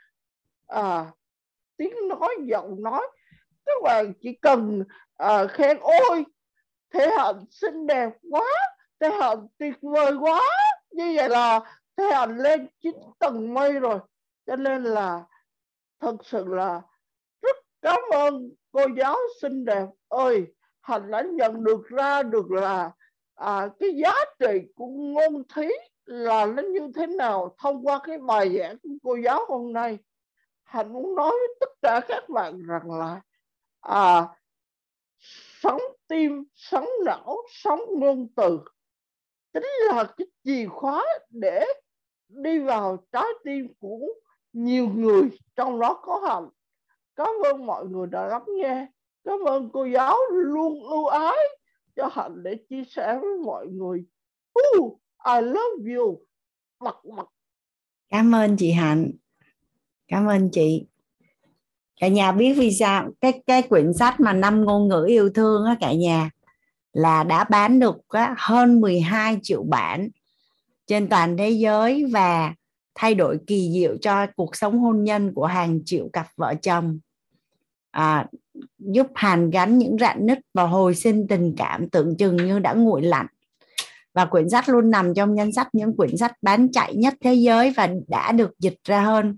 à, 0.67 1.05
tiếng 1.77 1.93
nói 2.07 2.35
giọng 2.45 2.83
nói. 2.83 3.07
Các 3.65 3.83
bạn 3.83 4.13
chỉ 4.21 4.33
cần 4.41 4.83
à, 5.17 5.47
khen 5.47 5.77
ôi 5.79 6.25
thế 6.93 7.11
hạnh 7.17 7.45
xinh 7.51 7.87
đẹp 7.87 8.09
quá 8.31 8.45
thế 8.99 9.09
hạnh 9.09 9.47
tuyệt 9.57 9.75
vời 9.81 10.13
quá. 10.19 10.41
Như 10.91 11.13
vậy 11.15 11.29
là 11.29 11.77
thế 11.97 12.03
hạnh 12.13 12.37
lên 12.37 12.67
chín 12.79 12.95
tầng 13.19 13.53
mây 13.53 13.73
rồi. 13.73 13.99
Cho 14.45 14.55
nên 14.55 14.83
là 14.83 15.23
thật 15.99 16.15
sự 16.23 16.45
là 16.47 16.81
rất 17.41 17.55
cảm 17.81 17.99
ơn 18.11 18.51
cô 18.71 18.81
giáo 18.97 19.17
xinh 19.41 19.65
đẹp. 19.65 19.85
Ơi 20.07 20.45
hạnh 20.81 21.11
đã 21.11 21.21
nhận 21.21 21.63
được 21.63 21.87
ra 21.89 22.23
được 22.23 22.51
là 22.51 22.91
à, 23.35 23.69
cái 23.79 23.89
giá 24.03 24.13
trị 24.39 24.71
của 24.75 24.87
ngôn 24.87 25.43
thí 25.55 25.67
là 26.05 26.45
nó 26.45 26.63
như 26.63 26.91
thế 26.95 27.07
nào 27.07 27.55
thông 27.57 27.87
qua 27.87 27.99
cái 28.03 28.17
bài 28.17 28.57
giảng 28.59 28.77
của 28.77 28.89
cô 29.03 29.15
giáo 29.15 29.45
hôm 29.47 29.73
nay. 29.73 29.97
Hạnh 30.63 30.93
muốn 30.93 31.15
nói 31.15 31.31
với 31.31 31.57
tất 31.59 31.69
cả 31.81 32.01
các 32.07 32.29
bạn 32.29 32.61
rằng 32.67 32.91
là 32.91 33.21
à, 33.81 34.27
sống 35.61 35.81
tim 36.07 36.43
sống 36.55 36.87
não 37.05 37.37
sống 37.49 37.79
ngôn 37.99 38.27
từ. 38.35 38.59
Chính 39.53 39.63
là 39.87 40.13
cái 40.17 40.27
chìa 40.43 40.67
khóa 40.67 41.05
để 41.29 41.65
đi 42.27 42.59
vào 42.59 42.97
trái 43.11 43.25
tim 43.43 43.73
của 43.79 43.99
nhiều 44.53 44.87
người 44.87 45.29
trong 45.55 45.79
đó 45.79 45.99
có 46.03 46.19
hạnh. 46.27 46.49
Cảm 47.15 47.29
ơn 47.43 47.65
mọi 47.65 47.85
người 47.85 48.07
đã 48.07 48.27
lắng 48.27 48.45
nghe. 48.47 48.87
Cảm 49.23 49.39
ơn 49.45 49.69
cô 49.73 49.85
giáo 49.85 50.17
luôn 50.29 50.83
ưu 50.83 51.05
ái 51.05 51.37
cho 51.95 52.09
hạnh 52.11 52.43
để 52.43 52.55
chia 52.69 52.83
sẻ 52.87 53.19
với 53.21 53.37
mọi 53.45 53.67
người. 53.67 54.05
Ooh, 54.53 54.99
I 55.25 55.41
love 55.41 55.95
you. 55.95 56.25
Mặt 56.79 56.95
mặt. 57.15 57.27
Cảm 58.09 58.35
ơn 58.35 58.57
chị 58.57 58.71
hạnh. 58.71 59.11
Cảm 60.07 60.27
ơn 60.27 60.49
chị 60.51 60.87
cả 62.01 62.07
nhà 62.07 62.31
biết 62.31 62.53
vì 62.53 62.71
sao? 62.71 63.09
Cái 63.21 63.41
cái 63.47 63.61
quyển 63.61 63.93
sách 63.93 64.19
mà 64.19 64.33
năm 64.33 64.65
ngôn 64.65 64.87
ngữ 64.87 65.05
yêu 65.07 65.29
thương 65.29 65.65
á 65.65 65.75
cả 65.79 65.93
nhà 65.93 66.29
là 66.93 67.23
đã 67.23 67.43
bán 67.43 67.79
được 67.79 67.97
á, 68.09 68.35
hơn 68.37 68.81
12 68.81 69.39
triệu 69.43 69.63
bản 69.63 70.09
trên 70.87 71.09
toàn 71.09 71.37
thế 71.37 71.49
giới 71.49 72.05
và 72.05 72.53
thay 72.95 73.15
đổi 73.15 73.39
kỳ 73.47 73.71
diệu 73.73 73.97
cho 74.01 74.25
cuộc 74.35 74.55
sống 74.55 74.79
hôn 74.79 75.03
nhân 75.03 75.33
của 75.33 75.45
hàng 75.45 75.79
triệu 75.85 76.09
cặp 76.13 76.27
vợ 76.35 76.53
chồng. 76.61 76.99
À, 77.91 78.27
giúp 78.79 79.07
hàn 79.15 79.49
gắn 79.49 79.77
những 79.77 79.97
rạn 79.97 80.25
nứt 80.25 80.39
và 80.53 80.63
hồi 80.63 80.95
sinh 80.95 81.27
tình 81.27 81.55
cảm 81.57 81.89
tưởng 81.89 82.17
chừng 82.17 82.35
như 82.35 82.59
đã 82.59 82.73
nguội 82.73 83.01
lạnh. 83.01 83.27
Và 84.13 84.25
quyển 84.25 84.49
sách 84.49 84.69
luôn 84.69 84.91
nằm 84.91 85.13
trong 85.13 85.37
danh 85.37 85.53
sách 85.53 85.67
những 85.73 85.97
quyển 85.97 86.17
sách 86.17 86.31
bán 86.41 86.71
chạy 86.71 86.95
nhất 86.95 87.13
thế 87.21 87.33
giới 87.33 87.73
và 87.77 87.89
đã 88.07 88.31
được 88.31 88.59
dịch 88.59 88.77
ra 88.83 89.01
hơn 89.01 89.37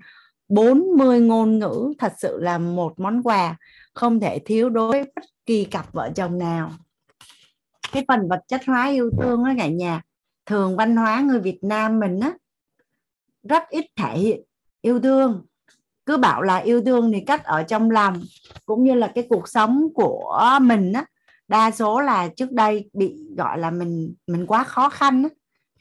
40 0.50 1.20
ngôn 1.20 1.60
ngữ 1.60 1.94
thật 2.00 2.14
sự 2.18 2.38
là 2.42 2.58
một 2.58 3.00
món 3.00 3.24
quà 3.24 3.58
không 3.94 4.20
thể 4.20 4.40
thiếu 4.40 4.70
đối 4.70 4.92
với 4.92 5.04
bất 5.16 5.24
kỳ 5.46 5.66
cặp 5.66 5.94
vợ 5.94 6.10
chồng 6.16 6.38
nào. 6.38 6.72
Cái 7.92 8.06
phần 8.08 8.30
vật 8.30 8.40
chất 8.48 8.62
hóa 8.68 8.90
yêu 8.90 9.12
thương 9.22 9.46
đó 9.46 9.52
cả 9.58 9.68
nhà, 9.68 10.02
thường 10.46 10.78
văn 10.78 10.96
hóa 10.96 11.22
người 11.22 11.40
Việt 11.40 11.60
Nam 11.62 12.00
mình 12.00 12.20
á, 12.20 12.34
rất 13.44 13.64
ít 13.70 13.86
thể 13.96 14.18
hiện 14.18 14.42
yêu 14.82 15.00
thương. 15.00 15.46
Cứ 16.06 16.18
bảo 16.18 16.42
là 16.42 16.58
yêu 16.58 16.82
thương 16.82 17.12
thì 17.12 17.24
cách 17.28 17.44
ở 17.44 17.64
trong 17.64 17.92
lòng, 17.92 18.24
cũng 18.66 18.84
như 18.84 18.94
là 18.94 19.12
cái 19.16 19.28
cuộc 19.30 19.48
sống 19.48 19.88
của 19.94 20.60
mình 20.62 20.94
á, 20.94 21.06
đa 21.48 21.72
số 21.72 22.02
là 22.02 22.28
trước 22.28 22.52
đây 22.52 22.90
bị 22.94 23.16
gọi 23.38 23.60
là 23.60 23.72
mình 23.72 24.14
mình 24.28 24.48
quá 24.48 24.64
khó 24.64 24.90
khăn 24.90 25.24
á. 25.24 25.30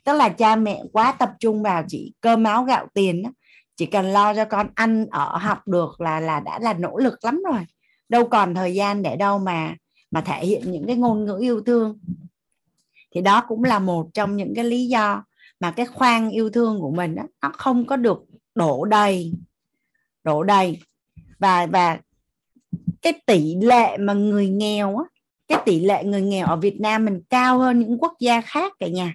Tức 0.04 0.12
là 0.12 0.28
cha 0.28 0.56
mẹ 0.56 0.82
quá 0.92 1.12
tập 1.12 1.32
trung 1.40 1.62
vào 1.62 1.84
chỉ 1.88 2.12
cơm 2.20 2.44
áo 2.44 2.64
gạo 2.64 2.86
tiền 2.94 3.22
á 3.22 3.30
chỉ 3.78 3.86
cần 3.86 4.06
lo 4.06 4.34
cho 4.34 4.44
con 4.44 4.68
ăn 4.74 5.06
ở 5.10 5.36
học 5.36 5.68
được 5.68 6.00
là 6.00 6.20
là 6.20 6.40
đã 6.40 6.58
là 6.58 6.72
nỗ 6.72 6.96
lực 6.96 7.24
lắm 7.24 7.42
rồi. 7.52 7.60
Đâu 8.08 8.28
còn 8.28 8.54
thời 8.54 8.74
gian 8.74 9.02
để 9.02 9.16
đâu 9.16 9.38
mà 9.38 9.74
mà 10.10 10.20
thể 10.20 10.46
hiện 10.46 10.72
những 10.72 10.86
cái 10.86 10.96
ngôn 10.96 11.24
ngữ 11.24 11.38
yêu 11.40 11.62
thương. 11.66 11.98
Thì 13.10 13.20
đó 13.20 13.44
cũng 13.48 13.64
là 13.64 13.78
một 13.78 14.08
trong 14.14 14.36
những 14.36 14.54
cái 14.54 14.64
lý 14.64 14.86
do 14.86 15.24
mà 15.60 15.70
cái 15.70 15.86
khoang 15.86 16.30
yêu 16.30 16.50
thương 16.50 16.80
của 16.80 16.90
mình 16.90 17.14
đó, 17.14 17.22
nó 17.42 17.50
không 17.54 17.86
có 17.86 17.96
được 17.96 18.24
đổ 18.54 18.84
đầy 18.84 19.32
đổ 20.24 20.42
đầy. 20.42 20.80
Và 21.38 21.66
và 21.66 21.98
cái 23.02 23.12
tỷ 23.26 23.54
lệ 23.54 23.96
mà 23.96 24.12
người 24.12 24.48
nghèo 24.48 24.96
á 24.96 25.04
cái 25.48 25.58
tỷ 25.64 25.80
lệ 25.80 26.04
người 26.04 26.22
nghèo 26.22 26.46
ở 26.46 26.56
Việt 26.56 26.80
Nam 26.80 27.04
mình 27.04 27.22
cao 27.30 27.58
hơn 27.58 27.78
những 27.78 27.98
quốc 27.98 28.12
gia 28.20 28.40
khác 28.40 28.72
cả 28.78 28.88
nhà. 28.88 29.14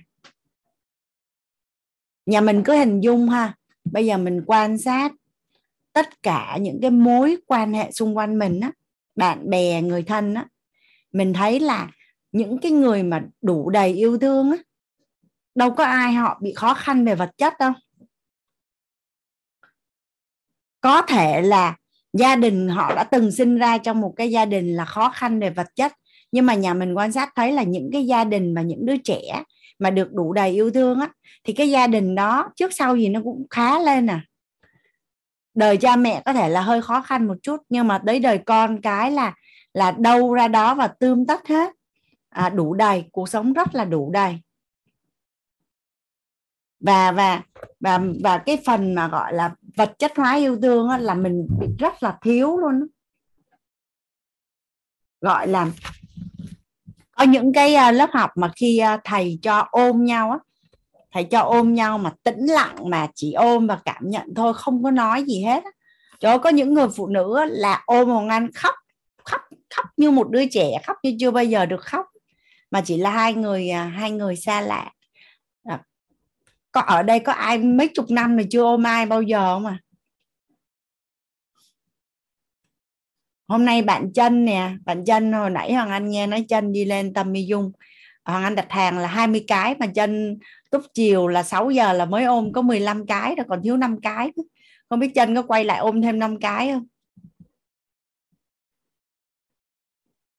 Nhà 2.25 2.41
mình 2.41 2.63
cứ 2.63 2.73
hình 2.73 2.99
dung 2.99 3.29
ha 3.29 3.53
bây 3.93 4.05
giờ 4.05 4.17
mình 4.17 4.41
quan 4.47 4.77
sát 4.77 5.11
tất 5.93 6.23
cả 6.23 6.57
những 6.61 6.79
cái 6.81 6.91
mối 6.91 7.37
quan 7.47 7.73
hệ 7.73 7.91
xung 7.91 8.17
quanh 8.17 8.39
mình 8.39 8.59
á, 8.59 8.71
bạn 9.15 9.49
bè, 9.49 9.81
người 9.81 10.03
thân 10.03 10.33
á, 10.33 10.45
mình 11.11 11.33
thấy 11.33 11.59
là 11.59 11.91
những 12.31 12.57
cái 12.57 12.71
người 12.71 13.03
mà 13.03 13.23
đủ 13.41 13.69
đầy 13.69 13.93
yêu 13.93 14.17
thương 14.17 14.51
á, 14.51 14.57
đâu 15.55 15.71
có 15.71 15.83
ai 15.83 16.13
họ 16.13 16.39
bị 16.41 16.53
khó 16.53 16.73
khăn 16.73 17.05
về 17.05 17.15
vật 17.15 17.31
chất 17.37 17.53
đâu. 17.59 17.71
Có 20.81 21.01
thể 21.01 21.41
là 21.41 21.75
gia 22.13 22.35
đình 22.35 22.67
họ 22.67 22.95
đã 22.95 23.03
từng 23.03 23.31
sinh 23.31 23.57
ra 23.57 23.77
trong 23.77 24.01
một 24.01 24.13
cái 24.15 24.31
gia 24.31 24.45
đình 24.45 24.75
là 24.75 24.85
khó 24.85 25.09
khăn 25.09 25.39
về 25.39 25.49
vật 25.49 25.67
chất, 25.75 25.93
nhưng 26.31 26.45
mà 26.45 26.53
nhà 26.53 26.73
mình 26.73 26.93
quan 26.93 27.11
sát 27.11 27.29
thấy 27.35 27.51
là 27.51 27.63
những 27.63 27.89
cái 27.93 28.05
gia 28.05 28.23
đình 28.23 28.53
mà 28.53 28.61
những 28.61 28.85
đứa 28.85 28.97
trẻ 28.97 29.43
mà 29.79 29.89
được 29.89 30.13
đủ 30.13 30.33
đầy 30.33 30.51
yêu 30.51 30.71
thương 30.71 30.99
á 30.99 31.09
thì 31.43 31.53
cái 31.53 31.69
gia 31.69 31.87
đình 31.87 32.15
đó 32.15 32.51
trước 32.55 32.73
sau 32.73 32.95
gì 32.95 33.09
nó 33.09 33.21
cũng 33.23 33.45
khá 33.49 33.79
lên 33.79 34.07
à. 34.07 34.25
Đời 35.53 35.77
cha 35.77 35.95
mẹ 35.95 36.21
có 36.25 36.33
thể 36.33 36.49
là 36.49 36.61
hơi 36.61 36.81
khó 36.81 37.01
khăn 37.01 37.27
một 37.27 37.35
chút 37.41 37.61
nhưng 37.69 37.87
mà 37.87 37.97
đấy 38.03 38.19
đời 38.19 38.37
con 38.37 38.81
cái 38.81 39.11
là 39.11 39.33
là 39.73 39.91
đâu 39.91 40.33
ra 40.33 40.47
đó 40.47 40.75
và 40.75 40.87
tươm 40.87 41.25
tất 41.25 41.47
hết. 41.47 41.73
À, 42.29 42.49
đủ 42.49 42.73
đầy 42.73 43.05
cuộc 43.11 43.29
sống 43.29 43.53
rất 43.53 43.75
là 43.75 43.85
đủ 43.85 44.11
đầy. 44.13 44.39
Và 46.79 47.11
và 47.11 47.41
và 47.79 47.99
và 48.23 48.37
cái 48.37 48.57
phần 48.65 48.95
mà 48.95 49.07
gọi 49.07 49.33
là 49.33 49.55
vật 49.77 49.95
chất 49.99 50.11
hóa 50.15 50.35
yêu 50.35 50.57
thương 50.61 50.89
á, 50.89 50.97
là 50.97 51.13
mình 51.13 51.47
bị 51.59 51.67
rất 51.79 52.03
là 52.03 52.17
thiếu 52.21 52.57
luôn 52.57 52.87
gọi 55.23 55.47
là 55.47 55.67
có 57.15 57.23
những 57.23 57.53
cái 57.53 57.75
à, 57.75 57.91
lớp 57.91 58.09
học 58.13 58.29
mà 58.35 58.51
khi 58.55 58.77
à, 58.77 58.97
thầy 59.03 59.39
cho 59.41 59.67
ôm 59.71 60.05
nhau 60.05 60.31
á, 60.31 60.37
thầy 61.11 61.23
cho 61.23 61.39
ôm 61.39 61.73
nhau 61.73 61.97
mà 61.97 62.11
tĩnh 62.23 62.45
lặng 62.45 62.89
mà 62.89 63.07
chỉ 63.15 63.33
ôm 63.33 63.67
và 63.67 63.79
cảm 63.85 64.09
nhận 64.09 64.33
thôi, 64.35 64.53
không 64.53 64.83
có 64.83 64.91
nói 64.91 65.23
gì 65.23 65.43
hết 65.43 65.63
Trời 66.19 66.39
có 66.39 66.49
những 66.49 66.73
người 66.73 66.87
phụ 66.95 67.07
nữ 67.07 67.45
là 67.47 67.83
ôm 67.85 68.09
Hoàng 68.09 68.29
Anh 68.29 68.51
khóc 68.51 68.75
khóc 69.25 69.41
khóc 69.75 69.85
như 69.97 70.11
một 70.11 70.29
đứa 70.29 70.45
trẻ, 70.45 70.81
khóc 70.87 70.97
như 71.03 71.15
chưa 71.19 71.31
bao 71.31 71.43
giờ 71.43 71.65
được 71.65 71.81
khóc, 71.81 72.05
mà 72.71 72.81
chỉ 72.81 72.97
là 72.97 73.09
hai 73.09 73.33
người 73.33 73.69
à, 73.69 73.83
hai 73.83 74.11
người 74.11 74.35
xa 74.35 74.61
lạ. 74.61 74.91
Có, 76.71 76.81
ở 76.81 77.03
đây 77.03 77.19
có 77.19 77.33
ai 77.33 77.57
mấy 77.57 77.87
chục 77.87 78.11
năm 78.11 78.35
rồi 78.35 78.47
chưa 78.51 78.61
ôm 78.61 78.83
ai 78.83 79.05
bao 79.05 79.21
giờ 79.21 79.39
không 79.39 79.65
à? 79.65 79.77
Hôm 83.47 83.65
nay 83.65 83.81
bạn 83.81 84.13
chân 84.13 84.45
nè 84.45 84.71
bạn 84.85 85.05
chân 85.05 85.33
hồi 85.33 85.49
nãy 85.49 85.73
hoàng 85.73 85.89
anh 85.89 86.09
nghe 86.09 86.27
nói 86.27 86.45
chân 86.49 86.71
đi 86.71 86.85
lên 86.85 87.13
tâm 87.13 87.31
mi 87.31 87.45
dung. 87.45 87.71
Hoàng 88.25 88.43
anh 88.43 88.55
đặt 88.55 88.71
hàng 88.71 88.97
là 88.97 89.07
20 89.07 89.43
cái 89.47 89.75
mà 89.79 89.87
chân 89.87 90.37
túc 90.71 90.81
chiều 90.93 91.27
là 91.27 91.43
6 91.43 91.71
giờ 91.71 91.93
là 91.93 92.05
mới 92.05 92.23
ôm 92.23 92.51
có 92.53 92.61
15 92.61 93.05
cái 93.05 93.35
rồi 93.35 93.45
còn 93.49 93.61
thiếu 93.63 93.77
5 93.77 94.01
cái 94.01 94.31
không 94.89 94.99
biết 94.99 95.11
chân 95.15 95.35
có 95.35 95.41
quay 95.41 95.63
lại 95.63 95.77
ôm 95.77 96.01
thêm 96.01 96.19
5 96.19 96.39
cái 96.39 96.71
không? 96.71 96.87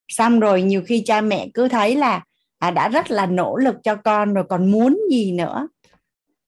Xong 0.08 0.41
rồi 0.41 0.62
nhiều 0.62 0.83
khi 0.86 1.02
cha 1.07 1.20
mẹ 1.20 1.49
cứ 1.55 1.68
thấy 1.68 1.97
là 1.97 2.24
à, 2.58 2.70
đã 2.70 2.89
rất 2.89 3.10
là 3.10 3.26
nỗ 3.26 3.57
lực 3.57 3.76
cho 3.83 3.97
con 3.97 4.34
rồi 4.34 4.44
còn 4.49 4.70
muốn 4.70 5.00
gì 5.10 5.33
nữa. 5.33 5.68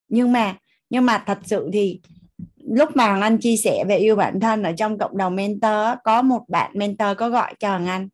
Nhưng 0.09 0.33
mà 0.33 0.57
nhưng 0.91 1.07
mà 1.07 1.23
thật 1.27 1.39
sự 1.45 1.71
thì 1.73 2.01
lúc 2.71 2.97
mà 2.97 3.07
Hoàng 3.07 3.21
Anh 3.21 3.39
chia 3.39 3.57
sẻ 3.57 3.85
về 3.89 3.97
yêu 3.97 4.17
bản 4.17 4.41
thân 4.41 4.63
ở 4.63 4.73
trong 4.73 4.99
cộng 4.99 5.17
đồng 5.17 5.37
mentor 5.37 5.99
có 6.05 6.23
một 6.23 6.43
bạn 6.49 6.71
mentor 6.75 7.09
có 7.19 7.29
gọi 7.29 7.55
cho 7.59 7.69
Hoàng 7.69 7.87
Anh. 7.87 8.09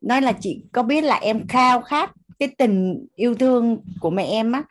Nói 0.00 0.22
là, 0.22 0.32
chị 0.32 0.62
có 0.72 0.82
biết 0.82 1.04
là 1.04 1.16
em 1.16 1.48
khao 1.48 1.80
khát 1.80 2.10
cái 2.38 2.48
tình 2.58 3.06
yêu 3.14 3.34
thương 3.34 3.78
của 4.00 4.10
mẹ 4.10 4.24
em 4.24 4.52
á? 4.52 4.62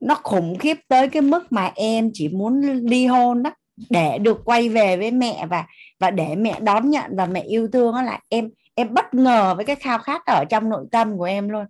Nó 0.00 0.14
khủng 0.14 0.58
khiếp 0.58 0.76
tới 0.88 1.08
cái 1.08 1.22
mức 1.22 1.52
mà 1.52 1.72
em 1.74 2.10
chỉ 2.12 2.28
muốn 2.28 2.60
ly 2.62 3.06
hôn 3.06 3.42
đó 3.42 3.50
để 3.90 4.18
được 4.18 4.40
quay 4.44 4.68
về 4.68 4.96
với 4.96 5.10
mẹ 5.10 5.46
và 5.46 5.66
và 5.98 6.10
để 6.10 6.34
mẹ 6.36 6.60
đón 6.60 6.90
nhận 6.90 7.16
và 7.16 7.26
mẹ 7.26 7.40
yêu 7.40 7.68
thương 7.72 7.94
đó 7.94 8.02
là 8.02 8.20
em 8.28 8.50
em 8.74 8.94
bất 8.94 9.14
ngờ 9.14 9.54
với 9.54 9.64
cái 9.64 9.76
khao 9.76 9.98
khát 9.98 10.26
ở 10.26 10.44
trong 10.50 10.68
nội 10.68 10.86
tâm 10.90 11.18
của 11.18 11.24
em 11.24 11.48
luôn. 11.48 11.64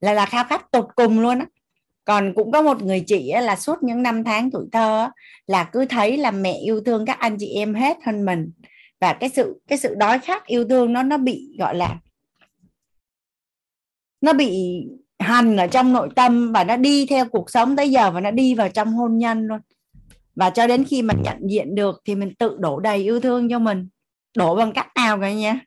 Là 0.00 0.12
là 0.12 0.26
khao 0.26 0.44
khát 0.44 0.70
tột 0.70 0.86
cùng 0.96 1.20
luôn 1.20 1.38
á 1.38 1.46
còn 2.04 2.32
cũng 2.34 2.52
có 2.52 2.62
một 2.62 2.82
người 2.82 3.00
chị 3.00 3.32
là 3.32 3.56
suốt 3.56 3.82
những 3.82 4.02
năm 4.02 4.24
tháng 4.24 4.50
tuổi 4.50 4.66
thơ 4.72 5.10
là 5.46 5.64
cứ 5.64 5.84
thấy 5.84 6.16
là 6.16 6.30
mẹ 6.30 6.52
yêu 6.52 6.80
thương 6.86 7.06
các 7.06 7.18
anh 7.18 7.36
chị 7.38 7.54
em 7.54 7.74
hết 7.74 7.96
hơn 8.06 8.24
mình. 8.24 8.50
Và 9.00 9.12
cái 9.12 9.28
sự 9.28 9.60
cái 9.68 9.78
sự 9.78 9.94
đói 9.94 10.18
khát 10.18 10.46
yêu 10.46 10.68
thương 10.68 10.92
nó 10.92 11.02
nó 11.02 11.18
bị, 11.18 11.56
gọi 11.58 11.74
là, 11.74 11.98
nó 14.20 14.32
bị 14.32 14.78
hằn 15.18 15.56
ở 15.56 15.66
trong 15.66 15.92
nội 15.92 16.08
tâm 16.16 16.52
và 16.52 16.64
nó 16.64 16.76
đi 16.76 17.06
theo 17.06 17.28
cuộc 17.28 17.50
sống 17.50 17.76
tới 17.76 17.90
giờ 17.90 18.10
và 18.10 18.20
nó 18.20 18.30
đi 18.30 18.54
vào 18.54 18.68
trong 18.68 18.92
hôn 18.92 19.18
nhân 19.18 19.46
luôn. 19.46 19.60
Và 20.36 20.50
cho 20.50 20.66
đến 20.66 20.84
khi 20.84 21.02
mình 21.02 21.22
nhận 21.22 21.50
diện 21.50 21.74
được 21.74 22.02
thì 22.04 22.14
mình 22.14 22.34
tự 22.34 22.56
đổ 22.60 22.80
đầy 22.80 22.98
yêu 22.98 23.20
thương 23.20 23.48
cho 23.50 23.58
mình. 23.58 23.88
Đổ 24.36 24.56
bằng 24.56 24.72
cách 24.72 24.88
nào 24.94 25.20
cả 25.20 25.32
nha 25.32 25.60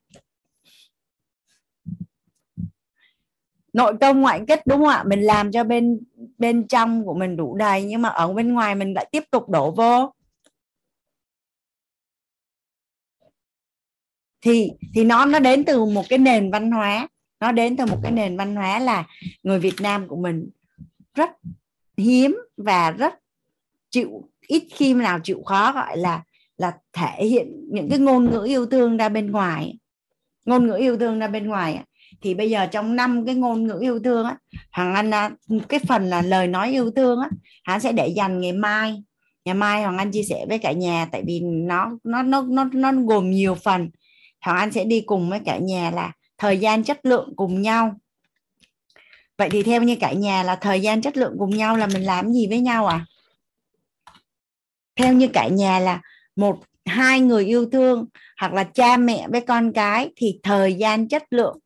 nội 3.77 3.93
công 4.01 4.21
ngoại 4.21 4.41
kích 4.47 4.59
đúng 4.65 4.79
không 4.79 4.87
ạ? 4.87 5.03
Mình 5.07 5.21
làm 5.21 5.51
cho 5.51 5.63
bên 5.63 5.99
bên 6.37 6.67
trong 6.67 7.05
của 7.05 7.13
mình 7.13 7.37
đủ 7.37 7.55
đầy, 7.55 7.83
nhưng 7.83 8.01
mà 8.01 8.09
ở 8.09 8.33
bên 8.33 8.53
ngoài 8.53 8.75
mình 8.75 8.93
lại 8.93 9.07
tiếp 9.11 9.23
tục 9.31 9.49
đổ 9.49 9.71
vô. 9.71 10.13
Thì 14.41 14.71
thì 14.95 15.03
nó 15.03 15.25
nó 15.25 15.39
đến 15.39 15.65
từ 15.65 15.85
một 15.85 16.03
cái 16.09 16.19
nền 16.19 16.51
văn 16.51 16.71
hóa. 16.71 17.07
Nó 17.39 17.51
đến 17.51 17.77
từ 17.77 17.85
một 17.85 17.97
cái 18.03 18.11
nền 18.11 18.37
văn 18.37 18.55
hóa 18.55 18.79
là 18.79 19.07
người 19.43 19.59
Việt 19.59 19.75
Nam 19.81 20.07
của 20.07 20.15
mình 20.15 20.49
rất 21.15 21.29
hiếm 21.97 22.37
và 22.57 22.91
rất 22.91 23.13
chịu, 23.89 24.29
ít 24.47 24.63
khi 24.71 24.93
nào 24.93 25.19
chịu 25.23 25.43
khó, 25.45 25.71
gọi 25.71 25.97
là 25.97 26.23
là 26.57 26.77
thể 26.93 27.25
hiện 27.25 27.65
những 27.71 27.89
cái 27.89 27.99
ngôn 27.99 28.31
ngữ 28.31 28.43
yêu 28.47 28.65
thương 28.65 28.97
ra 28.97 29.09
bên 29.09 29.31
ngoài. 29.31 29.77
Ngôn 30.45 30.67
ngữ 30.67 30.73
yêu 30.73 30.97
thương 30.97 31.19
ra 31.19 31.27
bên 31.27 31.47
ngoài 31.47 31.83
thì 32.21 32.33
bây 32.33 32.49
giờ 32.49 32.67
trong 32.71 32.95
năm 32.95 33.25
cái 33.25 33.35
ngôn 33.35 33.67
ngữ 33.67 33.77
yêu 33.81 33.99
thương 33.99 34.25
á, 34.25 34.37
hoàng 34.71 34.95
anh 34.95 35.11
à, 35.11 35.29
cái 35.69 35.79
phần 35.87 36.05
là 36.05 36.21
lời 36.21 36.47
nói 36.47 36.71
yêu 36.71 36.91
thương 36.91 37.19
á, 37.19 37.29
hắn 37.63 37.79
sẽ 37.79 37.91
để 37.91 38.07
dành 38.07 38.41
ngày 38.41 38.51
mai. 38.51 39.03
Ngày 39.45 39.55
mai 39.55 39.81
hoàng 39.83 39.97
anh 39.97 40.11
chia 40.11 40.23
sẻ 40.23 40.45
với 40.49 40.59
cả 40.59 40.71
nhà, 40.71 41.07
tại 41.11 41.23
vì 41.27 41.39
nó 41.39 41.91
nó 42.03 42.23
nó 42.23 42.41
nó 42.41 42.63
nó 42.73 42.91
gồm 42.91 43.31
nhiều 43.31 43.55
phần. 43.55 43.89
Hoàng 44.41 44.57
anh 44.57 44.71
sẽ 44.71 44.83
đi 44.83 45.01
cùng 45.01 45.29
với 45.29 45.39
cả 45.45 45.57
nhà 45.57 45.91
là 45.91 46.11
thời 46.37 46.57
gian 46.57 46.83
chất 46.83 47.05
lượng 47.05 47.33
cùng 47.35 47.61
nhau. 47.61 47.95
Vậy 49.37 49.49
thì 49.49 49.63
theo 49.63 49.83
như 49.83 49.95
cả 49.95 50.11
nhà 50.11 50.43
là 50.43 50.55
thời 50.55 50.81
gian 50.81 51.01
chất 51.01 51.17
lượng 51.17 51.35
cùng 51.39 51.49
nhau 51.49 51.77
là 51.77 51.87
mình 51.87 52.03
làm 52.03 52.33
gì 52.33 52.47
với 52.47 52.59
nhau 52.59 52.85
à? 52.85 53.05
Theo 54.95 55.13
như 55.13 55.27
cả 55.27 55.47
nhà 55.47 55.79
là 55.79 56.01
một, 56.35 56.59
hai 56.85 57.19
người 57.19 57.45
yêu 57.45 57.69
thương 57.71 58.05
hoặc 58.39 58.53
là 58.53 58.63
cha 58.63 58.97
mẹ 58.97 59.27
với 59.31 59.41
con 59.41 59.73
cái 59.73 60.09
thì 60.15 60.39
thời 60.43 60.73
gian 60.73 61.07
chất 61.07 61.23
lượng 61.29 61.59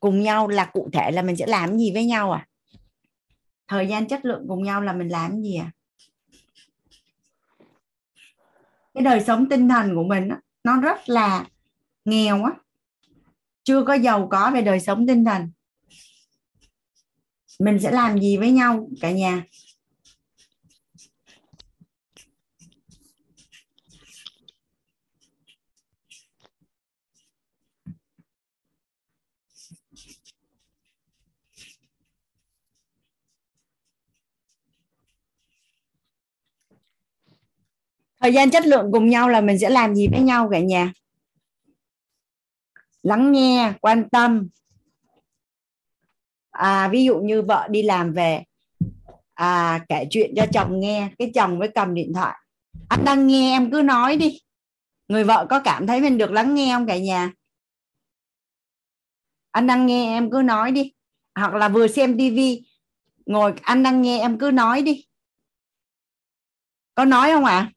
cùng 0.00 0.22
nhau 0.22 0.48
là 0.48 0.64
cụ 0.64 0.90
thể 0.92 1.10
là 1.10 1.22
mình 1.22 1.36
sẽ 1.36 1.46
làm 1.46 1.78
gì 1.78 1.92
với 1.94 2.04
nhau 2.04 2.32
à? 2.32 2.46
Thời 3.68 3.88
gian 3.88 4.08
chất 4.08 4.24
lượng 4.24 4.44
cùng 4.48 4.64
nhau 4.64 4.80
là 4.80 4.92
mình 4.92 5.08
làm 5.08 5.42
gì 5.42 5.56
à? 5.56 5.70
Cái 8.94 9.04
đời 9.04 9.20
sống 9.26 9.48
tinh 9.48 9.68
thần 9.68 9.94
của 9.94 10.04
mình 10.04 10.28
nó 10.64 10.80
rất 10.80 11.08
là 11.08 11.46
nghèo 12.04 12.44
á. 12.44 12.50
Chưa 13.64 13.84
có 13.84 13.94
giàu 13.94 14.28
có 14.30 14.50
về 14.54 14.62
đời 14.62 14.80
sống 14.80 15.06
tinh 15.06 15.24
thần. 15.24 15.50
Mình 17.60 17.78
sẽ 17.80 17.90
làm 17.90 18.20
gì 18.20 18.36
với 18.36 18.50
nhau 18.50 18.88
cả 19.00 19.10
nhà? 19.10 19.44
Thời 38.20 38.32
gian 38.32 38.50
chất 38.50 38.66
lượng 38.66 38.90
cùng 38.92 39.08
nhau 39.08 39.28
là 39.28 39.40
mình 39.40 39.58
sẽ 39.58 39.70
làm 39.70 39.94
gì 39.94 40.08
với 40.08 40.20
nhau 40.20 40.48
cả 40.52 40.60
nhà? 40.60 40.92
Lắng 43.02 43.32
nghe 43.32 43.72
quan 43.80 44.08
tâm. 44.10 44.48
À, 46.50 46.88
ví 46.88 47.04
dụ 47.04 47.18
như 47.18 47.42
vợ 47.42 47.68
đi 47.70 47.82
làm 47.82 48.12
về 48.12 48.44
à, 49.34 49.84
kể 49.88 50.06
chuyện 50.10 50.32
cho 50.36 50.46
chồng 50.52 50.80
nghe 50.80 51.10
cái 51.18 51.30
chồng 51.34 51.58
mới 51.58 51.68
cầm 51.68 51.94
điện 51.94 52.12
thoại. 52.14 52.36
Anh 52.88 53.04
đang 53.04 53.26
nghe 53.26 53.50
em 53.50 53.70
cứ 53.70 53.82
nói 53.82 54.16
đi. 54.16 54.40
Người 55.08 55.24
vợ 55.24 55.46
có 55.50 55.60
cảm 55.60 55.86
thấy 55.86 56.00
mình 56.00 56.18
được 56.18 56.30
lắng 56.30 56.54
nghe 56.54 56.74
không 56.74 56.86
cả 56.86 56.98
nhà? 56.98 57.32
Anh 59.50 59.66
đang 59.66 59.86
nghe 59.86 60.16
em 60.16 60.30
cứ 60.30 60.42
nói 60.44 60.72
đi. 60.72 60.92
Hoặc 61.34 61.54
là 61.54 61.68
vừa 61.68 61.88
xem 61.88 62.18
tivi 62.18 62.62
ngồi 63.26 63.52
anh 63.62 63.82
đang 63.82 64.02
nghe 64.02 64.20
em 64.20 64.38
cứ 64.38 64.50
nói 64.50 64.82
đi. 64.82 65.04
Có 66.94 67.04
nói 67.04 67.30
không 67.32 67.44
ạ? 67.44 67.56
à? 67.56 67.72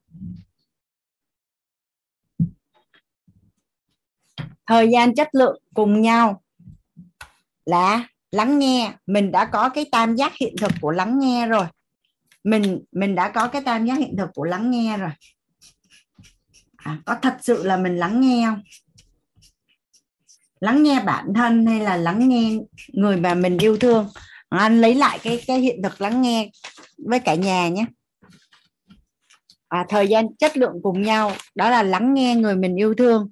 Thời 4.67 4.90
gian 4.90 5.15
chất 5.15 5.27
lượng 5.31 5.61
cùng 5.73 6.01
nhau 6.01 6.41
là 7.65 8.07
lắng 8.31 8.59
nghe. 8.59 8.93
Mình 9.07 9.31
đã 9.31 9.45
có 9.45 9.69
cái 9.69 9.85
tam 9.91 10.15
giác 10.15 10.33
hiện 10.35 10.56
thực 10.61 10.72
của 10.81 10.91
lắng 10.91 11.19
nghe 11.19 11.48
rồi. 11.48 11.65
Mình 12.43 12.83
mình 12.91 13.15
đã 13.15 13.30
có 13.30 13.48
cái 13.48 13.61
tam 13.61 13.85
giác 13.85 13.98
hiện 13.98 14.15
thực 14.17 14.30
của 14.33 14.43
lắng 14.43 14.72
nghe 14.72 14.98
rồi. 14.98 15.11
À, 16.77 16.98
có 17.06 17.15
thật 17.22 17.38
sự 17.41 17.64
là 17.64 17.77
mình 17.77 17.98
lắng 17.98 18.22
nghe 18.22 18.45
không? 18.45 18.61
Lắng 20.59 20.83
nghe 20.83 20.99
bản 20.99 21.33
thân 21.35 21.65
hay 21.65 21.80
là 21.80 21.98
lắng 21.98 22.30
nghe 22.30 22.57
người 22.88 23.17
mà 23.17 23.33
mình 23.33 23.57
yêu 23.57 23.77
thương? 23.77 24.09
Anh 24.49 24.81
lấy 24.81 24.95
lại 24.95 25.19
cái 25.23 25.43
cái 25.48 25.59
hiện 25.59 25.81
thực 25.83 26.01
lắng 26.01 26.22
nghe 26.22 26.49
với 27.07 27.19
cả 27.19 27.35
nhà 27.35 27.69
nhé. 27.69 27.85
À, 29.67 29.85
thời 29.90 30.07
gian 30.07 30.35
chất 30.35 30.57
lượng 30.57 30.75
cùng 30.83 31.01
nhau 31.01 31.31
đó 31.56 31.69
là 31.69 31.83
lắng 31.83 32.14
nghe 32.14 32.35
người 32.35 32.56
mình 32.56 32.75
yêu 32.75 32.93
thương. 32.98 33.31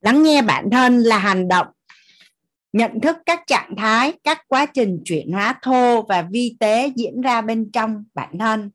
Lắng 0.00 0.22
nghe 0.22 0.42
bản 0.42 0.70
thân 0.70 0.98
là 0.98 1.18
hành 1.18 1.48
động. 1.48 1.66
Nhận 2.72 3.00
thức 3.00 3.16
các 3.26 3.40
trạng 3.46 3.76
thái, 3.76 4.12
các 4.24 4.48
quá 4.48 4.66
trình 4.66 5.00
chuyển 5.04 5.32
hóa 5.32 5.58
thô 5.62 6.02
và 6.02 6.22
vi 6.22 6.56
tế 6.60 6.92
diễn 6.96 7.20
ra 7.20 7.40
bên 7.40 7.70
trong 7.72 8.04
bản 8.14 8.38
thân. 8.38 8.70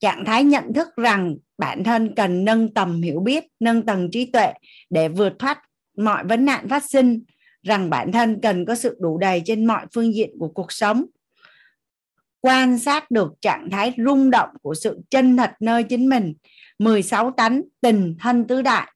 Trạng 0.00 0.24
thái 0.24 0.44
nhận 0.44 0.72
thức 0.74 0.88
rằng 0.96 1.36
bản 1.58 1.84
thân 1.84 2.14
cần 2.14 2.44
nâng 2.44 2.74
tầm 2.74 3.02
hiểu 3.02 3.20
biết, 3.20 3.44
nâng 3.60 3.86
tầng 3.86 4.08
trí 4.12 4.24
tuệ 4.24 4.52
để 4.90 5.08
vượt 5.08 5.32
thoát 5.38 5.58
mọi 5.96 6.24
vấn 6.24 6.44
nạn 6.44 6.68
phát 6.68 6.84
sinh, 6.90 7.22
rằng 7.62 7.90
bản 7.90 8.12
thân 8.12 8.40
cần 8.42 8.64
có 8.64 8.74
sự 8.74 8.96
đủ 9.00 9.18
đầy 9.18 9.42
trên 9.44 9.66
mọi 9.66 9.86
phương 9.94 10.14
diện 10.14 10.30
của 10.38 10.48
cuộc 10.48 10.72
sống. 10.72 11.04
Quan 12.40 12.78
sát 12.78 13.10
được 13.10 13.32
trạng 13.40 13.70
thái 13.70 13.94
rung 13.96 14.30
động 14.30 14.50
của 14.62 14.74
sự 14.74 15.00
chân 15.10 15.36
thật 15.36 15.50
nơi 15.60 15.82
chính 15.82 16.08
mình 16.08 16.34
16 16.78 17.30
tánh 17.30 17.62
tình 17.80 18.16
thân 18.20 18.46
tứ 18.46 18.62
đại. 18.62 18.92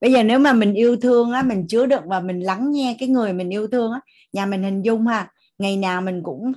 Bây 0.00 0.12
giờ 0.12 0.22
nếu 0.22 0.38
mà 0.38 0.52
mình 0.52 0.74
yêu 0.74 0.96
thương 0.96 1.32
á, 1.32 1.42
mình 1.42 1.66
chứa 1.68 1.86
đựng 1.86 2.08
và 2.08 2.20
mình 2.20 2.40
lắng 2.40 2.72
nghe 2.72 2.96
cái 2.98 3.08
người 3.08 3.32
mình 3.32 3.50
yêu 3.50 3.68
thương 3.68 3.92
á, 3.92 4.00
nhà 4.32 4.46
mình 4.46 4.62
hình 4.62 4.82
dung 4.82 5.06
ha, 5.06 5.32
ngày 5.58 5.76
nào 5.76 6.00
mình 6.00 6.22
cũng 6.22 6.52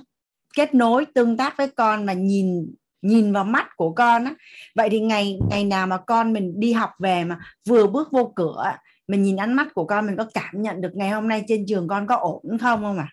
kết 0.56 0.74
nối, 0.74 1.06
tương 1.14 1.36
tác 1.36 1.56
với 1.56 1.68
con 1.68 2.06
mà 2.06 2.12
nhìn 2.12 2.74
nhìn 3.02 3.32
vào 3.32 3.44
mắt 3.44 3.66
của 3.76 3.92
con 3.92 4.24
á. 4.24 4.34
Vậy 4.74 4.88
thì 4.90 5.00
ngày 5.00 5.38
ngày 5.50 5.64
nào 5.64 5.86
mà 5.86 5.96
con 5.96 6.32
mình 6.32 6.60
đi 6.60 6.72
học 6.72 6.90
về 6.98 7.24
mà 7.24 7.38
vừa 7.68 7.86
bước 7.86 8.08
vô 8.12 8.32
cửa 8.36 8.72
mình 9.08 9.22
nhìn 9.22 9.36
ánh 9.36 9.54
mắt 9.54 9.68
của 9.74 9.84
con, 9.84 10.06
mình 10.06 10.16
có 10.16 10.26
cảm 10.34 10.62
nhận 10.62 10.80
được 10.80 10.90
ngày 10.94 11.10
hôm 11.10 11.28
nay 11.28 11.44
trên 11.48 11.66
trường 11.68 11.88
con 11.88 12.06
có 12.06 12.16
ổn 12.16 12.58
không 12.60 12.82
không 12.82 12.98
à 12.98 13.08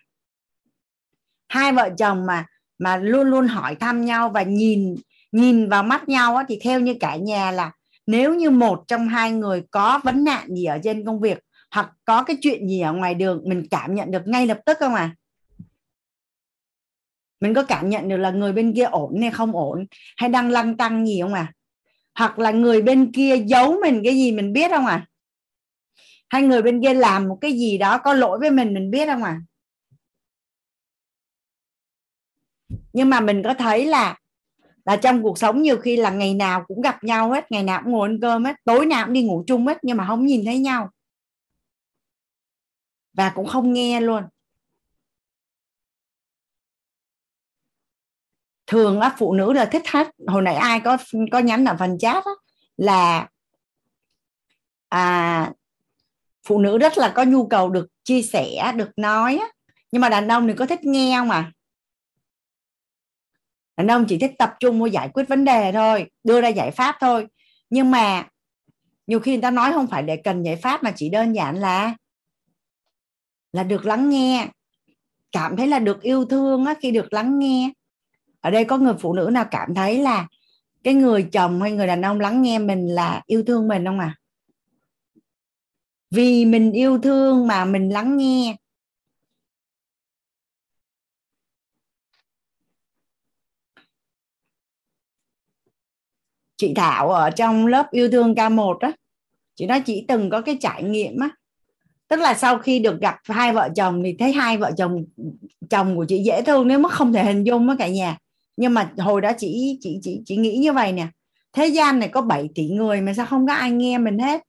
hai 1.48 1.72
vợ 1.72 1.90
chồng 1.98 2.26
mà 2.26 2.46
mà 2.78 2.96
luôn 2.96 3.26
luôn 3.26 3.46
hỏi 3.46 3.74
thăm 3.74 4.04
nhau 4.04 4.28
và 4.28 4.42
nhìn 4.42 4.94
nhìn 5.32 5.68
vào 5.68 5.82
mắt 5.82 6.08
nhau 6.08 6.36
á, 6.36 6.44
thì 6.48 6.58
theo 6.62 6.80
như 6.80 6.94
cả 7.00 7.16
nhà 7.16 7.50
là 7.50 7.72
nếu 8.06 8.34
như 8.34 8.50
một 8.50 8.84
trong 8.88 9.08
hai 9.08 9.32
người 9.32 9.62
có 9.70 10.00
vấn 10.04 10.24
nạn 10.24 10.54
gì 10.54 10.64
ở 10.64 10.78
trên 10.84 11.06
công 11.06 11.20
việc 11.20 11.38
hoặc 11.70 11.90
có 12.04 12.22
cái 12.22 12.36
chuyện 12.40 12.68
gì 12.68 12.80
ở 12.80 12.92
ngoài 12.92 13.14
đường 13.14 13.42
mình 13.44 13.66
cảm 13.70 13.94
nhận 13.94 14.10
được 14.10 14.26
ngay 14.26 14.46
lập 14.46 14.58
tức 14.66 14.76
không 14.80 14.94
à 14.94 15.14
mình 17.40 17.54
có 17.54 17.62
cảm 17.62 17.88
nhận 17.88 18.08
được 18.08 18.16
là 18.16 18.30
người 18.30 18.52
bên 18.52 18.74
kia 18.74 18.84
ổn 18.84 19.20
hay 19.20 19.30
không 19.30 19.56
ổn 19.56 19.86
hay 20.16 20.28
đang 20.28 20.50
lăng 20.50 20.76
tăng 20.76 21.06
gì 21.06 21.20
không 21.22 21.34
à 21.34 21.52
hoặc 22.14 22.38
là 22.38 22.50
người 22.50 22.82
bên 22.82 23.12
kia 23.12 23.36
giấu 23.36 23.76
mình 23.80 24.00
cái 24.04 24.14
gì 24.14 24.32
mình 24.32 24.52
biết 24.52 24.70
không 24.70 24.86
à 24.86 25.06
hay 26.28 26.42
người 26.42 26.62
bên 26.62 26.82
kia 26.82 26.94
làm 26.94 27.28
một 27.28 27.38
cái 27.40 27.52
gì 27.52 27.78
đó 27.78 27.98
có 27.98 28.14
lỗi 28.14 28.38
với 28.38 28.50
mình 28.50 28.74
mình 28.74 28.90
biết 28.90 29.06
không 29.06 29.22
à 29.22 29.40
nhưng 32.92 33.10
mà 33.10 33.20
mình 33.20 33.42
có 33.42 33.54
thấy 33.54 33.86
là 33.86 34.18
là 34.84 34.96
trong 34.96 35.22
cuộc 35.22 35.38
sống 35.38 35.62
nhiều 35.62 35.76
khi 35.76 35.96
là 35.96 36.10
ngày 36.10 36.34
nào 36.34 36.64
cũng 36.68 36.80
gặp 36.80 37.04
nhau 37.04 37.30
hết 37.30 37.52
ngày 37.52 37.62
nào 37.62 37.80
cũng 37.84 37.92
ngồi 37.92 38.08
ăn 38.08 38.18
cơm 38.20 38.44
hết 38.44 38.56
tối 38.64 38.86
nào 38.86 39.04
cũng 39.04 39.14
đi 39.14 39.22
ngủ 39.22 39.44
chung 39.46 39.66
hết 39.66 39.78
nhưng 39.82 39.96
mà 39.96 40.06
không 40.06 40.26
nhìn 40.26 40.44
thấy 40.44 40.58
nhau. 40.58 40.90
Và 43.14 43.32
cũng 43.34 43.46
không 43.46 43.72
nghe 43.72 44.00
luôn. 44.00 44.22
Thường 48.66 49.00
á 49.00 49.14
phụ 49.18 49.32
nữ 49.32 49.52
là 49.52 49.64
thích 49.64 49.82
hết. 49.88 50.08
Hồi 50.26 50.42
nãy 50.42 50.54
ai 50.54 50.80
có 50.80 50.96
có 51.32 51.38
nhắn 51.38 51.64
ở 51.64 51.76
phần 51.78 51.98
chat 51.98 52.24
á, 52.24 52.30
là 52.76 53.28
à, 54.88 55.52
phụ 56.48 56.58
nữ 56.58 56.78
rất 56.78 56.98
là 56.98 57.12
có 57.16 57.24
nhu 57.24 57.46
cầu 57.46 57.70
được 57.70 57.86
chia 58.04 58.22
sẻ 58.22 58.72
được 58.76 58.90
nói 58.96 59.36
á. 59.36 59.46
nhưng 59.92 60.00
mà 60.02 60.08
đàn 60.08 60.28
ông 60.28 60.48
thì 60.48 60.54
có 60.54 60.66
thích 60.66 60.84
nghe 60.84 61.16
không 61.18 61.30
à? 61.30 61.52
Đàn 63.76 63.88
ông 63.88 64.04
chỉ 64.08 64.18
thích 64.18 64.32
tập 64.38 64.54
trung 64.60 64.80
vô 64.80 64.86
giải 64.86 65.08
quyết 65.08 65.28
vấn 65.28 65.44
đề 65.44 65.72
thôi 65.72 66.10
đưa 66.24 66.40
ra 66.40 66.48
giải 66.48 66.70
pháp 66.70 66.96
thôi. 67.00 67.26
Nhưng 67.70 67.90
mà 67.90 68.28
nhiều 69.06 69.20
khi 69.20 69.32
người 69.32 69.42
ta 69.42 69.50
nói 69.50 69.72
không 69.72 69.86
phải 69.86 70.02
để 70.02 70.16
cần 70.16 70.42
giải 70.42 70.56
pháp 70.56 70.82
mà 70.82 70.92
chỉ 70.96 71.08
đơn 71.08 71.32
giản 71.32 71.56
là 71.56 71.94
là 73.52 73.62
được 73.62 73.86
lắng 73.86 74.10
nghe. 74.10 74.48
Cảm 75.32 75.56
thấy 75.56 75.66
là 75.66 75.78
được 75.78 76.02
yêu 76.02 76.24
thương 76.24 76.64
á, 76.64 76.74
khi 76.80 76.90
được 76.90 77.12
lắng 77.12 77.38
nghe. 77.38 77.70
Ở 78.40 78.50
đây 78.50 78.64
có 78.64 78.78
người 78.78 78.94
phụ 79.00 79.12
nữ 79.12 79.30
nào 79.32 79.44
cảm 79.50 79.74
thấy 79.74 79.98
là 79.98 80.28
cái 80.84 80.94
người 80.94 81.28
chồng 81.32 81.62
hay 81.62 81.72
người 81.72 81.86
đàn 81.86 82.02
ông 82.02 82.20
lắng 82.20 82.42
nghe 82.42 82.58
mình 82.58 82.88
là 82.88 83.22
yêu 83.26 83.42
thương 83.46 83.68
mình 83.68 83.84
không 83.84 83.98
à 84.00 84.16
vì 86.12 86.44
mình 86.44 86.72
yêu 86.72 86.98
thương 86.98 87.46
mà 87.46 87.64
mình 87.64 87.88
lắng 87.88 88.16
nghe. 88.16 88.56
Chị 96.62 96.74
Thảo 96.76 97.10
ở 97.10 97.30
trong 97.30 97.66
lớp 97.66 97.90
yêu 97.90 98.10
thương 98.10 98.34
K1 98.34 98.78
á, 98.78 98.92
chị 99.54 99.66
nói 99.66 99.80
chị 99.80 100.04
từng 100.08 100.30
có 100.30 100.40
cái 100.40 100.56
trải 100.60 100.82
nghiệm 100.82 101.20
á. 101.20 101.30
Tức 102.08 102.20
là 102.20 102.34
sau 102.34 102.58
khi 102.58 102.78
được 102.78 103.00
gặp 103.00 103.16
hai 103.24 103.52
vợ 103.52 103.68
chồng 103.76 104.02
thì 104.04 104.16
thấy 104.18 104.32
hai 104.32 104.58
vợ 104.58 104.70
chồng 104.76 105.04
chồng 105.70 105.96
của 105.96 106.04
chị 106.08 106.22
dễ 106.26 106.42
thương 106.42 106.68
nếu 106.68 106.78
mà 106.78 106.88
không 106.88 107.12
thể 107.12 107.24
hình 107.24 107.44
dung 107.44 107.66
với 107.66 107.76
cả 107.76 107.88
nhà. 107.88 108.18
Nhưng 108.56 108.74
mà 108.74 108.92
hồi 108.98 109.20
đó 109.20 109.32
chị 109.38 109.78
chị 109.80 109.98
chị 110.02 110.20
chị 110.24 110.36
nghĩ 110.36 110.56
như 110.56 110.72
vậy 110.72 110.92
nè, 110.92 111.06
thế 111.52 111.66
gian 111.66 111.98
này 111.98 112.08
có 112.08 112.20
7 112.20 112.48
tỷ 112.54 112.68
người 112.68 113.00
mà 113.00 113.14
sao 113.14 113.26
không 113.26 113.46
có 113.46 113.52
ai 113.52 113.70
nghe 113.70 113.98
mình 113.98 114.18
hết? 114.18 114.42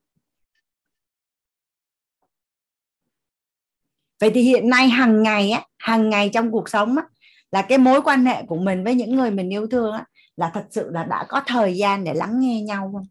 Vậy 4.22 4.32
thì 4.34 4.42
hiện 4.42 4.70
nay 4.70 4.90
hàng 4.90 5.24
ngày 5.24 5.52
á, 5.52 5.64
hàng 5.78 6.10
ngày 6.10 6.30
trong 6.34 6.52
cuộc 6.52 6.70
sống 6.70 6.96
á, 6.98 7.04
là 7.52 7.62
cái 7.62 7.78
mối 7.78 8.02
quan 8.02 8.26
hệ 8.26 8.44
của 8.48 8.58
mình 8.58 8.84
với 8.84 8.96
những 8.96 9.16
người 9.16 9.32
mình 9.32 9.54
yêu 9.54 9.68
thương 9.68 9.94
á 9.94 10.06
là 10.38 10.52
thật 10.54 10.66
sự 10.72 10.90
là 10.92 11.04
đã 11.04 11.26
có 11.30 11.42
thời 11.46 11.78
gian 11.78 12.04
để 12.04 12.14
lắng 12.14 12.40
nghe 12.40 12.62
nhau 12.62 12.92
không? 12.94 13.06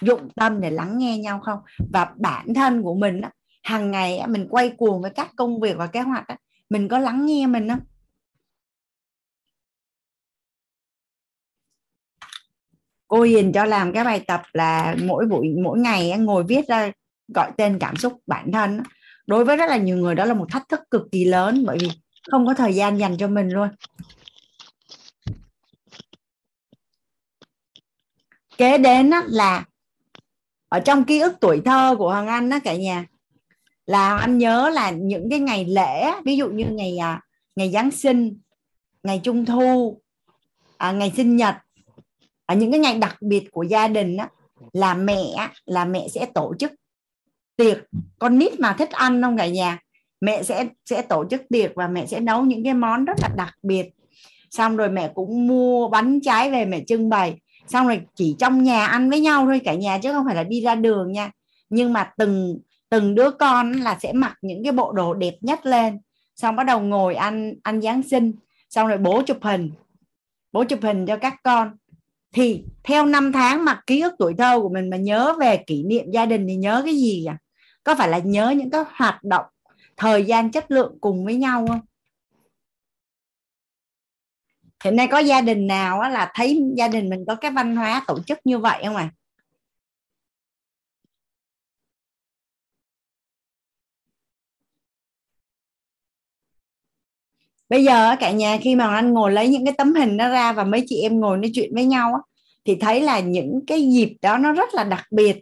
Dụng 0.00 0.28
tâm 0.34 0.60
để 0.60 0.70
lắng 0.70 0.98
nghe 0.98 1.18
nhau 1.18 1.40
không? 1.40 1.60
Và 1.92 2.12
bản 2.16 2.54
thân 2.54 2.82
của 2.82 2.94
mình 2.94 3.20
á, 3.20 3.30
hàng 3.62 3.90
ngày 3.90 4.18
á, 4.18 4.26
mình 4.26 4.46
quay 4.50 4.70
cuồng 4.70 5.02
với 5.02 5.10
các 5.10 5.30
công 5.36 5.60
việc 5.60 5.76
và 5.76 5.86
kế 5.86 6.00
hoạch 6.00 6.28
á, 6.28 6.36
mình 6.70 6.88
có 6.88 6.98
lắng 6.98 7.26
nghe 7.26 7.46
mình 7.46 7.68
không? 7.68 7.80
Cô 13.08 13.22
Hiền 13.22 13.52
cho 13.52 13.64
làm 13.64 13.92
cái 13.92 14.04
bài 14.04 14.20
tập 14.26 14.42
là 14.52 14.96
mỗi 15.04 15.26
buổi 15.26 15.48
mỗi 15.64 15.78
ngày 15.78 16.18
ngồi 16.18 16.44
viết 16.44 16.68
ra 16.68 16.90
gọi 17.34 17.50
tên 17.56 17.78
cảm 17.78 17.96
xúc 17.96 18.12
bản 18.26 18.52
thân 18.52 18.82
đối 19.26 19.44
với 19.44 19.56
rất 19.56 19.66
là 19.70 19.76
nhiều 19.76 19.96
người 19.96 20.14
đó 20.14 20.24
là 20.24 20.34
một 20.34 20.46
thách 20.50 20.68
thức 20.68 20.80
cực 20.90 21.02
kỳ 21.12 21.24
lớn 21.24 21.64
bởi 21.66 21.78
vì 21.80 21.90
không 22.30 22.46
có 22.46 22.54
thời 22.54 22.74
gian 22.74 22.98
dành 22.98 23.16
cho 23.18 23.28
mình 23.28 23.48
luôn. 23.48 23.68
Kế 28.58 28.78
đến 28.78 29.10
là 29.26 29.64
ở 30.68 30.80
trong 30.80 31.04
ký 31.04 31.20
ức 31.20 31.32
tuổi 31.40 31.60
thơ 31.64 31.94
của 31.98 32.10
Hoàng 32.10 32.26
Anh 32.26 32.50
đó 32.50 32.58
cả 32.64 32.76
nhà 32.76 33.06
là 33.86 34.08
Hoàng 34.08 34.20
Anh 34.20 34.38
nhớ 34.38 34.70
là 34.74 34.90
những 34.90 35.30
cái 35.30 35.38
ngày 35.38 35.64
lễ 35.64 36.12
ví 36.24 36.36
dụ 36.36 36.48
như 36.48 36.64
ngày 36.70 36.98
à, 36.98 37.20
ngày 37.56 37.70
Giáng 37.70 37.90
sinh 37.90 38.38
ngày 39.02 39.20
Trung 39.24 39.44
thu 39.44 40.00
à, 40.76 40.92
ngày 40.92 41.12
sinh 41.16 41.36
nhật 41.36 41.54
à, 42.46 42.54
những 42.54 42.70
cái 42.70 42.80
ngày 42.80 42.98
đặc 42.98 43.16
biệt 43.20 43.50
của 43.50 43.62
gia 43.62 43.88
đình 43.88 44.16
á, 44.16 44.28
là 44.72 44.94
mẹ 44.94 45.24
là 45.66 45.84
mẹ 45.84 46.08
sẽ 46.08 46.26
tổ 46.34 46.54
chức 46.58 46.72
tiệc. 47.56 47.78
Con 48.18 48.38
nít 48.38 48.60
mà 48.60 48.72
thích 48.78 48.90
ăn 48.90 49.22
không 49.22 49.36
cả 49.36 49.46
nhà? 49.46 49.78
Mẹ 50.20 50.42
sẽ 50.42 50.68
sẽ 50.86 51.02
tổ 51.02 51.24
chức 51.30 51.42
tiệc 51.48 51.74
và 51.74 51.88
mẹ 51.88 52.06
sẽ 52.06 52.20
nấu 52.20 52.42
những 52.44 52.64
cái 52.64 52.74
món 52.74 53.04
rất 53.04 53.14
là 53.20 53.28
đặc 53.36 53.54
biệt. 53.62 53.88
Xong 54.50 54.76
rồi 54.76 54.88
mẹ 54.88 55.10
cũng 55.14 55.46
mua 55.46 55.88
bánh 55.88 56.20
trái 56.20 56.50
về 56.50 56.64
mẹ 56.64 56.84
trưng 56.86 57.08
bày 57.08 57.38
xong 57.68 57.88
rồi 57.88 58.00
chỉ 58.14 58.36
trong 58.38 58.62
nhà 58.62 58.86
ăn 58.86 59.10
với 59.10 59.20
nhau 59.20 59.44
thôi, 59.46 59.60
cả 59.64 59.74
nhà 59.74 59.98
chứ 59.98 60.12
không 60.12 60.26
phải 60.26 60.34
là 60.34 60.44
đi 60.44 60.60
ra 60.60 60.74
đường 60.74 61.12
nha. 61.12 61.30
Nhưng 61.70 61.92
mà 61.92 62.10
từng 62.16 62.58
từng 62.90 63.14
đứa 63.14 63.30
con 63.30 63.72
là 63.72 63.98
sẽ 64.02 64.12
mặc 64.12 64.34
những 64.42 64.62
cái 64.64 64.72
bộ 64.72 64.92
đồ 64.92 65.14
đẹp 65.14 65.34
nhất 65.40 65.66
lên. 65.66 65.98
Xong 66.36 66.56
bắt 66.56 66.64
đầu 66.64 66.80
ngồi 66.80 67.14
ăn 67.14 67.54
ăn 67.62 67.80
giáng 67.80 68.02
sinh. 68.02 68.32
Xong 68.70 68.88
rồi 68.88 68.98
bố 68.98 69.22
chụp 69.22 69.38
hình, 69.42 69.70
bố 70.52 70.64
chụp 70.64 70.78
hình 70.82 71.06
cho 71.06 71.16
các 71.16 71.34
con. 71.42 71.70
Thì 72.32 72.64
theo 72.84 73.06
năm 73.06 73.32
tháng 73.32 73.64
mà 73.64 73.80
ký 73.86 74.00
ức 74.00 74.14
tuổi 74.18 74.34
thơ 74.38 74.60
của 74.62 74.68
mình 74.68 74.90
mà 74.90 74.96
nhớ 74.96 75.34
về 75.40 75.56
kỷ 75.56 75.82
niệm 75.82 76.10
gia 76.10 76.26
đình 76.26 76.46
thì 76.48 76.56
nhớ 76.56 76.82
cái 76.84 76.94
gì 76.94 77.24
à 77.24 77.38
có 77.88 77.94
phải 77.94 78.08
là 78.08 78.18
nhớ 78.18 78.50
những 78.50 78.70
cái 78.70 78.84
hoạt 78.92 79.24
động, 79.24 79.44
thời 79.96 80.24
gian 80.24 80.50
chất 80.50 80.70
lượng 80.70 80.98
cùng 81.00 81.24
với 81.24 81.36
nhau 81.36 81.66
không? 81.68 81.80
Hiện 84.84 84.96
nay 84.96 85.08
có 85.10 85.18
gia 85.18 85.40
đình 85.40 85.66
nào 85.66 86.00
á, 86.00 86.08
là 86.08 86.32
thấy 86.34 86.60
gia 86.76 86.88
đình 86.88 87.08
mình 87.08 87.24
có 87.28 87.34
cái 87.34 87.50
văn 87.50 87.76
hóa 87.76 88.02
tổ 88.06 88.18
chức 88.26 88.38
như 88.44 88.58
vậy 88.58 88.82
không 88.84 88.96
à 88.96 89.10
bây 97.68 97.84
giờ 97.84 98.16
cả 98.20 98.30
nhà 98.30 98.58
khi 98.62 98.74
mà 98.74 98.94
anh 98.94 99.12
ngồi 99.12 99.32
lấy 99.32 99.48
những 99.48 99.64
cái 99.64 99.74
tấm 99.78 99.94
hình 99.94 100.16
nó 100.16 100.28
ra 100.28 100.52
và 100.52 100.64
mấy 100.64 100.84
chị 100.86 101.00
em 101.02 101.20
ngồi 101.20 101.38
nói 101.38 101.50
chuyện 101.54 101.74
với 101.74 101.84
nhau 101.84 102.12
á, 102.14 102.20
thì 102.64 102.76
thấy 102.80 103.00
là 103.00 103.20
những 103.20 103.60
cái 103.66 103.88
dịp 103.92 104.12
đó 104.22 104.38
nó 104.38 104.52
rất 104.52 104.74
là 104.74 104.84
đặc 104.84 105.04
biệt. 105.10 105.36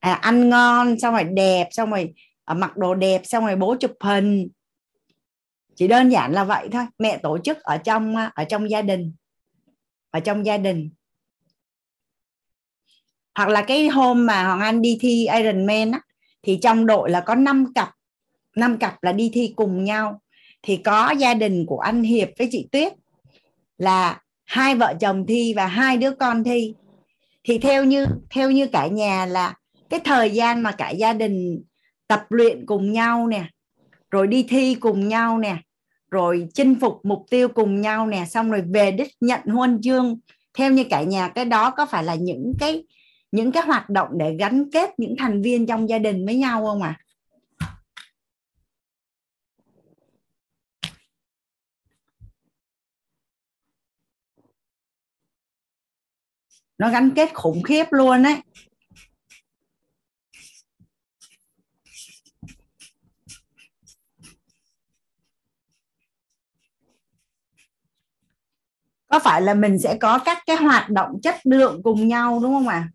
À, 0.00 0.12
ăn 0.12 0.48
ngon 0.48 0.98
xong 1.00 1.14
rồi 1.14 1.24
đẹp 1.24 1.68
xong 1.70 1.90
rồi 1.90 2.14
à, 2.44 2.54
mặc 2.54 2.76
đồ 2.76 2.94
đẹp 2.94 3.20
xong 3.24 3.46
rồi 3.46 3.56
bố 3.56 3.76
chụp 3.80 3.92
hình 4.00 4.48
chỉ 5.80 5.88
đơn 5.88 6.08
giản 6.08 6.32
là 6.32 6.44
vậy 6.44 6.68
thôi. 6.72 6.84
Mẹ 6.98 7.18
tổ 7.22 7.38
chức 7.44 7.62
ở 7.62 7.76
trong 7.76 8.16
à, 8.16 8.32
ở 8.34 8.44
trong 8.44 8.70
gia 8.70 8.82
đình. 8.82 9.12
Ở 10.10 10.20
trong 10.20 10.46
gia 10.46 10.56
đình. 10.58 10.90
Hoặc 13.34 13.48
là 13.48 13.62
cái 13.62 13.88
hôm 13.88 14.26
mà 14.26 14.44
hoàng 14.44 14.60
anh 14.60 14.82
đi 14.82 14.98
thi 15.00 15.26
Ironman 15.36 15.90
á, 15.90 16.00
thì 16.42 16.58
trong 16.62 16.86
đội 16.86 17.10
là 17.10 17.20
có 17.20 17.34
5 17.34 17.72
cặp. 17.74 17.90
5 18.56 18.78
cặp 18.78 19.02
là 19.02 19.12
đi 19.12 19.30
thi 19.34 19.52
cùng 19.56 19.84
nhau. 19.84 20.20
Thì 20.62 20.76
có 20.76 21.10
gia 21.18 21.34
đình 21.34 21.66
của 21.66 21.78
anh 21.78 22.02
Hiệp 22.02 22.28
với 22.38 22.48
chị 22.50 22.68
Tuyết 22.72 22.92
là 23.78 24.20
hai 24.44 24.74
vợ 24.74 24.94
chồng 25.00 25.26
thi 25.26 25.54
và 25.56 25.66
hai 25.66 25.96
đứa 25.96 26.10
con 26.10 26.44
thi. 26.44 26.74
Thì 27.44 27.58
theo 27.58 27.84
như 27.84 28.06
theo 28.30 28.50
như 28.50 28.66
cả 28.66 28.86
nhà 28.86 29.26
là 29.26 29.54
cái 29.90 30.00
thời 30.04 30.30
gian 30.30 30.62
mà 30.62 30.72
cả 30.72 30.90
gia 30.90 31.12
đình 31.12 31.62
tập 32.06 32.26
luyện 32.28 32.66
cùng 32.66 32.92
nhau 32.92 33.26
nè, 33.26 33.44
rồi 34.10 34.26
đi 34.26 34.46
thi 34.48 34.74
cùng 34.74 35.08
nhau 35.08 35.38
nè 35.38 35.56
rồi 36.10 36.48
chinh 36.54 36.80
phục 36.80 37.00
mục 37.02 37.26
tiêu 37.30 37.48
cùng 37.48 37.80
nhau 37.80 38.06
nè, 38.06 38.24
xong 38.28 38.50
rồi 38.50 38.62
về 38.72 38.90
đích 38.90 39.14
nhận 39.20 39.40
huân 39.46 39.80
chương 39.82 40.18
theo 40.58 40.72
như 40.72 40.84
cả 40.90 41.02
nhà, 41.02 41.28
cái 41.28 41.44
đó 41.44 41.70
có 41.70 41.86
phải 41.86 42.04
là 42.04 42.14
những 42.14 42.52
cái 42.58 42.84
những 43.32 43.52
cái 43.52 43.62
hoạt 43.62 43.90
động 43.90 44.08
để 44.12 44.36
gắn 44.38 44.70
kết 44.70 44.90
những 44.98 45.14
thành 45.18 45.42
viên 45.42 45.66
trong 45.66 45.88
gia 45.88 45.98
đình 45.98 46.26
với 46.26 46.36
nhau 46.36 46.66
không 46.66 46.82
ạ 46.82 46.98
à? 46.98 47.00
nó 56.78 56.90
gắn 56.90 57.10
kết 57.16 57.34
khủng 57.34 57.62
khiếp 57.62 57.84
luôn 57.90 58.22
đấy 58.22 58.36
có 69.10 69.18
phải 69.18 69.42
là 69.42 69.54
mình 69.54 69.78
sẽ 69.78 69.96
có 70.00 70.18
các 70.18 70.38
cái 70.46 70.56
hoạt 70.56 70.90
động 70.90 71.10
chất 71.22 71.36
lượng 71.44 71.82
cùng 71.82 72.08
nhau, 72.08 72.40
đúng 72.42 72.52
không 72.52 72.68
ạ 72.68 72.76
à? 72.76 72.88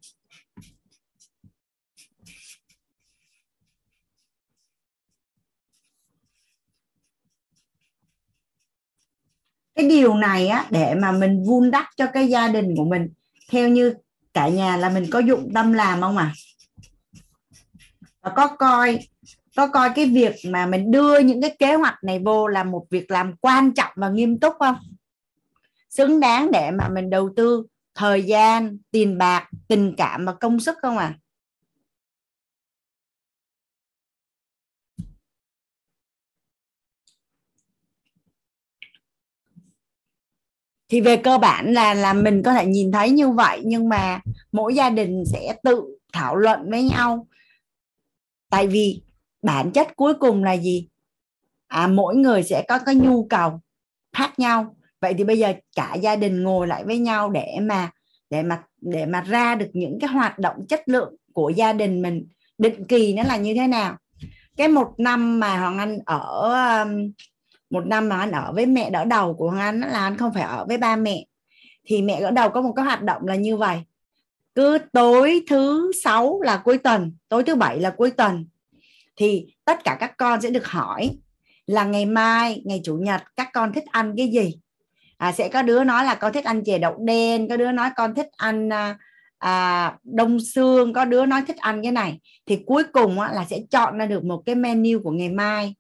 cái 9.75 9.89
điều 9.89 10.13
này 10.15 10.47
á, 10.47 10.65
để 10.69 10.95
mà 10.95 11.11
mình 11.11 11.43
vun 11.47 11.71
đắp 11.71 11.85
cho 11.97 12.05
cái 12.13 12.27
gia 12.27 12.47
đình 12.47 12.75
của 12.77 12.85
mình, 12.85 13.09
theo 13.51 13.69
như 13.69 13.93
cả 14.33 14.47
nhà 14.47 14.77
là 14.77 14.89
mình 14.89 15.05
có 15.11 15.19
dụng 15.19 15.53
tâm 15.53 15.73
làm 15.73 16.01
không 16.01 16.17
à 16.17 16.33
và 18.25 18.31
có 18.35 18.47
coi 18.47 18.99
có 19.55 19.67
coi 19.67 19.89
cái 19.95 20.05
việc 20.05 20.35
mà 20.49 20.65
mình 20.65 20.91
đưa 20.91 21.19
những 21.19 21.41
cái 21.41 21.55
kế 21.59 21.75
hoạch 21.75 22.03
này 22.03 22.19
vô 22.19 22.47
là 22.47 22.63
một 22.63 22.85
việc 22.89 23.11
làm 23.11 23.35
quan 23.41 23.73
trọng 23.73 23.91
và 23.95 24.09
nghiêm 24.09 24.39
túc 24.39 24.53
không 24.59 24.75
xứng 25.97 26.19
đáng 26.19 26.51
để 26.51 26.71
mà 26.71 26.89
mình 26.89 27.09
đầu 27.09 27.29
tư 27.35 27.65
thời 27.95 28.23
gian, 28.23 28.77
tiền 28.91 29.17
bạc, 29.17 29.49
tình 29.67 29.93
cảm 29.97 30.25
và 30.25 30.33
công 30.33 30.59
sức 30.59 30.77
không 30.81 30.97
à 30.97 31.19
thì 40.89 41.01
về 41.01 41.17
cơ 41.17 41.37
bản 41.37 41.73
là 41.73 41.93
là 41.93 42.13
mình 42.13 42.41
có 42.45 42.53
thể 42.53 42.65
nhìn 42.65 42.91
thấy 42.91 43.09
như 43.11 43.29
vậy, 43.29 43.61
nhưng 43.65 43.89
mà 43.89 44.21
mỗi 44.51 44.75
gia 44.75 44.89
đình 44.89 45.23
sẽ 45.33 45.55
tự 45.63 45.97
thảo 46.13 46.35
luận 46.35 46.71
với 46.71 46.83
nhau. 46.83 47.27
Tại 48.49 48.67
vì 48.67 49.01
bản 49.41 49.71
chất 49.71 49.87
cuối 49.95 50.13
cùng 50.13 50.43
là 50.43 50.57
gì? 50.57 50.87
À 51.67 51.87
mỗi 51.87 52.15
người 52.15 52.43
sẽ 52.43 52.65
có 52.67 52.79
cái 52.85 52.95
nhu 52.95 53.27
cầu 53.29 53.61
khác 54.13 54.39
nhau 54.39 54.74
vậy 55.01 55.13
thì 55.17 55.23
bây 55.23 55.39
giờ 55.39 55.53
cả 55.75 55.95
gia 55.95 56.15
đình 56.15 56.43
ngồi 56.43 56.67
lại 56.67 56.83
với 56.85 56.97
nhau 56.97 57.29
để 57.29 57.57
mà 57.61 57.91
để 58.29 58.43
mà 58.43 58.63
để 58.81 59.05
mà 59.05 59.21
ra 59.21 59.55
được 59.55 59.69
những 59.73 59.99
cái 59.99 60.09
hoạt 60.09 60.39
động 60.39 60.55
chất 60.69 60.81
lượng 60.85 61.15
của 61.33 61.49
gia 61.49 61.73
đình 61.73 62.01
mình 62.01 62.27
định 62.57 62.85
kỳ 62.85 63.13
nó 63.13 63.23
là 63.23 63.37
như 63.37 63.53
thế 63.53 63.67
nào? 63.67 63.97
Cái 64.57 64.67
một 64.67 64.93
năm 64.97 65.39
mà 65.39 65.57
hoàng 65.57 65.77
anh 65.77 65.99
ở 66.05 66.53
um, 66.83 67.11
một 67.69 67.85
năm 67.85 68.09
mà 68.09 68.19
anh 68.19 68.31
ở 68.31 68.51
với 68.55 68.65
mẹ 68.65 68.89
đỡ 68.89 69.05
đầu 69.05 69.33
của 69.33 69.49
hoàng 69.49 69.59
anh 69.59 69.79
là 69.79 69.99
anh 69.99 70.17
không 70.17 70.33
phải 70.33 70.43
ở 70.43 70.65
với 70.67 70.77
ba 70.77 70.95
mẹ. 70.95 71.25
Thì 71.85 72.01
mẹ 72.01 72.21
đỡ 72.21 72.31
đầu 72.31 72.49
có 72.49 72.61
một 72.61 72.73
cái 72.75 72.85
hoạt 72.85 73.03
động 73.03 73.27
là 73.27 73.35
như 73.35 73.57
vậy. 73.57 73.79
Cứ 74.55 74.77
tối 74.93 75.41
thứ 75.49 75.91
sáu 76.03 76.41
là 76.41 76.57
cuối 76.57 76.77
tuần, 76.77 77.15
tối 77.29 77.43
thứ 77.43 77.55
bảy 77.55 77.79
là 77.79 77.89
cuối 77.89 78.11
tuần. 78.11 78.47
Thì 79.15 79.45
tất 79.65 79.83
cả 79.83 79.97
các 79.99 80.17
con 80.17 80.41
sẽ 80.41 80.49
được 80.49 80.67
hỏi 80.67 81.09
là 81.67 81.83
ngày 81.83 82.05
mai, 82.05 82.61
ngày 82.65 82.81
chủ 82.83 82.95
nhật 82.95 83.21
các 83.35 83.49
con 83.53 83.73
thích 83.73 83.85
ăn 83.91 84.13
cái 84.17 84.27
gì? 84.27 84.57
À, 85.25 85.31
sẽ 85.31 85.49
có 85.49 85.61
đứa 85.61 85.83
nói 85.83 86.03
là 86.03 86.15
con 86.15 86.33
thích 86.33 86.45
ăn 86.45 86.63
chè 86.63 86.77
đậu 86.77 86.95
đen 86.97 87.49
có 87.49 87.57
đứa 87.57 87.71
nói 87.71 87.89
con 87.95 88.15
thích 88.15 88.27
ăn 88.37 88.69
à, 88.69 88.97
à, 89.37 89.93
đông 90.03 90.39
xương 90.39 90.93
có 90.93 91.05
đứa 91.05 91.25
nói 91.25 91.41
thích 91.47 91.57
ăn 91.57 91.83
cái 91.83 91.91
này. 91.91 92.19
Thì 92.45 92.59
cuối 92.65 92.83
cùng 92.93 93.19
á, 93.19 93.31
là 93.33 93.45
sẽ 93.45 93.59
chọn 93.71 93.97
ra 93.97 94.05
được 94.05 94.23
một 94.23 94.43
cái 94.45 94.55
menu 94.55 94.99
của 95.03 95.11
ngày 95.11 95.29
mai. 95.29 95.75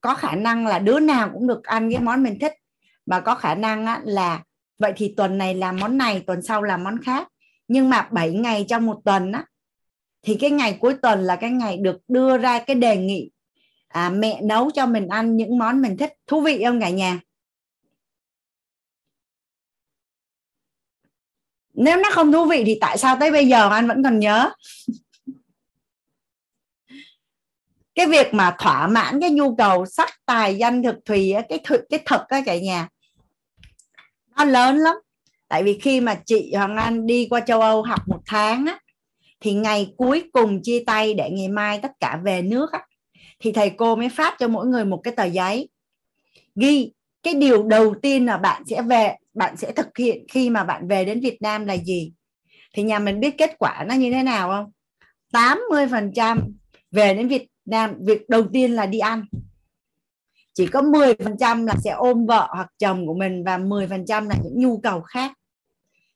Có 0.00 0.14
khả 0.14 0.34
năng 0.34 0.66
là 0.66 0.78
đứa 0.78 1.00
nào 1.00 1.30
cũng 1.32 1.46
được 1.46 1.64
ăn 1.64 1.90
cái 1.90 2.00
món 2.00 2.22
mình 2.22 2.38
thích. 2.40 2.52
Và 3.06 3.20
có 3.20 3.34
khả 3.34 3.54
năng 3.54 3.86
á, 3.86 4.00
là 4.04 4.42
vậy 4.78 4.92
thì 4.96 5.14
tuần 5.16 5.38
này 5.38 5.54
làm 5.54 5.76
món 5.80 5.98
này 5.98 6.22
tuần 6.26 6.42
sau 6.42 6.62
làm 6.62 6.84
món 6.84 7.02
khác. 7.02 7.28
Nhưng 7.68 7.90
mà 7.90 8.08
7 8.10 8.30
ngày 8.30 8.64
trong 8.68 8.86
một 8.86 9.00
tuần 9.04 9.32
á 9.32 9.44
thì 10.22 10.34
cái 10.34 10.50
ngày 10.50 10.76
cuối 10.80 10.94
tuần 11.02 11.20
là 11.20 11.36
cái 11.36 11.50
ngày 11.50 11.76
được 11.76 11.96
đưa 12.08 12.38
ra 12.38 12.58
cái 12.58 12.76
đề 12.76 12.96
nghị 12.96 13.30
à, 13.88 14.10
mẹ 14.10 14.40
nấu 14.42 14.70
cho 14.70 14.86
mình 14.86 15.08
ăn 15.08 15.36
những 15.36 15.58
món 15.58 15.82
mình 15.82 15.96
thích. 15.96 16.12
Thú 16.26 16.40
vị 16.40 16.62
không 16.64 16.80
cả 16.80 16.90
nhà? 16.90 17.20
Nếu 21.76 21.96
nó 21.96 22.10
không 22.12 22.32
thú 22.32 22.44
vị 22.44 22.62
thì 22.66 22.78
tại 22.80 22.98
sao 22.98 23.16
tới 23.20 23.30
bây 23.30 23.48
giờ 23.48 23.68
anh 23.68 23.88
vẫn 23.88 24.02
còn 24.02 24.18
nhớ? 24.18 24.50
Cái 27.94 28.06
việc 28.06 28.34
mà 28.34 28.56
thỏa 28.58 28.86
mãn 28.86 29.20
cái 29.20 29.30
nhu 29.30 29.56
cầu 29.56 29.86
sắc 29.86 30.08
tài 30.26 30.56
danh 30.56 30.82
thực 30.82 30.96
thùy 31.04 31.34
cái 31.48 31.60
thực 31.64 31.80
cái 31.90 32.00
thực 32.06 32.20
á 32.28 32.40
cả 32.46 32.58
nhà, 32.58 32.88
nó 34.36 34.44
lớn 34.44 34.76
lắm. 34.76 34.96
Tại 35.48 35.62
vì 35.62 35.78
khi 35.78 36.00
mà 36.00 36.20
chị 36.26 36.52
Hoàng 36.54 36.76
Anh 36.76 37.06
đi 37.06 37.26
qua 37.30 37.40
châu 37.40 37.60
Âu 37.60 37.82
học 37.82 38.00
một 38.08 38.20
tháng 38.26 38.66
á, 38.66 38.78
thì 39.40 39.52
ngày 39.52 39.94
cuối 39.96 40.30
cùng 40.32 40.62
chia 40.62 40.82
tay 40.86 41.14
để 41.14 41.30
ngày 41.30 41.48
mai 41.48 41.78
tất 41.82 41.92
cả 42.00 42.20
về 42.24 42.42
nước 42.42 42.72
á, 42.72 42.86
thì 43.38 43.52
thầy 43.52 43.70
cô 43.70 43.96
mới 43.96 44.08
phát 44.08 44.36
cho 44.38 44.48
mỗi 44.48 44.66
người 44.66 44.84
một 44.84 45.00
cái 45.04 45.14
tờ 45.14 45.24
giấy 45.24 45.68
ghi 46.54 46.92
cái 47.22 47.34
điều 47.34 47.62
đầu 47.62 47.94
tiên 48.02 48.26
là 48.26 48.36
bạn 48.36 48.62
sẽ 48.66 48.82
về 48.82 49.16
bạn 49.36 49.56
sẽ 49.56 49.72
thực 49.72 49.98
hiện 49.98 50.24
khi 50.28 50.50
mà 50.50 50.64
bạn 50.64 50.88
về 50.88 51.04
đến 51.04 51.20
Việt 51.20 51.42
Nam 51.42 51.66
là 51.66 51.76
gì? 51.76 52.12
Thì 52.74 52.82
nhà 52.82 52.98
mình 52.98 53.20
biết 53.20 53.38
kết 53.38 53.50
quả 53.58 53.84
nó 53.88 53.94
như 53.94 54.12
thế 54.12 54.22
nào 54.22 54.48
không? 54.48 54.72
80 55.32 55.86
phần 55.90 56.12
trăm 56.14 56.40
về 56.90 57.14
đến 57.14 57.28
Việt 57.28 57.46
Nam, 57.64 57.94
việc 58.00 58.28
đầu 58.28 58.42
tiên 58.52 58.72
là 58.72 58.86
đi 58.86 58.98
ăn. 58.98 59.24
Chỉ 60.54 60.66
có 60.66 60.82
10 60.82 61.14
phần 61.14 61.36
trăm 61.40 61.66
là 61.66 61.74
sẽ 61.84 61.90
ôm 61.90 62.26
vợ 62.26 62.48
hoặc 62.50 62.68
chồng 62.78 63.06
của 63.06 63.14
mình 63.14 63.44
và 63.44 63.58
10 63.58 63.86
phần 63.86 64.06
trăm 64.06 64.28
là 64.28 64.34
những 64.44 64.60
nhu 64.60 64.78
cầu 64.78 65.00
khác. 65.00 65.32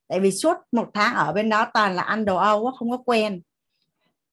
Tại 0.08 0.20
vì 0.20 0.30
suốt 0.30 0.56
một 0.72 0.90
tháng 0.94 1.14
ở 1.14 1.32
bên 1.32 1.48
đó 1.48 1.66
toàn 1.74 1.94
là 1.94 2.02
ăn 2.02 2.24
đồ 2.24 2.36
Âu 2.36 2.70
không 2.78 2.90
có 2.90 2.96
quen. 2.96 3.40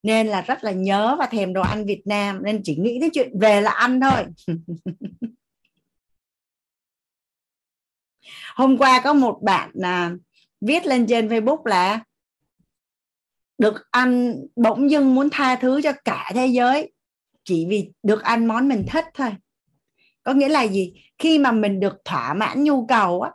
Nên 0.04 0.28
là 0.28 0.42
rất 0.42 0.64
là 0.64 0.72
nhớ 0.72 1.16
và 1.20 1.26
thèm 1.26 1.54
đồ 1.54 1.62
ăn 1.62 1.86
Việt 1.86 2.02
Nam, 2.06 2.44
nên 2.44 2.62
chỉ 2.64 2.76
nghĩ 2.76 3.00
đến 3.00 3.10
chuyện 3.14 3.40
về 3.40 3.62
là 3.62 3.72
ăn 3.72 4.00
thôi. 4.02 4.26
hôm 8.58 8.78
qua 8.78 9.02
có 9.04 9.14
một 9.14 9.40
bạn 9.44 9.72
là 9.74 10.12
viết 10.62 10.86
lên 10.86 11.08
trên 11.08 11.28
Facebook 11.28 11.66
là 11.66 12.04
được 13.58 13.76
ăn 13.92 14.36
bỗng 14.56 14.92
dưng 14.92 15.16
muốn 15.16 15.30
tha 15.32 15.56
thứ 15.56 15.82
cho 15.84 15.92
cả 16.06 16.32
thế 16.34 16.48
giới, 16.48 16.92
chỉ 17.44 17.66
vì 17.70 17.90
được 18.04 18.24
ăn 18.24 18.46
món 18.46 18.68
mình 18.68 18.86
thích 18.88 19.06
thôi. 19.14 19.30
Có 20.24 20.34
nghĩa 20.34 20.50
là 20.50 20.68
gì? 20.68 20.94
Khi 21.18 21.40
mà 21.40 21.52
mình 21.52 21.80
được 21.80 21.96
thỏa 22.06 22.34
mãn 22.34 22.64
nhu 22.64 22.86
cầu 22.86 23.22
á, 23.22 23.32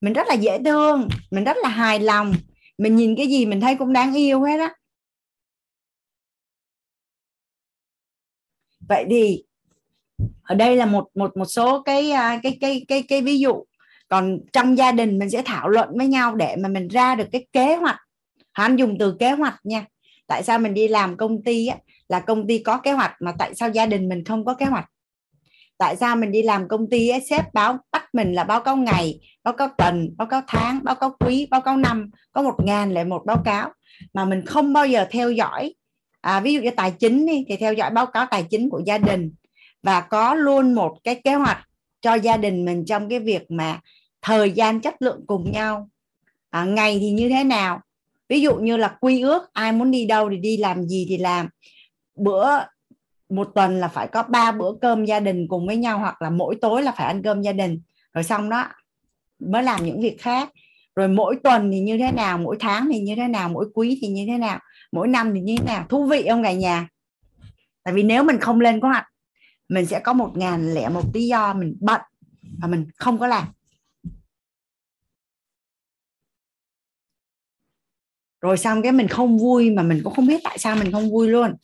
mình 0.00 0.12
rất 0.12 0.26
là 0.28 0.34
dễ 0.34 0.58
thương, 0.64 1.08
mình 1.30 1.44
rất 1.44 1.56
là 1.62 1.68
hài 1.68 2.00
lòng, 2.00 2.32
mình 2.78 2.96
nhìn 2.96 3.16
cái 3.16 3.26
gì 3.26 3.46
mình 3.46 3.60
thấy 3.60 3.76
cũng 3.76 3.92
đáng 3.92 4.14
yêu 4.14 4.42
hết 4.42 4.58
á. 4.58 4.74
Vậy 8.88 9.04
thì, 9.10 9.44
ở 10.42 10.54
đây 10.54 10.76
là 10.76 10.86
một 10.86 11.08
một 11.14 11.36
một 11.36 11.44
số 11.44 11.82
cái 11.82 12.10
à, 12.10 12.40
cái 12.42 12.58
cái 12.60 12.84
cái 12.88 13.02
cái 13.02 13.22
ví 13.22 13.38
dụ 13.38 13.64
còn 14.08 14.38
trong 14.52 14.78
gia 14.78 14.92
đình 14.92 15.18
mình 15.18 15.30
sẽ 15.30 15.42
thảo 15.44 15.68
luận 15.68 15.88
với 15.98 16.06
nhau 16.06 16.34
để 16.34 16.56
mà 16.56 16.68
mình 16.68 16.88
ra 16.88 17.14
được 17.14 17.28
cái 17.32 17.46
kế 17.52 17.76
hoạch. 17.76 17.98
Hắn 18.52 18.76
dùng 18.76 18.96
từ 18.98 19.16
kế 19.20 19.30
hoạch 19.30 19.60
nha. 19.64 19.84
Tại 20.26 20.42
sao 20.42 20.58
mình 20.58 20.74
đi 20.74 20.88
làm 20.88 21.16
công 21.16 21.44
ty 21.44 21.66
á, 21.66 21.76
là 22.08 22.20
công 22.20 22.46
ty 22.46 22.58
có 22.58 22.78
kế 22.78 22.92
hoạch 22.92 23.12
mà 23.20 23.32
tại 23.38 23.54
sao 23.54 23.68
gia 23.70 23.86
đình 23.86 24.08
mình 24.08 24.24
không 24.24 24.44
có 24.44 24.54
kế 24.54 24.66
hoạch? 24.66 24.84
Tại 25.78 25.96
sao 25.96 26.16
mình 26.16 26.32
đi 26.32 26.42
làm 26.42 26.68
công 26.68 26.90
ty 26.90 27.08
ấy, 27.08 27.20
sếp 27.20 27.54
báo 27.54 27.78
bắt 27.92 28.14
mình 28.14 28.32
là 28.32 28.44
báo 28.44 28.60
cáo 28.60 28.76
ngày 28.76 29.20
báo 29.44 29.54
cáo 29.54 29.68
tuần 29.78 30.14
báo 30.16 30.28
cáo 30.28 30.42
tháng 30.46 30.80
báo 30.84 30.94
cáo 30.94 31.16
quý 31.20 31.48
báo 31.50 31.60
cáo 31.60 31.76
năm 31.76 32.10
có 32.32 32.42
một 32.42 32.54
ngàn 32.64 32.94
lẻ 32.94 33.04
một 33.04 33.22
báo 33.26 33.42
cáo. 33.44 33.70
Mà 34.14 34.24
mình 34.24 34.46
không 34.46 34.72
bao 34.72 34.86
giờ 34.86 35.06
theo 35.10 35.30
dõi 35.30 35.74
à, 36.20 36.40
ví 36.40 36.54
dụ 36.54 36.60
như 36.60 36.70
tài 36.70 36.90
chính 36.90 37.26
đi 37.26 37.44
thì 37.48 37.56
theo 37.56 37.72
dõi 37.72 37.90
báo 37.90 38.06
cáo 38.06 38.26
tài 38.30 38.46
chính 38.50 38.70
của 38.70 38.82
gia 38.86 38.98
đình. 38.98 39.32
Và 39.82 40.00
có 40.00 40.34
luôn 40.34 40.74
một 40.74 40.98
cái 41.04 41.20
kế 41.24 41.34
hoạch 41.34 41.65
cho 42.06 42.14
gia 42.14 42.36
đình 42.36 42.64
mình 42.64 42.84
trong 42.84 43.08
cái 43.08 43.18
việc 43.18 43.50
mà 43.50 43.80
thời 44.22 44.50
gian 44.50 44.80
chất 44.80 45.02
lượng 45.02 45.20
cùng 45.26 45.52
nhau. 45.52 45.88
À, 46.50 46.64
ngày 46.64 46.98
thì 47.00 47.10
như 47.10 47.28
thế 47.28 47.44
nào? 47.44 47.80
Ví 48.28 48.40
dụ 48.40 48.54
như 48.54 48.76
là 48.76 48.96
quy 49.00 49.20
ước 49.20 49.52
ai 49.52 49.72
muốn 49.72 49.90
đi 49.90 50.06
đâu 50.06 50.30
thì 50.30 50.36
đi 50.36 50.56
làm 50.56 50.84
gì 50.84 51.06
thì 51.08 51.18
làm. 51.18 51.48
Bữa 52.16 52.48
một 53.28 53.48
tuần 53.54 53.80
là 53.80 53.88
phải 53.88 54.06
có 54.06 54.22
ba 54.22 54.52
bữa 54.52 54.72
cơm 54.80 55.04
gia 55.04 55.20
đình 55.20 55.48
cùng 55.48 55.66
với 55.66 55.76
nhau 55.76 55.98
hoặc 55.98 56.22
là 56.22 56.30
mỗi 56.30 56.56
tối 56.60 56.82
là 56.82 56.92
phải 56.92 57.06
ăn 57.06 57.22
cơm 57.22 57.42
gia 57.42 57.52
đình. 57.52 57.80
Rồi 58.12 58.24
xong 58.24 58.50
đó 58.50 58.68
mới 59.38 59.62
làm 59.62 59.84
những 59.84 60.00
việc 60.00 60.20
khác. 60.20 60.48
Rồi 60.96 61.08
mỗi 61.08 61.36
tuần 61.44 61.70
thì 61.72 61.80
như 61.80 61.98
thế 61.98 62.12
nào? 62.12 62.38
Mỗi 62.38 62.56
tháng 62.60 62.88
thì 62.92 63.00
như 63.00 63.14
thế 63.16 63.28
nào? 63.28 63.48
Mỗi 63.48 63.66
quý 63.74 63.98
thì 64.02 64.08
như 64.08 64.24
thế 64.26 64.38
nào? 64.38 64.58
Mỗi 64.92 65.08
năm 65.08 65.34
thì 65.34 65.40
như 65.40 65.56
thế 65.58 65.64
nào? 65.66 65.86
Thú 65.88 66.06
vị 66.06 66.26
không 66.28 66.42
cả 66.42 66.52
nhà? 66.52 66.88
Tại 67.84 67.94
vì 67.94 68.02
nếu 68.02 68.24
mình 68.24 68.40
không 68.40 68.60
lên 68.60 68.80
kế 68.80 68.88
hoạch 68.88 69.06
mình 69.68 69.86
sẽ 69.86 70.00
có 70.00 70.12
một 70.12 70.32
ngàn 70.36 70.74
lẻ 70.74 70.88
một 70.88 71.02
lý 71.14 71.26
do 71.26 71.54
mình 71.54 71.76
bận 71.80 72.00
và 72.60 72.68
mình 72.68 72.86
không 72.96 73.18
có 73.18 73.26
làm. 73.26 73.48
Rồi 78.40 78.58
xong 78.58 78.82
cái 78.82 78.92
mình 78.92 79.08
không 79.08 79.38
vui 79.38 79.70
mà 79.70 79.82
mình 79.82 80.00
cũng 80.04 80.14
không 80.14 80.26
biết 80.26 80.40
tại 80.44 80.58
sao 80.58 80.76
mình 80.76 80.92
không 80.92 81.10
vui 81.10 81.28
luôn. 81.28 81.54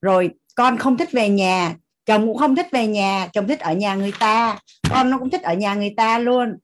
Rồi 0.00 0.30
con 0.54 0.78
không 0.78 0.96
thích 0.96 1.08
về 1.12 1.28
nhà, 1.28 1.76
chồng 2.06 2.26
cũng 2.26 2.36
không 2.36 2.56
thích 2.56 2.66
về 2.72 2.86
nhà, 2.86 3.28
chồng 3.32 3.48
thích 3.48 3.60
ở 3.60 3.74
nhà 3.74 3.94
người 3.94 4.12
ta, 4.20 4.58
con 4.90 5.10
nó 5.10 5.18
cũng 5.18 5.30
thích 5.30 5.42
ở 5.42 5.54
nhà 5.54 5.74
người 5.74 5.94
ta 5.96 6.18
luôn. 6.18 6.58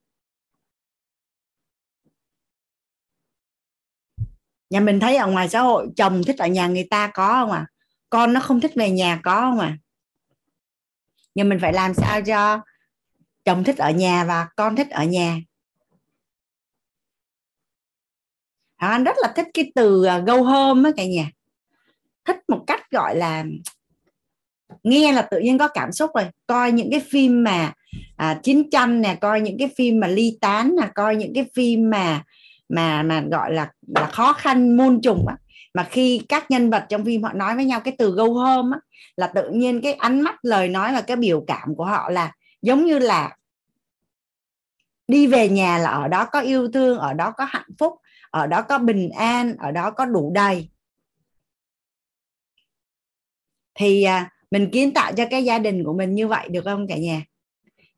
Nhà 4.71 4.81
mình 4.81 5.01
thấy 5.01 5.17
ở 5.17 5.27
ngoài 5.27 5.49
xã 5.49 5.61
hội 5.61 5.89
chồng 5.97 6.23
thích 6.27 6.39
ở 6.39 6.47
nhà 6.47 6.67
người 6.67 6.87
ta 6.91 7.11
có 7.15 7.29
không 7.29 7.51
à? 7.51 7.67
Con 8.11 8.33
nó 8.33 8.41
không 8.41 8.61
thích 8.61 8.73
về 8.75 8.91
nhà 8.91 9.21
có 9.23 9.41
không 9.41 9.59
à? 9.59 9.79
Nhưng 11.41 11.49
mình 11.49 11.59
phải 11.61 11.73
làm 11.73 11.95
sao 11.95 12.23
cho 12.23 12.61
chồng 13.45 13.65
thích 13.65 13.79
ở 13.79 13.91
nhà 13.91 14.25
và 14.25 14.49
con 14.57 14.77
thích 14.77 14.91
ở 14.91 15.05
nhà. 15.05 15.37
Anh 18.77 19.05
rất 19.05 19.17
là 19.23 19.33
thích 19.37 19.47
cái 19.55 19.73
từ 19.75 20.05
à, 20.05 20.19
go 20.19 20.37
home 20.37 20.91
á 20.91 20.93
cả 20.97 21.05
nhà. 21.05 21.31
Thích 22.25 22.37
một 22.49 22.65
cách 22.67 22.91
gọi 22.91 23.17
là 23.17 23.45
nghe 24.83 25.13
là 25.13 25.23
tự 25.23 25.39
nhiên 25.39 25.59
có 25.59 25.69
cảm 25.69 25.93
xúc 25.93 26.11
rồi. 26.15 26.25
Coi 26.47 26.73
những 26.73 26.91
cái 26.91 27.01
phim 27.11 27.45
mà 27.45 27.73
à, 28.17 28.41
chiến 28.43 28.71
tranh 28.71 29.01
nè 29.01 29.19
coi 29.21 29.41
những 29.41 29.59
cái 29.59 29.71
phim 29.77 30.01
mà 30.01 30.07
ly 30.07 30.39
tán 30.41 30.77
nè 30.81 30.89
coi 30.95 31.17
những 31.17 31.35
cái 31.35 31.45
phim 31.55 31.91
mà 31.91 32.25
mà 32.69 33.03
mà 33.03 33.23
gọi 33.31 33.53
là 33.53 33.73
là 33.87 34.07
khó 34.07 34.33
khăn 34.33 34.77
muôn 34.77 35.01
trùng 35.03 35.27
á 35.29 35.37
mà 35.75 35.89
khi 35.91 36.23
các 36.29 36.51
nhân 36.51 36.71
vật 36.71 36.87
trong 36.89 37.05
phim 37.05 37.23
họ 37.23 37.33
nói 37.33 37.57
với 37.57 37.65
nhau 37.65 37.81
cái 37.81 37.95
từ 37.99 38.11
go 38.11 38.25
home 38.25 38.77
á 38.77 38.81
là 39.17 39.27
tự 39.27 39.51
nhiên 39.51 39.81
cái 39.81 39.93
ánh 39.93 40.21
mắt 40.21 40.35
lời 40.43 40.69
nói 40.69 40.93
và 40.93 41.01
cái 41.01 41.17
biểu 41.17 41.45
cảm 41.47 41.75
của 41.75 41.85
họ 41.85 42.11
là 42.11 42.33
giống 42.63 42.87
như 42.87 42.99
là 42.99 43.37
đi 45.09 45.27
về 45.27 45.49
nhà 45.49 45.79
là 45.79 45.91
ở 45.91 46.09
đó 46.09 46.27
có 46.33 46.41
yêu 46.41 46.69
thương 46.73 46.99
ở 46.99 47.13
đó 47.13 47.33
có 47.37 47.45
hạnh 47.45 47.71
phúc 47.79 47.95
ở 48.31 48.47
đó 48.47 48.63
có 48.63 48.79
bình 48.79 49.11
an 49.11 49.57
ở 49.59 49.71
đó 49.71 49.91
có 49.91 50.05
đủ 50.05 50.33
đầy. 50.35 50.69
Thì 53.75 54.03
à, 54.03 54.31
mình 54.51 54.71
kiến 54.73 54.95
tạo 54.95 55.13
cho 55.13 55.27
cái 55.31 55.45
gia 55.45 55.59
đình 55.59 55.85
của 55.85 55.93
mình 55.93 56.15
như 56.15 56.29
vậy 56.29 56.49
được 56.49 56.65
không 56.65 56.87
cả 56.89 56.97
nhà? 56.97 57.25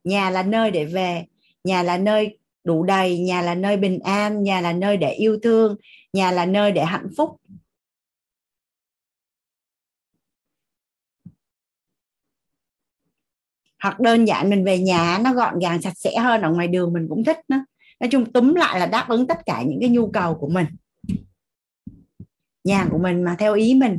Nhà 0.05 0.31
là 0.31 0.43
nơi 0.43 0.71
để 0.71 0.85
về 0.85 1.25
nhà 1.65 1.83
là 1.83 1.97
nơi 1.97 2.39
đủ 2.65 2.85
đầy 2.85 3.19
nhà 3.19 3.43
là 3.43 3.55
nơi 3.55 3.77
bình 3.77 3.99
an 3.99 4.43
nhà 4.43 4.61
là 4.61 4.73
nơi 4.73 4.97
để 4.97 5.13
yêu 5.13 5.39
thương 5.43 5.77
nhà 6.13 6.31
là 6.31 6.47
nơi 6.47 6.73
để 6.73 6.85
hạnh 6.85 7.09
phúc. 7.17 7.31
Hoặc 13.83 14.01
đơn 14.01 14.25
giản 14.25 14.51
mình 14.51 14.65
về 14.65 14.79
nhà 14.79 15.19
nó 15.25 15.33
gọn 15.33 15.59
gàng, 15.59 15.83
sạch 15.83 15.97
sẽ 15.97 16.19
hơn, 16.19 16.43
ở 16.43 16.51
ngoài 16.51 16.69
đường 16.69 16.93
mình 16.93 17.07
cũng 17.09 17.25
thích 17.25 17.39
nó 17.49 17.65
nói 18.01 18.09
chung 18.13 18.33
túm 18.33 18.55
lại 18.55 18.81
là 18.81 18.87
đáp 18.87 19.07
ứng 19.09 19.27
tất 19.27 19.39
cả 19.47 19.63
những 19.63 19.79
cái 19.81 19.91
nhu 19.91 20.11
cầu 20.11 20.35
của 20.35 20.49
mình. 20.49 20.67
Nhà 22.65 22.87
của 22.91 22.99
mình 22.99 23.23
mà 23.23 23.37
theo 23.39 23.55
ý 23.55 23.75
mình. 23.75 23.99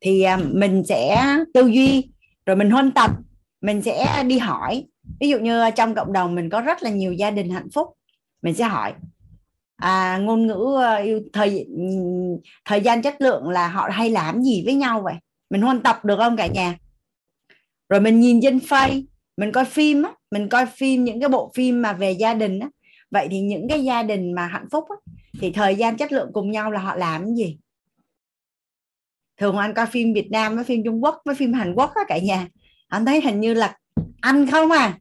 Thì 0.00 0.22
à, 0.22 0.36
mình 0.36 0.82
sẽ 0.88 1.26
tư 1.54 1.66
duy, 1.66 2.10
rồi 2.46 2.56
mình 2.56 2.70
huân 2.70 2.90
tập, 2.90 3.10
mình 3.60 3.82
sẽ 3.82 4.24
đi 4.26 4.38
hỏi. 4.38 4.86
Ví 5.20 5.28
dụ 5.28 5.38
như 5.38 5.62
trong 5.76 5.94
cộng 5.94 6.12
đồng 6.12 6.34
mình 6.34 6.50
có 6.50 6.60
rất 6.60 6.82
là 6.82 6.90
nhiều 6.90 7.12
gia 7.12 7.30
đình 7.30 7.50
hạnh 7.50 7.70
phúc, 7.74 7.88
mình 8.42 8.54
sẽ 8.54 8.64
hỏi 8.64 8.94
à, 9.82 10.18
ngôn 10.18 10.46
ngữ 10.46 10.74
ờ, 10.82 10.96
yêu 10.96 11.20
thời 11.32 11.66
thời 12.64 12.80
gian 12.80 13.02
chất 13.02 13.20
lượng 13.20 13.48
là 13.48 13.68
họ 13.68 13.88
hay 13.92 14.10
làm 14.10 14.42
gì 14.42 14.62
với 14.64 14.74
nhau 14.74 15.02
vậy? 15.04 15.14
Mình 15.50 15.62
huân 15.62 15.82
tập 15.82 16.04
được 16.04 16.16
không 16.16 16.36
cả 16.36 16.46
nhà? 16.46 16.76
Rồi 17.88 18.00
mình 18.00 18.20
nhìn 18.20 18.40
trên 18.42 18.58
face 18.58 19.04
mình 19.36 19.52
coi 19.52 19.64
phim 19.64 20.02
á 20.02 20.12
mình 20.30 20.48
coi 20.48 20.66
phim 20.66 21.04
những 21.04 21.20
cái 21.20 21.28
bộ 21.28 21.52
phim 21.54 21.82
mà 21.82 21.92
về 21.92 22.12
gia 22.12 22.34
đình 22.34 22.58
á. 22.58 22.68
Vậy 23.10 23.28
thì 23.30 23.40
những 23.40 23.68
cái 23.68 23.84
gia 23.84 24.02
đình 24.02 24.32
mà 24.32 24.46
hạnh 24.46 24.66
phúc 24.70 24.84
á, 24.88 24.96
thì 25.40 25.50
thời 25.50 25.76
gian 25.76 25.96
chất 25.96 26.12
lượng 26.12 26.30
cùng 26.32 26.50
nhau 26.50 26.70
là 26.70 26.80
họ 26.80 26.96
làm 26.96 27.24
cái 27.24 27.34
gì? 27.36 27.58
Thường 29.40 29.56
anh 29.56 29.74
coi 29.74 29.86
phim 29.86 30.12
Việt 30.12 30.30
Nam 30.30 30.54
với 30.54 30.64
phim 30.64 30.82
Trung 30.84 31.04
Quốc 31.04 31.22
với 31.24 31.34
phim 31.34 31.52
Hàn 31.52 31.74
Quốc 31.74 31.92
á 31.94 32.02
cả 32.08 32.18
nhà. 32.18 32.48
Anh 32.88 33.06
thấy 33.06 33.20
hình 33.20 33.40
như 33.40 33.54
là 33.54 33.76
ăn 34.20 34.46
không 34.46 34.70
à? 34.70 34.98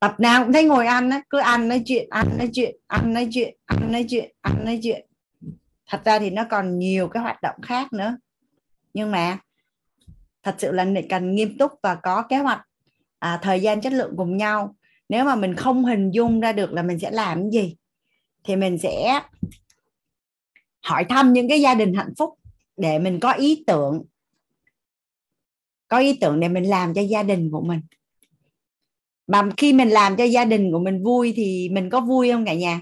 Tập 0.00 0.14
nào 0.18 0.44
cũng 0.44 0.52
thấy 0.52 0.64
ngồi 0.64 0.86
ăn 0.86 1.10
á 1.10 1.22
cứ 1.30 1.38
ăn 1.38 1.68
nói 1.68 1.82
chuyện 1.84 2.06
ăn 2.10 2.38
nói 2.38 2.50
chuyện 2.52 2.76
ăn 2.86 3.14
nói 3.14 3.28
chuyện 3.30 3.56
ăn 3.66 3.92
nói 3.92 4.06
chuyện 4.08 4.32
ăn 4.40 4.64
nói 4.64 4.80
chuyện. 4.82 5.06
Thật 5.86 6.00
ra 6.04 6.18
thì 6.18 6.30
nó 6.30 6.44
còn 6.50 6.78
nhiều 6.78 7.08
cái 7.08 7.22
hoạt 7.22 7.42
động 7.42 7.56
khác 7.62 7.92
nữa. 7.92 8.16
Nhưng 8.94 9.10
mà 9.10 9.38
thật 10.42 10.54
sự 10.58 10.72
là 10.72 10.84
mình 10.84 11.06
cần 11.08 11.34
nghiêm 11.34 11.58
túc 11.58 11.72
và 11.82 11.94
có 11.94 12.22
kế 12.22 12.36
hoạch 12.36 12.60
à, 13.18 13.38
thời 13.42 13.60
gian 13.60 13.80
chất 13.80 13.92
lượng 13.92 14.14
cùng 14.16 14.36
nhau. 14.36 14.76
Nếu 15.08 15.24
mà 15.24 15.34
mình 15.34 15.54
không 15.54 15.84
hình 15.84 16.10
dung 16.10 16.40
ra 16.40 16.52
được 16.52 16.72
là 16.72 16.82
mình 16.82 16.98
sẽ 16.98 17.10
làm 17.10 17.42
cái 17.42 17.50
gì 17.50 17.76
thì 18.44 18.56
mình 18.56 18.78
sẽ 18.78 19.20
hỏi 20.82 21.04
thăm 21.08 21.32
những 21.32 21.48
cái 21.48 21.60
gia 21.60 21.74
đình 21.74 21.94
hạnh 21.94 22.12
phúc 22.18 22.34
để 22.76 22.98
mình 22.98 23.20
có 23.20 23.32
ý 23.32 23.64
tưởng 23.66 24.04
có 25.88 25.98
ý 25.98 26.18
tưởng 26.20 26.40
để 26.40 26.48
mình 26.48 26.64
làm 26.64 26.94
cho 26.94 27.00
gia 27.00 27.22
đình 27.22 27.50
của 27.52 27.60
mình 27.60 27.80
mà 29.26 29.48
khi 29.56 29.72
mình 29.72 29.88
làm 29.88 30.16
cho 30.16 30.24
gia 30.24 30.44
đình 30.44 30.72
của 30.72 30.78
mình 30.78 31.04
vui 31.04 31.32
thì 31.36 31.68
mình 31.72 31.90
có 31.90 32.00
vui 32.00 32.32
không 32.32 32.44
cả 32.44 32.54
nhà? 32.54 32.80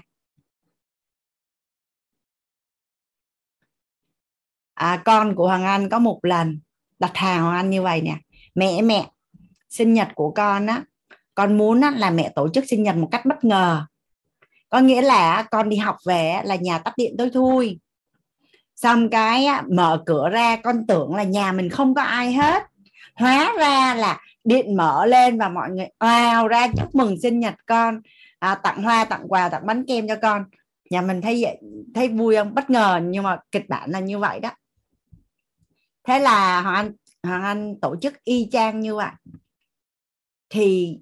À, 4.73 5.01
con 5.05 5.35
của 5.35 5.47
hoàng 5.47 5.63
anh 5.63 5.89
có 5.89 5.99
một 5.99 6.19
lần 6.23 6.59
đặt 6.99 7.11
hàng 7.13 7.43
hoàng 7.43 7.55
anh 7.55 7.69
như 7.69 7.81
vậy 7.81 8.01
nè. 8.01 8.17
Mẹ 8.55 8.81
mẹ 8.81 9.11
sinh 9.69 9.93
nhật 9.93 10.07
của 10.15 10.31
con 10.31 10.67
á 10.67 10.83
con 11.35 11.57
muốn 11.57 11.81
á, 11.81 11.91
là 11.91 12.09
mẹ 12.09 12.31
tổ 12.35 12.49
chức 12.49 12.63
sinh 12.67 12.83
nhật 12.83 12.95
một 12.95 13.07
cách 13.11 13.25
bất 13.25 13.43
ngờ. 13.43 13.85
Có 14.69 14.79
nghĩa 14.79 15.01
là 15.01 15.43
con 15.51 15.69
đi 15.69 15.77
học 15.77 15.97
về 16.05 16.41
là 16.43 16.55
nhà 16.55 16.79
tắt 16.79 16.93
điện 16.97 17.15
tối 17.17 17.29
thui. 17.33 17.79
Xong 18.75 19.09
cái 19.09 19.47
mở 19.71 20.03
cửa 20.05 20.29
ra 20.29 20.55
con 20.55 20.87
tưởng 20.87 21.15
là 21.15 21.23
nhà 21.23 21.51
mình 21.51 21.69
không 21.69 21.95
có 21.95 22.01
ai 22.01 22.33
hết. 22.33 22.63
Hóa 23.15 23.53
ra 23.59 23.95
là 23.95 24.19
điện 24.45 24.77
mở 24.77 25.05
lên 25.05 25.37
và 25.37 25.49
mọi 25.49 25.69
người 25.69 25.87
ào 25.97 26.47
ra 26.47 26.67
chúc 26.67 26.95
mừng 26.95 27.21
sinh 27.21 27.39
nhật 27.39 27.53
con. 27.65 28.01
À, 28.39 28.55
tặng 28.55 28.83
hoa 28.83 29.05
tặng 29.05 29.25
quà 29.27 29.49
tặng 29.49 29.65
bánh 29.65 29.85
kem 29.87 30.07
cho 30.07 30.15
con. 30.21 30.45
Nhà 30.89 31.01
mình 31.01 31.21
thấy 31.21 31.39
vậy 31.41 31.57
thấy 31.95 32.07
vui 32.07 32.35
không? 32.35 32.55
Bất 32.55 32.69
ngờ 32.69 32.99
nhưng 33.03 33.23
mà 33.23 33.37
kịch 33.51 33.69
bản 33.69 33.91
là 33.91 33.99
như 33.99 34.19
vậy 34.19 34.39
đó. 34.39 34.49
Thế 36.03 36.19
là 36.19 36.61
hoàng 36.61 36.75
anh 36.75 36.91
hoàng 37.23 37.43
anh 37.43 37.75
tổ 37.81 37.95
chức 38.01 38.23
y 38.23 38.49
chang 38.51 38.79
như 38.79 38.95
vậy. 38.95 39.11
Thì 40.49 40.97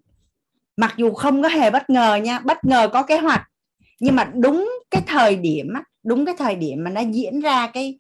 mặc 0.78 0.94
dù 0.98 1.14
không 1.14 1.44
có 1.44 1.50
hề 1.50 1.72
bất 1.72 1.90
ngờ 1.90 2.16
nha 2.16 2.40
bất 2.40 2.66
ngờ 2.66 2.90
có 2.94 3.04
kế 3.04 3.18
hoạch 3.18 3.50
nhưng 4.00 4.16
mà 4.16 4.32
đúng 4.34 4.70
cái 4.92 5.02
thời 5.08 5.36
điểm 5.36 5.74
đúng 6.04 6.26
cái 6.26 6.36
thời 6.38 6.56
điểm 6.56 6.84
mà 6.84 6.90
nó 6.90 7.02
diễn 7.02 7.40
ra 7.40 7.68
cái 7.68 7.98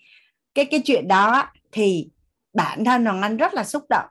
cái 0.55 0.65
cái 0.65 0.81
chuyện 0.85 1.07
đó 1.07 1.51
thì 1.71 2.09
bản 2.53 2.85
thân 2.85 3.05
hoàng 3.05 3.21
anh 3.21 3.37
rất 3.37 3.53
là 3.53 3.63
xúc 3.63 3.83
động 3.89 4.05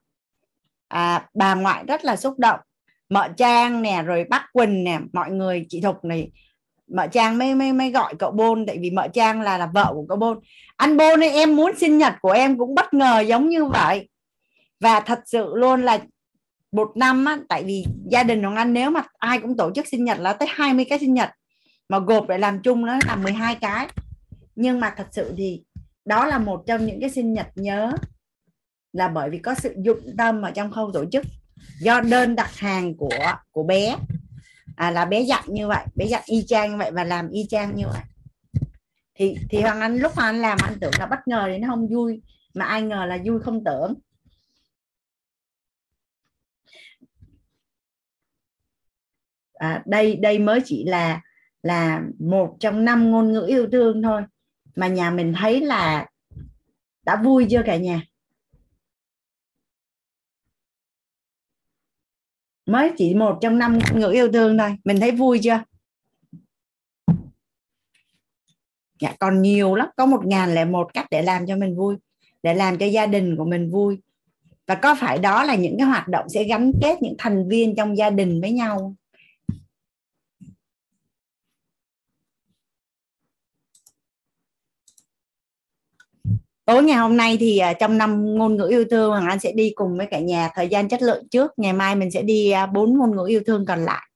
à, 0.92 1.28
bà 1.34 1.54
ngoại 1.54 1.84
rất 1.88 2.04
là 2.04 2.16
xúc 2.16 2.38
động. 2.38 2.60
Mợ 3.08 3.28
trang 3.36 3.82
nè 3.82 4.02
rồi 4.02 4.24
bác 4.30 4.46
quỳnh 4.52 4.84
nè 4.84 4.98
mọi 5.12 5.30
người 5.30 5.66
chị 5.68 5.80
thục 5.80 6.04
này. 6.04 6.30
Mợ 6.88 7.06
trang 7.06 7.38
mới 7.38 7.54
mới 7.54 7.72
mới 7.72 7.90
gọi 7.90 8.14
cậu 8.18 8.30
bôn 8.30 8.66
tại 8.66 8.78
vì 8.80 8.90
mợ 8.90 9.08
trang 9.08 9.40
là 9.40 9.58
là 9.58 9.66
vợ 9.66 9.90
của 9.94 10.04
cậu 10.08 10.18
bôn. 10.18 10.38
Anh 10.76 10.96
bôn 10.96 11.22
ơi 11.22 11.30
em 11.30 11.56
muốn 11.56 11.72
sinh 11.78 11.98
nhật 11.98 12.14
của 12.20 12.30
em 12.30 12.58
cũng 12.58 12.74
bất 12.74 12.94
ngờ 12.94 13.20
giống 13.20 13.48
như 13.48 13.64
vậy. 13.64 14.08
Và 14.80 15.00
thật 15.00 15.20
sự 15.26 15.52
luôn 15.54 15.82
là 15.82 15.98
một 16.72 16.96
năm 16.96 17.24
á, 17.24 17.38
tại 17.48 17.64
vì 17.64 17.84
gia 18.10 18.22
đình 18.22 18.42
hoàng 18.42 18.56
anh 18.56 18.72
nếu 18.72 18.90
mà 18.90 19.02
ai 19.18 19.38
cũng 19.38 19.56
tổ 19.56 19.70
chức 19.74 19.86
sinh 19.86 20.04
nhật 20.04 20.18
là 20.20 20.32
tới 20.32 20.48
20 20.50 20.84
cái 20.84 20.98
sinh 20.98 21.14
nhật. 21.14 21.30
Mà 21.88 21.98
gộp 21.98 22.28
lại 22.28 22.38
làm 22.38 22.62
chung 22.62 22.86
nó 22.86 22.98
là 23.06 23.16
12 23.16 23.54
cái. 23.54 23.88
Nhưng 24.54 24.80
mà 24.80 24.94
thật 24.96 25.06
sự 25.10 25.34
thì 25.36 25.62
đó 26.04 26.26
là 26.26 26.38
một 26.38 26.62
trong 26.66 26.86
những 26.86 27.00
cái 27.00 27.10
sinh 27.10 27.32
nhật 27.32 27.46
nhớ 27.54 27.92
là 28.92 29.08
bởi 29.08 29.30
vì 29.30 29.38
có 29.38 29.54
sự 29.54 29.74
dụng 29.76 30.00
tâm 30.18 30.42
ở 30.42 30.50
trong 30.50 30.70
khâu 30.70 30.90
tổ 30.92 31.04
chức. 31.12 31.24
Do 31.80 32.00
đơn 32.00 32.36
đặt 32.36 32.56
hàng 32.56 32.96
của 32.96 33.34
của 33.50 33.62
bé. 33.62 33.96
À, 34.76 34.90
là 34.90 35.04
bé 35.04 35.20
dặn 35.20 35.44
như 35.48 35.68
vậy 35.68 35.84
bé 35.96 36.06
dặn 36.06 36.22
y 36.26 36.44
chang 36.46 36.70
như 36.70 36.76
vậy 36.76 36.90
và 36.90 37.04
làm 37.04 37.30
y 37.30 37.46
chang 37.50 37.76
như 37.76 37.84
vậy. 37.86 38.02
Thì 39.14 39.36
thì 39.50 39.60
hoàng 39.60 39.80
anh 39.80 39.96
lúc 39.96 40.12
hoàng 40.14 40.34
anh 40.34 40.40
làm 40.40 40.58
anh 40.62 40.78
tưởng 40.80 40.92
là 40.98 41.06
bất 41.06 41.28
ngờ 41.28 41.44
thì 41.46 41.58
nó 41.58 41.68
không 41.68 41.88
vui 41.88 42.22
mà 42.54 42.64
ai 42.64 42.82
ngờ 42.82 43.04
là 43.06 43.18
vui 43.24 43.40
không 43.40 43.64
tưởng. 43.64 43.94
À, 49.54 49.82
đây 49.86 50.16
đây 50.16 50.38
mới 50.38 50.60
chỉ 50.64 50.84
là 50.84 51.20
là 51.62 52.02
một 52.18 52.56
trong 52.60 52.84
năm 52.84 53.10
ngôn 53.10 53.32
ngữ 53.32 53.44
yêu 53.48 53.66
thương 53.72 54.02
thôi 54.02 54.22
mà 54.76 54.86
nhà 54.88 55.10
mình 55.10 55.34
thấy 55.38 55.60
là 55.60 56.06
đã 57.02 57.16
vui 57.16 57.46
chưa 57.50 57.62
cả 57.66 57.76
nhà? 57.76 58.02
Mới 62.66 62.92
chỉ 62.96 63.14
một 63.14 63.38
trong 63.40 63.58
năm 63.58 63.78
ngữ 63.94 64.10
yêu 64.10 64.32
thương 64.32 64.58
thôi. 64.58 64.76
Mình 64.84 65.00
thấy 65.00 65.10
vui 65.10 65.40
chưa? 65.42 65.62
Dạ 69.00 69.14
còn 69.20 69.42
nhiều 69.42 69.74
lắm. 69.74 69.88
Có 69.96 70.06
một 70.06 70.26
ngàn 70.26 70.54
lẻ 70.54 70.64
một 70.64 70.94
cách 70.94 71.06
để 71.10 71.22
làm 71.22 71.46
cho 71.46 71.56
mình 71.56 71.76
vui, 71.76 71.96
để 72.42 72.54
làm 72.54 72.78
cho 72.78 72.86
gia 72.86 73.06
đình 73.06 73.36
của 73.36 73.44
mình 73.44 73.70
vui. 73.70 73.98
Và 74.66 74.74
có 74.74 74.94
phải 74.94 75.18
đó 75.18 75.44
là 75.44 75.54
những 75.54 75.76
cái 75.78 75.86
hoạt 75.86 76.08
động 76.08 76.28
sẽ 76.28 76.44
gắn 76.44 76.72
kết 76.82 77.02
những 77.02 77.14
thành 77.18 77.48
viên 77.48 77.76
trong 77.76 77.96
gia 77.96 78.10
đình 78.10 78.40
với 78.40 78.52
nhau? 78.52 78.94
Tối 86.64 86.82
ngày 86.82 86.96
hôm 86.96 87.16
nay 87.16 87.36
thì 87.40 87.58
à, 87.58 87.72
trong 87.72 87.98
năm 87.98 88.34
ngôn 88.34 88.56
ngữ 88.56 88.66
yêu 88.68 88.84
thương, 88.90 89.10
hoàng 89.10 89.28
anh 89.28 89.40
sẽ 89.40 89.52
đi 89.52 89.72
cùng 89.74 89.96
với 89.96 90.06
cả 90.06 90.20
nhà 90.20 90.50
thời 90.54 90.68
gian 90.68 90.88
chất 90.88 91.02
lượng 91.02 91.28
trước. 91.28 91.50
Ngày 91.56 91.72
mai 91.72 91.96
mình 91.96 92.10
sẽ 92.10 92.22
đi 92.22 92.50
à, 92.50 92.66
bốn 92.66 92.98
ngôn 92.98 93.16
ngữ 93.16 93.26
yêu 93.28 93.42
thương 93.46 93.66
còn 93.66 93.84
lại. 93.84 94.08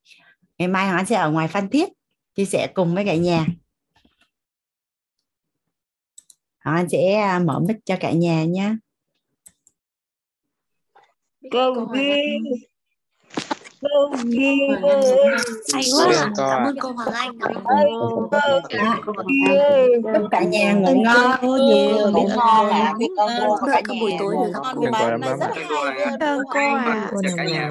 Ngày 0.58 0.68
mai 0.68 0.86
hoàng 0.86 0.96
anh 0.96 1.06
sẽ 1.06 1.16
ở 1.16 1.30
ngoài 1.30 1.48
phan 1.48 1.68
thiết, 1.68 1.88
chia 2.34 2.44
sẻ 2.44 2.68
cùng 2.74 2.94
với 2.94 3.04
cả 3.04 3.14
nhà. 3.14 3.46
Hoàng 6.64 6.76
anh 6.76 6.88
sẽ 6.88 7.14
à, 7.14 7.38
mở 7.38 7.60
mic 7.68 7.76
cho 7.84 7.96
cả 8.00 8.12
nhà 8.12 8.44
nhé 8.44 8.76
con 11.52 11.92
đi 11.92 12.14
hay 15.74 15.84
quá 15.96 16.30
cảm 16.36 16.64
ơn 16.64 16.76
cô 16.80 16.92
Hoàng 16.92 17.12
Anh. 17.12 17.38
Cảm 17.40 17.64
ơn 17.64 17.86
cô 19.06 19.12
chúc 20.14 20.28
cả 20.30 20.42
nhà 20.42 20.72
ngủ 20.72 20.94
ngon 21.04 21.40
nhiều 21.56 22.10
ngủ 22.10 22.28
ngon 22.36 22.70
ạ 22.70 22.94
cô 23.16 23.66
cả 23.72 23.82
buổi 24.00 24.12
tối 24.18 24.34
được 24.36 24.52
gặp 24.54 24.62
cô 24.74 24.82
bài 24.92 25.18
này 25.18 25.30
rất 25.40 25.50
hay. 25.54 25.64
ơn 26.20 26.42
cô 26.54 26.60
à 26.60 27.10
cả 27.36 27.44
nhà 27.44 27.70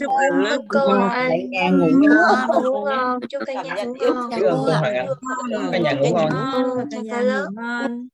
chúc 0.00 0.10
ơn 0.10 0.60
cô 0.68 0.80
cả 1.10 1.28
nhà 1.50 1.70
ngủ 1.70 1.86
ngon 1.90 2.64
ngủ 2.64 2.84
ngon. 2.84 3.20
Chúc 3.28 3.42
cả 3.46 3.62
nhà 3.62 3.84
ngủ 3.84 3.94
ngon. 4.00 4.30
Chúc 4.40 4.48
ơn 4.48 4.58
Hoàng 4.72 4.82
Anh 4.82 5.72
cả 5.72 5.78
nhà 5.78 5.92
ngủ 5.92 6.06
ngon. 6.14 6.88
Cả 6.90 6.98
nhà 6.98 7.20
ngủ 7.20 7.50
ngon 7.52 8.06